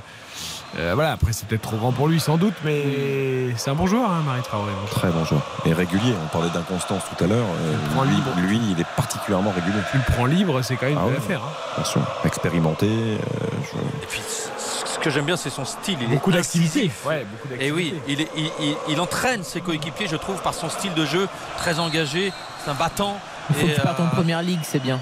euh, 0.79 0.93
voilà, 0.95 1.13
après 1.13 1.33
c'est 1.33 1.47
peut-être 1.49 1.63
trop 1.63 1.77
grand 1.77 1.93
pour 1.93 2.09
lui 2.09 2.21
sans 2.21 2.37
doute, 2.37 2.55
mais 2.65 3.55
c'est 3.57 3.71
un 3.71 3.75
bon 3.75 3.87
joueur, 3.87 4.11
hein, 4.11 4.23
Marie 4.27 4.43
Traoré. 4.43 4.71
Très 4.91 5.09
bon 5.09 5.25
joueur. 5.25 5.41
Et 5.65 5.73
régulier. 5.73 6.15
On 6.25 6.29
parlait 6.29 6.51
d'inconstance 6.51 7.03
tout 7.17 7.25
à 7.25 7.27
l'heure. 7.27 7.47
Euh, 7.47 7.75
prend 7.95 8.05
lui, 8.05 8.15
libre. 8.17 8.31
lui, 8.37 8.61
il 8.73 8.81
est 8.81 8.87
particulièrement 8.97 9.53
régulier. 9.53 9.79
Tu 9.91 9.97
le 9.99 10.03
prends 10.15 10.27
libre, 10.27 10.61
c'est 10.63 10.77
quand 10.77 10.87
même 10.87 10.97
Ah 10.99 11.03
une 11.03 11.07
ouais. 11.07 11.13
belle 11.15 11.23
affaire. 11.23 11.41
hein. 11.43 11.53
Bien 11.77 11.85
sûr. 11.85 12.01
Expérimenté. 12.25 12.87
euh, 12.89 13.17
je- 13.63 13.79
Et 14.03 14.07
puis, 14.09 14.21
ce 14.59 14.99
que 14.99 15.09
j'aime 15.11 15.25
bien, 15.25 15.37
c'est 15.37 15.51
son 15.51 15.65
style. 15.65 15.99
Il 16.03 16.09
Beaucoup 16.09 16.31
est 16.31 16.35
d'activité. 16.35 16.91
Ouais, 17.07 17.25
beaucoup 17.31 17.55
Et 17.61 17.71
oui, 17.73 17.95
il, 18.09 18.21
est- 18.21 18.29
il- 18.37 18.51
il- 18.61 18.77
il 18.89 19.01
entraîne 19.01 19.43
ses 19.45 19.61
coéquipiers, 19.63 20.09
je 20.09 20.17
trouve, 20.17 20.43
par 20.43 20.53
son 20.55 20.69
style 20.69 20.93
de 20.95 21.07
jeu 21.07 21.27
très 21.57 21.79
engagé. 21.79 22.33
C'est 22.65 22.71
un 22.71 22.75
battant. 22.75 23.19
Il 23.51 23.57
faut 23.57 23.67
Et, 23.67 23.73
qu'il 23.73 23.83
parte 23.83 24.01
en 24.01 24.05
euh, 24.07 24.11
première 24.11 24.43
ligue, 24.43 24.61
c'est 24.63 24.83
bien. 24.83 24.99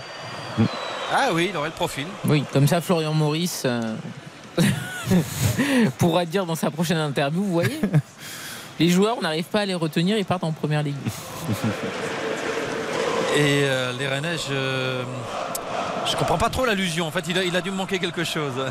Ah 1.13 1.29
oui, 1.33 1.49
il 1.51 1.57
aurait 1.57 1.69
le 1.69 1.75
profil. 1.75 2.07
Oui, 2.27 2.45
comme 2.53 2.67
ça, 2.67 2.81
Florian 2.81 3.13
Maurice 3.15 3.63
euh, 3.67 3.81
pourra 5.99 6.25
dire 6.25 6.47
dans 6.47 6.55
sa 6.55 6.71
prochaine 6.71 6.99
interview, 6.99 7.43
vous 7.43 7.53
voyez 7.53 7.81
les 8.81 8.89
joueurs, 8.89 9.17
on 9.19 9.23
n'arrive 9.23 9.45
pas 9.45 9.61
à 9.61 9.67
les 9.67 9.75
retenir, 9.75 10.17
ils 10.17 10.25
partent 10.25 10.45
en 10.45 10.53
première 10.53 10.83
ligue. 10.83 10.95
Et 13.37 13.65
euh, 13.65 13.93
les 13.99 14.07
Rennais, 14.07 14.37
je. 14.37 15.03
Je 16.07 16.17
comprends 16.17 16.37
pas 16.39 16.51
trop 16.51 16.65
l'allusion. 16.67 17.07
En 17.07 17.11
fait, 17.11 17.25
il 17.29 17.39
a, 17.39 17.45
il 17.45 17.57
a 17.57 17.61
dû 17.61 17.71
me 17.71 17.77
manquer 17.77 17.99
quelque 17.99 18.25
chose. 18.25 18.53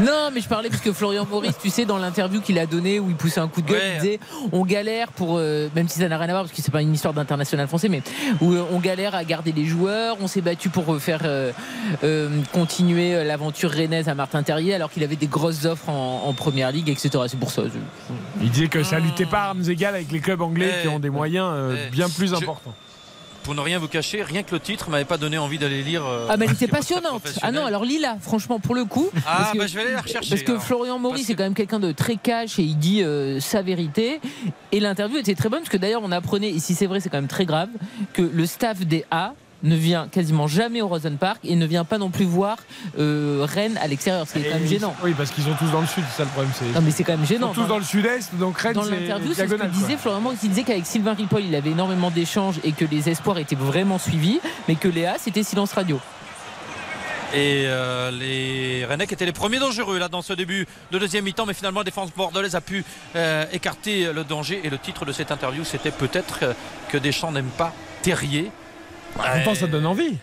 Non, 0.00 0.28
mais 0.32 0.40
je 0.40 0.48
parlais 0.48 0.68
parce 0.68 0.82
que 0.82 0.92
Florian 0.92 1.26
Maurice, 1.28 1.56
tu 1.60 1.70
sais, 1.70 1.84
dans 1.84 1.98
l'interview 1.98 2.40
qu'il 2.40 2.56
a 2.60 2.66
donné 2.66 3.00
où 3.00 3.08
il 3.10 3.16
poussait 3.16 3.40
un 3.40 3.48
coup 3.48 3.62
de 3.62 3.66
gueule, 3.68 3.78
Ouais. 3.80 3.94
il 3.96 4.00
disait 4.00 4.20
on 4.52 4.64
galère 4.64 5.10
pour, 5.10 5.38
euh, 5.38 5.68
même 5.74 5.88
si 5.88 5.98
ça 5.98 6.08
n'a 6.08 6.16
rien 6.18 6.28
à 6.28 6.32
voir 6.32 6.42
parce 6.44 6.54
que 6.54 6.62
c'est 6.62 6.70
pas 6.70 6.82
une 6.82 6.94
histoire 6.94 7.12
d'international 7.14 7.66
français, 7.66 7.88
mais 7.88 8.02
où 8.40 8.52
euh, 8.52 8.62
on 8.70 8.78
galère 8.78 9.16
à 9.16 9.24
garder 9.24 9.50
les 9.50 9.64
joueurs, 9.64 10.16
on 10.20 10.28
s'est 10.28 10.40
battu 10.42 10.68
pour 10.68 10.94
euh, 10.94 10.98
faire 11.00 11.22
euh, 11.24 11.50
euh, 12.04 12.28
continuer 12.52 13.24
l'aventure 13.24 13.72
rennaise 13.72 14.08
à 14.08 14.14
Martin 14.14 14.44
Terrier 14.44 14.74
alors 14.74 14.90
qu'il 14.92 15.02
avait 15.02 15.16
des 15.16 15.26
grosses 15.26 15.64
offres 15.64 15.88
en, 15.88 16.22
en 16.26 16.32
première 16.32 16.70
ligue, 16.70 16.90
etc. 16.90 17.10
C'est 17.26 17.40
pour 17.40 17.50
ça. 17.50 17.62
je- 17.64 17.70
Il 18.40 18.50
disait 18.50 18.68
que 18.68 18.84
ça 18.84 19.00
luttait 19.00 19.26
pas 19.26 19.40
à 19.40 19.48
armes 19.48 19.68
égales 19.68 19.96
avec 19.96 20.12
les 20.12 20.20
clubs 20.20 20.42
anglais 20.42 20.72
Eh, 20.78 20.82
qui 20.82 20.88
ont 20.88 21.00
des 21.00 21.10
moyens 21.10 21.48
euh, 21.50 21.86
eh, 21.88 21.90
bien 21.90 22.08
plus 22.08 22.28
je- 22.28 22.34
importants. 22.36 22.74
Pour 23.48 23.54
ne 23.54 23.62
rien 23.62 23.78
vous 23.78 23.88
cacher, 23.88 24.22
rien 24.22 24.42
que 24.42 24.54
le 24.54 24.60
titre 24.60 24.90
m'avait 24.90 25.06
pas 25.06 25.16
donné 25.16 25.38
envie 25.38 25.56
d'aller 25.56 25.82
lire. 25.82 26.04
euh, 26.04 26.26
Ah 26.28 26.36
mais 26.36 26.44
elle 26.44 26.52
était 26.52 26.66
passionnante. 26.68 27.22
Ah 27.40 27.50
non, 27.50 27.64
alors 27.64 27.82
Lila, 27.82 28.18
franchement 28.20 28.60
pour 28.60 28.74
le 28.74 28.84
coup. 28.84 29.08
Ah, 29.26 29.36
parce 29.38 29.52
que- 29.52 29.58
bah, 29.58 29.66
je 29.66 29.74
vais 29.74 29.80
aller 29.80 29.92
la 29.92 30.02
rechercher, 30.02 30.28
Parce 30.28 30.42
que 30.42 30.50
alors. 30.50 30.62
Florian 30.62 30.98
Maurice 30.98 31.30
est 31.30 31.34
quand 31.34 31.44
même 31.44 31.54
quelqu'un 31.54 31.78
de 31.80 31.90
très 31.92 32.16
cash 32.16 32.58
et 32.58 32.62
il 32.62 32.76
dit 32.78 33.02
euh, 33.02 33.40
sa 33.40 33.62
vérité. 33.62 34.20
Et 34.70 34.80
l'interview 34.80 35.16
était 35.16 35.34
très 35.34 35.48
bonne 35.48 35.60
parce 35.60 35.70
que 35.70 35.78
d'ailleurs 35.78 36.02
on 36.04 36.12
apprenait, 36.12 36.50
et 36.50 36.58
si 36.58 36.74
c'est 36.74 36.84
vrai 36.84 37.00
c'est 37.00 37.08
quand 37.08 37.16
même 37.16 37.26
très 37.26 37.46
grave, 37.46 37.70
que 38.12 38.20
le 38.20 38.44
staff 38.44 38.80
des 38.80 39.06
A 39.10 39.32
ne 39.62 39.74
vient 39.74 40.08
quasiment 40.08 40.46
jamais 40.46 40.80
au 40.82 40.88
Rosen 40.88 41.16
Park 41.16 41.38
et 41.44 41.56
ne 41.56 41.66
vient 41.66 41.84
pas 41.84 41.98
non 41.98 42.10
plus 42.10 42.24
voir 42.24 42.58
euh, 42.98 43.46
Rennes 43.48 43.78
à 43.82 43.86
l'extérieur, 43.88 44.26
ce 44.26 44.34
qui 44.34 44.38
est 44.40 44.50
quand 44.50 44.58
même 44.58 44.66
gênant. 44.68 44.94
Oui, 45.02 45.14
parce 45.16 45.30
qu'ils 45.30 45.44
sont 45.44 45.54
tous 45.58 45.70
dans 45.72 45.80
le 45.80 45.86
sud, 45.86 46.04
c'est 46.10 46.18
ça 46.18 46.22
le 46.24 46.28
problème. 46.30 46.52
c'est- 46.56 46.64
Non 46.74 46.80
mais 46.80 46.90
c'est 46.90 47.04
quand 47.04 47.12
même 47.14 47.22
Ils 47.24 47.26
gênant. 47.28 47.48
sont 47.48 47.54
tous 47.54 47.60
Enfin, 47.60 47.68
dans 47.70 47.78
le 47.78 47.84
sud-est, 47.84 48.34
donc 48.36 48.58
Rennes, 48.58 48.74
dans 48.74 48.82
c'est 48.84 48.90
l'interview, 48.90 49.32
c'est 49.34 49.48
ce 49.48 49.54
que 49.54 49.66
disait 49.66 49.96
Florian 49.96 50.20
Maurice. 50.20 50.40
Il 50.44 50.50
disait 50.50 50.62
qu'avec 50.62 50.86
Sylvain 50.86 51.14
Ripoll, 51.14 51.42
il 51.44 51.54
avait 51.54 51.70
énormément 51.70 52.10
d'échanges 52.10 52.56
et 52.64 52.72
que 52.72 52.84
les 52.84 53.08
espoirs 53.08 53.38
étaient 53.38 53.56
vraiment 53.56 53.98
suivis, 53.98 54.40
mais 54.68 54.74
que 54.76 54.88
Léa, 54.88 55.16
c'était 55.18 55.42
silence 55.42 55.72
radio. 55.72 56.00
Et 57.34 57.64
euh, 57.66 58.10
les 58.10 58.86
Rennais 58.86 59.06
qui 59.06 59.12
étaient 59.12 59.26
les 59.26 59.32
premiers 59.32 59.58
dangereux 59.58 59.98
là 59.98 60.08
dans 60.08 60.22
ce 60.22 60.32
début 60.32 60.66
de 60.92 60.98
deuxième 60.98 61.24
mi-temps, 61.24 61.44
mais 61.44 61.52
finalement 61.52 61.80
la 61.80 61.84
défense 61.84 62.10
bordelaise 62.16 62.54
a 62.54 62.62
pu 62.62 62.84
euh, 63.16 63.44
écarter 63.52 64.10
le 64.14 64.24
danger. 64.24 64.60
Et 64.64 64.70
le 64.70 64.78
titre 64.78 65.04
de 65.04 65.12
cette 65.12 65.30
interview, 65.30 65.62
c'était 65.64 65.90
peut-être 65.90 66.54
que 66.90 66.96
Deschamps 66.96 67.32
n'aime 67.32 67.50
pas 67.58 67.74
Terrier. 68.00 68.50
En 69.18 69.22
même 69.22 69.44
temps, 69.44 69.54
ça 69.54 69.66
donne 69.66 69.86
envie. 69.86 70.16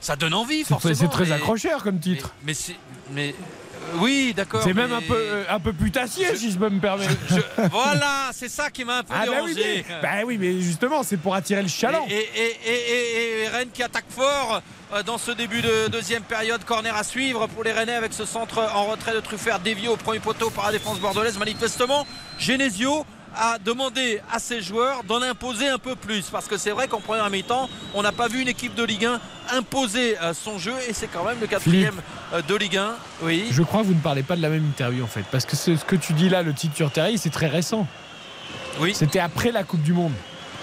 Ça 0.00 0.16
donne 0.16 0.34
envie, 0.34 0.64
forcément. 0.64 0.94
c'est 0.96 1.08
très 1.08 1.26
mais- 1.26 1.32
accrocheur 1.32 1.82
comme 1.84 2.00
titre. 2.00 2.34
Mais, 2.42 2.54
euh, 3.16 3.30
oui, 3.98 4.32
d'accord. 4.36 4.62
C'est 4.64 4.74
même 4.74 4.90
mais- 4.90 4.96
un 4.96 5.00
peu, 5.00 5.14
euh, 5.16 5.44
un 5.48 5.60
peu 5.60 5.72
putassier, 5.72 6.34
si 6.36 6.50
je 6.50 6.58
peux 6.58 6.68
me 6.70 6.80
permettre. 6.80 7.12
Voilà, 7.70 8.30
c'est 8.32 8.48
ça 8.48 8.68
qui 8.70 8.84
m'a 8.84 8.98
un 8.98 9.02
peu 9.04 9.14
Ah 9.14 9.26
bah 9.26 9.32
oui, 9.44 9.54
dérangé. 9.54 9.84
mais, 9.88 9.94
bah 10.02 10.08
oui, 10.26 10.38
mais 10.38 10.60
justement, 10.60 11.04
c'est 11.04 11.18
pour 11.18 11.34
attirer 11.36 11.62
le 11.62 11.68
chaland. 11.68 12.04
Et, 12.10 12.14
et, 12.14 12.56
et, 12.66 12.72
et- 12.72 13.42
et 13.44 13.48
Rennes 13.48 13.68
qui 13.72 13.82
attaque 13.84 14.06
fort 14.08 14.60
euh, 14.92 15.02
dans 15.04 15.18
ce 15.18 15.30
début 15.30 15.62
de 15.62 15.86
deuxième 15.88 16.22
période. 16.24 16.64
Corner 16.64 16.96
à 16.96 17.04
suivre 17.04 17.46
pour 17.46 17.62
les 17.62 17.72
Rennais 17.72 17.94
avec 17.94 18.12
ce 18.12 18.24
centre 18.24 18.58
en 18.74 18.86
retrait 18.86 19.14
de 19.14 19.20
Truffert 19.20 19.60
dévié 19.60 19.86
au 19.88 19.96
premier 19.96 20.18
poteau 20.20 20.50
par 20.50 20.66
la 20.66 20.72
défense 20.72 20.98
bordelaise. 20.98 21.38
Manifestement, 21.38 22.06
Genesio 22.40 23.06
à 23.36 23.58
demander 23.58 24.20
à 24.32 24.38
ses 24.38 24.60
joueurs 24.60 25.04
d'en 25.04 25.22
imposer 25.22 25.68
un 25.68 25.78
peu 25.78 25.94
plus. 25.96 26.22
Parce 26.30 26.46
que 26.46 26.56
c'est 26.56 26.70
vrai 26.70 26.88
qu'en 26.88 27.00
première 27.00 27.28
mi-temps, 27.30 27.68
on 27.94 28.02
n'a 28.02 28.12
pas 28.12 28.28
vu 28.28 28.40
une 28.42 28.48
équipe 28.48 28.74
de 28.74 28.84
Ligue 28.84 29.06
1 29.06 29.20
imposer 29.56 30.16
euh, 30.20 30.32
son 30.34 30.58
jeu 30.58 30.74
et 30.88 30.92
c'est 30.92 31.08
quand 31.08 31.24
même 31.24 31.38
le 31.40 31.46
quatrième 31.46 32.00
euh, 32.32 32.42
de 32.42 32.54
Ligue 32.54 32.76
1. 32.76 32.94
Oui. 33.22 33.46
Je 33.50 33.62
crois 33.62 33.82
que 33.82 33.86
vous 33.86 33.94
ne 33.94 34.00
parlez 34.00 34.22
pas 34.22 34.36
de 34.36 34.42
la 34.42 34.48
même 34.48 34.64
interview 34.66 35.04
en 35.04 35.08
fait. 35.08 35.24
Parce 35.30 35.44
que 35.44 35.56
ce, 35.56 35.76
ce 35.76 35.84
que 35.84 35.96
tu 35.96 36.12
dis 36.12 36.28
là, 36.28 36.42
le 36.42 36.54
titre 36.54 36.76
sur 36.76 36.90
Terry, 36.90 37.18
c'est 37.18 37.30
très 37.30 37.48
récent. 37.48 37.86
Oui. 38.80 38.94
C'était 38.94 39.20
après 39.20 39.52
la 39.52 39.64
Coupe 39.64 39.82
du 39.82 39.92
Monde. 39.92 40.12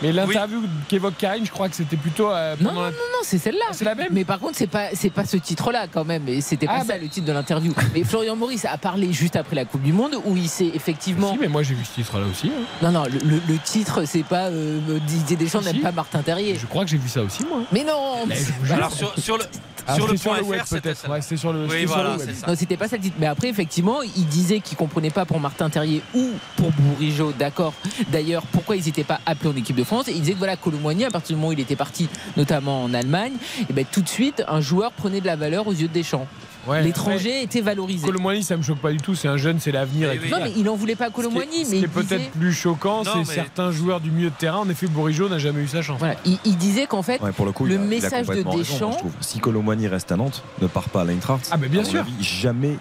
Mais 0.02 0.12
l'interview 0.12 0.62
qu'évoque 0.88 1.18
Karine, 1.18 1.46
je 1.46 1.52
crois 1.52 1.68
que 1.70 1.76
c'était 1.76 1.98
plutôt 1.98 2.30
euh, 2.32 2.56
Non, 2.62 2.72
non, 2.72 2.82
non, 2.84 2.88
non, 2.90 2.94
c'est 3.24 3.38
celle-là. 3.38 3.66
C'est 3.72 3.86
la 3.86 3.96
même 3.96 4.08
Mais 4.12 4.24
par 4.24 4.40
contre, 4.40 4.56
c'est 4.58 4.68
pas, 4.68 4.90
c'est 4.94 5.10
pas 5.10 5.26
ce 5.26 5.38
titre-là 5.38 5.88
quand 5.92 6.06
même. 6.06 6.28
Et 6.28 6.42
c'était 6.42 6.66
pas 6.68 6.78
Ah, 6.78 6.80
ça 6.82 6.94
bah- 6.94 6.98
le 7.02 7.08
titre 7.10 7.26
de 7.28 7.32
l'interview. 7.34 7.74
Mais 7.94 8.04
Florian 8.04 8.36
Maurice 8.36 8.66
a 8.66 8.78
parlé 8.78 9.12
juste 9.12 9.36
après 9.36 9.56
la 9.56 9.66
Coupe 9.66 9.82
du 9.84 9.92
Monde 9.94 10.16
où 10.26 10.38
il 10.38 10.48
s'est 10.50 10.72
effectivement. 10.74 11.34
Si, 11.34 11.38
mais 11.40 11.48
moi 11.48 11.64
j'ai 11.64 11.76
vu 11.76 11.84
ce 11.84 11.96
titre-là 11.96 12.26
aussi. 12.32 12.48
hein. 12.48 12.62
Non, 12.82 12.92
non, 12.92 13.04
le, 13.06 13.20
le- 13.28 13.42
le 13.48 13.58
titre, 13.64 14.04
c'est 14.06 14.24
pas 14.24 14.46
euh, 14.48 15.00
Didier 15.08 15.36
Deschamps 15.36 15.60
Si, 15.60 15.66
n'aime 15.68 15.76
si. 15.78 15.82
pas 15.82 15.92
Martin 15.92 16.22
Terrier. 16.22 16.56
Je 16.56 16.66
crois 16.66 16.86
que 16.86 16.92
j'ai 16.92 16.98
vu 16.98 17.10
ça 17.10 17.22
aussi, 17.22 17.44
moi. 17.46 17.60
Mais 17.72 17.84
non, 17.84 18.26
Mais 18.28 18.36
mais 18.36 18.42
je. 18.68 18.74
Alors 18.74 18.92
sur, 18.92 19.14
sur 19.20 19.38
le, 19.38 19.44
Ah, 19.90 19.96
sur 19.96 20.08
le 20.08 20.18
point 20.18 20.38
le 20.38 20.44
web 20.44 20.62
peut-être. 20.70 21.10
Ouais, 21.10 21.22
c'était 21.22 21.38
sur 21.38 21.52
le. 21.52 21.66
Oui, 21.66 21.88
sur 21.88 21.98
web. 21.98 22.30
Non, 22.48 22.54
c'était 22.56 22.78
pas 22.78 22.88
ça 22.88 22.98
le 22.98 23.02
titre. 23.02 23.16
Mais 23.20 23.26
après, 23.26 23.50
effectivement, 23.50 24.02
il 24.02 24.28
disait 24.28 24.60
qu'il 24.60 24.78
comprenait 24.78 25.10
pas 25.10 25.26
pour 25.26 25.40
Martin 25.40 25.70
Terrier 25.70 26.02
ou 26.14 26.30
pour 26.56 26.72
Bourigeau, 26.72 27.34
d'accord. 27.38 27.74
D'ailleurs, 28.12 28.44
pourquoi 28.52 28.76
ils 28.76 28.86
n'étaient 28.86 29.04
pas 29.04 29.20
appelés 29.26 29.50
en 29.50 29.56
équipe 29.56 29.76
de 29.76 29.84
France? 29.84 30.08
Et 30.08 30.12
il 30.12 30.22
disait 30.22 30.34
que 30.34 30.38
voilà, 30.38 30.56
Colomboigny, 30.56 31.06
à 31.06 31.10
partir 31.10 31.36
du 31.36 31.42
moment 31.42 31.50
où 31.50 31.54
il 31.54 31.60
était 31.60 31.76
parti, 31.76 32.08
notamment 32.38 32.84
en 32.84 32.94
Allemagne, 32.94 33.34
et 33.70 33.74
ben 33.74 33.86
tout 33.92 34.02
de 34.02 34.10
suite, 34.10 34.44
un 34.48 34.62
joueur 34.62 34.92
prenait 34.92 35.22
de 35.22 35.26
la 35.26 35.36
valeur 35.36 35.68
aux 35.68 35.74
yeux 35.74 35.88
de 35.88 35.94
Deschamps. 35.94 36.28
Ouais, 36.68 36.84
L'étranger 36.84 37.42
était 37.44 37.62
valorisé. 37.62 38.06
Colomboigny, 38.06 38.44
ça 38.44 38.58
me 38.58 38.62
choque 38.62 38.80
pas 38.80 38.92
du 38.92 38.98
tout. 38.98 39.16
C'est 39.16 39.28
un 39.28 39.38
jeune, 39.38 39.60
c'est 39.60 39.72
l'avenir. 39.72 40.10
Oui. 40.12 40.30
Non, 40.30 40.38
mais 40.44 40.52
il 40.56 40.68
en 40.70 40.76
voulait 40.76 40.96
pas 40.96 41.06
à 41.06 41.10
Colomboigny, 41.10 41.66
Ce 41.66 41.72
mais 41.72 41.78
qui 41.80 41.86
est 41.86 41.88
peut-être 41.88 42.08
disait, 42.18 42.32
plus 42.38 42.54
choquant, 42.54 43.04
c'est 43.04 43.18
mais- 43.20 43.26
certains 43.26 43.72
joueurs 43.72 44.02
du 44.02 44.12
milieu 44.12 44.30
de 44.30 44.36
terrain. 44.36 44.58
En 44.60 44.70
effet, 44.70 44.88
Bourigeau 44.88 45.30
n'a 45.30 45.40
jamais 45.40 45.62
eu 45.62 45.68
sa 45.68 45.82
chance. 45.82 46.00
voilà, 46.00 46.16
il, 46.26 46.38
il 46.46 46.58
disait 46.58 46.86
qu'en 46.86 47.02
fait, 47.02 47.22
Ouais, 47.22 47.32
pour 47.32 47.46
le 47.46 47.52
coup, 47.54 47.66
a- 47.66 47.70
message 47.70 48.28
de 48.28 48.32
raison, 48.34 48.54
Deschamps- 48.58 48.80
moi, 48.88 48.92
je 48.94 48.98
trouve. 49.00 49.14
Si 49.22 49.40
Colomboigny 49.40 49.88
reste 49.88 50.12
à 50.12 50.18
Nantes, 50.18 50.44
ne 50.62 50.68
part 50.68 50.90
pas 50.90 51.02
à 51.02 51.06
l'Eintracht. 51.06 51.48
Ah, 51.52 51.58
mais 51.58 51.70
bien 51.70 51.84
sûr. 51.84 52.02
avis, 52.02 52.14
jamais 52.22 52.76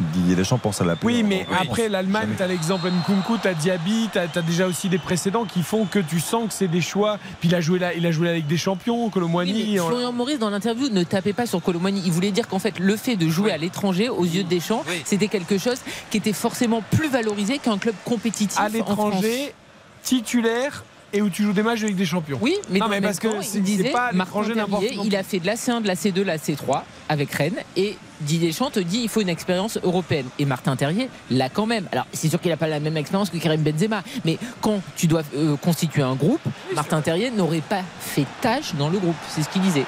Didier 0.00 0.34
Deschamps 0.34 0.58
pense 0.58 0.80
à 0.80 0.84
l'appeler. 0.84 1.14
Oui, 1.16 1.22
mais 1.22 1.46
après 1.60 1.88
l'Allemagne, 1.88 2.22
Jamais. 2.24 2.34
t'as 2.36 2.46
l'exemple 2.46 2.90
Nkunku, 2.90 3.38
t'as 3.42 3.54
Diaby, 3.54 4.08
t'as 4.12 4.22
as 4.34 4.42
déjà 4.42 4.66
aussi 4.66 4.88
des 4.88 4.98
précédents 4.98 5.44
qui 5.44 5.62
font 5.62 5.84
que 5.84 5.98
tu 5.98 6.18
sens 6.20 6.48
que 6.48 6.52
c'est 6.54 6.68
des 6.68 6.80
choix. 6.80 7.18
Puis 7.40 7.48
il 7.48 7.54
a 7.54 7.60
joué 7.60 7.78
la, 7.78 7.94
il 7.94 8.04
a 8.06 8.10
joué 8.10 8.26
la 8.26 8.34
Ligue 8.34 8.46
des 8.46 8.56
Champions, 8.56 9.04
Oui, 9.04 9.10
Colomboigny. 9.12 9.76
Florian 9.76 10.12
Maurice 10.12 10.38
dans 10.38 10.50
l'interview 10.50 10.88
ne 10.88 11.04
tapait 11.04 11.32
pas 11.32 11.46
sur 11.46 11.62
Colomboigny. 11.62 12.02
Il 12.04 12.12
voulait 12.12 12.32
dire 12.32 12.48
qu'en 12.48 12.58
fait 12.58 12.78
le 12.78 12.96
fait 12.96 13.16
de 13.16 13.28
jouer 13.28 13.52
à 13.52 13.56
l'étranger 13.56 14.08
aux 14.08 14.24
yeux 14.24 14.42
de 14.44 14.48
Deschamps, 14.48 14.82
Oui. 14.88 15.02
c'était 15.04 15.28
quelque 15.28 15.58
chose 15.58 15.78
qui 16.10 16.16
était 16.16 16.32
forcément 16.32 16.82
plus 16.90 17.08
valorisé 17.08 17.58
qu'un 17.58 17.78
club 17.78 17.94
compétitif 18.04 18.58
à 18.58 18.68
l'étranger, 18.68 19.54
titulaire 20.02 20.84
et 21.14 21.22
où 21.22 21.30
tu 21.30 21.44
joues 21.44 21.52
des 21.52 21.62
matchs 21.62 21.80
de 21.80 21.86
Ligue 21.86 21.96
des 21.96 22.04
Champions. 22.04 22.38
Oui, 22.42 22.56
mais, 22.68 22.80
Non, 22.80 22.88
parce 23.00 23.18
que 23.20 23.28
c'est- 23.40 23.58
il 23.58 23.62
disait 23.62 23.90
pas 23.90 24.10
Terrier, 24.10 24.98
il 25.04 25.16
a 25.16 25.22
fait 25.22 25.38
de 25.38 25.46
la 25.46 25.54
C1, 25.56 25.80
de 25.80 25.86
la 25.86 25.94
C2, 25.94 26.12
de 26.12 26.22
la 26.22 26.36
C3 26.38 26.82
avec 27.08 27.32
Rennes 27.32 27.54
et 27.76 27.96
Didier 28.20 28.48
Deschamps 28.48 28.70
te 28.70 28.80
dit 28.80 29.00
il 29.04 29.08
faut 29.08 29.20
une 29.20 29.28
expérience 29.28 29.78
européenne 29.82 30.26
et 30.38 30.44
Martin 30.44 30.74
Terrier 30.76 31.08
l'a 31.30 31.48
quand 31.48 31.66
même. 31.66 31.86
Alors 31.92 32.06
c'est 32.12 32.28
sûr 32.28 32.40
qu'il 32.40 32.50
n'a 32.50 32.56
pas 32.56 32.66
la 32.66 32.80
même 32.80 32.96
expérience 32.96 33.30
que 33.30 33.36
Karim 33.38 33.62
Benzema, 33.62 34.02
mais 34.24 34.38
quand 34.60 34.80
tu 34.96 35.06
dois 35.06 35.22
euh, 35.36 35.56
constituer 35.56 36.02
un 36.02 36.14
groupe, 36.14 36.40
Martin 36.74 37.00
Terrier 37.00 37.30
n'aurait 37.30 37.60
pas 37.60 37.82
fait 38.00 38.26
tâche 38.40 38.74
dans 38.74 38.88
le 38.88 38.98
groupe. 38.98 39.16
C'est 39.28 39.42
ce 39.42 39.48
qu'il 39.48 39.62
disait. 39.62 39.84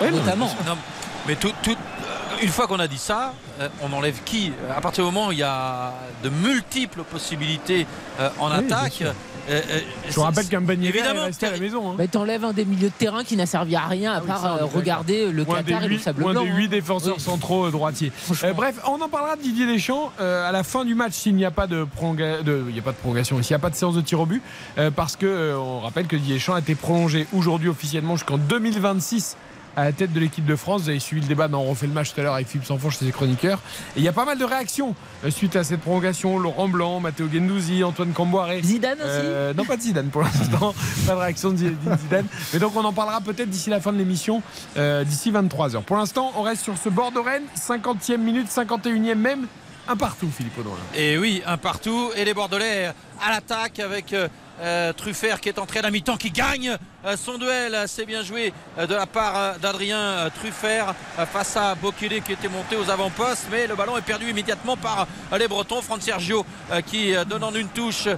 Ouais, 0.00 0.10
Notamment. 0.10 0.50
Non, 0.66 0.76
mais 1.26 1.36
tout, 1.36 1.52
tout- 1.62 1.70
euh, 1.70 2.42
une 2.42 2.48
fois 2.48 2.66
qu'on 2.66 2.80
a 2.80 2.88
dit 2.88 2.98
ça, 2.98 3.34
euh, 3.60 3.68
on 3.82 3.92
enlève 3.92 4.16
qui? 4.24 4.52
À 4.76 4.80
partir 4.80 5.04
du 5.04 5.12
moment 5.12 5.28
où 5.28 5.32
il 5.32 5.38
y 5.38 5.42
a 5.44 5.92
de 6.24 6.28
multiples 6.30 7.02
possibilités 7.04 7.86
en 8.38 8.50
Oui, 8.50 8.64
bien 8.64 8.76
attaque. 8.76 9.02
Euh, 9.50 9.60
euh, 9.70 9.80
Je 10.08 10.14
vous 10.14 10.22
rappelle 10.22 10.46
qu'un 10.48 10.60
Ben 10.60 10.82
Yedder 10.82 10.98
est 11.00 11.18
resté 11.18 11.46
à 11.46 11.50
la 11.50 11.58
maison. 11.58 11.90
hein. 11.90 11.94
Bah, 11.98 12.06
T'enlèves 12.06 12.44
un 12.44 12.52
des 12.52 12.64
milieux 12.64 12.88
de 12.88 12.92
terrain 12.96 13.24
qui 13.24 13.36
n'a 13.36 13.46
servi 13.46 13.74
à 13.76 13.86
rien 13.86 14.12
à 14.12 14.16
Ah 14.16 14.20
oui, 14.22 14.26
part 14.28 14.44
euh, 14.46 14.64
regarder 14.66 15.30
le 15.30 15.44
Moins 15.44 15.62
Qatar 15.62 15.84
et 15.84 15.88
le 15.88 15.98
sable 15.98 16.22
moins 16.22 16.32
blanc. 16.32 16.44
des 16.44 16.50
hein. 16.50 16.56
8 16.56 16.68
défenseurs 16.68 17.14
Oui. 17.16 17.22
centraux 17.22 17.70
droitiers. 17.70 18.12
Euh, 18.44 18.52
bref, 18.52 18.76
on 18.86 19.00
en 19.00 19.08
parlera 19.08 19.36
de 19.36 19.42
Didier 19.42 19.66
Deschamps 19.66 20.12
euh, 20.20 20.48
à 20.48 20.52
la 20.52 20.62
fin 20.62 20.84
du 20.84 20.94
match 20.94 21.12
s'il 21.14 21.34
n'y 21.34 21.44
a 21.44 21.50
pas 21.50 21.66
de, 21.66 21.84
prolonga- 21.84 22.42
de- 22.42 22.64
il 22.68 22.76
y 22.76 22.78
a 22.78 22.82
pas 22.82 22.92
de 22.92 22.96
prolongation, 22.96 23.42
s'il 23.42 23.52
n'y 23.54 23.56
a 23.56 23.60
pas 23.60 23.70
de 23.70 23.76
séance 23.76 23.94
de 23.94 24.00
tir 24.00 24.20
au 24.20 24.26
but, 24.26 24.42
euh, 24.78 24.90
parce 24.90 25.16
que 25.16 25.26
euh, 25.26 25.58
on 25.58 25.80
rappelle 25.80 26.06
que 26.06 26.16
Didier 26.16 26.34
Deschamps 26.34 26.54
a 26.54 26.60
été 26.60 26.74
prolongé 26.74 27.26
aujourd'hui 27.32 27.68
officiellement 27.68 28.16
jusqu'en 28.16 28.38
2026 28.38 29.36
à 29.76 29.84
la 29.84 29.92
tête 29.92 30.12
de 30.12 30.20
l'équipe 30.20 30.44
de 30.44 30.56
France. 30.56 30.82
Vous 30.82 30.88
avez 30.90 30.98
suivi 30.98 31.22
le 31.22 31.28
débat, 31.28 31.48
non, 31.48 31.60
on 31.60 31.70
refait 31.70 31.86
le 31.86 31.92
match 31.92 32.12
tout 32.14 32.20
à 32.20 32.24
l'heure 32.24 32.34
avec 32.34 32.48
Philippe 32.48 32.66
Sanfourche, 32.66 32.96
ses 32.96 33.10
chroniqueurs. 33.10 33.58
Et 33.96 34.00
il 34.00 34.02
y 34.02 34.08
a 34.08 34.12
pas 34.12 34.24
mal 34.24 34.38
de 34.38 34.44
réactions 34.44 34.94
euh, 35.24 35.30
suite 35.30 35.56
à 35.56 35.64
cette 35.64 35.80
prolongation. 35.80 36.38
Laurent 36.38 36.68
Blanc, 36.68 37.00
Matteo 37.00 37.26
Gendouzi, 37.32 37.84
Antoine 37.84 38.12
Camboiré. 38.12 38.60
Zidane 38.62 38.98
aussi 38.98 39.08
Euh, 39.08 39.54
non, 39.54 39.64
pas 39.64 39.76
de 39.76 39.82
Zidane 39.82 40.08
pour 40.08 40.22
l'instant. 40.22 40.74
pas 41.06 41.14
de 41.14 41.18
réaction 41.20 41.50
de 41.50 41.56
Zidane. 41.56 42.26
Mais 42.52 42.58
donc, 42.58 42.76
on 42.76 42.84
en 42.84 42.92
parlera 42.92 43.20
peut-être 43.20 43.50
d'ici 43.50 43.70
la 43.70 43.80
fin 43.80 43.92
de 43.92 43.98
l'émission, 43.98 44.42
euh, 44.76 45.04
d'ici 45.04 45.30
23h. 45.32 45.82
Pour 45.82 45.96
l'instant, 45.96 46.32
on 46.36 46.42
reste 46.42 46.62
sur 46.62 46.76
ce 46.76 46.88
bord 46.88 47.12
de 47.12 47.18
Rennes. 47.18 47.44
50e 47.56 48.18
minute, 48.18 48.48
51e 48.48 49.14
même. 49.14 49.46
Un 49.88 49.96
partout, 49.96 50.28
Philippe 50.34 50.56
Audouin. 50.58 50.76
Et 50.94 51.18
oui, 51.18 51.42
un 51.44 51.56
partout. 51.56 52.10
Et 52.16 52.24
les 52.24 52.34
Bordelais 52.34 52.92
à 53.20 53.30
l'attaque 53.30 53.80
avec 53.80 54.14
euh, 54.60 54.92
Truffert 54.92 55.40
qui 55.40 55.48
est 55.48 55.58
entré 55.58 55.80
à 55.80 55.82
la 55.82 55.90
mi-temps, 55.90 56.16
qui 56.16 56.30
gagne 56.30 56.76
euh, 57.04 57.16
son 57.16 57.38
duel. 57.38 57.76
C'est 57.86 58.06
bien 58.06 58.22
joué 58.22 58.52
euh, 58.78 58.86
de 58.86 58.94
la 58.94 59.06
part 59.06 59.58
d'Adrien 59.58 60.28
Truffert 60.38 60.94
face 61.32 61.56
à 61.56 61.74
Bokele 61.74 62.22
qui 62.22 62.32
était 62.32 62.48
monté 62.48 62.76
aux 62.76 62.88
avant-postes. 62.90 63.46
Mais 63.50 63.66
le 63.66 63.74
ballon 63.74 63.96
est 63.96 64.02
perdu 64.02 64.30
immédiatement 64.30 64.76
par 64.76 65.06
les 65.36 65.48
Bretons. 65.48 65.82
Fran 65.82 66.00
Sergio 66.00 66.44
qui 66.86 67.14
donne 67.28 67.44
en 67.44 67.54
une 67.54 67.68
touche 67.68 68.08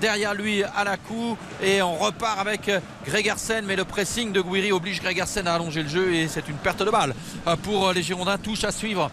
derrière 0.00 0.34
lui 0.34 0.62
à 0.62 0.84
la 0.84 0.96
coup. 0.96 1.36
Et 1.62 1.82
on 1.82 1.96
repart 1.96 2.38
avec 2.38 2.70
Gregersen. 3.04 3.64
Mais 3.66 3.76
le 3.76 3.84
pressing 3.84 4.32
de 4.32 4.40
Guiri 4.40 4.72
oblige 4.72 5.00
Gregersen 5.02 5.46
à 5.46 5.54
allonger 5.54 5.82
le 5.82 5.88
jeu. 5.88 6.14
Et 6.14 6.28
c'est 6.28 6.48
une 6.48 6.56
perte 6.56 6.82
de 6.82 6.90
balle 6.90 7.14
pour 7.62 7.92
les 7.92 8.02
Girondins. 8.02 8.38
Touche 8.38 8.64
à 8.64 8.72
suivre 8.72 9.10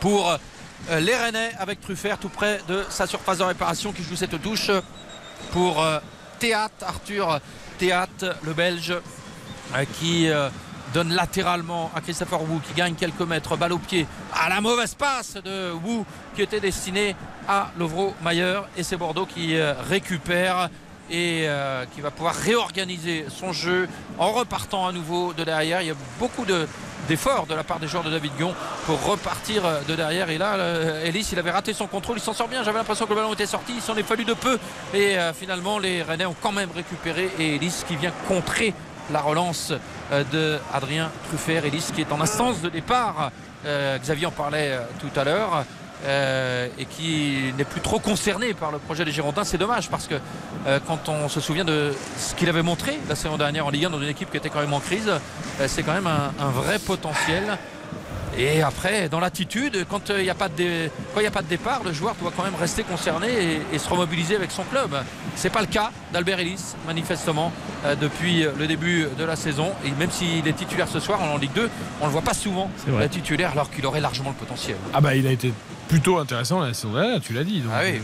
pour 0.00 0.36
les 0.90 1.16
Rennais 1.16 1.52
avec 1.58 1.80
Truffert 1.80 2.18
tout 2.18 2.28
près 2.28 2.60
de 2.68 2.84
sa 2.88 3.06
surface 3.06 3.38
de 3.38 3.44
réparation 3.44 3.92
qui 3.92 4.02
joue 4.02 4.16
cette 4.16 4.40
touche 4.42 4.70
pour 5.50 5.82
euh, 5.82 5.98
Théâtre, 6.38 6.86
Arthur 6.86 7.40
Théâtre, 7.78 8.36
le 8.42 8.52
Belge, 8.52 8.94
euh, 9.74 9.84
qui 9.98 10.28
euh, 10.28 10.48
donne 10.94 11.12
latéralement 11.12 11.90
à 11.94 12.00
Christopher 12.00 12.42
Wu 12.42 12.60
qui 12.66 12.74
gagne 12.74 12.94
quelques 12.94 13.20
mètres, 13.22 13.56
balle 13.56 13.72
au 13.72 13.78
pied, 13.78 14.06
à 14.34 14.48
la 14.48 14.60
mauvaise 14.60 14.94
passe 14.94 15.34
de 15.34 15.72
Wu 15.72 16.04
qui 16.34 16.42
était 16.42 16.60
destinée 16.60 17.16
à 17.48 17.70
Lovro 17.78 18.14
Mayer 18.22 18.60
et 18.76 18.82
c'est 18.82 18.96
Bordeaux 18.96 19.26
qui 19.26 19.60
récupère 19.88 20.68
et 21.10 21.48
qui 21.94 22.00
va 22.00 22.10
pouvoir 22.10 22.34
réorganiser 22.34 23.26
son 23.28 23.52
jeu 23.52 23.88
en 24.18 24.32
repartant 24.32 24.86
à 24.86 24.92
nouveau 24.92 25.32
de 25.32 25.44
derrière. 25.44 25.80
Il 25.80 25.88
y 25.88 25.90
a 25.90 25.96
beaucoup 26.18 26.44
de 26.44 26.68
d'efforts 27.08 27.46
de 27.46 27.54
la 27.54 27.64
part 27.64 27.78
des 27.78 27.88
joueurs 27.88 28.04
de 28.04 28.10
David 28.10 28.32
Guion 28.36 28.54
pour 28.86 29.02
repartir 29.04 29.64
euh, 29.64 29.80
de 29.88 29.94
derrière. 29.94 30.30
Et 30.30 30.38
là 30.38 30.54
euh, 30.54 31.04
Ellis 31.04 31.28
il 31.32 31.38
avait 31.38 31.50
raté 31.50 31.72
son 31.72 31.86
contrôle. 31.86 32.18
Il 32.18 32.22
s'en 32.22 32.32
sort 32.32 32.48
bien. 32.48 32.62
J'avais 32.62 32.78
l'impression 32.78 33.04
que 33.06 33.10
le 33.10 33.16
ballon 33.16 33.32
était 33.34 33.46
sorti. 33.46 33.72
Il 33.76 33.82
s'en 33.82 33.96
est 33.96 34.02
fallu 34.02 34.24
de 34.24 34.34
peu. 34.34 34.58
Et 34.94 35.18
euh, 35.18 35.32
finalement 35.32 35.78
les 35.78 36.02
Rennais 36.02 36.26
ont 36.26 36.36
quand 36.40 36.52
même 36.52 36.70
récupéré 36.74 37.30
et 37.38 37.56
Ellis 37.56 37.82
qui 37.86 37.96
vient 37.96 38.12
contrer 38.28 38.74
la 39.10 39.20
relance 39.20 39.72
de 40.32 40.58
Adrien 40.72 41.10
Truffert. 41.28 41.64
Ellis 41.64 41.90
qui 41.94 42.02
est 42.02 42.12
en 42.12 42.20
instance 42.20 42.60
de 42.62 42.68
départ. 42.68 43.30
Xavier 44.00 44.26
en 44.26 44.30
parlait 44.30 44.78
tout 45.00 45.20
à 45.20 45.24
l'heure 45.24 45.64
euh, 46.04 46.68
et 46.78 46.84
qui 46.84 47.52
n'est 47.56 47.64
plus 47.64 47.80
trop 47.80 47.98
concerné 47.98 48.54
par 48.54 48.72
le 48.72 48.78
projet 48.78 49.04
des 49.04 49.12
Girondins. 49.12 49.44
C'est 49.44 49.58
dommage 49.58 49.88
parce 49.88 50.06
que 50.06 50.14
euh, 50.66 50.78
quand 50.86 51.08
on 51.08 51.28
se 51.28 51.40
souvient 51.40 51.64
de 51.64 51.92
ce 52.18 52.34
qu'il 52.34 52.48
avait 52.48 52.62
montré 52.62 52.98
la 53.08 53.14
saison 53.14 53.36
dernière 53.36 53.66
en 53.66 53.70
Ligue 53.70 53.86
1 53.86 53.90
dans 53.90 54.00
une 54.00 54.08
équipe 54.08 54.30
qui 54.30 54.36
était 54.36 54.50
quand 54.50 54.60
même 54.60 54.72
en 54.72 54.80
crise, 54.80 55.08
euh, 55.08 55.66
c'est 55.68 55.82
quand 55.82 55.92
même 55.94 56.06
un, 56.06 56.32
un 56.40 56.50
vrai 56.50 56.78
potentiel. 56.78 57.58
Et 58.38 58.62
après, 58.62 59.08
dans 59.10 59.20
l'attitude, 59.20 59.84
quand 59.90 60.08
il 60.16 60.22
n'y 60.24 60.30
a, 60.30 60.34
pas 60.34 60.48
de 60.48 60.54
dé- 60.54 60.90
quand 61.12 61.20
il 61.20 61.24
y 61.24 61.26
a 61.26 61.30
pas 61.30 61.42
de 61.42 61.48
départ, 61.48 61.82
le 61.84 61.92
joueur 61.92 62.14
doit 62.14 62.32
quand 62.34 62.44
même 62.44 62.54
rester 62.58 62.82
concerné 62.82 63.28
et, 63.28 63.74
et 63.74 63.78
se 63.78 63.88
remobiliser 63.88 64.36
avec 64.36 64.50
son 64.50 64.62
club. 64.64 64.96
C'est 65.36 65.50
pas 65.50 65.60
le 65.60 65.66
cas 65.66 65.90
d'Albert 66.12 66.40
Ellis, 66.40 66.74
manifestement, 66.86 67.52
euh, 67.84 67.94
depuis 67.94 68.44
le 68.58 68.66
début 68.66 69.06
de 69.18 69.24
la 69.24 69.36
saison. 69.36 69.72
Et 69.84 69.90
même 69.90 70.10
s'il 70.10 70.46
est 70.48 70.52
titulaire 70.56 70.88
ce 70.88 70.98
soir 70.98 71.20
en 71.22 71.36
Ligue 71.36 71.52
2, 71.54 71.68
on 72.00 72.04
ne 72.04 72.06
le 72.08 72.12
voit 72.12 72.22
pas 72.22 72.34
souvent 72.34 72.70
euh, 72.88 73.06
titulaire 73.08 73.50
alors 73.52 73.70
qu'il 73.70 73.84
aurait 73.84 74.00
largement 74.00 74.30
le 74.30 74.36
potentiel. 74.36 74.76
Ah 74.94 75.00
bah 75.02 75.14
il 75.14 75.26
a 75.26 75.30
été 75.30 75.52
plutôt 75.88 76.18
intéressant 76.18 76.60
la 76.60 76.72
saison 76.72 76.94
dernière, 76.94 77.20
tu 77.20 77.34
l'as 77.34 77.44
dit. 77.44 77.60
donc, 77.60 77.72
Ah 77.74 77.80
oui. 77.84 78.00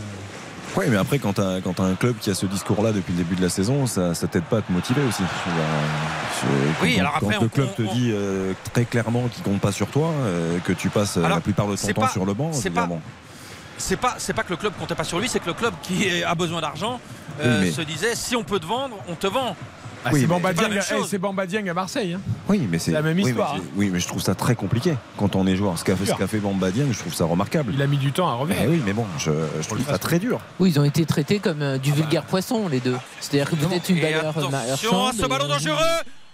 Oui, 0.75 0.85
mais 0.89 0.97
après, 0.97 1.19
quand 1.19 1.33
tu 1.33 1.41
as, 1.41 1.59
un 1.83 1.95
club 1.95 2.15
qui 2.19 2.29
a 2.29 2.33
ce 2.35 2.45
discours-là 2.45 2.91
depuis 2.91 3.11
le 3.13 3.17
début 3.19 3.35
de 3.35 3.41
la 3.41 3.49
saison, 3.49 3.87
ça, 3.87 4.13
ça 4.13 4.27
t'aide 4.27 4.43
pas 4.43 4.57
à 4.59 4.61
te 4.61 4.71
motiver 4.71 5.01
aussi. 5.07 5.23
Euh, 5.23 6.47
Oui, 6.81 6.93
quand, 6.95 6.99
alors 7.01 7.15
après, 7.17 7.35
quand 7.35 7.41
le 7.41 7.49
club 7.49 7.67
on- 7.71 7.75
te 7.75 7.81
dit 7.93 8.11
euh, 8.13 8.53
très 8.73 8.85
clairement 8.85 9.27
qu'il 9.27 9.43
compte 9.43 9.59
pas 9.59 9.71
sur 9.71 9.87
toi, 9.87 10.11
euh, 10.21 10.59
que 10.59 10.71
tu 10.71 10.89
passes 10.89 11.17
Alors, 11.17 11.29
la 11.29 11.41
plupart 11.41 11.67
de 11.67 11.75
ton 11.75 11.87
temps 11.87 12.01
pas- 12.01 12.07
sur 12.09 12.25
le 12.25 12.33
banc, 12.33 12.51
c'est 12.53 12.69
pas- 12.69 12.85
bon. 12.85 13.01
c'est 13.77 13.97
pas 13.97 14.13
que 14.43 14.51
le 14.51 14.57
club 14.57 14.73
comptait 14.79 14.95
pas 14.95 15.03
sur 15.03 15.19
lui, 15.19 15.27
c'est 15.27 15.39
que 15.39 15.47
le 15.47 15.53
club 15.53 15.73
qui 15.81 16.23
a 16.23 16.35
besoin 16.35 16.61
d'argent 16.61 16.99
Oui, 17.41 17.45
mais- 17.61 17.71
se 17.71 17.81
disait 17.81 18.15
si 18.15 18.35
on 18.35 18.43
peut 18.43 18.59
te 18.59 18.65
vendre, 18.65 18.95
on 19.07 19.15
te 19.15 19.27
vend. 19.27 19.55
Ah, 20.05 20.09
Oui, 20.13 20.21
c'est 20.21 20.27
Bamba 20.27 20.51
eh, 20.51 21.03
c'est 21.07 21.17
Bamba 21.17 21.45
Dieng 21.45 21.67
à 21.69 21.73
Marseille. 21.73 22.13
hein. 22.13 22.21
Oui, 22.47 22.67
mais 22.69 22.79
c'est 22.79 22.91
la 22.91 23.01
même 23.01 23.17
oui, 23.17 23.33
mais 23.33 23.41
hein. 23.41 23.57
Oui, 23.75 23.89
mais 23.91 23.99
je 23.99 24.07
trouve 24.07 24.21
ça 24.21 24.33
très 24.35 24.55
compliqué 24.55 24.93
quand 25.17 25.35
on 25.35 25.45
est 25.45 25.55
joueur. 25.55 25.77
Ce 25.77 25.83
qu'a 25.83 25.95
fait, 25.95 26.37
Bamba 26.39 26.71
Dieng, 26.71 26.91
je 26.91 26.99
trouve 26.99 27.13
ça 27.13 27.25
remarquable. 27.25 27.73
Il 27.75 27.81
a 27.81 27.87
mis 27.87 27.97
du 27.97 28.11
temps 28.11 28.27
à 28.29 28.33
revenir. 28.33 28.61
Eh 28.63 28.67
oui, 28.67 28.81
mais 28.85 28.93
bon, 28.93 29.05
je, 29.17 29.31
je 29.61 29.67
trouve 29.67 29.85
ça 29.85 29.97
très 29.97 30.19
dur. 30.19 30.39
Oui, 30.59 30.69
ils 30.71 30.79
ont 30.79 30.83
été 30.85 31.05
traités 31.05 31.39
comme 31.39 31.61
euh, 31.61 31.77
du 31.77 31.91
vulgaire 31.91 32.23
poisson, 32.23 32.67
les 32.69 32.79
deux. 32.79 32.97
C'est-à-dire 33.19 33.49
que 33.51 33.55
peut-être 33.55 33.89
une 33.89 33.97
Et 33.97 34.01
valeur 34.01 34.29
attention 34.37 35.07
à 35.07 35.11
ce 35.13 35.25
et- 35.25 35.27
ballon 35.27 35.47
dangereux 35.47 35.75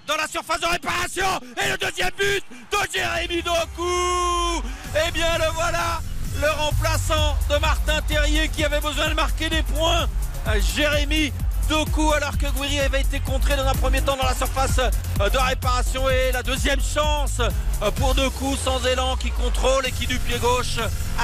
dans 0.08 0.16
la 0.18 0.28
surface 0.28 0.60
de 0.62 0.68
réparation 0.68 1.26
et 1.66 1.72
le 1.72 1.78
deuxième 1.78 2.12
but 2.20 2.44
de 2.72 2.78
Jérémy 2.94 3.42
Doku 3.42 4.62
Eh 5.08 5.12
bien 5.12 5.38
le 5.40 5.52
voilà 5.56 6.00
le 6.40 6.52
remplaçant 6.64 7.36
de 7.50 7.58
Martin 7.60 8.00
Terrier 8.08 8.48
qui 8.50 8.64
avait 8.64 8.80
besoin 8.82 9.10
de 9.10 9.16
marquer 9.16 9.50
des 9.50 9.64
points 9.64 10.08
Euh, 10.48 10.60
Jérémy 11.68 11.86
Doku 11.86 12.14
alors 12.14 12.38
que 12.38 12.46
Guiri 12.48 12.80
avait 12.80 13.02
été 13.02 13.20
contré 13.20 13.56
dans 13.56 13.66
un 13.68 13.74
premier 13.74 14.02
temps 14.02 14.16
dans 14.18 14.26
la 14.26 14.36
surface 14.36 14.80
euh, 14.80 15.30
de 15.30 15.38
réparation 15.38 16.10
et 16.10 16.32
la 16.32 16.44
deuxième 16.44 16.80
chance 16.82 17.40
euh, 17.82 17.92
pour 17.92 18.14
Doku 18.16 18.56
sans 18.56 18.86
élan 18.86 19.16
qui 19.16 19.32
contrôle 19.32 19.86
et 19.86 19.92
qui 19.92 20.06
du 20.08 20.18
pied 20.20 20.38
gauche 20.40 20.78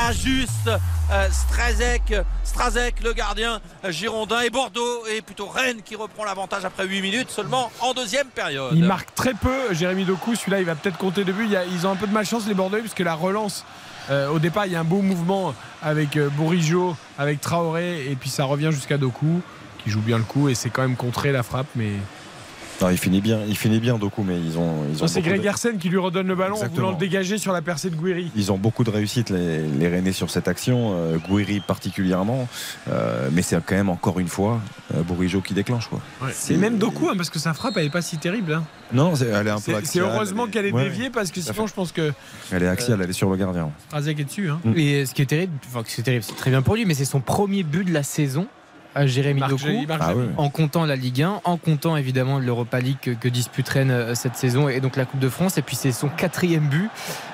ajuste 0.07 0.69
euh, 1.11 1.27
Strazek, 1.31 2.13
Strazek 2.43 3.03
le 3.03 3.13
gardien 3.13 3.59
girondin 3.89 4.41
et 4.41 4.49
Bordeaux 4.49 5.05
et 5.07 5.21
plutôt 5.21 5.47
Rennes 5.47 5.81
qui 5.83 5.95
reprend 5.95 6.23
l'avantage 6.25 6.65
après 6.65 6.85
8 6.87 7.01
minutes 7.01 7.29
seulement 7.29 7.71
en 7.79 7.93
deuxième 7.93 8.27
période. 8.27 8.71
Il 8.73 8.83
marque 8.85 9.13
très 9.15 9.33
peu, 9.33 9.73
Jérémy 9.73 10.05
Doku. 10.05 10.35
Celui-là, 10.35 10.59
il 10.59 10.65
va 10.65 10.75
peut-être 10.75 10.97
compter 10.97 11.23
deux 11.23 11.33
y 11.45 11.55
a- 11.55 11.65
ils 11.65 11.85
ont 11.85 11.91
un 11.91 11.95
peu 11.95 12.07
de 12.07 12.13
malchance, 12.13 12.47
les 12.47 12.53
Bordelais, 12.53 12.81
puisque 12.81 12.99
la 12.99 13.13
relance, 13.15 13.65
au 14.09 14.39
départ, 14.39 14.65
il 14.65 14.73
y 14.73 14.75
a 14.75 14.79
un 14.79 14.83
beau 14.85 15.01
mouvement 15.01 15.53
avec 15.81 16.17
Bourigeau, 16.17 16.95
avec 17.17 17.39
Traoré, 17.41 18.05
et 18.09 18.15
puis 18.15 18.29
ça 18.29 18.43
revient 18.45 18.69
jusqu'à 18.71 18.97
Doku, 18.97 19.41
qui 19.83 19.89
joue 19.89 20.01
bien 20.01 20.17
le 20.17 20.23
coup, 20.23 20.49
et 20.49 20.55
c'est 20.55 20.69
quand 20.69 20.81
même 20.81 20.95
contré 20.95 21.31
la 21.31 21.43
frappe. 21.43 21.67
Mais 21.75 21.91
Non, 22.81 22.89
il 22.89 22.97
finit 22.97 23.21
bien, 23.21 23.41
il 23.47 23.55
finit 23.55 23.79
bien 23.79 23.99
Doku, 23.99 24.23
mais 24.23 24.39
ils 24.39 24.57
ont, 24.57 24.83
ils 24.91 24.97
ont 24.97 25.01
Non, 25.01 25.07
c'est 25.07 25.21
de- 25.21 25.25
Greg 25.27 25.45
Hersen 25.45 25.77
qui 25.77 25.87
lui 25.87 25.99
redonne 25.99 26.25
le 26.25 26.33
ballon 26.33 26.55
en 26.59 26.67
voulant 26.67 26.89
le 26.91 26.97
dégager 26.97 27.37
sur 27.37 27.53
la 27.53 27.61
percée 27.61 27.91
de 27.91 27.95
Guiri. 27.95 28.31
Ils 28.35 28.51
ont 28.51 28.57
beaucoup 28.57 28.83
de 28.83 28.89
réussite, 28.89 29.29
les, 29.29 29.59
les 29.67 29.87
Rennais, 29.87 30.13
sur 30.13 30.31
cette 30.31 30.47
action. 30.47 30.95
Euh, 30.95 31.17
Gouiri 31.19 31.59
particulièrement. 31.59 32.47
Euh, 32.89 33.29
mais 33.31 33.43
c'est 33.43 33.55
quand 33.63 33.75
même, 33.75 33.89
encore 33.89 34.19
une 34.19 34.27
fois, 34.27 34.59
euh, 34.95 35.03
Bourigeau 35.03 35.41
qui 35.41 35.53
déclenche. 35.53 35.89
Quoi. 35.89 36.01
C'est 36.33 36.57
même 36.57 36.79
Doku, 36.79 37.07
hein, 37.07 37.13
parce 37.15 37.29
que 37.29 37.37
sa 37.37 37.53
frappe, 37.53 37.77
elle 37.77 37.85
est 37.85 37.89
pas 37.91 38.01
si 38.01 38.17
terrible. 38.17 38.53
hein. 38.55 38.63
Non, 38.91 39.15
c'est- 39.15 39.27
elle 39.27 39.45
est 39.45 39.51
un 39.51 39.59
peu 39.61 39.73
C'est 39.83 39.99
heureusement 39.99 40.47
qu'elle 40.47 40.65
est 40.65 40.71
Ouais, 40.73 40.85
déviée, 40.85 41.11
parce 41.11 41.29
que 41.29 41.39
sinon, 41.39 41.67
je 41.67 41.73
pense 41.75 41.91
que 41.91 42.11
Elle 42.51 42.63
est 42.63 42.67
axiale, 42.67 42.99
elle 43.03 43.09
est 43.11 43.13
sur 43.13 43.29
le 43.29 43.37
gardien. 43.37 43.69
Razek 43.91 44.19
est 44.19 44.23
dessus. 44.23 44.49
hein. 44.49 44.59
Mm. 44.63 44.73
Et 44.77 45.05
ce 45.05 45.13
qui 45.13 45.21
est 45.21 45.27
terrible, 45.27 45.53
enfin, 45.67 45.83
c'est 45.85 46.01
terrible, 46.01 46.23
c'est 46.23 46.35
très 46.35 46.49
bien 46.49 46.63
pour 46.63 46.75
lui, 46.75 46.85
mais 46.85 46.95
c'est 46.95 47.05
son 47.05 47.19
premier 47.19 47.61
but 47.61 47.83
de 47.87 47.93
la 47.93 48.01
saison 48.01 48.47
à 48.95 49.05
Jérémy 49.07 49.41
Doku. 49.47 49.65
Ah. 49.99 50.13
En 50.37 50.49
comptant 50.49 50.85
la 50.85 50.95
Ligue 50.95 51.21
1, 51.23 51.41
en 51.43 51.57
comptant 51.57 51.95
évidemment 51.97 52.39
l'Europa 52.39 52.79
League 52.79 52.97
que, 53.01 53.11
que 53.11 53.27
dispute 53.29 53.67
Rennes 53.69 53.91
euh, 53.91 54.15
cette 54.15 54.35
saison 54.35 54.67
et 54.69 54.79
donc 54.81 54.95
la 54.95 55.05
Coupe 55.05 55.19
de 55.19 55.29
France. 55.29 55.57
Et 55.57 55.61
puis 55.61 55.75
c'est 55.75 55.91
son 55.91 56.09
quatrième 56.09 56.67
but 56.67 56.89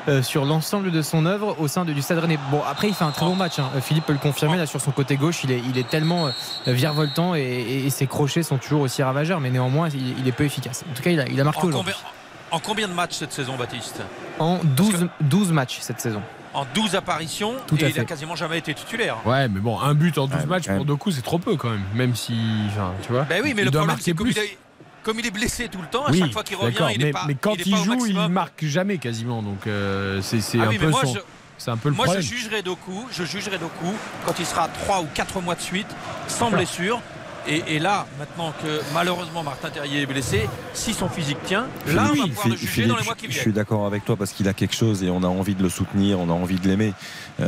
euh, 0.07 0.21
sur 0.21 0.45
l'ensemble 0.45 0.91
de 0.91 1.01
son 1.01 1.25
œuvre 1.25 1.55
au 1.59 1.67
sein 1.67 1.85
de, 1.85 1.93
du 1.93 2.01
Stade 2.01 2.19
Rennais. 2.19 2.39
Bon, 2.51 2.61
après 2.69 2.87
il 2.89 2.93
fait 2.93 3.03
un 3.05 3.11
très 3.11 3.25
bon 3.25 3.35
match. 3.35 3.59
hein. 3.59 3.69
Philippe 3.81 4.05
peut 4.05 4.13
le 4.13 4.19
confirmer 4.19 4.57
là 4.57 4.65
sur 4.65 4.81
son 4.81 4.91
côté 4.91 5.15
gauche. 5.17 5.43
Il 5.43 5.51
est, 5.51 5.61
il 5.69 5.77
est 5.77 5.87
tellement 5.89 6.27
euh, 6.27 6.31
virevoltant 6.67 7.35
et, 7.35 7.41
et- 7.41 7.85
et 7.85 7.89
ses 7.89 8.07
crochets 8.07 8.43
sont 8.43 8.57
toujours 8.57 8.81
aussi 8.81 9.01
ravageurs, 9.03 9.39
mais 9.39 9.49
néanmoins 9.49 9.89
il, 9.89 10.19
il 10.19 10.27
est 10.27 10.31
peu 10.31 10.43
efficace. 10.43 10.83
En 10.91 10.93
tout 10.95 11.01
cas, 11.03 11.09
il 11.11 11.19
a, 11.19 11.27
il 11.27 11.39
a 11.39 11.43
marqué 11.43 11.61
En 11.63 11.67
aujourd'hui. 11.69 11.93
combien, 11.93 12.57
en 12.57 12.59
combien 12.59 12.87
de 12.87 12.93
matchs 12.93 13.13
cette 13.15 13.31
saison 13.33 13.55
Baptiste? 13.57 14.01
En 14.39 14.59
12, 14.63 15.07
12 15.21 15.51
matchs 15.51 15.77
cette 15.81 15.99
saison. 15.99 16.21
En 16.57 16.65
12 16.73 16.95
apparitions 16.95 17.53
Tout 17.67 17.75
et 17.75 17.85
il 17.87 17.93
fait. 17.93 17.99
a 17.99 18.05
quasiment 18.05 18.35
jamais 18.35 18.57
été 18.57 18.73
titulaire. 18.73 19.17
Ouais, 19.25 19.47
mais 19.47 19.59
bon, 19.59 19.79
un 19.79 19.93
but 19.93 20.17
en 20.17 20.25
12 20.27 20.39
Ouais, 20.39 20.45
matchs 20.47 20.67
pour 20.67 20.85
Doku, 20.85 21.11
c'est 21.11 21.21
trop 21.21 21.37
peu 21.37 21.55
quand 21.55 21.69
même. 21.69 21.83
Même 21.93 22.15
si, 22.15 22.33
enfin, 22.69 22.93
tu 23.05 23.11
vois. 23.11 23.23
Ben 23.23 23.41
oui, 23.43 23.53
mais 23.55 23.61
il 23.61 23.65
le 23.65 23.71
doit 23.71 23.81
problème 23.81 23.87
marquer 23.95 24.03
c'est 24.03 24.13
comme 24.13 24.25
plus. 24.27 24.35
il, 24.35 24.39
est, 24.43 24.57
comme 25.03 25.19
il 25.19 25.27
est 25.27 25.31
blessé 25.31 25.67
tout 25.69 25.79
le 25.81 25.87
temps, 25.87 26.05
à 26.05 26.11
Oui, 26.11 26.17
chaque 26.19 26.31
fois 26.33 26.43
qu'il 26.43 26.57
revient, 26.57 26.75
il 26.95 27.01
mais, 27.03 27.09
est 27.09 27.11
pas. 27.11 27.25
mais 27.27 27.35
quand 27.35 27.53
il, 27.53 27.61
est 27.61 27.67
il, 27.67 27.71
pas 27.73 27.79
au 27.79 27.83
joue, 27.83 27.93
il 27.93 27.99
maximum. 27.99 28.31
marque 28.31 28.65
jamais 28.65 28.97
quasiment. 28.97 29.43
Donc 29.43 29.67
euh, 29.67 30.19
c'est 30.23 30.41
c'est 30.41 30.57
Ah 30.59 30.63
un 30.63 30.67
oui, 30.69 30.79
peu 30.79 30.85
mais 30.87 30.91
moi, 30.91 31.01
son- 31.05 31.13
je- 31.13 31.69
un 31.71 31.77
peu 31.77 31.89
le 31.89 31.95
Moi, 31.95 32.05
je 32.07 32.11
problème. 32.13 32.21
jugerai 32.27 32.61
Doku, 32.63 33.05
je 33.11 33.23
jugerai 33.23 33.59
Doku 33.59 33.93
quand 34.25 34.33
il 34.39 34.45
sera 34.45 34.67
3 34.67 35.01
ou 35.01 35.07
4 35.13 35.39
mois 35.41 35.53
de 35.55 35.61
suite, 35.61 35.87
sans 36.27 36.49
blessure. 36.49 36.99
Et, 37.49 37.75
et 37.75 37.79
là, 37.79 38.05
maintenant 38.19 38.53
que 38.61 38.81
malheureusement 38.93 39.41
Martin 39.41 39.69
Terrier 39.69 40.01
est 40.01 40.05
blessé, 40.05 40.49
si 40.73 40.93
son 40.93 41.07
physique 41.07 41.37
tient, 41.45 41.67
là, 41.87 42.09
on 42.11 42.15
va 42.15 42.27
pouvoir 42.27 42.47
le 42.49 42.55
Philippe, 42.55 42.59
juger 42.59 42.85
dans 42.87 42.97
les 42.97 43.03
mois 43.03 43.15
qui 43.15 43.25
je 43.27 43.31
viennent. 43.31 43.41
suis 43.41 43.53
d'accord 43.53 43.85
avec 43.85 44.03
toi 44.03 44.15
parce 44.17 44.31
qu'il 44.31 44.47
a 44.49 44.53
quelque 44.53 44.75
chose 44.75 45.01
et 45.03 45.09
on 45.09 45.23
a 45.23 45.27
envie 45.27 45.55
de 45.55 45.63
le 45.63 45.69
soutenir, 45.69 46.19
on 46.19 46.29
a 46.29 46.33
envie 46.33 46.59
de 46.59 46.67
l'aimer. 46.67 46.93
Euh, 47.39 47.47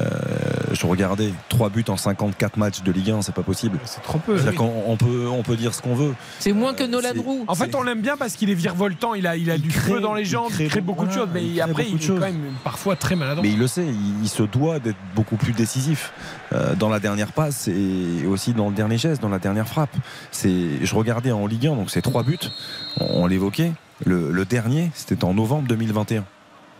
je 0.71 0.85
regardais 0.85 1.33
3 1.49 1.69
buts 1.69 1.83
en 1.89 1.97
54 1.97 2.57
matchs 2.57 2.81
de 2.81 2.91
Ligue 2.91 3.11
1, 3.11 3.21
c'est 3.23 3.33
pas 3.35 3.43
possible. 3.43 3.77
C'est 3.85 4.01
trop 4.03 4.19
peu. 4.19 4.37
On 4.87 4.95
peut, 4.95 5.27
on 5.29 5.43
peut 5.43 5.57
dire 5.57 5.73
ce 5.73 5.81
qu'on 5.81 5.95
veut. 5.95 6.13
C'est 6.39 6.53
moins 6.53 6.73
que 6.73 6.83
Nolan 6.83 7.09
c'est- 7.13 7.19
Roux. 7.19 7.43
En 7.47 7.55
fait, 7.55 7.75
on 7.75 7.81
l'aime 7.83 8.01
bien 8.01 8.15
parce 8.15 8.35
qu'il 8.35 8.49
est 8.49 8.53
virevoltant, 8.55 9.13
il 9.15 9.27
a, 9.27 9.35
il 9.35 9.51
a 9.51 9.55
Il 9.55 9.61
du 9.61 9.69
crée- 9.69 9.93
feu 9.95 9.99
dans 10.01 10.13
les 10.13 10.25
jambes, 10.25 10.47
il 10.51 10.55
crée, 10.55 10.67
crée 10.67 10.81
beaucoup 10.81 11.05
de 11.05 11.11
choses, 11.11 11.27
mais 11.33 11.43
il 11.43 11.59
après, 11.61 11.87
il 11.89 11.95
est 12.01 12.07
quand 12.07 12.19
même 12.19 12.53
parfois 12.63 12.95
très 12.95 13.15
maladroit. 13.15 13.43
Mais 13.43 13.51
il 13.51 13.59
le 13.59 13.67
sait, 13.67 13.85
il, 13.85 14.23
il 14.23 14.29
se 14.29 14.43
doit 14.43 14.79
d'être 14.79 14.97
beaucoup 15.15 15.35
plus 15.35 15.51
décisif 15.53 16.13
euh, 16.53 16.75
dans 16.75 16.89
la 16.89 16.99
dernière 16.99 17.31
passe 17.31 17.67
et 17.67 18.25
aussi 18.27 18.53
dans 18.53 18.69
le 18.69 18.75
dernier 18.75 18.97
geste, 18.97 19.21
dans 19.21 19.29
la 19.29 19.39
dernière 19.39 19.67
frappe. 19.67 19.95
C'est, 20.31 20.85
je 20.85 20.95
regardais 20.95 21.31
en 21.31 21.47
Ligue 21.47 21.67
1, 21.67 21.75
donc 21.75 21.89
c'est 21.91 22.01
trois 22.01 22.23
buts, 22.23 22.39
on, 22.99 23.27
l'évoquait. 23.27 23.71
Le, 24.05 24.31
le 24.31 24.45
dernier, 24.45 24.91
c'était 24.93 25.23
en 25.25 25.33
novembre 25.33 25.67
2021 25.67 26.23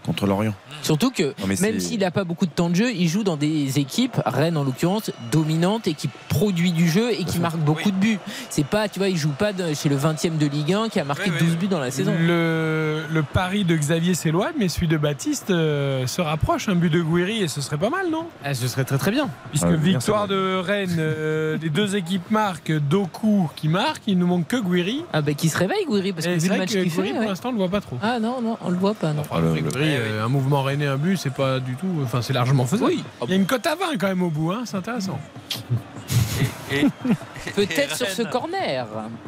contre 0.05 0.25
Lorient. 0.25 0.53
Surtout 0.81 1.11
que 1.11 1.33
Non, 1.41 1.47
même 1.47 1.79
s'il 1.79 1.99
n'a 1.99 2.11
pas 2.11 2.23
beaucoup 2.23 2.45
de 2.45 2.51
temps 2.51 2.69
de 2.69 2.75
jeu, 2.75 2.91
il 2.93 3.07
joue 3.07 3.23
dans 3.23 3.35
des 3.37 3.79
équipes, 3.79 4.19
Rennes 4.25 4.55
en 4.57 4.63
l'occurrence, 4.63 5.11
dominantes 5.31 5.87
et 5.87 5.93
qui 5.93 6.09
produit 6.29 6.71
du 6.71 6.87
jeu 6.89 7.11
et 7.11 7.23
qui 7.25 7.39
marque 7.39 7.57
beaucoup 7.57 7.91
de 7.91 7.95
buts. 7.97 8.19
C'est 8.49 8.65
pas, 8.65 8.87
tu 8.87 8.99
vois, 8.99 9.09
il 9.09 9.17
joue 9.17 9.29
pas 9.31 9.51
de- 9.53 9.73
chez 9.73 9.89
le 9.89 9.97
20e 9.97 10.37
de 10.37 10.45
Ligue 10.45 10.73
1 10.73 10.89
qui 10.89 10.99
a 10.99 11.03
marqué 11.03 11.29
Oui, 11.29 11.35
oui. 11.41 11.47
12 11.47 11.57
buts 11.57 11.67
dans 11.67 11.79
la 11.79 11.91
saison. 11.91 12.13
Le, 12.19 13.03
le 13.11 13.23
pari 13.23 13.65
de 13.65 13.75
Xavier 13.75 14.13
s'éloigne, 14.13 14.53
mais 14.57 14.69
celui 14.69 14.87
de 14.87 14.97
Baptiste 14.97 15.49
euh, 15.51 16.07
se 16.07 16.21
rapproche. 16.21 16.69
Un 16.69 16.75
but 16.75 16.89
de 16.91 17.01
Guiri 17.01 17.43
et 17.43 17.47
ce 17.47 17.61
serait 17.61 17.77
pas 17.77 17.89
mal, 17.89 18.09
non? 18.11 18.25
Ah, 18.43 18.53
ce 18.53 18.67
serait 18.67 18.85
très 18.85 18.97
très 18.97 19.11
bien. 19.11 19.29
Puisque 19.49 19.65
Ah, 19.67 19.75
victoire 19.75 20.27
de 20.27 20.55
Rennes, 20.59 20.95
euh, 20.99 21.57
les 21.61 21.69
deux 21.69 21.95
équipes 21.95 22.29
marquent, 22.31 22.71
Doku 22.71 23.49
qui 23.55 23.67
marque, 23.67 24.03
il 24.07 24.17
nous 24.17 24.27
manque 24.27 24.47
que 24.47 24.57
Guiri. 24.57 25.03
Ah 25.13 25.21
bah 25.21 25.33
qui 25.33 25.49
se 25.49 25.57
réveille 25.57 25.85
Gouiri 25.85 26.13
parce 26.13 26.25
que 26.25 26.31
vu 26.31 26.39
c'est 26.39 26.47
le 26.47 26.53
vrai 26.53 26.59
match 26.59 26.69
que 26.73 26.79
qu'il 26.83 26.91
Guiri, 26.91 27.07
fait. 27.07 27.11
pour 27.13 27.19
ouais. 27.21 27.27
l'instant, 27.27 27.49
on 27.49 27.51
le 27.53 27.57
voit 27.57 27.69
pas 27.69 27.81
trop. 27.81 27.97
Ah 28.01 28.19
non 28.19 28.41
non, 28.41 28.57
on 28.61 28.69
le 28.69 28.77
voit 28.77 28.93
pas 28.93 29.13
non. 29.13 29.23
Ah, 29.31 29.39
le- 29.39 29.55
le- 29.55 29.61
Guiri, 29.61 29.88
euh, 29.97 30.25
un 30.25 30.27
mouvement 30.27 30.63
René, 30.63 30.87
un 30.87 30.97
but, 30.97 31.17
c'est 31.17 31.33
pas 31.33 31.59
du 31.59 31.75
tout. 31.75 32.01
Enfin, 32.03 32.21
c'est 32.21 32.33
largement 32.33 32.65
faisable. 32.65 32.91
Il 33.23 33.29
y 33.29 33.33
a 33.33 33.35
une 33.35 33.45
cote 33.45 33.65
à 33.67 33.75
20 33.75 33.97
quand 33.99 34.07
même 34.07 34.21
au 34.23 34.29
bout, 34.29 34.51
hein, 34.51 34.63
c'est 34.65 34.77
intéressant. 34.77 35.19
Et- 36.71 36.85
Peut-être 37.55 37.95
sur 37.95 38.07
ce 38.07 38.21
corner. 38.23 38.85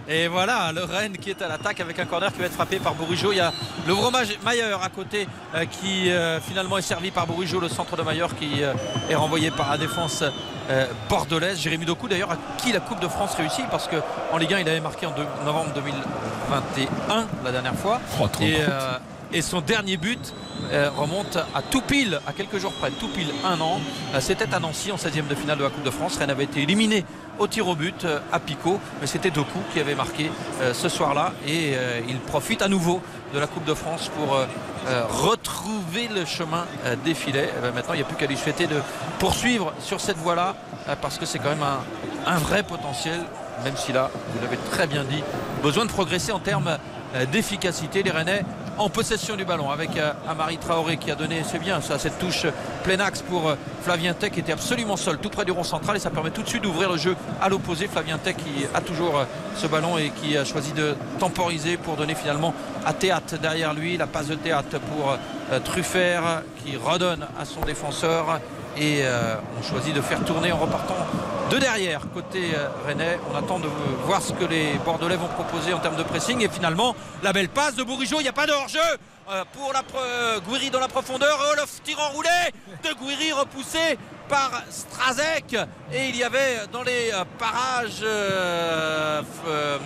Et 0.07 0.27
voilà, 0.27 0.71
le 0.73 0.83
Rennes 0.83 1.17
qui 1.17 1.29
est 1.31 1.41
à 1.41 1.47
l'attaque 1.47 1.79
avec 1.79 1.97
un 1.97 2.05
corner 2.05 2.31
qui 2.31 2.39
va 2.39 2.45
être 2.45 2.53
frappé 2.53 2.77
par 2.79 2.93
Bourigeau. 2.93 3.31
Il 3.31 3.37
y 3.37 3.41
a 3.41 3.51
le 3.87 3.95
fromage 3.95 4.37
Mayer 4.45 4.63
à 4.81 4.89
côté 4.89 5.27
euh, 5.55 5.65
qui 5.65 6.11
euh, 6.11 6.39
finalement 6.39 6.77
est 6.77 6.81
servi 6.83 7.09
par 7.11 7.25
Bourigeau, 7.25 7.59
le 7.59 7.69
centre 7.69 7.95
de 7.97 8.03
Mayer 8.03 8.25
qui 8.39 8.63
euh, 8.63 8.73
est 9.09 9.15
renvoyé 9.15 9.49
par 9.49 9.71
la 9.71 9.77
défense 9.77 10.23
euh, 10.69 10.85
bordelaise. 11.09 11.59
Jérémy 11.59 11.85
Doku 11.85 12.07
d'ailleurs 12.07 12.31
à 12.31 12.37
qui 12.57 12.71
la 12.73 12.79
Coupe 12.81 12.99
de 13.01 13.07
France 13.07 13.33
réussit 13.35 13.65
parce 13.71 13.87
qu'en 13.89 14.37
Ligue 14.37 14.53
1 14.53 14.59
il 14.59 14.69
avait 14.69 14.79
marqué 14.81 15.05
en 15.05 15.11
deux- 15.11 15.25
novembre 15.45 15.71
2021 15.73 17.27
la 17.43 17.51
dernière 17.51 17.75
fois. 17.75 17.99
Oh, 18.21 18.27
trop 18.27 18.43
et, 18.43 18.57
euh, 18.59 18.97
et 19.33 19.41
son 19.41 19.61
dernier 19.61 19.97
but 19.97 20.33
euh, 20.71 20.89
remonte 20.95 21.37
à 21.55 21.61
tout 21.61 21.81
pile, 21.81 22.19
à 22.27 22.33
quelques 22.33 22.57
jours 22.57 22.73
près, 22.73 22.91
tout 22.91 23.07
pile 23.07 23.29
un 23.43 23.59
an. 23.61 23.79
Euh, 24.13 24.19
C'était 24.21 24.53
à 24.53 24.59
Nancy 24.59 24.91
en 24.91 24.95
16e 24.95 25.27
de 25.27 25.35
finale 25.35 25.57
de 25.57 25.63
la 25.63 25.69
Coupe 25.69 25.83
de 25.83 25.89
France. 25.89 26.17
Rennes 26.17 26.29
avait 26.29 26.43
été 26.43 26.61
éliminé 26.61 27.05
au 27.39 27.47
tir 27.47 27.67
au 27.67 27.75
but 27.75 28.05
euh, 28.05 28.19
à 28.31 28.39
Picot, 28.39 28.79
mais 28.99 29.07
c'était 29.07 29.31
Doku 29.31 29.59
qui 29.73 29.79
avait 29.79 29.95
marqué 29.95 30.31
ce 30.73 30.89
soir-là 30.89 31.33
et 31.47 31.73
il 32.07 32.19
profite 32.19 32.61
à 32.61 32.67
nouveau 32.67 33.01
de 33.33 33.39
la 33.39 33.47
Coupe 33.47 33.65
de 33.65 33.73
France 33.73 34.09
pour 34.15 34.37
retrouver 35.09 36.07
le 36.07 36.25
chemin 36.25 36.65
des 37.03 37.13
filets. 37.13 37.49
Maintenant, 37.73 37.93
il 37.93 37.97
n'y 37.97 38.03
a 38.03 38.05
plus 38.05 38.15
qu'à 38.15 38.27
lui 38.27 38.37
souhaiter 38.37 38.67
de 38.67 38.79
poursuivre 39.19 39.73
sur 39.79 39.99
cette 39.99 40.17
voie-là 40.17 40.55
parce 41.01 41.17
que 41.17 41.25
c'est 41.25 41.39
quand 41.39 41.49
même 41.49 41.63
un, 41.63 42.31
un 42.31 42.37
vrai 42.37 42.63
potentiel, 42.63 43.19
même 43.63 43.75
si 43.75 43.91
là, 43.91 44.11
vous 44.33 44.41
l'avez 44.41 44.57
très 44.69 44.87
bien 44.87 45.03
dit, 45.03 45.23
besoin 45.63 45.85
de 45.85 45.91
progresser 45.91 46.31
en 46.31 46.39
termes 46.39 46.77
d'efficacité. 47.31 48.03
Les 48.03 48.11
Rennais 48.11 48.43
en 48.77 48.89
possession 48.89 49.35
du 49.35 49.45
ballon 49.45 49.69
avec 49.69 49.97
euh, 49.97 50.13
Amari 50.27 50.57
Traoré 50.57 50.97
qui 50.97 51.11
a 51.11 51.15
donné, 51.15 51.43
c'est 51.43 51.59
bien 51.59 51.81
ça, 51.81 51.99
cette 51.99 52.19
touche 52.19 52.45
plein 52.83 52.99
axe 52.99 53.21
pour 53.21 53.49
euh, 53.49 53.55
Flavien 53.81 54.13
Tech 54.13 54.31
qui 54.31 54.39
était 54.39 54.51
absolument 54.51 54.97
seul 54.97 55.17
tout 55.17 55.29
près 55.29 55.45
du 55.45 55.51
rond 55.51 55.63
central 55.63 55.97
et 55.97 55.99
ça 55.99 56.09
permet 56.09 56.31
tout 56.31 56.43
de 56.43 56.47
suite 56.47 56.63
d'ouvrir 56.63 56.91
le 56.91 56.97
jeu 56.97 57.15
à 57.41 57.49
l'opposé. 57.49 57.87
Flavien 57.87 58.17
Tech 58.17 58.35
qui 58.35 58.65
a 58.73 58.81
toujours 58.81 59.19
euh, 59.19 59.25
ce 59.55 59.67
ballon 59.67 59.97
et 59.97 60.11
qui 60.11 60.37
a 60.37 60.45
choisi 60.45 60.73
de 60.73 60.95
temporiser 61.19 61.77
pour 61.77 61.95
donner 61.95 62.15
finalement 62.15 62.53
à 62.85 62.93
Théâtre 62.93 63.37
derrière 63.37 63.73
lui 63.73 63.97
la 63.97 64.07
passe 64.07 64.27
de 64.27 64.35
Théâtre 64.35 64.79
pour 64.79 65.17
Truffert 65.63 66.43
qui 66.63 66.77
redonne 66.77 67.27
à 67.39 67.45
son 67.45 67.61
défenseur 67.61 68.39
et 68.77 69.01
euh, 69.03 69.35
on 69.59 69.63
choisit 69.63 69.93
de 69.93 70.01
faire 70.01 70.23
tourner 70.23 70.51
en 70.51 70.57
repartant 70.57 70.95
de 71.49 71.57
derrière 71.57 72.01
côté 72.13 72.51
euh, 72.55 72.69
Rennais. 72.87 73.19
On 73.31 73.37
attend 73.37 73.59
de 73.59 73.67
voir 74.05 74.21
ce 74.21 74.33
que 74.33 74.45
les 74.45 74.73
Bordelais 74.85 75.17
vont 75.17 75.27
proposer 75.27 75.73
en 75.73 75.79
termes 75.79 75.97
de 75.97 76.03
pressing 76.03 76.41
et 76.41 76.49
finalement 76.49 76.95
la 77.23 77.33
belle 77.33 77.49
passe 77.49 77.75
de 77.75 77.83
Bourigeau. 77.83 78.17
Il 78.19 78.23
n'y 78.23 78.29
a 78.29 78.33
pas 78.33 78.47
de 78.47 78.53
hors-jeu 78.53 78.79
euh, 79.29 79.43
pour 79.53 79.73
la 79.73 79.81
Gouiri 80.39 80.69
dans 80.69 80.79
la 80.79 80.87
profondeur. 80.87 81.37
Olof 81.53 81.81
tir 81.83 81.99
enroulé 81.99 82.29
de 82.83 82.93
Gouiri 82.93 83.33
repoussé 83.33 83.97
par 84.31 84.63
Strazek. 84.69 85.57
Et 85.93 86.07
il 86.07 86.15
y 86.15 86.23
avait 86.23 86.61
dans 86.71 86.83
les 86.83 87.11
euh, 87.13 87.25
parages 87.37 88.01
euh, 88.01 89.21
euh, 89.45 89.77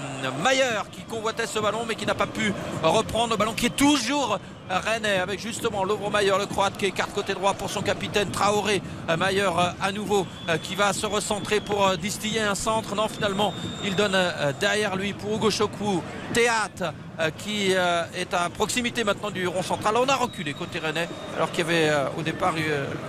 Mayer 0.44 0.84
qui 0.92 1.02
convoitait 1.02 1.48
ce 1.48 1.58
ballon 1.58 1.84
mais 1.88 1.96
qui 1.96 2.06
n'a 2.06 2.14
pas 2.14 2.28
pu 2.28 2.54
reprendre 2.84 3.32
le 3.32 3.38
ballon 3.38 3.54
qui 3.54 3.66
est 3.66 3.76
toujours 3.76 4.38
Rennais 4.70 5.18
avec 5.18 5.40
justement 5.40 5.84
Lovro 5.84 6.10
Mayer 6.10 6.34
le 6.40 6.46
croate 6.46 6.78
qui 6.78 6.86
écarte 6.86 7.14
côté 7.14 7.34
droit 7.34 7.54
pour 7.54 7.70
son 7.70 7.82
capitaine 7.82 8.30
Traoré. 8.32 8.82
Mayer 9.18 9.50
à 9.80 9.92
nouveau 9.92 10.26
qui 10.64 10.74
va 10.74 10.92
se 10.92 11.06
recentrer 11.06 11.60
pour 11.60 11.96
distiller 11.98 12.42
un 12.42 12.56
centre. 12.56 12.96
Non 12.96 13.08
finalement 13.08 13.54
il 13.84 13.96
donne 13.96 14.18
derrière 14.60 14.96
lui 14.96 15.14
pour 15.14 15.36
Hugo 15.36 15.52
Chokwu 15.52 16.02
Théâtre 16.34 16.94
qui 17.38 17.72
est 17.72 18.34
à 18.34 18.50
proximité 18.50 19.04
maintenant 19.04 19.32
du 19.32 19.48
rond 19.48 19.64
central. 19.64 19.96
On 19.98 20.08
a 20.08 20.16
reculé 20.16 20.54
côté 20.54 20.80
Rennais 20.80 21.08
alors 21.36 21.52
qu'il 21.52 21.60
y 21.60 21.70
avait 21.70 21.92
au 22.18 22.22
départ 22.22 22.54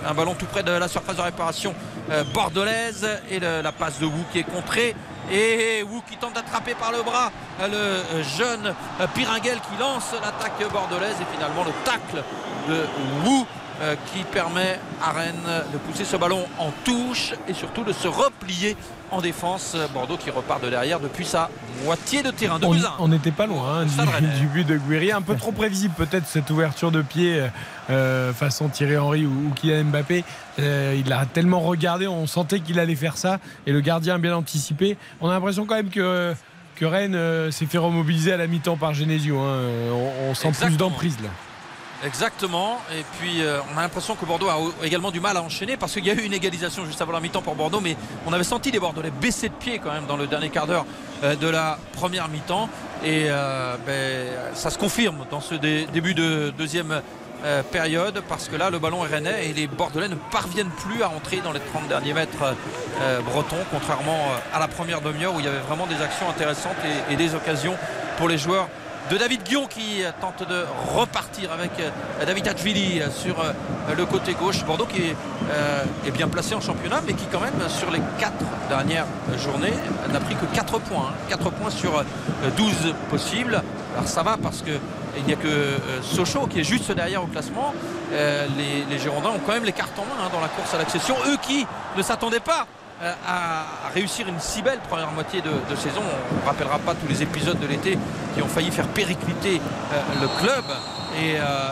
un 0.06 0.14
ballon 0.14 0.34
tout 0.34 0.46
près 0.46 0.62
de 0.62 0.72
la 0.72 0.88
surface 0.88 1.16
de 1.16 1.22
réparation 1.22 1.74
bordelaise 2.32 3.06
et 3.30 3.40
la 3.40 3.72
passe 3.72 3.98
de 3.98 4.06
Wu 4.06 4.22
qui 4.32 4.38
est 4.40 4.44
contrée. 4.44 4.94
Et 5.30 5.82
Wu 5.82 6.00
qui 6.08 6.16
tente 6.16 6.34
d'attraper 6.34 6.74
par 6.74 6.92
le 6.92 7.02
bras 7.02 7.32
le 7.60 8.22
jeune 8.22 8.74
Piringuel 9.14 9.58
qui 9.60 9.76
lance 9.80 10.12
l'attaque 10.12 10.70
bordelaise 10.72 11.16
et 11.20 11.34
finalement 11.34 11.64
le 11.64 11.72
tacle 11.84 12.22
de 12.68 12.84
Wu 13.24 13.44
qui 14.12 14.22
permet 14.24 14.78
à 15.02 15.10
Rennes 15.12 15.64
de 15.72 15.78
pousser 15.78 16.04
ce 16.04 16.16
ballon 16.16 16.46
en 16.58 16.70
touche 16.84 17.34
et 17.48 17.54
surtout 17.54 17.84
de 17.84 17.92
se 17.92 18.08
replier 18.08 18.76
en 19.10 19.20
défense. 19.20 19.76
Bordeaux 19.92 20.16
qui 20.16 20.30
repart 20.30 20.62
de 20.62 20.70
derrière 20.70 21.00
depuis 21.00 21.24
sa 21.24 21.50
moitié 21.84 22.22
de 22.22 22.30
terrain. 22.30 22.58
De 22.58 22.66
on 22.98 23.08
n'était 23.08 23.30
pas 23.30 23.46
loin 23.46 23.80
hein, 23.80 24.20
du, 24.20 24.26
du, 24.40 24.46
but 24.46 24.66
de 24.66 24.76
Guiri. 24.76 25.12
Un 25.12 25.22
peu 25.22 25.36
trop 25.36 25.52
prévisible 25.52 25.94
peut-être 25.94 26.26
cette 26.26 26.50
ouverture 26.50 26.90
de 26.90 27.02
pied 27.02 27.42
euh, 27.90 28.32
façon 28.32 28.68
Thierry 28.68 28.96
Henry 28.96 29.26
ou, 29.26 29.48
ou 29.48 29.50
Kylian 29.54 29.84
Mbappé. 29.84 30.24
Euh, 30.58 31.00
il 31.04 31.12
a 31.12 31.26
tellement 31.26 31.60
regardé, 31.60 32.06
on 32.06 32.26
sentait 32.26 32.60
qu'il 32.60 32.78
allait 32.78 32.96
faire 32.96 33.16
ça 33.16 33.38
et 33.66 33.72
le 33.72 33.80
gardien 33.80 34.16
a 34.16 34.18
bien 34.18 34.34
anticipé. 34.34 34.96
On 35.20 35.28
a 35.28 35.32
l'impression 35.34 35.66
quand 35.66 35.76
même 35.76 35.90
que 35.90 36.34
que 36.76 36.84
Rennes 36.84 37.14
euh, 37.14 37.50
s'est 37.50 37.64
fait 37.64 37.78
remobiliser 37.78 38.34
à 38.34 38.36
la 38.36 38.46
mi-temps 38.46 38.76
par 38.76 38.92
Genesio. 38.92 39.38
Hein. 39.38 39.60
On, 39.92 40.30
on, 40.30 40.34
sent 40.34 40.48
Exactement. 40.48 40.68
plus 40.68 40.76
d'emprise 40.76 41.16
là. 41.22 41.30
Exactement. 42.06 42.80
Et 42.96 43.02
puis 43.18 43.42
euh, 43.42 43.58
on 43.74 43.78
a 43.78 43.82
l'impression 43.82 44.14
que 44.14 44.24
Bordeaux 44.24 44.48
a 44.48 44.58
également 44.84 45.10
du 45.10 45.18
mal 45.18 45.36
à 45.36 45.42
enchaîner 45.42 45.76
parce 45.76 45.92
qu'il 45.92 46.06
y 46.06 46.10
a 46.10 46.14
eu 46.14 46.20
une 46.20 46.32
égalisation 46.32 46.86
juste 46.86 47.02
avant 47.02 47.12
la 47.12 47.20
mi-temps 47.20 47.42
pour 47.42 47.56
Bordeaux, 47.56 47.80
mais 47.80 47.96
on 48.26 48.32
avait 48.32 48.44
senti 48.44 48.70
les 48.70 48.78
Bordelais 48.78 49.10
baisser 49.10 49.48
de 49.48 49.54
pied 49.54 49.80
quand 49.80 49.92
même 49.92 50.06
dans 50.06 50.16
le 50.16 50.28
dernier 50.28 50.50
quart 50.50 50.68
d'heure 50.68 50.86
euh, 51.24 51.34
de 51.34 51.48
la 51.48 51.78
première 51.94 52.28
mi-temps. 52.28 52.68
Et 53.04 53.26
euh, 53.28 53.76
ben, 53.84 54.54
ça 54.54 54.70
se 54.70 54.78
confirme 54.78 55.26
dans 55.30 55.40
ce 55.40 55.56
dé 55.56 55.86
début 55.92 56.14
de 56.14 56.52
deuxième 56.56 57.02
période 57.70 58.22
parce 58.28 58.48
que 58.48 58.56
là 58.56 58.70
le 58.70 58.78
ballon 58.78 59.04
est 59.04 59.08
rennais 59.08 59.48
et 59.48 59.52
les 59.52 59.66
Bordelais 59.66 60.08
ne 60.08 60.14
parviennent 60.14 60.70
plus 60.70 61.02
à 61.02 61.08
rentrer 61.08 61.36
dans 61.44 61.52
les 61.52 61.60
30 61.60 61.86
derniers 61.86 62.14
mètres 62.14 62.56
bretons 63.24 63.62
contrairement 63.70 64.18
à 64.52 64.58
la 64.58 64.66
première 64.66 65.00
demi-heure 65.00 65.34
où 65.34 65.38
il 65.38 65.44
y 65.44 65.48
avait 65.48 65.60
vraiment 65.60 65.86
des 65.86 66.02
actions 66.02 66.28
intéressantes 66.28 66.74
et 67.08 67.14
des 67.14 67.34
occasions 67.34 67.76
pour 68.16 68.28
les 68.28 68.38
joueurs 68.38 68.68
de 69.10 69.16
David 69.16 69.42
Guillon 69.42 69.66
qui 69.66 70.02
tente 70.20 70.48
de 70.48 70.64
repartir 70.94 71.52
avec 71.52 71.70
David 72.24 72.48
Hatchvili 72.48 73.02
sur 73.10 73.36
le 73.96 74.06
côté 74.06 74.34
gauche. 74.34 74.64
Bordeaux 74.64 74.86
qui 74.86 75.02
est, 75.02 75.16
euh, 75.50 75.84
est, 76.06 76.10
bien 76.10 76.28
placé 76.28 76.54
en 76.54 76.60
championnat 76.60 77.00
mais 77.06 77.14
qui 77.14 77.26
quand 77.26 77.40
même 77.40 77.54
sur 77.68 77.90
les 77.90 78.00
4 78.18 78.32
dernières 78.68 79.06
journées 79.38 79.74
n'a 80.12 80.20
pris 80.20 80.34
que 80.34 80.46
4 80.54 80.78
points. 80.80 81.10
Hein. 81.10 81.28
4 81.28 81.50
points 81.50 81.70
sur 81.70 82.04
12 82.56 82.94
possibles. 83.10 83.62
Alors 83.94 84.08
ça 84.08 84.22
va 84.22 84.36
parce 84.36 84.62
que 84.62 84.72
il 85.18 85.24
n'y 85.24 85.32
a 85.32 85.36
que 85.36 85.48
euh, 85.48 86.02
Sochaux 86.02 86.46
qui 86.46 86.60
est 86.60 86.64
juste 86.64 86.90
derrière 86.92 87.22
au 87.22 87.26
classement. 87.26 87.72
Euh, 88.12 88.46
les, 88.90 88.98
Girondins 88.98 89.30
ont 89.30 89.40
quand 89.44 89.52
même 89.52 89.64
les 89.64 89.72
cartes 89.72 89.98
en 89.98 90.02
main 90.02 90.24
hein, 90.24 90.30
dans 90.32 90.40
la 90.40 90.48
course 90.48 90.72
à 90.74 90.78
l'accession. 90.78 91.16
Eux 91.28 91.36
qui 91.42 91.66
ne 91.96 92.02
s'attendaient 92.02 92.40
pas 92.40 92.62
euh, 92.62 92.85
à 93.02 93.90
réussir 93.94 94.26
une 94.28 94.40
si 94.40 94.62
belle 94.62 94.78
première 94.88 95.10
moitié 95.10 95.42
de, 95.42 95.76
saison. 95.76 96.02
On 96.02 96.42
ne 96.42 96.46
rappellera 96.46 96.78
pas 96.78 96.94
tous 96.94 97.08
les 97.08 97.22
épisodes 97.22 97.58
de 97.58 97.66
l'été 97.66 97.98
qui 98.34 98.42
ont 98.42 98.48
failli 98.48 98.70
faire 98.70 98.88
péricliter 98.88 99.60
euh, 99.92 100.00
le 100.20 100.28
club. 100.40 100.64
Et, 101.18 101.36
euh, 101.38 101.68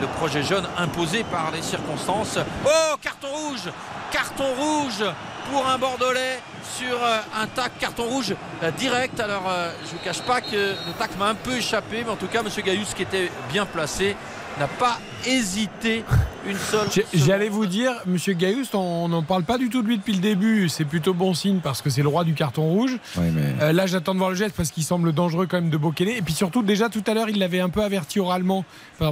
le 0.00 0.06
projet 0.16 0.42
jeune 0.42 0.66
imposé 0.78 1.24
par 1.24 1.50
les 1.50 1.60
circonstances. 1.60 2.38
Oh, 2.64 2.96
carton 3.02 3.28
rouge 3.28 3.70
Carton 4.10 4.54
rouge 4.58 5.04
pour 5.50 5.66
un 5.66 5.76
Bordelais 5.76 6.40
sur 6.78 6.96
un 7.38 7.46
tac 7.48 7.78
carton 7.78 8.04
rouge 8.04 8.34
direct. 8.78 9.20
Alors, 9.20 9.42
je 9.84 9.92
ne 9.92 9.98
vous 9.98 10.04
cache 10.04 10.22
pas 10.22 10.40
que 10.40 10.56
le 10.56 10.92
tac 10.98 11.18
m'a 11.18 11.26
un 11.26 11.34
peu 11.34 11.56
échappé, 11.56 12.02
mais 12.04 12.10
en 12.10 12.16
tout 12.16 12.28
cas, 12.28 12.40
M. 12.40 12.48
Gaillus, 12.64 12.94
qui 12.96 13.02
était 13.02 13.30
bien 13.50 13.66
placé, 13.66 14.16
n'a 14.58 14.66
pas 14.66 14.98
hésité 15.26 16.04
une 16.46 16.56
seule. 16.56 16.88
J'allais 17.12 17.48
vous 17.48 17.66
dire, 17.66 17.92
Monsieur 18.06 18.32
Gaillust, 18.34 18.74
on 18.74 19.08
n'en 19.08 19.22
parle 19.22 19.44
pas 19.44 19.58
du 19.58 19.68
tout 19.68 19.82
de 19.82 19.88
lui 19.88 19.98
depuis 19.98 20.14
le 20.14 20.20
début. 20.20 20.68
C'est 20.68 20.84
plutôt 20.84 21.14
bon 21.14 21.34
signe 21.34 21.60
parce 21.62 21.82
que 21.82 21.90
c'est 21.90 22.02
le 22.02 22.08
roi 22.08 22.24
du 22.24 22.34
carton 22.34 22.62
rouge. 22.62 22.96
Oui, 23.16 23.26
mais... 23.32 23.54
euh, 23.62 23.72
là, 23.72 23.86
j'attends 23.86 24.14
de 24.14 24.18
voir 24.18 24.30
le 24.30 24.36
geste 24.36 24.54
parce 24.56 24.70
qu'il 24.70 24.84
semble 24.84 25.12
dangereux 25.12 25.46
quand 25.46 25.60
même 25.60 25.70
de 25.70 25.76
Bokele. 25.76 26.08
Et 26.08 26.22
puis 26.22 26.34
surtout, 26.34 26.62
déjà 26.62 26.88
tout 26.88 27.04
à 27.06 27.14
l'heure, 27.14 27.28
il 27.28 27.38
l'avait 27.38 27.60
un 27.60 27.68
peu 27.68 27.82
averti 27.82 28.20
oralement 28.20 28.64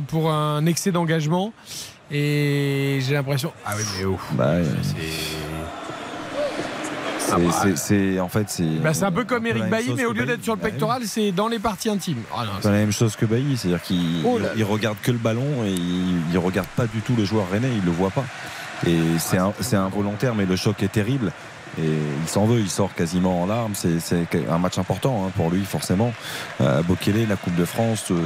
pour 0.09 0.31
un 0.31 0.65
excès 0.67 0.91
d'engagement. 0.91 1.53
Et 2.11 3.01
j'ai 3.07 3.15
l'impression. 3.15 3.53
Ah 3.67 3.75
oui, 3.77 3.83
mais 3.99 4.05
oh. 4.07 4.19
Bah. 4.33 4.55
C'est. 4.83 4.97
C'est 7.77 8.21
en 8.21 8.29
fait 8.29 8.49
c'est. 8.49 8.65
Bah 8.83 8.95
c'est 8.95 9.05
un 9.05 9.13
peu 9.13 9.25
comme 9.25 9.47
Eric 9.47 9.69
Bailly, 9.69 9.93
mais 9.97 10.05
au 10.05 10.13
lieu 10.13 10.27
d'être 10.27 10.45
sur 10.45 10.55
le 10.55 10.61
pectoral, 10.61 11.03
c'est 11.05 11.33
dans 11.33 11.49
les 11.49 11.59
parties 11.59 11.91
intimes. 11.91 12.23
Ah 12.35 12.45
c'est 12.61 12.71
la 12.71 12.79
même 12.79 12.93
chose 12.93 13.17
que 13.17 13.27
Bailly, 13.27 13.57
c'est-à-dire 13.57 13.83
qu'il 13.83 14.23
oh 14.25 14.39
il 14.57 14.65
regarde 14.65 14.97
que 15.03 15.11
le 15.11 15.19
ballon 15.19 15.65
et 15.65 15.71
il, 15.71 16.33
il, 16.33 16.39
regarde 16.39 16.69
pas 16.69 16.87
du 16.87 17.01
tout 17.01 17.15
le 17.17 17.25
joueur 17.25 17.49
rennais, 17.51 17.71
il 17.77 17.85
le 17.85 17.91
voit 17.91 18.11
pas. 18.11 18.25
Et 18.87 18.99
c'est 19.19 19.39
un, 19.39 19.85
involontaire, 19.85 20.35
mais 20.35 20.47
le 20.47 20.57
choc 20.57 20.83
est 20.83 20.93
terrible. 20.93 21.33
Et 21.81 21.91
il 22.23 22.29
s'en 22.29 22.47
veut, 22.47 22.61
il 22.61 22.71
sort 22.71 22.95
quasiment 22.95 23.43
en 23.43 23.47
larmes. 23.47 23.75
C'est 23.75 24.27
un 24.49 24.59
match 24.59 24.79
important 24.79 25.25
hein, 25.27 25.33
pour 25.37 25.51
lui, 25.51 25.65
forcément. 25.65 26.13
Euh, 26.61 26.83
Bokele, 26.83 27.27
la 27.29 27.37
Coupe 27.37 27.55
de 27.55 27.65
France, 27.65 28.07
euh, 28.11 28.17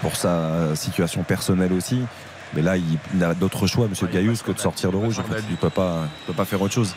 pour 0.00 0.16
sa 0.16 0.74
situation 0.74 1.22
personnelle 1.22 1.72
aussi. 1.72 2.00
Mais 2.54 2.62
là, 2.62 2.76
il, 2.76 2.98
il 3.14 3.24
a 3.24 3.34
d'autres 3.34 3.66
choix, 3.66 3.86
M. 3.86 3.92
Ouais, 4.00 4.08
Gaillus, 4.12 4.38
que 4.44 4.52
de 4.52 4.58
sortir 4.58 4.90
le 4.90 4.98
rouge. 4.98 5.18
En 5.18 5.24
fait, 5.24 5.42
il 5.48 5.52
ne 5.52 5.56
peut 5.56 5.70
pas, 5.70 6.06
peut 6.26 6.34
pas 6.34 6.44
faire 6.44 6.60
autre 6.60 6.74
chose. 6.74 6.94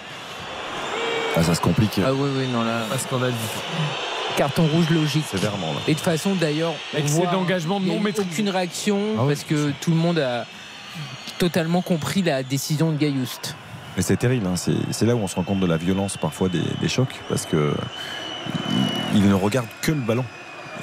Ah, 1.37 1.43
ça 1.43 1.55
se 1.55 1.61
complique. 1.61 1.99
Ah 2.03 2.13
oui, 2.13 2.29
oui, 2.37 2.47
non, 2.51 2.63
là. 2.63 2.81
Pas 2.89 2.97
scandale 2.97 3.31
du 3.31 3.37
tout. 3.37 4.37
Carton 4.37 4.67
rouge 4.67 4.89
logique. 4.89 5.25
Sévèrement. 5.29 5.73
Là. 5.73 5.79
Et 5.87 5.93
de 5.93 5.99
façon 5.99 6.35
d'ailleurs. 6.35 6.73
Excès 6.95 7.23
d'engagement 7.31 7.79
non 7.79 7.99
maîtrisé. 7.99 8.27
Aucune 8.31 8.49
réaction 8.49 8.99
ah 9.17 9.21
oui. 9.21 9.27
parce 9.29 9.43
que 9.43 9.71
tout 9.81 9.91
le 9.91 9.97
monde 9.97 10.19
a 10.19 10.45
totalement 11.37 11.81
compris 11.81 12.21
la 12.21 12.43
décision 12.43 12.91
de 12.91 12.97
Gailloust. 12.97 13.55
Mais 13.95 14.01
c'est 14.01 14.17
terrible, 14.17 14.45
hein. 14.45 14.55
c'est 14.57 15.05
là 15.05 15.15
où 15.15 15.19
on 15.19 15.27
se 15.27 15.35
rend 15.35 15.43
compte 15.43 15.61
de 15.61 15.65
la 15.65 15.77
violence 15.77 16.17
parfois 16.17 16.49
des, 16.49 16.61
des 16.81 16.89
chocs 16.89 17.15
parce 17.29 17.45
que 17.45 17.73
il, 19.13 19.25
ne 19.25 19.33
regarde 19.33 19.67
que 19.81 19.93
le 19.93 20.01
ballon 20.01 20.25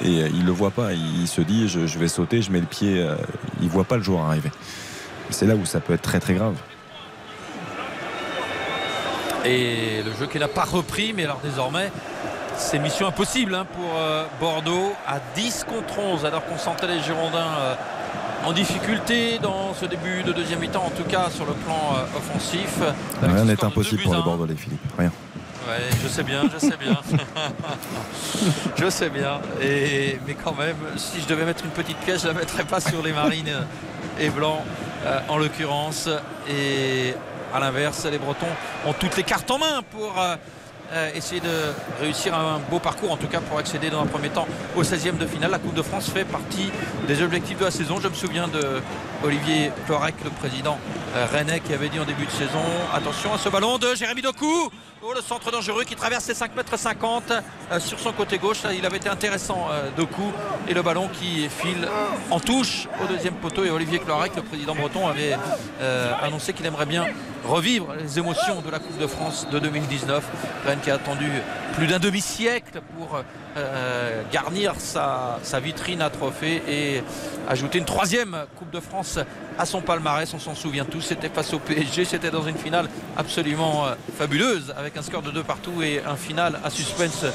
et 0.03 0.21
il 0.33 0.45
le 0.45 0.51
voit 0.51 0.71
pas. 0.71 0.93
Il, 0.93 1.27
se 1.27 1.41
dit 1.41 1.67
je, 1.67 1.85
je, 1.85 1.99
vais 1.99 2.07
sauter, 2.07 2.41
je 2.41 2.51
mets 2.51 2.59
le 2.59 2.65
pied. 2.65 2.99
Euh, 2.99 3.15
il 3.61 3.69
voit 3.69 3.83
pas 3.83 3.97
le 3.97 4.03
joueur 4.03 4.21
arriver. 4.21 4.49
C'est 5.29 5.45
là 5.45 5.55
où 5.55 5.65
ça 5.65 5.79
peut 5.79 5.93
être 5.93 6.01
très 6.01 6.19
très 6.19 6.33
grave. 6.33 6.55
Et 9.45 10.01
le 10.03 10.13
jeu 10.13 10.27
qui 10.27 10.39
n'a 10.39 10.47
pas 10.47 10.63
repris, 10.63 11.13
mais 11.13 11.25
alors 11.25 11.39
désormais, 11.43 11.91
c'est 12.57 12.79
mission 12.79 13.07
impossible 13.07 13.55
hein, 13.55 13.65
pour 13.73 13.97
euh, 13.97 14.25
Bordeaux 14.39 14.93
à 15.07 15.19
10 15.35 15.65
contre 15.67 15.99
11, 15.99 16.25
alors 16.25 16.45
qu'on 16.45 16.57
sentait 16.57 16.87
les 16.87 17.01
Girondins 17.01 17.51
euh, 17.59 17.75
en 18.45 18.53
difficulté 18.53 19.39
dans 19.39 19.73
ce 19.73 19.85
début 19.85 20.23
de 20.23 20.31
deuxième 20.31 20.59
mi-temps, 20.59 20.85
en 20.85 20.89
tout 20.89 21.03
cas 21.03 21.29
sur 21.29 21.45
le 21.45 21.53
plan 21.53 21.95
euh, 21.95 22.17
offensif. 22.17 22.79
Rien 23.21 23.45
n'est 23.45 23.63
impossible 23.63 24.03
pour 24.03 24.15
les 24.15 24.21
Bordelais, 24.21 24.55
Philippe. 24.55 24.81
Rien. 24.97 25.11
Ouais, 25.67 25.79
je 26.01 26.07
sais 26.09 26.23
bien, 26.23 26.43
je 26.53 26.59
sais 26.59 26.77
bien. 26.77 26.99
je 28.75 28.89
sais 28.89 29.09
bien. 29.09 29.39
Et, 29.61 30.19
mais 30.27 30.35
quand 30.35 30.55
même, 30.55 30.75
si 30.97 31.21
je 31.21 31.27
devais 31.27 31.45
mettre 31.45 31.63
une 31.63 31.71
petite 31.71 31.97
pièce, 31.97 32.21
je 32.21 32.27
ne 32.27 32.33
la 32.33 32.39
mettrais 32.39 32.65
pas 32.65 32.81
sur 32.81 33.01
les 33.01 33.13
Marines 33.13 33.65
et 34.19 34.29
Blancs, 34.29 34.59
en 35.29 35.37
l'occurrence. 35.37 36.09
Et 36.49 37.13
à 37.53 37.59
l'inverse, 37.59 38.05
les 38.05 38.17
Bretons 38.17 38.47
ont 38.85 38.93
toutes 38.93 39.15
les 39.15 39.23
cartes 39.23 39.49
en 39.51 39.59
main 39.59 39.81
pour 39.91 40.19
euh, 40.19 40.35
euh, 40.91 41.09
essayer 41.15 41.39
de 41.39 41.73
réussir 42.01 42.33
un 42.33 42.59
beau 42.69 42.79
parcours, 42.79 43.11
en 43.11 43.17
tout 43.17 43.27
cas 43.27 43.39
pour 43.39 43.57
accéder 43.57 43.89
dans 43.89 44.01
un 44.01 44.05
premier 44.05 44.29
temps 44.29 44.47
au 44.75 44.83
16e 44.83 45.17
de 45.17 45.25
finale. 45.25 45.51
La 45.51 45.59
Coupe 45.59 45.75
de 45.75 45.81
France 45.81 46.09
fait 46.09 46.25
partie 46.25 46.71
des 47.07 47.21
objectifs 47.21 47.59
de 47.59 47.65
la 47.65 47.71
saison. 47.71 47.99
Je 48.01 48.07
me 48.07 48.13
souviens 48.13 48.47
de 48.47 48.81
Olivier 49.23 49.71
Clorec, 49.85 50.15
le 50.23 50.31
président 50.31 50.77
euh, 51.15 51.25
rennais, 51.31 51.59
qui 51.59 51.73
avait 51.73 51.89
dit 51.89 51.99
en 51.99 52.05
début 52.05 52.25
de 52.25 52.31
saison 52.31 52.63
attention 52.93 53.33
à 53.33 53.37
ce 53.37 53.49
ballon 53.49 53.77
de 53.77 53.95
Jérémy 53.95 54.21
Doku. 54.21 54.71
Oh, 55.05 55.11
le 55.13 55.21
centre 55.21 55.51
dangereux 55.51 55.83
qui 55.83 55.97
traverse 55.97 56.29
les 56.29 56.33
5 56.33 56.55
mètres 56.55 56.79
50 56.79 57.33
euh, 57.33 57.79
sur 57.81 57.99
son 57.99 58.13
côté 58.13 58.37
gauche. 58.37 58.59
Il 58.73 58.85
avait 58.85 58.95
été 58.95 59.09
intéressant 59.09 59.67
euh, 59.69 59.89
Doku 59.97 60.31
et 60.69 60.73
le 60.73 60.81
ballon 60.81 61.09
qui 61.09 61.49
file 61.49 61.89
en 62.31 62.39
touche 62.39 62.87
au 63.03 63.07
deuxième 63.07 63.33
poteau. 63.33 63.65
Et 63.65 63.69
Olivier 63.69 63.99
Clorec, 63.99 64.33
le 64.37 64.43
président 64.43 64.73
breton, 64.73 65.05
avait 65.05 65.35
euh, 65.81 66.13
annoncé 66.21 66.53
qu'il 66.53 66.65
aimerait 66.65 66.85
bien 66.85 67.05
revivre 67.43 67.93
les 68.01 68.17
émotions 68.17 68.61
de 68.61 68.71
la 68.71 68.79
Coupe 68.79 68.97
de 68.97 69.07
France 69.07 69.45
de 69.51 69.59
2019. 69.59 70.23
Rennes 70.65 70.79
qui 70.81 70.89
a 70.89 70.95
attendu 70.95 71.29
plus 71.73 71.87
d'un 71.87 71.99
demi-siècle 71.99 72.79
pour 72.97 73.19
euh, 73.55 74.23
garnir 74.31 74.73
sa, 74.79 75.39
sa, 75.43 75.59
vitrine 75.59 76.01
à 76.01 76.09
trophées 76.09 76.63
et 76.67 77.03
ajouter 77.47 77.77
une 77.77 77.85
troisième 77.85 78.35
Coupe 78.57 78.71
de 78.71 78.79
France 78.79 79.19
à 79.59 79.65
son 79.67 79.81
palmarès. 79.81 80.33
On 80.33 80.39
s'en 80.39 80.55
souvient 80.55 80.85
tous, 80.85 81.01
c'était 81.01 81.29
face 81.29 81.53
au 81.53 81.59
PSG, 81.59 82.05
c'était 82.05 82.31
dans 82.31 82.47
une 82.47 82.57
finale 82.57 82.89
absolument 83.15 83.85
euh, 83.85 83.93
fabuleuse 84.17 84.73
avec 84.75 84.97
un 84.97 85.03
score 85.03 85.21
de 85.21 85.29
deux 85.29 85.43
partout 85.43 85.83
et 85.83 86.01
un 86.03 86.15
final 86.15 86.59
à 86.63 86.71
suspense 86.71 87.25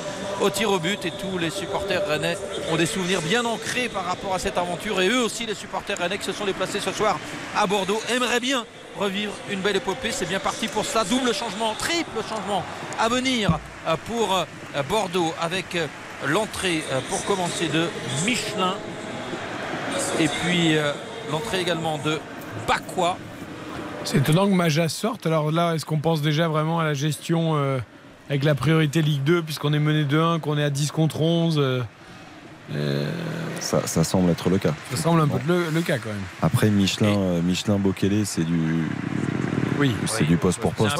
au 0.41 0.51
tir 0.51 0.73
au 0.73 0.81
but. 0.81 1.05
Et 1.05 1.13
tous 1.13 1.39
les 1.39 1.51
supporters 1.51 2.05
rennais 2.09 2.37
ont 2.73 2.77
des 2.77 2.87
souvenirs 2.87 3.23
bien 3.23 3.45
ancrés 3.45 3.89
par 3.89 4.05
rapport 4.05 4.35
à 4.35 4.41
cette 4.41 4.59
aventure. 4.59 5.01
Et 5.01 5.09
eux 5.09 5.23
aussi, 5.23 5.47
les 5.47 5.55
supporters 5.55 5.99
rennais 5.99 6.19
qui 6.19 6.25
se 6.25 6.33
sont 6.33 6.47
déplacés 6.47 6.81
ce 6.81 6.91
soir 6.91 7.17
à 7.57 7.67
Bordeaux, 7.69 8.01
aimeraient 8.11 8.41
bien 8.41 8.65
revivre 8.99 9.33
une 9.51 9.61
belle 9.61 9.77
épopée. 9.77 10.11
C'est 10.11 10.29
bien 10.29 10.41
parti 10.41 10.67
pour 10.67 10.85
ça. 10.85 11.05
Double 11.05 11.33
changement, 11.33 11.75
triple 11.75 12.23
changement 12.29 12.65
à 12.99 13.09
venir 13.09 13.57
euh, 13.87 13.95
pour 14.09 14.45
Bordeaux 14.89 15.33
avec 15.41 15.77
l'entrée 16.27 16.83
euh, 16.93 17.01
pour 17.09 17.25
commencer 17.25 17.69
de 17.69 17.87
Michelin 18.27 18.75
et 20.21 20.29
puis 20.29 20.77
euh, 20.77 20.93
l'entrée 21.31 21.61
également 21.61 21.99
de 21.99 22.19
Bakwa. 22.67 23.17
C'est 24.05 24.19
étonnant 24.19 24.47
que 24.47 24.55
Maja 24.55 24.89
sorte. 24.89 25.27
Alors 25.27 25.51
là, 25.51 25.75
est-ce 25.75 25.85
qu'on 25.85 25.99
pense 25.99 26.23
déjà 26.23 26.49
vraiment 26.49 26.81
à 26.81 26.85
la 26.85 26.95
gestion 26.95 27.57
euh, 27.57 27.79
avec 28.29 28.45
la 28.45 28.55
priorité 28.55 29.03
Ligue 29.03 29.23
2 29.25 29.43
puisqu'on 29.43 29.73
est 29.73 29.79
mené 29.79 30.05
2-1, 30.05 30.41
qu'on 30.41 30.59
est 30.59 30.65
à 30.65 30.71
10 30.71 30.91
contre 30.91 31.21
11 31.21 31.85
ça, 33.61 33.87
ça, 33.87 34.05
semble 34.05 34.31
être 34.31 34.51
le 34.51 34.59
cas. 34.59 34.75
Ça 34.91 34.99
semble 34.99 35.23
un 35.23 35.27
peu 35.27 35.39
le, 35.49 35.71
le, 35.71 35.81
cas 35.81 35.97
quand 35.97 36.11
même. 36.11 36.19
Après 36.43 36.69
Michelin, 36.69 37.41
Michelin 37.43 37.79
Bokele, 37.79 38.27
c'est 38.27 38.45
du. 38.45 38.85
Oui, 39.79 39.95
c'est 40.07 40.25
du 40.25 40.37
poste 40.37 40.61
pour 40.61 40.75
poste. 40.75 40.99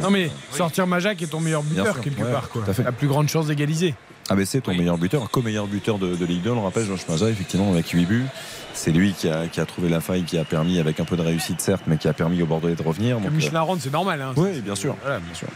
Non 0.00 0.10
mais 0.10 0.30
sortir 0.52 0.86
Maja 0.86 1.16
qui 1.16 1.24
est 1.24 1.26
ton 1.26 1.40
meilleur 1.40 1.64
buteur 1.64 2.00
quelque 2.00 2.22
part 2.22 2.48
quoi. 2.48 2.62
La 2.84 2.92
plus 2.92 3.08
grande 3.08 3.28
chance 3.28 3.48
d'égaliser. 3.48 3.96
Ah 4.30 4.36
ben 4.36 4.46
c'est 4.46 4.62
ton 4.62 4.74
meilleur 4.74 4.96
buteur, 4.96 5.30
co-meilleur 5.30 5.66
buteur 5.66 5.98
de, 5.98 6.16
de, 6.16 6.24
Ligue 6.24 6.42
2, 6.42 6.50
on 6.50 6.54
le 6.54 6.60
rappelle, 6.62 6.86
Josh 6.86 7.06
Maza, 7.08 7.28
effectivement, 7.28 7.70
avec 7.70 7.88
8 7.90 8.06
buts. 8.06 8.24
C'est 8.72 8.90
lui 8.90 9.12
qui 9.12 9.28
a, 9.28 9.48
qui 9.48 9.60
a, 9.60 9.66
trouvé 9.66 9.88
la 9.90 10.00
faille, 10.00 10.24
qui 10.24 10.38
a 10.38 10.44
permis, 10.44 10.78
avec 10.78 10.98
un 10.98 11.04
peu 11.04 11.16
de 11.16 11.22
réussite 11.22 11.60
certes, 11.60 11.82
mais 11.86 11.98
qui 11.98 12.08
a 12.08 12.14
permis 12.14 12.42
au 12.42 12.46
Bordelais 12.46 12.74
de 12.74 12.82
revenir. 12.82 13.20
Donc, 13.20 13.32
Michelin 13.32 13.60
Ronde, 13.60 13.80
c'est 13.82 13.92
normal. 13.92 14.22
Hein, 14.22 14.32
oui, 14.36 14.60
bien 14.62 14.74
sûr. 14.74 14.96
Voilà, 15.02 15.18
bien 15.18 15.34
sûr. 15.34 15.48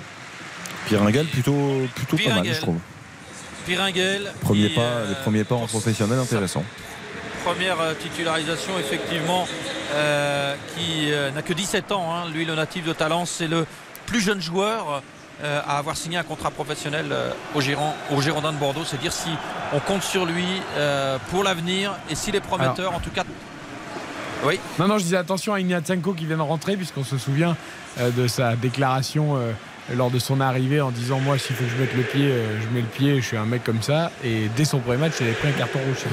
Piringuel, 0.87 1.27
plutôt, 1.27 1.87
plutôt 1.95 2.17
pas 2.17 2.35
mal, 2.35 2.47
je 2.47 2.61
trouve. 2.61 2.79
Piringuel. 3.67 4.33
Premier 4.43 4.69
pas, 4.69 5.05
les 5.09 5.15
premiers 5.17 5.45
pas 5.45 5.55
en 5.55 5.67
professionnel, 5.67 6.19
intéressant. 6.19 6.65
Première 7.45 7.79
titularisation, 7.99 8.79
effectivement, 8.79 9.49
euh, 9.95 10.55
qui 10.77 11.11
euh, 11.11 11.31
n'a 11.31 11.43
que 11.43 11.55
17 11.55 11.93
ans. 11.93 12.13
Hein. 12.15 12.31
Lui, 12.33 12.45
le 12.45 12.55
natif 12.55 12.85
de 12.85 12.93
Talence, 12.93 13.31
c'est 13.31 13.49
le 13.49 13.67
plus 14.07 14.21
jeune 14.21 14.41
joueur 14.41 15.03
euh, 15.43 15.61
à 15.67 15.79
avoir 15.79 15.97
signé 15.97 16.17
un 16.19 16.25
contrat 16.25 16.51
professionnel 16.51 17.07
euh, 17.13 17.31
au, 17.55 17.61
Giron, 17.61 17.93
au 18.11 18.21
Girondin 18.21 18.53
de 18.53 18.59
Bordeaux. 18.59 18.83
C'est 18.85 18.99
dire 19.01 19.13
si 19.13 19.31
on 19.73 19.79
compte 19.79 20.03
sur 20.03 20.27
lui 20.27 20.45
euh, 20.77 21.17
pour 21.31 21.45
l'avenir 21.45 21.95
et 22.11 22.15
s'il 22.15 22.35
est 22.35 22.41
prometteur, 22.41 22.93
en 22.95 22.99
tout 22.99 23.11
cas. 23.11 23.25
Oui. 24.45 24.59
Non, 24.79 24.89
non, 24.89 24.99
je 24.99 25.05
disais 25.05 25.17
attention 25.17 25.55
à 25.55 25.61
Ignatsenko 25.61 26.13
qui 26.15 26.27
vient 26.27 26.37
de 26.37 26.43
rentrer, 26.43 26.77
puisqu'on 26.77 27.05
se 27.05 27.19
souvient 27.19 27.57
de 28.01 28.29
sa 28.29 28.55
déclaration 28.55 29.37
lors 29.95 30.11
de 30.11 30.19
son 30.19 30.41
arrivée 30.41 30.81
en 30.81 30.91
disant 30.91 31.21
Moi, 31.21 31.39
s'il 31.39 31.57
faut 31.57 31.65
que 31.65 31.71
je 31.71 31.77
mette 31.77 31.95
le 31.95 32.03
pied, 32.03 32.33
je 32.61 32.75
mets 32.75 32.81
le 32.81 32.87
pied, 32.87 33.21
je 33.21 33.27
suis 33.27 33.37
un 33.37 33.45
mec 33.45 33.65
comme 33.65 33.83
ça. 33.83 34.11
Et 34.25 34.49
dès 34.57 34.65
son 34.65 34.79
premier 34.79 34.99
match, 34.99 35.15
il 35.21 35.27
avait 35.27 35.35
pris 35.35 35.49
un 35.49 35.53
carton 35.53 35.79
rouge. 35.79 36.05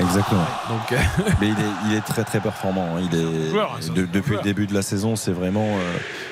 Exactement. 0.00 0.46
Donc, 0.68 0.98
Mais 1.40 1.48
il 1.48 1.52
est, 1.52 1.88
il 1.88 1.94
est, 1.94 2.00
très 2.00 2.24
très 2.24 2.40
performant. 2.40 2.96
Hein. 2.96 3.08
Il 3.10 3.18
est, 3.18 3.50
joueur, 3.50 3.78
de, 3.94 4.04
depuis 4.04 4.34
le 4.34 4.42
début 4.42 4.66
de 4.66 4.74
la 4.74 4.82
saison, 4.82 5.16
c'est 5.16 5.32
vraiment 5.32 5.76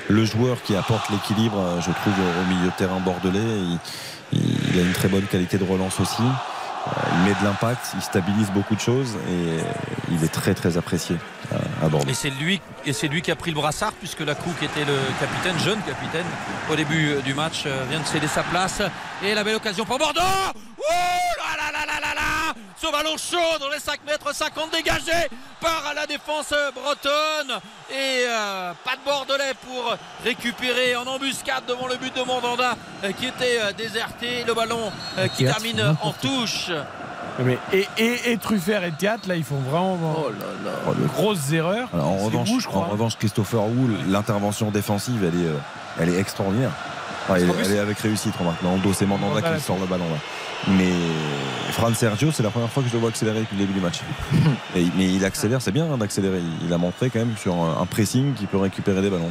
le 0.09 0.25
joueur 0.25 0.63
qui 0.63 0.77
apporte 0.77 1.11
l'équilibre, 1.11 1.63
je 1.81 1.91
trouve, 1.91 2.15
au 2.15 2.55
milieu 2.55 2.67
de 2.67 2.77
terrain 2.77 3.01
bordelais. 3.01 3.41
Il, 3.41 3.79
il, 4.33 4.79
a 4.79 4.83
une 4.83 4.93
très 4.93 5.09
bonne 5.09 5.25
qualité 5.25 5.59
de 5.59 5.65
relance 5.65 6.01
aussi. 6.01 6.23
Il 6.87 7.19
met 7.25 7.35
de 7.41 7.45
l'impact, 7.45 7.93
il 7.95 8.03
stabilise 8.03 8.51
beaucoup 8.51 8.75
de 8.75 8.81
choses 8.81 9.17
et 9.29 9.61
il 10.13 10.23
est 10.23 10.33
très 10.33 10.55
très 10.55 10.77
apprécié 10.77 11.17
à 11.83 11.89
Bordeaux. 11.89 12.11
Et 12.11 12.15
c'est 12.15 12.31
lui, 12.31 12.61
et 12.85 12.93
c'est 12.93 13.09
lui 13.09 13.23
qui 13.23 13.31
a 13.31 13.37
pris 13.37 13.51
le 13.51 13.57
brassard 13.57 13.93
puisque 13.93 14.21
la 14.21 14.35
qui 14.35 14.65
était 14.65 14.85
le 14.85 14.99
capitaine, 15.19 15.59
jeune 15.61 15.81
capitaine, 15.83 16.27
au 16.71 16.77
début 16.77 17.23
du 17.25 17.33
match, 17.33 17.67
vient 17.89 18.01
de 18.01 18.07
céder 18.07 18.29
sa 18.29 18.43
place. 18.43 18.83
Et 19.23 19.35
la 19.35 19.45
belle 19.45 19.57
occasion 19.57 19.85
pour 19.85 19.99
Bordeaux 19.99 20.21
Ouh 20.21 20.83
là 21.39 21.57
là 21.57 21.73
là 21.73 21.87
là 21.87 22.01
là 22.01 22.15
là 22.15 22.24
Ce 22.85 22.93
ballon 22.93 23.17
chaud 23.17 23.59
dans 23.61 23.71
les 23.71 23.79
5 23.79 24.01
mètres 24.07 24.35
50 24.35 24.71
dégagé 24.71 25.13
par 25.59 25.95
la 25.95 26.07
défense 26.07 26.53
bretonne. 26.75 27.59
Et 27.91 28.27
euh, 28.29 28.73
pas 28.85 28.97
de 28.97 29.05
Bordelais 29.07 29.55
pour 29.67 29.97
récupérer 30.23 30.95
en 30.95 31.07
embuscade 31.07 31.63
devant 31.67 31.87
le 31.87 31.97
but 31.97 32.15
de 32.15 32.23
Mandanda 32.23 32.77
euh, 33.03 33.13
qui 33.13 33.27
était 33.27 33.59
euh, 33.59 33.73
déserté. 33.73 34.45
Le 34.47 34.53
ballon 34.53 34.93
euh, 35.17 35.29
qui 35.29 35.47
termine 35.47 35.97
en 36.03 36.13
touche. 36.13 36.71
Mais 37.39 37.57
et, 37.73 37.87
et, 37.97 38.33
et 38.33 38.37
Truffert 38.37 38.85
et 38.85 38.93
Thiat, 38.93 39.17
là, 39.29 39.37
ils 39.37 39.45
font 39.45 39.61
vraiment 39.61 39.99
oh 40.19 40.29
là 40.29 40.71
là. 40.87 40.95
de 40.95 41.07
grosses 41.07 41.53
erreurs. 41.53 41.89
Alors, 41.95 42.09
en, 42.09 42.17
revanche, 42.19 42.49
vous, 42.51 42.61
je 42.61 42.69
crois. 42.69 42.83
en 42.83 42.89
revanche, 42.91 43.17
Christopher 43.17 43.63
Wool, 43.63 43.97
l'intervention 44.09 44.71
défensive, 44.71 45.25
elle 45.25 45.41
est, 45.41 45.53
elle 46.01 46.15
est 46.15 46.21
extraordinaire. 46.21 46.71
Elle, 47.31 47.51
elle, 47.65 47.73
est 47.73 47.79
avec 47.79 47.99
réussite, 48.01 48.35
le 48.39 48.79
dos, 48.83 48.93
c'est 48.93 49.07
Mandanda 49.07 49.55
qui 49.55 49.63
sort 49.63 49.79
le 49.79 49.87
ballon 49.87 50.05
là. 50.11 50.19
Mais 50.69 50.93
Fran 51.73 51.93
Sergio, 51.95 52.31
c'est 52.33 52.43
la 52.43 52.51
première 52.51 52.71
fois 52.71 52.83
que 52.83 52.89
je 52.89 52.95
le 52.95 53.01
vois 53.01 53.11
accélérer 53.11 53.41
depuis 53.41 53.57
le 53.57 53.63
début 53.63 53.75
du 53.75 53.81
match. 53.81 54.01
Et, 54.77 54.87
mais 54.97 55.13
il 55.13 55.25
accélère, 55.25 55.61
c'est 55.61 55.73
bien 55.73 55.87
hein, 55.91 55.99
d'accélérer. 55.99 56.41
Il 56.65 56.73
a 56.73 56.79
montré 56.79 57.11
quand 57.11 57.19
même 57.19 57.37
sur 57.37 57.55
un 57.55 57.87
pressing 57.87 58.35
qu'il 58.35 58.47
peut 58.47 58.59
récupérer 58.59 59.03
des 59.03 59.11
ballons. 59.11 59.31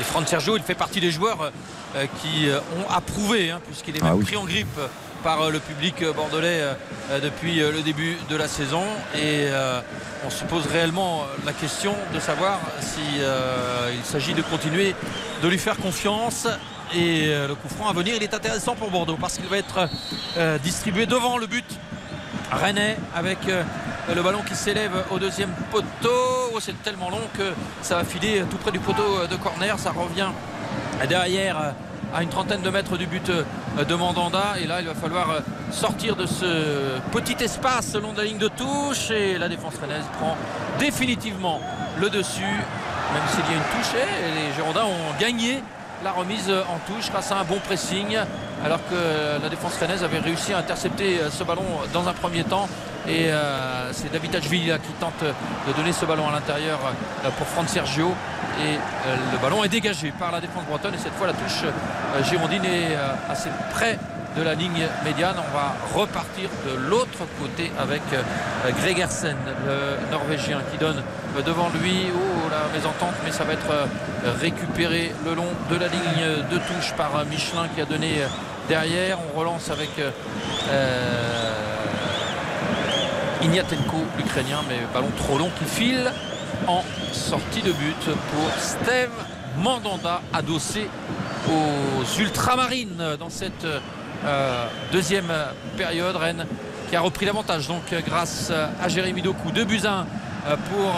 Et 0.00 0.02
Fran 0.02 0.24
Sergio, 0.26 0.56
il 0.56 0.62
fait 0.62 0.74
partie 0.74 1.00
des 1.00 1.10
joueurs 1.10 1.52
euh, 1.94 2.06
qui 2.20 2.48
ont 2.78 2.90
approuvé, 2.90 3.50
hein, 3.50 3.60
puisqu'il 3.66 3.96
est 3.96 4.02
même 4.02 4.12
ah 4.12 4.16
oui. 4.16 4.24
pris 4.24 4.36
en 4.36 4.44
grippe 4.44 4.80
par 5.22 5.50
le 5.50 5.60
public 5.60 6.02
bordelais 6.16 6.62
depuis 7.22 7.56
le 7.56 7.82
début 7.82 8.16
de 8.30 8.36
la 8.36 8.48
saison 8.48 8.84
et 9.14 9.48
on 10.24 10.30
se 10.30 10.44
pose 10.44 10.66
réellement 10.66 11.26
la 11.44 11.52
question 11.52 11.94
de 12.14 12.18
savoir 12.18 12.58
s'il 12.80 13.22
si, 14.02 14.10
s'agit 14.10 14.32
de 14.32 14.40
continuer 14.40 14.94
de 15.42 15.48
lui 15.48 15.58
faire 15.58 15.76
confiance 15.76 16.48
et 16.94 17.26
le 17.48 17.54
coup 17.54 17.68
franc 17.68 17.88
à 17.88 17.92
venir 17.92 18.14
il 18.16 18.22
est 18.22 18.34
intéressant 18.34 18.74
pour 18.74 18.90
Bordeaux 18.90 19.16
parce 19.20 19.36
qu'il 19.36 19.46
va 19.46 19.58
être 19.58 19.88
distribué 20.62 21.06
devant 21.06 21.38
le 21.38 21.46
but. 21.46 21.64
Rennais 22.50 22.96
avec 23.14 23.38
le 24.12 24.22
ballon 24.22 24.42
qui 24.42 24.56
s'élève 24.56 25.04
au 25.10 25.18
deuxième 25.18 25.50
poteau. 25.70 26.50
Oh, 26.52 26.58
c'est 26.60 26.82
tellement 26.82 27.10
long 27.10 27.22
que 27.38 27.52
ça 27.80 27.96
va 27.96 28.04
filer 28.04 28.42
tout 28.50 28.56
près 28.56 28.72
du 28.72 28.80
poteau 28.80 29.26
de 29.30 29.36
corner. 29.36 29.78
Ça 29.78 29.92
revient 29.92 30.30
derrière 31.08 31.74
à 32.12 32.22
une 32.24 32.28
trentaine 32.28 32.62
de 32.62 32.70
mètres 32.70 32.96
du 32.96 33.06
but 33.06 33.30
de 33.30 33.94
Mandanda. 33.94 34.54
Et 34.60 34.66
là 34.66 34.80
il 34.80 34.88
va 34.88 34.94
falloir 34.94 35.28
sortir 35.70 36.16
de 36.16 36.26
ce 36.26 36.98
petit 37.12 37.42
espace 37.42 37.94
long 37.94 38.12
de 38.12 38.18
la 38.18 38.24
ligne 38.24 38.38
de 38.38 38.48
touche. 38.48 39.10
Et 39.12 39.38
la 39.38 39.48
défense 39.48 39.74
rennaise 39.80 40.04
prend 40.18 40.36
définitivement 40.80 41.60
le 42.00 42.10
dessus. 42.10 42.42
Même 42.42 43.22
s'il 43.30 43.44
y 43.44 43.54
a 43.54 43.56
une 43.56 43.80
touche 43.80 43.94
et 43.94 44.48
les 44.48 44.54
Girondins 44.54 44.86
ont 44.86 45.20
gagné 45.20 45.62
la 46.02 46.12
remise 46.12 46.50
en 46.50 46.78
touche 46.92 47.10
grâce 47.10 47.30
à 47.32 47.38
un 47.38 47.44
bon 47.44 47.58
pressing 47.58 48.16
alors 48.64 48.80
que 48.88 49.42
la 49.42 49.48
défense 49.48 49.76
rennaise 49.78 50.04
avait 50.04 50.18
réussi 50.18 50.52
à 50.52 50.58
intercepter 50.58 51.18
ce 51.30 51.44
ballon 51.44 51.64
dans 51.92 52.08
un 52.08 52.12
premier 52.12 52.44
temps. 52.44 52.68
Et 53.08 53.30
euh, 53.30 53.92
c'est 53.92 54.12
David 54.12 54.36
Hachvili 54.36 54.70
qui 54.82 54.92
tente 55.00 55.22
de 55.22 55.72
donner 55.72 55.92
ce 55.92 56.04
ballon 56.04 56.28
à 56.28 56.32
l'intérieur 56.32 56.78
pour 57.38 57.46
Franck 57.46 57.68
Sergio. 57.68 58.14
Et 58.62 58.74
euh, 58.74 59.16
le 59.32 59.38
ballon 59.38 59.64
est 59.64 59.68
dégagé 59.68 60.12
par 60.12 60.30
la 60.30 60.40
défense 60.40 60.64
bretonne. 60.64 60.94
Et 60.94 60.98
cette 60.98 61.14
fois 61.14 61.26
la 61.26 61.32
touche 61.32 61.64
euh, 61.64 62.22
girondine 62.24 62.64
est 62.64 62.96
assez 63.28 63.48
près 63.72 63.98
de 64.36 64.42
la 64.42 64.54
ligne 64.54 64.86
médiane. 65.04 65.36
On 65.38 65.54
va 65.54 65.74
repartir 65.94 66.48
de 66.66 66.76
l'autre 66.88 67.26
côté 67.40 67.70
avec 67.78 68.02
Gregersen 68.80 69.36
le 69.66 70.10
norvégien 70.10 70.60
qui 70.70 70.78
donne 70.78 71.02
devant 71.44 71.68
lui 71.80 72.06
oh, 72.14 72.48
la 72.50 72.72
mésentente 72.76 73.14
mais 73.24 73.32
ça 73.32 73.44
va 73.44 73.52
être 73.52 73.88
récupéré 74.40 75.12
le 75.24 75.34
long 75.34 75.48
de 75.70 75.76
la 75.76 75.88
ligne 75.88 76.44
de 76.50 76.58
touche 76.58 76.92
par 76.96 77.24
Michelin 77.26 77.68
qui 77.74 77.80
a 77.80 77.84
donné 77.84 78.22
derrière. 78.68 79.18
On 79.34 79.38
relance 79.38 79.70
avec 79.70 79.90
euh, 79.98 81.52
Ignatenko 83.42 83.98
l'Ukrainien 84.16 84.60
mais 84.68 84.78
ballon 84.92 85.10
trop 85.16 85.38
long 85.38 85.50
qui 85.58 85.64
file 85.64 86.12
en 86.66 86.84
sortie 87.12 87.62
de 87.62 87.72
but 87.72 88.04
pour 88.04 88.50
Steve 88.58 89.10
Mandanda 89.58 90.20
adossé 90.32 90.88
aux 91.48 92.20
ultramarines 92.20 93.16
dans 93.18 93.30
cette 93.30 93.66
euh, 94.24 94.66
deuxième 94.92 95.32
période 95.76 96.16
Rennes 96.16 96.46
qui 96.88 96.96
a 96.96 97.00
repris 97.00 97.26
l'avantage 97.26 97.68
donc 97.68 97.82
grâce 98.06 98.50
à 98.50 98.88
Jérémy 98.88 99.22
Doku. 99.22 99.52
2 99.52 99.64
buts 99.64 99.82
1 99.84 100.06
pour 100.70 100.92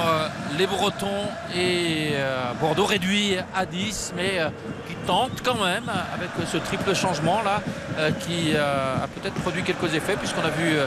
les 0.57 0.67
Bretons 0.67 1.29
et 1.55 2.13
Bordeaux 2.61 2.87
réduit 2.87 3.37
à 3.55 3.67
10 3.67 4.15
mais 4.17 4.39
qui 4.89 4.95
tente 5.07 5.43
quand 5.45 5.63
même 5.63 5.91
avec 6.15 6.31
ce 6.51 6.57
triple 6.57 6.95
changement 6.95 7.43
là 7.43 7.61
qui 8.21 8.57
a 8.57 9.07
peut-être 9.09 9.35
produit 9.43 9.63
quelques 9.63 9.95
effets 9.95 10.17
puisqu'on 10.17 10.45
a 10.45 10.51
vu 10.51 10.79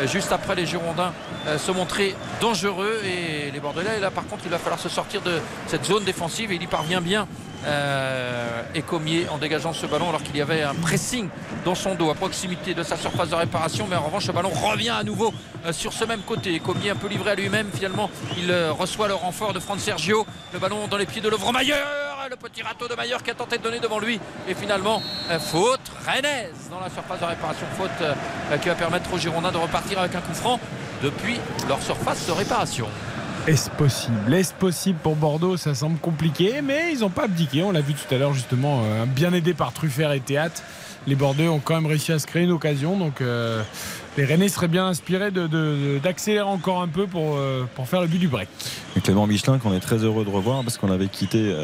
euh, 0.00 0.06
juste 0.08 0.32
après 0.32 0.56
les 0.56 0.66
Girondins 0.66 1.12
euh, 1.46 1.56
se 1.56 1.70
montrer 1.70 2.16
dangereux 2.40 3.00
et 3.04 3.52
les 3.52 3.60
Bordelais 3.60 4.00
là 4.00 4.10
par 4.10 4.26
contre 4.26 4.42
il 4.44 4.50
va 4.50 4.58
falloir 4.58 4.80
se 4.80 4.88
sortir 4.88 5.20
de 5.22 5.38
cette 5.68 5.84
zone 5.84 6.02
défensive 6.04 6.50
et 6.50 6.56
il 6.56 6.62
y 6.62 6.66
parvient 6.66 7.00
bien 7.00 7.28
euh, 7.66 8.62
Écomier 8.74 9.26
en 9.30 9.38
dégageant 9.38 9.72
ce 9.72 9.86
ballon 9.86 10.08
alors 10.08 10.22
qu'il 10.22 10.36
y 10.36 10.40
avait 10.40 10.62
un 10.62 10.74
pressing 10.74 11.28
dans 11.64 11.74
son 11.74 11.94
dos 11.94 12.10
à 12.10 12.14
proximité 12.14 12.74
de 12.74 12.82
sa 12.82 12.96
surface 12.96 13.30
de 13.30 13.34
réparation. 13.34 13.86
Mais 13.88 13.96
en 13.96 14.02
revanche 14.02 14.26
le 14.26 14.32
ballon 14.32 14.50
revient 14.50 14.90
à 14.90 15.02
nouveau 15.02 15.32
euh, 15.64 15.72
sur 15.72 15.92
ce 15.92 16.04
même 16.04 16.22
côté. 16.22 16.54
Écomier 16.54 16.90
un 16.90 16.96
peu 16.96 17.08
livré 17.08 17.30
à 17.30 17.34
lui-même. 17.34 17.70
Finalement 17.72 18.10
il 18.38 18.50
euh, 18.50 18.72
reçoit 18.72 19.08
le 19.08 19.14
renfort 19.14 19.52
de 19.52 19.60
Franck 19.60 19.80
Sergio. 19.80 20.26
Le 20.52 20.58
ballon 20.58 20.88
dans 20.88 20.96
les 20.96 21.06
pieds 21.06 21.22
de 21.22 21.28
Lovromayer 21.28 21.74
le 22.30 22.36
petit 22.36 22.62
râteau 22.62 22.88
de 22.88 22.94
Maillard 22.94 23.22
qui 23.22 23.30
a 23.30 23.34
tenté 23.34 23.58
de 23.58 23.62
donner 23.62 23.80
devant 23.80 23.98
lui. 23.98 24.18
Et 24.48 24.54
finalement 24.54 25.02
faute. 25.40 25.80
Rennaise 26.06 26.70
dans 26.70 26.80
la 26.80 26.88
surface 26.88 27.20
de 27.20 27.26
réparation. 27.26 27.66
Faute 27.76 28.60
qui 28.62 28.68
va 28.68 28.74
permettre 28.74 29.12
aux 29.12 29.18
Girondins 29.18 29.52
de 29.52 29.58
repartir 29.58 29.98
avec 29.98 30.14
un 30.14 30.20
coup 30.20 30.32
franc 30.32 30.58
depuis 31.02 31.38
leur 31.68 31.82
surface 31.82 32.26
de 32.26 32.32
réparation 32.32 32.88
Est-ce 33.46 33.68
possible? 33.70 34.32
Est-ce 34.32 34.54
possible 34.54 34.98
pour 35.02 35.16
Bordeaux? 35.16 35.56
Ça 35.58 35.74
semble 35.74 35.98
compliqué, 35.98 36.62
mais 36.62 36.92
ils 36.94 37.00
n'ont 37.00 37.10
pas 37.10 37.24
abdiqué. 37.24 37.62
On 37.62 37.72
l'a 37.72 37.82
vu 37.82 37.92
tout 37.92 38.14
à 38.14 38.16
l'heure, 38.16 38.32
justement, 38.32 38.82
euh, 38.84 39.04
bien 39.04 39.34
aidé 39.34 39.52
par 39.52 39.72
Truffert 39.74 40.12
et 40.12 40.20
Théâtre. 40.20 40.62
Les 41.06 41.14
Bordeaux 41.14 41.44
ont 41.50 41.60
quand 41.62 41.74
même 41.74 41.84
réussi 41.86 42.12
à 42.12 42.18
se 42.18 42.26
créer 42.26 42.44
une 42.44 42.52
occasion. 42.52 42.96
Donc, 42.96 43.20
euh, 43.20 43.62
les 44.16 44.24
Rennais 44.24 44.48
seraient 44.48 44.68
bien 44.68 44.86
inspirés 44.86 45.30
d'accélérer 45.30 46.46
encore 46.48 46.80
un 46.80 46.88
peu 46.88 47.06
pour, 47.06 47.36
euh, 47.36 47.64
pour 47.74 47.86
faire 47.86 48.00
le 48.00 48.06
but 48.06 48.16
du 48.18 48.28
break. 48.28 48.48
Clément 49.02 49.26
Michelin 49.26 49.58
qu'on 49.58 49.74
est 49.74 49.80
très 49.80 49.96
heureux 49.98 50.24
de 50.24 50.30
revoir 50.30 50.62
parce 50.62 50.78
qu'on 50.78 50.86
l'avait 50.86 51.08
quitté 51.08 51.54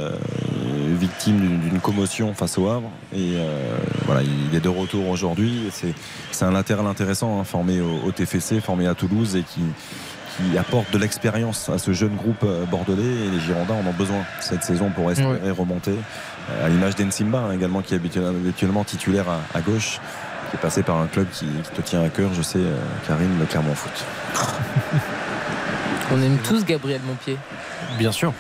victime 0.99 1.39
d'une- 1.61 1.81
commotion 1.81 2.35
face 2.35 2.59
au 2.59 2.69
Havre 2.69 2.91
et 3.17 3.37
voilà 4.05 4.21
il 4.23 4.55
est 4.55 4.61
de 4.61 4.69
retour 4.69 5.09
aujourd'hui 5.09 5.71
c'est 6.33 6.45
un 6.45 6.51
latéral 6.51 6.87
intéressant 6.87 7.41
hein, 7.41 7.45
formé 7.45 7.81
au, 7.81 8.07
au 8.07 8.11
TFC 8.13 8.61
formé 8.61 8.87
à 8.87 8.95
Toulouse 8.95 9.35
et 9.37 9.43
qui 9.43 9.61
qui 10.37 10.57
apporte 10.59 10.91
de 10.93 10.99
l'expérience 10.99 11.69
à 11.69 11.79
ce 11.79 11.93
jeune 11.93 12.15
groupe 12.17 12.43
euh, 12.45 12.65
bordelais 12.67 13.03
et 13.27 13.31
les 13.31 13.41
Girondins 13.41 13.75
en 13.75 13.87
ont 13.89 13.93
besoin 13.99 14.19
cette 14.41 14.63
saison 14.65 14.91
pour 14.91 15.11
espérer 15.11 15.51
remonter 15.51 15.95
Euh, 16.51 16.67
à 16.67 16.69
l'image 16.71 16.95
d'Ensimba 16.97 17.39
hein, 17.39 17.53
également 17.53 17.83
qui 17.83 17.93
est 17.95 17.99
habituellement, 17.99 18.83
titulaire 18.85 19.29
à, 19.29 19.41
à 19.59 19.61
gauche 19.61 20.01
qui 20.49 20.57
est 20.57 20.59
passé 20.59 20.83
par 20.83 20.97
un 20.97 21.07
club 21.07 21.27
qui, 21.31 21.45
qui 21.47 21.71
te 21.71 21.83
tient 21.83 22.03
à 22.03 22.09
cœur 22.09 22.31
je 22.35 22.43
sais 22.43 22.59
euh, 22.59 22.77
Karine 23.07 23.39
le 23.39 23.45
Clermont 23.45 23.75
Foot 23.75 24.05
On 26.13 26.21
aime 26.23 26.39
tous 26.39 26.65
Gabriel 26.65 27.01
Montpied. 27.07 27.37
Bien 27.99 28.11
sûr. 28.11 28.33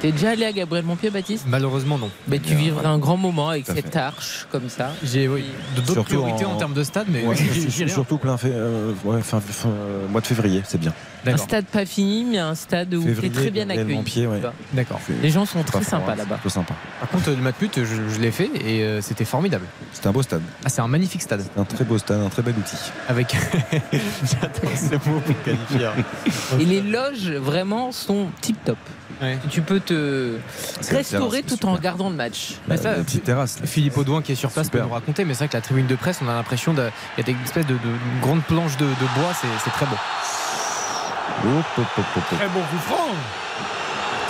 T'es 0.00 0.10
déjà 0.10 0.30
allé 0.30 0.44
à 0.44 0.52
Gabriel 0.52 0.84
Montpied, 0.84 1.10
Baptiste? 1.10 1.44
Malheureusement, 1.48 1.96
non. 1.96 2.10
Mais 2.26 2.40
tu 2.40 2.54
vivrais 2.56 2.86
un 2.86 2.98
grand 2.98 3.16
moment 3.16 3.50
avec 3.50 3.66
Tout 3.66 3.72
à 3.72 3.74
cette 3.76 3.94
arche 3.94 4.46
comme 4.50 4.68
ça. 4.68 4.90
J'ai 5.04 5.28
oui, 5.28 5.44
d'autres 5.76 5.92
Surtout 5.92 6.02
priorités 6.04 6.44
en... 6.44 6.56
termes 6.56 6.74
de 6.74 6.82
stade, 6.82 7.06
mais 7.08 7.24
Ouais, 7.24 7.36
j'y- 7.52 7.70
j'y 7.70 7.84
rien. 7.84 7.94
surtout 7.94 8.18
plein 8.18 8.36
fait, 8.36 8.50
euh, 8.52 8.92
ouais, 9.04 9.22
fin- 9.22 9.40
fin- 9.40 9.68
euh, 9.68 10.08
mois 10.08 10.20
de 10.20 10.26
février, 10.26 10.62
c'est 10.66 10.78
bien. 10.80 10.92
Un 11.24 11.36
stade 11.36 11.66
pas 11.66 11.86
fini, 11.86 12.24
mais 12.24 12.38
un 12.38 12.56
stade 12.56 12.92
où 12.94 13.02
t'es 13.04 13.08
Février, 13.10 13.30
très 13.30 13.50
bien 13.52 13.62
Gabriel 13.66 13.80
accueilli. 13.82 13.96
Montpied, 13.96 14.26
ouais. 14.26 14.36
tu 14.38 14.40
vois. 14.42 14.52
D'accord. 14.72 15.00
Les 15.22 15.30
gens 15.30 15.46
sont 15.46 15.62
très 15.62 15.84
sympas 15.84 16.12
c'est 16.12 16.16
là-bas. 16.18 16.34
plutôt 16.34 16.48
sympa. 16.48 16.74
Par 16.98 17.08
contre, 17.10 17.30
le 17.30 17.36
Matmut, 17.36 17.70
je, 17.76 17.84
je 17.84 18.18
l'ai 18.20 18.32
fait 18.32 18.50
et 18.56 18.82
euh, 18.82 19.00
c'était 19.02 19.24
formidable. 19.24 19.66
C'est 19.92 20.04
un 20.08 20.10
beau 20.10 20.22
stade. 20.22 20.42
Ah, 20.64 20.68
c'est 20.68 20.80
un 20.80 20.88
magnifique 20.88 21.22
stade. 21.22 21.44
Un 21.56 21.62
très 21.64 21.84
beau 21.84 21.96
stade, 21.98 22.20
un 22.22 22.28
très 22.28 22.42
bel 22.42 22.54
outil. 22.58 22.74
Avec. 23.08 23.36
J'adore 23.92 24.76
ce 24.76 24.94
mot 25.08 25.20
pour 25.20 25.42
qualifier. 25.44 25.88
Et 26.58 26.64
les 26.64 26.80
loges 26.80 27.30
vraiment 27.30 27.92
sont 27.92 28.26
tip 28.40 28.56
top. 28.64 28.78
Tu 29.50 29.62
peux 29.62 29.80
te 29.80 30.36
restaurer 30.90 31.42
terrasse, 31.42 31.58
tout 31.60 31.66
en 31.66 31.72
regardant 31.72 32.10
le 32.10 32.16
match. 32.16 32.54
Ça, 32.76 32.96
la 32.96 33.04
petite 33.04 33.24
terrasse. 33.24 33.60
là. 33.60 33.66
Philippe 33.66 33.96
Audouin 33.96 34.22
qui 34.22 34.32
est 34.32 34.36
sur 34.36 34.50
place 34.50 34.66
Super. 34.66 34.82
peut 34.82 34.86
nous 34.88 34.94
raconter, 34.94 35.24
mais 35.24 35.34
c'est 35.34 35.38
vrai 35.40 35.48
que 35.48 35.56
la 35.56 35.60
tribune 35.62 35.86
de 35.86 35.94
presse, 35.96 36.18
on 36.24 36.28
a 36.28 36.34
l'impression 36.34 36.74
de- 36.74 36.90
il 37.18 37.26
y 37.26 37.30
a 37.30 37.32
une 37.32 37.42
espèce 37.44 37.66
de, 37.66 37.74
de- 37.74 37.78
une 38.14 38.20
grande 38.20 38.42
planche 38.42 38.76
de, 38.76 38.84
de 38.86 39.06
bois, 39.16 39.32
c'est 39.64 39.70
très 39.70 39.86
beau. 39.86 39.96
Très 41.42 42.48
bon 42.48 42.60
coup 42.60 42.78
franc. 42.86 43.08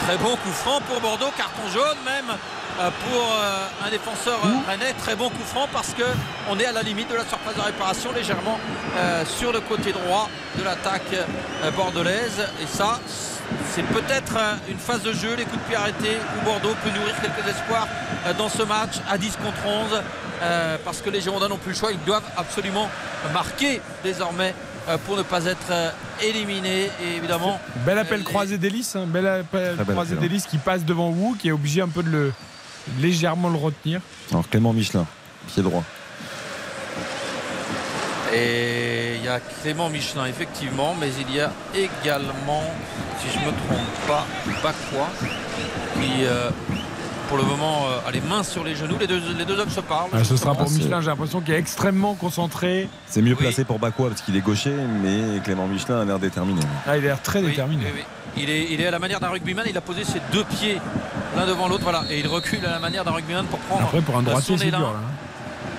Très 0.06 0.16
bon 0.18 0.30
coup 0.36 0.50
franc 0.52 0.80
pour 0.88 1.00
Bordeaux, 1.00 1.30
carton 1.36 1.62
jaune 1.72 1.96
même 2.04 2.36
euh, 2.80 2.90
pour 3.04 3.22
euh, 3.22 3.86
un 3.86 3.90
défenseur 3.90 4.38
euh, 4.44 4.48
rennais. 4.70 4.92
Très 4.94 5.14
bon 5.14 5.28
coup 5.28 5.44
franc 5.44 5.68
parce 5.72 5.90
que 5.90 6.02
on 6.50 6.58
est 6.58 6.66
à 6.66 6.72
la 6.72 6.82
limite 6.82 7.08
de 7.10 7.14
la 7.14 7.24
surface 7.24 7.54
de 7.54 7.60
réparation, 7.60 8.12
légèrement 8.12 8.58
euh, 8.96 9.24
sur 9.26 9.52
le 9.52 9.60
côté 9.60 9.92
droit 9.92 10.28
de 10.58 10.64
l'attaque 10.64 11.14
bordelaise. 11.76 12.46
Et 12.62 12.66
ça, 12.66 12.98
c'est 13.74 13.82
peut-être 13.86 14.34
euh, 14.36 14.54
une 14.70 14.78
phase 14.78 15.02
de 15.02 15.12
jeu, 15.12 15.34
les 15.36 15.44
coups 15.44 15.58
de 15.62 15.68
pied 15.68 15.76
arrêtés, 15.76 16.16
où 16.40 16.44
Bordeaux 16.44 16.74
peut 16.84 16.90
nourrir 16.90 17.14
quelques 17.20 17.46
espoirs 17.48 17.86
euh, 18.26 18.32
dans 18.34 18.48
ce 18.48 18.62
match 18.62 18.94
à 19.10 19.18
10 19.18 19.36
contre 19.36 19.66
11. 19.66 20.02
euh, 20.42 20.76
parce 20.84 21.00
que 21.00 21.10
les 21.10 21.20
Girondins 21.20 21.48
n'ont 21.48 21.56
plus 21.56 21.70
le 21.72 21.76
choix, 21.76 21.92
ils 21.92 22.04
doivent 22.04 22.28
absolument 22.36 22.88
marquer 23.32 23.80
désormais 24.02 24.54
euh, 24.88 24.98
pour 25.06 25.16
ne 25.16 25.22
pas 25.22 25.44
être 25.46 25.70
euh, 25.70 25.90
éliminés. 26.22 26.90
Et 27.04 27.16
évidemment, 27.16 27.60
Bel 27.86 27.98
appel 27.98 28.24
croisé 28.24 28.58
d'hélice, 28.58 28.96
hein, 28.96 29.04
bel 29.06 29.26
appel 29.26 29.76
croisé 29.86 30.14
hein. 30.16 30.20
d'hélice 30.20 30.46
qui 30.46 30.58
passe 30.58 30.84
devant 30.84 31.10
Wu, 31.10 31.36
qui 31.38 31.48
est 31.48 31.52
obligé 31.52 31.80
un 31.80 31.88
peu 31.88 32.02
de 32.02 32.10
le 32.10 32.32
légèrement 33.00 33.48
le 33.48 33.56
retenir. 33.58 34.00
Alors 34.32 34.48
Clément 34.48 34.72
Michelin, 34.72 35.06
pied 35.46 35.62
droit. 35.62 35.84
Et 38.34 39.16
il 39.18 39.24
y 39.24 39.28
a 39.28 39.40
Clément 39.62 39.88
Michelin, 39.90 40.26
effectivement, 40.26 40.94
mais 40.98 41.08
il 41.20 41.34
y 41.36 41.40
a 41.40 41.50
également, 41.74 42.62
si 43.20 43.28
je 43.30 43.38
ne 43.38 43.44
me 43.46 43.50
trompe 43.50 44.06
pas, 44.08 44.26
Bakwa, 44.62 45.08
qui 45.94 46.24
euh, 46.24 46.48
pour 47.28 47.36
le 47.36 47.42
moment 47.44 47.86
euh, 47.88 48.08
a 48.08 48.10
les 48.10 48.20
mains 48.22 48.42
sur 48.42 48.64
les 48.64 48.74
genoux. 48.74 48.96
Les 48.98 49.06
deux, 49.06 49.20
les 49.38 49.44
deux 49.44 49.58
hommes 49.58 49.70
se 49.70 49.80
parlent. 49.80 50.08
Ah, 50.14 50.24
ce 50.24 50.36
sera 50.36 50.54
pour 50.54 50.68
c'est- 50.68 50.78
Michelin, 50.78 51.00
j'ai 51.02 51.08
l'impression 51.08 51.40
qu'il 51.42 51.52
est 51.54 51.58
extrêmement 51.58 52.14
concentré. 52.14 52.88
C'est 53.06 53.20
mieux 53.22 53.32
Oui. 53.32 53.42
placé 53.44 53.64
pour 53.64 53.78
Bakwa 53.78 54.08
parce 54.08 54.22
qu'il 54.22 54.36
est 54.36 54.40
gaucher, 54.40 54.72
mais 55.02 55.40
Clément 55.44 55.66
Michelin 55.66 56.00
a 56.00 56.04
l'air 56.06 56.18
déterminé. 56.18 56.60
Ah, 56.86 56.96
il 56.96 57.04
a 57.04 57.08
l'air 57.08 57.22
très 57.22 57.40
Oui, 57.40 57.48
déterminé. 57.50 57.84
oui, 57.86 57.92
oui. 57.96 58.04
Il, 58.42 58.48
est, 58.48 58.68
il 58.72 58.80
est 58.80 58.86
à 58.86 58.90
la 58.90 58.98
manière 58.98 59.20
d'un 59.20 59.28
rugbyman, 59.28 59.66
il 59.68 59.76
a 59.76 59.82
posé 59.82 60.04
ses 60.04 60.20
deux 60.32 60.44
pieds 60.44 60.78
l'un 61.36 61.46
devant 61.46 61.68
l'autre, 61.68 61.82
voilà, 61.82 62.02
et 62.10 62.18
il 62.20 62.26
recule 62.26 62.64
à 62.64 62.70
la 62.70 62.78
manière 62.78 63.04
d'un 63.04 63.10
rugbyman 63.10 63.44
pour 63.44 63.58
prendre 63.58 63.82
Après, 63.82 64.00
pour 64.00 64.16
un 64.16 64.22
droitier, 64.22 64.54
son 64.56 64.58
c'est 64.62 64.68
élan. 64.68 64.78
dur. 64.78 64.92
Là. 64.92 64.98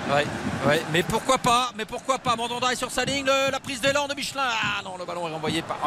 Ouais, 0.09 0.25
ouais, 0.67 0.81
mais 0.91 1.01
pourquoi 1.03 1.38
pas 1.38 1.71
Mais 1.77 1.85
pourquoi 1.85 2.19
pas? 2.19 2.35
Mandanda 2.35 2.71
est 2.71 2.75
sur 2.75 2.91
sa 2.91 3.05
ligne, 3.05 3.25
le- 3.25 3.51
la 3.51 3.59
prise 3.59 3.80
d'élan 3.81 4.07
de 4.07 4.13
Michelin. 4.15 4.41
Ah 4.43 4.81
non, 4.84 4.91
le 4.99 5.05
ballon 5.05 5.27
est 5.27 5.31
renvoyé 5.31 5.61
par 5.61 5.77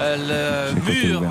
euh, 0.00 0.72
le 0.74 0.80
mur. 0.80 1.22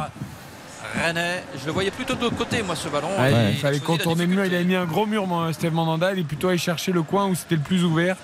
Rennais, 1.04 1.44
je 1.60 1.66
le 1.68 1.72
voyais 1.72 1.92
plutôt 1.92 2.16
de 2.16 2.22
l'autre 2.22 2.38
côté, 2.38 2.64
moi, 2.64 2.76
ce 2.76 2.88
ballon. 2.90 3.10
Ouais, 3.20 3.52
il 3.52 3.58
fallait 3.58 3.80
contourner 3.80 4.26
le 4.26 4.34
mur. 4.34 4.46
Il 4.46 4.56
avait 4.56 4.64
mis 4.64 4.76
un 4.76 4.86
gros 4.86 5.06
mur, 5.06 5.28
moi, 5.28 5.52
Steve 5.54 5.74
Mandanda. 5.74 6.14
Il 6.14 6.20
est 6.20 6.24
plutôt 6.24 6.48
allé 6.48 6.58
chercher 6.58 6.92
le 6.92 7.04
coin 7.04 7.28
où 7.28 7.36
c'était 7.36 7.56
le 7.56 7.62
plus 7.62 7.84
ouvert. 7.84 8.16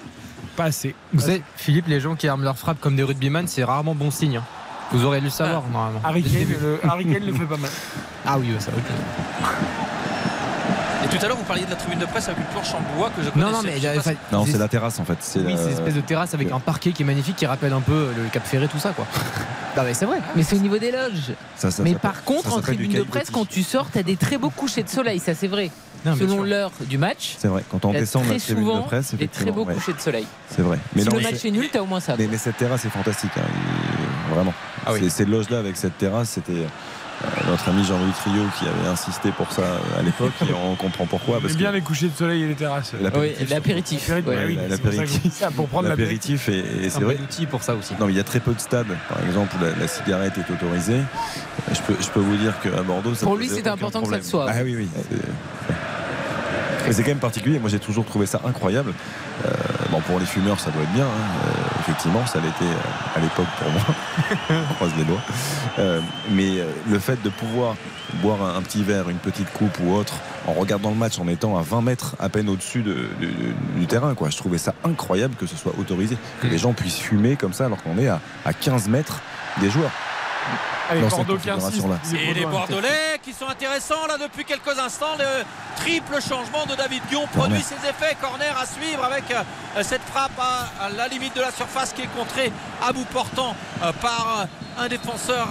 Pas 0.56 0.66
assez. 0.66 0.96
Vous 1.14 1.20
savez, 1.22 1.44
Philippe, 1.58 1.88
les 1.88 2.00
gens 2.00 2.16
qui 2.16 2.28
arment 2.28 2.44
leur 2.44 2.58
frappe 2.58 2.80
comme 2.80 2.96
des 2.96 3.04
rugbyman, 3.04 3.48
c'est 3.48 3.64
rarement 3.66 3.94
bon 3.94 4.10
signe. 4.10 4.38
hein. 4.38 4.44
Vous 4.92 5.04
aurez 5.04 5.20
dû 5.20 5.26
le 5.26 5.32
savoir, 5.32 5.64
normalement. 5.72 6.00
Harry 6.04 6.24
Kane, 6.24 7.26
le, 7.26 7.34
fait 7.34 7.46
pas 7.46 7.58
mal. 7.58 7.72
Ah 8.26 8.40
oui, 8.40 8.48
ça, 8.60 8.72
ok. 8.76 9.46
Et 11.06 11.18
tout 11.18 11.24
à 11.24 11.28
l'heure, 11.28 11.38
vous 11.38 11.44
parliez 11.44 11.66
de 11.66 11.70
la 11.70 11.76
tribune 11.76 12.00
de 12.00 12.06
presse 12.06 12.26
avec 12.28 12.40
une 12.40 12.46
planche 12.46 12.74
en 12.74 12.98
bois 12.98 13.12
que 13.16 13.22
je 13.22 13.30
connaissais. 13.30 13.52
Non, 13.52 13.58
non, 13.58 13.64
mais 13.64 13.98
enfin, 13.98 14.12
Non, 14.32 14.46
c'est- 14.46 14.54
c'est 14.54 14.58
la 14.58 14.68
terrasse 14.68 15.00
en 15.00 15.06
fait. 15.06 15.18
C'est 15.20 15.40
Oui, 15.40 15.52
la- 15.52 15.58
c'est 15.58 15.64
une 15.66 15.70
espèce 15.74 15.94
de 15.94 16.02
terrasse 16.02 16.34
avec 16.34 16.52
un 16.52 16.60
parquet 16.60 16.92
qui 16.92 17.04
est 17.04 17.06
magnifique, 17.06 17.36
qui 17.36 17.46
rappelle 17.46 17.74
un 17.74 17.82
peu 17.82 18.10
le 18.18 18.24
Cap 18.32 18.46
Ferré, 18.46 18.68
tout 18.68 18.80
ça, 18.80 18.90
quoi. 18.92 19.06
non, 19.78 19.84
mais 19.84 19.94
c'est 19.94 20.06
vrai. 20.06 20.18
Mais 20.36 20.44
c'est 20.44 20.56
au 20.56 20.60
niveau 20.60 20.78
des 20.80 20.92
loges. 20.92 21.34
Ça, 21.58 21.70
ça 21.70 21.84
mais 21.84 21.94
par 21.96 22.24
contre, 22.24 22.50
ça 22.50 22.56
en 22.56 22.62
tribune 22.62 22.92
de 22.92 23.04
presse, 23.04 23.30
quand 23.30 23.48
tu 23.48 23.62
sors, 23.62 23.88
t'as 23.92 24.04
des 24.04 24.16
très 24.16 24.38
beaux 24.38 24.50
couchers 24.50 24.84
de 24.84 24.90
soleil, 24.90 25.20
ça 25.20 25.36
c'est 25.36 25.48
vrai. 25.48 25.70
Non, 26.06 26.16
Selon 26.16 26.44
l'heure 26.44 26.72
du 26.82 27.00
match, 27.00 27.36
C'est 27.40 27.48
vrai, 27.48 27.64
quand 27.72 27.84
on 27.84 27.92
descend 27.92 28.28
la 28.30 28.38
tribune 28.38 28.64
souvent 28.64 28.80
de 28.82 28.86
presse, 28.86 29.16
des 29.16 29.28
très 29.28 29.52
beaux 29.52 29.66
ouais, 29.66 29.74
couchers 29.74 29.94
de 29.94 30.00
soleil. 30.00 30.28
C'est 30.52 30.62
vrai. 30.62 30.78
Mais 30.96 31.02
si 31.02 31.10
non, 31.10 31.16
le 31.16 31.24
match 31.24 31.44
est 31.44 31.50
nul, 31.50 31.68
t'as 31.72 31.82
au 31.82 31.88
moins 31.88 32.00
ça. 32.00 32.14
Mais, 32.18 32.28
mais 32.28 32.38
cette 32.38 32.58
terrasse 32.58 32.86
est 32.86 32.90
fantastique, 32.90 33.32
hein. 33.38 33.42
Vraiment. 34.32 34.54
Ah 34.86 34.94
oui. 34.94 35.00
C'est- 35.04 35.10
Ces 35.10 35.26
loges-là 35.26 35.58
avec 35.58 35.76
cette 35.78 35.98
terrasse, 35.98 36.30
c'était 36.30 36.52
euh, 36.52 36.68
notre 37.48 37.70
ami 37.70 37.84
Jean-Louis 37.84 38.12
Trio 38.12 38.44
qui 38.60 38.66
avait 38.68 38.88
insisté 38.88 39.32
pour 39.32 39.52
ça 39.52 39.64
à 39.98 40.02
l'époque 40.02 40.34
et 40.42 40.54
on 40.54 40.76
comprend 40.76 41.06
pourquoi. 41.06 41.40
Parce 41.42 41.56
bien 41.56 41.72
les 41.72 41.82
couchers 41.82 42.08
de 42.10 42.16
soleil 42.16 42.44
et 42.44 42.48
les 42.48 42.56
terrasses. 42.56 42.94
Oui, 43.16 43.34
l'apéritif, 43.50 44.10
ouais. 44.10 44.24
oui, 44.28 44.58
l'apéritif. 44.70 45.44
pour 45.56 45.68
prendre 45.68 45.88
l'apéritif. 45.88 46.50
et, 46.50 46.60
et 46.86 46.90
C'est 46.90 47.02
vrai. 47.02 47.18
outil 47.22 47.46
pour 47.46 47.64
ça 47.64 47.76
aussi. 47.76 47.94
Non, 48.00 48.08
mais 48.08 48.14
il 48.14 48.18
y 48.18 48.20
a 48.20 48.24
très 48.24 48.40
peu 48.40 48.54
de 48.54 48.60
stades, 48.60 48.88
par 49.10 49.24
exemple, 49.26 49.56
où 49.60 49.64
la, 49.64 49.72
la 49.76 49.88
cigarette 49.88 50.34
est 50.38 50.52
autorisée. 50.54 51.00
Euh, 51.00 51.74
Je 51.74 51.82
peux, 51.82 51.96
je 52.02 52.10
peux 52.10 52.20
vous 52.20 52.38
dire 52.38 52.54
qu'à 52.62 52.82
Bordeaux, 52.84 53.16
ça 53.16 53.26
Pour 53.26 53.38
lui, 53.38 53.48
c'était 53.50 53.70
important 53.70 54.02
que 54.02 54.10
ça 54.10 54.18
le 54.18 54.24
soit. 54.24 54.46
Ah 54.50 54.62
oui, 54.64 54.76
oui. 54.76 54.90
C'est- 56.86 56.88
Mais 56.88 56.94
c'est 56.94 57.04
quand 57.04 57.10
même 57.10 57.18
particulier. 57.20 57.60
Moi, 57.60 57.70
j'ai 57.70 57.80
toujours 57.80 58.06
trouvé 58.06 58.26
ça 58.26 58.42
incroyable. 58.46 58.94
Euh, 59.46 59.50
bon, 59.92 60.00
pour 60.02 60.20
les 60.20 60.26
fumeurs, 60.26 60.60
ça 60.60 60.72
doit 60.72 60.84
être 60.84 60.94
bien. 60.94 61.06
hein. 61.06 61.48
Euh, 61.48 61.80
effectivement, 61.82 62.26
ça 62.26 62.40
l'était 62.40 62.64
euh, 62.64 63.16
à 63.18 63.20
l'époque 63.20 63.46
pour 63.60 63.72
moi. 63.72 63.82
On 64.72 64.74
croise 64.76 64.92
les 64.98 65.04
doigts. 65.04 65.22
Euh, 65.80 66.00
mais 66.32 66.52
le 66.90 67.00
fait 67.00 67.22
de 67.22 67.30
pouvoir 67.30 67.76
boire 68.22 68.42
un, 68.42 68.56
un 68.58 68.62
petit 68.62 68.84
verre, 68.84 69.10
une 69.10 69.18
petite 69.18 69.52
coupe 69.52 69.78
ou 69.84 69.94
autre, 69.94 70.14
en 70.48 70.54
regardant 70.54 70.90
le 70.92 70.96
match, 70.96 71.20
en 71.20 71.28
étant 71.28 71.58
à 71.58 71.62
20 71.64 71.82
mètres 71.82 72.16
à 72.20 72.30
peine 72.30 72.48
au-dessus 72.50 72.82
de- 72.82 73.10
de- 73.20 73.26
de- 73.26 73.80
du 73.80 73.88
terrain, 73.88 74.14
quoi. 74.14 74.30
Je 74.30 74.38
trouvais 74.38 74.58
ça 74.60 74.74
incroyable 74.84 75.36
que 75.36 75.48
ce 75.48 75.56
soit 75.58 75.74
autorisé, 75.80 76.18
que 76.42 76.48
les 76.48 76.58
gens 76.58 76.74
puissent 76.74 77.00
fumer 77.00 77.36
comme 77.36 77.54
ça 77.54 77.66
alors 77.66 77.82
qu'on 77.84 77.98
est 77.98 78.08
à, 78.08 78.22
à 78.46 78.54
15 78.54 78.88
mètres 78.88 79.22
des 79.60 79.70
joueurs. 79.70 79.92
Allez, 80.90 81.02
dans 81.02 81.08
Bordeaux 81.08 81.38
Et 81.38 82.34
les 82.34 82.42
Bordeaux, 82.42 82.58
hein. 82.58 82.66
Bordelais 82.70 83.20
qui 83.24 83.34
sont 83.34 83.48
intéressants 83.48 84.06
là 84.08 84.18
depuis 84.18 84.46
quelques 84.46 84.78
instants. 84.78 85.16
Le 85.18 85.44
triple 85.78 86.22
changement 86.22 86.66
de 86.66 86.76
David 86.76 87.02
Guillon 87.10 87.28
produit 87.28 87.62
ses 87.62 87.76
effets. 87.88 88.16
Corner 88.22 88.56
à 88.58 88.66
suivre 88.66 89.04
avec 89.04 89.24
euh, 89.32 89.84
cette 89.84 90.04
frappe 90.04 90.40
à, 90.40 90.90
la 90.90 91.08
limite 91.08 91.36
de 91.36 91.42
la 91.42 91.52
surface 91.52 91.94
qui 91.94 92.04
est 92.04 92.16
contrée 92.16 92.52
à 92.88 92.94
bout 92.94 93.06
portant 93.06 93.56
euh, 93.84 93.92
par 93.94 94.42
euh, 94.42 94.84
un 94.84 94.88
défenseur 94.88 95.48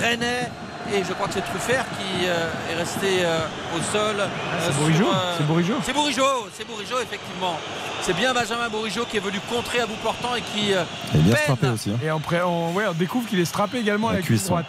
rennais. 0.00 0.50
Et 0.94 1.02
je 1.04 1.12
crois 1.12 1.26
que 1.26 1.34
c'est 1.34 1.40
Truffert 1.44 1.84
qui 1.98 2.26
euh, 2.26 2.48
est 2.70 2.76
resté 2.76 3.24
euh, 3.24 3.38
au 3.76 3.80
sol. 3.92 4.16
euh, 4.20 4.26
c'est 4.60 4.72
sur, 4.72 4.80
Bourigeau, 4.80 5.06
euh, 5.12 5.34
c'est 5.36 5.44
Bourigeau. 5.44 5.74
C'est 5.84 5.92
Bourigeau, 5.92 6.48
c'est 6.56 6.66
Bourigeau, 6.66 7.00
effectivement. 7.02 7.58
C'est 8.02 8.12
bien 8.14 8.32
Benjamin 8.32 8.68
Bourigeau 8.68 9.04
qui 9.04 9.16
est 9.16 9.20
venu 9.20 9.40
contrer 9.50 9.80
à 9.80 9.86
bout 9.86 9.96
portant 10.02 10.34
et 10.36 10.42
qui 10.42 10.72
euh, 10.74 10.84
Il 11.14 11.20
est 11.20 11.22
bien 11.24 11.36
strappé 11.36 11.68
aussi. 11.68 11.90
hein. 11.90 11.98
Et 12.04 12.08
après, 12.08 12.42
on, 12.42 12.72
ouais, 12.72 12.84
on 12.88 12.92
découvre 12.92 13.28
qu'il 13.28 13.40
est 13.40 13.44
strappé 13.44 13.78
également 13.78 14.10
avec 14.10 14.28
la 14.28 14.36
droite. 14.36 14.66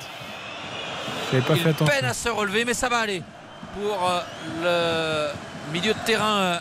J'avais 1.32 1.44
pas 1.44 1.54
Il 1.56 1.62
fait 1.62 1.70
attention. 1.70 1.86
peine 1.94 2.06
à 2.06 2.14
se 2.14 2.30
relever, 2.30 2.66
mais 2.66 2.74
ça 2.74 2.90
va 2.90 2.98
aller 3.00 3.22
pour 3.80 4.10
euh, 4.64 5.32
le 5.68 5.74
milieu 5.74 5.94
de 5.94 6.00
terrain 6.06 6.38
euh, 6.38 6.58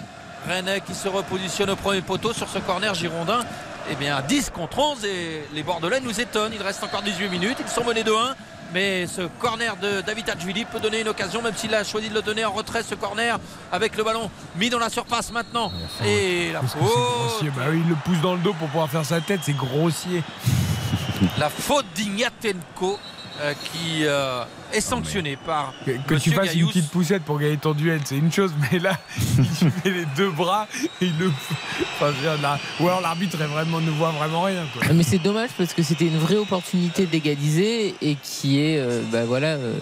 rennais 0.49 0.81
qui 0.83 0.95
se 0.95 1.09
repositionne 1.09 1.71
au 1.71 1.77
premier 1.77 2.03
poteau 2.03 2.33
sur 2.33 2.49
ce 2.49 2.59
corner 2.59 2.93
girondin. 2.95 3.41
Eh 3.91 3.95
bien, 3.95 4.21
10 4.29 4.51
contre 4.51 4.79
11 4.81 5.05
et 5.05 5.47
les 5.55 5.63
Bordelais 5.63 6.01
nous 6.01 6.21
étonnent. 6.21 6.53
Il 6.53 6.61
reste 6.63 6.83
encore 6.83 7.03
18 7.03 7.29
minutes. 7.29 7.59
Ils 7.61 7.69
sont 7.71 7.85
menés 7.85 8.03
de 8.03 8.11
1. 8.13 8.35
Mais 8.75 9.07
ce 9.07 9.23
corner 9.41 9.77
de 9.77 10.01
David 10.01 10.29
Hadjvili 10.31 10.65
peut 10.65 10.81
donner 10.81 11.01
une 11.01 11.09
occasion, 11.09 11.43
même 11.43 11.55
s'il 11.55 11.75
a 11.75 11.85
choisi 11.85 12.09
de 12.09 12.15
le 12.15 12.23
donner 12.23 12.45
en 12.45 12.53
retrait, 12.53 12.83
ce 12.83 12.95
corner, 12.95 13.39
avec 13.73 13.97
le 13.97 14.05
ballon 14.05 14.31
mis 14.57 14.71
dans 14.71 14.79
la 14.79 14.91
surface 14.91 15.33
maintenant. 15.33 15.73
Et 16.05 16.53
la 16.53 16.63
faute. 16.63 16.81
Bah 17.57 17.65
oui, 17.71 17.81
il 17.85 17.89
le 17.89 17.97
pousse 18.05 18.21
dans 18.21 18.35
le 18.35 18.41
dos 18.41 18.53
pour 18.55 18.69
pouvoir 18.69 18.91
faire 18.91 19.05
sa 19.05 19.21
tête, 19.21 19.41
c'est 19.43 19.57
grossier. 19.57 20.23
la 21.39 21.49
faute 21.49 21.87
d'Ignatenko 21.95 22.99
euh, 23.41 23.53
qui 23.55 24.05
euh, 24.07 24.45
est 24.73 24.81
sanctionnée 24.81 25.37
par 25.37 25.73
Que, 25.85 25.93
que 26.07 26.15
tu 26.15 26.31
fasses 26.33 26.55
une 26.55 26.67
petite 26.69 26.91
poussette 26.91 27.23
pour 27.23 27.39
gagner 27.39 27.57
ton 27.57 27.73
duel, 27.73 28.01
c'est 28.05 28.17
une 28.17 28.33
chose, 28.33 28.53
mais 28.73 28.79
là, 28.79 28.99
il 29.39 29.67
met 29.67 29.99
les 29.99 30.05
deux 30.17 30.31
bras 30.31 30.67
et 31.01 31.07
il 31.07 31.19
le. 31.19 31.31
Enfin, 32.01 32.13
là- 32.43 32.59
Ou 32.81 32.89
alors 32.89 33.01
l'arbitre 33.01 33.41
est 33.41 33.47
vraiment, 33.47 33.81
ne 33.81 33.91
voit 33.91 34.11
vraiment 34.11 34.43
rien. 34.43 34.65
Quoi. 34.73 34.93
Mais 34.93 35.03
c'est 35.03 35.19
dommage 35.19 35.51
parce 35.57 35.73
que 35.75 35.83
c'était 35.83 36.07
une 36.07 36.19
vraie 36.19 36.37
opportunité 36.37 37.07
d'égaliser 37.07 37.95
et 38.01 38.17
qui 38.23 38.61
est 38.61 38.79
euh, 38.79 39.03
bah 39.13 39.25
voilà, 39.25 39.55
euh, 39.55 39.75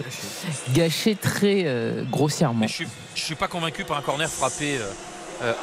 gâchée 0.73 1.15
très 1.15 1.63
euh, 1.65 2.03
grossièrement. 2.09 2.59
Mais 2.61 2.67
je 2.67 2.73
suis, 2.73 2.87
je 3.15 3.21
suis 3.21 3.35
pas 3.35 3.47
convaincu 3.47 3.83
par 3.83 3.97
un 3.97 4.01
corner 4.01 4.29
frappé 4.29 4.77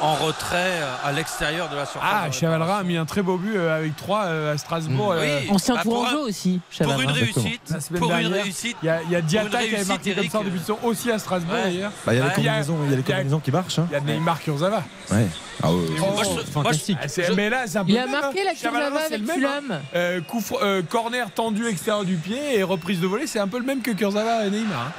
en 0.01 0.15
retrait 0.15 0.57
euh, 0.81 0.95
à 1.03 1.11
l'extérieur 1.11 1.69
de 1.69 1.75
la 1.75 1.85
surface. 1.85 2.09
Ah, 2.11 2.31
Chavalra 2.31 2.77
a 2.79 2.83
mis 2.83 2.97
un 2.97 3.05
très 3.05 3.21
beau 3.21 3.37
but 3.37 3.55
euh, 3.55 3.77
avec 3.77 3.95
3 3.95 4.21
à 4.51 4.57
Strasbourg. 4.57 5.13
Mm. 5.13 5.17
euh, 5.17 5.39
Oui. 5.43 5.49
Ancien 5.49 5.75
Bah, 5.75 5.81
pour 5.83 5.93
tourangeau 5.93 6.23
un- 6.25 6.27
aussi, 6.27 6.59
Pour 6.81 7.01
une 7.01 7.11
réussite, 7.11 7.61
pour 7.99 8.11
une 8.13 8.27
réussite. 8.27 8.77
Il 8.83 8.85
y 8.85 8.89
a, 8.89 9.01
il 9.03 9.11
y 9.11 9.15
a 9.15 9.19
une 9.19 9.25
qui 9.25 9.37
avait 9.37 9.49
marqué 9.85 10.13
comme 10.13 10.29
ça 10.29 10.39
en 10.39 10.43
début 10.43 10.57
de 10.57 10.63
saison, 10.63 10.79
aussi 10.83 11.11
à 11.11 11.19
Strasbourg 11.19 11.55
Ouais. 11.55 11.63
d'ailleurs. 11.63 11.91
Bah, 12.05 12.13
il 12.13 12.19
y 12.19 12.21
a 12.21 12.25
les 12.25 12.33
combinaisons, 12.33 12.77
il 12.85 12.89
y 12.91 12.93
a 12.93 12.95
les 12.97 13.01
il 13.01 13.09
y 13.09 13.11
a- 13.11 13.15
combinaisons 13.15 13.39
qui 13.39 13.51
marchent. 13.51 13.79
hein. 13.79 13.87
Il 13.89 13.93
y 13.93 13.97
a 13.97 14.01
Neymar 14.01 14.39
Kurzawa. 14.41 14.83
Ouais. 15.11 15.27
Ah 15.61 15.71
ouais. 15.71 15.79
Et 15.95 15.99
Moi, 15.99 16.09
je- 16.23 16.59
moi. 16.59 16.63
Ah, 16.65 17.31
mais 17.35 17.49
là, 17.49 17.63
c'est 17.67 17.77
un 17.77 17.85
peu 17.85 17.91
Il 17.91 17.97
a 17.97 18.05
marqué 18.07 18.41
hein. 18.41 18.45
la 18.45 18.53
Kurzawa 18.53 18.99
avec 19.05 19.21
hein. 19.21 19.33
Fulham. 19.33 19.79
Euh, 19.95 20.19
euh, 20.61 20.81
corner 20.89 21.31
tendu 21.31 21.67
extérieur 21.67 22.03
du 22.05 22.15
pied 22.15 22.57
et 22.57 22.63
reprise 22.63 22.99
de 22.99 23.07
volée, 23.07 23.27
c'est 23.27 23.39
un 23.39 23.47
peu 23.47 23.59
le 23.59 23.65
même 23.65 23.81
que 23.81 23.91
Kurzawa 23.91 24.45
et 24.45 24.49
Neymar. 24.49 24.87
hein. 24.87 24.91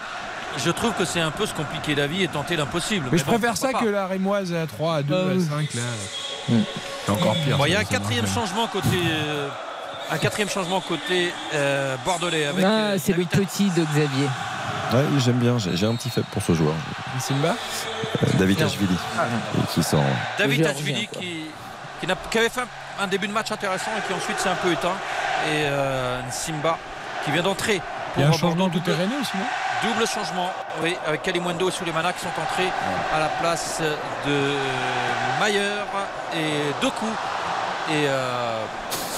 Je 0.58 0.70
trouve 0.70 0.92
que 0.92 1.04
c'est 1.04 1.20
un 1.20 1.30
peu 1.30 1.46
se 1.46 1.54
compliquer 1.54 1.94
la 1.94 2.06
vie 2.06 2.22
et 2.22 2.28
tenter 2.28 2.56
l'impossible. 2.56 3.08
Mais 3.10 3.18
je 3.18 3.24
bon, 3.24 3.32
préfère 3.32 3.56
ça 3.56 3.72
que 3.72 3.84
la 3.86 4.06
Rémoise 4.06 4.52
à 4.54 4.66
3, 4.66 4.96
à 4.96 5.02
2, 5.02 5.14
Ah 5.14 5.30
à 5.30 5.34
oui. 5.34 5.68
5 5.70 5.74
là. 5.74 5.82
Mm. 6.48 6.62
C'est 7.06 7.12
encore 7.12 7.34
pire. 7.44 7.58
Bon, 7.58 7.64
il 7.66 7.72
y 7.72 7.74
a 7.74 7.78
ça, 7.78 7.82
un 7.82 7.84
quatrième 7.84 8.26
changement 8.26 8.66
côté. 8.68 8.88
euh, 9.06 9.48
un 10.10 10.18
quatrième 10.18 10.48
changement 10.50 10.80
côté 10.80 11.32
euh, 11.54 11.96
bordelais. 12.04 12.46
Avec, 12.46 12.64
Ah, 12.64 12.68
euh, 12.68 12.98
c'est 13.02 13.12
le 13.12 13.24
David- 13.24 13.46
petit 13.46 13.70
de 13.70 13.84
Xavier. 13.84 14.28
Ouais, 14.92 15.04
j'aime 15.18 15.38
bien, 15.38 15.58
j'ai 15.58 15.76
j'ai 15.76 15.86
un 15.86 15.94
petit 15.96 16.10
faible 16.10 16.26
pour 16.30 16.42
ce 16.42 16.52
joueur. 16.54 16.74
Simba 17.18 17.56
Euh, 18.22 18.26
David. 18.38 18.62
Ashvili. 18.62 18.96
Qui 19.72 19.82
sort. 19.82 20.00
David 20.38 20.62
quoi. 20.62 20.72
qui, 20.74 21.08
qui, 22.00 22.38
avait 22.38 22.48
fait 22.50 22.60
un, 22.60 23.02
un 23.04 23.06
début 23.06 23.26
de 23.26 23.32
match 23.32 23.50
intéressant 23.50 23.90
et 23.98 24.06
qui 24.06 24.12
ensuite 24.12 24.38
s'est 24.38 24.50
un 24.50 24.54
peu 24.56 24.70
éteint. 24.72 24.92
Et 25.48 25.64
euh, 25.64 26.20
Simba 26.30 26.78
qui 27.24 27.30
vient 27.32 27.42
d'entrer. 27.42 27.80
Il 28.16 28.22
y 28.22 28.24
a 28.24 28.28
un 28.28 28.32
changement 28.32 28.68
de 28.68 28.78
terrain 28.78 29.06
aussi, 29.20 29.36
non? 29.36 29.44
Double 29.84 30.06
changement, 30.06 30.50
oui, 30.82 30.96
avec 31.06 31.22
Kalimwendo 31.22 31.68
et 31.68 31.72
Souleymana 31.72 32.12
qui 32.12 32.20
sont 32.20 32.28
entrés 32.40 32.70
à 33.14 33.18
la 33.20 33.28
place 33.28 33.82
de 34.26 34.52
Mayer 35.40 35.82
et 36.34 36.72
Doku. 36.80 37.04
Et 37.90 38.06
euh, 38.08 38.64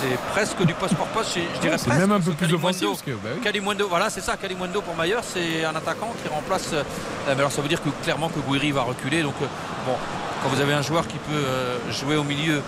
c'est 0.01 0.19
presque 0.33 0.61
du 0.65 0.75
poste 0.75 0.97
pour 0.97 1.07
poste, 1.09 1.37
je, 1.37 1.41
je 1.55 1.61
dirais 1.61 1.79
C'est 1.79 1.87
presque. 1.87 2.01
même 2.01 2.11
un 2.13 2.21
peu 2.21 2.33
plus 2.33 2.53
offensif. 2.53 2.89
Que, 3.05 3.13
bah 3.13 3.31
oui. 3.45 3.87
Voilà, 3.89 4.11
c'est 4.11 4.21
ça. 4.21 4.37
Kalimwendo 4.37 4.81
pour 4.83 4.97
Mayer, 4.97 5.19
c'est 5.23 5.65
un 5.65 5.77
attaquant 5.77 6.13
qui 6.21 6.29
remplace. 6.29 6.71
euh, 6.73 6.83
mais 7.29 7.33
alors, 7.35 7.53
ça 7.53 7.63
veut 7.63 7.69
dire 7.69 7.81
que 7.83 7.91
clairement 8.03 8.29
que 8.29 8.41
Gouiri 8.41 8.73
va 8.73 8.83
reculer. 8.83 9.23
Donc, 9.23 9.35
euh, 9.41 9.47
bon, 9.87 9.95
quand 10.43 10.49
vous 10.49 10.61
avez 10.61 10.75
un 10.75 10.83
joueur 10.83 11.07
qui 11.07 11.17
peut 11.19 11.33
euh, 11.33 11.79
jouer 11.93 12.17
au 12.17 12.25
milieu. 12.25 12.61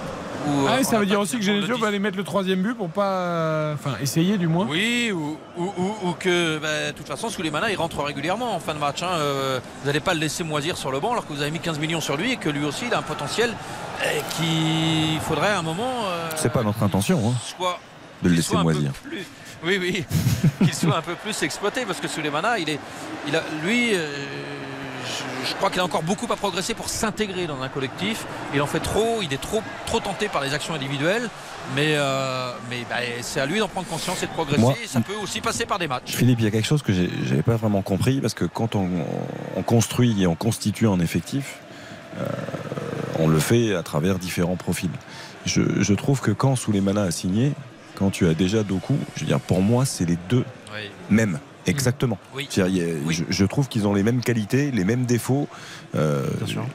Ou, 0.46 0.66
Ah, 0.68 0.76
euh, 0.78 0.82
ça 0.82 0.98
veut 0.98 1.06
dire 1.06 1.18
aussi 1.20 1.36
que 1.36 1.42
Genesio 1.42 1.76
va 1.78 1.88
aller 1.88 1.98
mettre 1.98 2.16
le 2.16 2.24
troisième 2.24 2.62
but 2.62 2.74
pour 2.74 2.88
pas. 2.88 3.72
Enfin, 3.74 3.96
essayer 4.00 4.38
du 4.38 4.46
moins. 4.46 4.66
oui, 4.68 5.10
ou, 5.12 5.36
ou- 5.56 5.72
ou- 5.76 6.08
ou 6.08 6.12
que 6.12 6.58
bah, 6.58 6.86
de 6.92 6.96
toute 6.96 7.06
façon, 7.08 7.28
Souleymana 7.28 7.70
il 7.70 7.76
rentre 7.76 8.02
régulièrement 8.02 8.54
en 8.54 8.60
fin 8.60 8.74
de 8.74 8.78
match. 8.78 9.02
hein. 9.02 9.10
Euh, 9.18 9.58
vous 9.80 9.86
n'allez 9.86 10.00
pas 10.00 10.14
le 10.14 10.20
laisser 10.20 10.44
moisir 10.44 10.76
sur 10.76 10.90
le 10.92 11.00
banc 11.00 11.12
alors 11.12 11.26
que 11.26 11.32
vous 11.32 11.42
avez 11.42 11.50
mis 11.50 11.60
15 11.60 11.78
millions 11.78 12.00
sur 12.00 12.16
lui 12.16 12.32
et 12.32 12.36
que 12.36 12.48
lui 12.48 12.64
aussi 12.64 12.84
il 12.86 12.94
a 12.94 12.98
un 12.98 13.02
potentiel 13.02 13.50
euh, 14.04 14.20
qu'il 14.36 15.20
faudrait 15.20 15.50
à 15.50 15.58
un 15.58 15.62
moment. 15.62 16.04
euh, 16.06 16.28
C'est 16.36 16.52
pas 16.52 16.62
notre 16.62 16.82
intention 16.82 17.20
hein, 17.30 17.34
soit, 17.44 17.78
de 18.22 18.28
le 18.28 18.30
qu'il 18.30 18.36
laisser 18.36 18.50
soit 18.50 18.60
un 18.60 18.64
peu 18.64 18.72
moisir. 18.72 18.92
plus- 18.92 19.26
oui, 19.64 19.76
oui, 19.80 20.04
qu'il 20.64 20.74
soit 20.74 20.96
un 20.98 21.02
peu 21.02 21.14
plus 21.14 21.42
exploité 21.42 21.84
parce 21.84 21.98
que 21.98 22.06
Souleymana, 22.06 22.60
il 22.60 22.70
est, 22.70 22.78
il 23.26 23.34
a, 23.34 23.42
lui, 23.64 23.90
euh, 23.92 24.06
je, 25.44 25.48
je 25.50 25.54
crois 25.56 25.70
qu'il 25.70 25.80
a 25.80 25.84
encore 25.84 26.02
beaucoup 26.02 26.30
à 26.32 26.36
progresser 26.36 26.74
pour 26.74 26.88
s'intégrer 26.88 27.46
dans 27.46 27.60
un 27.62 27.68
collectif. 27.68 28.26
Il 28.54 28.60
en 28.62 28.66
fait 28.66 28.80
trop, 28.80 29.20
il 29.22 29.32
est 29.32 29.40
trop, 29.40 29.62
trop 29.86 30.00
tenté 30.00 30.28
par 30.28 30.42
les 30.42 30.54
actions 30.54 30.74
individuelles. 30.74 31.28
Mais, 31.74 31.94
euh, 31.96 32.52
mais 32.70 32.84
bah, 32.88 32.96
c'est 33.20 33.40
à 33.40 33.46
lui 33.46 33.58
d'en 33.58 33.68
prendre 33.68 33.86
conscience 33.88 34.22
et 34.22 34.26
de 34.26 34.30
progresser. 34.32 34.60
Moi- 34.60 34.74
Et 34.82 34.86
ça 34.86 35.00
peut 35.00 35.14
aussi 35.22 35.40
passer 35.42 35.66
par 35.66 35.78
des 35.78 35.86
matchs. 35.88 36.14
Philippe, 36.14 36.38
il 36.40 36.44
y 36.44 36.48
a 36.48 36.50
quelque 36.50 36.66
chose 36.66 36.82
que 36.82 36.92
j'ai- 36.94 37.10
j'avais 37.26 37.42
pas 37.42 37.56
vraiment 37.56 37.82
compris 37.82 38.20
parce 38.22 38.32
que 38.34 38.44
quand 38.46 38.74
on, 38.74 38.88
on 39.56 39.62
construit 39.62 40.22
et 40.22 40.26
on 40.26 40.34
constitue 40.34 40.86
un 40.88 40.98
effectif, 41.00 41.56
euh, 42.18 42.24
on 43.18 43.28
le 43.28 43.38
fait 43.38 43.74
à 43.74 43.82
travers 43.82 44.18
différents 44.18 44.56
profils. 44.56 44.90
Je, 45.44 45.82
je 45.82 45.94
trouve 45.94 46.20
que 46.20 46.30
quand 46.30 46.56
Souleymana 46.56 47.02
a 47.02 47.10
signé, 47.10 47.52
quand 47.96 48.10
tu 48.10 48.26
as 48.28 48.34
déjà 48.34 48.62
Doku, 48.62 48.94
je 49.16 49.20
veux 49.20 49.26
dire, 49.26 49.40
pour 49.40 49.60
moi, 49.60 49.84
c'est 49.84 50.04
les 50.06 50.16
deux 50.28 50.44
Oui. 50.74 50.88
mêmes. 51.10 51.38
Exactement. 51.68 52.18
Oui. 52.34 52.48
A- 52.56 52.62
Oui. 52.64 53.14
Je, 53.14 53.24
je 53.28 53.44
trouve 53.44 53.68
qu'ils 53.68 53.86
ont 53.86 53.94
les 53.94 54.02
mêmes 54.02 54.20
qualités, 54.20 54.70
les 54.70 54.84
mêmes 54.84 55.04
défauts. 55.06 55.48
euh, 55.94 56.26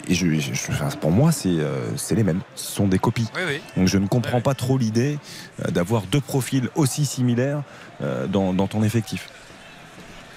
et 0.08 0.14
je, 0.16 0.32
je- 0.34 0.96
pour 1.02 1.12
moi, 1.12 1.32
c'est 1.32 1.50
euh, 1.50 1.96
c'est 1.98 2.16
les 2.16 2.24
mêmes. 2.24 2.42
Ce 2.56 2.72
sont 2.76 2.88
des 2.88 3.00
copies. 3.00 3.28
Oui, 3.36 3.42
oui. 3.48 3.62
Donc 3.78 3.88
je 3.88 3.98
ne 3.98 4.08
comprends 4.08 4.42
pas 4.42 4.54
trop 4.54 4.78
l'idée 4.78 5.18
euh, 5.66 5.72
d'avoir 5.72 6.04
deux 6.04 6.22
profils 6.22 6.70
aussi 6.76 7.06
similaires 7.06 7.64
euh, 8.02 8.28
dans, 8.28 8.54
dans 8.54 8.68
ton 8.68 8.84
effectif. 8.84 9.30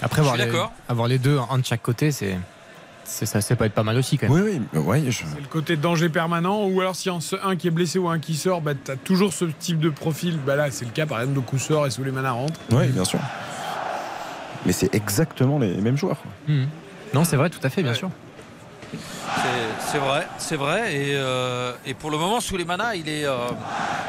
Après, 0.03 0.21
avoir 0.21 0.37
les, 0.37 0.45
avoir 0.89 1.09
les 1.09 1.19
deux, 1.19 1.39
un 1.51 1.59
de 1.59 1.65
chaque 1.65 1.83
côté, 1.83 2.11
c'est. 2.13 2.37
Ça, 3.05 3.41
ça 3.41 3.55
peut 3.55 3.65
être 3.65 3.73
pas 3.73 3.85
mal 3.85 3.97
aussi 3.99 4.19
quand 4.19 4.29
même. 4.29 4.43
Oui, 4.45 4.61
oui, 4.75 4.79
ouais, 4.81 5.03
je- 5.11 5.23
C'est 5.33 5.41
le 5.41 5.47
côté 5.49 5.77
danger 5.77 6.09
permanent, 6.09 6.67
ou 6.67 6.81
alors 6.81 6.97
a 6.97 7.21
un 7.45 7.55
qui 7.55 7.69
est 7.69 7.71
blessé 7.71 8.01
ou 8.01 8.09
un 8.09 8.19
qui 8.19 8.35
sort, 8.35 8.61
bah, 8.61 8.73
tu 8.75 8.91
as 8.91 8.97
toujours 8.97 9.33
ce 9.33 9.45
type 9.45 9.79
de 9.79 9.91
profil. 9.91 10.41
Bah, 10.45 10.57
là, 10.57 10.73
c'est 10.73 10.85
le 10.85 10.91
cas, 10.91 11.07
par 11.07 11.21
exemple, 11.21 11.37
de 11.37 11.45
sort 11.59 11.87
et 11.87 11.91
Souleymana 11.93 12.33
rentre. 12.33 12.59
oui, 12.73 12.89
bien 12.89 13.05
sûr. 13.05 13.21
Mais 14.67 14.73
c'est 14.73 14.95
exactement 14.95 15.59
les 15.59 15.75
mêmes 15.77 15.97
joueurs. 15.97 16.19
Mhm. 16.49 16.67
Non, 17.15 17.25
c'est 17.25 17.37
vrai, 17.37 17.49
tout 17.51 17.61
à 17.63 17.71
fait, 17.71 17.83
bien 17.83 17.93
Ouais. 17.93 17.97
sûr. 17.97 18.11
C'est- 19.93 19.99
vrai, 19.99 20.27
c'est 20.39 20.57
vrai. 20.57 20.95
Et, 20.95 21.15
euh, 21.17 21.73
et 21.87 21.95
pour 21.95 22.11
le 22.11 22.19
moment, 22.19 22.41
Souleymana, 22.41 22.95
il 22.97 23.09
est. 23.09 23.25
euh, 23.25 23.35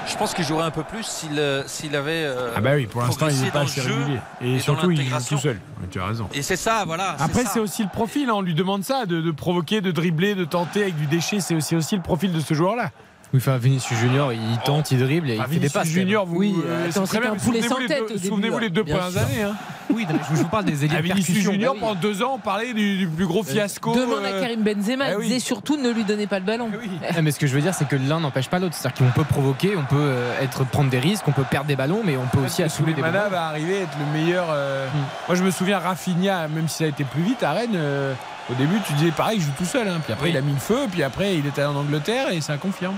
je 0.07 0.15
pense 0.17 0.33
qu'il 0.33 0.43
jouerait 0.43 0.65
un 0.65 0.71
peu 0.71 0.83
plus 0.83 1.03
s'il 1.03 1.37
euh, 1.39 1.63
s'il 1.65 1.95
avait. 1.95 2.23
euh, 2.25 2.51
Ah, 2.55 2.61
bah 2.61 2.71
oui, 2.75 2.85
pour 2.87 3.01
l'instant, 3.01 3.27
il 3.29 3.41
n'est 3.41 3.51
pas 3.51 3.61
assez 3.61 3.81
régulier. 3.81 4.19
et 4.41 4.55
Et, 4.55 4.59
surtout, 4.59 4.91
il 4.91 5.01
joue 5.07 5.15
tout 5.29 5.37
seul. 5.37 5.59
Tu 5.91 5.99
as 5.99 6.05
raison. 6.05 6.27
Et 6.33 6.41
c'est 6.41 6.55
ça, 6.57 6.83
voilà. 6.85 7.15
Après, 7.19 7.45
c'est 7.45 7.59
aussi 7.59 7.83
le 7.83 7.89
profil. 7.89 8.29
hein. 8.29 8.33
On 8.35 8.41
lui 8.41 8.53
demande 8.53 8.83
ça, 8.83 9.05
de, 9.05 9.21
de 9.21 9.31
provoquer, 9.31 9.79
de 9.81 9.91
dribbler, 9.91 10.35
de 10.35 10.45
tenter 10.45 10.83
avec 10.83 10.95
du 10.97 11.05
déchet. 11.05 11.39
C'est 11.39 11.55
aussi, 11.55 11.75
aussi 11.75 11.95
le 11.95 12.01
profil 12.01 12.31
de 12.33 12.39
ce 12.39 12.53
joueur-là. 12.53 12.91
Oui, 13.33 13.39
enfin, 13.41 13.57
Vinicius 13.57 13.99
Junior, 13.99 14.31
il 14.31 14.39
tente, 14.63 14.89
il 14.91 14.99
dribble 14.99 15.29
et 15.29 15.35
il 15.35 15.39
Ah, 15.41 15.43
fait 15.43 15.49
des 15.55 15.67
Vinicius 15.67 15.73
passes. 15.73 15.87
Junior, 15.89 16.25
vous, 16.25 16.37
Oui, 16.37 16.55
euh, 16.65 16.87
attends, 16.89 17.05
c'est 17.05 17.19
bien. 17.19 17.33
un 17.33 17.35
poulet 17.35 17.61
sans 17.61 17.75
Souvenez-vous 17.75 17.81
les 17.81 17.87
tête 17.87 18.07
début, 18.07 18.27
Souvenez-vous 18.27 18.59
les 18.59 18.69
deux 18.69 18.83
bien 18.83 18.95
premières 18.97 19.17
années. 19.23 19.41
Hein. 19.43 19.55
Oui, 19.93 20.05
non, 20.09 20.19
je 20.29 20.35
vous 20.35 20.47
parle 20.47 20.65
des 20.65 20.83
élite 20.85 20.95
Ah, 20.97 21.01
Vinicius 21.01 21.37
Junior, 21.39 21.73
oui. 21.73 21.79
pendant 21.81 21.95
deux 21.95 22.23
ans, 22.23 22.33
on 22.35 22.39
parlait 22.39 22.73
du, 22.73 22.97
du 22.97 23.07
plus 23.07 23.25
gros 23.25 23.43
fiasco. 23.43 23.93
Demande 23.93 24.23
euh, 24.23 24.37
à 24.37 24.41
Karim 24.41 24.61
Benzema, 24.63 25.05
ah 25.07 25.13
il 25.19 25.23
disait 25.27 25.39
surtout 25.39 25.75
ne 25.77 25.89
lui 25.91 26.03
donnez 26.05 26.25
pas 26.27 26.39
le 26.39 26.45
ballon. 26.45 26.69
oui. 26.79 26.89
Ah, 27.09 27.21
mais 27.21 27.31
ce 27.31 27.39
que 27.39 27.47
je 27.47 27.53
veux 27.55 27.61
dire, 27.61 27.73
c'est 27.73 27.87
que 27.87 27.95
l'un 27.97 28.19
n'empêche 28.21 28.47
pas 28.49 28.59
l'autre. 28.59 28.75
C'est-à-dire 28.75 28.97
qu'on 29.05 29.11
peut 29.11 29.25
provoquer, 29.27 29.75
on 29.77 29.83
peut 29.83 29.95
euh, 29.99 30.41
être, 30.41 30.65
prendre 30.65 30.89
des 30.89 30.99
risques, 30.99 31.27
on 31.27 31.31
peut 31.33 31.43
perdre 31.49 31.67
des 31.67 31.75
ballons, 31.75 32.01
mais 32.05 32.15
on 32.17 32.27
peut 32.27 32.45
aussi 32.45 32.63
assumer 32.63 32.93
des 32.93 33.01
ballons. 33.01 33.29
va 33.29 33.47
arriver 33.47 33.79
à 33.79 33.81
être 33.81 33.97
le 33.99 34.19
meilleur. 34.19 34.45
euh, 34.51 34.87
Mm. 34.87 34.99
Moi, 35.27 35.35
je 35.35 35.43
me 35.43 35.51
souviens, 35.51 35.79
Rafinha, 35.79 36.47
même 36.47 36.67
si 36.69 36.77
ça 36.77 36.83
a 36.85 36.87
été 36.87 37.03
plus 37.03 37.21
vite 37.21 37.43
à 37.43 37.51
Rennes, 37.51 37.71
euh, 37.75 38.13
au 38.49 38.53
début, 38.55 38.75
tu 38.85 38.93
disais 38.93 39.11
pareil, 39.11 39.37
il 39.39 39.43
joue 39.43 39.51
tout 39.57 39.65
seul. 39.65 39.87
hein. 39.87 39.99
Puis 40.03 40.13
après, 40.13 40.25
Oui. 40.27 40.31
il 40.33 40.37
a 40.37 40.41
mis 40.41 40.53
le 40.53 40.59
feu. 40.59 40.87
Puis 40.91 41.03
après, 41.03 41.35
il 41.35 41.45
est 41.45 41.57
allé 41.59 41.67
en 41.67 41.75
Angleterre 41.75 42.29
et 42.31 42.41
ça 42.41 42.57
confirme. 42.57 42.95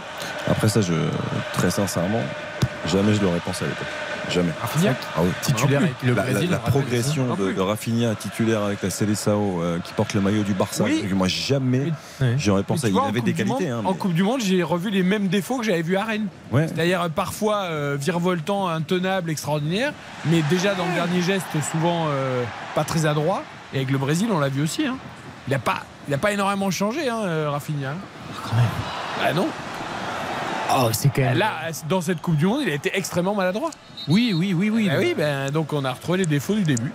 Après 0.48 0.70
ça, 0.70 0.82
je, 0.82 0.94
très 1.54 1.72
sincèrement, 1.72 2.22
jamais 2.88 3.14
je 3.14 3.22
l'aurais 3.22 3.40
pensé 3.40 3.66
à 3.66 3.68
l'époque. 3.68 3.88
Jamais. 4.30 4.52
Rafinha 4.62 4.94
Ah 5.18 5.22
oui. 5.24 5.30
Titulaire 5.42 5.82
avec 5.82 5.96
le 6.04 6.14
la, 6.14 6.24
la- 6.24 6.32
Brésil, 6.32 6.50
la 6.52 6.58
rappelle. 6.58 6.72
progression 6.72 7.34
de, 7.36 7.52
de 7.52 7.62
Rafinha 7.62 8.14
titulaire 8.14 8.62
avec 8.62 8.84
la 8.84 8.92
Célessao 8.92 9.60
euh, 9.64 9.80
qui 9.84 9.92
porte 9.94 10.14
le 10.14 10.22
maillot 10.22 10.44
du 10.44 10.54
Barça. 10.54 10.84
Oui. 10.84 11.04
Moi 11.16 11.28
jamais 11.28 11.92
j'aurais 12.38 12.62
pensé. 12.62 12.90
Il 12.90 12.94
vois, 12.94 13.06
en 13.06 13.08
avait 13.08 13.22
des 13.22 13.34
qualités. 13.34 13.70
Monde- 13.72 13.86
hein, 13.86 13.90
En 13.90 13.94
Coupe 13.96 14.14
du 14.14 14.22
Monde, 14.22 14.42
j'ai 14.42 14.62
revu 14.62 14.92
les 14.92 15.02
mêmes 15.02 15.30
défauts 15.30 15.58
que 15.58 15.66
j'avais 15.66 15.82
vu 15.82 15.98
à 15.98 16.04
Rennes. 16.04 16.28
Ouais. 16.52 16.68
C'est-à-dire 16.68 17.02
euh, 17.02 17.10
parfois 17.10 17.64
euh, 17.72 17.98
virevoltant, 18.00 18.68
intenable, 18.68 19.32
extraordinaire, 19.32 19.94
mais 20.28 20.44
déjà 20.48 20.76
dans 20.76 20.86
le 20.86 20.94
dernier 20.94 21.24
geste, 21.24 21.48
souvent 21.72 22.06
euh, 22.10 22.44
pas 22.76 22.84
très 22.84 23.08
adroit. 23.08 23.42
Et 23.74 23.78
avec 23.78 23.90
le 23.90 23.98
Brésil, 23.98 24.28
on 24.32 24.38
l'a 24.38 24.50
vu 24.50 24.62
aussi. 24.62 24.86
hein. 24.86 24.98
Il 25.50 25.54
n'a 25.54 25.58
pas, 25.60 25.80
il 26.08 26.14
a 26.14 26.20
pas 26.20 26.32
énormément 26.32 26.70
changé, 26.70 27.10
hein, 27.10 27.22
euh, 27.26 27.50
Rafinha. 27.50 27.96
Quand 28.44 28.56
même. 28.56 28.66
Ah 29.20 29.34
non. 29.34 29.48
Oh, 30.78 30.90
c'est 30.92 31.10
quand 31.10 31.24
même. 31.24 31.40
Là, 31.40 31.72
dans 31.88 32.02
cette 32.02 32.22
Coupe 32.22 32.36
du 32.36 32.46
Monde, 32.46 32.62
il 32.62 32.70
a 32.70 32.76
été 32.76 32.92
extrêmement 32.96 33.34
maladroit. 33.34 33.72
Oui, 34.08 34.32
oui, 34.38 34.54
oui, 34.54 34.70
oui. 34.70 34.88
Ah 34.92 34.98
oui, 35.00 35.16
ben, 35.18 35.50
donc 35.50 35.74
on 35.74 35.84
a 35.86 35.92
retrouvé 35.92 36.20
les 36.20 36.26
défauts 36.28 36.54
du 36.54 36.62
début. 36.62 36.92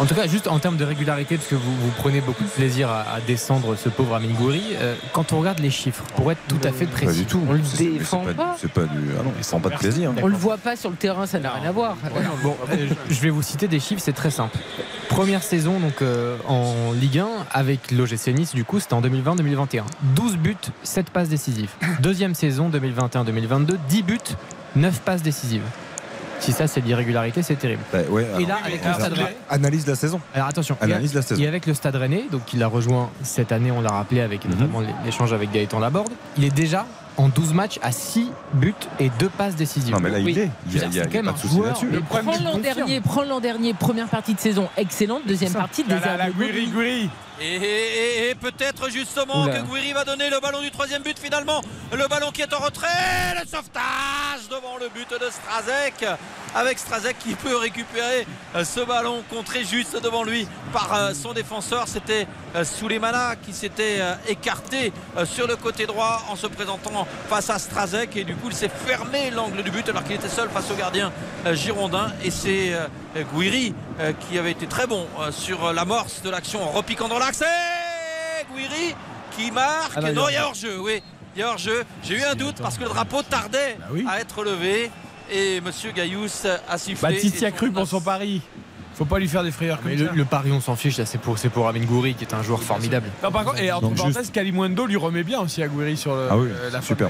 En 0.00 0.06
tout 0.06 0.14
cas, 0.14 0.26
juste 0.26 0.48
en 0.48 0.58
termes 0.58 0.76
de 0.76 0.84
régularité, 0.84 1.36
parce 1.36 1.48
que 1.48 1.54
vous, 1.54 1.76
vous 1.76 1.90
prenez 1.98 2.20
beaucoup 2.20 2.42
de 2.42 2.48
plaisir 2.48 2.88
à, 2.90 3.02
à 3.02 3.20
descendre 3.20 3.76
ce 3.76 3.88
pauvre 3.88 4.14
Amin 4.14 4.32
Gouiri, 4.32 4.62
euh, 4.74 4.94
quand 5.12 5.32
on 5.32 5.38
regarde 5.40 5.60
les 5.60 5.70
chiffres, 5.70 6.02
pour 6.16 6.32
être 6.32 6.40
tout 6.48 6.58
à 6.64 6.72
fait 6.72 6.86
précis, 6.86 7.06
Pas 7.06 7.12
du 7.12 7.24
tout. 7.26 7.40
On 7.48 7.52
le 7.52 7.60
défend 7.78 8.24
pas. 8.36 8.56
C'est 8.58 8.70
pas 8.70 8.84
du. 8.84 8.98
Ah 9.18 9.22
non, 9.22 9.32
il 9.38 9.44
prend 9.44 9.60
pas 9.60 9.68
de 9.70 9.76
plaisir. 9.76 10.12
On 10.22 10.26
le 10.26 10.36
voit 10.36 10.58
pas 10.58 10.76
sur 10.76 10.90
le 10.90 10.96
terrain, 10.96 11.26
ça 11.26 11.38
n'a 11.38 11.52
rien 11.52 11.68
à 11.68 11.72
voir. 11.72 11.96
Bon, 12.42 12.56
euh, 12.70 12.88
je 13.08 13.14
je 13.14 13.20
vais 13.20 13.30
vous 13.30 13.42
citer 13.42 13.68
des 13.68 13.78
chiffres, 13.78 14.02
c'est 14.04 14.12
très 14.12 14.30
simple. 14.30 14.56
Première 15.08 15.42
saison 15.42 15.78
donc 15.78 16.02
euh, 16.02 16.36
en 16.48 16.92
Ligue 16.92 17.18
1 17.18 17.28
avec 17.52 17.90
l'OGC 17.92 18.28
Nice, 18.34 18.52
du 18.54 18.64
coup, 18.64 18.80
c'était 18.80 18.94
en 18.94 19.02
2020-2021. 19.02 19.82
12 20.16 20.36
buts, 20.38 20.56
7 20.82 21.10
passes 21.10 21.28
décisives. 21.28 21.70
Deuxième 22.00 22.34
saison 22.34 22.68
2021-2022, 22.70 23.76
10 23.88 24.02
buts, 24.02 24.18
9 24.74 25.00
passes 25.02 25.22
décisives. 25.22 25.62
Si 26.42 26.52
ça 26.52 26.66
c'est 26.66 26.80
de 26.80 26.86
l'irrégularité, 26.86 27.42
c'est 27.42 27.54
terrible. 27.56 27.82
Bah, 27.92 28.00
ouais, 28.10 28.26
Et 28.40 28.44
là, 28.46 28.58
avec 28.64 28.84
le 28.84 28.92
Stade 28.92 29.12
Rennais- 29.12 29.36
Analyse 29.48 29.86
la 29.86 29.94
saison. 29.94 30.20
Alors 30.34 30.48
attention, 30.48 30.76
Analyse 30.80 31.12
et, 31.12 31.14
la 31.14 31.22
saison. 31.22 31.40
et 31.42 31.46
avec 31.46 31.66
le 31.66 31.74
Stade 31.74 31.94
Rennais, 31.96 32.24
donc 32.30 32.52
il 32.52 32.62
a 32.62 32.66
rejoint 32.66 33.10
cette 33.22 33.52
année, 33.52 33.70
on 33.70 33.80
l'a 33.80 33.92
rappelé 33.92 34.20
avec 34.20 34.44
Mhm. 34.44 34.50
notamment 34.52 34.82
l'échange 35.04 35.32
avec 35.32 35.52
Gaëtan 35.52 35.78
Laborde, 35.78 36.10
il 36.36 36.44
est 36.44 36.50
déjà 36.54 36.84
en 37.16 37.28
12 37.28 37.52
matchs 37.52 37.78
à 37.82 37.92
6 37.92 38.30
buts 38.54 38.74
et 38.98 39.10
2 39.20 39.28
passes 39.28 39.54
décisives. 39.54 39.92
Non, 39.94 40.00
mais 40.00 40.10
là, 40.10 40.18
il 40.18 40.24
Oui. 40.24 40.32
est. 40.32 40.34
Il 40.34 40.38
y 40.42 40.46
a, 40.46 40.50
il 40.66 40.74
y 40.74 40.78
a- 40.78 40.80
C'est 40.80 40.86
il 40.88 40.96
y 40.96 41.00
a 41.00 41.04
quand 41.04 41.12
même 41.12 41.24
pas 41.26 41.30
un 41.30 41.34
de 41.34 41.38
souci 41.38 41.54
joueur- 41.54 41.66
là-dessus. 41.68 41.90
le 41.90 42.00
Prends 42.00 42.22
l'an 42.42 42.58
dernier, 42.58 43.00
prends 43.00 43.22
l'an 43.22 43.40
dernier, 43.40 43.74
première 43.74 44.08
partie 44.08 44.34
de 44.34 44.40
saison 44.40 44.68
excellente, 44.76 45.22
deuxième 45.26 45.52
partie 45.52 45.84
La, 45.88 46.00
la, 46.00 46.16
la 46.16 46.30
Guiri. 46.30 47.08
Et, 47.40 47.56
et- 47.56 48.30
et 48.30 48.34
peut-être 48.34 48.88
justement 48.90 49.44
Oula. 49.44 49.60
que 49.60 49.66
Guiri 49.66 49.92
va 49.92 50.04
donner 50.04 50.30
le 50.30 50.38
ballon 50.40 50.60
du 50.60 50.70
troisième 50.70 51.02
but 51.02 51.18
finalement. 51.18 51.60
Le 51.92 52.06
ballon 52.08 52.30
qui 52.30 52.42
est 52.42 52.52
en 52.54 52.58
retrait. 52.58 52.88
Le 53.40 53.46
sauvetage 53.48 54.48
devant 54.50 54.76
le 54.78 54.88
but 54.88 55.08
de 55.10 55.28
Strazek. 55.30 56.04
Avec 56.54 56.78
Strazek 56.78 57.18
qui 57.18 57.34
peut 57.34 57.56
récupérer 57.56 58.26
euh, 58.54 58.64
ce 58.64 58.80
ballon 58.80 59.24
contré 59.30 59.64
juste 59.64 60.00
devant 60.02 60.22
lui 60.22 60.46
par 60.72 60.94
euh, 60.94 61.14
son 61.14 61.32
défenseur. 61.32 61.88
C'était 61.88 62.26
euh, 62.54 62.64
Souleymana 62.64 63.36
qui 63.36 63.52
s'était 63.54 64.00
écarté 64.28 64.92
sur 65.24 65.46
le 65.46 65.56
côté 65.56 65.86
droit 65.86 66.22
en 66.28 66.36
se 66.36 66.46
présentant 66.46 67.06
face 67.28 67.48
à 67.50 67.58
Strazek. 67.58 68.16
Et 68.16 68.24
du 68.24 68.34
coup 68.36 68.48
il 68.50 68.54
s'est 68.56 68.68
fermé 68.86 69.30
l'angle 69.30 69.62
du 69.62 69.70
but 69.70 69.88
alors 69.88 70.04
qu'il 70.04 70.14
était 70.16 70.28
seul 70.28 70.48
face 70.50 70.70
au 70.70 70.74
gardien 70.74 71.10
girondin. 71.52 72.12
Et 72.22 72.30
c'est 72.30 72.72
Guiri 73.34 73.74
qui 74.28 74.38
avait 74.38 74.50
été 74.52 74.66
très 74.66 74.86
bon 74.86 75.06
sur 75.30 75.72
l'amorce 75.72 76.22
de 76.22 76.30
l'action 76.30 76.62
en 76.62 76.70
repiquant 76.70 77.08
dans 77.08 77.18
Et 77.30 78.44
Guiri 78.54 78.94
qui 79.36 79.50
marque. 79.52 79.92
Ah 79.96 80.00
non, 80.00 80.08
il 80.08 80.10
y 80.10 80.10
a 80.10 80.14
non, 80.20 80.28
il 80.28 80.32
y 80.34 80.36
a 80.36 80.46
hors-jeu. 80.46 80.78
oui. 80.80 81.02
Il 81.34 81.40
y 81.40 81.42
a 81.42 81.48
hors-jeu. 81.50 81.84
J'ai 82.02 82.18
eu 82.18 82.22
un 82.24 82.34
doute 82.34 82.56
parce 82.60 82.76
que 82.76 82.82
le 82.82 82.90
drapeau 82.90 83.22
tardait 83.22 83.76
Bah 83.78 83.86
oui. 83.92 84.04
à 84.08 84.20
être 84.20 84.44
levé. 84.44 84.90
Et 85.30 85.60
Monsieur 85.62 85.92
Gaillous 85.92 86.28
a 86.68 86.76
sifflé. 86.78 87.08
Baptiste 87.12 87.40
y 87.40 87.44
a 87.46 87.50
cru 87.52 87.70
pour 87.70 87.86
son 87.86 88.00
pari. 88.00 88.42
Faut 88.94 89.06
pas 89.06 89.18
lui 89.18 89.26
faire 89.28 89.42
des 89.42 89.50
frayeurs 89.52 89.80
comme 89.80 89.90
Mais 89.90 89.96
le, 89.96 90.06
ça. 90.08 90.12
le 90.14 90.24
pari, 90.26 90.52
on 90.52 90.60
s'en 90.60 90.76
fiche, 90.76 90.98
là, 90.98 91.06
c'est 91.06 91.16
pour, 91.16 91.38
c'est 91.38 91.48
pour 91.48 91.66
Amin 91.66 91.80
Gouiri 91.86 92.12
qui 92.14 92.24
est 92.24 92.34
un 92.34 92.42
joueur 92.42 92.62
formidable. 92.62 93.06
Non, 93.22 93.32
par 93.32 93.44
contre, 93.44 93.58
et 93.58 93.72
entre 93.72 93.88
Donc, 93.88 93.96
parenthèses, 93.96 94.30
Kalimundo 94.30 94.84
lui 94.84 94.96
remet 94.96 95.22
bien 95.22 95.40
aussi 95.40 95.62
à 95.62 95.68
Guiri 95.68 95.96
sur 95.96 96.14
le, 96.14 96.28
Ah 96.30 96.36
oui, 96.36 96.48
euh, 96.50 96.68
la 96.70 96.82
fin 96.82 96.88
super. 96.88 97.08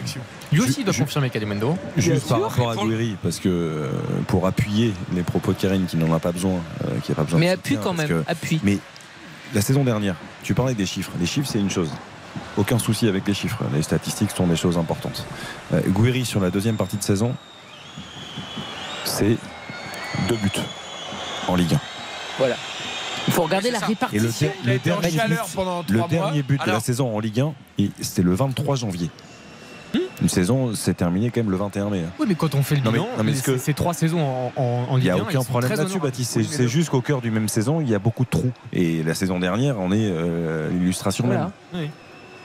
Lui 0.53 0.61
aussi 0.61 0.83
il 0.83 0.85
doit 0.85 0.93
je- 0.95 1.01
confirmer 1.03 1.29
Kalimundo. 1.31 1.77
Juste 1.97 2.29
par 2.29 2.39
sûr. 2.39 2.49
rapport 2.49 2.71
à 2.71 2.77
Guiri, 2.77 3.17
parce 3.21 3.41
que 3.41 3.49
euh, 3.49 3.91
pour 4.29 4.47
appuyer 4.47 4.95
les 5.13 5.23
propos 5.23 5.53
de 5.55 5.59
Karine 5.59 5.87
qui 5.87 5.97
n'en 5.97 6.15
a 6.15 6.21
pas 6.21 6.31
besoin, 6.31 6.61
euh, 6.85 7.01
qui 7.03 7.11
a 7.11 7.17
pas 7.17 7.25
besoin 7.25 7.41
Mais 7.41 7.49
appuie 7.49 7.79
quand 7.83 7.95
même, 7.95 8.07
que- 8.09 8.23
appuie. 8.29 8.61
Mais 8.63 8.79
la 9.55 9.61
saison 9.61 9.85
dernière, 9.85 10.17
tu 10.43 10.55
parlais 10.55 10.75
des 10.75 10.87
chiffres. 10.87 11.13
Les 11.21 11.27
chiffres, 11.27 11.49
c'est 11.51 11.61
une 11.61 11.71
chose. 11.71 11.91
Aucun 12.57 12.79
souci 12.79 13.09
avec 13.09 13.27
les 13.27 13.35
chiffres. 13.35 13.63
Les 13.75 13.83
statistiques 13.83 14.31
sont 14.31 14.47
des 14.47 14.57
choses 14.57 14.79
importantes. 14.79 15.27
Euh, 15.73 15.81
Guiri, 15.89 16.25
sur 16.25 16.41
la 16.41 16.51
deuxième 16.51 16.77
partie 16.77 16.97
de 16.97 17.03
saison, 17.03 17.35
c'est 19.05 19.37
deux 20.29 20.37
buts 20.37 20.51
en 21.49 21.57
Ligue 21.57 21.75
1. 21.75 21.81
Voilà. 22.39 22.57
Il 23.27 23.33
faut 23.33 23.43
regarder 23.43 23.71
la. 23.71 23.79
Et 24.13 24.19
le, 24.19 24.29
répartition. 24.29 24.51
le 24.65 24.79
dernier 24.79 25.11
but, 25.29 25.39
pendant 25.55 25.79
le 25.81 25.85
trois 25.85 25.99
mois. 25.99 26.09
dernier 26.09 26.43
but 26.43 26.61
de 26.65 26.71
la 26.71 26.81
saison 26.81 27.15
en 27.15 27.21
Ligue 27.21 27.41
1, 27.41 27.55
et 27.79 27.91
c'était 28.01 28.23
le 28.23 28.35
23 28.35 28.77
janvier. 28.77 29.11
Une 30.21 30.29
saison 30.29 30.75
s'est 30.75 30.95
terminée 30.95 31.31
quand 31.31 31.41
même 31.41 31.51
le 31.51 31.57
21 31.57 31.91
mai. 31.91 32.03
Oui, 32.19 32.27
mais 32.29 32.35
quand 32.35 32.55
on 32.55 32.63
fait 32.63 32.77
le 32.77 32.83
Non, 32.83 32.93
mais- 32.93 32.99
bilan, 32.99 33.09
non, 33.17 33.25
mais 33.25 33.33
les- 33.33 33.39
ce 33.39 33.43
que- 33.43 33.59
ces 33.59 33.75
trois 33.75 33.95
saisons 33.95 34.21
en, 34.21 34.53
en, 34.57 34.63
en 34.91 34.97
Il 34.99 35.03
Ligue 35.05 35.05
n'y 35.05 35.11
a 35.11 35.23
1, 35.23 35.27
aucun 35.27 35.43
problème 35.45 35.71
là-dessus. 35.75 35.99
Baptiste. 35.99 36.35
Oui, 36.37 36.47
C'est 36.49 36.57
c'est 36.59 36.69
juste 36.69 36.91
qu'au 36.91 37.01
cœur 37.01 37.21
du 37.21 37.31
même 37.31 37.49
saison, 37.49 37.81
il 37.81 37.89
y 37.89 37.95
a 37.95 37.99
beaucoup 37.99 38.25
de 38.25 38.31
trous. 38.31 38.53
Et 38.73 39.03
la 39.03 39.15
saison 39.15 39.39
dernière 39.41 39.81
en 39.81 39.91
est 39.93 39.97
euh, 40.11 40.69
l'illustration 40.71 41.25
Voilà. 41.27 41.51
même. 41.73 41.83
Oui. 41.83 41.91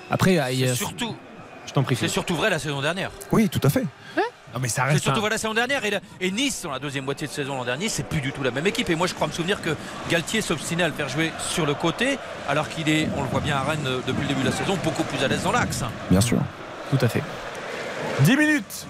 Après, 0.09 0.31
il 0.53 0.59
y 0.59 0.63
a- 0.63 0.67
C'est 0.69 0.75
surtout, 0.75 1.15
je 1.65 1.73
t'en 1.73 1.83
prie. 1.83 1.95
c'est 1.95 2.07
surtout 2.07 2.35
vrai 2.35 2.49
la 2.49 2.59
saison 2.59 2.81
dernière. 2.81 3.11
Oui, 3.31 3.49
tout 3.49 3.61
à 3.63 3.69
fait. 3.69 3.83
Non, 4.53 4.61
mais 4.61 4.69
ça 4.69 4.83
C'est 4.85 4.93
reste. 4.93 5.03
surtout 5.03 5.17
un- 5.19 5.21
vrai 5.21 5.29
la 5.31 5.37
saison 5.37 5.53
dernière. 5.53 5.83
Et, 5.83 5.89
la- 5.91 5.99
et 6.21 6.31
Nice, 6.31 6.61
dans 6.63 6.71
la 6.71 6.79
deuxième 6.79 7.03
moitié 7.03 7.27
de 7.27 7.31
saison 7.33 7.57
l'an 7.57 7.65
dernier, 7.65 7.89
c'est 7.89 8.03
plus 8.07 8.21
du 8.21 8.31
tout 8.31 8.41
la 8.43 8.49
même 8.49 8.65
équipe. 8.65 8.89
Et 8.89 8.95
moi, 8.95 9.05
je 9.05 9.13
crois 9.13 9.27
me 9.27 9.33
souvenir 9.33 9.61
que 9.61 9.71
Galtier 10.09 10.39
s'obstinait 10.41 10.83
à 10.83 10.87
le 10.87 10.93
faire 10.93 11.09
jouer 11.09 11.31
sur 11.37 11.65
le 11.65 11.73
côté, 11.73 12.17
alors 12.47 12.69
qu'il 12.69 12.87
est, 12.87 13.09
on 13.17 13.23
le 13.23 13.27
voit 13.27 13.41
bien 13.41 13.57
à 13.57 13.63
Rennes 13.63 13.85
euh, 13.85 13.99
depuis 14.07 14.21
le 14.21 14.29
début 14.29 14.41
de 14.41 14.45
la 14.47 14.53
saison, 14.53 14.77
beaucoup 14.85 15.03
plus 15.03 15.21
à 15.23 15.27
l'aise 15.27 15.43
dans 15.43 15.51
l'axe. 15.51 15.83
Bien 16.09 16.21
sûr. 16.21 16.37
Tout 16.89 16.97
à 17.01 17.09
fait. 17.09 17.21
10 18.21 18.35
minutes 18.35 18.87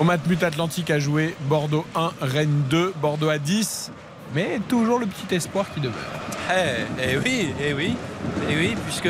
au 0.00 0.04
Matmut 0.04 0.42
Atlantique 0.42 0.90
à 0.90 0.98
jouer. 0.98 1.36
Bordeaux 1.42 1.86
1, 1.94 2.10
Rennes 2.20 2.64
2, 2.70 2.94
Bordeaux 3.00 3.28
à 3.28 3.38
10. 3.38 3.92
Mais 4.34 4.58
toujours 4.68 4.98
le 4.98 5.06
petit 5.06 5.32
espoir 5.32 5.66
qui 5.72 5.80
demeure. 5.80 5.94
Eh, 6.50 6.82
eh 7.00 7.16
oui, 7.18 7.54
eh 7.60 7.72
oui, 7.72 7.96
eh 8.50 8.56
oui, 8.56 8.74
puisque 8.84 9.08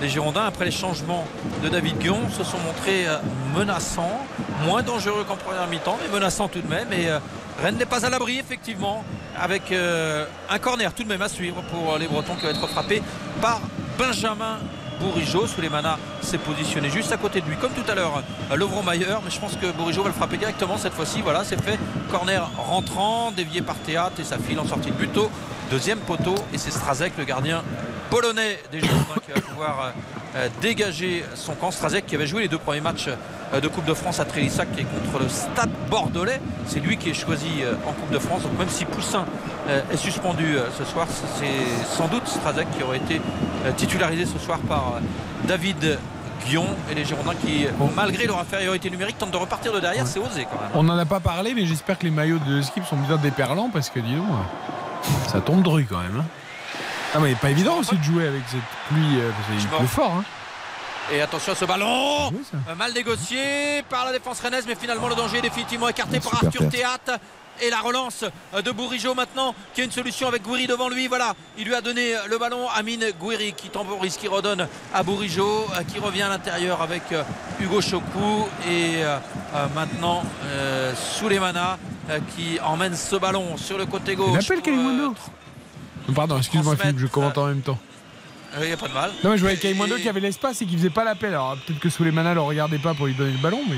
les 0.00 0.08
Girondins, 0.08 0.46
après 0.46 0.64
les 0.64 0.70
changements 0.70 1.26
de 1.62 1.68
David 1.68 1.98
Guion, 1.98 2.20
se 2.30 2.42
sont 2.42 2.58
montrés 2.58 3.06
euh, 3.06 3.18
menaçants, 3.54 4.26
moins 4.64 4.82
dangereux 4.82 5.24
qu'en 5.28 5.36
première 5.36 5.68
mi-temps, 5.68 5.98
mais 6.02 6.12
menaçants 6.12 6.48
tout 6.48 6.62
de 6.62 6.68
même. 6.68 6.90
Et 6.92 7.08
euh, 7.08 7.18
Rennes 7.62 7.76
n'est 7.76 7.84
pas 7.84 8.06
à 8.06 8.08
l'abri, 8.08 8.38
effectivement, 8.38 9.04
avec 9.38 9.72
euh, 9.72 10.24
un 10.48 10.58
corner 10.58 10.94
tout 10.94 11.04
de 11.04 11.08
même 11.08 11.22
à 11.22 11.28
suivre 11.28 11.62
pour 11.70 11.98
les 11.98 12.06
Bretons 12.06 12.34
qui 12.36 12.44
va 12.44 12.50
être 12.50 12.66
frappé 12.66 13.02
par 13.42 13.60
Benjamin 13.98 14.58
Bourigeau. 15.02 15.46
Souleymana 15.46 15.98
s'est 16.22 16.38
positionné 16.38 16.88
juste 16.88 17.12
à 17.12 17.16
côté 17.16 17.40
de 17.40 17.46
lui, 17.46 17.56
comme 17.56 17.72
tout 17.72 17.90
à 17.90 17.94
l'heure, 17.94 18.22
euh, 18.50 18.56
Lovron 18.56 18.82
Mayer. 18.82 19.16
Mais 19.24 19.30
je 19.30 19.40
pense 19.40 19.56
que 19.56 19.70
Bourigeau 19.72 20.02
va 20.02 20.08
le 20.08 20.14
frapper 20.14 20.36
directement 20.36 20.78
cette 20.78 20.94
fois-ci. 20.94 21.20
Voilà, 21.22 21.44
c'est 21.44 21.60
fait. 21.60 21.78
Corner 22.10 22.48
rentrant, 22.56 23.32
dévié 23.32 23.62
par 23.62 23.76
Théâtre 23.76 24.20
et 24.20 24.24
ça 24.24 24.38
file 24.38 24.60
en 24.60 24.66
sortie 24.66 24.90
de 24.90 24.96
buto. 24.96 25.30
Deuxième 25.70 25.98
poteau 25.98 26.34
et 26.52 26.58
c'est 26.58 26.70
Strazek, 26.70 27.14
le 27.18 27.24
gardien 27.24 27.62
polonais 28.12 28.58
des 28.70 28.80
Girondins, 28.80 29.20
qui 29.24 29.32
va 29.32 29.40
pouvoir 29.40 29.80
euh, 29.80 29.90
euh, 30.36 30.48
dégager 30.60 31.24
son 31.34 31.54
camp. 31.54 31.70
Strazek 31.70 32.04
qui 32.04 32.14
avait 32.14 32.26
joué 32.26 32.42
les 32.42 32.48
deux 32.48 32.58
premiers 32.58 32.82
matchs 32.82 33.08
euh, 33.08 33.60
de 33.60 33.68
Coupe 33.68 33.86
de 33.86 33.94
France 33.94 34.20
à 34.20 34.26
Trélissac 34.26 34.68
est 34.78 34.84
contre 34.84 35.18
le 35.22 35.30
Stade 35.30 35.70
Bordelais. 35.88 36.38
C'est 36.66 36.80
lui 36.80 36.98
qui 36.98 37.08
est 37.08 37.14
choisi 37.14 37.62
en 37.88 37.92
Coupe 37.92 38.10
de 38.10 38.18
France. 38.18 38.42
Donc 38.42 38.58
même 38.58 38.68
si 38.68 38.84
Poussin 38.84 39.24
est 39.90 39.96
suspendu 39.96 40.56
ce 40.78 40.84
soir, 40.84 41.06
c'est 41.38 41.96
sans 41.96 42.08
doute 42.08 42.26
Strazek 42.26 42.66
qui 42.76 42.82
aurait 42.82 42.98
été 42.98 43.20
titularisé 43.78 44.26
ce 44.26 44.38
soir 44.38 44.58
par 44.68 44.94
David 45.44 45.98
Guion 46.46 46.66
et 46.90 46.94
les 46.94 47.04
Girondins 47.04 47.34
qui, 47.34 47.66
malgré 47.96 48.26
leur 48.26 48.38
infériorité 48.38 48.90
numérique, 48.90 49.18
tentent 49.18 49.30
de 49.30 49.36
repartir 49.36 49.72
de 49.72 49.80
derrière. 49.80 50.06
C'est 50.06 50.18
osé 50.18 50.46
quand 50.50 50.60
même. 50.60 50.70
On 50.74 50.82
n'en 50.82 50.98
a 50.98 51.06
pas 51.06 51.20
parlé, 51.20 51.54
mais 51.54 51.64
j'espère 51.64 51.98
que 51.98 52.04
les 52.04 52.10
maillots 52.10 52.40
de 52.46 52.60
skip 52.60 52.84
sont 52.84 52.96
bien 52.96 53.16
déperlants 53.16 53.70
parce 53.72 53.88
que, 53.88 54.00
dis 54.00 54.16
donc, 54.16 54.26
ça 55.28 55.40
tombe 55.40 55.62
dru 55.62 55.86
quand 55.88 55.98
même. 56.00 56.18
hein. 56.20 56.41
Ah, 57.14 57.18
mais 57.20 57.34
pas 57.34 57.50
évident 57.50 57.76
aussi 57.78 57.96
de 57.96 58.02
jouer 58.02 58.26
avec 58.26 58.42
cette 58.48 58.60
pluie, 58.88 59.18
euh, 59.20 59.30
parce 59.30 59.60
qu'il 59.60 59.68
pleut 59.68 59.86
fort. 59.86 60.12
Hein. 60.18 60.24
Et 61.12 61.20
attention 61.20 61.52
à 61.52 61.56
ce 61.56 61.64
ballon 61.64 62.30
Oui. 62.30 62.38
Euh, 62.70 62.74
Mal 62.74 62.92
négocié 62.94 63.82
par 63.90 64.06
la 64.06 64.12
défense 64.12 64.40
rennaise, 64.40 64.64
mais 64.66 64.76
finalement 64.76 65.08
le 65.08 65.14
danger 65.14 65.38
est 65.38 65.42
définitivement 65.42 65.88
écarté 65.88 66.20
par 66.20 66.32
Super 66.38 66.46
Arthur 66.46 66.68
théâtre. 66.70 67.18
Et 67.60 67.68
la 67.68 67.80
relance 67.80 68.24
euh, 68.54 68.62
de 68.62 68.70
Bourigeau 68.70 69.14
maintenant, 69.14 69.54
qui 69.74 69.82
a 69.82 69.84
une 69.84 69.90
solution 69.90 70.26
avec 70.26 70.42
Gouiri 70.42 70.66
devant 70.66 70.88
lui. 70.88 71.06
Voilà, 71.08 71.34
il 71.58 71.66
lui 71.66 71.74
a 71.74 71.82
donné 71.82 72.14
le 72.30 72.38
ballon. 72.38 72.66
Amine 72.74 73.04
Gouiri 73.20 73.52
qui 73.52 73.68
temporise, 73.68 74.16
qui 74.16 74.26
redonne 74.26 74.66
à 74.94 75.02
Bourigeau, 75.02 75.66
qui 75.92 75.98
revient 75.98 76.22
à 76.22 76.28
l'intérieur 76.30 76.80
avec 76.80 77.02
Hugo 77.60 77.82
Chokou. 77.82 78.48
Et 78.70 79.02
maintenant, 79.74 80.22
euh, 80.46 80.94
Souleymana 80.94 81.78
qui 82.34 82.58
emmène 82.64 82.96
ce 82.96 83.16
ballon 83.16 83.56
sur 83.58 83.76
le 83.76 83.84
côté 83.86 84.12
Il 84.12 84.16
gauche. 84.16 84.44
appelle 84.44 84.56
pour, 84.58 84.64
Kalimundo. 84.64 85.10
euh, 85.10 85.14
Pardon, 86.14 86.38
excuse-moi 86.38 86.76
Philippe, 86.76 86.98
je 86.98 87.06
commente 87.06 87.38
en 87.38 87.46
même 87.46 87.62
temps. 87.62 87.78
Il 88.60 88.66
n'y 88.66 88.72
a 88.72 88.76
pas 88.76 88.88
de 88.88 88.92
mal. 88.92 89.10
Non, 89.24 89.30
mais 89.30 89.36
je 89.36 89.42
voyais 89.42 89.56
Et- 89.56 89.60
Kalimundo 89.60 89.96
qui 89.96 90.08
avait 90.08 90.20
l'espace 90.20 90.60
et 90.60 90.66
qui 90.66 90.76
faisait 90.76 90.90
pas 90.90 91.04
l'appel. 91.04 91.30
Alors 91.30 91.56
peut-être 91.66 91.80
que 91.80 91.88
Souleymana 91.88 92.34
le 92.34 92.40
regardait 92.42 92.78
pas 92.78 92.92
pour 92.92 93.06
lui 93.06 93.14
donner 93.14 93.32
le 93.32 93.38
ballon, 93.38 93.60
mais. 93.68 93.76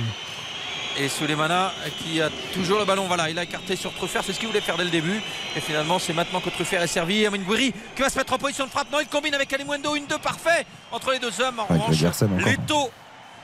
Et 0.96 1.08
Sulemana 1.08 1.72
qui 1.98 2.20
a 2.20 2.28
toujours 2.52 2.78
le 2.78 2.84
ballon. 2.84 3.06
Voilà, 3.08 3.28
il 3.28 3.36
a 3.38 3.42
écarté 3.42 3.74
sur 3.74 3.92
Truffert. 3.94 4.22
C'est 4.24 4.32
ce 4.32 4.38
qu'il 4.38 4.48
voulait 4.48 4.60
faire 4.60 4.76
dès 4.76 4.84
le 4.84 4.90
début. 4.90 5.20
Et 5.56 5.60
finalement, 5.60 5.98
c'est 5.98 6.12
maintenant 6.12 6.40
que 6.40 6.50
Truffert 6.50 6.82
est 6.82 6.86
servi. 6.88 7.26
Amin 7.26 7.38
Gouiri 7.38 7.72
qui 7.96 8.02
va 8.02 8.08
se 8.08 8.16
mettre 8.16 8.32
en 8.32 8.38
position 8.38 8.64
de 8.66 8.70
frappe. 8.70 8.90
Non, 8.92 9.00
il 9.00 9.08
combine 9.08 9.34
avec 9.34 9.48
Kalimwendo. 9.48 9.96
Une 9.96 10.06
deux 10.06 10.18
parfait 10.18 10.64
entre 10.92 11.10
les 11.12 11.18
deux 11.18 11.40
hommes. 11.40 11.58
En 11.58 11.64
revanche, 11.66 12.00
encore. 12.02 12.38
Leto, 12.46 12.90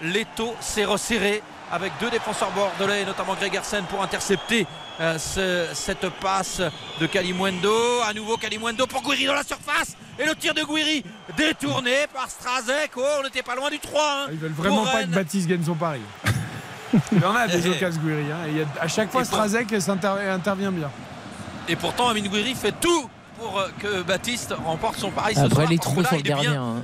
Leto 0.03 0.55
s'est 0.61 0.85
resserré 0.85 1.43
avec 1.71 1.93
deux 2.01 2.11
défenseurs 2.11 2.51
bordelais, 2.51 3.05
notamment 3.05 3.35
Gregersen, 3.35 3.85
pour 3.85 4.03
intercepter 4.03 4.67
euh, 5.01 5.19
ce- 5.19 5.69
cette 5.75 6.09
passe 6.21 6.61
de 7.01 7.07
Kalimwendo. 7.07 7.73
À 8.07 8.13
nouveau 8.13 8.37
Kalimwendo 8.37 8.87
pour 8.87 9.03
Gouiri 9.03 9.27
dans 9.27 9.35
la 9.35 9.45
surface. 9.45 9.97
Et 10.19 10.27
le 10.27 10.35
tir 10.35 10.53
de 10.53 10.63
Gouiri 10.63 11.03
détourné 11.37 12.07
par 12.13 12.29
Strazek. 12.29 12.91
Oh, 12.97 13.03
on 13.21 13.23
n'était 13.23 13.43
pas 13.43 13.55
loin 13.55 13.71
du 13.71 13.79
3. 13.79 14.03
hein, 14.03 14.29
Ils 14.33 14.39
veulent 14.39 14.53
vraiment 14.53 14.85
pas 14.85 15.05
que 15.05 15.09
Baptiste 15.09 15.47
gagne 15.49 15.65
son 15.65 15.75
pari. 15.75 16.01
Il 17.13 17.23
y 17.23 17.25
en 17.25 17.35
a 17.37 17.47
des 17.47 17.67
occasions 17.69 18.01
Gouiri. 18.03 18.31
hein, 18.33 18.47
et 18.49 18.51
il 18.51 18.57
y 18.59 18.63
a- 18.63 18.67
à 18.83 18.89
chaque 18.89 19.11
fois, 19.13 19.21
pour- 19.23 19.29
Strazek 19.29 19.73
intervient 19.73 20.73
bien. 20.73 20.91
Et 21.69 21.77
pourtant, 21.77 22.09
Amin 22.09 22.23
Gouiri 22.27 22.55
fait 22.55 22.75
tout 22.81 23.09
pour 23.39 23.59
euh, 23.61 23.69
que 23.79 24.03
Baptiste 24.03 24.53
remporte 24.67 24.97
son 24.97 25.11
pari 25.13 25.35
ce 25.35 25.41
Après 25.41 25.55
soir. 25.55 25.69
sur 25.69 25.69
le 26.03 26.07
il 26.15 26.19
est 26.19 26.23
bien- 26.23 26.35
gardien. 26.35 26.63
hein. 26.63 26.83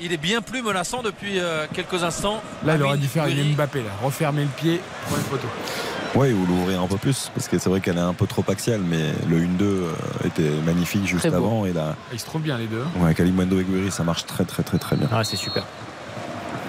Il 0.00 0.12
est 0.12 0.16
bien 0.18 0.40
plus 0.40 0.62
menaçant 0.62 1.02
depuis 1.02 1.38
euh, 1.40 1.66
quelques 1.72 2.02
instants. 2.04 2.40
Là, 2.64 2.76
il 2.76 2.82
aurait 2.82 2.98
dû 2.98 3.08
faire 3.08 3.26
une 3.26 3.54
Mbappé, 3.54 3.80
là. 3.80 3.90
refermer 4.02 4.42
le 4.42 4.48
pied, 4.48 4.80
prendre 5.06 5.18
une 5.18 5.24
photo. 5.28 5.48
Ouais, 6.14 6.32
ou 6.32 6.46
l'ouvrir 6.46 6.80
un 6.82 6.86
peu 6.86 6.96
plus, 6.96 7.30
parce 7.34 7.48
que 7.48 7.58
c'est 7.58 7.68
vrai 7.68 7.80
qu'elle 7.80 7.98
est 7.98 8.00
un 8.00 8.14
peu 8.14 8.26
trop 8.26 8.44
axiale, 8.48 8.80
mais 8.82 9.12
le 9.28 9.40
1-2 9.40 9.62
euh, 9.62 9.92
était 10.24 10.48
magnifique 10.64 11.06
juste 11.06 11.26
avant. 11.26 11.66
Et 11.66 11.72
là, 11.72 11.96
Ils 12.12 12.18
se 12.20 12.24
trouvent 12.24 12.40
bien, 12.42 12.56
les 12.58 12.66
deux. 12.66 12.82
ouais, 12.98 13.14
Kalimwendo 13.14 13.60
et 13.60 13.64
Guiri, 13.64 13.90
ça 13.90 14.04
marche 14.04 14.24
très 14.24 14.44
très 14.44 14.62
très 14.62 14.78
très 14.78 14.96
bien. 14.96 15.08
Ah, 15.12 15.22
c'est 15.24 15.36
super. 15.36 15.64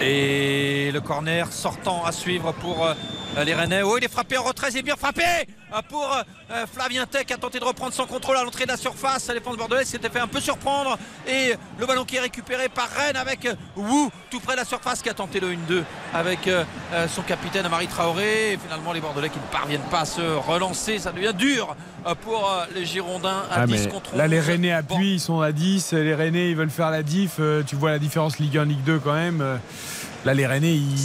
Et 0.01 0.91
le 0.93 1.01
corner 1.01 1.51
sortant 1.51 2.05
à 2.05 2.13
suivre 2.13 2.53
pour 2.53 2.85
euh, 2.85 3.43
les 3.43 3.53
Rennais. 3.53 3.81
Oh, 3.81 3.97
il 3.97 4.05
est 4.05 4.11
frappé 4.11 4.37
en 4.37 4.43
retrait, 4.43 4.71
c'est 4.71 4.81
bien 4.81 4.95
frappé 4.95 5.23
euh, 5.23 5.81
pour 5.89 6.09
euh, 6.09 6.65
Flavien 6.73 7.05
Tech 7.05 7.25
qui 7.25 7.33
a 7.33 7.37
tenté 7.37 7.59
de 7.59 7.65
reprendre 7.65 7.91
son 7.91 8.05
contrôle 8.05 8.37
à 8.37 8.43
l'entrée 8.45 8.63
de 8.63 8.69
la 8.69 8.77
surface. 8.77 9.27
La 9.27 9.33
défense 9.33 9.57
bordelaise 9.57 9.87
s'était 9.89 10.09
fait 10.09 10.21
un 10.21 10.27
peu 10.27 10.39
surprendre. 10.39 10.97
Et 11.27 11.53
le 11.77 11.85
ballon 11.85 12.05
qui 12.05 12.15
est 12.15 12.21
récupéré 12.21 12.69
par 12.69 12.87
Rennes 12.89 13.17
avec 13.17 13.45
Wu 13.75 14.09
tout 14.29 14.39
près 14.39 14.53
de 14.53 14.59
la 14.59 14.65
surface 14.65 15.01
qui 15.01 15.09
a 15.09 15.13
tenté 15.13 15.41
le 15.41 15.49
1-2 15.51 15.83
avec 16.13 16.49
son 17.07 17.21
capitaine 17.23 17.65
Amari 17.65 17.87
Traoré. 17.87 18.53
Et 18.53 18.57
finalement, 18.57 18.93
les 18.93 19.01
Bordelais 19.01 19.29
qui 19.29 19.39
ne 19.39 19.51
parviennent 19.51 19.89
pas 19.91 20.01
à 20.01 20.05
se 20.05 20.21
relancer. 20.21 20.97
Ça 20.99 21.11
devient 21.11 21.33
dur 21.33 21.75
pour 22.21 22.49
euh, 22.49 22.65
les 22.75 22.85
Girondins 22.85 23.43
à 23.51 23.61
Ah, 23.61 23.65
10 23.67 23.71
mais 23.73 23.87
contre 23.87 24.11
11. 24.13 24.17
là, 24.17 24.27
les 24.27 24.39
Rennais 24.39 24.71
appuient, 24.71 25.13
ils 25.15 25.19
sont 25.19 25.41
à 25.41 25.51
10. 25.51 25.93
Les 25.93 26.15
Rennais, 26.15 26.49
ils 26.51 26.55
veulent 26.55 26.69
faire 26.69 26.91
la 26.91 27.03
diff. 27.03 27.35
Euh, 27.39 27.63
tu 27.65 27.75
vois 27.75 27.91
la 27.91 27.99
différence 27.99 28.39
Ligue 28.39 28.57
1, 28.57 28.65
Ligue 28.65 28.83
2 28.83 28.99
quand 28.99 29.13
même. 29.13 29.43
Là, 30.29 30.35
les 30.35 30.45
Rennais, 30.45 30.75
ils, 30.75 30.95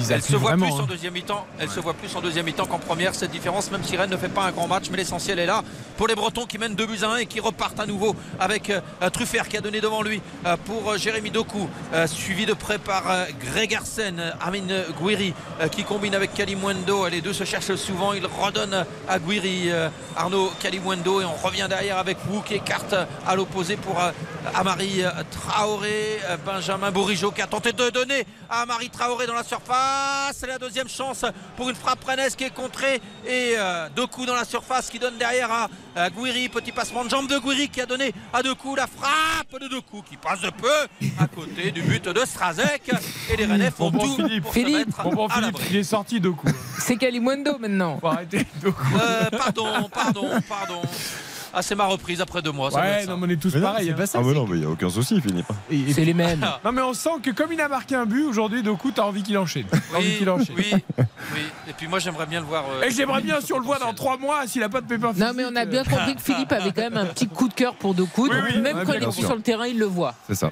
ils 0.00 0.10
Elle 0.10 0.20
se 0.20 0.34
voit 0.34 0.50
vraiment. 0.50 0.66
plus 0.66 0.74
en 0.74 0.82
hein. 0.82 0.86
deuxième 0.88 1.12
mi-temps. 1.12 1.46
Elle 1.60 1.70
se 1.70 1.78
voit 1.78 1.94
plus 1.94 2.16
en 2.16 2.20
deuxième 2.20 2.44
mi-temps 2.44 2.66
qu'en 2.66 2.80
première. 2.80 3.14
Cette 3.14 3.30
différence, 3.30 3.70
même 3.70 3.84
si 3.84 3.96
Rennes 3.96 4.10
ne 4.10 4.16
fait 4.16 4.28
pas 4.28 4.42
un 4.42 4.50
grand 4.50 4.66
match, 4.66 4.86
mais 4.90 4.96
l'essentiel 4.96 5.38
est 5.38 5.46
là 5.46 5.62
pour 5.96 6.08
les 6.08 6.16
Bretons 6.16 6.46
qui 6.46 6.58
mènent 6.58 6.74
2 6.74 6.86
buts 6.86 6.98
à 7.02 7.10
1 7.10 7.16
et 7.18 7.26
qui 7.26 7.38
repartent 7.38 7.78
à 7.78 7.86
nouveau 7.86 8.16
avec 8.40 8.70
euh, 8.70 8.80
Truffert 9.12 9.46
qui 9.46 9.56
a 9.56 9.60
donné 9.60 9.80
devant 9.80 10.02
lui 10.02 10.20
euh, 10.44 10.56
pour 10.64 10.90
euh, 10.90 10.98
Jérémy 10.98 11.30
Doku, 11.30 11.68
suivi 12.06 12.46
de 12.46 12.54
près 12.54 12.78
par 12.78 13.04
Gregersen, 13.40 14.18
euh, 14.18 14.30
Amin 14.40 14.66
Gouiri 14.98 15.34
euh, 15.60 15.68
qui 15.68 15.84
combine 15.84 16.14
avec 16.14 16.34
Kalimwendo. 16.34 17.06
Les 17.08 17.20
deux 17.20 17.32
se 17.32 17.44
cherchent 17.44 17.74
souvent. 17.76 18.12
Il 18.12 18.26
redonne 18.26 18.84
à 19.08 19.18
Gouiri 19.18 19.70
euh, 19.70 19.88
Arnaud 20.16 20.50
Kalimwendo 20.60 21.20
et 21.20 21.24
on 21.24 21.34
revient 21.46 21.66
derrière 21.68 21.98
avec 21.98 22.16
Wu 22.28 22.40
qui 22.44 22.54
écarte 22.54 22.94
à 23.26 23.36
l'opposé 23.36 23.76
pour 23.76 24.00
Amari 24.54 25.02
Traoré, 25.30 26.18
Benjamin 26.44 26.90
Bourigeau 26.90 27.30
qui 27.30 27.42
a 27.42 27.46
tenté 27.46 27.72
de 27.72 27.90
donner 27.90 28.26
à 28.50 28.62
Amari 28.62 28.90
Traoré 28.90 29.26
dans 29.26 29.34
la 29.34 29.44
surface. 29.44 30.36
C'est 30.38 30.46
la 30.46 30.58
deuxième 30.58 30.88
chance 30.88 31.24
pour 31.56 31.68
une 31.70 31.76
frappe 31.76 32.04
rennaise 32.04 32.34
qui 32.36 32.44
est 32.44 32.54
contrée 32.54 33.00
et 33.26 33.54
euh, 33.56 33.88
Doku 33.94 34.26
dans 34.26 34.34
la 34.34 34.44
surface 34.44 34.90
qui 34.90 34.98
donne 34.98 35.16
derrière 35.18 35.50
à, 35.50 35.68
à 35.96 36.10
Gouiri. 36.10 36.48
Petit 36.48 36.72
passement 36.72 37.04
de 37.04 37.10
jambe 37.10 37.28
de 37.28 37.38
Gouiri 37.38 37.68
qui 37.68 37.80
a 37.80 37.86
donné 37.86 38.12
à 38.32 38.42
Doku 38.42 38.74
la 38.76 38.86
frappe 38.86 39.60
de 39.60 39.68
Doku 39.68 40.02
qui 40.02 40.16
passe 40.16 40.40
de 40.40 40.50
peu 40.50 40.68
à 41.18 41.26
côté 41.26 41.70
du 41.70 41.82
but 41.82 42.04
de 42.08 42.24
Strazek. 42.24 42.90
Et 43.30 43.36
les 43.36 43.46
Rennais 43.46 43.70
font 43.70 43.90
Bon, 43.90 43.98
tout 44.00 44.16
Philippe. 44.16 44.42
pour 44.44 44.52
Philippe. 44.52 44.72
se 44.78 44.86
mettre 44.86 45.02
Bon, 45.02 45.10
bon, 45.14 45.26
à 45.26 45.30
Philippe, 45.34 45.46
l'abri. 45.56 45.64
il 45.70 45.76
est 45.76 45.84
sorti 45.84 46.20
de 46.20 46.30
coup. 46.30 46.46
C'est 46.78 46.96
Kalimwendo 46.96 47.58
maintenant. 47.58 47.98
Faut 48.00 48.08
arrêter 48.08 48.46
Doku. 48.62 48.82
Euh, 49.00 49.30
pardon, 49.30 49.88
pardon, 49.92 50.28
pardon. 50.48 50.82
Ah, 51.54 51.62
c'est 51.62 51.74
ma 51.74 51.84
reprise 51.86 52.20
après 52.20 52.40
deux 52.42 52.50
mois. 52.52 52.70
ça 52.70 52.80
Ouais, 52.80 53.04
non, 53.06 53.16
mais 53.18 53.26
on 53.26 53.30
est 53.30 53.36
tous 53.36 53.54
Mais 53.54 53.60
pareils. 53.60 53.86
c'est 53.86 53.92
hein. 53.92 53.96
pas 53.96 54.06
ça, 54.06 54.18
ah, 54.20 54.24
mais 54.26 54.32
non, 54.34 54.46
mais 54.46 54.56
il 54.56 54.60
n'y 54.60 54.66
a 54.66 54.70
aucun 54.70 54.88
souci, 54.88 55.20
Philippe. 55.20 55.46
Et- 55.70 55.80
et- 55.80 55.92
C'est 55.92 56.04
les 56.04 56.14
mêmes. 56.14 56.40
Non, 56.64 56.72
mais 56.72 56.82
on 56.82 56.94
sent 56.94 57.10
que 57.22 57.30
comme 57.30 57.52
il 57.52 57.60
a 57.60 57.68
marqué 57.68 57.94
un 57.94 58.06
but 58.06 58.24
aujourd'hui, 58.24 58.62
Doku, 58.62 58.90
t'as 58.90 59.02
envie 59.02 59.22
qu'il 59.22 59.36
enchaîne. 59.38 59.66
T'as 59.70 59.98
envie 59.98 60.08
Oui, 60.08 60.16
qu'il 60.18 60.30
enchaîne. 60.30 60.54
oui, 60.56 60.72
oui. 60.98 61.40
Et 61.68 61.72
puis 61.72 61.88
moi, 61.88 61.98
j'aimerais 61.98 62.26
bien 62.26 62.40
le 62.40 62.46
voir. 62.46 62.64
euh, 62.70 62.84
Et 62.84 62.90
j'aimerais 62.90 63.20
bien, 63.22 63.36
sur 63.36 63.46
si 63.46 63.52
on 63.52 63.58
le 63.58 63.64
voit 63.64 63.78
dans 63.78 63.92
trois 63.94 64.16
mois, 64.16 64.46
s'il 64.46 64.62
a 64.62 64.68
pas 64.68 64.80
de 64.80 64.86
pépin 64.86 65.12
Non 65.16 65.32
mais 65.34 65.44
on 65.44 65.54
a 65.56 65.64
bien 65.64 65.84
compris 65.84 66.14
que 66.16 66.22
Philippe 66.22 66.52
avait 66.52 66.72
quand 66.72 66.82
même 66.82 66.96
un 66.96 67.06
petit 67.06 67.28
coup 67.28 67.48
de 67.48 67.54
cœur 67.54 67.74
pour 67.74 67.94
Doku. 67.94 68.22
Oui, 68.22 68.28
donc 68.30 68.38
oui, 68.54 68.60
même 68.60 68.84
quand 68.86 68.92
il 68.94 69.02
est 69.02 69.10
sur 69.12 69.34
le 69.34 69.42
terrain, 69.42 69.66
il 69.66 69.78
le 69.78 69.86
voit. 69.86 70.14
C'est 70.26 70.34
ça. 70.34 70.50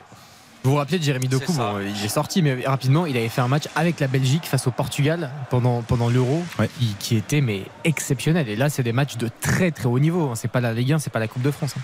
Vous 0.63 0.73
vous 0.73 0.77
rappelez 0.77 0.99
de 0.99 1.05
Jérémy 1.05 1.27
Doku 1.29 1.53
bon, 1.53 1.79
Il 1.81 2.05
est 2.05 2.09
sorti, 2.09 2.43
mais 2.43 2.67
rapidement, 2.67 3.07
il 3.07 3.17
avait 3.17 3.31
fait 3.31 3.41
un 3.41 3.49
match 3.49 3.65
avec 3.75 3.99
la 3.99 4.09
Belgique 4.09 4.45
face 4.45 4.67
au 4.67 4.71
Portugal 4.71 5.31
pendant, 5.49 5.81
pendant 5.83 6.09
l'Euro, 6.11 6.43
Ouais. 6.59 6.69
qui, 6.79 6.95
qui 6.99 7.17
était 7.17 7.41
mais 7.41 7.63
exceptionnel. 7.85 8.47
Et 8.49 8.57
là, 8.57 8.69
c'est 8.69 8.83
des 8.83 8.93
matchs 8.93 9.17
de 9.17 9.31
très 9.41 9.71
très 9.71 9.87
haut 9.87 9.99
niveau. 9.99 10.29
hein. 10.31 10.35
C'est 10.35 10.49
pas 10.49 10.61
la 10.61 10.75
Ligue 10.75 10.93
1, 10.93 10.99
c'est 10.99 11.11
pas 11.11 11.19
la 11.19 11.29
Coupe 11.29 11.43
de 11.43 11.51
France. 11.51 11.75
hein. 11.79 11.81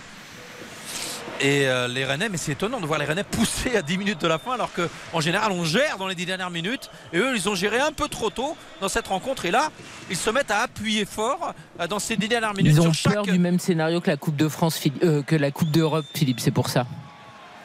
Et 1.40 1.68
euh, 1.68 1.86
les 1.86 2.04
Rennais, 2.06 2.30
mais 2.30 2.38
c'est 2.38 2.52
étonnant 2.52 2.80
de 2.80 2.86
voir 2.86 2.98
les 2.98 3.04
Rennais 3.04 3.22
pousser 3.24 3.76
à 3.76 3.82
10 3.82 3.98
minutes 3.98 4.20
de 4.22 4.26
la 4.26 4.38
fin, 4.38 4.52
alors 4.52 4.70
qu'en 4.72 5.20
général, 5.20 5.52
on 5.52 5.64
gère 5.64 5.98
dans 5.98 6.06
les 6.08 6.14
10 6.14 6.24
dernières 6.24 6.50
minutes. 6.50 6.90
Et 7.12 7.18
eux, 7.18 7.32
ils 7.36 7.46
ont 7.48 7.54
géré 7.54 7.78
un 7.78 7.92
peu 7.92 8.08
trop 8.08 8.30
tôt 8.30 8.56
dans 8.80 8.88
cette 8.88 9.06
rencontre. 9.08 9.44
Et 9.44 9.50
là, 9.50 9.70
ils 10.08 10.16
se 10.16 10.30
mettent 10.30 10.50
à 10.50 10.60
appuyer 10.60 11.04
fort 11.04 11.54
euh, 11.80 11.86
dans 11.86 11.98
ces 11.98 12.16
10 12.16 12.28
dernières 12.28 12.54
minutes 12.54 12.72
Ils 12.74 12.80
ont 12.80 12.92
sur 12.92 13.10
peur 13.12 13.24
chaque. 13.24 13.32
du 13.34 13.38
même 13.38 13.58
scénario 13.58 14.00
que 14.00 14.10
la 14.10 14.16
Coupe 14.16 14.36
de 14.36 14.48
France, 14.48 14.80
euh, 15.02 15.22
que 15.22 15.36
la 15.36 15.50
Coupe 15.50 15.70
d'Europe, 15.70 16.06
Philippe. 16.14 16.40
C'est 16.40 16.50
pour 16.50 16.68
ça. 16.70 16.86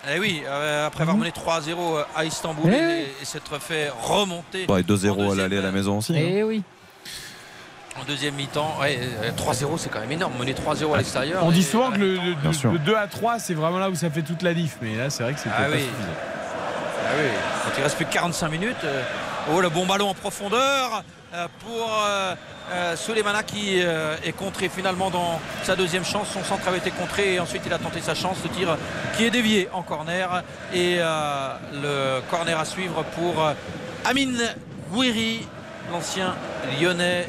Eh 0.09 0.19
oui, 0.19 0.41
euh, 0.47 0.87
après 0.87 1.03
avoir 1.03 1.15
mené 1.17 1.29
3-0 1.31 2.03
à 2.15 2.25
Istanbul 2.25 2.71
Eh 2.73 2.75
et, 2.75 2.85
oui. 2.87 3.05
et 3.21 3.25
s'être 3.25 3.59
fait 3.61 3.91
remonter 4.01 4.65
Bon, 4.65 4.77
et 4.77 4.79
En 4.79 4.83
2-0 4.83 4.83
à 4.83 4.83
deuxième, 4.83 5.37
l'aller 5.37 5.57
à 5.59 5.61
la 5.61 5.71
maison 5.71 5.99
aussi. 5.99 6.13
hein. 6.17 6.21
Eh 6.21 6.43
oui. 6.43 6.63
en 7.99 8.03
deuxième 8.05 8.33
mi-temps. 8.35 8.77
Ouais, 8.81 8.99
euh, 9.23 9.31
3-0, 9.31 9.77
c'est 9.77 9.89
quand 9.89 9.99
même 9.99 10.11
énorme. 10.11 10.33
Mener 10.39 10.53
3-0 10.53 10.93
à 10.93 10.97
l'extérieur. 10.97 11.43
On 11.45 11.51
dit 11.51 11.61
souvent 11.63 11.91
que 11.91 11.97
le, 11.99 12.13
mi-temps, 12.13 12.25
le- 12.25 12.35
Bien 12.35 12.53
sûr. 12.53 12.71
le 12.71 12.79
2 12.79 12.95
à 12.95 13.07
3, 13.07 13.37
c'est 13.39 13.53
vraiment 13.53 13.77
là 13.79 13.89
où 13.89 13.95
ça 13.95 14.09
fait 14.09 14.23
toute 14.23 14.41
la 14.41 14.53
diff. 14.55 14.77
Mais 14.81 14.95
là, 14.95 15.09
c'est 15.11 15.21
vrai 15.23 15.33
que 15.33 15.39
c'était 15.39 15.51
Ah 15.55 15.63
pas 15.65 15.69
oui. 15.69 15.79
suffisant. 15.81 16.17
Ah 17.03 17.13
oui, 17.19 17.29
quand 17.65 17.71
il 17.77 17.83
reste 17.83 17.95
plus 17.97 18.05
que 18.05 18.13
45 18.13 18.49
minutes. 18.49 18.77
euh, 18.83 19.03
oh, 19.53 19.61
le 19.61 19.69
bon 19.69 19.85
ballon 19.85 20.09
en 20.09 20.13
profondeur 20.15 20.95
euh, 20.95 21.01
pour 21.63 21.89
euh, 22.05 22.35
euh, 22.71 22.95
Souleymana 22.95 23.43
qui 23.43 23.81
euh, 23.81 24.15
est 24.23 24.31
contré 24.33 24.69
finalement 24.69 25.09
dans 25.09 25.39
sa 25.63 25.75
deuxième 25.75 26.03
chance. 26.05 26.27
Son 26.33 26.43
centre 26.43 26.67
avait 26.67 26.77
été 26.79 26.91
contré 26.91 27.35
et 27.35 27.39
ensuite 27.39 27.63
il 27.65 27.73
a 27.73 27.77
tenté 27.77 28.01
sa 28.01 28.15
chance. 28.15 28.37
Le 28.43 28.49
tir 28.49 28.77
qui 29.17 29.25
est 29.25 29.31
dévié 29.31 29.69
en 29.73 29.81
corner. 29.81 30.43
Et 30.73 30.97
euh, 30.99 31.53
le 31.73 32.21
corner 32.29 32.59
à 32.59 32.65
suivre 32.65 33.03
pour 33.15 33.43
euh, 33.45 33.53
Amine 34.05 34.39
Gouiri, 34.91 35.47
l'ancien 35.91 36.35
lyonnais 36.81 37.27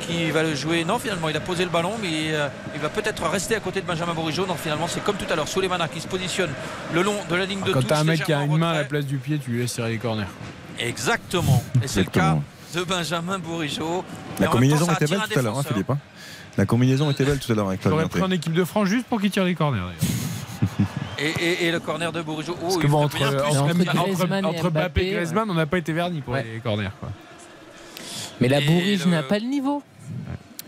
qui 0.00 0.30
va 0.30 0.42
le 0.42 0.54
jouer. 0.54 0.84
Non, 0.84 0.98
finalement, 0.98 1.28
il 1.28 1.36
a 1.36 1.40
posé 1.40 1.64
le 1.64 1.70
ballon, 1.70 1.92
mais 2.02 2.32
euh, 2.34 2.48
il 2.74 2.80
va 2.80 2.88
peut-être 2.90 3.26
rester 3.28 3.54
à 3.56 3.60
côté 3.60 3.80
de 3.80 3.86
Benjamin 3.86 4.12
Bourigeau. 4.12 4.44
Non, 4.46 4.54
finalement, 4.54 4.88
c'est 4.88 5.02
comme 5.02 5.16
tout 5.16 5.32
à 5.32 5.36
l'heure. 5.36 5.48
Souleymana 5.48 5.88
qui 5.88 6.00
se 6.00 6.06
positionne 6.06 6.50
le 6.92 7.02
long 7.02 7.16
de 7.30 7.34
la 7.34 7.46
ligne 7.46 7.62
de 7.62 7.72
Quand 7.72 7.80
touche. 7.80 7.88
t'as 7.88 8.00
un 8.00 8.04
mec 8.04 8.22
qui 8.24 8.32
a 8.32 8.42
une 8.42 8.56
main 8.58 8.72
à 8.72 8.74
la 8.78 8.84
place 8.84 9.06
du 9.06 9.16
pied, 9.16 9.38
tu 9.38 9.52
lui 9.52 9.60
laisses 9.62 9.78
les 9.78 9.96
corners. 9.98 10.26
Exactement. 10.78 11.62
Et 11.82 11.88
c'est 11.88 12.00
le 12.00 12.10
cas. 12.10 12.36
De 12.74 12.82
Benjamin 12.84 13.38
Bourigeau. 13.38 14.04
La 14.40 14.46
temps, 14.46 14.52
combinaison 14.52 14.86
était 14.92 15.06
belle 15.06 15.20
tout 15.30 15.38
à 15.38 15.42
l'heure, 15.42 15.58
hein. 15.58 15.62
Philippe. 15.66 15.90
hein. 15.90 15.98
La 16.58 16.66
combinaison 16.66 17.10
était 17.10 17.24
belle 17.24 17.38
tout 17.38 17.52
à 17.52 17.54
l'heure 17.54 17.68
avec 17.68 17.80
J'aurais 17.82 18.04
Fabien 18.04 18.08
pris 18.08 18.22
en 18.22 18.30
équipe 18.30 18.52
de 18.54 18.64
France 18.64 18.88
juste 18.88 19.06
pour 19.06 19.20
qu'il 19.20 19.30
tire 19.30 19.44
les 19.44 19.54
corners 19.54 19.78
d'ailleurs. 19.80 20.86
Et, 21.18 21.28
et- 21.28 21.64
et 21.66 21.72
le 21.72 21.80
corner 21.80 22.12
de 22.12 22.20
Bourigeau. 22.20 22.54
Oh, 22.58 22.62
Parce 22.62 22.76
que 22.76 22.82
il 22.82 22.90
bon, 22.90 23.04
entre, 23.04 23.16
plus. 23.16 23.24
entre, 23.24 23.36
entre 23.46 23.62
entre- 23.62 23.74
Griezmann 24.04 24.44
et 24.44 24.48
entre 24.48 24.70
Mbappé 24.70 25.00
et 25.08 25.12
Griezmann, 25.14 25.50
on 25.50 25.54
n'a 25.54 25.64
pas 25.64 25.78
été 25.78 25.94
vernis 25.94 26.20
pour 26.20 26.34
Ouais. 26.34 26.44
les 26.54 26.60
corners. 26.60 26.90
Quoi. 27.00 27.08
Mais 28.40 28.48
la 28.48 28.60
Bourige 28.60 29.04
le- 29.06 29.10
n'a 29.12 29.22
pas 29.22 29.38
le 29.38 29.46
niveau. 29.46 29.82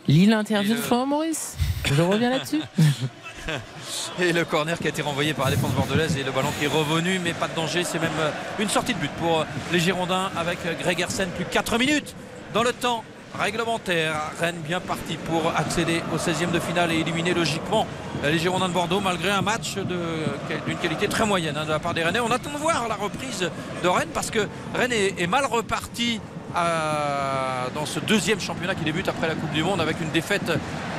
Lille 0.07 0.33
interview 0.33 0.70
de 0.73 0.77
le- 0.77 0.83
Florent 0.83 1.05
Maurice. 1.07 1.57
Je 1.85 2.01
reviens 2.01 2.31
là-dessus. 2.31 2.62
Et 4.20 4.33
le 4.33 4.44
corner 4.44 4.78
qui 4.78 4.86
a 4.86 4.91
été 4.91 5.02
renvoyé 5.02 5.35
par 5.35 5.47
la 5.47 5.52
défense 5.52 5.73
bordelaise 5.73 6.17
et 6.17 6.23
le 6.23 6.33
ballon 6.33 6.49
qui 6.59 6.65
est 6.65 6.68
revenu, 6.68 7.20
mais 7.23 7.33
pas 7.33 7.49
de 7.49 7.55
danger. 7.55 7.85
C'est 7.85 8.01
même 8.01 8.10
euh, 8.20 8.31
une 8.59 8.68
sortie 8.68 8.94
de 8.94 8.99
but 8.99 9.10
pour 9.20 9.41
euh, 9.41 9.44
les 9.73 9.81
Girondins 9.81 10.31
avec 10.36 10.59
euh, 10.67 10.75
Greg 10.81 11.01
Hersen. 11.01 11.28
Plus 11.31 11.44
de 11.44 11.51
4 11.51 11.78
minutes 11.78 12.15
dans 12.55 12.62
le 12.62 12.73
temps 12.73 13.05
réglementaire. 13.39 14.15
Rennes 14.41 14.60
bien 14.67 14.81
parti 14.81 15.17
pour 15.17 15.52
accéder 15.57 16.02
au 16.12 16.17
16e 16.17 16.51
de 16.51 16.59
finale 16.59 16.93
et 16.93 16.99
éliminer 16.99 17.35
logiquement 17.35 17.86
les 18.25 18.39
Girondins 18.39 18.68
de 18.68 18.73
Bordeaux 18.73 19.01
malgré 19.01 19.31
un 19.31 19.43
match 19.43 19.75
d'une 19.77 20.77
qualité 20.78 21.09
très 21.09 21.27
moyenne 21.27 21.57
hein, 21.57 21.65
de 21.65 21.70
la 21.70 21.78
part 21.78 21.94
des 21.94 22.02
Rennais. 22.02 22.20
On 22.20 22.31
attend 22.31 22.51
de 22.51 22.57
voir 22.57 22.89
la 22.89 22.97
reprise 22.97 23.49
de 23.83 23.89
Rennes 23.89 24.09
parce 24.15 24.31
que 24.31 24.49
Rennes 24.75 24.93
est, 24.93 25.27
mal 25.27 25.44
reparti 25.44 26.20
dans 26.55 27.85
ce 27.85 28.01
deuxième 28.01 28.41
championnat 28.41 28.75
qui 28.75 28.85
débute 28.85 29.09
après 29.09 29.28
la 29.28 29.35
Coupe 29.35 29.52
du 29.52 29.62
Monde 29.62 29.83
avec 29.83 30.01
une 30.01 30.10
défaite 30.10 30.51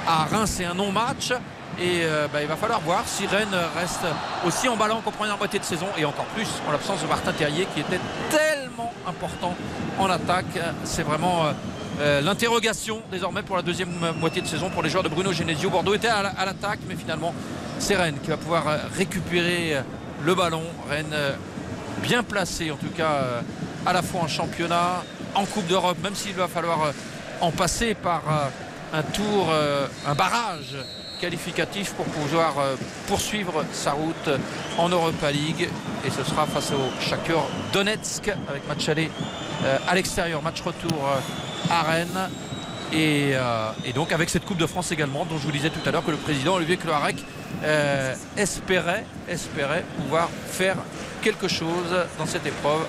à 0.07 0.25
Reims 0.25 0.59
et 0.61 0.65
un 0.65 0.75
non-match. 0.75 1.33
Et 1.81 2.01
euh, 2.03 2.27
bah, 2.31 2.41
il 2.41 2.47
va 2.47 2.57
falloir 2.57 2.81
voir 2.81 3.03
si 3.05 3.25
Rennes 3.25 3.55
reste 3.77 4.01
aussi 4.45 4.67
emballant 4.67 4.99
qu'en 5.01 5.11
première 5.11 5.37
moitié 5.37 5.59
de 5.59 5.63
saison 5.63 5.87
et 5.97 6.03
encore 6.03 6.25
plus 6.35 6.47
en 6.67 6.71
l'absence 6.73 7.01
de 7.01 7.07
Martin 7.07 7.31
Terrier 7.31 7.67
qui 7.73 7.79
était 7.79 7.99
tellement 8.29 8.91
important 9.07 9.55
en 9.97 10.09
attaque. 10.09 10.45
C'est 10.83 11.03
vraiment 11.03 11.45
euh, 11.45 11.51
euh, 12.01 12.21
l'interrogation 12.21 13.01
désormais 13.11 13.43
pour 13.43 13.55
la 13.55 13.61
deuxième 13.61 13.91
moitié 14.19 14.41
de 14.41 14.47
saison 14.47 14.69
pour 14.69 14.83
les 14.83 14.89
joueurs 14.89 15.03
de 15.03 15.09
Bruno 15.09 15.31
Genesio. 15.31 15.69
Bordeaux 15.69 15.93
était 15.93 16.09
à 16.09 16.21
la- 16.21 16.29
à 16.37 16.45
l'attaque, 16.45 16.79
mais 16.87 16.95
finalement 16.95 17.33
c'est 17.79 17.95
Rennes 17.95 18.17
qui 18.21 18.29
va 18.29 18.37
pouvoir 18.37 18.65
récupérer 18.97 19.77
le 20.21 20.35
ballon. 20.35 20.63
Rennes 20.89 21.15
bien 22.03 22.23
placé 22.23 22.71
en 22.71 22.75
tout 22.75 22.89
cas 22.95 23.41
à 23.85 23.93
la 23.93 24.01
fois 24.01 24.21
en 24.21 24.27
championnat, 24.27 25.03
en 25.33 25.45
Coupe 25.45 25.67
d'Europe, 25.67 25.97
même 26.03 26.15
s'il 26.15 26.33
va 26.33 26.49
falloir 26.49 26.91
en 27.39 27.51
passer 27.51 27.93
par 27.93 28.21
un 28.93 29.01
tour, 29.03 29.47
un 30.05 30.15
barrage 30.15 30.75
qualificatif 31.19 31.93
pour 31.93 32.05
pouvoir 32.05 32.57
euh, 32.59 32.75
poursuivre 33.07 33.65
sa 33.71 33.91
route 33.91 34.29
en 34.77 34.89
Europa 34.89 35.31
League. 35.31 35.69
Et 36.05 36.09
ce 36.09 36.23
sera 36.23 36.45
face 36.47 36.71
au 36.71 37.01
Shakhtar 37.01 37.45
Donetsk 37.73 38.29
avec 38.47 38.67
match 38.67 38.89
aller 38.89 39.11
euh, 39.65 39.77
à 39.87 39.95
l'extérieur, 39.95 40.41
match 40.41 40.61
retour 40.61 41.07
euh, 41.07 41.71
à 41.71 41.83
Rennes. 41.83 42.29
Et, 42.91 43.35
donc 43.93 44.11
avec 44.11 44.31
cette 44.31 44.45
Coupe 44.45 44.57
de 44.57 44.65
France 44.65 44.91
également 44.91 45.23
dont 45.23 45.37
je 45.37 45.43
vous 45.43 45.51
disais 45.51 45.69
tout 45.69 45.87
à 45.87 45.91
l'heure 45.91 46.03
que 46.03 46.09
le 46.09 46.17
président 46.17 46.55
Olivier 46.55 46.77
Cloarec 46.77 47.23
espérait, 48.35 49.05
espérait 49.27 49.85
pouvoir 50.01 50.27
faire 50.47 50.75
quelque 51.21 51.47
chose 51.47 51.95
dans 52.17 52.25
cette 52.25 52.47
épreuve 52.47 52.87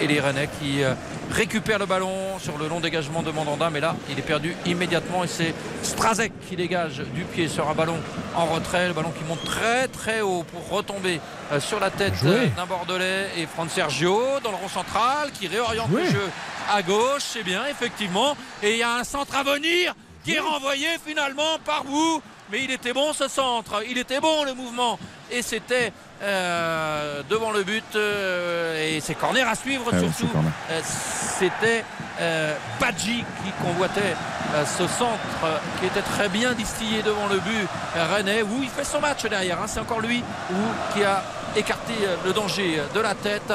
et 0.00 0.06
les 0.06 0.20
Rennais 0.20 0.48
qui 0.60 0.82
euh, 0.82 0.94
récupèrent 1.30 1.78
le 1.78 1.86
ballon 1.86 2.38
sur 2.38 2.58
le 2.58 2.68
long 2.68 2.80
dégagement 2.80 3.22
de 3.22 3.30
Mandanda 3.30 3.70
mais 3.70 3.80
là 3.80 3.96
il 4.10 4.18
est 4.18 4.22
perdu 4.22 4.56
immédiatement 4.66 5.24
et 5.24 5.28
c'est 5.28 5.54
Strazek 5.82 6.32
qui 6.48 6.56
dégage 6.56 7.02
du 7.14 7.22
pied 7.24 7.48
sur 7.48 7.68
un 7.68 7.74
ballon 7.74 7.96
en 8.34 8.46
retrait 8.46 8.88
le 8.88 8.94
ballon 8.94 9.12
qui 9.16 9.24
monte 9.24 9.44
très 9.44 9.88
très 9.88 10.20
haut 10.20 10.44
pour 10.52 10.68
retomber 10.68 11.20
euh, 11.52 11.60
sur 11.60 11.80
la 11.80 11.90
tête 11.90 12.14
euh, 12.24 12.46
d'un 12.56 12.66
Bordelais 12.66 13.28
et 13.36 13.46
Fran 13.46 13.68
Sergio 13.68 14.20
dans 14.42 14.50
le 14.50 14.56
rond 14.56 14.68
central 14.68 15.30
qui 15.32 15.48
réoriente 15.48 15.90
Joué. 15.90 16.04
le 16.04 16.10
jeu 16.10 16.30
à 16.72 16.82
gauche. 16.82 17.22
C'est 17.22 17.42
bien 17.42 17.66
effectivement. 17.66 18.36
Et 18.62 18.72
il 18.72 18.78
y 18.78 18.82
a 18.82 18.96
un 18.96 19.04
centre 19.04 19.36
à 19.36 19.42
venir 19.42 19.94
qui 20.24 20.34
est 20.34 20.40
renvoyé 20.40 20.86
finalement 21.04 21.58
par 21.64 21.84
vous. 21.84 22.22
Mais 22.50 22.62
il 22.62 22.70
était 22.70 22.92
bon 22.92 23.12
ce 23.12 23.28
centre. 23.28 23.82
Il 23.88 23.98
était 23.98 24.20
bon 24.20 24.44
le 24.44 24.54
mouvement. 24.54 24.98
Et 25.30 25.42
c'était 25.42 25.92
euh, 26.22 27.22
devant 27.28 27.50
le 27.50 27.64
but 27.64 27.84
euh, 27.96 28.96
et 28.96 29.00
c'est 29.00 29.14
corner 29.14 29.46
à 29.48 29.54
suivre 29.54 29.90
Ah 29.92 29.98
surtout 29.98 30.28
euh, 30.70 30.80
c'était 30.84 31.84
euh, 32.20 32.54
Badji 32.80 33.24
qui 33.44 33.50
convoitait 33.62 34.14
euh, 34.54 34.64
ce 34.64 34.86
centre 34.86 35.18
euh, 35.44 35.56
qui 35.80 35.86
était 35.86 36.02
très 36.02 36.28
bien 36.28 36.52
distillé 36.52 37.02
devant 37.02 37.26
le 37.26 37.38
but 37.40 37.66
Rennais 37.94 38.42
où 38.42 38.62
il 38.62 38.68
fait 38.68 38.84
son 38.84 39.00
match 39.00 39.24
derrière 39.26 39.60
hein. 39.60 39.66
c'est 39.66 39.80
encore 39.80 40.00
lui 40.00 40.22
où, 40.50 40.54
qui 40.94 41.02
a 41.04 41.22
écarté 41.56 41.92
euh, 42.02 42.16
le 42.24 42.32
danger 42.32 42.80
de 42.94 43.00
la 43.00 43.14
tête 43.14 43.52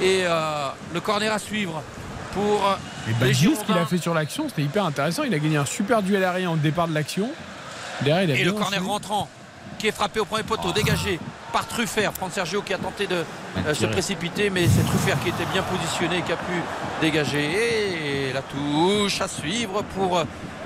et 0.00 0.22
euh, 0.24 0.68
le 0.94 1.00
corner 1.00 1.32
à 1.32 1.38
suivre 1.38 1.82
pour 2.32 2.78
Et 3.06 3.10
les 3.10 3.14
Badji, 3.14 3.54
ce 3.58 3.64
qu'il 3.64 3.76
a 3.76 3.86
fait 3.86 3.98
sur 3.98 4.14
l'action, 4.14 4.48
c'était 4.48 4.62
hyper 4.62 4.84
intéressant. 4.84 5.24
Il 5.24 5.32
a 5.34 5.38
gagné 5.38 5.56
un 5.56 5.64
super 5.64 6.02
duel 6.02 6.22
aérien 6.22 6.50
au 6.50 6.56
départ 6.56 6.86
de 6.86 6.94
l'action. 6.94 7.30
Derrière, 8.02 8.22
il 8.24 8.30
a 8.30 8.34
et 8.34 8.44
le 8.44 8.52
corner 8.52 8.84
rentrant 8.84 9.28
qui 9.78 9.86
est 9.86 9.92
frappé 9.92 10.20
au 10.20 10.24
premier 10.24 10.42
poteau 10.42 10.72
dégagé 10.72 11.18
par 11.52 11.66
Truffert. 11.66 12.12
Franck 12.12 12.32
Sergio 12.32 12.60
qui 12.62 12.74
a 12.74 12.78
tenté 12.78 13.06
de 13.06 13.24
euh, 13.66 13.74
se 13.74 13.86
précipiter 13.86 14.50
mais 14.50 14.66
c'est 14.66 14.84
Truffert 14.84 15.18
qui 15.22 15.28
était 15.30 15.46
bien 15.52 15.62
positionné 15.62 16.18
et 16.18 16.22
qui 16.22 16.32
a 16.32 16.36
pu 16.36 16.60
dégager. 17.00 18.28
Et 18.28 18.32
la 18.32 18.42
touche 18.42 19.20
à 19.20 19.28
suivre 19.28 19.82
pour 19.96 20.18
euh, 20.18 20.24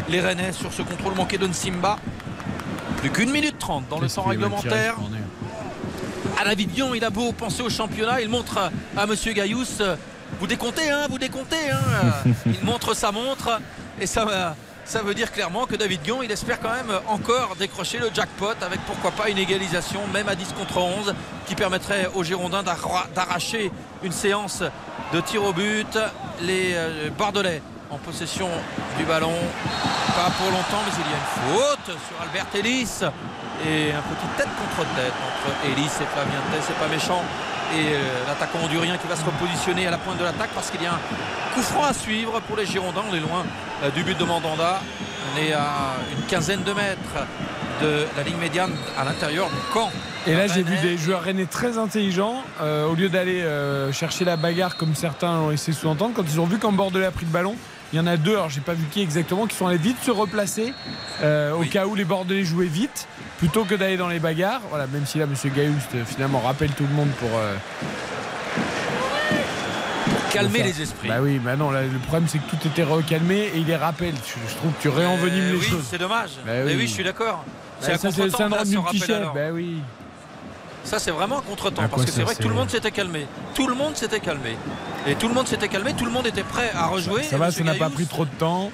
les 0.08 0.20
Rennais 0.20 0.52
sur 0.52 0.72
ce 0.72 0.82
contrôle 0.82 1.14
manqué 1.14 1.38
de 1.38 1.46
Nsimba. 1.46 1.96
Plus 2.98 3.10
qu'une 3.10 3.30
minute 3.30 3.58
trente 3.58 3.84
dans 3.88 3.98
le 4.00 4.08
temps 4.08 4.22
réglementaire. 4.22 4.96
à 6.40 6.44
la 6.44 6.54
Vidion, 6.54 6.94
il 6.94 7.04
a 7.04 7.10
beau 7.10 7.32
penser 7.32 7.62
au 7.62 7.70
championnat, 7.70 8.20
il 8.20 8.28
montre 8.28 8.58
à, 8.58 8.70
à 9.00 9.06
Monsieur 9.06 9.32
Gaillous, 9.32 9.64
euh, 9.80 9.96
vous 10.40 10.46
décomptez, 10.46 10.90
hein, 10.90 11.06
vous 11.10 11.18
décomptez. 11.18 11.70
Hein, 11.70 12.32
il 12.46 12.64
montre 12.64 12.94
sa 12.94 13.12
montre 13.12 13.60
et 14.00 14.06
ça, 14.06 14.24
va- 14.24 14.56
ça 14.84 15.02
veut 15.02 15.14
dire 15.14 15.32
clairement 15.32 15.66
que 15.66 15.76
David 15.76 16.02
Guion, 16.02 16.22
il 16.22 16.30
espère 16.30 16.60
quand 16.60 16.72
même 16.72 16.92
encore 17.08 17.56
décrocher 17.58 17.98
le 17.98 18.10
jackpot 18.12 18.54
avec 18.60 18.80
pourquoi 18.80 19.10
pas 19.12 19.28
une 19.30 19.38
égalisation, 19.38 20.00
même 20.12 20.28
à 20.28 20.34
10 20.34 20.52
contre 20.58 20.78
11, 20.78 21.14
qui 21.46 21.54
permettrait 21.54 22.10
aux 22.14 22.24
Girondins 22.24 22.62
d'arra- 22.62 23.06
d'arracher 23.14 23.70
une 24.02 24.12
séance 24.12 24.62
de 25.12 25.20
tir 25.20 25.44
au 25.44 25.52
but. 25.52 25.98
Les 26.42 26.72
euh, 26.74 27.10
Bordelais 27.16 27.62
en 27.90 27.98
possession 27.98 28.48
du 28.98 29.04
ballon, 29.04 29.34
pas 30.16 30.30
pour 30.38 30.50
longtemps, 30.50 30.82
mais 30.84 30.92
il 30.98 31.10
y 31.10 31.14
a 31.14 31.18
une 31.18 31.58
faute 31.58 31.86
sur 32.08 32.22
Albert 32.22 32.46
Ellis 32.54 32.88
et 33.66 33.92
un 33.92 34.00
petit 34.02 34.26
tête 34.36 34.48
contre 34.58 34.88
tête 34.96 35.12
entre 35.28 35.66
Ellis 35.70 35.84
et 35.86 36.06
Flavien 36.12 36.40
c'est 36.66 36.76
pas 36.78 36.88
méchant. 36.88 37.22
Et 37.74 37.94
euh, 37.94 38.26
l'attaquant 38.28 38.58
hondurien 38.64 38.98
qui 38.98 39.06
va 39.06 39.16
se 39.16 39.24
repositionner 39.24 39.86
à 39.86 39.90
la 39.90 39.98
pointe 39.98 40.18
de 40.18 40.24
l'attaque 40.24 40.50
parce 40.54 40.70
qu'il 40.70 40.82
y 40.82 40.86
a 40.86 40.92
un 40.92 41.00
coup 41.54 41.62
franc 41.62 41.84
à 41.84 41.94
suivre 41.94 42.40
pour 42.40 42.56
les 42.56 42.66
Girondins. 42.66 43.02
On 43.10 43.14
est 43.14 43.20
loin 43.20 43.44
euh, 43.82 43.90
du 43.90 44.02
but 44.02 44.18
de 44.18 44.24
Mandanda. 44.24 44.80
On 45.34 45.40
est 45.40 45.52
à 45.52 45.94
une 46.16 46.24
quinzaine 46.26 46.62
de 46.62 46.72
mètres 46.72 47.26
de 47.80 48.06
la 48.16 48.22
ligne 48.22 48.36
médiane 48.36 48.72
à 48.98 49.04
l'intérieur 49.04 49.48
du 49.48 49.56
camp. 49.72 49.90
Et 50.26 50.34
là, 50.34 50.46
j'ai 50.46 50.62
vu 50.62 50.76
des 50.82 50.96
joueurs 50.96 51.22
rennais 51.22 51.46
très 51.46 51.78
intelligents. 51.78 52.44
euh, 52.60 52.86
au 52.86 52.94
lieu 52.94 53.08
d'aller 53.08 53.40
euh, 53.42 53.92
chercher 53.92 54.24
la 54.24 54.36
bagarre 54.36 54.76
comme 54.76 54.94
certains 54.94 55.38
ont 55.38 55.50
essayé 55.50 55.72
de 55.72 55.78
sous-entendre, 55.78 56.12
quand 56.14 56.24
ils 56.30 56.40
ont 56.40 56.46
vu 56.46 56.58
qu'en 56.58 56.72
Bordelais 56.72 57.06
a 57.06 57.10
pris 57.10 57.24
le 57.24 57.32
ballon, 57.32 57.56
il 57.92 57.96
y 57.96 58.00
en 58.00 58.06
a 58.06 58.16
deux, 58.16 58.32
alors 58.34 58.48
j'ai 58.50 58.60
pas 58.60 58.74
vu 58.74 58.84
qui 58.90 59.02
exactement, 59.02 59.46
qui 59.46 59.56
sont 59.56 59.66
allés 59.66 59.76
vite 59.78 59.98
se 60.02 60.10
replacer 60.10 60.72
euh, 61.22 61.52
au 61.52 61.62
cas 61.64 61.86
où 61.86 61.94
les 61.94 62.04
Bordelais 62.04 62.44
jouaient 62.44 62.66
vite, 62.66 63.06
plutôt 63.38 63.64
que 63.64 63.74
d'aller 63.74 63.96
dans 63.96 64.08
les 64.08 64.18
bagarres. 64.18 64.62
Voilà, 64.70 64.86
même 64.86 65.04
si 65.06 65.18
là, 65.18 65.26
Monsieur 65.26 65.50
Gaillust 65.50 65.94
euh, 65.94 66.04
finalement 66.06 66.40
rappelle 66.40 66.70
tout 66.70 66.84
le 66.88 66.94
monde 66.94 67.10
pour. 67.20 67.30
euh, 67.36 67.54
Calmer 70.32 70.58
faire- 70.60 70.66
les 70.66 70.80
esprits. 70.82 71.08
Bah 71.08 71.18
oui, 71.20 71.38
bah 71.38 71.56
non, 71.56 71.70
là, 71.70 71.82
le 71.82 71.98
problème 71.98 72.26
c'est 72.26 72.38
que 72.38 72.48
tout 72.50 72.66
était 72.66 72.82
recalmé 72.84 73.50
et 73.54 73.58
il 73.58 73.66
les 73.66 73.76
rappelle. 73.76 74.14
Je, 74.14 74.50
je 74.50 74.56
trouve 74.56 74.72
que 74.72 74.80
tu 74.80 74.88
réenvenimes 74.88 75.42
Euh, 75.44 75.52
les 75.52 75.58
oui, 75.58 75.64
choses. 75.66 75.84
c'est 75.90 75.98
dommage. 75.98 76.30
Bah 76.46 76.52
Mais 76.64 76.74
oui. 76.74 76.86
je 76.86 76.92
suis 76.92 77.04
d'accord. 77.04 77.44
Bah, 77.46 77.86
C'est 78.00 78.10
c'est 78.10 78.24
le 78.24 78.30
syndrome 78.30 78.64
du 78.64 78.78
petit 78.78 78.98
chef. 79.00 79.26
Bah 79.34 79.50
oui. 79.52 79.76
Ça, 80.84 80.98
c'est 80.98 81.10
vraiment 81.10 81.38
un 81.38 81.42
contretemps 81.42 81.86
parce 81.88 82.04
que 82.06 82.10
c'est 82.10 82.22
vrai 82.22 82.34
que 82.34 82.42
tout 82.42 82.48
le 82.48 82.54
monde 82.54 82.70
s'était 82.70 82.90
calmé. 82.90 83.26
Tout 83.54 83.66
le 83.68 83.74
monde 83.74 83.94
s'était 83.96 84.20
calmé. 84.20 84.56
Et 85.06 85.14
tout 85.16 85.28
le 85.28 85.34
monde 85.34 85.48
s'était 85.48 85.68
calmé, 85.68 85.94
tout 85.94 86.04
le 86.04 86.10
monde 86.10 86.26
était 86.26 86.44
prêt 86.44 86.70
à 86.74 86.86
rejouer. 86.86 87.22
Ça 87.24 87.36
va, 87.38 87.50
ça 87.50 87.64
n'a 87.64 87.74
pas 87.74 87.90
pris 87.90 88.06
trop 88.06 88.24
de 88.24 88.30
temps. 88.30 88.70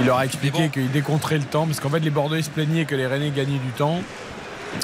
Il 0.00 0.06
leur 0.06 0.16
a 0.18 0.24
expliqué 0.24 0.70
qu'il 0.70 0.90
décompterait 0.90 1.38
le 1.38 1.44
temps 1.44 1.66
parce 1.66 1.78
qu'en 1.78 1.90
fait 1.90 2.00
les 2.00 2.10
Bordelais 2.10 2.42
se 2.42 2.50
plaignaient 2.50 2.84
que 2.86 2.94
les 2.94 3.06
Rennais 3.06 3.30
gagnaient 3.30 3.58
du 3.58 3.70
temps. 3.76 4.00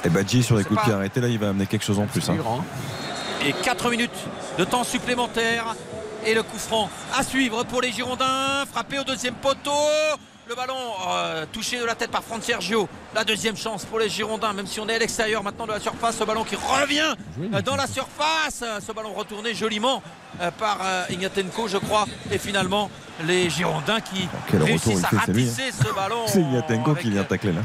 Et 0.04 0.08
Badji 0.08 0.42
sur 0.42 0.56
les 0.56 0.64
coups 0.64 0.78
de 0.78 0.82
pied 0.84 0.92
pas- 0.92 0.98
arrêtés, 0.98 1.20
là, 1.20 1.28
il 1.28 1.38
va 1.38 1.48
amener 1.50 1.66
quelque 1.66 1.84
chose 1.84 1.98
en 1.98 2.06
plus. 2.06 2.28
Hein. 2.28 2.34
grand. 2.34 2.64
Et 3.46 3.52
4 3.52 3.90
minutes 3.90 4.10
de 4.58 4.64
temps 4.64 4.84
supplémentaire. 4.84 5.74
Et 6.26 6.34
le 6.34 6.42
coup 6.42 6.58
franc 6.58 6.90
à 7.16 7.22
suivre 7.22 7.64
pour 7.64 7.80
les 7.80 7.92
Girondins. 7.92 8.64
Frappé 8.72 8.98
au 8.98 9.04
deuxième 9.04 9.34
poteau. 9.34 9.70
Le 10.48 10.54
ballon 10.54 10.76
euh, 11.08 11.44
touché 11.52 11.80
de 11.80 11.84
la 11.84 11.96
tête 11.96 12.12
par 12.12 12.22
Franck 12.22 12.44
Sergio. 12.44 12.88
La 13.16 13.24
deuxième 13.24 13.56
chance 13.56 13.84
pour 13.84 13.98
les 13.98 14.08
Girondins, 14.08 14.52
même 14.52 14.68
si 14.68 14.78
on 14.78 14.88
est 14.88 14.94
à 14.94 14.98
l'extérieur 15.00 15.42
maintenant 15.42 15.66
de 15.66 15.72
la 15.72 15.80
surface. 15.80 16.18
Ce 16.18 16.22
ballon 16.22 16.44
qui 16.44 16.54
revient 16.54 17.16
euh, 17.52 17.62
dans 17.62 17.74
la 17.74 17.88
surface. 17.88 18.62
Ce 18.86 18.92
ballon 18.92 19.12
retourné 19.12 19.54
joliment 19.54 20.04
euh, 20.40 20.52
par 20.52 20.78
Ignatenko, 21.10 21.66
je 21.66 21.78
crois. 21.78 22.06
Et 22.30 22.38
finalement, 22.38 22.90
les 23.24 23.50
Girondins 23.50 24.00
qui 24.00 24.28
Quel 24.48 24.60
retour 24.60 24.66
réussissent 24.66 25.04
il 25.10 25.16
à 25.16 25.20
ratisser 25.20 25.72
ce 25.72 25.94
ballon. 25.94 26.22
C'est 26.26 26.42
avec, 26.42 26.98
qui 27.00 27.10
vient 27.10 27.24
tacler 27.24 27.52
là. 27.52 27.62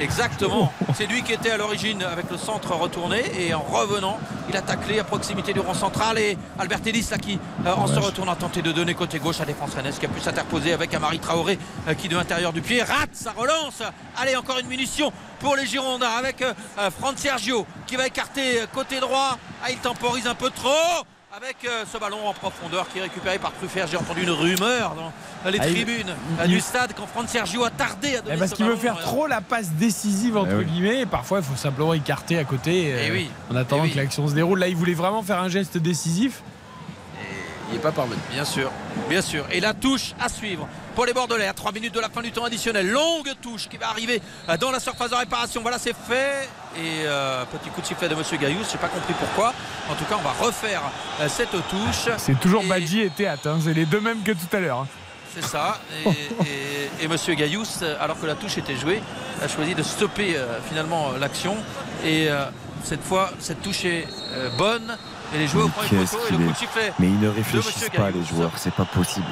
Exactement. 0.00 0.72
C'est 0.94 1.06
lui 1.06 1.22
qui 1.22 1.32
était 1.32 1.50
à 1.50 1.56
l'origine 1.56 2.02
avec 2.02 2.30
le 2.30 2.36
centre 2.36 2.72
retourné 2.74 3.22
et 3.38 3.54
en 3.54 3.60
revenant, 3.62 4.18
il 4.48 4.56
a 4.56 4.62
taclé 4.62 4.98
à 4.98 5.04
proximité 5.04 5.52
du 5.52 5.60
rond 5.60 5.74
central 5.74 6.18
et 6.18 6.36
Albert 6.58 6.80
Ellis 6.86 7.06
là 7.10 7.18
qui 7.18 7.38
euh, 7.66 7.72
en 7.72 7.86
se 7.86 7.98
retournant 7.98 8.32
a 8.32 8.36
tenté 8.36 8.62
de 8.62 8.72
donner 8.72 8.94
côté 8.94 9.18
gauche 9.18 9.40
à 9.40 9.44
défense 9.44 9.74
rennaise 9.74 9.98
qui 9.98 10.06
a 10.06 10.08
pu 10.08 10.20
s'interposer 10.20 10.72
avec 10.72 10.92
Amari 10.94 11.18
Traoré 11.18 11.58
euh, 11.88 11.94
qui 11.94 12.08
de 12.08 12.16
l'intérieur 12.16 12.52
du 12.52 12.60
pied 12.60 12.82
rate 12.82 13.10
sa 13.12 13.32
relance? 13.32 13.82
Allez 14.16 14.36
encore 14.36 14.58
une 14.58 14.66
munition 14.68 15.12
pour 15.40 15.56
les 15.56 15.66
Girondins 15.66 16.16
avec 16.18 16.42
euh, 16.42 16.52
euh, 16.78 16.90
Franck 16.90 17.18
Sergio 17.18 17.66
qui 17.86 17.96
va 17.96 18.06
écarter 18.06 18.60
côté 18.72 19.00
droit. 19.00 19.38
Ah, 19.62 19.70
il 19.70 19.78
temporise 19.78 20.26
un 20.26 20.34
peu 20.34 20.50
trop 20.50 21.04
avec 21.36 21.56
euh, 21.64 21.84
ce 21.92 21.98
ballon 21.98 22.28
en 22.28 22.32
profondeur 22.32 22.86
qui 22.88 22.98
est 22.98 23.02
récupéré 23.02 23.38
par 23.38 23.52
Truffert. 23.54 23.86
J'ai 23.88 23.96
entendu 23.96 24.22
une 24.22 24.30
rumeur 24.30 24.94
dans 24.94 25.50
les 25.50 25.58
Ah, 25.60 25.64
tribunes 25.66 26.10
euh, 26.10 26.44
il- 26.44 26.50
du 26.52 26.60
stade 26.60 26.92
quand 26.96 27.06
Franck 27.08 27.28
Sergio 27.28 27.64
a 27.64 27.70
tardé 27.70 28.16
à 28.16 28.20
donner 28.20 28.34
Eh, 28.36 28.38
parce 28.38 28.50
ce 28.52 28.56
qu'il 28.56 28.66
veut 28.66 28.76
faire 28.76 28.98
euh, 28.98 29.02
trop 29.02 29.26
la 29.26 29.40
passe 29.40 29.70
décisive 29.72 30.36
entre 30.36 30.50
Eh 30.52 30.56
oui. 30.58 30.64
guillemets 30.66 31.00
et 31.00 31.06
parfois 31.06 31.38
il 31.38 31.44
faut 31.44 31.56
simplement 31.56 31.92
écarter 31.92 32.38
à 32.38 32.44
côté 32.44 32.92
euh, 32.92 33.04
Eh 33.08 33.10
oui. 33.10 33.30
en 33.50 33.56
attendant 33.56 33.82
Eh 33.84 33.86
oui. 33.88 33.92
que 33.92 33.96
l'action 33.96 34.28
se 34.28 34.34
déroule. 34.34 34.60
Là 34.60 34.68
il 34.68 34.76
voulait 34.76 34.94
vraiment 34.94 35.22
faire 35.22 35.40
un 35.40 35.48
geste 35.48 35.76
décisif. 35.76 36.42
Il 37.70 37.74
n'est 37.74 37.80
pas 37.82 37.92
parvenu. 37.92 38.20
Bien 38.30 38.44
sûr, 38.44 38.70
bien 39.08 39.22
sûr. 39.22 39.44
Et 39.50 39.58
la 39.58 39.74
touche 39.74 40.12
à 40.20 40.28
suivre 40.28 40.68
pour 40.94 41.06
les 41.06 41.12
Bordelais 41.12 41.46
à 41.46 41.52
3 41.52 41.72
minutes 41.72 41.94
de 41.94 42.00
la 42.00 42.08
fin 42.08 42.22
du 42.22 42.30
temps 42.32 42.44
additionnel. 42.44 42.88
Longue 42.90 43.32
touche 43.42 43.68
qui 43.68 43.76
va 43.76 43.88
arriver 43.88 44.20
dans 44.60 44.70
la 44.70 44.80
surface 44.80 45.10
de 45.10 45.16
réparation. 45.16 45.60
Voilà, 45.62 45.78
c'est 45.78 45.94
fait. 45.94 46.48
Et 46.76 47.02
euh, 47.06 47.44
petit 47.46 47.70
coup 47.70 47.80
de 47.80 47.86
sifflet 47.86 48.08
de 48.08 48.14
Monsieur 48.14 48.36
Gaillous. 48.36 48.64
Je 48.66 48.72
n'ai 48.72 48.78
pas 48.78 48.88
compris 48.88 49.14
pourquoi. 49.18 49.52
En 49.90 49.94
tout 49.94 50.04
cas, 50.04 50.16
on 50.18 50.22
va 50.22 50.32
refaire 50.32 50.82
euh, 51.20 51.28
cette 51.28 51.50
touche. 51.68 52.08
C'est 52.18 52.38
toujours 52.40 52.62
Et- 52.64 52.68
Badji 52.68 53.00
et 53.02 53.10
Théâtre, 53.10 53.48
hein. 53.48 53.58
c'est 53.62 53.74
les 53.74 53.86
deux 53.86 54.00
mêmes 54.00 54.22
que 54.22 54.32
tout 54.32 54.56
à 54.56 54.60
l'heure. 54.60 54.80
hein. 54.80 54.88
C'est 55.34 55.44
ça. 55.44 55.80
Et, 56.06 56.08
et- 56.10 57.04
et 57.04 57.08
Monsieur 57.08 57.34
Gaillous, 57.34 57.64
alors 58.00 58.18
que 58.20 58.26
la 58.26 58.34
touche 58.36 58.56
était 58.58 58.76
jouée, 58.76 59.02
a 59.42 59.48
choisi 59.48 59.74
de 59.74 59.82
stopper 59.82 60.36
euh, 60.36 60.58
finalement 60.68 61.12
l'action. 61.18 61.56
Et 62.04 62.28
euh, 62.30 62.44
cette 62.84 63.02
fois, 63.02 63.30
cette 63.40 63.60
touche 63.62 63.84
est 63.84 64.06
euh, 64.32 64.48
bonne. 64.56 64.96
Elle 65.34 65.40
est 65.42 65.48
jouée 65.48 65.62
au 65.64 65.68
premier 65.68 65.88
poteau 66.04 66.18
et 66.28 66.32
le 66.32 66.38
coup 66.38 66.52
de 66.52 66.56
sifflet 66.56 66.92
Mais 67.00 67.08
ils 67.08 67.18
ne 67.18 67.28
réfléchissent 67.28 67.88
pas, 67.90 68.10
Gaillous. 68.12 68.20
les 68.20 68.24
joueurs, 68.36 68.52
c'est 68.56 68.72
pas 68.74 68.84
possible. 68.84 69.26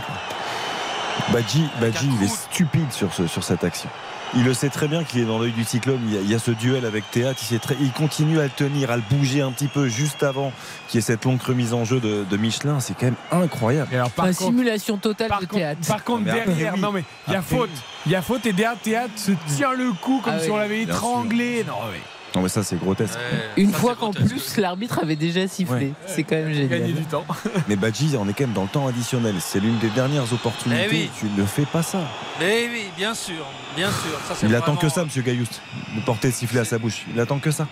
Badji, 1.32 1.64
Badji 1.80 2.08
il 2.18 2.24
est 2.24 2.28
stupide 2.28 2.90
sur, 2.92 3.12
ce, 3.12 3.26
sur 3.26 3.44
cette 3.44 3.64
action. 3.64 3.88
Il 4.34 4.44
le 4.44 4.54
sait 4.54 4.70
très 4.70 4.88
bien 4.88 5.04
qu'il 5.04 5.20
est 5.20 5.26
dans 5.26 5.38
l'œil 5.38 5.52
du 5.52 5.62
cyclone. 5.62 6.00
Il 6.06 6.14
y, 6.14 6.16
a, 6.16 6.20
il 6.22 6.30
y 6.30 6.34
a 6.34 6.38
ce 6.38 6.50
duel 6.52 6.86
avec 6.86 7.10
Théâtre. 7.10 7.38
Il, 7.42 7.46
sait 7.46 7.58
très- 7.58 7.76
il 7.80 7.92
continue 7.92 8.38
à 8.40 8.44
le 8.44 8.48
tenir, 8.50 8.90
à 8.90 8.96
le 8.96 9.02
bouger 9.10 9.42
un 9.42 9.50
petit 9.52 9.66
peu 9.68 9.88
juste 9.88 10.22
avant 10.22 10.52
qu'il 10.88 10.96
y 10.96 10.98
ait 10.98 11.02
cette 11.06 11.26
longue 11.26 11.40
remise 11.42 11.74
en 11.74 11.84
jeu 11.84 12.00
de, 12.00 12.24
de 12.28 12.36
Michelin. 12.38 12.80
C'est 12.80 12.94
quand 12.94 13.04
même 13.06 13.16
incroyable. 13.30 13.90
Et 13.92 13.96
alors, 13.96 14.10
par 14.10 14.24
contre, 14.26 14.38
simulation 14.38 14.96
totale 14.96 15.28
de 15.28 15.34
contre- 15.34 15.52
théâtre. 15.54 15.80
par 15.86 16.02
contre, 16.02 16.22
Mais 16.24 16.30
après, 16.30 16.46
derrière, 16.46 16.74
oui. 16.74 16.80
non 16.80 16.92
mais 16.92 17.04
il 17.28 17.32
y 17.34 17.36
a 17.36 17.40
Après, 17.40 17.56
faute. 17.56 17.70
Il 18.06 18.12
y 18.12 18.14
a 18.16 18.22
faute 18.22 18.46
et 18.46 18.52
derrière 18.54 18.78
Théâtre 18.80 19.12
se 19.16 19.32
tient 19.54 19.74
le 19.74 19.92
cou 20.00 20.20
comme 20.24 20.32
Ah 20.34 20.40
si 20.40 20.46
oui. 20.46 20.52
on 20.52 20.56
l'avait 20.56 20.80
étranglé. 20.82 21.64
Non 21.68 21.74
mais 21.92 22.00
Non, 22.34 22.40
mais 22.42 22.48
ça, 22.48 22.62
c'est 22.62 22.76
grotesque. 22.78 23.18
Une 23.56 23.72
Ça, 23.72 23.78
fois 23.78 23.94
qu'en 23.94 24.10
plus 24.12 24.56
l'arbitre 24.56 24.98
avait 25.02 25.16
déjà 25.16 25.46
sifflé. 25.46 25.74
Ouais. 25.76 25.92
C'est 26.06 26.22
quand 26.22 26.36
même 26.36 26.46
gagner 26.52 26.68
génial. 26.68 26.92
du 26.92 27.04
temps. 27.04 27.26
Mais 27.68 27.76
Badji, 27.76 28.16
on 28.18 28.26
est 28.28 28.32
quand 28.32 28.44
même 28.44 28.54
dans 28.54 28.62
le 28.62 28.68
temps 28.68 28.86
additionnel. 28.86 29.34
C'est 29.40 29.60
l'une 29.60 29.78
des 29.78 29.90
dernières 29.90 30.32
opportunités. 30.32 30.86
Eh 30.86 30.90
oui. 30.90 31.10
Tu 31.18 31.26
ne 31.26 31.44
fais 31.44 31.66
pas 31.66 31.82
ça. 31.82 32.00
Mais 32.40 32.68
oui, 32.72 32.84
bien 32.96 33.14
sûr, 33.14 33.44
bien 33.76 33.90
sûr. 33.90 34.18
Ça, 34.28 34.46
Il 34.46 34.54
attend 34.54 34.76
que 34.76 34.88
ça, 34.88 35.04
monsieur 35.04 35.22
Gailloust. 35.22 35.60
De 35.94 36.00
porter 36.00 36.28
le 36.28 36.34
sifflet 36.34 36.60
à 36.60 36.64
sa 36.64 36.78
bouche. 36.78 37.04
Il 37.14 37.20
attend 37.20 37.38
que 37.38 37.50
ça. 37.50 37.66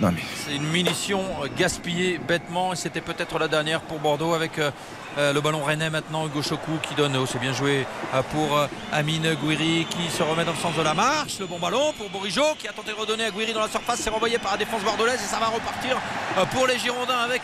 C'est 0.00 0.56
une 0.56 0.66
munition 0.68 1.20
euh, 1.42 1.48
gaspillée 1.56 2.18
bêtement. 2.18 2.72
Et 2.72 2.76
c'était 2.76 3.00
peut-être 3.00 3.38
la 3.38 3.48
dernière 3.48 3.80
pour 3.82 3.98
Bordeaux 3.98 4.34
avec 4.34 4.58
euh, 4.58 4.70
euh, 5.18 5.32
le 5.32 5.40
ballon 5.40 5.62
rennais 5.62 5.90
maintenant 5.90 6.26
Hugo 6.26 6.42
Chokou 6.42 6.78
qui 6.82 6.94
donne 6.94 7.16
oh, 7.16 7.26
c'est 7.26 7.38
bien 7.38 7.52
joué 7.52 7.86
pour 8.32 8.58
Amine 8.92 9.34
Gouiri 9.34 9.86
qui 9.90 10.10
se 10.10 10.22
remet 10.22 10.44
dans 10.44 10.52
le 10.52 10.58
sens 10.58 10.74
de 10.76 10.82
la 10.82 10.94
marche. 10.94 11.38
Le 11.38 11.46
bon 11.46 11.58
ballon 11.58 11.92
pour 11.98 12.08
Bourigeau 12.10 12.54
qui 12.58 12.66
a 12.66 12.72
tenté 12.72 12.90
de 12.90 12.96
redonner 12.96 13.24
à 13.24 13.30
Gouiri 13.30 13.52
dans 13.52 13.60
la 13.60 13.68
surface. 13.68 14.00
C'est 14.00 14.10
renvoyé 14.10 14.38
par 14.38 14.52
la 14.52 14.58
défense 14.58 14.82
bordelaise 14.82 15.20
et 15.22 15.26
ça 15.26 15.38
va 15.38 15.46
repartir 15.46 15.98
pour 16.52 16.66
les 16.66 16.78
Girondins 16.78 17.18
avec 17.18 17.42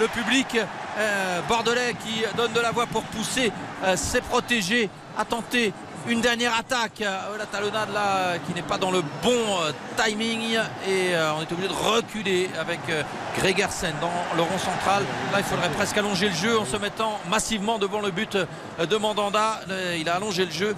le 0.00 0.08
public 0.08 0.56
bordelais 1.48 1.94
qui 2.04 2.24
donne 2.36 2.52
de 2.52 2.60
la 2.60 2.70
voix 2.70 2.86
pour 2.86 3.02
pousser 3.02 3.52
ses 3.96 4.22
protégés 4.22 4.88
à 5.18 5.24
tenter 5.24 5.72
une 6.08 6.20
dernière 6.20 6.54
attaque, 6.54 7.00
Euh, 7.00 7.36
la 7.38 7.46
talonnade 7.46 7.92
là 7.92 8.16
euh, 8.16 8.38
qui 8.46 8.54
n'est 8.54 8.62
pas 8.62 8.78
dans 8.78 8.90
le 8.90 9.02
bon 9.22 9.60
euh, 9.62 9.72
timing 9.96 10.58
et 10.86 11.14
on 11.36 11.42
est 11.42 11.52
obligé 11.52 11.68
de 11.68 11.72
reculer 11.72 12.50
avec 12.58 12.80
Gregersen 13.36 13.94
dans 14.00 14.10
le 14.36 14.42
rond 14.42 14.58
central. 14.58 15.04
Là 15.32 15.38
il 15.38 15.44
faudrait 15.44 15.70
presque 15.70 15.96
allonger 15.96 16.28
le 16.28 16.34
jeu 16.34 16.58
en 16.58 16.64
se 16.64 16.76
mettant 16.76 17.18
massivement 17.28 17.78
devant 17.78 18.00
le 18.00 18.10
but 18.10 18.36
de 18.36 18.96
Mandanda. 18.96 19.60
Il 19.98 20.08
a 20.08 20.14
allongé 20.16 20.44
le 20.46 20.50
jeu 20.50 20.74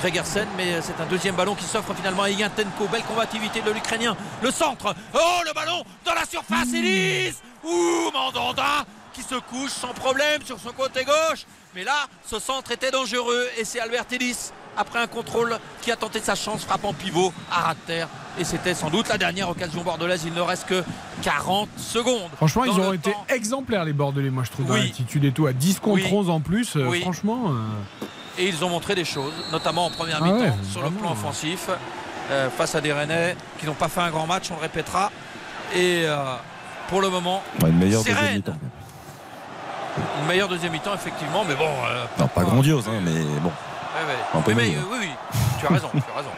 Gregersen 0.00 0.48
mais 0.56 0.80
c'est 0.82 1.00
un 1.00 1.06
deuxième 1.06 1.36
ballon 1.36 1.54
qui 1.54 1.64
s'offre 1.64 1.94
finalement 1.94 2.22
à 2.24 2.30
Ignatенko. 2.30 2.86
Belle 2.88 3.04
combativité 3.04 3.60
de 3.60 3.70
l'Ukrainien. 3.70 4.16
Le 4.42 4.50
centre. 4.50 4.94
Oh 5.14 5.40
le 5.46 5.52
ballon 5.52 5.84
dans 6.04 6.14
la 6.14 6.24
surface 6.24 6.72
Elise 6.74 7.40
Ouh 7.64 8.10
Mandanda 8.12 8.84
qui 9.12 9.22
se 9.22 9.36
couche 9.36 9.70
sans 9.70 9.94
problème 9.94 10.42
sur 10.44 10.58
son 10.58 10.72
côté 10.72 11.04
gauche. 11.04 11.46
Mais 11.76 11.84
là, 11.84 12.06
ce 12.26 12.38
centre 12.38 12.72
était 12.72 12.90
dangereux 12.90 13.46
et 13.58 13.64
c'est 13.66 13.80
Albert 13.80 14.06
Ellis, 14.10 14.50
après 14.78 14.98
un 14.98 15.06
contrôle, 15.06 15.58
qui 15.82 15.92
a 15.92 15.96
tenté 15.96 16.20
sa 16.20 16.34
chance, 16.34 16.64
frappant 16.64 16.94
pivot 16.94 17.34
à 17.52 17.60
ras 17.60 17.74
de 17.74 17.78
terre. 17.86 18.08
Et 18.38 18.44
c'était 18.44 18.72
sans 18.72 18.88
doute 18.88 19.08
la 19.10 19.18
dernière 19.18 19.50
occasion 19.50 19.82
bordelaise. 19.82 20.22
Il 20.26 20.32
ne 20.32 20.40
reste 20.40 20.64
que 20.66 20.82
40 21.20 21.68
secondes. 21.76 22.30
Franchement, 22.36 22.64
Dans 22.64 22.72
ils 22.72 22.80
ont 22.80 22.92
été 22.94 23.12
temps. 23.12 23.26
exemplaires 23.28 23.84
les 23.84 23.92
Bordelais, 23.92 24.30
moi 24.30 24.42
je 24.44 24.52
trouve, 24.52 24.64
dans 24.64 24.72
Oui. 24.72 24.86
l'attitude 24.86 25.26
et 25.26 25.32
tout, 25.32 25.46
à 25.46 25.52
10 25.52 25.78
contre 25.80 25.96
Oui. 26.06 26.08
11 26.10 26.30
en 26.30 26.40
plus. 26.40 26.76
euh, 26.76 26.86
Oui. 26.88 27.02
Franchement, 27.02 27.50
euh, 27.50 28.06
Et 28.38 28.48
ils 28.48 28.64
ont 28.64 28.70
montré 28.70 28.94
des 28.94 29.04
choses, 29.04 29.34
notamment 29.52 29.84
en 29.84 29.90
première 29.90 30.20
Ah 30.22 30.24
mi-temps, 30.24 30.38
ouais, 30.38 30.52
sur 30.72 30.82
le 30.82 30.90
plan 30.90 31.12
offensif, 31.12 31.68
euh, 32.30 32.48
face 32.48 32.74
à 32.74 32.80
des 32.80 32.94
Rennais 32.94 33.36
qui 33.60 33.66
n'ont 33.66 33.74
pas 33.74 33.88
fait 33.88 34.00
un 34.00 34.10
grand 34.10 34.26
match, 34.26 34.50
on 34.50 34.54
le 34.54 34.60
répétera. 34.62 35.10
Et 35.74 36.04
euh, 36.06 36.36
pour 36.88 37.02
le 37.02 37.10
moment, 37.10 37.42
Ouais, 37.62 37.68
une 37.68 37.76
meilleure 37.78 38.00
C'est 38.02 38.10
deuxième 38.12 38.24
Rennes. 38.28 38.36
mi-temps. 38.36 38.58
Une 40.20 40.26
meilleure 40.26 40.48
deuxième 40.48 40.72
mi-temps, 40.72 40.94
effectivement. 40.94 41.44
Mais 41.48 41.54
bon. 41.54 41.64
euh, 41.88 42.04
Non, 42.18 42.28
pas 42.28 42.42
grandiose, 42.42 42.86
hein, 42.88 43.00
mais 43.02 43.20
bon. 43.40 43.50
Un 44.34 44.40
peu 44.42 44.52
mais, 44.54 44.68
euh, 44.68 44.80
oui, 44.92 44.98
oui, 45.00 45.10
tu 45.58 45.66
as 45.66 45.70
raison, 45.70 45.88
tu 45.92 45.98
as 46.14 46.18
raison. 46.18 46.30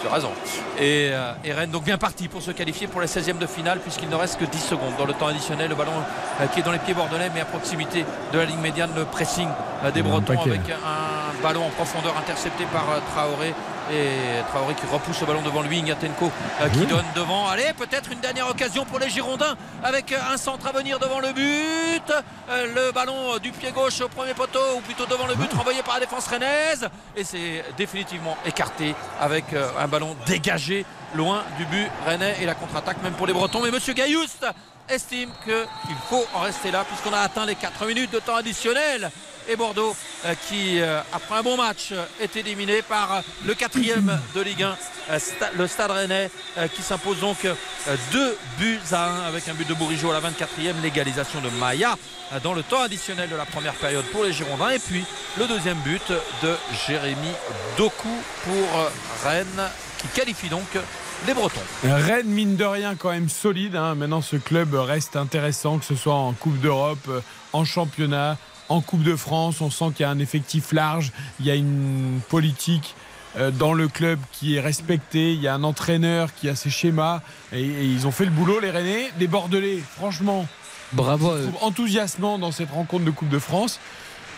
Tu 0.00 0.08
as 0.08 0.12
raison. 0.14 0.30
Et, 0.78 1.10
euh, 1.12 1.32
et 1.44 1.52
Rennes 1.52 1.70
donc 1.70 1.84
bien 1.84 1.96
parti 1.98 2.28
pour 2.28 2.42
se 2.42 2.50
qualifier 2.50 2.86
pour 2.86 3.00
les 3.00 3.06
16e 3.06 3.38
de 3.38 3.46
finale 3.46 3.78
puisqu'il 3.80 4.08
ne 4.08 4.14
reste 4.16 4.38
que 4.38 4.44
10 4.44 4.58
secondes 4.58 4.92
dans 4.98 5.04
le 5.06 5.12
temps 5.14 5.26
additionnel. 5.28 5.68
Le 5.70 5.74
ballon 5.74 5.92
euh, 6.40 6.46
qui 6.48 6.60
est 6.60 6.62
dans 6.62 6.72
les 6.72 6.78
pieds 6.78 6.92
bordelais 6.94 7.30
mais 7.34 7.40
à 7.40 7.44
proximité 7.46 8.04
de 8.32 8.38
la 8.38 8.44
ligne 8.46 8.58
médiane, 8.60 8.90
le 8.96 9.04
pressing 9.04 9.48
euh, 9.84 9.90
des 9.90 10.02
Bretons 10.02 10.38
avec 10.42 10.60
un 10.70 11.42
ballon 11.42 11.66
en 11.66 11.70
profondeur 11.70 12.14
intercepté 12.18 12.64
par 12.72 12.84
Traoré. 13.14 13.54
Et 13.92 14.42
Traoré 14.50 14.74
qui 14.74 14.86
repousse 14.86 15.20
le 15.20 15.26
ballon 15.26 15.42
devant 15.42 15.62
lui, 15.62 15.78
Ignatenko 15.78 16.30
euh, 16.60 16.68
qui 16.70 16.86
donne 16.86 17.04
devant. 17.14 17.48
Allez, 17.48 17.72
peut-être 17.76 18.10
une 18.12 18.20
dernière 18.20 18.48
occasion 18.48 18.84
pour 18.84 18.98
les 18.98 19.10
Girondins 19.10 19.56
avec 19.82 20.12
euh, 20.12 20.18
un 20.32 20.36
centre 20.36 20.66
à 20.66 20.72
venir 20.72 20.98
devant 20.98 21.20
le 21.20 21.32
but. 21.32 22.12
Euh, 22.48 22.74
le 22.74 22.92
ballon 22.92 23.34
euh, 23.34 23.38
du 23.38 23.52
pied 23.52 23.70
gauche 23.72 24.00
au 24.00 24.08
premier 24.08 24.34
poteau, 24.34 24.76
ou 24.76 24.80
plutôt 24.80 25.06
devant 25.06 25.26
le 25.26 25.34
but, 25.34 25.52
renvoyé 25.52 25.82
par 25.82 25.94
la 25.94 26.00
défense 26.00 26.26
rennaise. 26.26 26.88
Et 27.16 27.24
c'est 27.24 27.64
définitivement 27.76 28.36
écarté 28.46 28.94
avec 29.20 29.52
euh, 29.52 29.68
un 29.78 29.88
ballon 29.88 30.16
dégagé 30.26 30.84
loin 31.14 31.42
du 31.58 31.64
but 31.66 31.88
rennais 32.06 32.36
et 32.40 32.46
la 32.46 32.54
contre-attaque 32.54 33.02
même 33.02 33.12
pour 33.14 33.26
les 33.26 33.32
Bretons. 33.32 33.60
Mais 33.62 33.70
Monsieur 33.70 33.92
Gaillouste 33.92 34.46
estime 34.88 35.30
qu'il 35.44 35.96
faut 36.08 36.24
en 36.34 36.40
rester 36.40 36.70
là 36.70 36.84
puisqu'on 36.84 37.14
a 37.16 37.20
atteint 37.20 37.46
les 37.46 37.54
4 37.54 37.86
minutes 37.86 38.12
de 38.12 38.18
temps 38.18 38.36
additionnel. 38.36 39.10
Et 39.48 39.56
Bordeaux 39.56 39.94
euh, 40.24 40.34
qui, 40.48 40.80
euh, 40.80 41.00
après 41.12 41.36
un 41.36 41.42
bon 41.42 41.56
match, 41.56 41.88
euh, 41.92 42.04
est 42.20 42.34
éliminé 42.36 42.82
par 42.82 43.22
le 43.44 43.54
quatrième 43.54 44.18
de 44.34 44.40
Ligue 44.40 44.62
1, 44.62 44.76
euh, 45.10 45.18
Sta- 45.18 45.50
le 45.56 45.66
Stade 45.66 45.90
Rennais, 45.90 46.30
qui 46.74 46.82
s'impose 46.82 47.20
donc 47.20 47.46
2 48.12 48.38
buts 48.58 48.80
à 48.92 49.08
1 49.08 49.20
avec 49.28 49.46
un 49.48 49.54
but 49.54 49.68
de 49.68 49.74
Bourigeau 49.74 50.10
à 50.10 50.14
la 50.14 50.20
24e, 50.20 50.80
l'égalisation 50.82 51.40
de 51.40 51.50
Maya 51.60 51.96
dans 52.42 52.54
le 52.54 52.62
temps 52.62 52.80
additionnel 52.80 53.28
de 53.28 53.36
la 53.36 53.44
première 53.44 53.74
période 53.74 54.04
pour 54.06 54.24
les 54.24 54.32
Girondins. 54.32 54.70
Et 54.70 54.78
puis 54.78 55.04
le 55.38 55.46
deuxième 55.46 55.78
but 55.78 56.02
de 56.42 56.54
Jérémy 56.86 57.28
Doku 57.76 58.08
pour 58.44 58.90
Rennes 59.24 59.68
qui 59.98 60.08
qualifie 60.08 60.48
donc 60.48 60.66
les 61.26 61.34
Bretons. 61.34 61.60
Rennes, 61.84 62.26
mine 62.26 62.56
de 62.56 62.64
rien, 62.64 62.94
quand 62.96 63.10
même 63.10 63.28
solide. 63.28 63.76
hein. 63.76 63.94
Maintenant, 63.94 64.20
ce 64.22 64.36
club 64.36 64.74
reste 64.74 65.16
intéressant, 65.16 65.78
que 65.78 65.84
ce 65.84 65.94
soit 65.94 66.14
en 66.14 66.32
Coupe 66.32 66.60
d'Europe, 66.60 67.08
en 67.52 67.64
championnat, 67.64 68.36
en 68.68 68.80
Coupe 68.80 69.02
de 69.02 69.16
France. 69.16 69.60
On 69.60 69.70
sent 69.70 69.86
qu'il 69.94 70.00
y 70.04 70.06
a 70.06 70.10
un 70.10 70.18
effectif 70.18 70.72
large. 70.72 71.12
Il 71.40 71.46
y 71.46 71.50
a 71.50 71.54
une 71.54 72.20
politique 72.28 72.94
euh, 73.36 73.50
dans 73.50 73.72
le 73.72 73.88
club 73.88 74.18
qui 74.32 74.56
est 74.56 74.60
respectée. 74.60 75.32
Il 75.32 75.40
y 75.40 75.48
a 75.48 75.54
un 75.54 75.64
entraîneur 75.64 76.34
qui 76.34 76.48
a 76.48 76.54
ses 76.56 76.70
schémas. 76.70 77.20
Et, 77.52 77.62
et 77.62 77.84
ils 77.84 78.06
ont 78.06 78.10
fait 78.12 78.24
le 78.24 78.30
boulot, 78.30 78.60
les 78.60 78.70
Rennais. 78.70 79.10
Les 79.18 79.26
Bordelais, 79.26 79.82
franchement, 79.96 80.46
Bravo. 80.92 81.32
enthousiasmant 81.62 82.38
dans 82.38 82.52
cette 82.52 82.70
rencontre 82.70 83.04
de 83.04 83.10
Coupe 83.10 83.28
de 83.28 83.38
France. 83.38 83.80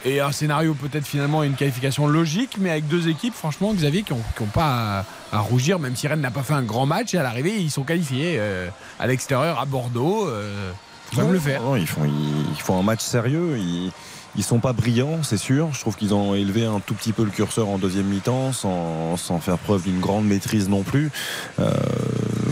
Et 0.05 0.21
un 0.21 0.31
scénario 0.31 0.75
peut-être 0.75 1.07
finalement 1.07 1.43
une 1.43 1.55
qualification 1.55 2.07
logique, 2.07 2.59
mais 2.61 2.71
avec 2.71 2.87
deux 2.87 3.09
équipes, 3.09 3.35
franchement, 3.35 3.73
Xavier, 3.75 4.03
qui 4.05 4.13
n'ont 4.13 4.47
pas 4.53 5.01
à, 5.33 5.37
à 5.37 5.41
rougir, 5.41 5.81
même 5.81 5.97
si 5.97 6.07
Rennes 6.07 6.21
n'a 6.21 6.31
pas 6.31 6.45
fait 6.45 6.53
un 6.55 6.63
grand 6.63 6.87
match. 6.87 7.13
Et 7.15 7.19
à 7.19 7.25
l'arrivée, 7.25 7.57
ils 7.59 7.71
sont 7.73 7.83
qualifiés 7.83 8.37
euh, 8.39 8.69
à 9.01 9.07
l'extérieur, 9.09 9.59
à 9.59 9.65
Bordeaux. 9.65 10.29
euh, 10.29 10.71
ils 11.13 11.21
Ouais, 11.23 11.33
le 11.33 11.39
faire. 11.41 11.63
non, 11.63 11.75
ils, 11.77 11.87
font, 11.89 12.05
ils, 12.05 12.51
ils 12.55 12.61
font 12.61 12.79
un 12.79 12.83
match 12.85 13.01
sérieux. 13.01 13.57
Ils, 13.59 13.91
ils 14.37 14.45
sont 14.45 14.59
pas 14.59 14.73
brillants, 14.73 15.23
c'est 15.23 15.39
sûr. 15.39 15.71
Je 15.73 15.81
trouve 15.81 15.97
qu'ils 15.97 16.15
ont 16.15 16.35
élevé 16.35 16.65
un 16.65 16.81
tout 16.81 16.95
petit 16.95 17.13
peu 17.13 17.25
le 17.25 17.31
curseur 17.31 17.69
en 17.69 17.79
deuxième 17.79 18.07
mi-temps, 18.07 18.53
sans, 18.53 19.17
sans 19.17 19.41
faire 19.41 19.59
preuve 19.59 19.83
d'une 19.85 20.01
grande 20.01 20.27
maîtrise 20.27 20.69
non 20.69 20.83
plus. 20.83 21.11
Euh, 21.59 21.71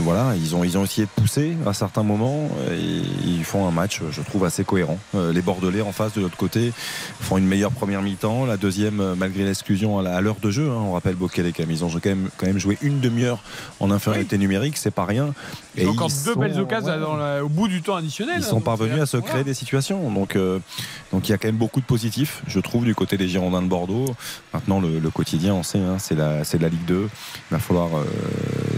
voilà, 0.04 0.34
ils 0.36 0.54
ont, 0.54 0.62
ils 0.64 0.78
ont 0.78 0.84
essayé 0.84 1.06
de 1.06 1.20
pousser 1.22 1.56
à 1.66 1.72
certains 1.72 2.02
moments 2.02 2.48
et 2.70 3.02
ils 3.26 3.44
font 3.44 3.66
un 3.66 3.70
match, 3.70 4.00
je 4.10 4.20
trouve, 4.22 4.44
assez 4.44 4.62
cohérent. 4.64 4.98
Euh, 5.14 5.32
les 5.32 5.42
Bordelais 5.42 5.80
en 5.80 5.92
face 5.92 6.12
de 6.12 6.20
l'autre 6.20 6.36
côté 6.36 6.72
font 7.20 7.36
une 7.38 7.46
meilleure 7.46 7.72
première 7.72 8.02
mi-temps. 8.02 8.44
La 8.46 8.56
deuxième, 8.56 9.00
euh, 9.00 9.14
malgré 9.16 9.44
l'exclusion 9.44 9.98
à 9.98 10.20
l'heure 10.20 10.36
de 10.42 10.50
jeu, 10.50 10.70
hein, 10.70 10.76
on 10.80 10.92
rappelle 10.92 11.14
Bockel 11.16 11.46
et 11.46 11.52
Cam, 11.52 11.70
ils 11.70 11.84
ont 11.84 11.88
quand 11.88 12.04
même, 12.06 12.28
quand 12.36 12.46
même 12.46 12.58
joué 12.58 12.78
une 12.82 13.00
demi-heure 13.00 13.42
en 13.80 13.90
infériorité 13.90 14.38
numérique, 14.38 14.76
c'est 14.76 14.90
pas 14.90 15.04
rien. 15.04 15.34
Ils 15.76 15.88
ont 15.88 15.92
encore 15.92 16.10
ils 16.10 16.24
deux 16.24 16.34
sont- 16.34 16.40
belles 16.40 16.60
occasions 16.60 16.88
ouais, 16.92 17.00
dans 17.00 17.16
la- 17.16 17.44
au 17.44 17.48
bout 17.48 17.68
du 17.68 17.82
temps 17.82 17.96
additionnel. 17.96 18.36
ils 18.38 18.44
hein, 18.44 18.48
sont 18.48 18.60
parvenus 18.60 18.94
c'est- 18.96 19.00
à 19.02 19.06
se 19.06 19.16
voilà. 19.16 19.32
créer 19.32 19.44
des 19.44 19.54
situations. 19.54 20.10
Donc, 20.10 20.36
euh, 20.36 20.58
donc 21.12 21.28
il 21.28 21.32
y 21.32 21.34
a 21.34 21.38
quand 21.38 21.48
même 21.48 21.56
beaucoup 21.56 21.80
de 21.80 21.86
positifs, 21.86 22.42
je 22.46 22.60
trouve, 22.60 22.84
du 22.84 22.94
côté 22.94 23.16
des 23.16 23.28
Girondins 23.28 23.62
de 23.62 23.68
Bordeaux. 23.68 24.06
Maintenant, 24.52 24.80
le, 24.80 24.98
le 24.98 25.10
quotidien, 25.10 25.54
on 25.54 25.62
sait, 25.62 25.78
hein, 25.78 25.96
c'est 25.98 26.14
la, 26.14 26.44
c'est 26.44 26.60
la 26.60 26.68
Ligue 26.68 26.84
2. 26.86 27.08
Il 27.50 27.54
va 27.54 27.58
falloir 27.58 27.88
euh, 27.96 28.04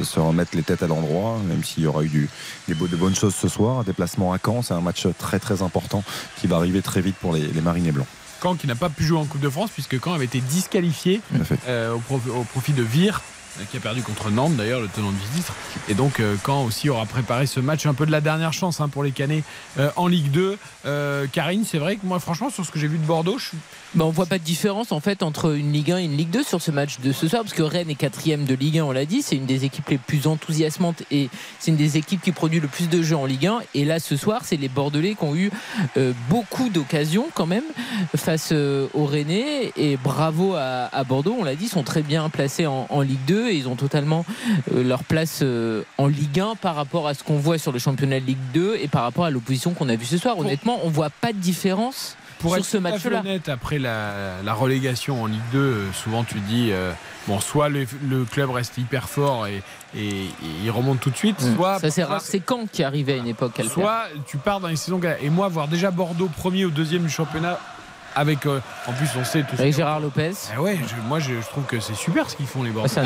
se 0.05 0.21
remettre 0.21 0.51
les 0.57 0.63
têtes 0.63 0.83
à 0.83 0.87
l'endroit, 0.87 1.16
même 1.49 1.63
s'il 1.65 1.83
y 1.83 1.87
aura 1.87 2.03
eu 2.03 2.09
du, 2.09 2.29
des 2.69 2.75
de 2.75 2.97
bonnes 2.97 3.15
choses 3.15 3.35
ce 3.35 3.49
soir. 3.49 3.85
Déplacement 3.85 4.33
à 4.33 4.39
Caen, 4.45 4.63
c'est 4.63 4.75
un 4.75 4.81
match 4.81 5.07
très 5.19 5.39
très 5.39 5.63
important 5.63 6.03
qui 6.41 6.47
va 6.47 6.57
arriver 6.57 6.83
très 6.83 7.01
vite 7.01 7.17
pour 7.17 7.33
les, 7.33 7.47
les 7.47 7.61
Marinés 7.61 7.93
Blancs. 7.93 8.07
Caen 8.43 8.55
qui 8.57 8.67
n'a 8.67 8.75
pas 8.75 8.89
pu 8.91 9.03
jouer 9.05 9.19
en 9.19 9.25
Coupe 9.25 9.41
de 9.41 9.49
France, 9.51 9.71
puisque 9.73 9.99
Caen 10.03 10.13
avait 10.15 10.27
été 10.27 10.41
disqualifié 10.41 11.21
euh, 11.69 11.95
au, 11.95 11.99
prof- 12.01 12.29
au 12.35 12.43
profit 12.45 12.73
de 12.73 12.83
Vire 12.83 13.23
qui 13.71 13.79
a 13.79 13.81
perdu 13.81 14.03
contre 14.03 14.31
Nantes 14.31 14.55
d'ailleurs, 14.55 14.83
le 14.83 14.89
tenant 14.89 15.11
du 15.13 15.17
titre. 15.35 15.55
Et 15.89 15.95
donc 15.95 16.21
euh, 16.21 16.37
Caen 16.45 16.65
aussi 16.67 16.91
aura 16.91 17.07
préparé 17.07 17.47
ce 17.47 17.59
match 17.59 17.87
un 17.87 17.95
peu 17.95 18.05
de 18.05 18.11
la 18.11 18.21
dernière 18.21 18.53
chance 18.53 18.83
hein, 18.83 18.91
pour 18.91 19.03
les 19.03 19.13
Canets 19.13 19.45
euh, 19.79 19.91
en 19.97 20.09
Ligue 20.09 20.31
2. 20.31 20.59
Euh, 20.85 21.27
Karine, 21.33 21.65
c'est 21.67 21.79
vrai 21.79 21.97
que 21.97 22.05
moi 22.05 22.21
franchement 22.21 22.51
sur 22.51 22.67
ce 22.67 22.71
que 22.71 22.79
j'ai 22.79 22.87
vu 22.87 22.99
de 22.99 23.07
Bordeaux, 23.07 23.39
je 23.39 23.47
suis 23.47 23.59
Bah, 23.97 24.05
on 24.05 24.11
voit 24.11 24.27
pas 24.27 24.39
de 24.39 24.45
différence 24.45 24.93
en 24.93 25.01
fait 25.01 25.23
entre 25.23 25.57
une 25.57 25.73
Ligue 25.73 25.91
1 25.91 25.99
et 26.01 26.05
une 26.05 26.19
Ligue 26.19 26.29
2 26.29 26.43
sur 26.43 26.61
ce 26.61 26.71
match 26.71 27.01
de 27.01 27.13
ce 27.13 27.29
soir 27.29 27.43
parce 27.43 27.55
que 27.55 27.63
Rennes 27.63 27.89
est 27.89 27.95
quatrième 27.95 28.45
de 28.45 28.55
Ligue 28.55 28.79
1 28.81 28.85
on 28.85 28.93
l'a 28.93 29.07
dit. 29.07 29.23
C'est 29.23 29.37
une 29.37 29.47
des 29.47 29.65
équipes 29.65 29.89
les 29.89 29.97
plus 29.97 30.27
enthousiasmantes 30.27 31.03
et 31.11 31.31
c'est 31.59 31.71
une 31.71 31.79
des 31.79 31.97
équipes 31.97 32.21
qui 32.21 32.33
produit 32.33 32.61
le 32.61 32.69
plus 32.69 32.91
de 32.91 33.01
jeux 33.03 33.17
en 33.17 33.25
Ligue 33.25 33.47
1 33.47 33.61
et 33.75 33.87
là 33.87 33.99
ce 33.99 34.19
soir 34.19 34.43
c'est 34.45 34.59
les 34.59 34.69
Bordelais 34.69 35.15
qui 35.15 35.25
ont 35.25 35.35
eu 35.35 35.51
euh, 35.97 36.13
beaucoup 36.29 36.69
d'occasions 36.69 37.29
quand 37.33 37.47
même 37.47 37.65
face 38.15 38.51
euh, 38.53 38.87
aux 38.93 39.07
Rennais. 39.07 39.73
Et 39.79 39.97
bravo 39.97 40.53
à, 40.57 40.91
à 40.93 41.05
Bordeaux. 41.05 41.35
On 41.41 41.45
l'a 41.45 41.55
dit 41.55 41.65
ils 41.65 41.71
sont 41.71 41.83
très 41.83 42.03
bien 42.03 42.29
placés 42.29 42.67
en, 42.67 42.87
en 42.91 43.01
Ligue 43.01 43.25
2 43.27 43.49
et 43.49 43.57
ils 43.57 43.67
ont 43.67 43.77
totalement 43.77 44.27
euh, 44.75 44.85
leur 44.85 45.05
place 45.05 45.41
euh, 45.41 45.85
en 45.97 46.07
Ligue 46.07 46.39
1 46.39 46.57
par 46.57 46.75
rapport 46.77 47.09
à 47.09 47.15
ce 47.15 47.25
qu'on 47.25 47.39
voit 47.39 47.57
sur 47.57 47.73
le 47.73 47.79
championnat 47.79 48.21
de 48.21 48.27
Ligue 48.27 48.37
2 48.53 48.77
et 48.79 48.89
par 48.89 49.05
rapport 49.05 49.25
à 49.25 49.31
l'opposition 49.31 49.73
qu'on 49.73 49.89
a 49.89 49.97
vue 49.97 50.05
ce 50.05 50.19
soir. 50.19 50.39
Honnêtement 50.39 50.81
on 50.85 50.91
voit 50.91 51.09
pas 51.09 51.33
de 51.33 51.39
différence 51.39 52.15
pour 52.39 52.51
sur 52.53 52.59
être 52.59 52.65
ce 52.67 52.79
match-là. 52.79 53.21
honnête, 53.21 53.49
après 53.49 53.79
la, 53.79 54.43
la 54.45 54.55
relégation 54.55 55.23
en 55.23 55.27
Ligue 55.27 55.41
2, 55.53 55.59
euh, 55.59 55.93
souvent 55.93 56.25
tu 56.25 56.39
dis 56.41 56.71
euh, 56.73 56.93
bon, 57.29 57.41
soit 57.41 57.69
le, 57.69 57.87
le 58.09 58.25
club 58.25 58.51
reste 58.51 58.77
hyper 58.79 59.09
fort 59.09 59.47
et, 59.47 59.63
et- 59.97 60.25
et 60.25 60.29
il 60.65 60.71
remonte 60.71 61.01
tout 61.01 61.11
de 61.11 61.17
suite, 61.17 61.41
soit 61.57 61.77
Mm. 61.77 61.81
ça 61.81 61.91
c'est 61.91 62.05
rare 62.05 62.21
c'est 62.21 62.41
quand 62.41 62.71
qui 62.71 62.83
arrivait 62.85 63.15
à 63.15 63.17
une 63.17 63.27
époque 63.27 63.59
à 63.61 63.65
soit 63.65 64.05
tu 64.27 64.37
pars 64.37 64.61
dans 64.61 64.69
les 64.69 64.77
saisons 64.77 65.01
et 65.23 65.31
moi 65.31 65.49
voir 65.49 65.69
déjà 65.69 65.91
Bordeaux 65.91 66.29
premier 66.37 66.65
ou 66.65 66.71
deuxième 66.71 67.03
du 67.05 67.11
championnat 67.11 67.59
avec 68.17 68.47
euh, 68.47 68.59
en 68.89 68.93
plus 68.93 69.07
on 69.17 69.25
sait 69.25 69.43
tout 69.43 69.55
Avec 69.59 69.75
Gérard 69.77 70.01
Lopez. 70.01 70.33
Ah 70.57 70.61
ouais, 70.61 70.77
je- 70.87 71.09
moi 71.09 71.21
je, 71.21 71.35
je 71.41 71.47
trouve 71.49 71.65
que 71.65 71.79
c'est 71.79 71.95
super 71.95 72.29
ce 72.29 72.35
qu'ils 72.37 72.47
font 72.47 72.63
les 72.65 72.71
Bordeaux. 72.71 72.91
Ah, 72.97 73.03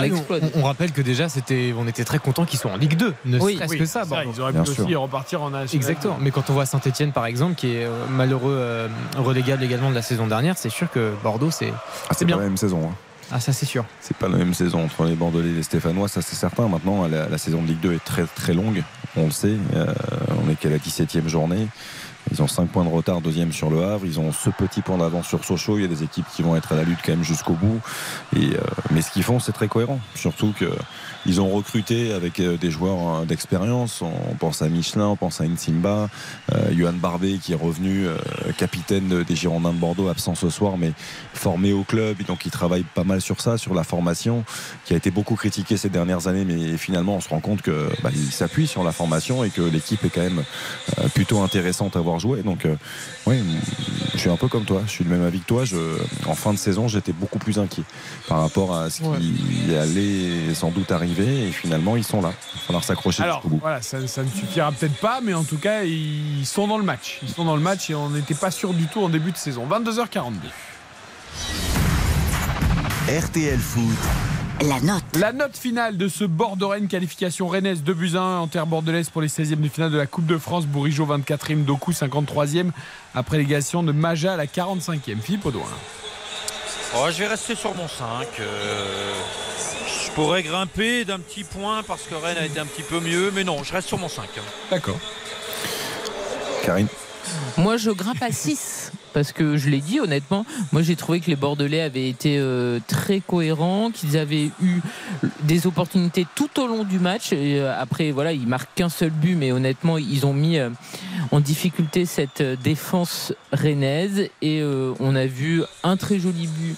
on, 0.55 0.61
on 0.61 0.63
rappelle 0.63 0.93
que 0.93 1.03
déjà, 1.03 1.29
c'était, 1.29 1.75
on 1.77 1.87
était 1.87 2.05
très 2.05 2.19
content 2.19 2.45
qu'ils 2.47 2.59
soient 2.59 2.71
en 2.73 2.77
Ligue 2.77 2.97
2, 2.97 3.13
ne 3.27 3.39
Oui, 3.41 3.57
serait-ce 3.57 3.71
oui, 3.73 3.79
que 3.79 3.85
ça. 3.85 4.05
ils 4.35 4.41
auraient 4.41 4.53
pu 4.53 4.61
aussi 4.61 4.95
repartir 4.95 5.43
en 5.43 5.51
national. 5.51 5.75
Exactement. 5.75 6.17
Mais 6.21 6.31
quand 6.31 6.49
on 6.49 6.55
voit 6.55 6.65
Saint-Etienne, 6.67 7.13
par 7.13 7.27
exemple, 7.27 7.57
qui 7.57 7.75
est 7.75 7.85
euh, 7.85 8.07
malheureux 8.09 8.55
euh, 8.57 8.89
relégable 9.19 9.63
également 9.65 9.91
de 9.91 9.95
la 9.97 10.03
saison 10.03 10.27
dernière, 10.27 10.57
c'est 10.57 10.71
sûr 10.71 10.91
que 10.91 11.13
Bordeaux, 11.23 11.51
c'est, 11.51 11.73
Ah, 12.09 12.15
c'est 12.17 12.25
bien. 12.25 12.37
pas 12.37 12.43
la 12.43 12.49
même 12.49 12.57
saison. 12.57 12.89
hein. 12.91 12.95
Ah, 13.33 13.39
ça, 13.39 13.53
c'est 13.53 13.67
sûr. 13.67 13.85
C'est 14.01 14.17
pas 14.17 14.27
la 14.29 14.39
même 14.39 14.55
saison 14.55 14.85
entre 14.85 15.05
les 15.05 15.15
Bordelais 15.15 15.51
et 15.51 15.53
les 15.53 15.63
Stéphanois, 15.63 16.09
ça 16.09 16.21
c'est 16.21 16.35
certain. 16.35 16.67
Maintenant, 16.69 17.07
la, 17.07 17.29
la 17.29 17.39
saison 17.39 17.63
de 17.63 17.69
Ligue 17.69 17.79
2 17.81 17.93
est 17.95 18.05
très 18.05 18.25
très 18.25 18.55
longue, 18.55 18.83
on 19.17 19.27
le 19.27 19.31
sait. 19.31 19.55
Euh, 19.75 19.87
on 20.45 20.51
est 20.51 20.57
qu'à 20.57 20.69
la 20.69 20.79
17e 20.79 21.29
journée. 21.29 21.69
Ils 22.31 22.43
ont 22.43 22.47
5 22.47 22.69
points 22.69 22.85
de 22.85 22.91
retard, 22.91 23.21
deuxième 23.21 23.53
sur 23.53 23.71
le 23.71 23.83
Havre. 23.83 24.05
Ils 24.05 24.21
ont 24.21 24.33
ce 24.33 24.51
petit 24.51 24.83
point 24.83 24.99
d'avance 24.99 25.27
sur 25.27 25.45
Sochaux. 25.45 25.79
Il 25.79 25.83
y 25.83 25.85
a 25.85 25.89
des 25.89 26.03
équipes 26.03 26.27
qui 26.35 26.43
vont 26.43 26.57
être 26.57 26.73
à 26.73 26.77
la 26.77 26.85
lutte 26.85 26.99
quand 27.05 27.13
même 27.13 27.25
jusqu'au 27.25 27.55
bout. 27.55 27.81
Et, 28.37 28.55
euh, 28.55 28.61
mais 28.91 29.03
ce 29.03 29.11
qu'ils 29.11 29.23
font, 29.23 29.41
c'est 29.41 29.53
très 29.53 29.69
cohérent. 29.69 30.01
Surtout 30.15 30.55
que 30.59 30.71
ils 31.27 31.41
ont 31.41 31.51
recruté 31.51 32.13
avec 32.13 32.41
euh, 32.41 32.57
des 32.57 32.71
joueurs 32.71 33.21
euh, 33.21 33.25
d'expérience. 33.25 34.03
On 34.03 34.35
pense 34.35 34.63
à 34.63 34.69
Michelin, 34.69 35.07
on 35.09 35.17
pense 35.17 35.41
à 35.41 35.45
Insimba, 35.45 36.09
euh, 36.55 36.73
Johan 36.77 36.93
Barbet 36.95 37.39
qui 37.43 37.53
est 37.53 37.57
revenu 37.57 38.07
euh, 38.07 38.17
capitaine 38.57 39.09
de- 39.09 39.23
des 39.23 39.37
Girondins 39.37 39.73
de 39.73 39.79
Bordeaux, 39.79 40.09
absent 40.09 40.35
ce 40.35 40.49
soir, 40.51 40.79
mais 40.79 40.93
formé 41.35 41.73
au 41.73 41.83
club. 41.85 42.21
Et 42.21 42.25
donc 42.25 42.45
il 42.47 42.51
travaille 42.51 42.85
pas 42.95 43.05
mal 43.05 43.21
sur 43.21 43.41
ça, 43.41 43.59
sur 43.59 43.75
la 43.75 43.85
formation, 43.85 44.45
qui 44.85 44.95
a 44.95 44.97
été 44.97 45.11
beaucoup 45.11 45.35
critiquée 45.37 45.77
ces 45.77 45.89
dernières 45.91 46.27
années. 46.27 46.45
Mais 46.45 46.77
finalement, 46.77 47.17
on 47.17 47.21
se 47.21 47.29
rend 47.29 47.41
compte 47.41 47.63
que 47.63 47.89
bah, 48.03 48.11
s'appuie 48.31 48.67
sur 48.67 48.83
la 48.85 48.93
formation 48.93 49.45
et 49.45 49.51
que 49.51 49.63
l'équipe 49.63 50.05
est 50.05 50.11
quand 50.11 50.23
même 50.23 50.43
euh, 50.99 51.09
plutôt 51.09 51.41
intéressante 51.43 51.97
à 51.97 52.01
voir 52.01 52.19
jouer. 52.19 52.43
Donc 52.43 52.65
euh, 52.65 52.77
oui, 53.31 53.43
je 54.15 54.19
suis 54.19 54.31
un 54.31 54.37
peu 54.37 54.49
comme 54.49 54.65
toi. 54.65 54.83
Je 54.87 54.91
suis 54.91 55.05
le 55.05 55.11
même 55.11 55.25
avis 55.25 55.41
que 55.41 55.47
toi. 55.47 55.65
Je, 55.65 55.77
en 56.27 56.35
fin 56.35 56.53
de 56.53 56.59
saison, 56.59 56.89
j'étais 56.89 57.13
beaucoup 57.13 57.39
plus 57.39 57.59
inquiet 57.59 57.85
par 58.29 58.41
rapport 58.41 58.77
à 58.77 58.91
ce 58.91 59.01
qui 59.03 59.75
allait 59.75 60.55
sans 60.55 60.71
doute 60.71 60.91
arriver. 60.93 61.49
Et 61.49 61.53
finalement, 61.53 61.97
ils 61.97 62.05
sont 62.05 62.21
là. 62.21 62.33
Il 62.55 62.59
va 62.59 62.65
falloir 62.67 62.85
s'accrocher 62.85 63.23
Alors 63.23 63.37
jusqu'au 63.37 63.49
bout. 63.51 63.59
voilà, 63.61 63.81
ça, 63.83 64.07
ça 64.07 64.23
ne 64.23 64.29
suffira 64.29 64.73
peut-être 64.73 64.99
pas, 65.01 65.21
mais 65.23 65.33
en 65.35 65.45
tout 65.45 65.59
cas, 65.59 65.85
ils 65.85 66.45
sont 66.45 66.67
dans 66.67 66.79
le 66.79 66.85
match. 66.85 67.19
Ils 67.23 67.29
sont 67.29 67.45
dans 67.45 67.57
le 67.57 67.63
match 67.63 67.89
et 67.91 67.95
on 67.95 68.11
n'était 68.11 68.35
pas 68.35 68.51
sûr 68.51 68.75
du 68.75 68.87
tout 68.87 69.01
en 69.03 69.09
début 69.09 69.33
de 69.33 69.37
saison. 69.37 69.67
22h42. 69.69 70.33
RTL 73.09 73.59
Foot. 73.59 73.99
La 74.63 74.79
note. 74.81 75.03
La 75.19 75.33
note 75.33 75.57
finale 75.57 75.97
de 75.97 76.07
ce 76.07 76.25
Bordeaux-Rennes 76.25 76.89
qualification 76.89 77.49
rennaise 77.49 77.83
2 77.83 77.95
buts 77.95 78.11
à 78.15 78.21
1 78.21 78.39
en 78.41 78.47
terre 78.47 78.67
bordelaise 78.67 79.09
pour 79.09 79.23
les 79.23 79.29
16e 79.29 79.61
de 79.61 79.69
finale 79.69 79.91
de 79.91 79.97
la 79.97 80.07
Coupe 80.07 80.27
de 80.27 80.37
France. 80.37 80.67
Bourigeau 80.67 81.07
24e, 81.07 81.65
Doku 81.65 81.93
53e 81.93 82.71
après 83.15 83.39
l'égation 83.39 83.83
de 83.83 83.93
Maja 83.93 84.35
à 84.35 84.37
la 84.37 84.45
45e. 84.45 85.21
Philippe 85.23 85.47
Audouin. 85.47 85.65
Oh, 86.95 87.07
je 87.11 87.19
vais 87.21 87.29
rester 87.29 87.55
sur 87.55 87.75
mon 87.75 87.89
5. 87.89 88.27
euh, 88.41 89.13
je 90.05 90.11
pourrais 90.11 90.43
grimper 90.43 91.07
d'un 91.07 91.21
petit 91.21 91.45
point 91.45 91.83
parce 91.83 92.03
que 92.03 92.15
Rennes 92.15 92.39
a 92.39 92.45
été 92.45 92.61
un 92.61 92.67
petit 92.67 92.83
peu 92.83 93.01
mieux, 93.01 93.31
mais 93.35 93.45
non, 93.45 93.63
je 93.63 93.73
reste 93.73 93.89
sur 93.89 93.97
mon 93.97 94.09
5. 94.09 94.29
D'accord. 94.71 94.99
Karine? 96.65 96.89
Moi, 97.57 97.77
je 97.77 97.91
grimpe 97.91 98.23
à 98.23 98.33
6. 98.33 98.93
Parce 99.13 99.33
que 99.33 99.57
je 99.57 99.69
l'ai 99.69 99.81
dit 99.81 100.01
honnêtement, 100.01 100.47
moi 100.73 100.83
j'ai 100.83 100.97
trouvé 100.97 101.21
que 101.21 101.29
les 101.29 101.37
Bordelais 101.37 101.81
avaient 101.81 102.09
été 102.09 102.37
euh, 102.39 102.79
très 102.87 103.21
cohérents, 103.21 103.91
qu'ils 103.91 104.17
avaient 104.17 104.51
eu 104.63 104.81
des 105.43 105.67
opportunités 105.67 106.27
tout 106.35 106.61
au 106.61 106.67
long 106.67 106.85
du 106.85 106.99
match. 106.99 107.31
Euh, 107.33 107.75
après, 107.77 108.13
voilà, 108.13 108.33
ils 108.33 108.47
marquent 108.47 108.75
qu'un 108.75 108.89
seul 108.89 109.11
but, 109.11 109.35
mais 109.35 109.53
honnêtement, 109.53 109.99
ils 109.99 110.27
ont 110.27 110.33
mis 110.33 110.59
euh, 110.59 110.71
en 111.33 111.41
difficulté 111.41 112.07
cette 112.07 112.43
défense 112.63 113.33
rennaise. 113.53 114.29
Et 114.43 114.63
on 115.01 115.15
a 115.15 115.27
vu 115.27 115.63
un 115.83 115.97
très 115.97 116.19
joli 116.19 116.47
but 116.47 116.77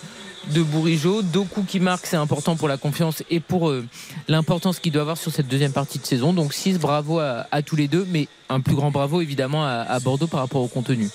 de 0.51 0.63
Bourigeau. 0.63 1.23
Doku 1.23 1.63
qui 1.63 1.81
marque, 1.81 2.07
c'est 2.07 2.17
important 2.17 2.57
pour 2.57 2.69
la 2.69 2.77
confiance 2.77 3.23
et 3.31 3.41
pour 3.41 3.71
euh, 3.71 3.85
l'importance 4.29 4.79
qu'il 4.79 4.93
doit 4.93 5.03
avoir 5.03 5.17
sur 5.17 5.33
cette 5.33 5.49
deuxième 5.49 5.73
partie 5.73 5.99
de 5.99 6.07
saison. 6.07 6.33
Donc 6.33 6.53
6, 6.55 6.79
bravo 6.79 7.19
à, 7.19 7.63
tous 7.65 7.77
les 7.77 7.89
deux, 7.89 8.07
mais 8.11 8.29
un 8.49 8.61
plus 8.61 8.75
grand 8.75 8.91
bravo 8.91 9.21
évidemment 9.21 9.65
à 9.65 9.99
Bordeaux 10.01 10.27
par 10.27 10.41
rapport 10.41 10.63
au 10.63 10.69
contenu. 10.69 11.09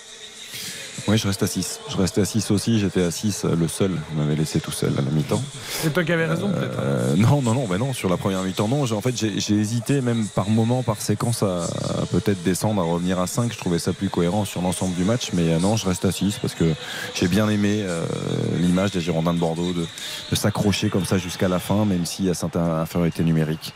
Oui, 1.08 1.18
je 1.18 1.26
reste 1.26 1.42
à 1.42 1.48
6. 1.48 1.80
Je 1.90 1.95
restais 1.98 2.22
à 2.22 2.26
6 2.26 2.52
aussi. 2.52 2.80
J'étais 2.80 3.02
à 3.02 3.11
6, 3.11 3.45
euh, 3.45 3.56
le 3.56 3.68
seul. 3.69 3.92
Vous 3.92 4.22
m'avez 4.22 4.36
laissé 4.36 4.60
tout 4.60 4.72
seul 4.72 4.92
à 4.98 5.02
la 5.02 5.10
mi-temps. 5.11 5.42
C'est 5.69 5.94
toi 5.94 6.03
qui 6.03 6.11
avais 6.11 6.26
raison 6.26 6.50
peut-être. 6.50 6.80
Euh, 6.82 7.16
non, 7.16 7.42
non, 7.42 7.53
non, 7.53 7.66
bah 7.66 7.77
non, 7.77 7.94
sur 7.94 8.10
la 8.10 8.18
première 8.18 8.44
mi-temps, 8.44 8.68
non. 8.68 8.84
En 8.92 9.02
fait, 9.02 9.16
j'ai 9.16 9.53
hésité, 9.56 10.02
même 10.02 10.27
par 10.27 10.50
moment, 10.50 10.84
par 10.84 11.00
séquence, 11.02 11.44
à, 11.44 11.64
à 11.64 12.06
peut-être 12.11 12.44
descendre, 12.44 12.82
à 12.82 12.86
revenir 12.86 13.19
à 13.19 13.27
5. 13.27 13.53
Je 13.53 13.58
trouvais 13.58 13.80
ça 13.80 13.94
plus 13.94 14.10
cohérent 14.10 14.44
sur 14.44 14.61
l'ensemble 14.61 14.95
du 14.95 15.06
match, 15.06 15.30
mais 15.34 15.53
euh, 15.53 15.60
non, 15.60 15.77
je 15.77 15.86
reste 15.86 16.03
à 16.03 16.11
6 16.11 16.40
parce 16.42 16.56
que 16.56 16.66
j'ai 17.16 17.27
bien 17.30 17.48
aimé 17.48 17.84
euh, 17.86 18.03
l'image 18.60 18.92
des 18.92 19.00
Girondins 19.00 19.34
de 19.34 19.40
Bordeaux, 19.40 19.72
de, 19.72 19.86
de 20.30 20.36
s'accrocher 20.36 20.90
comme 20.90 21.06
ça 21.06 21.18
jusqu'à 21.18 21.48
la 21.48 21.60
fin, 21.60 21.86
même 21.86 22.06
s'il 22.06 22.26
y 22.26 22.30
a 22.30 22.34
certaines 22.34 22.64
infériorités 22.64 23.24
numériques. 23.24 23.74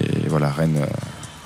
Et 0.00 0.28
voilà, 0.28 0.50
Rennes. 0.50 0.86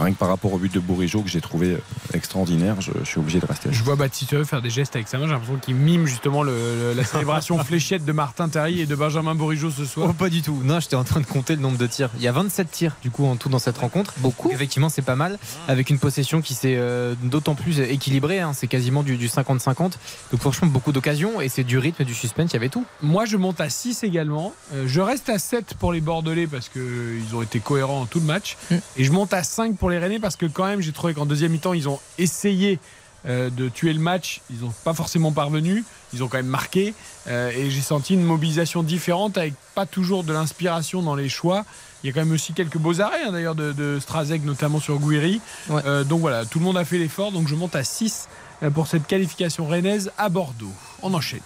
Euh, 0.01 0.05
Rien 0.05 0.13
que 0.13 0.19
par 0.19 0.29
rapport 0.29 0.53
au 0.53 0.59
but 0.59 0.73
de 0.73 0.81
Bourigeau 0.81 1.23
que 1.23 1.29
j'ai 1.29 1.41
trouvé 1.41 1.73
euh, 1.73 1.79
extraordinaire, 2.15 2.81
je, 2.81 2.91
je 3.03 3.05
suis 3.09 3.19
obligé 3.19 3.41
de 3.41 3.47
rester 3.47 3.69
Je 3.73 3.83
vois 3.83 3.97
Baptiste 3.97 4.45
faire 4.45 4.63
des 4.63 4.71
gestes 4.71 4.97
avec 4.97 5.09
sa 5.09 5.19
main. 5.19 5.27
J'ai 5.27 5.33
l'impression 5.33 5.57
qu'il 5.59 5.75
mime 5.75 6.07
justement 6.07 6.43
le- 6.43 6.53
le- 6.53 6.93
la 6.95 7.05
célébration 7.05 7.59
fléchette 7.65 8.05
de 8.05 8.13
Martin 8.13 8.49
Terry 8.49 8.81
et 8.81 8.87
de 8.87 8.95
Benjamin 8.95 9.35
Bourigeau 9.35 9.71
ce 9.71 9.85
soir. 9.85 10.09
Oh, 10.11 10.13
pas 10.13 10.29
du 10.29 10.43
tout. 10.43 10.61
Non, 10.65 10.81
j'étais 10.81 10.97
en 10.97 11.05
train 11.05 11.21
de 11.21 11.27
compter 11.27 11.55
le 11.57 11.63
nombre 11.63 11.79
de 11.79 11.87
tirs. 11.87 12.11
Il 12.17 12.23
y 12.23 12.29
a 12.29 12.33
27 12.33 12.71
tirs 12.71 12.97
du 13.03 13.11
coup 13.11 13.25
en 13.27 13.37
tout 13.37 13.49
dans 13.49 13.59
cette 13.59 13.79
rencontre. 13.79 14.15
Beaucoup. 14.19 14.51
effectivement, 14.51 14.89
c'est 14.89 15.03
pas 15.03 15.17
mal. 15.17 15.39
Avec 15.69 15.91
une 15.91 15.99
possession 15.99 16.41
qui 16.43 16.55
s'est 16.55 16.77
euh, 16.77 17.15
d'autant 17.23 17.55
plus 17.55 17.81
équilibrée. 17.81 18.41
hein. 18.41 18.53
C'est 18.55 18.67
quasiment 18.69 19.03
du 19.03 19.17
du 19.17 19.29
50-50. 19.29 19.93
Donc 20.33 20.41
franchement, 20.41 20.69
beaucoup 20.69 20.93
d'occasions 20.93 21.41
et 21.41 21.49
c'est 21.49 21.65
du 21.65 21.79
rythme, 21.79 22.05
du 22.05 22.15
suspense. 22.15 22.51
Il 22.53 22.55
y 22.55 22.57
avait 22.57 22.69
tout. 22.69 22.85
Moi, 23.03 23.25
je 23.25 23.37
monte 23.37 23.61
à 23.61 23.69
6 23.71 24.05
également. 24.05 24.53
Euh, 24.75 24.85
je 24.87 25.01
reste 25.01 25.29
à 25.29 25.39
7 25.39 25.75
pour 25.79 25.93
les 25.93 26.01
Bordelais 26.01 26.47
parce 26.47 26.69
qu'ils 26.69 27.35
ont 27.35 27.43
été 27.43 27.61
cohérents 27.61 28.03
en 28.03 28.07
tout 28.07 28.21
le 28.21 28.27
match. 28.27 28.57
Et 28.97 29.05
je 29.05 29.13
monte 29.13 29.33
à 29.35 29.43
5 29.43 29.77
pour 29.77 29.88
les 29.89 29.99
Rennais 29.99 30.19
parce 30.19 30.37
que 30.37 30.47
quand 30.47 30.67
même, 30.67 30.81
j'ai 30.81 30.93
trouvé 30.93 31.15
qu'en 31.15 31.27
deuxième 31.27 31.53
mi-temps, 31.53 31.75
ils 31.75 31.89
ont 31.89 32.01
essayé 32.19 32.79
euh, 33.27 33.51
de 33.51 33.69
tuer 33.69 33.93
le 33.93 34.01
match. 34.01 34.41
Ils 34.51 34.61
n'ont 34.61 34.75
pas 34.85 34.95
forcément 34.95 35.33
parvenu. 35.33 35.85
Ils 36.13 36.23
ont 36.23 36.29
quand 36.29 36.37
même 36.37 36.47
marqué. 36.47 36.95
Euh, 37.27 37.51
et 37.51 37.71
j'ai 37.71 37.81
senti 37.81 38.15
une 38.15 38.25
mobilisation 38.25 38.83
différente 38.83 39.37
avec 39.39 39.55
pas 39.75 39.87
toujours 39.87 40.25
de 40.25 40.33
l'inspiration 40.33 41.03
dans 41.03 41.15
les 41.15 41.29
choix. 41.29 41.65
Il 42.03 42.07
y 42.07 42.11
a 42.11 42.13
quand 42.13 42.21
même 42.21 42.33
aussi 42.33 42.53
quelques 42.53 42.79
beaux 42.79 43.01
arrêts 43.01 43.25
hein, 43.27 43.33
d'ailleurs 43.33 43.57
de, 43.57 43.73
de 43.73 43.99
Strazek, 44.01 44.45
notamment 44.45 44.79
sur 44.79 44.99
Gouiri. 44.99 45.41
Euh, 45.71 46.05
donc 46.05 46.21
voilà, 46.21 46.45
tout 46.45 46.61
le 46.61 46.65
monde 46.65 46.77
a 46.77 46.85
fait 46.85 46.99
l'effort. 46.99 47.33
Donc 47.33 47.49
je 47.49 47.55
monte 47.55 47.75
à 47.75 47.83
6 47.83 48.29
euh, 48.63 48.71
pour 48.71 48.87
cette 48.87 49.07
qualification 49.07 49.67
rennaise 49.67 50.13
à 50.17 50.29
Bordeaux. 50.29 50.73
On 51.03 51.13
enchaîne. 51.15 51.41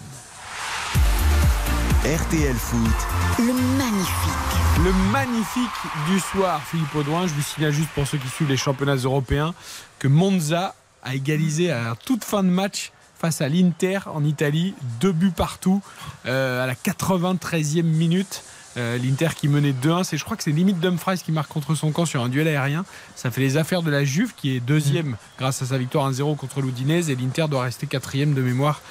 RTL 2.05 2.55
Foot. 2.55 2.91
Le 3.39 3.53
magnifique. 3.77 4.42
Le 4.81 4.91
magnifique 5.11 5.69
du 6.07 6.19
soir, 6.19 6.61
Philippe 6.63 6.95
Audouin. 6.95 7.27
Je 7.27 7.33
vous 7.33 7.41
signale 7.41 7.71
juste 7.71 7.89
pour 7.95 8.07
ceux 8.07 8.17
qui 8.17 8.27
suivent 8.27 8.49
les 8.49 8.57
championnats 8.57 8.95
européens 8.95 9.53
que 9.99 10.07
Monza 10.07 10.75
a 11.03 11.15
égalisé 11.15 11.71
à 11.71 11.95
toute 12.05 12.23
fin 12.23 12.43
de 12.43 12.49
match 12.49 12.91
face 13.17 13.41
à 13.41 13.47
l'Inter 13.47 13.99
en 14.07 14.23
Italie. 14.25 14.73
Deux 14.99 15.11
buts 15.11 15.31
partout 15.31 15.81
euh, 16.25 16.63
à 16.63 16.67
la 16.67 16.73
93e 16.73 17.83
minute. 17.83 18.43
Euh, 18.77 18.97
L'Inter 18.97 19.29
qui 19.35 19.47
menait 19.47 19.71
2-1, 19.73 20.03
c'est 20.03 20.17
je 20.17 20.23
crois 20.25 20.35
que 20.35 20.43
c'est 20.43 20.51
limite 20.51 20.79
Dumfries 20.79 21.19
qui 21.23 21.31
marque 21.31 21.51
contre 21.51 21.75
son 21.75 21.91
camp 21.91 22.05
sur 22.05 22.23
un 22.23 22.29
duel 22.29 22.47
aérien. 22.47 22.85
Ça 23.15 23.29
fait 23.31 23.41
les 23.41 23.57
affaires 23.57 23.83
de 23.83 23.91
la 23.91 24.03
Juve 24.03 24.33
qui 24.35 24.55
est 24.55 24.59
deuxième 24.59 25.15
grâce 25.37 25.61
à 25.61 25.65
sa 25.67 25.77
victoire 25.77 26.09
1-0 26.11 26.35
contre 26.35 26.61
l'Udinese 26.61 27.09
et 27.09 27.15
l'Inter 27.15 27.45
doit 27.49 27.63
rester 27.63 27.85
quatrième 27.87 28.33
de 28.33 28.41
mémoire, 28.41 28.81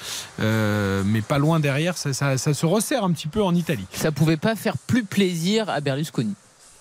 Euh, 0.40 1.02
mais 1.04 1.20
pas 1.22 1.38
loin 1.38 1.58
derrière. 1.60 1.96
Ça, 1.98 2.12
ça- 2.12 2.38
ça 2.38 2.54
se 2.54 2.66
resserre 2.66 3.04
un 3.04 3.12
petit 3.12 3.28
peu 3.28 3.42
en 3.42 3.54
Italie. 3.54 3.86
Ça 3.92 4.12
pouvait 4.12 4.36
pas 4.36 4.54
faire 4.56 4.76
plus 4.78 5.04
plaisir 5.04 5.68
à 5.68 5.80
Berlusconi. 5.80 6.34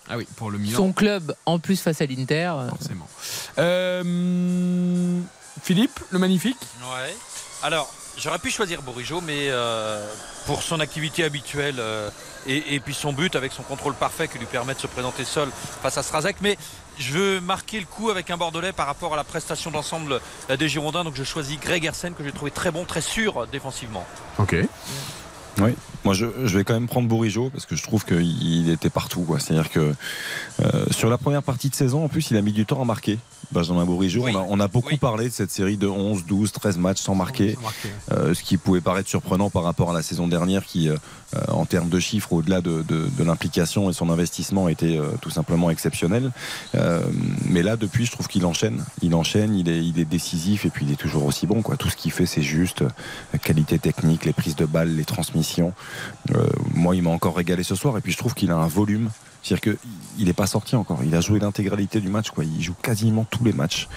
Ah 0.10 0.18
oui, 0.18 0.28
pour 0.36 0.52
le 0.52 0.58
Milan. 0.58 0.78
Son 0.78 0.92
club, 0.94 1.34
en 1.46 1.58
plus 1.60 1.80
face 1.82 2.02
à 2.02 2.06
l'Inter. 2.06 2.54
Forcément. 2.70 3.08
Euh, 3.58 5.20
Philippe, 5.64 6.00
le 6.12 6.20
magnifique? 6.20 6.58
Ouais. 6.82 7.16
Alors, 7.64 7.94
j'aurais 8.18 8.40
pu 8.40 8.52
choisir 8.52 8.82
Bourigeau, 8.82 9.22
mais 9.22 9.48
euh, 9.50 10.06
pour 10.46 10.64
son 10.64 10.80
activité 10.80 11.24
habituelle 11.24 11.76
euh, 11.80 12.10
et, 12.48 12.76
et 12.76 12.80
puis 12.80 12.94
son 12.94 13.14
but 13.14 13.36
avec 13.36 13.52
son 13.52 13.64
contrôle 13.64 13.94
parfait 13.94 14.28
qui 14.28 14.38
lui 14.38 14.46
permet 14.46 14.74
de 14.74 14.80
se 14.80 14.88
présenter 14.88 15.24
seul 15.24 15.50
face 15.82 15.98
à 15.98 16.04
Strazek, 16.04 16.38
mais 16.42 16.58
je 17.00 17.14
veux 17.14 17.42
marquer 17.42 17.80
le 17.80 17.86
coup 17.86 18.10
avec 18.10 18.30
un 18.30 18.38
Bordelais 18.38 18.74
par 18.74 18.86
rapport 18.88 19.14
à 19.14 19.18
la 19.18 19.24
prestation 19.24 19.72
d'ensemble 19.72 20.20
euh, 20.50 20.58
des 20.58 20.70
Girondins, 20.70 21.04
donc 21.04 21.16
je 21.16 21.24
choisis 21.24 21.60
Greg 21.60 21.86
Hersen 21.86 22.14
que 22.14 22.24
j'ai 22.24 22.32
trouvé 22.32 22.52
très 22.52 22.72
bon, 22.72 22.86
très 22.86 23.02
sûr 23.02 23.48
défensivement. 23.52 24.06
Ok. 24.38 24.56
Oui, 25.60 25.76
moi 26.06 26.14
je, 26.14 26.26
je 26.46 26.58
vais 26.58 26.64
quand 26.64 26.74
même 26.74 26.88
prendre 26.88 27.10
Bourigeau 27.10 27.50
parce 27.50 27.66
que 27.66 27.76
je 27.76 27.84
trouve 27.84 28.06
qu'il 28.06 28.70
était 28.70 28.90
partout. 28.90 29.28
C'est-à-dire 29.38 29.70
que 29.70 29.94
euh, 30.62 30.86
sur 30.92 31.10
la 31.10 31.18
première 31.18 31.44
partie 31.44 31.70
de 31.70 31.76
saison, 31.76 32.06
en 32.06 32.08
plus, 32.08 32.32
il 32.32 32.38
a 32.38 32.42
mis 32.42 32.54
du 32.54 32.66
temps 32.66 32.82
à 32.82 32.86
marquer. 32.86 33.20
Benjamin 33.52 33.86
Bourigeau, 33.86 34.22
on, 34.24 34.40
a, 34.40 34.46
on 34.50 34.60
a 34.60 34.68
beaucoup 34.68 34.96
parlé 34.98 35.26
de 35.28 35.34
cette 35.34 35.52
série 35.52 35.78
de 35.78 35.88
11, 35.88 36.26
12, 36.26 36.52
13 36.52 36.78
matchs 36.78 37.02
sans 37.02 37.16
marquer, 37.16 37.58
euh, 38.12 38.34
ce 38.34 38.44
qui 38.44 38.58
pouvait 38.58 38.82
paraître 38.82 39.10
surprenant 39.10 39.50
par 39.50 39.64
rapport 39.64 39.90
à 39.90 39.94
la 39.94 40.02
saison 40.02 40.28
dernière 40.28 40.66
qui, 40.66 40.88
euh, 40.90 40.96
euh, 41.36 41.40
en 41.50 41.66
termes 41.66 41.90
de 41.90 42.00
chiffres, 42.00 42.32
au-delà 42.34 42.62
de, 42.62 42.82
de- 42.88 43.10
de 43.18 43.24
l'implication 43.24 43.90
et 43.90 43.94
son 43.94 44.10
investissement, 44.10 44.68
était 44.70 44.98
euh, 44.98 45.08
tout 45.22 45.30
simplement 45.30 45.70
exceptionnel. 45.70 46.32
Euh, 46.76 47.02
mais 47.46 47.62
là, 47.64 47.76
depuis, 47.78 48.06
je 48.06 48.12
trouve 48.12 48.28
qu'il 48.28 48.46
enchaîne. 48.46 48.84
Il 49.02 49.14
enchaîne, 49.16 49.56
il 49.56 49.68
est, 49.70 49.84
il 49.86 50.00
est 50.00 50.06
décisif 50.06 50.66
et 50.66 50.70
puis 50.70 50.86
il 50.86 50.92
est 50.94 50.96
toujours 50.98 51.26
aussi 51.26 51.46
bon. 51.48 51.62
Quoi. 51.62 51.76
Tout 51.78 51.90
ce 51.90 51.96
qu'il 51.98 52.12
fait, 52.12 52.26
c'est 52.26 52.42
juste 52.42 52.82
euh, 52.84 52.90
qualité 53.44 53.80
technique, 53.80 54.26
les 54.26 54.34
prises 54.34 54.56
de 54.56 54.66
balles, 54.66 54.96
les 54.96 55.06
transmissions. 55.06 55.74
Euh, 56.36 56.48
moi, 56.74 56.96
il 56.96 57.04
m'a 57.04 57.10
encore 57.12 57.36
régalé 57.36 57.64
ce 57.64 57.76
soir 57.76 57.98
et 57.98 58.02
puis 58.02 58.12
je 58.14 58.18
trouve 58.18 58.34
qu'il 58.34 58.52
a 58.52 58.56
un 58.56 58.68
volume. 58.68 59.10
C'est-à-dire 59.44 59.76
qu'il 60.16 60.26
n'est 60.26 60.34
pas 60.34 60.48
sorti 60.48 60.76
encore. 60.76 61.00
Il 61.04 61.16
a 61.16 61.22
joué 61.22 61.40
l'intégralité 61.40 62.00
du 62.00 62.10
match. 62.10 62.30
Quoi. 62.30 62.44
Il 62.46 62.62
joue 62.62 62.76
quasiment 62.82 63.26
tous 63.26 63.44
les 63.44 63.54
matchs. 63.54 63.88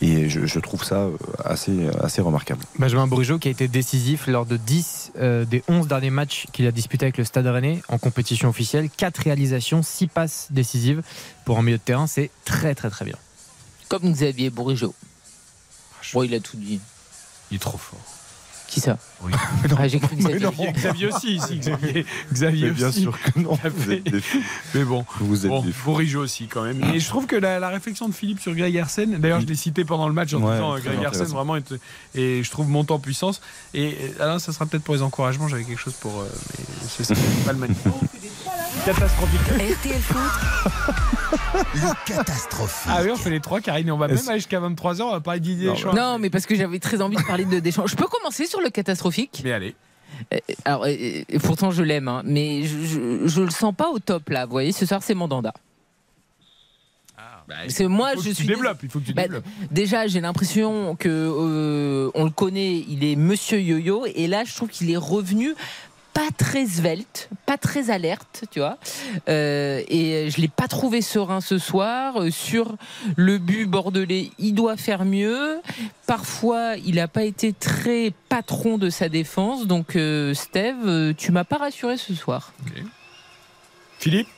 Et 0.00 0.28
je, 0.28 0.46
je 0.46 0.58
trouve 0.58 0.84
ça 0.84 1.02
euh, 1.02 1.16
assez, 1.44 1.88
assez 2.00 2.20
remarquable. 2.20 2.64
Benjamin 2.78 3.06
Bourigeau 3.06 3.38
qui 3.38 3.48
a 3.48 3.50
été 3.50 3.68
décisif 3.68 4.26
lors 4.26 4.46
de 4.46 4.56
10 4.56 5.12
euh, 5.16 5.44
des 5.44 5.62
11 5.68 5.86
derniers 5.86 6.10
matchs 6.10 6.46
qu'il 6.52 6.66
a 6.66 6.72
disputés 6.72 7.06
avec 7.06 7.18
le 7.18 7.24
Stade 7.24 7.46
Rennais 7.46 7.80
en 7.88 7.98
compétition 7.98 8.48
officielle. 8.48 8.88
4 8.90 9.18
réalisations, 9.18 9.82
6 9.82 10.08
passes 10.08 10.48
décisives 10.50 11.02
pour 11.44 11.58
un 11.58 11.62
milieu 11.62 11.78
de 11.78 11.82
terrain. 11.82 12.06
C'est 12.06 12.30
très 12.44 12.74
très 12.74 12.90
très 12.90 13.04
bien. 13.04 13.16
Comme 13.88 14.12
Xavier 14.12 14.50
Bourigeau. 14.50 14.94
Bon, 16.12 16.22
il 16.22 16.34
a 16.34 16.40
tout 16.40 16.56
dit. 16.56 16.80
Il 17.50 17.56
est 17.56 17.60
trop 17.60 17.78
fort. 17.78 18.00
Qui 18.68 18.80
ça? 18.80 18.98
Oui. 19.24 19.32
Ah, 19.78 19.88
J'ai 19.88 19.98
cru 19.98 20.14
Xavier. 20.16 20.38
non, 20.40 20.52
Xavier 20.72 21.06
aussi, 21.08 21.34
ici, 21.36 21.58
Xavier, 21.58 22.06
Xavier 22.32 22.66
Mais 22.68 22.72
bien 22.72 22.88
aussi. 22.88 23.02
sûr 23.02 23.18
que 23.20 23.38
non. 23.40 23.58
Vous 23.64 23.90
êtes 23.92 24.04
des 24.04 24.20
fous. 24.20 24.38
Mais 24.74 24.84
bon, 24.84 25.04
Vous 25.20 25.44
êtes 25.46 25.50
bon 25.50 25.62
des 25.62 25.72
fous. 25.72 25.84
Bourigeau 25.90 26.20
aussi 26.22 26.46
quand 26.46 26.62
même. 26.62 26.82
Et 26.94 27.00
je 27.00 27.08
trouve 27.08 27.26
que 27.26 27.36
la, 27.36 27.58
la 27.58 27.68
réflexion 27.70 28.08
de 28.08 28.14
Philippe 28.14 28.40
sur 28.40 28.54
Greg 28.54 28.74
Hersen, 28.74 29.16
d'ailleurs 29.18 29.40
je 29.40 29.46
l'ai 29.46 29.54
cité 29.56 29.84
pendant 29.84 30.06
le 30.08 30.14
match 30.14 30.32
en 30.34 30.40
Ouais, 30.42 30.52
disant 30.54 30.74
euh, 30.76 30.78
Greg 30.80 31.02
Hersen 31.02 31.26
vraiment 31.26 31.56
est- 31.56 31.74
et 32.14 32.42
je 32.42 32.50
trouve 32.50 32.68
monte 32.68 32.90
en 32.90 32.98
puissance. 32.98 33.40
Et 33.72 33.96
euh, 34.18 34.22
Alain, 34.22 34.38
ça 34.38 34.52
sera 34.52 34.66
peut-être 34.66 34.84
pour 34.84 34.94
les 34.94 35.02
encouragements. 35.02 35.48
J'avais 35.48 35.64
quelque 35.64 35.80
chose 35.80 35.94
pour, 35.94 36.20
euh, 36.20 36.24
mais 36.58 36.64
c'est 36.88 37.04
ça, 37.04 37.14
pas 37.44 37.52
le 37.52 37.58
magnifique. 37.58 37.84
Catastrophique. 38.84 39.40
RTL 39.80 40.00
Foot, 40.02 41.64
Le 41.74 42.12
catastrophique. 42.14 42.90
Ah 42.92 43.00
oui, 43.02 43.10
on 43.12 43.16
fait 43.16 43.30
les 43.30 43.40
trois, 43.40 43.60
Karine, 43.60 43.88
et 43.88 43.90
on 43.90 43.96
va 43.96 44.08
même 44.08 44.18
aller 44.28 44.38
jusqu'à 44.38 44.60
23h. 44.60 45.02
On 45.02 45.12
va 45.12 45.20
parler 45.20 45.40
d'idées 45.40 45.66
Non, 45.66 45.72
Deschamps. 45.74 45.94
Non, 45.94 46.18
mais 46.18 46.28
parce 46.28 46.44
que 46.44 46.54
j'avais 46.54 46.80
très 46.80 47.00
envie 47.00 47.16
de 47.16 47.22
parler 47.22 47.46
de 47.46 47.60
Deschamps. 47.60 47.86
Je 47.86 47.96
peux 47.96 48.06
commencer 48.08 48.46
sur 48.46 48.60
le 48.60 48.68
catastrophique 48.68 49.13
Mais 49.44 49.52
allez. 49.52 49.74
Euh, 50.32 50.38
Alors, 50.64 50.84
euh, 50.84 50.88
euh, 50.88 51.38
pourtant, 51.42 51.70
je 51.70 51.82
l'aime, 51.82 52.08
hein, 52.08 52.22
mais 52.24 52.62
je, 52.64 53.26
je 53.26 53.40
le 53.42 53.50
sens 53.50 53.74
pas 53.74 53.90
au 53.90 53.98
top 53.98 54.28
là. 54.28 54.46
Vous 54.46 54.52
voyez, 54.52 54.72
ce 54.72 54.86
soir, 54.86 55.02
c'est 55.02 55.14
Mandanda. 55.14 55.52
C'est 57.68 57.88
moi, 57.88 58.12
je 58.12 58.16
que 58.16 58.22
suis 58.22 58.34
tu 58.34 58.46
développes. 58.46 58.78
Il 58.82 58.88
faut 58.88 59.00
que 59.00 59.04
tu 59.04 59.12
Bah, 59.12 59.24
développes. 59.24 59.44
Déjà, 59.70 60.06
j'ai 60.06 60.22
l'impression 60.22 60.96
que 60.96 61.08
euh, 61.10 62.10
on 62.14 62.24
le 62.24 62.30
connaît, 62.30 62.82
il 62.88 63.04
est 63.04 63.16
Monsieur 63.16 63.60
Yo-Yo, 63.60 64.06
et 64.14 64.26
là, 64.28 64.44
je 64.44 64.54
trouve 64.54 64.70
qu'il 64.70 64.90
est 64.90 64.96
revenu 64.96 65.54
pas 66.14 66.30
très 66.36 66.64
svelte, 66.64 67.28
pas 67.44 67.58
très 67.58 67.90
alerte, 67.90 68.44
tu 68.50 68.60
vois. 68.60 68.78
Euh, 69.28 69.82
et 69.88 70.30
je 70.30 70.40
l'ai 70.40 70.48
pas 70.48 70.68
trouvé 70.68 71.02
serein 71.02 71.40
ce 71.40 71.58
soir 71.58 72.22
Euh, 72.22 72.30
sur 72.30 72.76
le 73.16 73.38
but 73.38 73.66
bordelais. 73.66 74.30
Il 74.38 74.54
doit 74.54 74.76
faire 74.76 75.04
mieux. 75.04 75.60
Parfois, 76.06 76.76
il 76.76 76.94
n'a 76.94 77.08
pas 77.08 77.24
été 77.24 77.52
très 77.52 78.12
patron 78.28 78.78
de 78.78 78.90
sa 78.90 79.08
défense. 79.08 79.66
Donc, 79.66 79.96
euh, 79.96 80.32
Steve, 80.34 81.14
tu 81.18 81.32
m'as 81.32 81.44
pas 81.44 81.56
rassuré 81.58 81.96
ce 81.96 82.14
soir. 82.14 82.52
Philippe? 83.98 84.28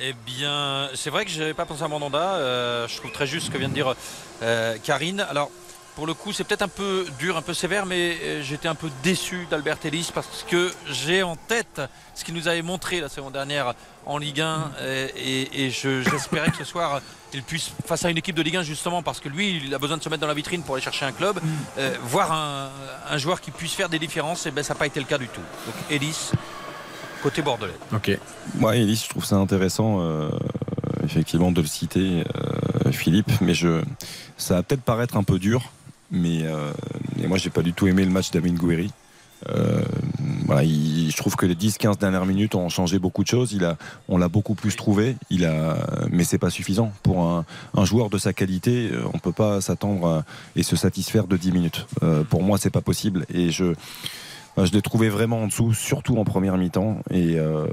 Eh 0.00 0.12
bien, 0.26 0.88
c'est 0.94 1.10
vrai 1.10 1.24
que 1.24 1.30
je 1.30 1.38
n'avais 1.40 1.54
pas 1.54 1.64
pensé 1.66 1.82
à 1.82 1.88
Mandanda. 1.88 2.34
euh, 2.34 2.88
je 2.88 2.96
trouve 2.96 3.12
très 3.12 3.26
juste 3.26 3.46
ce 3.46 3.50
que 3.50 3.58
vient 3.58 3.68
de 3.68 3.74
dire 3.74 3.94
euh, 4.42 4.76
Karine. 4.82 5.24
Alors, 5.30 5.50
pour 5.96 6.06
le 6.06 6.14
coup, 6.14 6.32
c'est 6.32 6.42
peut-être 6.44 6.62
un 6.62 6.68
peu 6.68 7.06
dur, 7.18 7.36
un 7.36 7.42
peu 7.42 7.54
sévère, 7.54 7.86
mais 7.86 8.16
euh, 8.22 8.42
j'étais 8.42 8.66
un 8.66 8.74
peu 8.74 8.88
déçu 9.04 9.46
d'Albert 9.48 9.78
Ellis 9.84 10.10
parce 10.12 10.44
que 10.48 10.72
j'ai 10.90 11.22
en 11.22 11.36
tête 11.36 11.80
ce 12.14 12.24
qu'il 12.24 12.34
nous 12.34 12.48
avait 12.48 12.62
montré 12.62 13.00
la 13.00 13.08
saison 13.08 13.30
dernière 13.30 13.74
en 14.04 14.18
Ligue 14.18 14.40
1 14.40 14.72
euh, 14.80 15.08
et, 15.16 15.66
et 15.66 15.70
je- 15.70 16.02
j'espérais 16.02 16.50
que 16.50 16.56
ce 16.58 16.64
soir 16.64 17.00
il 17.32 17.42
puisse, 17.42 17.70
face 17.86 18.04
à 18.04 18.10
une 18.10 18.18
équipe 18.18 18.34
de 18.34 18.42
Ligue 18.42 18.56
1 18.56 18.62
justement, 18.64 19.02
parce 19.02 19.20
que 19.20 19.28
lui, 19.28 19.60
il 19.64 19.72
a 19.74 19.78
besoin 19.78 19.96
de 19.96 20.02
se 20.02 20.08
mettre 20.08 20.20
dans 20.20 20.26
la 20.26 20.34
vitrine 20.34 20.62
pour 20.62 20.74
aller 20.74 20.82
chercher 20.84 21.04
un 21.04 21.12
club, 21.12 21.38
euh, 21.78 21.94
voir 22.04 22.32
un, 22.32 23.18
joueur 23.18 23.40
qui 23.40 23.50
puisse 23.52 23.72
faire 23.74 23.88
des 23.88 23.98
différences, 24.00 24.46
et 24.46 24.50
ben 24.50 24.64
ça 24.64 24.74
n'a 24.74 24.78
pas 24.78 24.86
été 24.86 24.98
le 24.98 25.06
cas 25.06 25.18
du 25.18 25.28
tout. 25.28 25.40
Donc 25.66 25.74
Ellis, 25.90 26.30
côté 27.22 27.40
bordelais. 27.42 27.72
Ok. 27.92 28.18
Moi, 28.56 28.76
Elise, 28.76 29.04
je 29.04 29.08
trouve 29.10 29.24
ça 29.24 29.36
intéressant, 29.36 30.00
effectivement, 31.04 31.52
de 31.52 31.60
le 31.60 31.66
citer, 31.66 32.24
Philippe, 32.92 33.30
mais 33.40 33.54
je, 33.54 33.82
ça 34.36 34.54
va 34.54 34.62
peut-être 34.62 34.82
paraître 34.82 35.16
un 35.16 35.22
peu 35.24 35.38
dur, 35.38 35.70
mais, 36.14 36.42
euh, 36.44 36.72
mais 37.16 37.26
moi, 37.26 37.36
j'ai 37.38 37.50
pas 37.50 37.62
du 37.62 37.72
tout 37.72 37.86
aimé 37.86 38.04
le 38.04 38.10
match 38.10 38.30
d'Amin 38.30 38.54
Gouiri. 38.54 38.92
Euh, 39.50 39.82
je 40.48 41.16
trouve 41.16 41.36
que 41.36 41.46
les 41.46 41.54
10-15 41.54 41.98
dernières 41.98 42.26
minutes 42.26 42.54
ont 42.54 42.68
changé 42.68 42.98
beaucoup 42.98 43.22
de 43.22 43.28
choses. 43.28 43.52
Il 43.52 43.64
a, 43.64 43.76
on 44.08 44.16
l'a 44.16 44.28
beaucoup 44.28 44.54
plus 44.54 44.76
trouvé, 44.76 45.16
il 45.30 45.44
a, 45.44 45.76
mais 46.10 46.24
c'est 46.24 46.38
pas 46.38 46.50
suffisant 46.50 46.92
pour 47.02 47.22
un, 47.22 47.44
joueur 47.84 48.10
de 48.10 48.18
sa 48.18 48.32
qualité. 48.32 48.90
euh, 48.92 49.04
On 49.12 49.18
peut 49.18 49.32
pas 49.32 49.60
s'attendre 49.60 50.24
et 50.56 50.62
se 50.62 50.76
satisfaire 50.76 51.26
de 51.26 51.36
10 51.36 51.52
minutes. 51.52 51.86
Euh, 52.02 52.24
pour 52.24 52.42
moi, 52.42 52.58
c'est 52.58 52.70
pas 52.70 52.80
possible. 52.80 53.26
Et 53.32 53.50
je, 53.50 53.74
je 54.56 54.72
l'ai 54.72 54.82
trouvé 54.82 55.08
vraiment 55.08 55.42
en 55.42 55.46
dessous, 55.46 55.74
surtout 55.74 56.16
en 56.16 56.24
première 56.24 56.56
mi-temps. 56.56 56.98
Et 57.10 57.38
euh, 57.38 57.66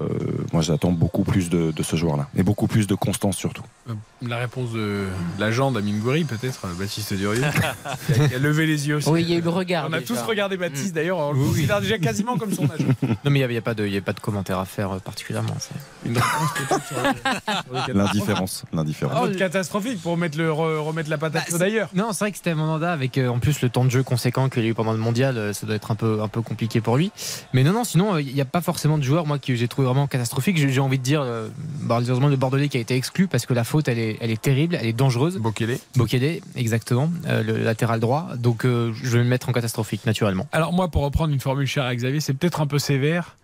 moi, 0.53 0.61
j'attends 0.61 0.92
beaucoup 0.92 1.24
plus 1.24 1.50
de, 1.50 1.72
de 1.72 1.84
ce 1.84 1.95
joueur-là. 1.95 2.28
Et 2.36 2.44
beaucoup 2.44 2.68
plus 2.68 2.88
de 2.88 2.95
constance, 2.95 3.38
surtout. 3.38 3.64
La 4.27 4.38
réponse 4.38 4.72
de 4.74 5.06
l'agent 5.40 5.72
d'Amine 5.72 6.00
Gouiri, 6.00 6.25
peut-être, 6.25 6.66
euh, 6.66 6.74
Baptiste 6.77 7.14
Durieux, 7.14 7.41
qui, 8.14 8.22
a, 8.22 8.27
qui 8.27 8.35
a 8.35 8.38
levé 8.38 8.67
les 8.67 8.88
yeux 8.88 8.98
aussi. 8.98 9.09
Oui, 9.09 9.24
il 9.24 9.30
y 9.32 9.33
a 9.33 9.38
eu 9.38 9.41
le 9.41 9.50
regard. 9.50 9.88
On 9.90 9.93
a 9.93 10.00
déjà. 10.00 10.14
tous 10.14 10.22
regardé 10.27 10.58
Baptiste 10.58 10.93
d'ailleurs, 10.93 11.17
on 11.17 11.32
le 11.33 11.40
considère 11.43 11.82
déjà 11.82 11.98
quasiment 11.98 12.38
comme 12.38 12.53
son 12.53 12.66
agent. 12.66 12.85
Non, 13.24 13.30
mais 13.32 13.40
il 13.40 13.48
n'y 13.48 13.58
a, 13.58 13.61
pas 13.61 13.74
de- 13.74 13.85
il 13.85 13.93
y 13.93 13.98
a 13.98 14.01
pas 14.01 14.14
de 14.14 14.19
commentaire 14.19 14.59
à 14.59 14.66
faire 14.66 14.91
euh, 14.91 15.00
particulièrement. 15.00 15.56
Une 16.06 16.17
réponse 16.17 16.82
sur 16.88 16.98
le- 16.98 17.88
le. 17.88 17.93
L'indifférence. 18.00 18.64
L'indifférence. 18.74 19.17
Un 19.17 19.22
autre 19.24 19.38
catastrophique 19.38 20.01
pour 20.01 20.11
remettre, 20.14 20.38
le, 20.38 20.50
re- 20.50 20.77
remettre 20.80 21.09
la 21.09 21.17
patate 21.17 21.51
Bah, 21.51 21.58
d'ailleurs. 21.58 21.90
Non, 21.95 22.09
c'est 22.14 22.25
vrai 22.25 22.32
que 22.32 22.38
c'était 22.38 22.53
Mandanda 22.56 22.91
avec 22.93 23.17
euh, 23.17 23.27
en 23.27 23.40
plus 23.40 23.61
le 23.61 23.69
temps 23.69 23.85
de 23.85 23.90
jeu 23.91 24.03
conséquent 24.03 24.50
qu'il 24.50 24.64
a 24.64 24.67
eu 24.67 24.74
pendant 24.74 24.91
le 24.93 24.98
mondial, 25.00 25.38
euh, 25.38 25.53
ça 25.53 25.66
doit 25.66 25.75
être 25.75 25.91
un 25.91 25.95
peu, 25.95 26.22
un 26.22 26.27
peu 26.27 26.41
compliqué 26.41 26.80
pour 26.82 26.98
lui. 26.98 27.11
Mais 27.53 27.64
non, 27.64 27.74
non, 27.74 27.83
sinon, 27.83 28.17
il 28.17 28.33
n'y 28.33 28.41
a 28.41 28.45
pas 28.45 28.61
forcément 28.61 28.98
de 28.98 29.03
joueur, 29.03 29.25
moi, 29.25 29.40
que 29.40 29.56
j'ai 29.56 29.67
trouvé 29.67 29.85
vraiment 29.88 30.08
catastrophique. 30.08 30.58
J'ai 30.58 30.80
envie 30.80 30.98
de 31.00 31.03
dire, 31.03 31.22
euh, 31.22 31.48
malheureusement, 31.82 32.27
le 32.27 32.35
Bordelais 32.38 32.69
qui 32.69 32.77
a 32.77 32.82
été 32.82 32.95
exclu 32.95 33.27
parce 33.27 33.45
que 33.45 33.53
la 33.53 33.64
faute, 33.64 33.88
elle 33.88 34.00
est, 34.00 34.10
elle 34.19 34.31
est 34.31 34.41
terrible, 34.41 34.77
elle 34.80 34.88
est 34.88 34.93
dangereuse. 34.93 35.38
Bokele. 35.38 35.77
Bokele, 35.95 36.41
exactement, 36.56 37.09
euh, 37.27 37.43
le 37.43 37.57
latéral 37.57 37.99
droit. 37.99 38.30
Donc, 38.38 38.65
euh, 38.65 38.91
je 39.01 39.09
vais 39.09 39.23
le 39.23 39.30
mettre 39.30 39.49
en 39.49 39.51
catastrophique, 39.51 40.06
naturellement. 40.06 40.48
Alors 40.51 40.73
moi, 40.73 40.90
pour 40.90 41.03
reprendre 41.03 41.33
une 41.33 41.40
formule 41.40 41.67
chère 41.67 41.85
à 41.85 41.95
Xavier, 41.95 42.19
c'est 42.19 42.33
peut-être 42.33 42.61
un 42.61 42.67
peu 42.67 42.80
sévère, 42.80 43.38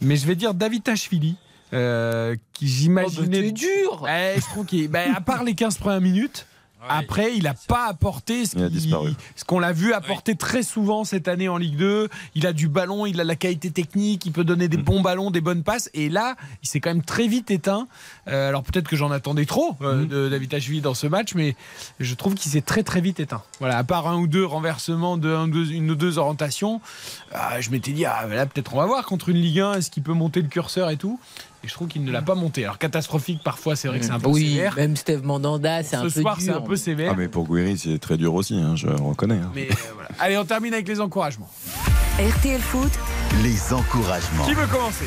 mais 0.00 0.16
je 0.16 0.26
vais 0.26 0.34
dire 0.34 0.54
David 0.54 0.82
Tachvili, 0.82 1.36
euh, 1.72 2.36
qui 2.52 2.68
j'imaginais... 2.68 3.26
Oh, 3.26 3.30
bah, 3.30 3.38
t'es 3.38 3.52
dur 3.52 4.02
Ouais, 4.02 4.34
je 4.36 4.42
trouve 4.42 4.66
qu'il... 4.66 4.88
ben, 4.88 5.12
à 5.14 5.20
part 5.20 5.44
les 5.44 5.54
15 5.54 5.78
premières 5.78 6.00
minutes, 6.00 6.46
après, 6.88 7.36
il 7.36 7.44
n'a 7.44 7.54
pas 7.54 7.86
apporté 7.86 8.44
ce 8.46 9.44
qu'on 9.44 9.58
l'a 9.58 9.72
vu 9.72 9.92
apporter 9.92 10.34
très 10.34 10.62
souvent 10.62 11.04
cette 11.04 11.28
année 11.28 11.48
en 11.48 11.56
Ligue 11.56 11.76
2. 11.76 12.08
Il 12.34 12.46
a 12.46 12.52
du 12.52 12.68
ballon, 12.68 13.06
il 13.06 13.20
a 13.20 13.24
la 13.24 13.36
qualité 13.36 13.70
technique, 13.70 14.26
il 14.26 14.32
peut 14.32 14.44
donner 14.44 14.68
des 14.68 14.76
bons 14.76 15.00
ballons, 15.00 15.30
des 15.30 15.40
bonnes 15.40 15.62
passes. 15.62 15.90
Et 15.94 16.08
là, 16.08 16.36
il 16.62 16.68
s'est 16.68 16.80
quand 16.80 16.90
même 16.90 17.02
très 17.02 17.26
vite 17.28 17.50
éteint. 17.50 17.86
Euh, 18.28 18.48
alors 18.48 18.62
peut-être 18.62 18.88
que 18.88 18.96
j'en 18.96 19.10
attendais 19.10 19.46
trop 19.46 19.76
euh, 19.82 20.04
de 20.06 20.28
David 20.28 20.50
dans 20.82 20.94
ce 20.94 21.06
match, 21.06 21.34
mais 21.34 21.54
je 22.00 22.14
trouve 22.14 22.34
qu'il 22.34 22.50
s'est 22.50 22.60
très 22.60 22.82
très 22.82 23.00
vite 23.00 23.20
éteint. 23.20 23.42
Voilà, 23.58 23.78
à 23.78 23.84
part 23.84 24.08
un 24.08 24.16
ou 24.16 24.26
deux 24.26 24.44
renversements, 24.44 25.16
de, 25.16 25.32
un, 25.32 25.48
deux- 25.48 25.70
une 25.70 25.90
ou 25.90 25.94
deux 25.94 26.18
orientations, 26.18 26.80
ah, 27.32 27.60
je 27.60 27.70
m'étais 27.70 27.92
dit, 27.92 28.04
ah, 28.04 28.26
là 28.26 28.46
peut-être 28.46 28.74
on 28.74 28.78
va 28.78 28.86
voir 28.86 29.04
contre 29.06 29.28
une 29.28 29.36
Ligue 29.36 29.60
1, 29.60 29.74
est-ce 29.74 29.90
qu'il 29.90 30.02
peut 30.02 30.12
monter 30.12 30.42
le 30.42 30.48
curseur 30.48 30.90
et 30.90 30.96
tout. 30.96 31.20
Et 31.62 31.68
je 31.68 31.74
trouve 31.74 31.88
qu'il 31.88 32.04
ne 32.04 32.10
l'a 32.10 32.22
pas 32.22 32.34
monté. 32.34 32.64
Alors 32.64 32.78
catastrophique 32.78 33.42
parfois, 33.44 33.76
c'est 33.76 33.86
vrai 33.88 33.98
que 34.00 34.04
c'est 34.06 34.12
un 34.12 34.18
peu 34.20 34.30
oui, 34.30 34.54
sévère. 34.54 34.76
même 34.76 34.96
Steve 34.96 35.22
Mandanda, 35.24 35.82
c'est 35.82 35.96
un 35.96 36.08
Ce 36.08 36.14
peu 36.14 36.20
soir, 36.22 36.36
c'est 36.38 36.46
dur. 36.46 36.56
un 36.56 36.60
peu 36.62 36.76
sévère. 36.76 37.12
Ah, 37.12 37.16
mais 37.18 37.28
pour 37.28 37.46
Guiri, 37.46 37.76
c'est 37.76 37.98
très 37.98 38.16
dur 38.16 38.32
aussi, 38.34 38.54
hein, 38.56 38.76
je 38.76 38.86
reconnais. 38.88 39.34
hein. 39.36 39.52
Mais 39.54 39.68
euh, 39.70 39.74
voilà. 39.94 40.08
Allez, 40.18 40.38
on 40.38 40.44
termine 40.46 40.72
avec 40.72 40.88
les 40.88 41.00
encouragements. 41.00 41.50
RTL 42.18 42.60
Foot, 42.60 42.90
Les 43.42 43.72
encouragements. 43.74 44.44
Qui 44.46 44.54
veut 44.54 44.66
commencer? 44.66 45.04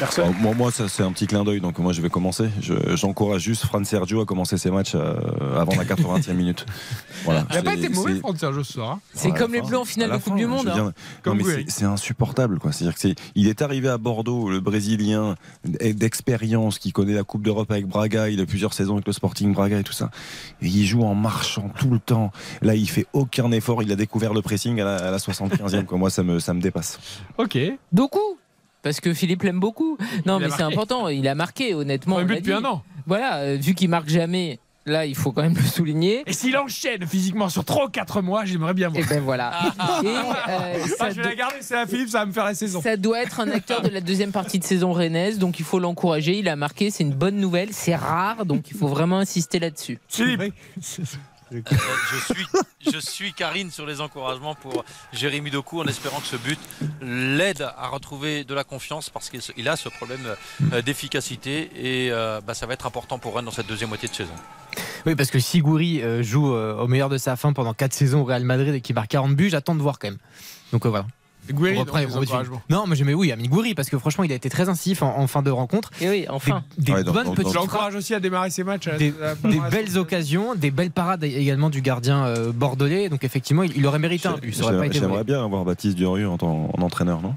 Personne. 0.00 0.24
Alors, 0.24 0.36
moi, 0.40 0.54
moi, 0.54 0.70
ça 0.72 0.88
c'est 0.88 1.02
un 1.02 1.12
petit 1.12 1.26
clin 1.28 1.44
d'œil, 1.44 1.60
donc 1.60 1.78
moi 1.78 1.92
je 1.92 2.00
vais 2.02 2.08
commencer. 2.10 2.48
Je- 2.60 2.96
J'encourage 2.96 3.42
juste 3.42 3.64
Fran 3.66 3.84
Sergio 3.84 4.20
à 4.22 4.24
commencer 4.26 4.56
ses 4.58 4.70
matchs 4.70 4.92
euh, 4.94 5.14
avant 5.60 5.76
la 5.76 5.84
80e 5.84 6.32
minute. 6.34 6.66
Voilà. 7.24 7.44
Il 7.50 7.56
n'a 7.56 7.62
pas 7.62 7.72
C'est- 7.72 7.78
été 7.80 7.88
mauvais, 7.90 8.18
Franck 8.18 8.38
Sergio, 8.38 8.64
ce 8.64 8.72
soir. 8.72 8.90
hein. 8.92 9.00
C'est 9.12 9.30
comme 9.32 9.52
les 9.52 9.60
Bleus 9.60 9.76
en 9.78 9.84
finale 9.84 10.08
la 10.08 10.16
de 10.16 10.22
Coupe 10.22 10.32
fin, 10.32 10.38
du 10.38 10.46
Monde. 10.46 10.68
hein. 10.68 10.92
c'est- 11.44 11.64
c'est 11.70 11.84
insupportable, 11.84 12.58
quoi. 12.58 12.72
C'est-à-dire 12.72 12.94
que 12.94 13.00
c'est, 13.00 13.14
il 13.34 13.46
est 13.46 13.60
arrivé 13.60 13.88
à 13.90 13.98
Bordeaux, 13.98 14.48
le 14.48 14.60
Brésilien 14.60 15.36
d'expérience, 15.64 16.78
qui 16.78 16.92
connaît 16.92 17.12
la 17.14 17.22
Coupe 17.24 17.42
d'Europe 17.42 17.70
avec 17.70 17.86
Braga, 17.86 18.28
il 18.28 18.40
a 18.40 18.46
plusieurs 18.46 18.72
saisons 18.72 18.94
avec 18.94 19.06
le 19.06 19.12
Sporting 19.12 19.52
Braga 19.52 19.78
et 19.78 19.82
tout 19.82 19.92
ça. 19.92 20.10
Et 20.62 20.66
il 20.68 20.86
joue 20.86 21.02
en 21.02 21.14
marchant 21.14 21.70
tout 21.78 21.90
le 21.90 21.98
temps. 21.98 22.32
Là, 22.62 22.74
il 22.74 22.88
fait 22.88 23.06
aucun 23.12 23.50
effort. 23.52 23.82
Il 23.82 23.92
a 23.92 23.96
découvert 23.96 24.32
le 24.32 24.40
pressing 24.42 24.80
à 24.80 24.84
la, 24.84 24.96
à 24.96 25.10
la 25.10 25.18
75e. 25.18 25.84
Quoi. 25.84 25.98
Moi, 25.98 26.10
ça 26.10 26.22
me, 26.22 26.38
ça 26.40 26.54
me 26.54 26.60
dépasse. 26.60 26.98
Ok. 27.38 27.58
Doku? 27.92 28.18
Parce 28.82 29.00
que 29.00 29.12
Philippe 29.14 29.42
l'aime 29.42 29.60
beaucoup. 29.60 29.98
Non, 30.26 30.38
Il 30.38 30.44
mais 30.46 30.50
c'est 30.50 30.62
important. 30.62 31.08
Il 31.08 31.26
a 31.28 31.34
marqué, 31.34 31.74
honnêtement. 31.74 32.18
Un 32.18 32.24
but 32.24 32.36
depuis 32.36 32.52
un 32.52 32.64
an. 32.64 32.82
Voilà, 33.06 33.38
euh, 33.38 33.56
vu 33.60 33.74
qu'il 33.74 33.88
marque 33.90 34.08
jamais, 34.08 34.58
là, 34.86 35.04
il 35.06 35.14
faut 35.14 35.32
quand 35.32 35.42
même 35.42 35.54
le 35.56 35.62
souligner. 35.62 36.22
Et 36.26 36.32
s'il 36.32 36.56
enchaîne 36.56 37.06
physiquement 37.06 37.48
sur 37.48 37.64
3 37.64 37.86
ou 37.86 37.88
4 37.88 38.22
mois, 38.22 38.44
j'aimerais 38.44 38.74
bien 38.74 38.88
voir. 38.88 39.02
Et 39.02 39.06
ben 39.06 39.20
voilà. 39.20 39.52
Et, 40.04 40.06
euh, 40.06 40.12
Ah, 40.46 40.72
ça, 40.98 41.10
je 41.10 41.16
vais 41.16 41.22
do- 41.22 41.28
la 41.28 41.34
garder, 41.34 41.56
c'est 41.60 41.74
la 41.74 41.86
Philippe, 41.86 42.08
ça 42.10 42.20
va 42.20 42.26
me 42.26 42.32
faire 42.32 42.44
la 42.44 42.54
saison. 42.54 42.80
ça 42.82 42.96
doit 42.96 43.20
être 43.22 43.40
un 43.40 43.50
acteur 43.50 43.82
de 43.82 43.88
la 43.88 44.00
deuxième 44.00 44.32
partie 44.32 44.58
de 44.58 44.64
saison 44.64 44.92
rennaise, 44.92 45.38
donc 45.38 45.58
il 45.58 45.64
faut 45.64 45.78
l'encourager. 45.78 46.38
Il 46.38 46.48
a 46.48 46.56
marqué, 46.56 46.90
c'est 46.90 47.02
une 47.04 47.14
bonne 47.14 47.36
nouvelle, 47.36 47.70
c'est 47.72 47.96
rare, 47.96 48.44
donc 48.46 48.70
il 48.70 48.76
faut 48.76 48.88
vraiment 48.88 49.18
insister 49.18 49.58
là-dessus. 49.58 49.98
Philippe. 50.08 50.54
Euh, 51.52 51.60
je, 52.12 52.34
suis, 52.34 52.46
je 52.92 52.98
suis 52.98 53.32
Karine 53.32 53.70
sur 53.70 53.86
les 53.86 54.00
encouragements 54.00 54.54
pour 54.54 54.84
Jérémy 55.12 55.50
Doku 55.50 55.80
en 55.80 55.86
espérant 55.86 56.20
que 56.20 56.26
ce 56.26 56.36
but 56.36 56.58
l'aide 57.02 57.62
à 57.76 57.88
retrouver 57.88 58.44
de 58.44 58.54
la 58.54 58.64
confiance 58.64 59.10
parce 59.10 59.30
qu'il 59.30 59.40
il 59.56 59.68
a 59.68 59.76
ce 59.76 59.88
problème 59.88 60.20
euh, 60.72 60.82
d'efficacité 60.82 61.70
et 61.74 62.12
euh, 62.12 62.40
bah, 62.40 62.54
ça 62.54 62.66
va 62.66 62.74
être 62.74 62.86
important 62.86 63.18
pour 63.18 63.34
Rennes 63.36 63.44
dans 63.44 63.50
cette 63.50 63.66
deuxième 63.66 63.88
moitié 63.88 64.08
de 64.08 64.14
saison. 64.14 64.32
Oui, 65.06 65.14
parce 65.14 65.30
que 65.30 65.38
si 65.38 65.60
Gouiri 65.60 66.02
euh, 66.02 66.22
joue 66.22 66.52
au 66.52 66.86
meilleur 66.86 67.08
de 67.08 67.18
sa 67.18 67.36
fin 67.36 67.52
pendant 67.52 67.74
4 67.74 67.92
saisons 67.92 68.20
au 68.20 68.24
Real 68.24 68.44
Madrid 68.44 68.74
et 68.74 68.80
qu'il 68.80 68.94
marque 68.94 69.10
40 69.10 69.34
buts, 69.34 69.50
j'attends 69.50 69.74
de 69.74 69.82
voir 69.82 69.98
quand 69.98 70.08
même. 70.08 70.18
Donc 70.72 70.86
voilà. 70.86 71.06
Gouiri, 71.52 71.76
On 71.76 71.80
reprend- 71.80 72.00
donc, 72.02 72.26
on. 72.68 72.72
Non, 72.72 72.84
mais 72.86 72.96
j'aimais 72.96 73.14
oui, 73.14 73.32
Amine 73.32 73.48
Gouiri, 73.48 73.74
parce 73.74 73.88
que 73.90 73.98
franchement, 73.98 74.24
il 74.24 74.32
a 74.32 74.34
été 74.34 74.48
très 74.50 74.68
incisif 74.68 75.02
en, 75.02 75.18
en 75.18 75.26
fin 75.26 75.42
de 75.42 75.50
rencontre. 75.50 75.90
Et 76.00 76.08
oui, 76.08 76.26
enfin. 76.28 76.62
Des, 76.78 76.92
Ouais, 76.92 77.04
dans- 77.04 77.12
bonnes 77.12 77.34
petites 77.34 77.50
Je 77.52 77.54
l'encourage 77.54 77.94
aussi 77.94 78.14
à 78.14 78.20
démarrer 78.20 78.50
ses 78.50 78.64
matchs. 78.64 78.88
des, 78.98 79.14
à 79.22 79.34
des 79.48 79.60
belles 79.70 79.98
occasions, 79.98 80.54
des 80.54 80.70
belles 80.70 80.90
parades 80.90 81.24
également 81.24 81.70
du 81.70 81.80
gardien 81.82 82.24
euh, 82.26 82.52
bordelais. 82.52 83.08
Donc 83.08 83.24
effectivement, 83.24 83.62
il, 83.62 83.76
il 83.76 83.86
aurait 83.86 83.98
mérité 83.98 84.28
un 84.28 84.34
but. 84.38 84.54
Ça 84.54 84.64
aurait 84.64 84.78
pas 84.78 84.86
été 84.86 84.98
J'aimerais 84.98 85.24
bien 85.24 85.44
avoir 85.44 85.64
Baptiste 85.64 85.96
Durieux 85.96 86.28
en, 86.28 86.36
en- 86.42 86.70
en 86.76 86.82
entraîneur, 86.82 87.20
non? 87.22 87.34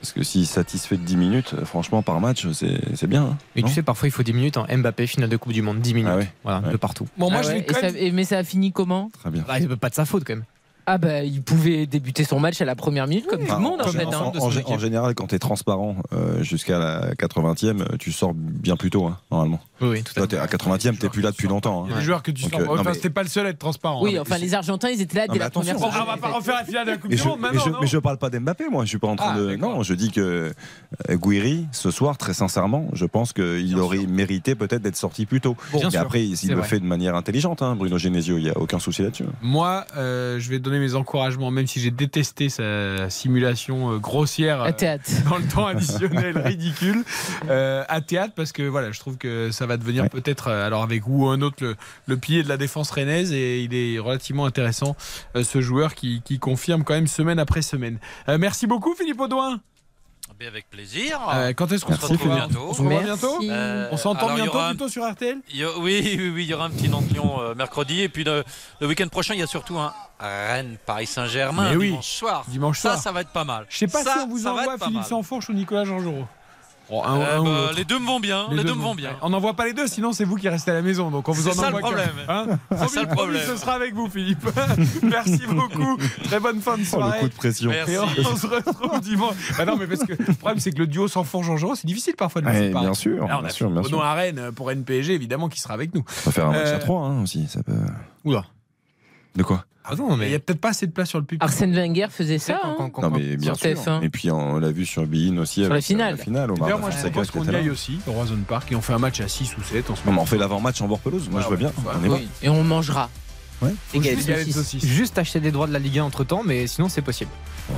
Parce 0.00 0.12
que 0.12 0.22
s'il 0.22 0.46
satisfait 0.46 0.96
de 0.98 1.02
10 1.02 1.16
minutes, 1.16 1.54
euh, 1.58 1.64
franchement, 1.64 2.02
par 2.02 2.20
match, 2.20 2.46
c'est 2.52 2.78
c'est 2.94 3.06
bien. 3.08 3.22
hein, 3.24 3.38
Et 3.56 3.62
tu 3.62 3.70
sais, 3.72 3.82
parfois 3.82 4.06
il 4.06 4.10
faut 4.12 4.22
10 4.22 4.34
minutes 4.34 4.56
en 4.58 4.66
Mbappé, 4.70 5.06
finale 5.06 5.30
de 5.30 5.36
Coupe 5.36 5.52
du 5.52 5.62
Monde, 5.62 5.80
10 5.80 5.94
minutes. 5.94 6.10
Ah 6.12 6.18
ouais. 6.18 6.28
Voilà, 6.44 6.58
un 6.58 6.62
Ouais. 6.64 6.70
peu 6.72 6.78
partout. 6.78 7.08
Bon, 7.16 7.30
moi, 7.30 7.38
Ah 7.40 7.42
je 7.42 7.48
ouais, 7.48 7.54
vais 7.54 7.60
et 7.60 7.64
quand 7.64 7.74
ça- 7.74 7.82
même. 7.82 7.96
et- 7.96 8.12
mais 8.12 8.24
ça 8.24 8.38
a 8.38 8.44
fini 8.44 8.70
comment? 8.72 9.10
Très 9.18 9.30
bien. 9.30 9.42
Bah, 9.48 9.54
pas 9.80 9.88
de 9.88 9.94
sa 9.94 10.04
faute 10.04 10.22
quand 10.24 10.34
même. 10.34 10.44
Ah 10.88 10.98
bah 10.98 11.22
il 11.24 11.42
pouvait 11.42 11.86
débuter 11.86 12.22
son 12.22 12.38
match 12.38 12.60
à 12.60 12.64
la 12.64 12.76
première 12.76 13.06
minute 13.08 13.26
comme 13.26 13.44
tout 13.44 13.52
le 13.52 13.58
monde 13.60 13.80
en 13.82 13.86
en, 13.88 13.88
fait. 13.88 14.04
en- 14.06 14.28
hein. 14.28 14.32
en- 14.66 14.78
général, 14.78 15.14
quand 15.16 15.26
tu 15.26 15.34
es 15.34 15.38
transparent 15.40 15.96
euh, 16.12 16.42
jusqu'à 16.44 16.78
la 16.78 17.14
80e, 17.14 17.80
euh, 17.82 17.96
tu 17.98 18.12
sors 18.12 18.32
bien 18.34 18.76
plus 18.76 18.90
tôt, 18.90 19.04
hein, 19.06 19.18
normalement. 19.32 19.58
Oui, 19.80 20.02
tout 20.04 20.12
à 20.12 20.14
Toi, 20.14 20.22
fait. 20.22 20.28
t'es 20.28 20.38
à 20.38 20.46
80e, 20.46 20.96
t'es 20.96 21.08
plus 21.08 21.22
là 21.22 21.32
depuis 21.32 21.48
longtemps. 21.48 21.84
Il 21.86 21.90
y 21.90 21.92
a 21.92 21.96
hein. 21.96 21.98
des 21.98 22.04
joueurs 22.04 22.22
que 22.22 22.30
tu 22.30 22.42
Donc, 22.44 22.52
sors. 22.52 22.60
euh, 22.60 22.64
non, 22.66 22.72
Enfin, 22.74 22.82
mais- 22.90 22.94
c'était 22.94 23.10
pas 23.10 23.22
le 23.24 23.28
seul 23.28 23.46
à 23.46 23.48
être 23.50 23.58
transparent. 23.58 24.02
Oui, 24.02 24.16
hein. 24.16 24.22
enfin 24.22 24.38
les 24.38 24.54
Argentins 24.54 24.88
ils 24.88 25.00
étaient 25.00 25.18
là 25.18 25.26
Non, 25.26 25.32
dès 25.34 25.38
la 25.40 25.50
première 25.50 25.76
attention, 25.76 25.90
Ah, 25.92 26.04
on 26.06 26.10
va 26.12 26.16
pas 26.18 26.28
refaire 26.34 26.54
la 26.54 26.64
finale 26.64 26.86
de 26.86 26.90
la 26.92 26.96
Coupe 26.98 27.10
Mais 27.10 27.16
du 27.16 27.22
je, 27.22 27.28
Monde 27.28 27.38
mais, 27.42 27.52
maintenant. 27.52 27.78
mais 27.80 27.86
je 27.88 27.98
parle 27.98 28.18
pas 28.18 28.30
d'Mbappé, 28.30 28.64
moi. 28.70 28.84
Je 28.84 28.88
suis 28.90 28.98
pas 28.98 29.08
en 29.08 29.16
train 29.16 29.32
Ah, 29.34 29.38
de. 29.38 29.56
Non, 29.56 29.82
je 29.82 29.92
dis 29.94 30.12
que 30.12 30.52
Guiri, 31.10 31.66
ce 31.72 31.90
soir, 31.90 32.16
très 32.16 32.32
sincèrement, 32.34 32.88
je 32.92 33.04
pense 33.06 33.32
qu'il 33.32 33.76
aurait 33.78 34.06
mérité 34.06 34.54
peut-être 34.54 34.82
d'être 34.82 34.96
sorti 34.96 35.26
plus 35.26 35.40
tôt. 35.40 35.56
Bien 35.74 35.88
Et 35.88 35.90
sûr, 35.90 36.00
après, 36.00 36.24
il 36.24 36.36
le 36.48 36.54
vrai. 36.56 36.68
fait 36.68 36.80
de 36.80 36.84
manière 36.86 37.14
intelligente, 37.16 37.60
hein, 37.62 37.74
Bruno 37.76 37.98
Genesio. 37.98 38.38
Il 38.38 38.44
y 38.44 38.50
a 38.50 38.56
aucun 38.58 38.78
souci 38.78 39.02
là-dessus. 39.02 39.24
Moi, 39.42 39.84
euh, 39.96 40.38
je 40.38 40.48
vais 40.50 40.58
donner 40.58 40.75
mes 40.78 40.94
encouragements, 40.94 41.50
même 41.50 41.66
si 41.66 41.80
j'ai 41.80 41.90
détesté 41.90 42.48
sa 42.48 43.08
simulation 43.10 43.92
euh, 43.92 43.98
grossière 43.98 44.62
euh, 44.62 44.66
À 44.66 44.72
théâtre. 44.72 45.04
dans 45.28 45.36
le 45.38 45.44
temps 45.46 45.66
additionnel 45.66 46.38
ridicule 46.44 47.04
euh, 47.48 47.84
à 47.88 48.00
théâtre, 48.00 48.34
parce 48.36 48.52
que 48.52 48.62
voilà, 48.62 48.92
je 48.92 49.00
trouve 49.00 49.16
que 49.18 49.50
ça 49.50 49.66
va 49.66 49.76
devenir 49.76 50.04
Ouais. 50.04 50.08
peut-être, 50.08 50.48
euh, 50.48 50.66
alors 50.66 50.82
avec 50.82 51.06
ou 51.06 51.26
un 51.28 51.40
autre, 51.42 51.56
le, 51.64 51.76
le 52.06 52.16
pilier 52.16 52.42
de 52.42 52.48
la 52.48 52.56
défense 52.56 52.90
rennaise, 52.90 53.32
et 53.32 53.60
il 53.62 53.74
est 53.74 53.98
relativement 53.98 54.44
intéressant, 54.46 54.96
euh, 55.36 55.42
ce 55.44 55.60
joueur 55.60 55.94
qui, 55.94 56.22
qui 56.24 56.38
confirme 56.38 56.84
quand 56.84 56.94
même 56.94 57.06
semaine 57.06 57.38
après 57.38 57.62
semaine. 57.62 57.98
Euh, 58.28 58.38
merci 58.38 58.66
beaucoup, 58.66 58.94
Philippe 58.94 59.20
Audouin. 59.20 59.60
Mais 60.38 60.46
avec 60.46 60.68
plaisir. 60.68 61.18
Euh, 61.32 61.52
quand 61.54 61.72
est-ce 61.72 61.84
qu'on 61.84 61.94
se 61.96 62.00
retrouve 62.02 62.18
Philippe. 62.18 62.58
On 62.58 62.74
se 62.74 62.82
revoit 62.82 63.00
bientôt. 63.02 63.38
Euh, 63.42 63.88
On 63.90 63.96
s'entend 63.96 64.34
bientôt 64.34 64.58
un- 64.58 64.68
plutôt 64.70 64.88
sur 64.88 65.08
RTL 65.10 65.38
il 65.50 65.56
y 65.56 65.64
a- 65.64 65.78
oui, 65.78 66.02
oui, 66.18 66.30
oui, 66.34 66.44
il 66.44 66.50
y 66.50 66.54
aura 66.54 66.66
un 66.66 66.70
petit 66.70 66.88
Nantion 66.90 67.40
euh, 67.40 67.54
mercredi 67.54 68.02
et 68.02 68.08
puis 68.10 68.22
le, 68.24 68.44
le 68.80 68.86
week-end 68.86 69.08
prochain 69.08 69.32
il 69.34 69.40
y 69.40 69.42
a 69.42 69.46
surtout 69.46 69.78
un 69.78 69.94
Rennes 70.20 70.76
Paris 70.84 71.06
Saint-Germain 71.06 71.70
Mais 71.70 71.76
oui. 71.76 71.86
dimanche 71.88 72.06
soir. 72.10 72.44
Dimanche 72.48 72.78
ça, 72.80 72.90
soir. 72.92 73.02
ça 73.02 73.12
va 73.12 73.22
être 73.22 73.32
pas 73.32 73.44
mal. 73.44 73.66
Je 73.70 73.78
sais 73.78 73.86
pas 73.86 74.02
Ça, 74.02 74.12
si 74.12 74.18
on 74.20 74.26
vous 74.28 74.38
ça 74.38 74.52
envoie 74.52 74.76
Philippe. 74.78 75.04
Sanfourche 75.04 75.48
ou 75.48 75.52
Nicolas 75.54 75.84
Georgerot. 75.84 76.26
Oh, 76.88 77.02
un- 77.04 77.18
Euh, 77.20 77.38
un 77.40 77.42
bah, 77.44 77.70
les 77.76 77.84
deux 77.84 77.98
me 77.98 78.06
vont 78.06 78.20
bien, 78.20 78.46
les, 78.52 78.62
deux 78.62 78.74
me 78.74 78.80
vont 78.82 78.94
bien. 78.94 79.10
On 79.22 79.30
n'envoie 79.30 79.54
pas 79.54 79.66
les 79.66 79.72
deux, 79.72 79.86
sinon 79.88 80.12
c'est 80.12 80.24
vous 80.24 80.36
qui 80.36 80.48
restez 80.48 80.70
à 80.70 80.74
la 80.74 80.82
maison. 80.82 81.10
Donc 81.10 81.28
on 81.28 81.32
vous 81.32 81.48
en 81.48 81.52
C'est 81.52 81.58
ça 81.58 81.66
envoie 81.68 81.80
le 81.80 81.84
problème. 81.86 82.10
Hein 82.28 82.46
C'est 82.78 82.88
ça 82.88 83.02
le 83.02 83.08
problème. 83.08 83.42
ce 83.46 83.56
sera 83.56 83.72
avec 83.72 83.94
vous, 83.94 84.08
Philippe. 84.08 84.46
Merci 85.02 85.42
beaucoup. 85.48 85.96
Très 86.24 86.38
bonne 86.40 86.60
fin 86.60 86.72
de 86.72 86.76
Oh, 86.76 86.80
le 86.80 86.84
soirée. 86.84 87.18
coup 87.20 87.28
de 87.28 87.34
pression. 87.34 87.70
Merci. 87.70 87.92
Et 87.94 87.98
on, 87.98 88.04
on 88.32 88.36
se 88.36 88.46
retrouve 88.46 89.00
dimanche. 89.00 89.34
Bah 89.58 89.64
non, 89.64 89.76
mais 89.76 89.86
parce 89.86 90.04
que 90.04 90.12
le 90.12 90.34
problème, 90.34 90.60
c'est 90.60 90.70
que 90.70 90.78
le 90.78 90.86
duo 90.86 91.08
sans 91.08 91.24
fort 91.24 91.42
Jean 91.42 91.74
c'est 91.74 91.86
difficile 91.86 92.14
parfois 92.16 92.40
de 92.42 92.46
le 92.46 92.52
Ouais, 92.52 92.68
bien 92.70 92.94
sûr, 92.94 93.26
Là, 93.26 93.36
on 93.38 93.40
bien 93.40 93.48
a 93.48 93.52
sûr, 93.52 93.68
bien 93.70 93.82
sûr. 93.82 94.02
à 94.04 94.14
Rennes 94.14 94.50
pour 94.54 94.70
NPG, 94.70 95.10
évidemment, 95.14 95.48
qui 95.48 95.60
sera 95.60 95.74
avec 95.74 95.94
nous. 95.94 96.04
On 96.06 96.26
va 96.30 96.32
faire 96.32 96.46
un 96.46 96.52
match 96.52 96.66
Euh, 96.68 96.76
à 96.76 96.78
3 96.78 97.00
hein, 97.06 97.22
aussi. 97.22 97.46
Ça 97.48 97.62
peut... 97.62 97.72
Oula. 98.24 98.44
De 99.36 99.42
quoi 99.42 99.64
Ah 99.84 99.94
non, 99.96 100.18
Il 100.20 100.28
n'y 100.28 100.34
a 100.34 100.38
peut-être 100.38 100.60
pas 100.60 100.70
assez 100.70 100.86
de 100.86 100.92
place 100.92 101.08
sur 101.10 101.18
le 101.18 101.24
pupitre. 101.24 101.44
Arsène 101.44 101.72
Wenger 101.74 102.06
faisait 102.10 102.38
ça. 102.38 102.58
Quand- 102.62 102.68
hein. 102.70 102.74
quand- 102.78 102.90
quand- 102.90 103.02
Non, 103.02 103.10
mais 103.10 103.36
bien 103.36 103.54
sur 103.54 103.56
sûr. 103.62 103.70
TF1. 103.82 104.00
Et 104.02 104.08
puis 104.08 104.30
on 104.30 104.58
l'a 104.58 104.70
vu 104.72 104.84
sur 104.86 105.06
Bein 105.06 105.36
aussi. 105.38 105.60
Sur 105.62 105.70
avec 105.72 105.74
la 105.76 105.80
finale. 105.86 106.16
La 106.16 106.24
finale 106.24 106.50
D'ailleurs, 106.58 106.78
moi, 106.80 106.90
je 106.90 106.96
propose 107.08 107.30
qu'on 107.30 107.44
y 107.44 107.54
aille 107.54 107.70
aussi 107.70 107.98
au 108.06 108.12
Roison 108.12 108.36
Park 108.48 108.72
et 108.72 108.76
on 108.76 108.80
fait 108.80 108.94
un 108.94 108.98
match 108.98 109.20
à 109.20 109.28
6 109.28 109.56
ou 109.56 109.62
7 109.62 109.90
en 109.90 109.94
ce 109.94 110.00
Non, 110.00 110.04
mais 110.06 110.10
moment. 110.12 110.22
on 110.22 110.26
fait 110.26 110.38
l'avant-match 110.38 110.80
en 110.80 110.88
bord 110.88 110.98
pelouse. 111.00 111.28
Moi, 111.30 111.40
je 111.42 111.48
veux 111.48 111.56
bien. 111.56 111.72
On. 112.04 112.08
Oui, 112.08 112.28
Et 112.42 112.48
on 112.48 112.64
mangera. 112.64 113.10
Ouais. 113.62 113.74
Et 113.94 114.02
Juste 114.82 115.16
acheter 115.16 115.40
des 115.40 115.50
droits 115.50 115.66
de 115.66 115.72
la 115.72 115.78
Ligue 115.78 115.98
1 116.00 116.04
entre 116.04 116.24
temps, 116.24 116.42
mais 116.44 116.66
sinon 116.66 116.90
c'est 116.90 117.00
possible. 117.00 117.30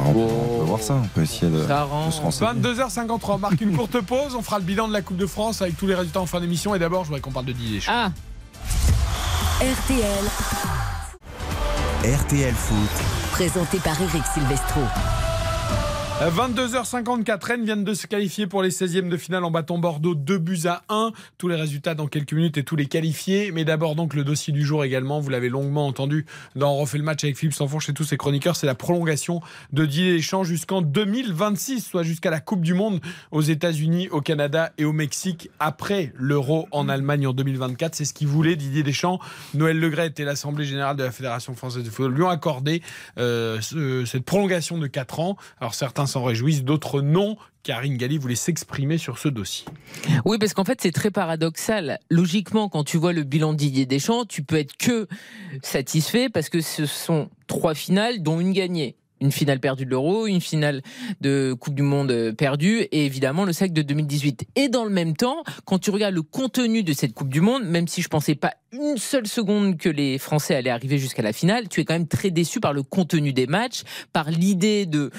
On 0.05 0.13
peut, 0.13 0.19
on 0.19 0.59
peut 0.59 0.65
voir 0.65 0.81
ça. 0.81 0.95
On 0.95 1.07
peut 1.07 1.23
essayer 1.23 1.51
de, 1.53 1.65
Ça 1.69 1.85
rend- 1.85 2.09
de 2.09 2.13
se 2.13 2.21
renseigner. 2.21 2.51
22h53, 2.61 3.35
on 3.35 3.39
marque 3.39 3.61
une 3.61 3.77
courte 3.77 4.01
pause. 4.07 4.35
On 4.37 4.43
fera 4.43 4.59
le 4.59 4.65
bilan 4.65 4.89
de 4.89 4.93
la 4.93 5.03
Coupe 5.03 5.19
de 5.19 5.27
France 5.27 5.63
avec 5.63 5.77
tous 5.77 5.87
les 5.87 5.95
résultats 5.95 6.21
en 6.21 6.27
fin 6.27 6.41
d'émission. 6.41 6.75
Et 6.75 6.81
d'abord, 6.81 7.05
je 7.05 7.09
voudrais 7.09 7.21
qu'on 7.21 7.31
parle 7.31 7.47
de 7.47 7.53
Didier. 7.53 7.81
Ah, 7.87 8.11
RTL, 9.61 10.25
RTL 12.05 12.55
Foot. 12.55 12.91
présenté 13.33 13.81
par 13.81 14.01
Eric 14.01 14.23
Silvestro. 14.33 14.83
Euh, 16.21 16.31
22h54, 16.31 17.45
Rennes 17.47 17.65
viennent 17.65 17.85
de 17.85 17.95
se 17.95 18.09
qualifier 18.09 18.49
pour 18.49 18.61
les 18.61 18.71
16e 18.71 19.09
de 19.09 19.17
finale 19.17 19.45
en 19.45 19.53
battant 19.53 19.79
Bordeaux 19.79 20.17
2 20.17 20.39
buts 20.39 20.59
à 20.67 20.83
1. 20.89 21.13
Tous 21.39 21.47
les 21.47 21.55
résultats 21.55 21.95
dans 21.95 22.09
quelques 22.09 22.33
minutes 22.33 22.59
et 22.59 22.65
tous 22.65 22.75
les 22.75 22.87
qualifiés. 22.87 23.53
Mais 23.53 23.65
d'abord 23.65 23.95
donc 23.95 24.15
le 24.15 24.25
dossier 24.25 24.53
du 24.53 24.65
jour 24.67 24.83
également, 24.85 25.21
vous 25.21 25.31
l'avez 25.31 25.49
longuement 25.49 25.87
entendu 25.87 26.27
dans 26.57 26.73
On 26.73 26.79
refait 26.79 26.99
le 26.99 27.05
match 27.05 27.23
avec 27.23 27.39
Philippe 27.39 27.55
Sanfourche 27.55 27.89
et 27.89 27.93
tous 27.95 28.03
ses 28.03 28.17
chroniqueurs, 28.17 28.57
c'est 28.57 28.67
la 28.67 28.75
prolongation 28.75 29.41
de 29.73 29.87
Didier 29.87 30.17
Deschamps 30.17 30.43
jusqu'en 30.43 30.83
2026, 30.83 31.83
soit 31.87 32.03
jusqu'à 32.03 32.31
la 32.31 32.41
Coupe 32.41 32.63
du 32.63 32.75
Monde 32.75 33.01
aux 33.31 33.43
États-Unis, 33.43 34.09
au 34.11 34.21
Canada 34.21 34.73
et 34.77 34.85
au 34.85 34.93
Mexique 34.93 35.51
après 35.61 36.13
l'Euro 36.17 36.67
en 36.73 36.89
Allemagne 36.89 37.29
en 37.29 37.33
2024. 37.33 37.95
C'est 37.95 38.05
ce 38.05 38.13
qu'il 38.13 38.27
voulait 38.27 38.57
Didier 38.57 38.83
Deschamps. 38.83 39.21
Noël 39.55 39.79
Legret 39.79 40.13
et 40.19 40.25
l'Assemblée 40.25 40.65
générale 40.65 40.97
de 40.97 41.05
la 41.05 41.13
Fédération 41.13 41.55
française 41.55 41.85
de 41.85 41.91
football 41.91 42.15
lui 42.17 42.23
ont 42.25 42.29
accordé 42.29 42.83
euh, 43.19 43.61
ce- 43.61 44.05
cette 44.05 44.25
prolongation 44.25 44.79
de 44.79 44.89
4 44.89 45.21
ans. 45.21 45.37
Alors 45.61 45.75
certains 45.75 46.08
s'en 46.09 46.25
réjouissent, 46.25 46.65
d'autres 46.65 47.01
non. 47.01 47.37
Karine 47.63 47.97
Galli 47.97 48.19
voulait 48.19 48.35
s'exprimer 48.35 48.99
sur 48.99 49.19
ce 49.19 49.29
dossier. 49.29 49.67
Oui, 50.25 50.39
parce 50.39 50.55
qu'en 50.55 50.65
fait, 50.65 50.81
c'est 50.81 50.93
très 50.93 51.11
paradoxal. 51.11 51.99
Logiquement, 52.11 52.69
quand 52.69 52.83
tu 52.83 52.97
vois 52.97 53.13
le 53.13 53.25
bilan 53.25 53.53
de 53.53 53.59
Didier 53.59 53.87
Deschamps, 53.87 54.25
tu 54.25 54.43
peux 54.43 54.57
être 54.57 54.77
que 54.77 55.07
satisfait 55.63 56.29
parce 56.29 56.49
que 56.49 56.61
ce 56.61 56.87
sont 56.87 57.29
trois 57.47 57.75
finales, 57.75 58.23
dont 58.23 58.41
une 58.41 58.53
gagnée. 58.53 58.97
Une 59.21 59.33
finale 59.33 59.59
perdue 59.59 59.85
de 59.85 59.91
l'Euro, 59.91 60.29
une 60.29 60.41
finale 60.41 60.81
de 61.21 61.53
Coupe 61.59 61.75
du 61.75 61.83
Monde 61.83 62.33
perdue 62.39 62.83
et 62.93 63.05
évidemment 63.05 63.45
le 63.45 63.53
sac 63.53 63.73
de 63.73 63.83
2018. 63.83 64.47
Et 64.55 64.69
dans 64.69 64.85
le 64.85 64.91
même 64.91 65.17
temps, 65.17 65.43
quand 65.65 65.79
tu 65.79 65.91
regardes 65.91 66.15
le 66.15 66.23
contenu 66.23 66.85
de 66.85 66.93
cette 66.93 67.15
Coupe 67.15 67.29
du 67.29 67.41
Monde, 67.41 67.65
même 67.65 67.89
si 67.89 68.01
je 68.01 68.09
pensais 68.09 68.37
pas 68.37 68.55
une 68.73 68.97
seule 68.97 69.27
seconde 69.27 69.77
que 69.77 69.89
les 69.89 70.19
Français 70.19 70.55
allaient 70.55 70.71
arriver 70.71 70.99
jusqu'à 70.99 71.23
la 71.23 71.33
finale, 71.33 71.69
tu 71.69 71.81
es 71.81 71.85
quand 71.85 71.95
même 71.95 72.07
très 72.07 72.31
déçu 72.31 72.61
par 72.61 72.73
le 72.73 72.85
contenu 72.85 73.33
des 73.33 73.49
matchs, 73.49 73.83
par 74.13 74.31
l'idée 74.31 74.87
de 74.87 75.11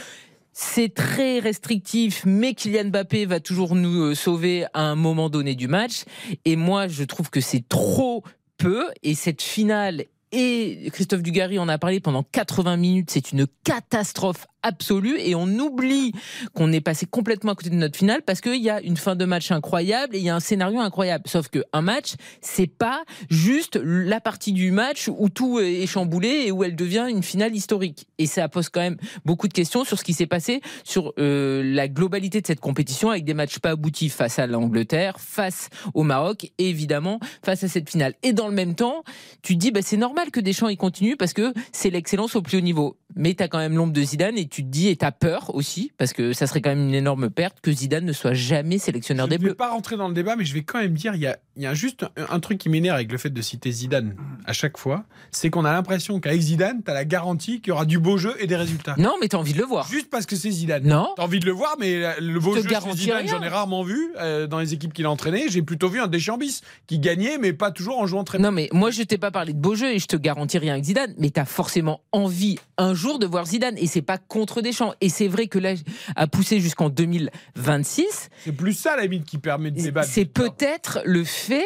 c'est 0.61 0.93
très 0.93 1.39
restrictif, 1.39 2.23
mais 2.25 2.53
Kylian 2.53 2.89
Mbappé 2.89 3.25
va 3.25 3.39
toujours 3.39 3.75
nous 3.75 4.11
euh, 4.11 4.13
sauver 4.13 4.65
à 4.73 4.81
un 4.81 4.95
moment 4.95 5.29
donné 5.29 5.55
du 5.55 5.69
match. 5.69 6.03
Et 6.43 6.57
moi, 6.57 6.89
je 6.89 7.05
trouve 7.05 7.29
que 7.29 7.39
c'est 7.39 7.67
trop 7.69 8.25
peu. 8.57 8.85
Et 9.01 9.15
cette 9.15 9.41
finale 9.41 10.03
et 10.33 10.89
Christophe 10.91 11.23
Dugarry 11.23 11.59
en 11.59 11.69
a 11.69 11.77
parlé 11.77 12.01
pendant 12.01 12.23
80 12.23 12.75
minutes. 12.75 13.09
C'est 13.09 13.31
une 13.31 13.47
catastrophe 13.63 14.47
absolue 14.63 15.17
et 15.19 15.35
on 15.35 15.47
oublie 15.47 16.13
qu'on 16.53 16.71
est 16.71 16.81
passé 16.81 17.05
complètement 17.05 17.53
à 17.53 17.55
côté 17.55 17.69
de 17.69 17.75
notre 17.75 17.97
finale 17.97 18.21
parce 18.25 18.41
qu'il 18.41 18.61
y 18.61 18.69
a 18.69 18.81
une 18.81 18.97
fin 18.97 19.15
de 19.15 19.25
match 19.25 19.51
incroyable 19.51 20.15
et 20.15 20.19
il 20.19 20.25
y 20.25 20.29
a 20.29 20.35
un 20.35 20.39
scénario 20.39 20.79
incroyable. 20.79 21.23
Sauf 21.27 21.47
qu'un 21.49 21.81
match, 21.81 22.15
c'est 22.41 22.67
pas 22.67 23.03
juste 23.29 23.79
la 23.83 24.19
partie 24.19 24.51
du 24.51 24.71
match 24.71 25.09
où 25.09 25.29
tout 25.29 25.59
est 25.59 25.87
chamboulé 25.87 26.45
et 26.45 26.51
où 26.51 26.63
elle 26.63 26.75
devient 26.75 27.07
une 27.09 27.23
finale 27.23 27.55
historique. 27.55 28.07
Et 28.17 28.25
ça 28.25 28.47
pose 28.49 28.69
quand 28.69 28.81
même 28.81 28.97
beaucoup 29.25 29.47
de 29.47 29.53
questions 29.53 29.83
sur 29.83 29.97
ce 29.97 30.03
qui 30.03 30.13
s'est 30.13 30.27
passé 30.27 30.61
sur 30.83 31.13
euh, 31.19 31.63
la 31.63 31.87
globalité 31.87 32.41
de 32.41 32.47
cette 32.47 32.59
compétition 32.59 33.09
avec 33.09 33.25
des 33.25 33.33
matchs 33.33 33.59
pas 33.59 33.71
aboutis 33.71 34.09
face 34.09 34.39
à 34.39 34.47
l'Angleterre, 34.47 35.19
face 35.19 35.69
au 35.93 36.03
Maroc 36.03 36.51
et 36.57 36.69
évidemment 36.69 37.19
face 37.43 37.63
à 37.63 37.67
cette 37.67 37.89
finale. 37.89 38.13
Et 38.23 38.33
dans 38.33 38.47
le 38.47 38.53
même 38.53 38.75
temps, 38.75 39.03
tu 39.41 39.55
te 39.55 39.59
dis 39.59 39.71
bah, 39.71 39.81
c'est 39.81 39.97
normal 39.97 40.31
que 40.31 40.39
Deschamps 40.39 40.69
y 40.69 40.77
continue 40.77 41.15
parce 41.15 41.33
que 41.33 41.53
c'est 41.71 41.89
l'excellence 41.89 42.35
au 42.35 42.41
plus 42.41 42.57
haut 42.57 42.61
niveau. 42.61 42.97
Mais 43.15 43.33
tu 43.33 43.43
as 43.43 43.47
quand 43.47 43.57
même 43.57 43.75
l'ombre 43.75 43.93
de 43.93 44.01
Zidane 44.01 44.37
et 44.37 44.47
tu 44.49 44.63
te 44.63 44.67
dis, 44.67 44.89
et 44.89 44.95
tu 44.95 45.05
as 45.05 45.11
peur 45.11 45.53
aussi, 45.55 45.91
parce 45.97 46.13
que 46.13 46.33
ça 46.33 46.47
serait 46.47 46.61
quand 46.61 46.69
même 46.69 46.87
une 46.87 46.95
énorme 46.95 47.29
perte 47.29 47.61
que 47.61 47.71
Zidane 47.71 48.05
ne 48.05 48.13
soit 48.13 48.33
jamais 48.33 48.77
sélectionneur 48.77 49.27
des 49.27 49.37
Bleus. 49.37 49.47
Je 49.47 49.49
ne 49.49 49.53
vais 49.53 49.57
pas 49.57 49.69
rentrer 49.69 49.97
dans 49.97 50.07
le 50.07 50.13
débat, 50.13 50.35
mais 50.35 50.45
je 50.45 50.53
vais 50.53 50.63
quand 50.63 50.79
même 50.79 50.93
dire, 50.93 51.15
il 51.15 51.21
y 51.21 51.27
a, 51.27 51.37
il 51.55 51.63
y 51.63 51.65
a 51.65 51.73
juste 51.73 52.05
un, 52.15 52.39
truc 52.39 52.57
qui 52.57 52.69
m'énerve 52.69 52.95
avec 52.95 53.11
le 53.11 53.17
fait 53.17 53.29
de 53.29 53.41
citer 53.41 53.71
Zidane 53.71 54.15
à 54.45 54.53
chaque 54.53 54.77
fois, 54.77 55.03
c'est 55.31 55.49
qu'on 55.49 55.65
a 55.65 55.71
l'impression 55.71 56.19
qu'avec 56.19 56.41
Zidane, 56.41 56.81
tu 56.83 56.89
as 56.89 56.93
la 56.93 57.05
garantie 57.05 57.61
qu'il 57.61 57.69
y 57.69 57.71
aura 57.71 57.85
du 57.85 57.99
beau 57.99 58.17
jeu 58.17 58.35
et 58.39 58.47
des 58.47 58.55
résultats. 58.55 58.95
Non, 58.97 59.15
mais 59.21 59.27
tu 59.27 59.35
as 59.35 59.39
envie 59.39 59.53
de 59.53 59.57
le 59.57 59.65
voir. 59.65 59.87
Juste 59.87 60.09
parce 60.09 60.25
que 60.25 60.35
c'est 60.35 60.51
Zidane. 60.51 60.83
Non. 60.83 61.09
Tu 61.15 61.21
as 61.21 61.25
envie 61.25 61.39
de 61.39 61.45
le 61.45 61.51
voir, 61.51 61.75
mais 61.79 62.19
le 62.19 62.39
beau 62.39 62.55
jeu 62.55 62.63
de 62.63 62.95
Zidane, 62.95 63.27
j'en 63.27 63.41
ai 63.41 63.47
rarement 63.47 63.83
vu 63.83 64.13
euh, 64.19 64.47
dans 64.47 64.59
les 64.59 64.73
équipes 64.73 64.93
qu'il 64.93 65.05
a 65.05 65.11
entraînées. 65.11 65.45
J'ai 65.49 65.61
plutôt 65.61 65.89
vu 65.89 65.99
un 65.99 66.07
Deschambis 66.07 66.61
qui 66.87 66.99
gagnait, 66.99 67.37
mais 67.37 67.53
pas 67.53 67.71
toujours 67.71 67.99
en 67.99 68.07
jouant 68.07 68.23
très 68.23 68.37
bien. 68.37 68.49
Non, 68.49 68.55
mais 68.55 68.69
moi, 68.71 68.91
je 68.91 69.03
t'ai 69.03 69.17
pas 69.17 69.31
parlé 69.31 69.53
de 69.53 69.59
beau 69.59 69.75
jeu 69.75 69.93
et 69.93 69.99
je 69.99 70.07
te 70.07 70.15
garantis 70.15 70.57
rien 70.57 70.73
avec 70.73 70.85
Zidane, 70.85 71.13
mais 71.17 71.29
tu 71.29 71.39
as 71.39 71.45
forcément 71.45 72.01
envie 72.11 72.57
un 72.77 72.93
jour 72.93 73.19
de 73.19 73.25
voir 73.25 73.45
Zidane 73.45 73.77
et 73.77 73.87
c'est 73.87 74.01
pas 74.01 74.17
contre 74.39 74.61
Deschamps. 74.61 74.93
Et 75.01 75.09
c'est 75.09 75.27
vrai 75.27 75.47
que 75.47 75.59
là, 75.59 75.73
a 76.15 76.27
poussé 76.27 76.61
jusqu'en 76.61 76.89
2026. 76.89 78.29
C'est 78.43 78.51
plus 78.53 78.73
ça, 78.73 78.95
la 78.95 79.03
limite, 79.03 79.25
qui 79.25 79.37
permet 79.37 79.69
de 79.69 79.81
débattre. 79.81 80.09
C'est 80.09 80.25
peut-être 80.25 81.01
le 81.03 81.25
fait 81.25 81.65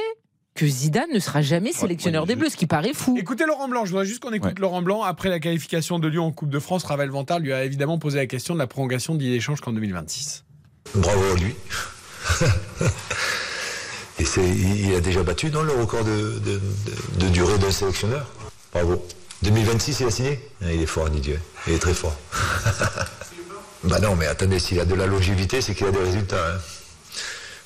que 0.56 0.66
Zidane 0.68 1.12
ne 1.14 1.20
sera 1.20 1.42
jamais 1.42 1.72
sélectionneur 1.72 2.26
des 2.26 2.36
Bleus, 2.36 2.50
ce 2.50 2.58
qui 2.58 2.68
paraît 2.68 2.94
fou. 2.94 3.16
Écoutez 3.18 3.46
Laurent 3.46 3.68
Blanc, 3.68 3.86
je 3.86 3.92
voudrais 3.92 4.06
juste 4.06 4.20
qu'on 4.22 4.34
écoute 4.34 4.60
Laurent 4.60 4.82
Blanc. 4.82 5.04
Après 5.04 5.30
la 5.30 5.40
qualification 5.40 6.00
de 6.00 6.08
Lyon 6.08 6.26
en 6.26 6.32
Coupe 6.32 6.50
de 6.50 6.60
France, 6.60 6.84
Ravel 6.84 7.10
Vantard 7.10 7.40
lui 7.40 7.54
a 7.54 7.64
évidemment 7.64 7.98
posé 7.98 8.18
la 8.18 8.28
question 8.28 8.54
de 8.54 8.60
la 8.60 8.68
prolongation 8.68 9.16
d'idée 9.16 9.32
d'échange 9.32 9.62
qu'en 9.62 9.74
2026. 9.74 10.46
Bravo 10.96 11.24
à 11.24 11.40
lui. 11.40 11.56
Et 14.20 14.26
il 14.86 14.94
a 14.96 15.02
déjà 15.02 15.24
battu 15.24 15.50
dans 15.50 15.64
le 15.64 15.74
record 15.74 16.04
de, 16.04 16.40
de 17.20 17.30
durée 17.30 17.58
d'un 17.58 17.72
sélectionneur? 17.72 18.28
Bravo. 18.72 19.04
2026, 19.44 20.00
il 20.00 20.08
a 20.08 20.12
signé? 20.12 20.40
Ah, 20.64 20.72
Il 20.72 20.82
est 20.82 20.86
fort, 20.88 21.10
Didier. 21.10 21.38
Il 21.68 21.74
est 21.74 21.80
très 21.80 21.94
fort. 21.94 22.16
bah 23.84 24.00
non, 24.00 24.16
mais 24.16 24.28
attendez, 24.28 24.60
s'il 24.60 24.80
a 24.80 24.86
de 24.86 24.96
la 24.96 25.06
longévité, 25.06 25.62
c'est 25.62 25.76
qu'il 25.76 25.86
a 25.86 25.92
des 25.92 26.00
résultats. 26.00 26.48
Hein. 26.48 26.60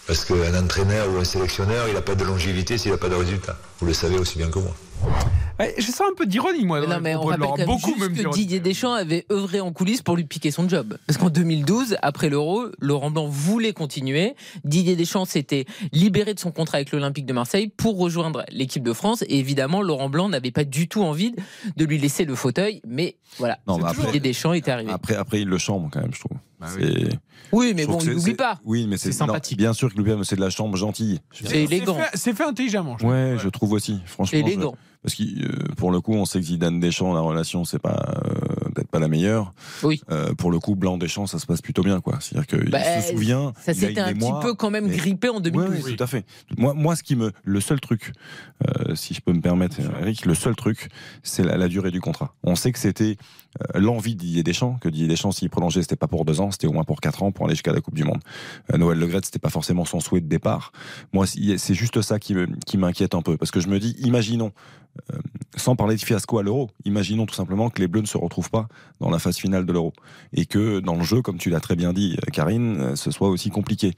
Parce 0.08 0.26
qu'un 0.26 0.58
entraîneur 0.58 1.10
ou 1.10 1.18
un 1.18 1.24
sélectionneur, 1.24 1.88
il 1.88 1.94
n'a 1.94 2.02
pas 2.02 2.16
de 2.16 2.24
longévité 2.24 2.78
s'il 2.78 2.92
n'a 2.92 2.98
pas 2.98 3.10
de 3.10 3.16
résultats. 3.16 3.58
Vous 3.80 3.88
le 3.88 3.94
savez 3.94 4.18
aussi 4.18 4.38
bien 4.38 4.50
que 4.50 4.60
moi. 4.60 4.74
Je 5.78 5.86
sens 5.86 6.08
un 6.12 6.16
peu 6.16 6.26
d'ironie, 6.26 6.66
moi. 6.66 6.86
non, 6.86 7.00
mais 7.02 7.16
on 7.16 7.22
rappelle 7.22 7.48
quand 7.48 7.58
même 7.58 7.66
beaucoup, 7.66 7.96
juste 7.98 8.24
que 8.24 8.34
Didier 8.34 8.60
Deschamps 8.60 8.94
avait 8.94 9.26
œuvré 9.32 9.60
en 9.60 9.72
coulisses 9.72 10.02
pour 10.02 10.16
lui 10.16 10.24
piquer 10.24 10.52
son 10.52 10.68
job. 10.70 10.98
Parce 11.08 11.18
qu'en 11.18 11.30
2012, 11.30 11.98
après 12.02 12.30
l'Euro, 12.30 12.66
Laurent 12.80 13.12
Blanc 13.12 13.28
voulait 13.28 13.74
continuer. 13.74 14.36
Didier 14.64 14.96
Deschamps 14.96 15.26
s'était 15.26 15.66
libéré 15.92 16.34
de 16.34 16.40
son 16.40 16.52
contrat 16.52 16.78
avec 16.78 16.92
l'Olympique 16.92 17.26
de 17.26 17.34
Marseille 17.34 17.70
pour 17.76 17.98
rejoindre 17.98 18.44
l'équipe 18.52 18.84
de 18.84 18.94
France. 18.94 19.24
Et 19.24 19.40
évidemment, 19.40 19.82
Laurent 19.82 20.10
Blanc 20.10 20.30
n'avait 20.30 20.52
pas 20.52 20.64
du 20.64 20.88
tout 20.88 21.04
envie 21.04 21.34
de 21.76 21.86
lui 21.86 21.98
laisser 21.98 22.26
le 22.26 22.36
fauteuil. 22.36 22.82
Mais 22.88 23.16
voilà, 23.38 23.60
non, 23.68 23.84
après, 23.84 24.06
Didier 24.06 24.20
Deschamps 24.20 24.54
était 24.54 24.72
arrivé. 24.72 24.92
Après, 24.92 25.16
après, 25.16 25.42
il 25.42 25.48
le 25.48 25.58
chambre 25.58 25.90
quand 25.92 26.02
même, 26.02 26.14
je 26.14 26.20
trouve. 26.20 26.38
Bah 26.60 26.68
oui. 27.52 27.74
mais 27.76 27.86
bon, 27.86 28.00
il 28.00 28.14
n'oublie 28.14 28.34
pas. 28.34 28.60
Oui, 28.66 28.88
mais 28.88 28.98
c'est 28.98 29.12
sympathique. 29.12 29.58
bien 29.58 29.74
sûr 29.74 29.92
qu'il 29.92 30.02
oublie, 30.02 30.16
mais 30.16 30.24
c'est 30.24 30.36
de 30.36 30.42
la 30.42 30.50
chambre 30.50 30.76
gentille. 30.76 31.20
C'est 31.32 31.64
élégant. 31.64 31.98
C'est 32.14 32.34
fait, 32.34 32.44
intelligemment. 32.44 32.98
Je 33.00 33.06
ouais, 33.06 33.36
je 33.38 33.50
trouve 33.50 33.74
aussi. 33.74 34.00
Franchement. 34.06 34.40
Élégant. 34.40 34.76
Parce 35.04 35.16
que 35.16 35.24
euh, 35.24 35.76
pour 35.76 35.92
le 35.92 36.02
coup, 36.02 36.14
on 36.14 36.26
sait 36.26 36.40
que 36.40 36.46
Zidane 36.46 36.80
Deschamps, 36.80 37.14
la 37.14 37.22
relation, 37.22 37.64
c'est 37.66 37.80
pas 37.80 38.14
euh, 38.26 38.70
peut-être 38.74 38.90
pas 38.90 39.00
la 39.00 39.08
meilleure. 39.08 39.54
Oui. 39.84 40.02
Euh, 40.12 40.34
pour 40.34 40.52
le 40.52 40.60
coup, 40.60 40.76
Blanc 40.76 40.98
Deschamps, 40.98 41.28
ça 41.28 41.40
se 41.40 41.46
passe 41.46 41.62
plutôt 41.62 41.84
bien, 41.84 42.02
quoi. 42.02 42.18
C'est-à-dire 42.20 42.48
qu'il 42.48 42.70
bah, 42.70 43.02
se 43.02 43.12
souvient. 43.12 43.54
Ça 43.60 43.74
s'était 43.74 44.00
un 44.00 44.14
petit 44.14 44.32
peu 44.42 44.54
quand 44.54 44.70
même 44.70 44.88
grippé 44.88 45.30
en 45.30 45.40
2012. 45.40 45.86
Oui, 45.86 45.96
tout 45.96 46.04
à 46.04 46.08
fait. 46.08 46.26
Moi, 46.58 46.74
moi, 46.74 46.96
ce 46.96 47.04
qui 47.04 47.16
me, 47.16 47.32
le 47.44 47.62
seul 47.62 47.80
truc, 47.80 48.12
si 48.96 49.14
je 49.14 49.22
peux 49.22 49.34
me 49.34 49.42
permettre, 49.42 49.78
Eric, 50.02 50.26
le 50.26 50.36
seul 50.36 50.56
truc, 50.56 50.90
c'est 51.24 51.44
la, 51.44 51.68
durée 51.68 51.92
du 51.92 52.00
contrat. 52.00 52.34
On 52.44 52.56
sait 52.56 52.72
que 52.72 52.80
c'était 52.80 53.18
l'envie 53.76 54.16
de 54.16 54.20
Didier 54.20 54.44
Deschamps, 54.44 54.78
que 54.80 54.90
Didier 54.90 55.08
Deschamps, 55.08 55.32
s'il 55.32 55.50
prolongeait, 55.50 55.82
c'était 55.82 55.96
pas 55.96 56.08
pour 56.08 56.24
deux 56.26 56.40
ans, 56.40 56.52
c'était 56.52 56.68
au 56.68 56.72
moins 56.72 56.84
pour 56.84 57.02
quatre 57.02 57.24
ans 57.24 57.32
pour 57.32 57.46
aller 57.46 57.56
jusqu'à 57.56 57.74
la 57.74 57.82
Coupe 57.82 57.96
du 57.96 58.04
Monde. 58.04 58.20
Noël 58.74 58.98
Le 58.98 59.08
Gret, 59.08 59.22
c'était 59.24 59.40
pas 59.40 59.50
forcément 59.50 59.86
son 59.86 60.00
souhait 60.00 60.22
de 60.22 60.28
départ. 60.28 60.72
Moi, 61.14 61.26
c'est 61.28 61.74
juste 61.74 62.02
ça 62.02 62.20
qui 62.20 62.78
m'inquiète 62.78 63.16
un 63.16 63.22
peu, 63.22 63.38
parce 63.38 63.52
que 63.52 63.60
je 63.60 63.68
me 63.68 63.80
dis, 63.80 63.96
imaginons 64.00 64.52
euh, 65.14 65.18
sans 65.56 65.76
parler 65.76 65.96
de 65.96 66.02
fiasco 66.02 66.38
à 66.38 66.44
l'euro, 66.44 66.70
imaginons 66.86 67.26
tout 67.26 67.36
simplement 67.36 67.70
que 67.70 67.80
les 67.82 67.88
Bleus 67.88 68.02
ne 68.02 68.08
se 68.08 68.18
retrouvent 68.18 68.50
pas 68.50 68.68
dans 69.00 69.10
la 69.10 69.20
phase 69.20 69.38
finale 69.38 69.66
de 69.66 69.74
l'euro 69.74 69.94
et 70.34 70.46
que 70.46 70.80
dans 70.80 70.96
le 70.96 71.04
jeu, 71.04 71.22
comme 71.22 71.38
tu 71.38 71.50
l'as 71.50 71.60
très 71.60 71.76
bien 71.76 71.94
dit, 71.94 72.18
Karine, 72.32 72.80
euh, 72.80 72.96
ce 72.96 73.12
soit 73.12 73.30
aussi 73.30 73.50
compliqué. 73.50 73.94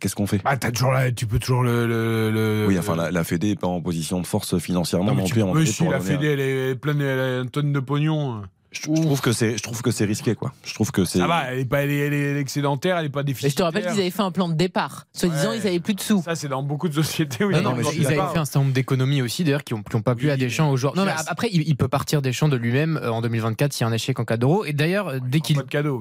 Qu'est-ce 0.00 0.14
qu'on 0.14 0.26
fait? 0.26 0.40
Ah, 0.44 0.56
as 0.60 0.70
toujours 0.70 0.94
Tu 1.16 1.26
peux 1.26 1.38
toujours 1.38 1.64
le. 1.64 2.64
Oui, 2.68 2.78
enfin, 2.78 2.94
la, 2.94 3.24
Fédé 3.24 3.48
n'est 3.48 3.56
pas 3.56 3.66
en 3.66 3.80
position 3.80 4.20
de 4.20 4.26
force 4.26 4.58
financièrement 4.58 5.14
non, 5.14 5.24
plus. 5.26 5.42
Mais 5.42 5.66
si, 5.66 5.88
la 5.88 5.98
Fédé, 5.98 6.28
elle 6.28 6.40
est 6.40 6.74
pleine, 6.76 7.00
elle 7.00 7.18
a 7.18 7.40
une 7.40 7.50
tonne 7.50 7.72
de 7.72 7.80
pognon. 7.80 8.42
Je, 8.72 8.82
trouve 8.82 9.20
que 9.20 9.32
c'est, 9.32 9.56
je 9.56 9.62
trouve 9.62 9.82
que 9.82 9.90
c'est 9.90 10.04
risqué, 10.04 10.36
quoi. 10.36 10.52
Je 10.64 10.74
trouve 10.74 10.92
que 10.92 11.04
c'est. 11.04 11.18
Ça 11.18 11.26
va, 11.26 11.52
elle 11.52 11.58
est 11.60 11.64
pas, 11.64 11.82
elle 11.82 11.90
est, 11.90 12.38
excédentaire, 12.38 12.98
elle 12.98 13.06
est 13.06 13.08
pas 13.08 13.24
déficitaire. 13.24 13.50
je 13.50 13.56
te 13.56 13.62
rappelle 13.62 13.82
qu'ils 13.90 14.00
avaient 14.00 14.10
fait 14.10 14.22
un 14.22 14.30
plan 14.30 14.48
de 14.48 14.54
départ. 14.54 15.06
Soit 15.12 15.28
disant, 15.28 15.52
ils 15.52 15.66
avaient 15.66 15.80
plus 15.80 15.94
de 15.94 16.00
sous. 16.00 16.22
Ça, 16.22 16.36
c'est 16.36 16.48
dans 16.48 16.62
beaucoup 16.62 16.88
de 16.88 16.94
sociétés. 16.94 17.44
Oui, 17.44 17.60
non, 17.62 17.74
mais 17.74 17.82
ils 17.94 18.06
avaient 18.06 18.14
fait 18.14 18.38
un 18.38 18.44
certain 18.44 18.60
nombre 18.60 18.72
d'économies 18.72 19.22
aussi, 19.22 19.42
d'ailleurs, 19.42 19.64
qui 19.64 19.74
n'ont 19.74 19.82
pas 19.82 20.14
plu 20.14 20.30
à 20.30 20.36
Deschamps 20.36 20.70
aujourd'hui. 20.70 21.00
Non, 21.00 21.06
mais 21.06 21.14
après, 21.26 21.48
il, 21.52 21.76
peut 21.76 21.88
partir 21.88 22.22
Deschamps 22.22 22.48
de 22.48 22.56
lui-même 22.56 22.98
euh, 23.02 23.10
en 23.10 23.22
2024 23.22 23.72
s'il 23.72 23.82
y 23.82 23.84
a 23.84 23.88
un 23.88 23.92
échec 23.92 24.18
en 24.20 24.24
cas 24.24 24.36
d'euro. 24.36 24.64
Et 24.64 24.72
d'ailleurs, 24.72 25.08
euh, 25.08 25.18
dès 25.20 25.40
qu'il, 25.40 25.60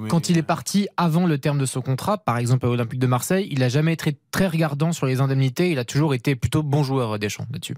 quand 0.09 0.30
il 0.30 0.38
est 0.38 0.43
parti 0.43 0.88
avant 0.98 1.25
le 1.25 1.38
terme 1.38 1.57
de 1.57 1.65
son 1.65 1.81
contrat, 1.81 2.17
par 2.17 2.38
exemple 2.38 2.65
à 2.65 2.69
l'Olympique 2.69 2.99
de 2.99 3.07
Marseille, 3.07 3.48
il 3.51 3.64
a 3.64 3.69
jamais 3.69 3.93
été 3.93 4.17
très 4.31 4.48
regardant 4.48 4.91
sur 4.91 5.06
les 5.06 5.22
indemnités. 5.22 5.72
Il 5.72 5.80
a 5.80 5.85
toujours 5.85 6.14
été 6.14 6.35
plutôt 6.35 6.64
bon 6.64 6.83
joueur 6.83 7.17
Deschamps 7.17 7.48
là-dessus. 7.51 7.75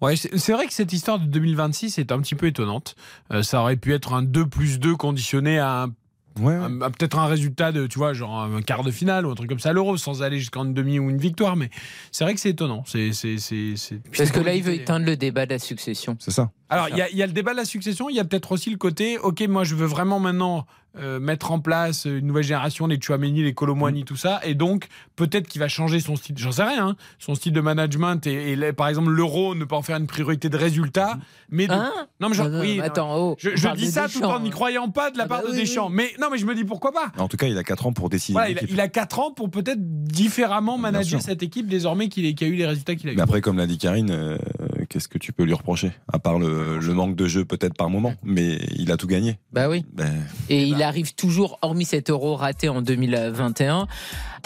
Ouais, 0.00 0.16
c'est 0.16 0.52
vrai 0.52 0.66
que 0.66 0.72
cette 0.74 0.92
histoire 0.92 1.18
de 1.18 1.24
2026 1.24 1.98
est 1.98 2.12
un 2.12 2.20
petit 2.20 2.34
peu 2.34 2.46
étonnante. 2.46 2.94
Euh, 3.32 3.42
ça 3.42 3.60
aurait 3.60 3.76
pu 3.76 3.94
être 3.94 4.12
un 4.12 4.22
2 4.34 4.46
plus 4.46 4.78
2 4.80 4.96
conditionné 4.96 5.58
à 5.58 5.84
un 5.84 5.92
Ouais, 6.40 6.56
Peut-être 6.98 7.16
un 7.18 7.26
résultat 7.26 7.70
de, 7.70 7.86
tu 7.86 7.96
vois, 7.96 8.12
genre 8.12 8.42
un 8.42 8.60
quart 8.60 8.82
de 8.82 8.90
finale 8.90 9.24
ou 9.24 9.30
un 9.30 9.36
truc 9.36 9.48
comme 9.48 9.60
ça 9.60 9.70
à 9.70 9.72
l'euro, 9.72 9.96
sans 9.96 10.22
aller 10.22 10.40
jusqu'en 10.40 10.64
une 10.64 10.74
demi 10.74 10.98
ou 10.98 11.08
une 11.08 11.18
victoire. 11.18 11.54
Mais 11.54 11.70
c'est 12.10 12.24
vrai 12.24 12.34
que 12.34 12.40
c'est 12.40 12.50
étonnant. 12.50 12.82
C'est, 12.86 13.12
c'est, 13.12 13.38
c'est, 13.38 14.00
Parce 14.16 14.32
que 14.32 14.40
là, 14.40 14.52
il 14.52 14.64
veut 14.64 14.74
éteindre 14.74 15.06
le 15.06 15.16
débat 15.16 15.46
de 15.46 15.50
la 15.50 15.60
succession. 15.60 16.16
C'est 16.18 16.32
ça. 16.32 16.50
Alors, 16.70 16.88
il 16.88 16.96
y, 16.96 17.18
y, 17.18 17.22
a 17.22 17.26
le 17.26 17.32
débat 17.32 17.52
de 17.52 17.58
la 17.58 17.64
succession. 17.64 18.10
Il 18.10 18.16
y 18.16 18.20
a 18.20 18.24
peut-être 18.24 18.50
aussi 18.50 18.70
le 18.70 18.78
côté, 18.78 19.16
ok, 19.16 19.42
moi, 19.42 19.62
je 19.62 19.76
veux 19.76 19.86
vraiment 19.86 20.18
maintenant 20.18 20.66
euh, 20.96 21.18
mettre 21.18 21.50
en 21.50 21.58
place 21.58 22.04
une 22.04 22.26
nouvelle 22.26 22.44
génération, 22.44 22.86
les 22.86 23.00
Chouameni, 23.00 23.42
les 23.42 23.54
Colomwani, 23.54 24.02
mm. 24.02 24.04
tout 24.04 24.16
ça. 24.16 24.40
Et 24.44 24.54
donc, 24.54 24.86
peut-être 25.16 25.48
qu'il 25.48 25.58
va 25.60 25.68
changer 25.68 26.00
son 26.00 26.16
style, 26.16 26.36
j'en 26.38 26.52
sais 26.52 26.62
rien, 26.62 26.88
hein, 26.88 26.96
son 27.18 27.34
style 27.34 27.52
de 27.52 27.60
management. 27.60 28.26
Et, 28.26 28.56
par 28.72 28.88
exemple, 28.88 29.10
l'euro, 29.10 29.54
ne 29.54 29.64
pas 29.64 29.76
en 29.76 29.82
faire 29.82 29.96
une 29.96 30.06
priorité 30.06 30.48
de 30.48 30.56
résultat. 30.56 31.18
Mais 31.50 31.70
hein 31.70 31.92
non, 32.20 32.28
mais 32.28 32.36
genre, 32.36 32.48
oui, 32.60 32.80
attends, 32.80 33.16
oh, 33.16 33.36
je, 33.38 33.74
dis 33.74 33.90
ça 33.90 34.08
tout 34.08 34.22
en 34.22 34.40
n'y 34.40 34.50
croyant 34.50 34.88
pas 34.88 35.10
de 35.10 35.18
la 35.18 35.24
ah 35.24 35.28
part 35.28 35.42
bah 35.42 35.50
de 35.50 35.56
Deschamps. 35.56 35.88
Mais 35.90 36.12
non, 36.20 36.28
mais 36.30 36.38
je 36.38 36.46
me 36.46 36.54
dis 36.54 36.64
pourquoi 36.64 36.92
pas. 36.92 37.12
En 37.18 37.28
tout 37.28 37.36
cas, 37.36 37.46
il 37.46 37.58
a 37.58 37.64
4 37.64 37.86
ans 37.86 37.92
pour 37.92 38.08
décider. 38.08 38.38
il, 38.68 38.80
a, 38.80 38.88
4 38.88 39.18
ans 39.18 39.30
pour 39.32 39.50
peut-être 39.50 39.80
différemment 39.80 40.78
manager 40.78 41.20
cette 41.20 41.42
équipe 41.42 41.66
désormais 41.66 42.08
qu'il 42.08 42.24
a 42.26 42.46
eu 42.46 42.54
les 42.54 42.66
résultats 42.66 42.94
qu'il 42.94 43.08
a 43.08 43.12
eu. 43.12 43.16
Mais 43.16 43.22
après, 43.22 43.40
comme 43.40 43.56
l'a 43.56 43.66
dit 43.66 43.78
Karine, 43.78 44.10
euh, 44.10 44.38
qu'est-ce 44.94 45.08
que 45.08 45.18
tu 45.18 45.32
peux 45.32 45.42
lui 45.42 45.54
reprocher 45.54 45.90
À 46.12 46.20
part 46.20 46.38
le, 46.38 46.78
manque 46.94 47.16
de 47.16 47.26
jeu 47.26 47.44
peut-être 47.44 47.74
par 47.74 47.90
moment, 47.90 48.14
mais 48.22 48.60
il 48.76 48.92
a 48.92 48.96
tout 48.96 49.08
gagné. 49.08 49.40
Bah 49.52 49.68
oui. 49.68 49.84
Ben, 49.92 50.22
et 50.48 50.62
il 50.62 50.84
arrive 50.84 51.16
toujours, 51.16 51.58
hormis 51.62 51.84
cet 51.84 52.10
euro 52.10 52.36
raté 52.36 52.68
en 52.68 52.80
2021, 52.80 53.88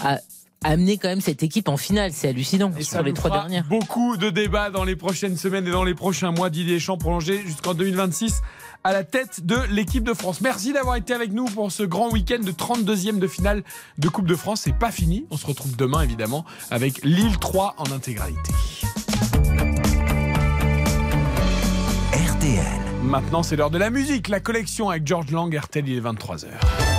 à 0.03 0.19
amener 0.65 0.97
quand 0.97 1.09
même 1.09 1.21
cette 1.21 1.43
équipe 1.43 1.69
en 1.69 1.77
finale. 1.77 2.13
C'est 2.15 2.29
hallucinant 2.29 2.73
sur 2.81 3.03
les 3.03 3.13
trois 3.13 3.29
dernières. 3.29 3.67
Beaucoup 3.69 4.17
de 4.17 4.31
débats 4.31 4.71
dans 4.71 4.85
les 4.85 4.97
prochaines 4.97 5.37
semaines 5.37 5.67
et 5.69 5.71
dans 5.71 5.85
les 5.85 5.95
prochains 5.95 6.31
mois. 6.31 6.49
Didier 6.49 6.77
Deschamps 6.77 6.97
prolongé 6.97 7.43
jusqu'en 7.45 7.75
2026 7.75 8.41
à 8.85 8.95
la 8.95 9.05
tête 9.05 9.45
de 9.45 9.59
l'équipe 9.71 10.03
de 10.03 10.15
France. 10.15 10.41
Merci 10.41 10.73
d'avoir 10.73 10.97
été 10.97 11.13
avec 11.13 11.31
nous 11.31 11.45
pour 11.45 11.71
ce 11.71 11.83
grand 11.83 12.11
week-end 12.11 12.41
de 12.43 12.53
32e 12.53 13.19
de 13.19 13.27
finale 13.27 13.65
de 13.99 14.09
Coupe 14.09 14.27
de 14.27 14.35
France. 14.35 14.63
C'est 14.65 14.79
pas 14.79 14.93
fini. 14.93 15.27
On 15.31 15.37
se 15.37 15.47
retrouve 15.47 15.77
demain 15.77 16.01
évidemment 16.01 16.47
avec 16.71 17.05
Lille 17.05 17.37
3 17.39 17.75
en 17.77 17.93
intégralité. 17.93 18.53
Maintenant, 23.09 23.43
c'est 23.43 23.57
l'heure 23.57 23.71
de 23.71 23.79
la 23.79 23.89
musique. 23.89 24.29
La 24.29 24.39
collection 24.39 24.91
avec 24.91 25.07
George 25.07 25.31
Lang, 25.31 25.55
RTL, 25.55 25.89
il 25.89 25.97
est 25.97 26.01
23h. 26.01 26.98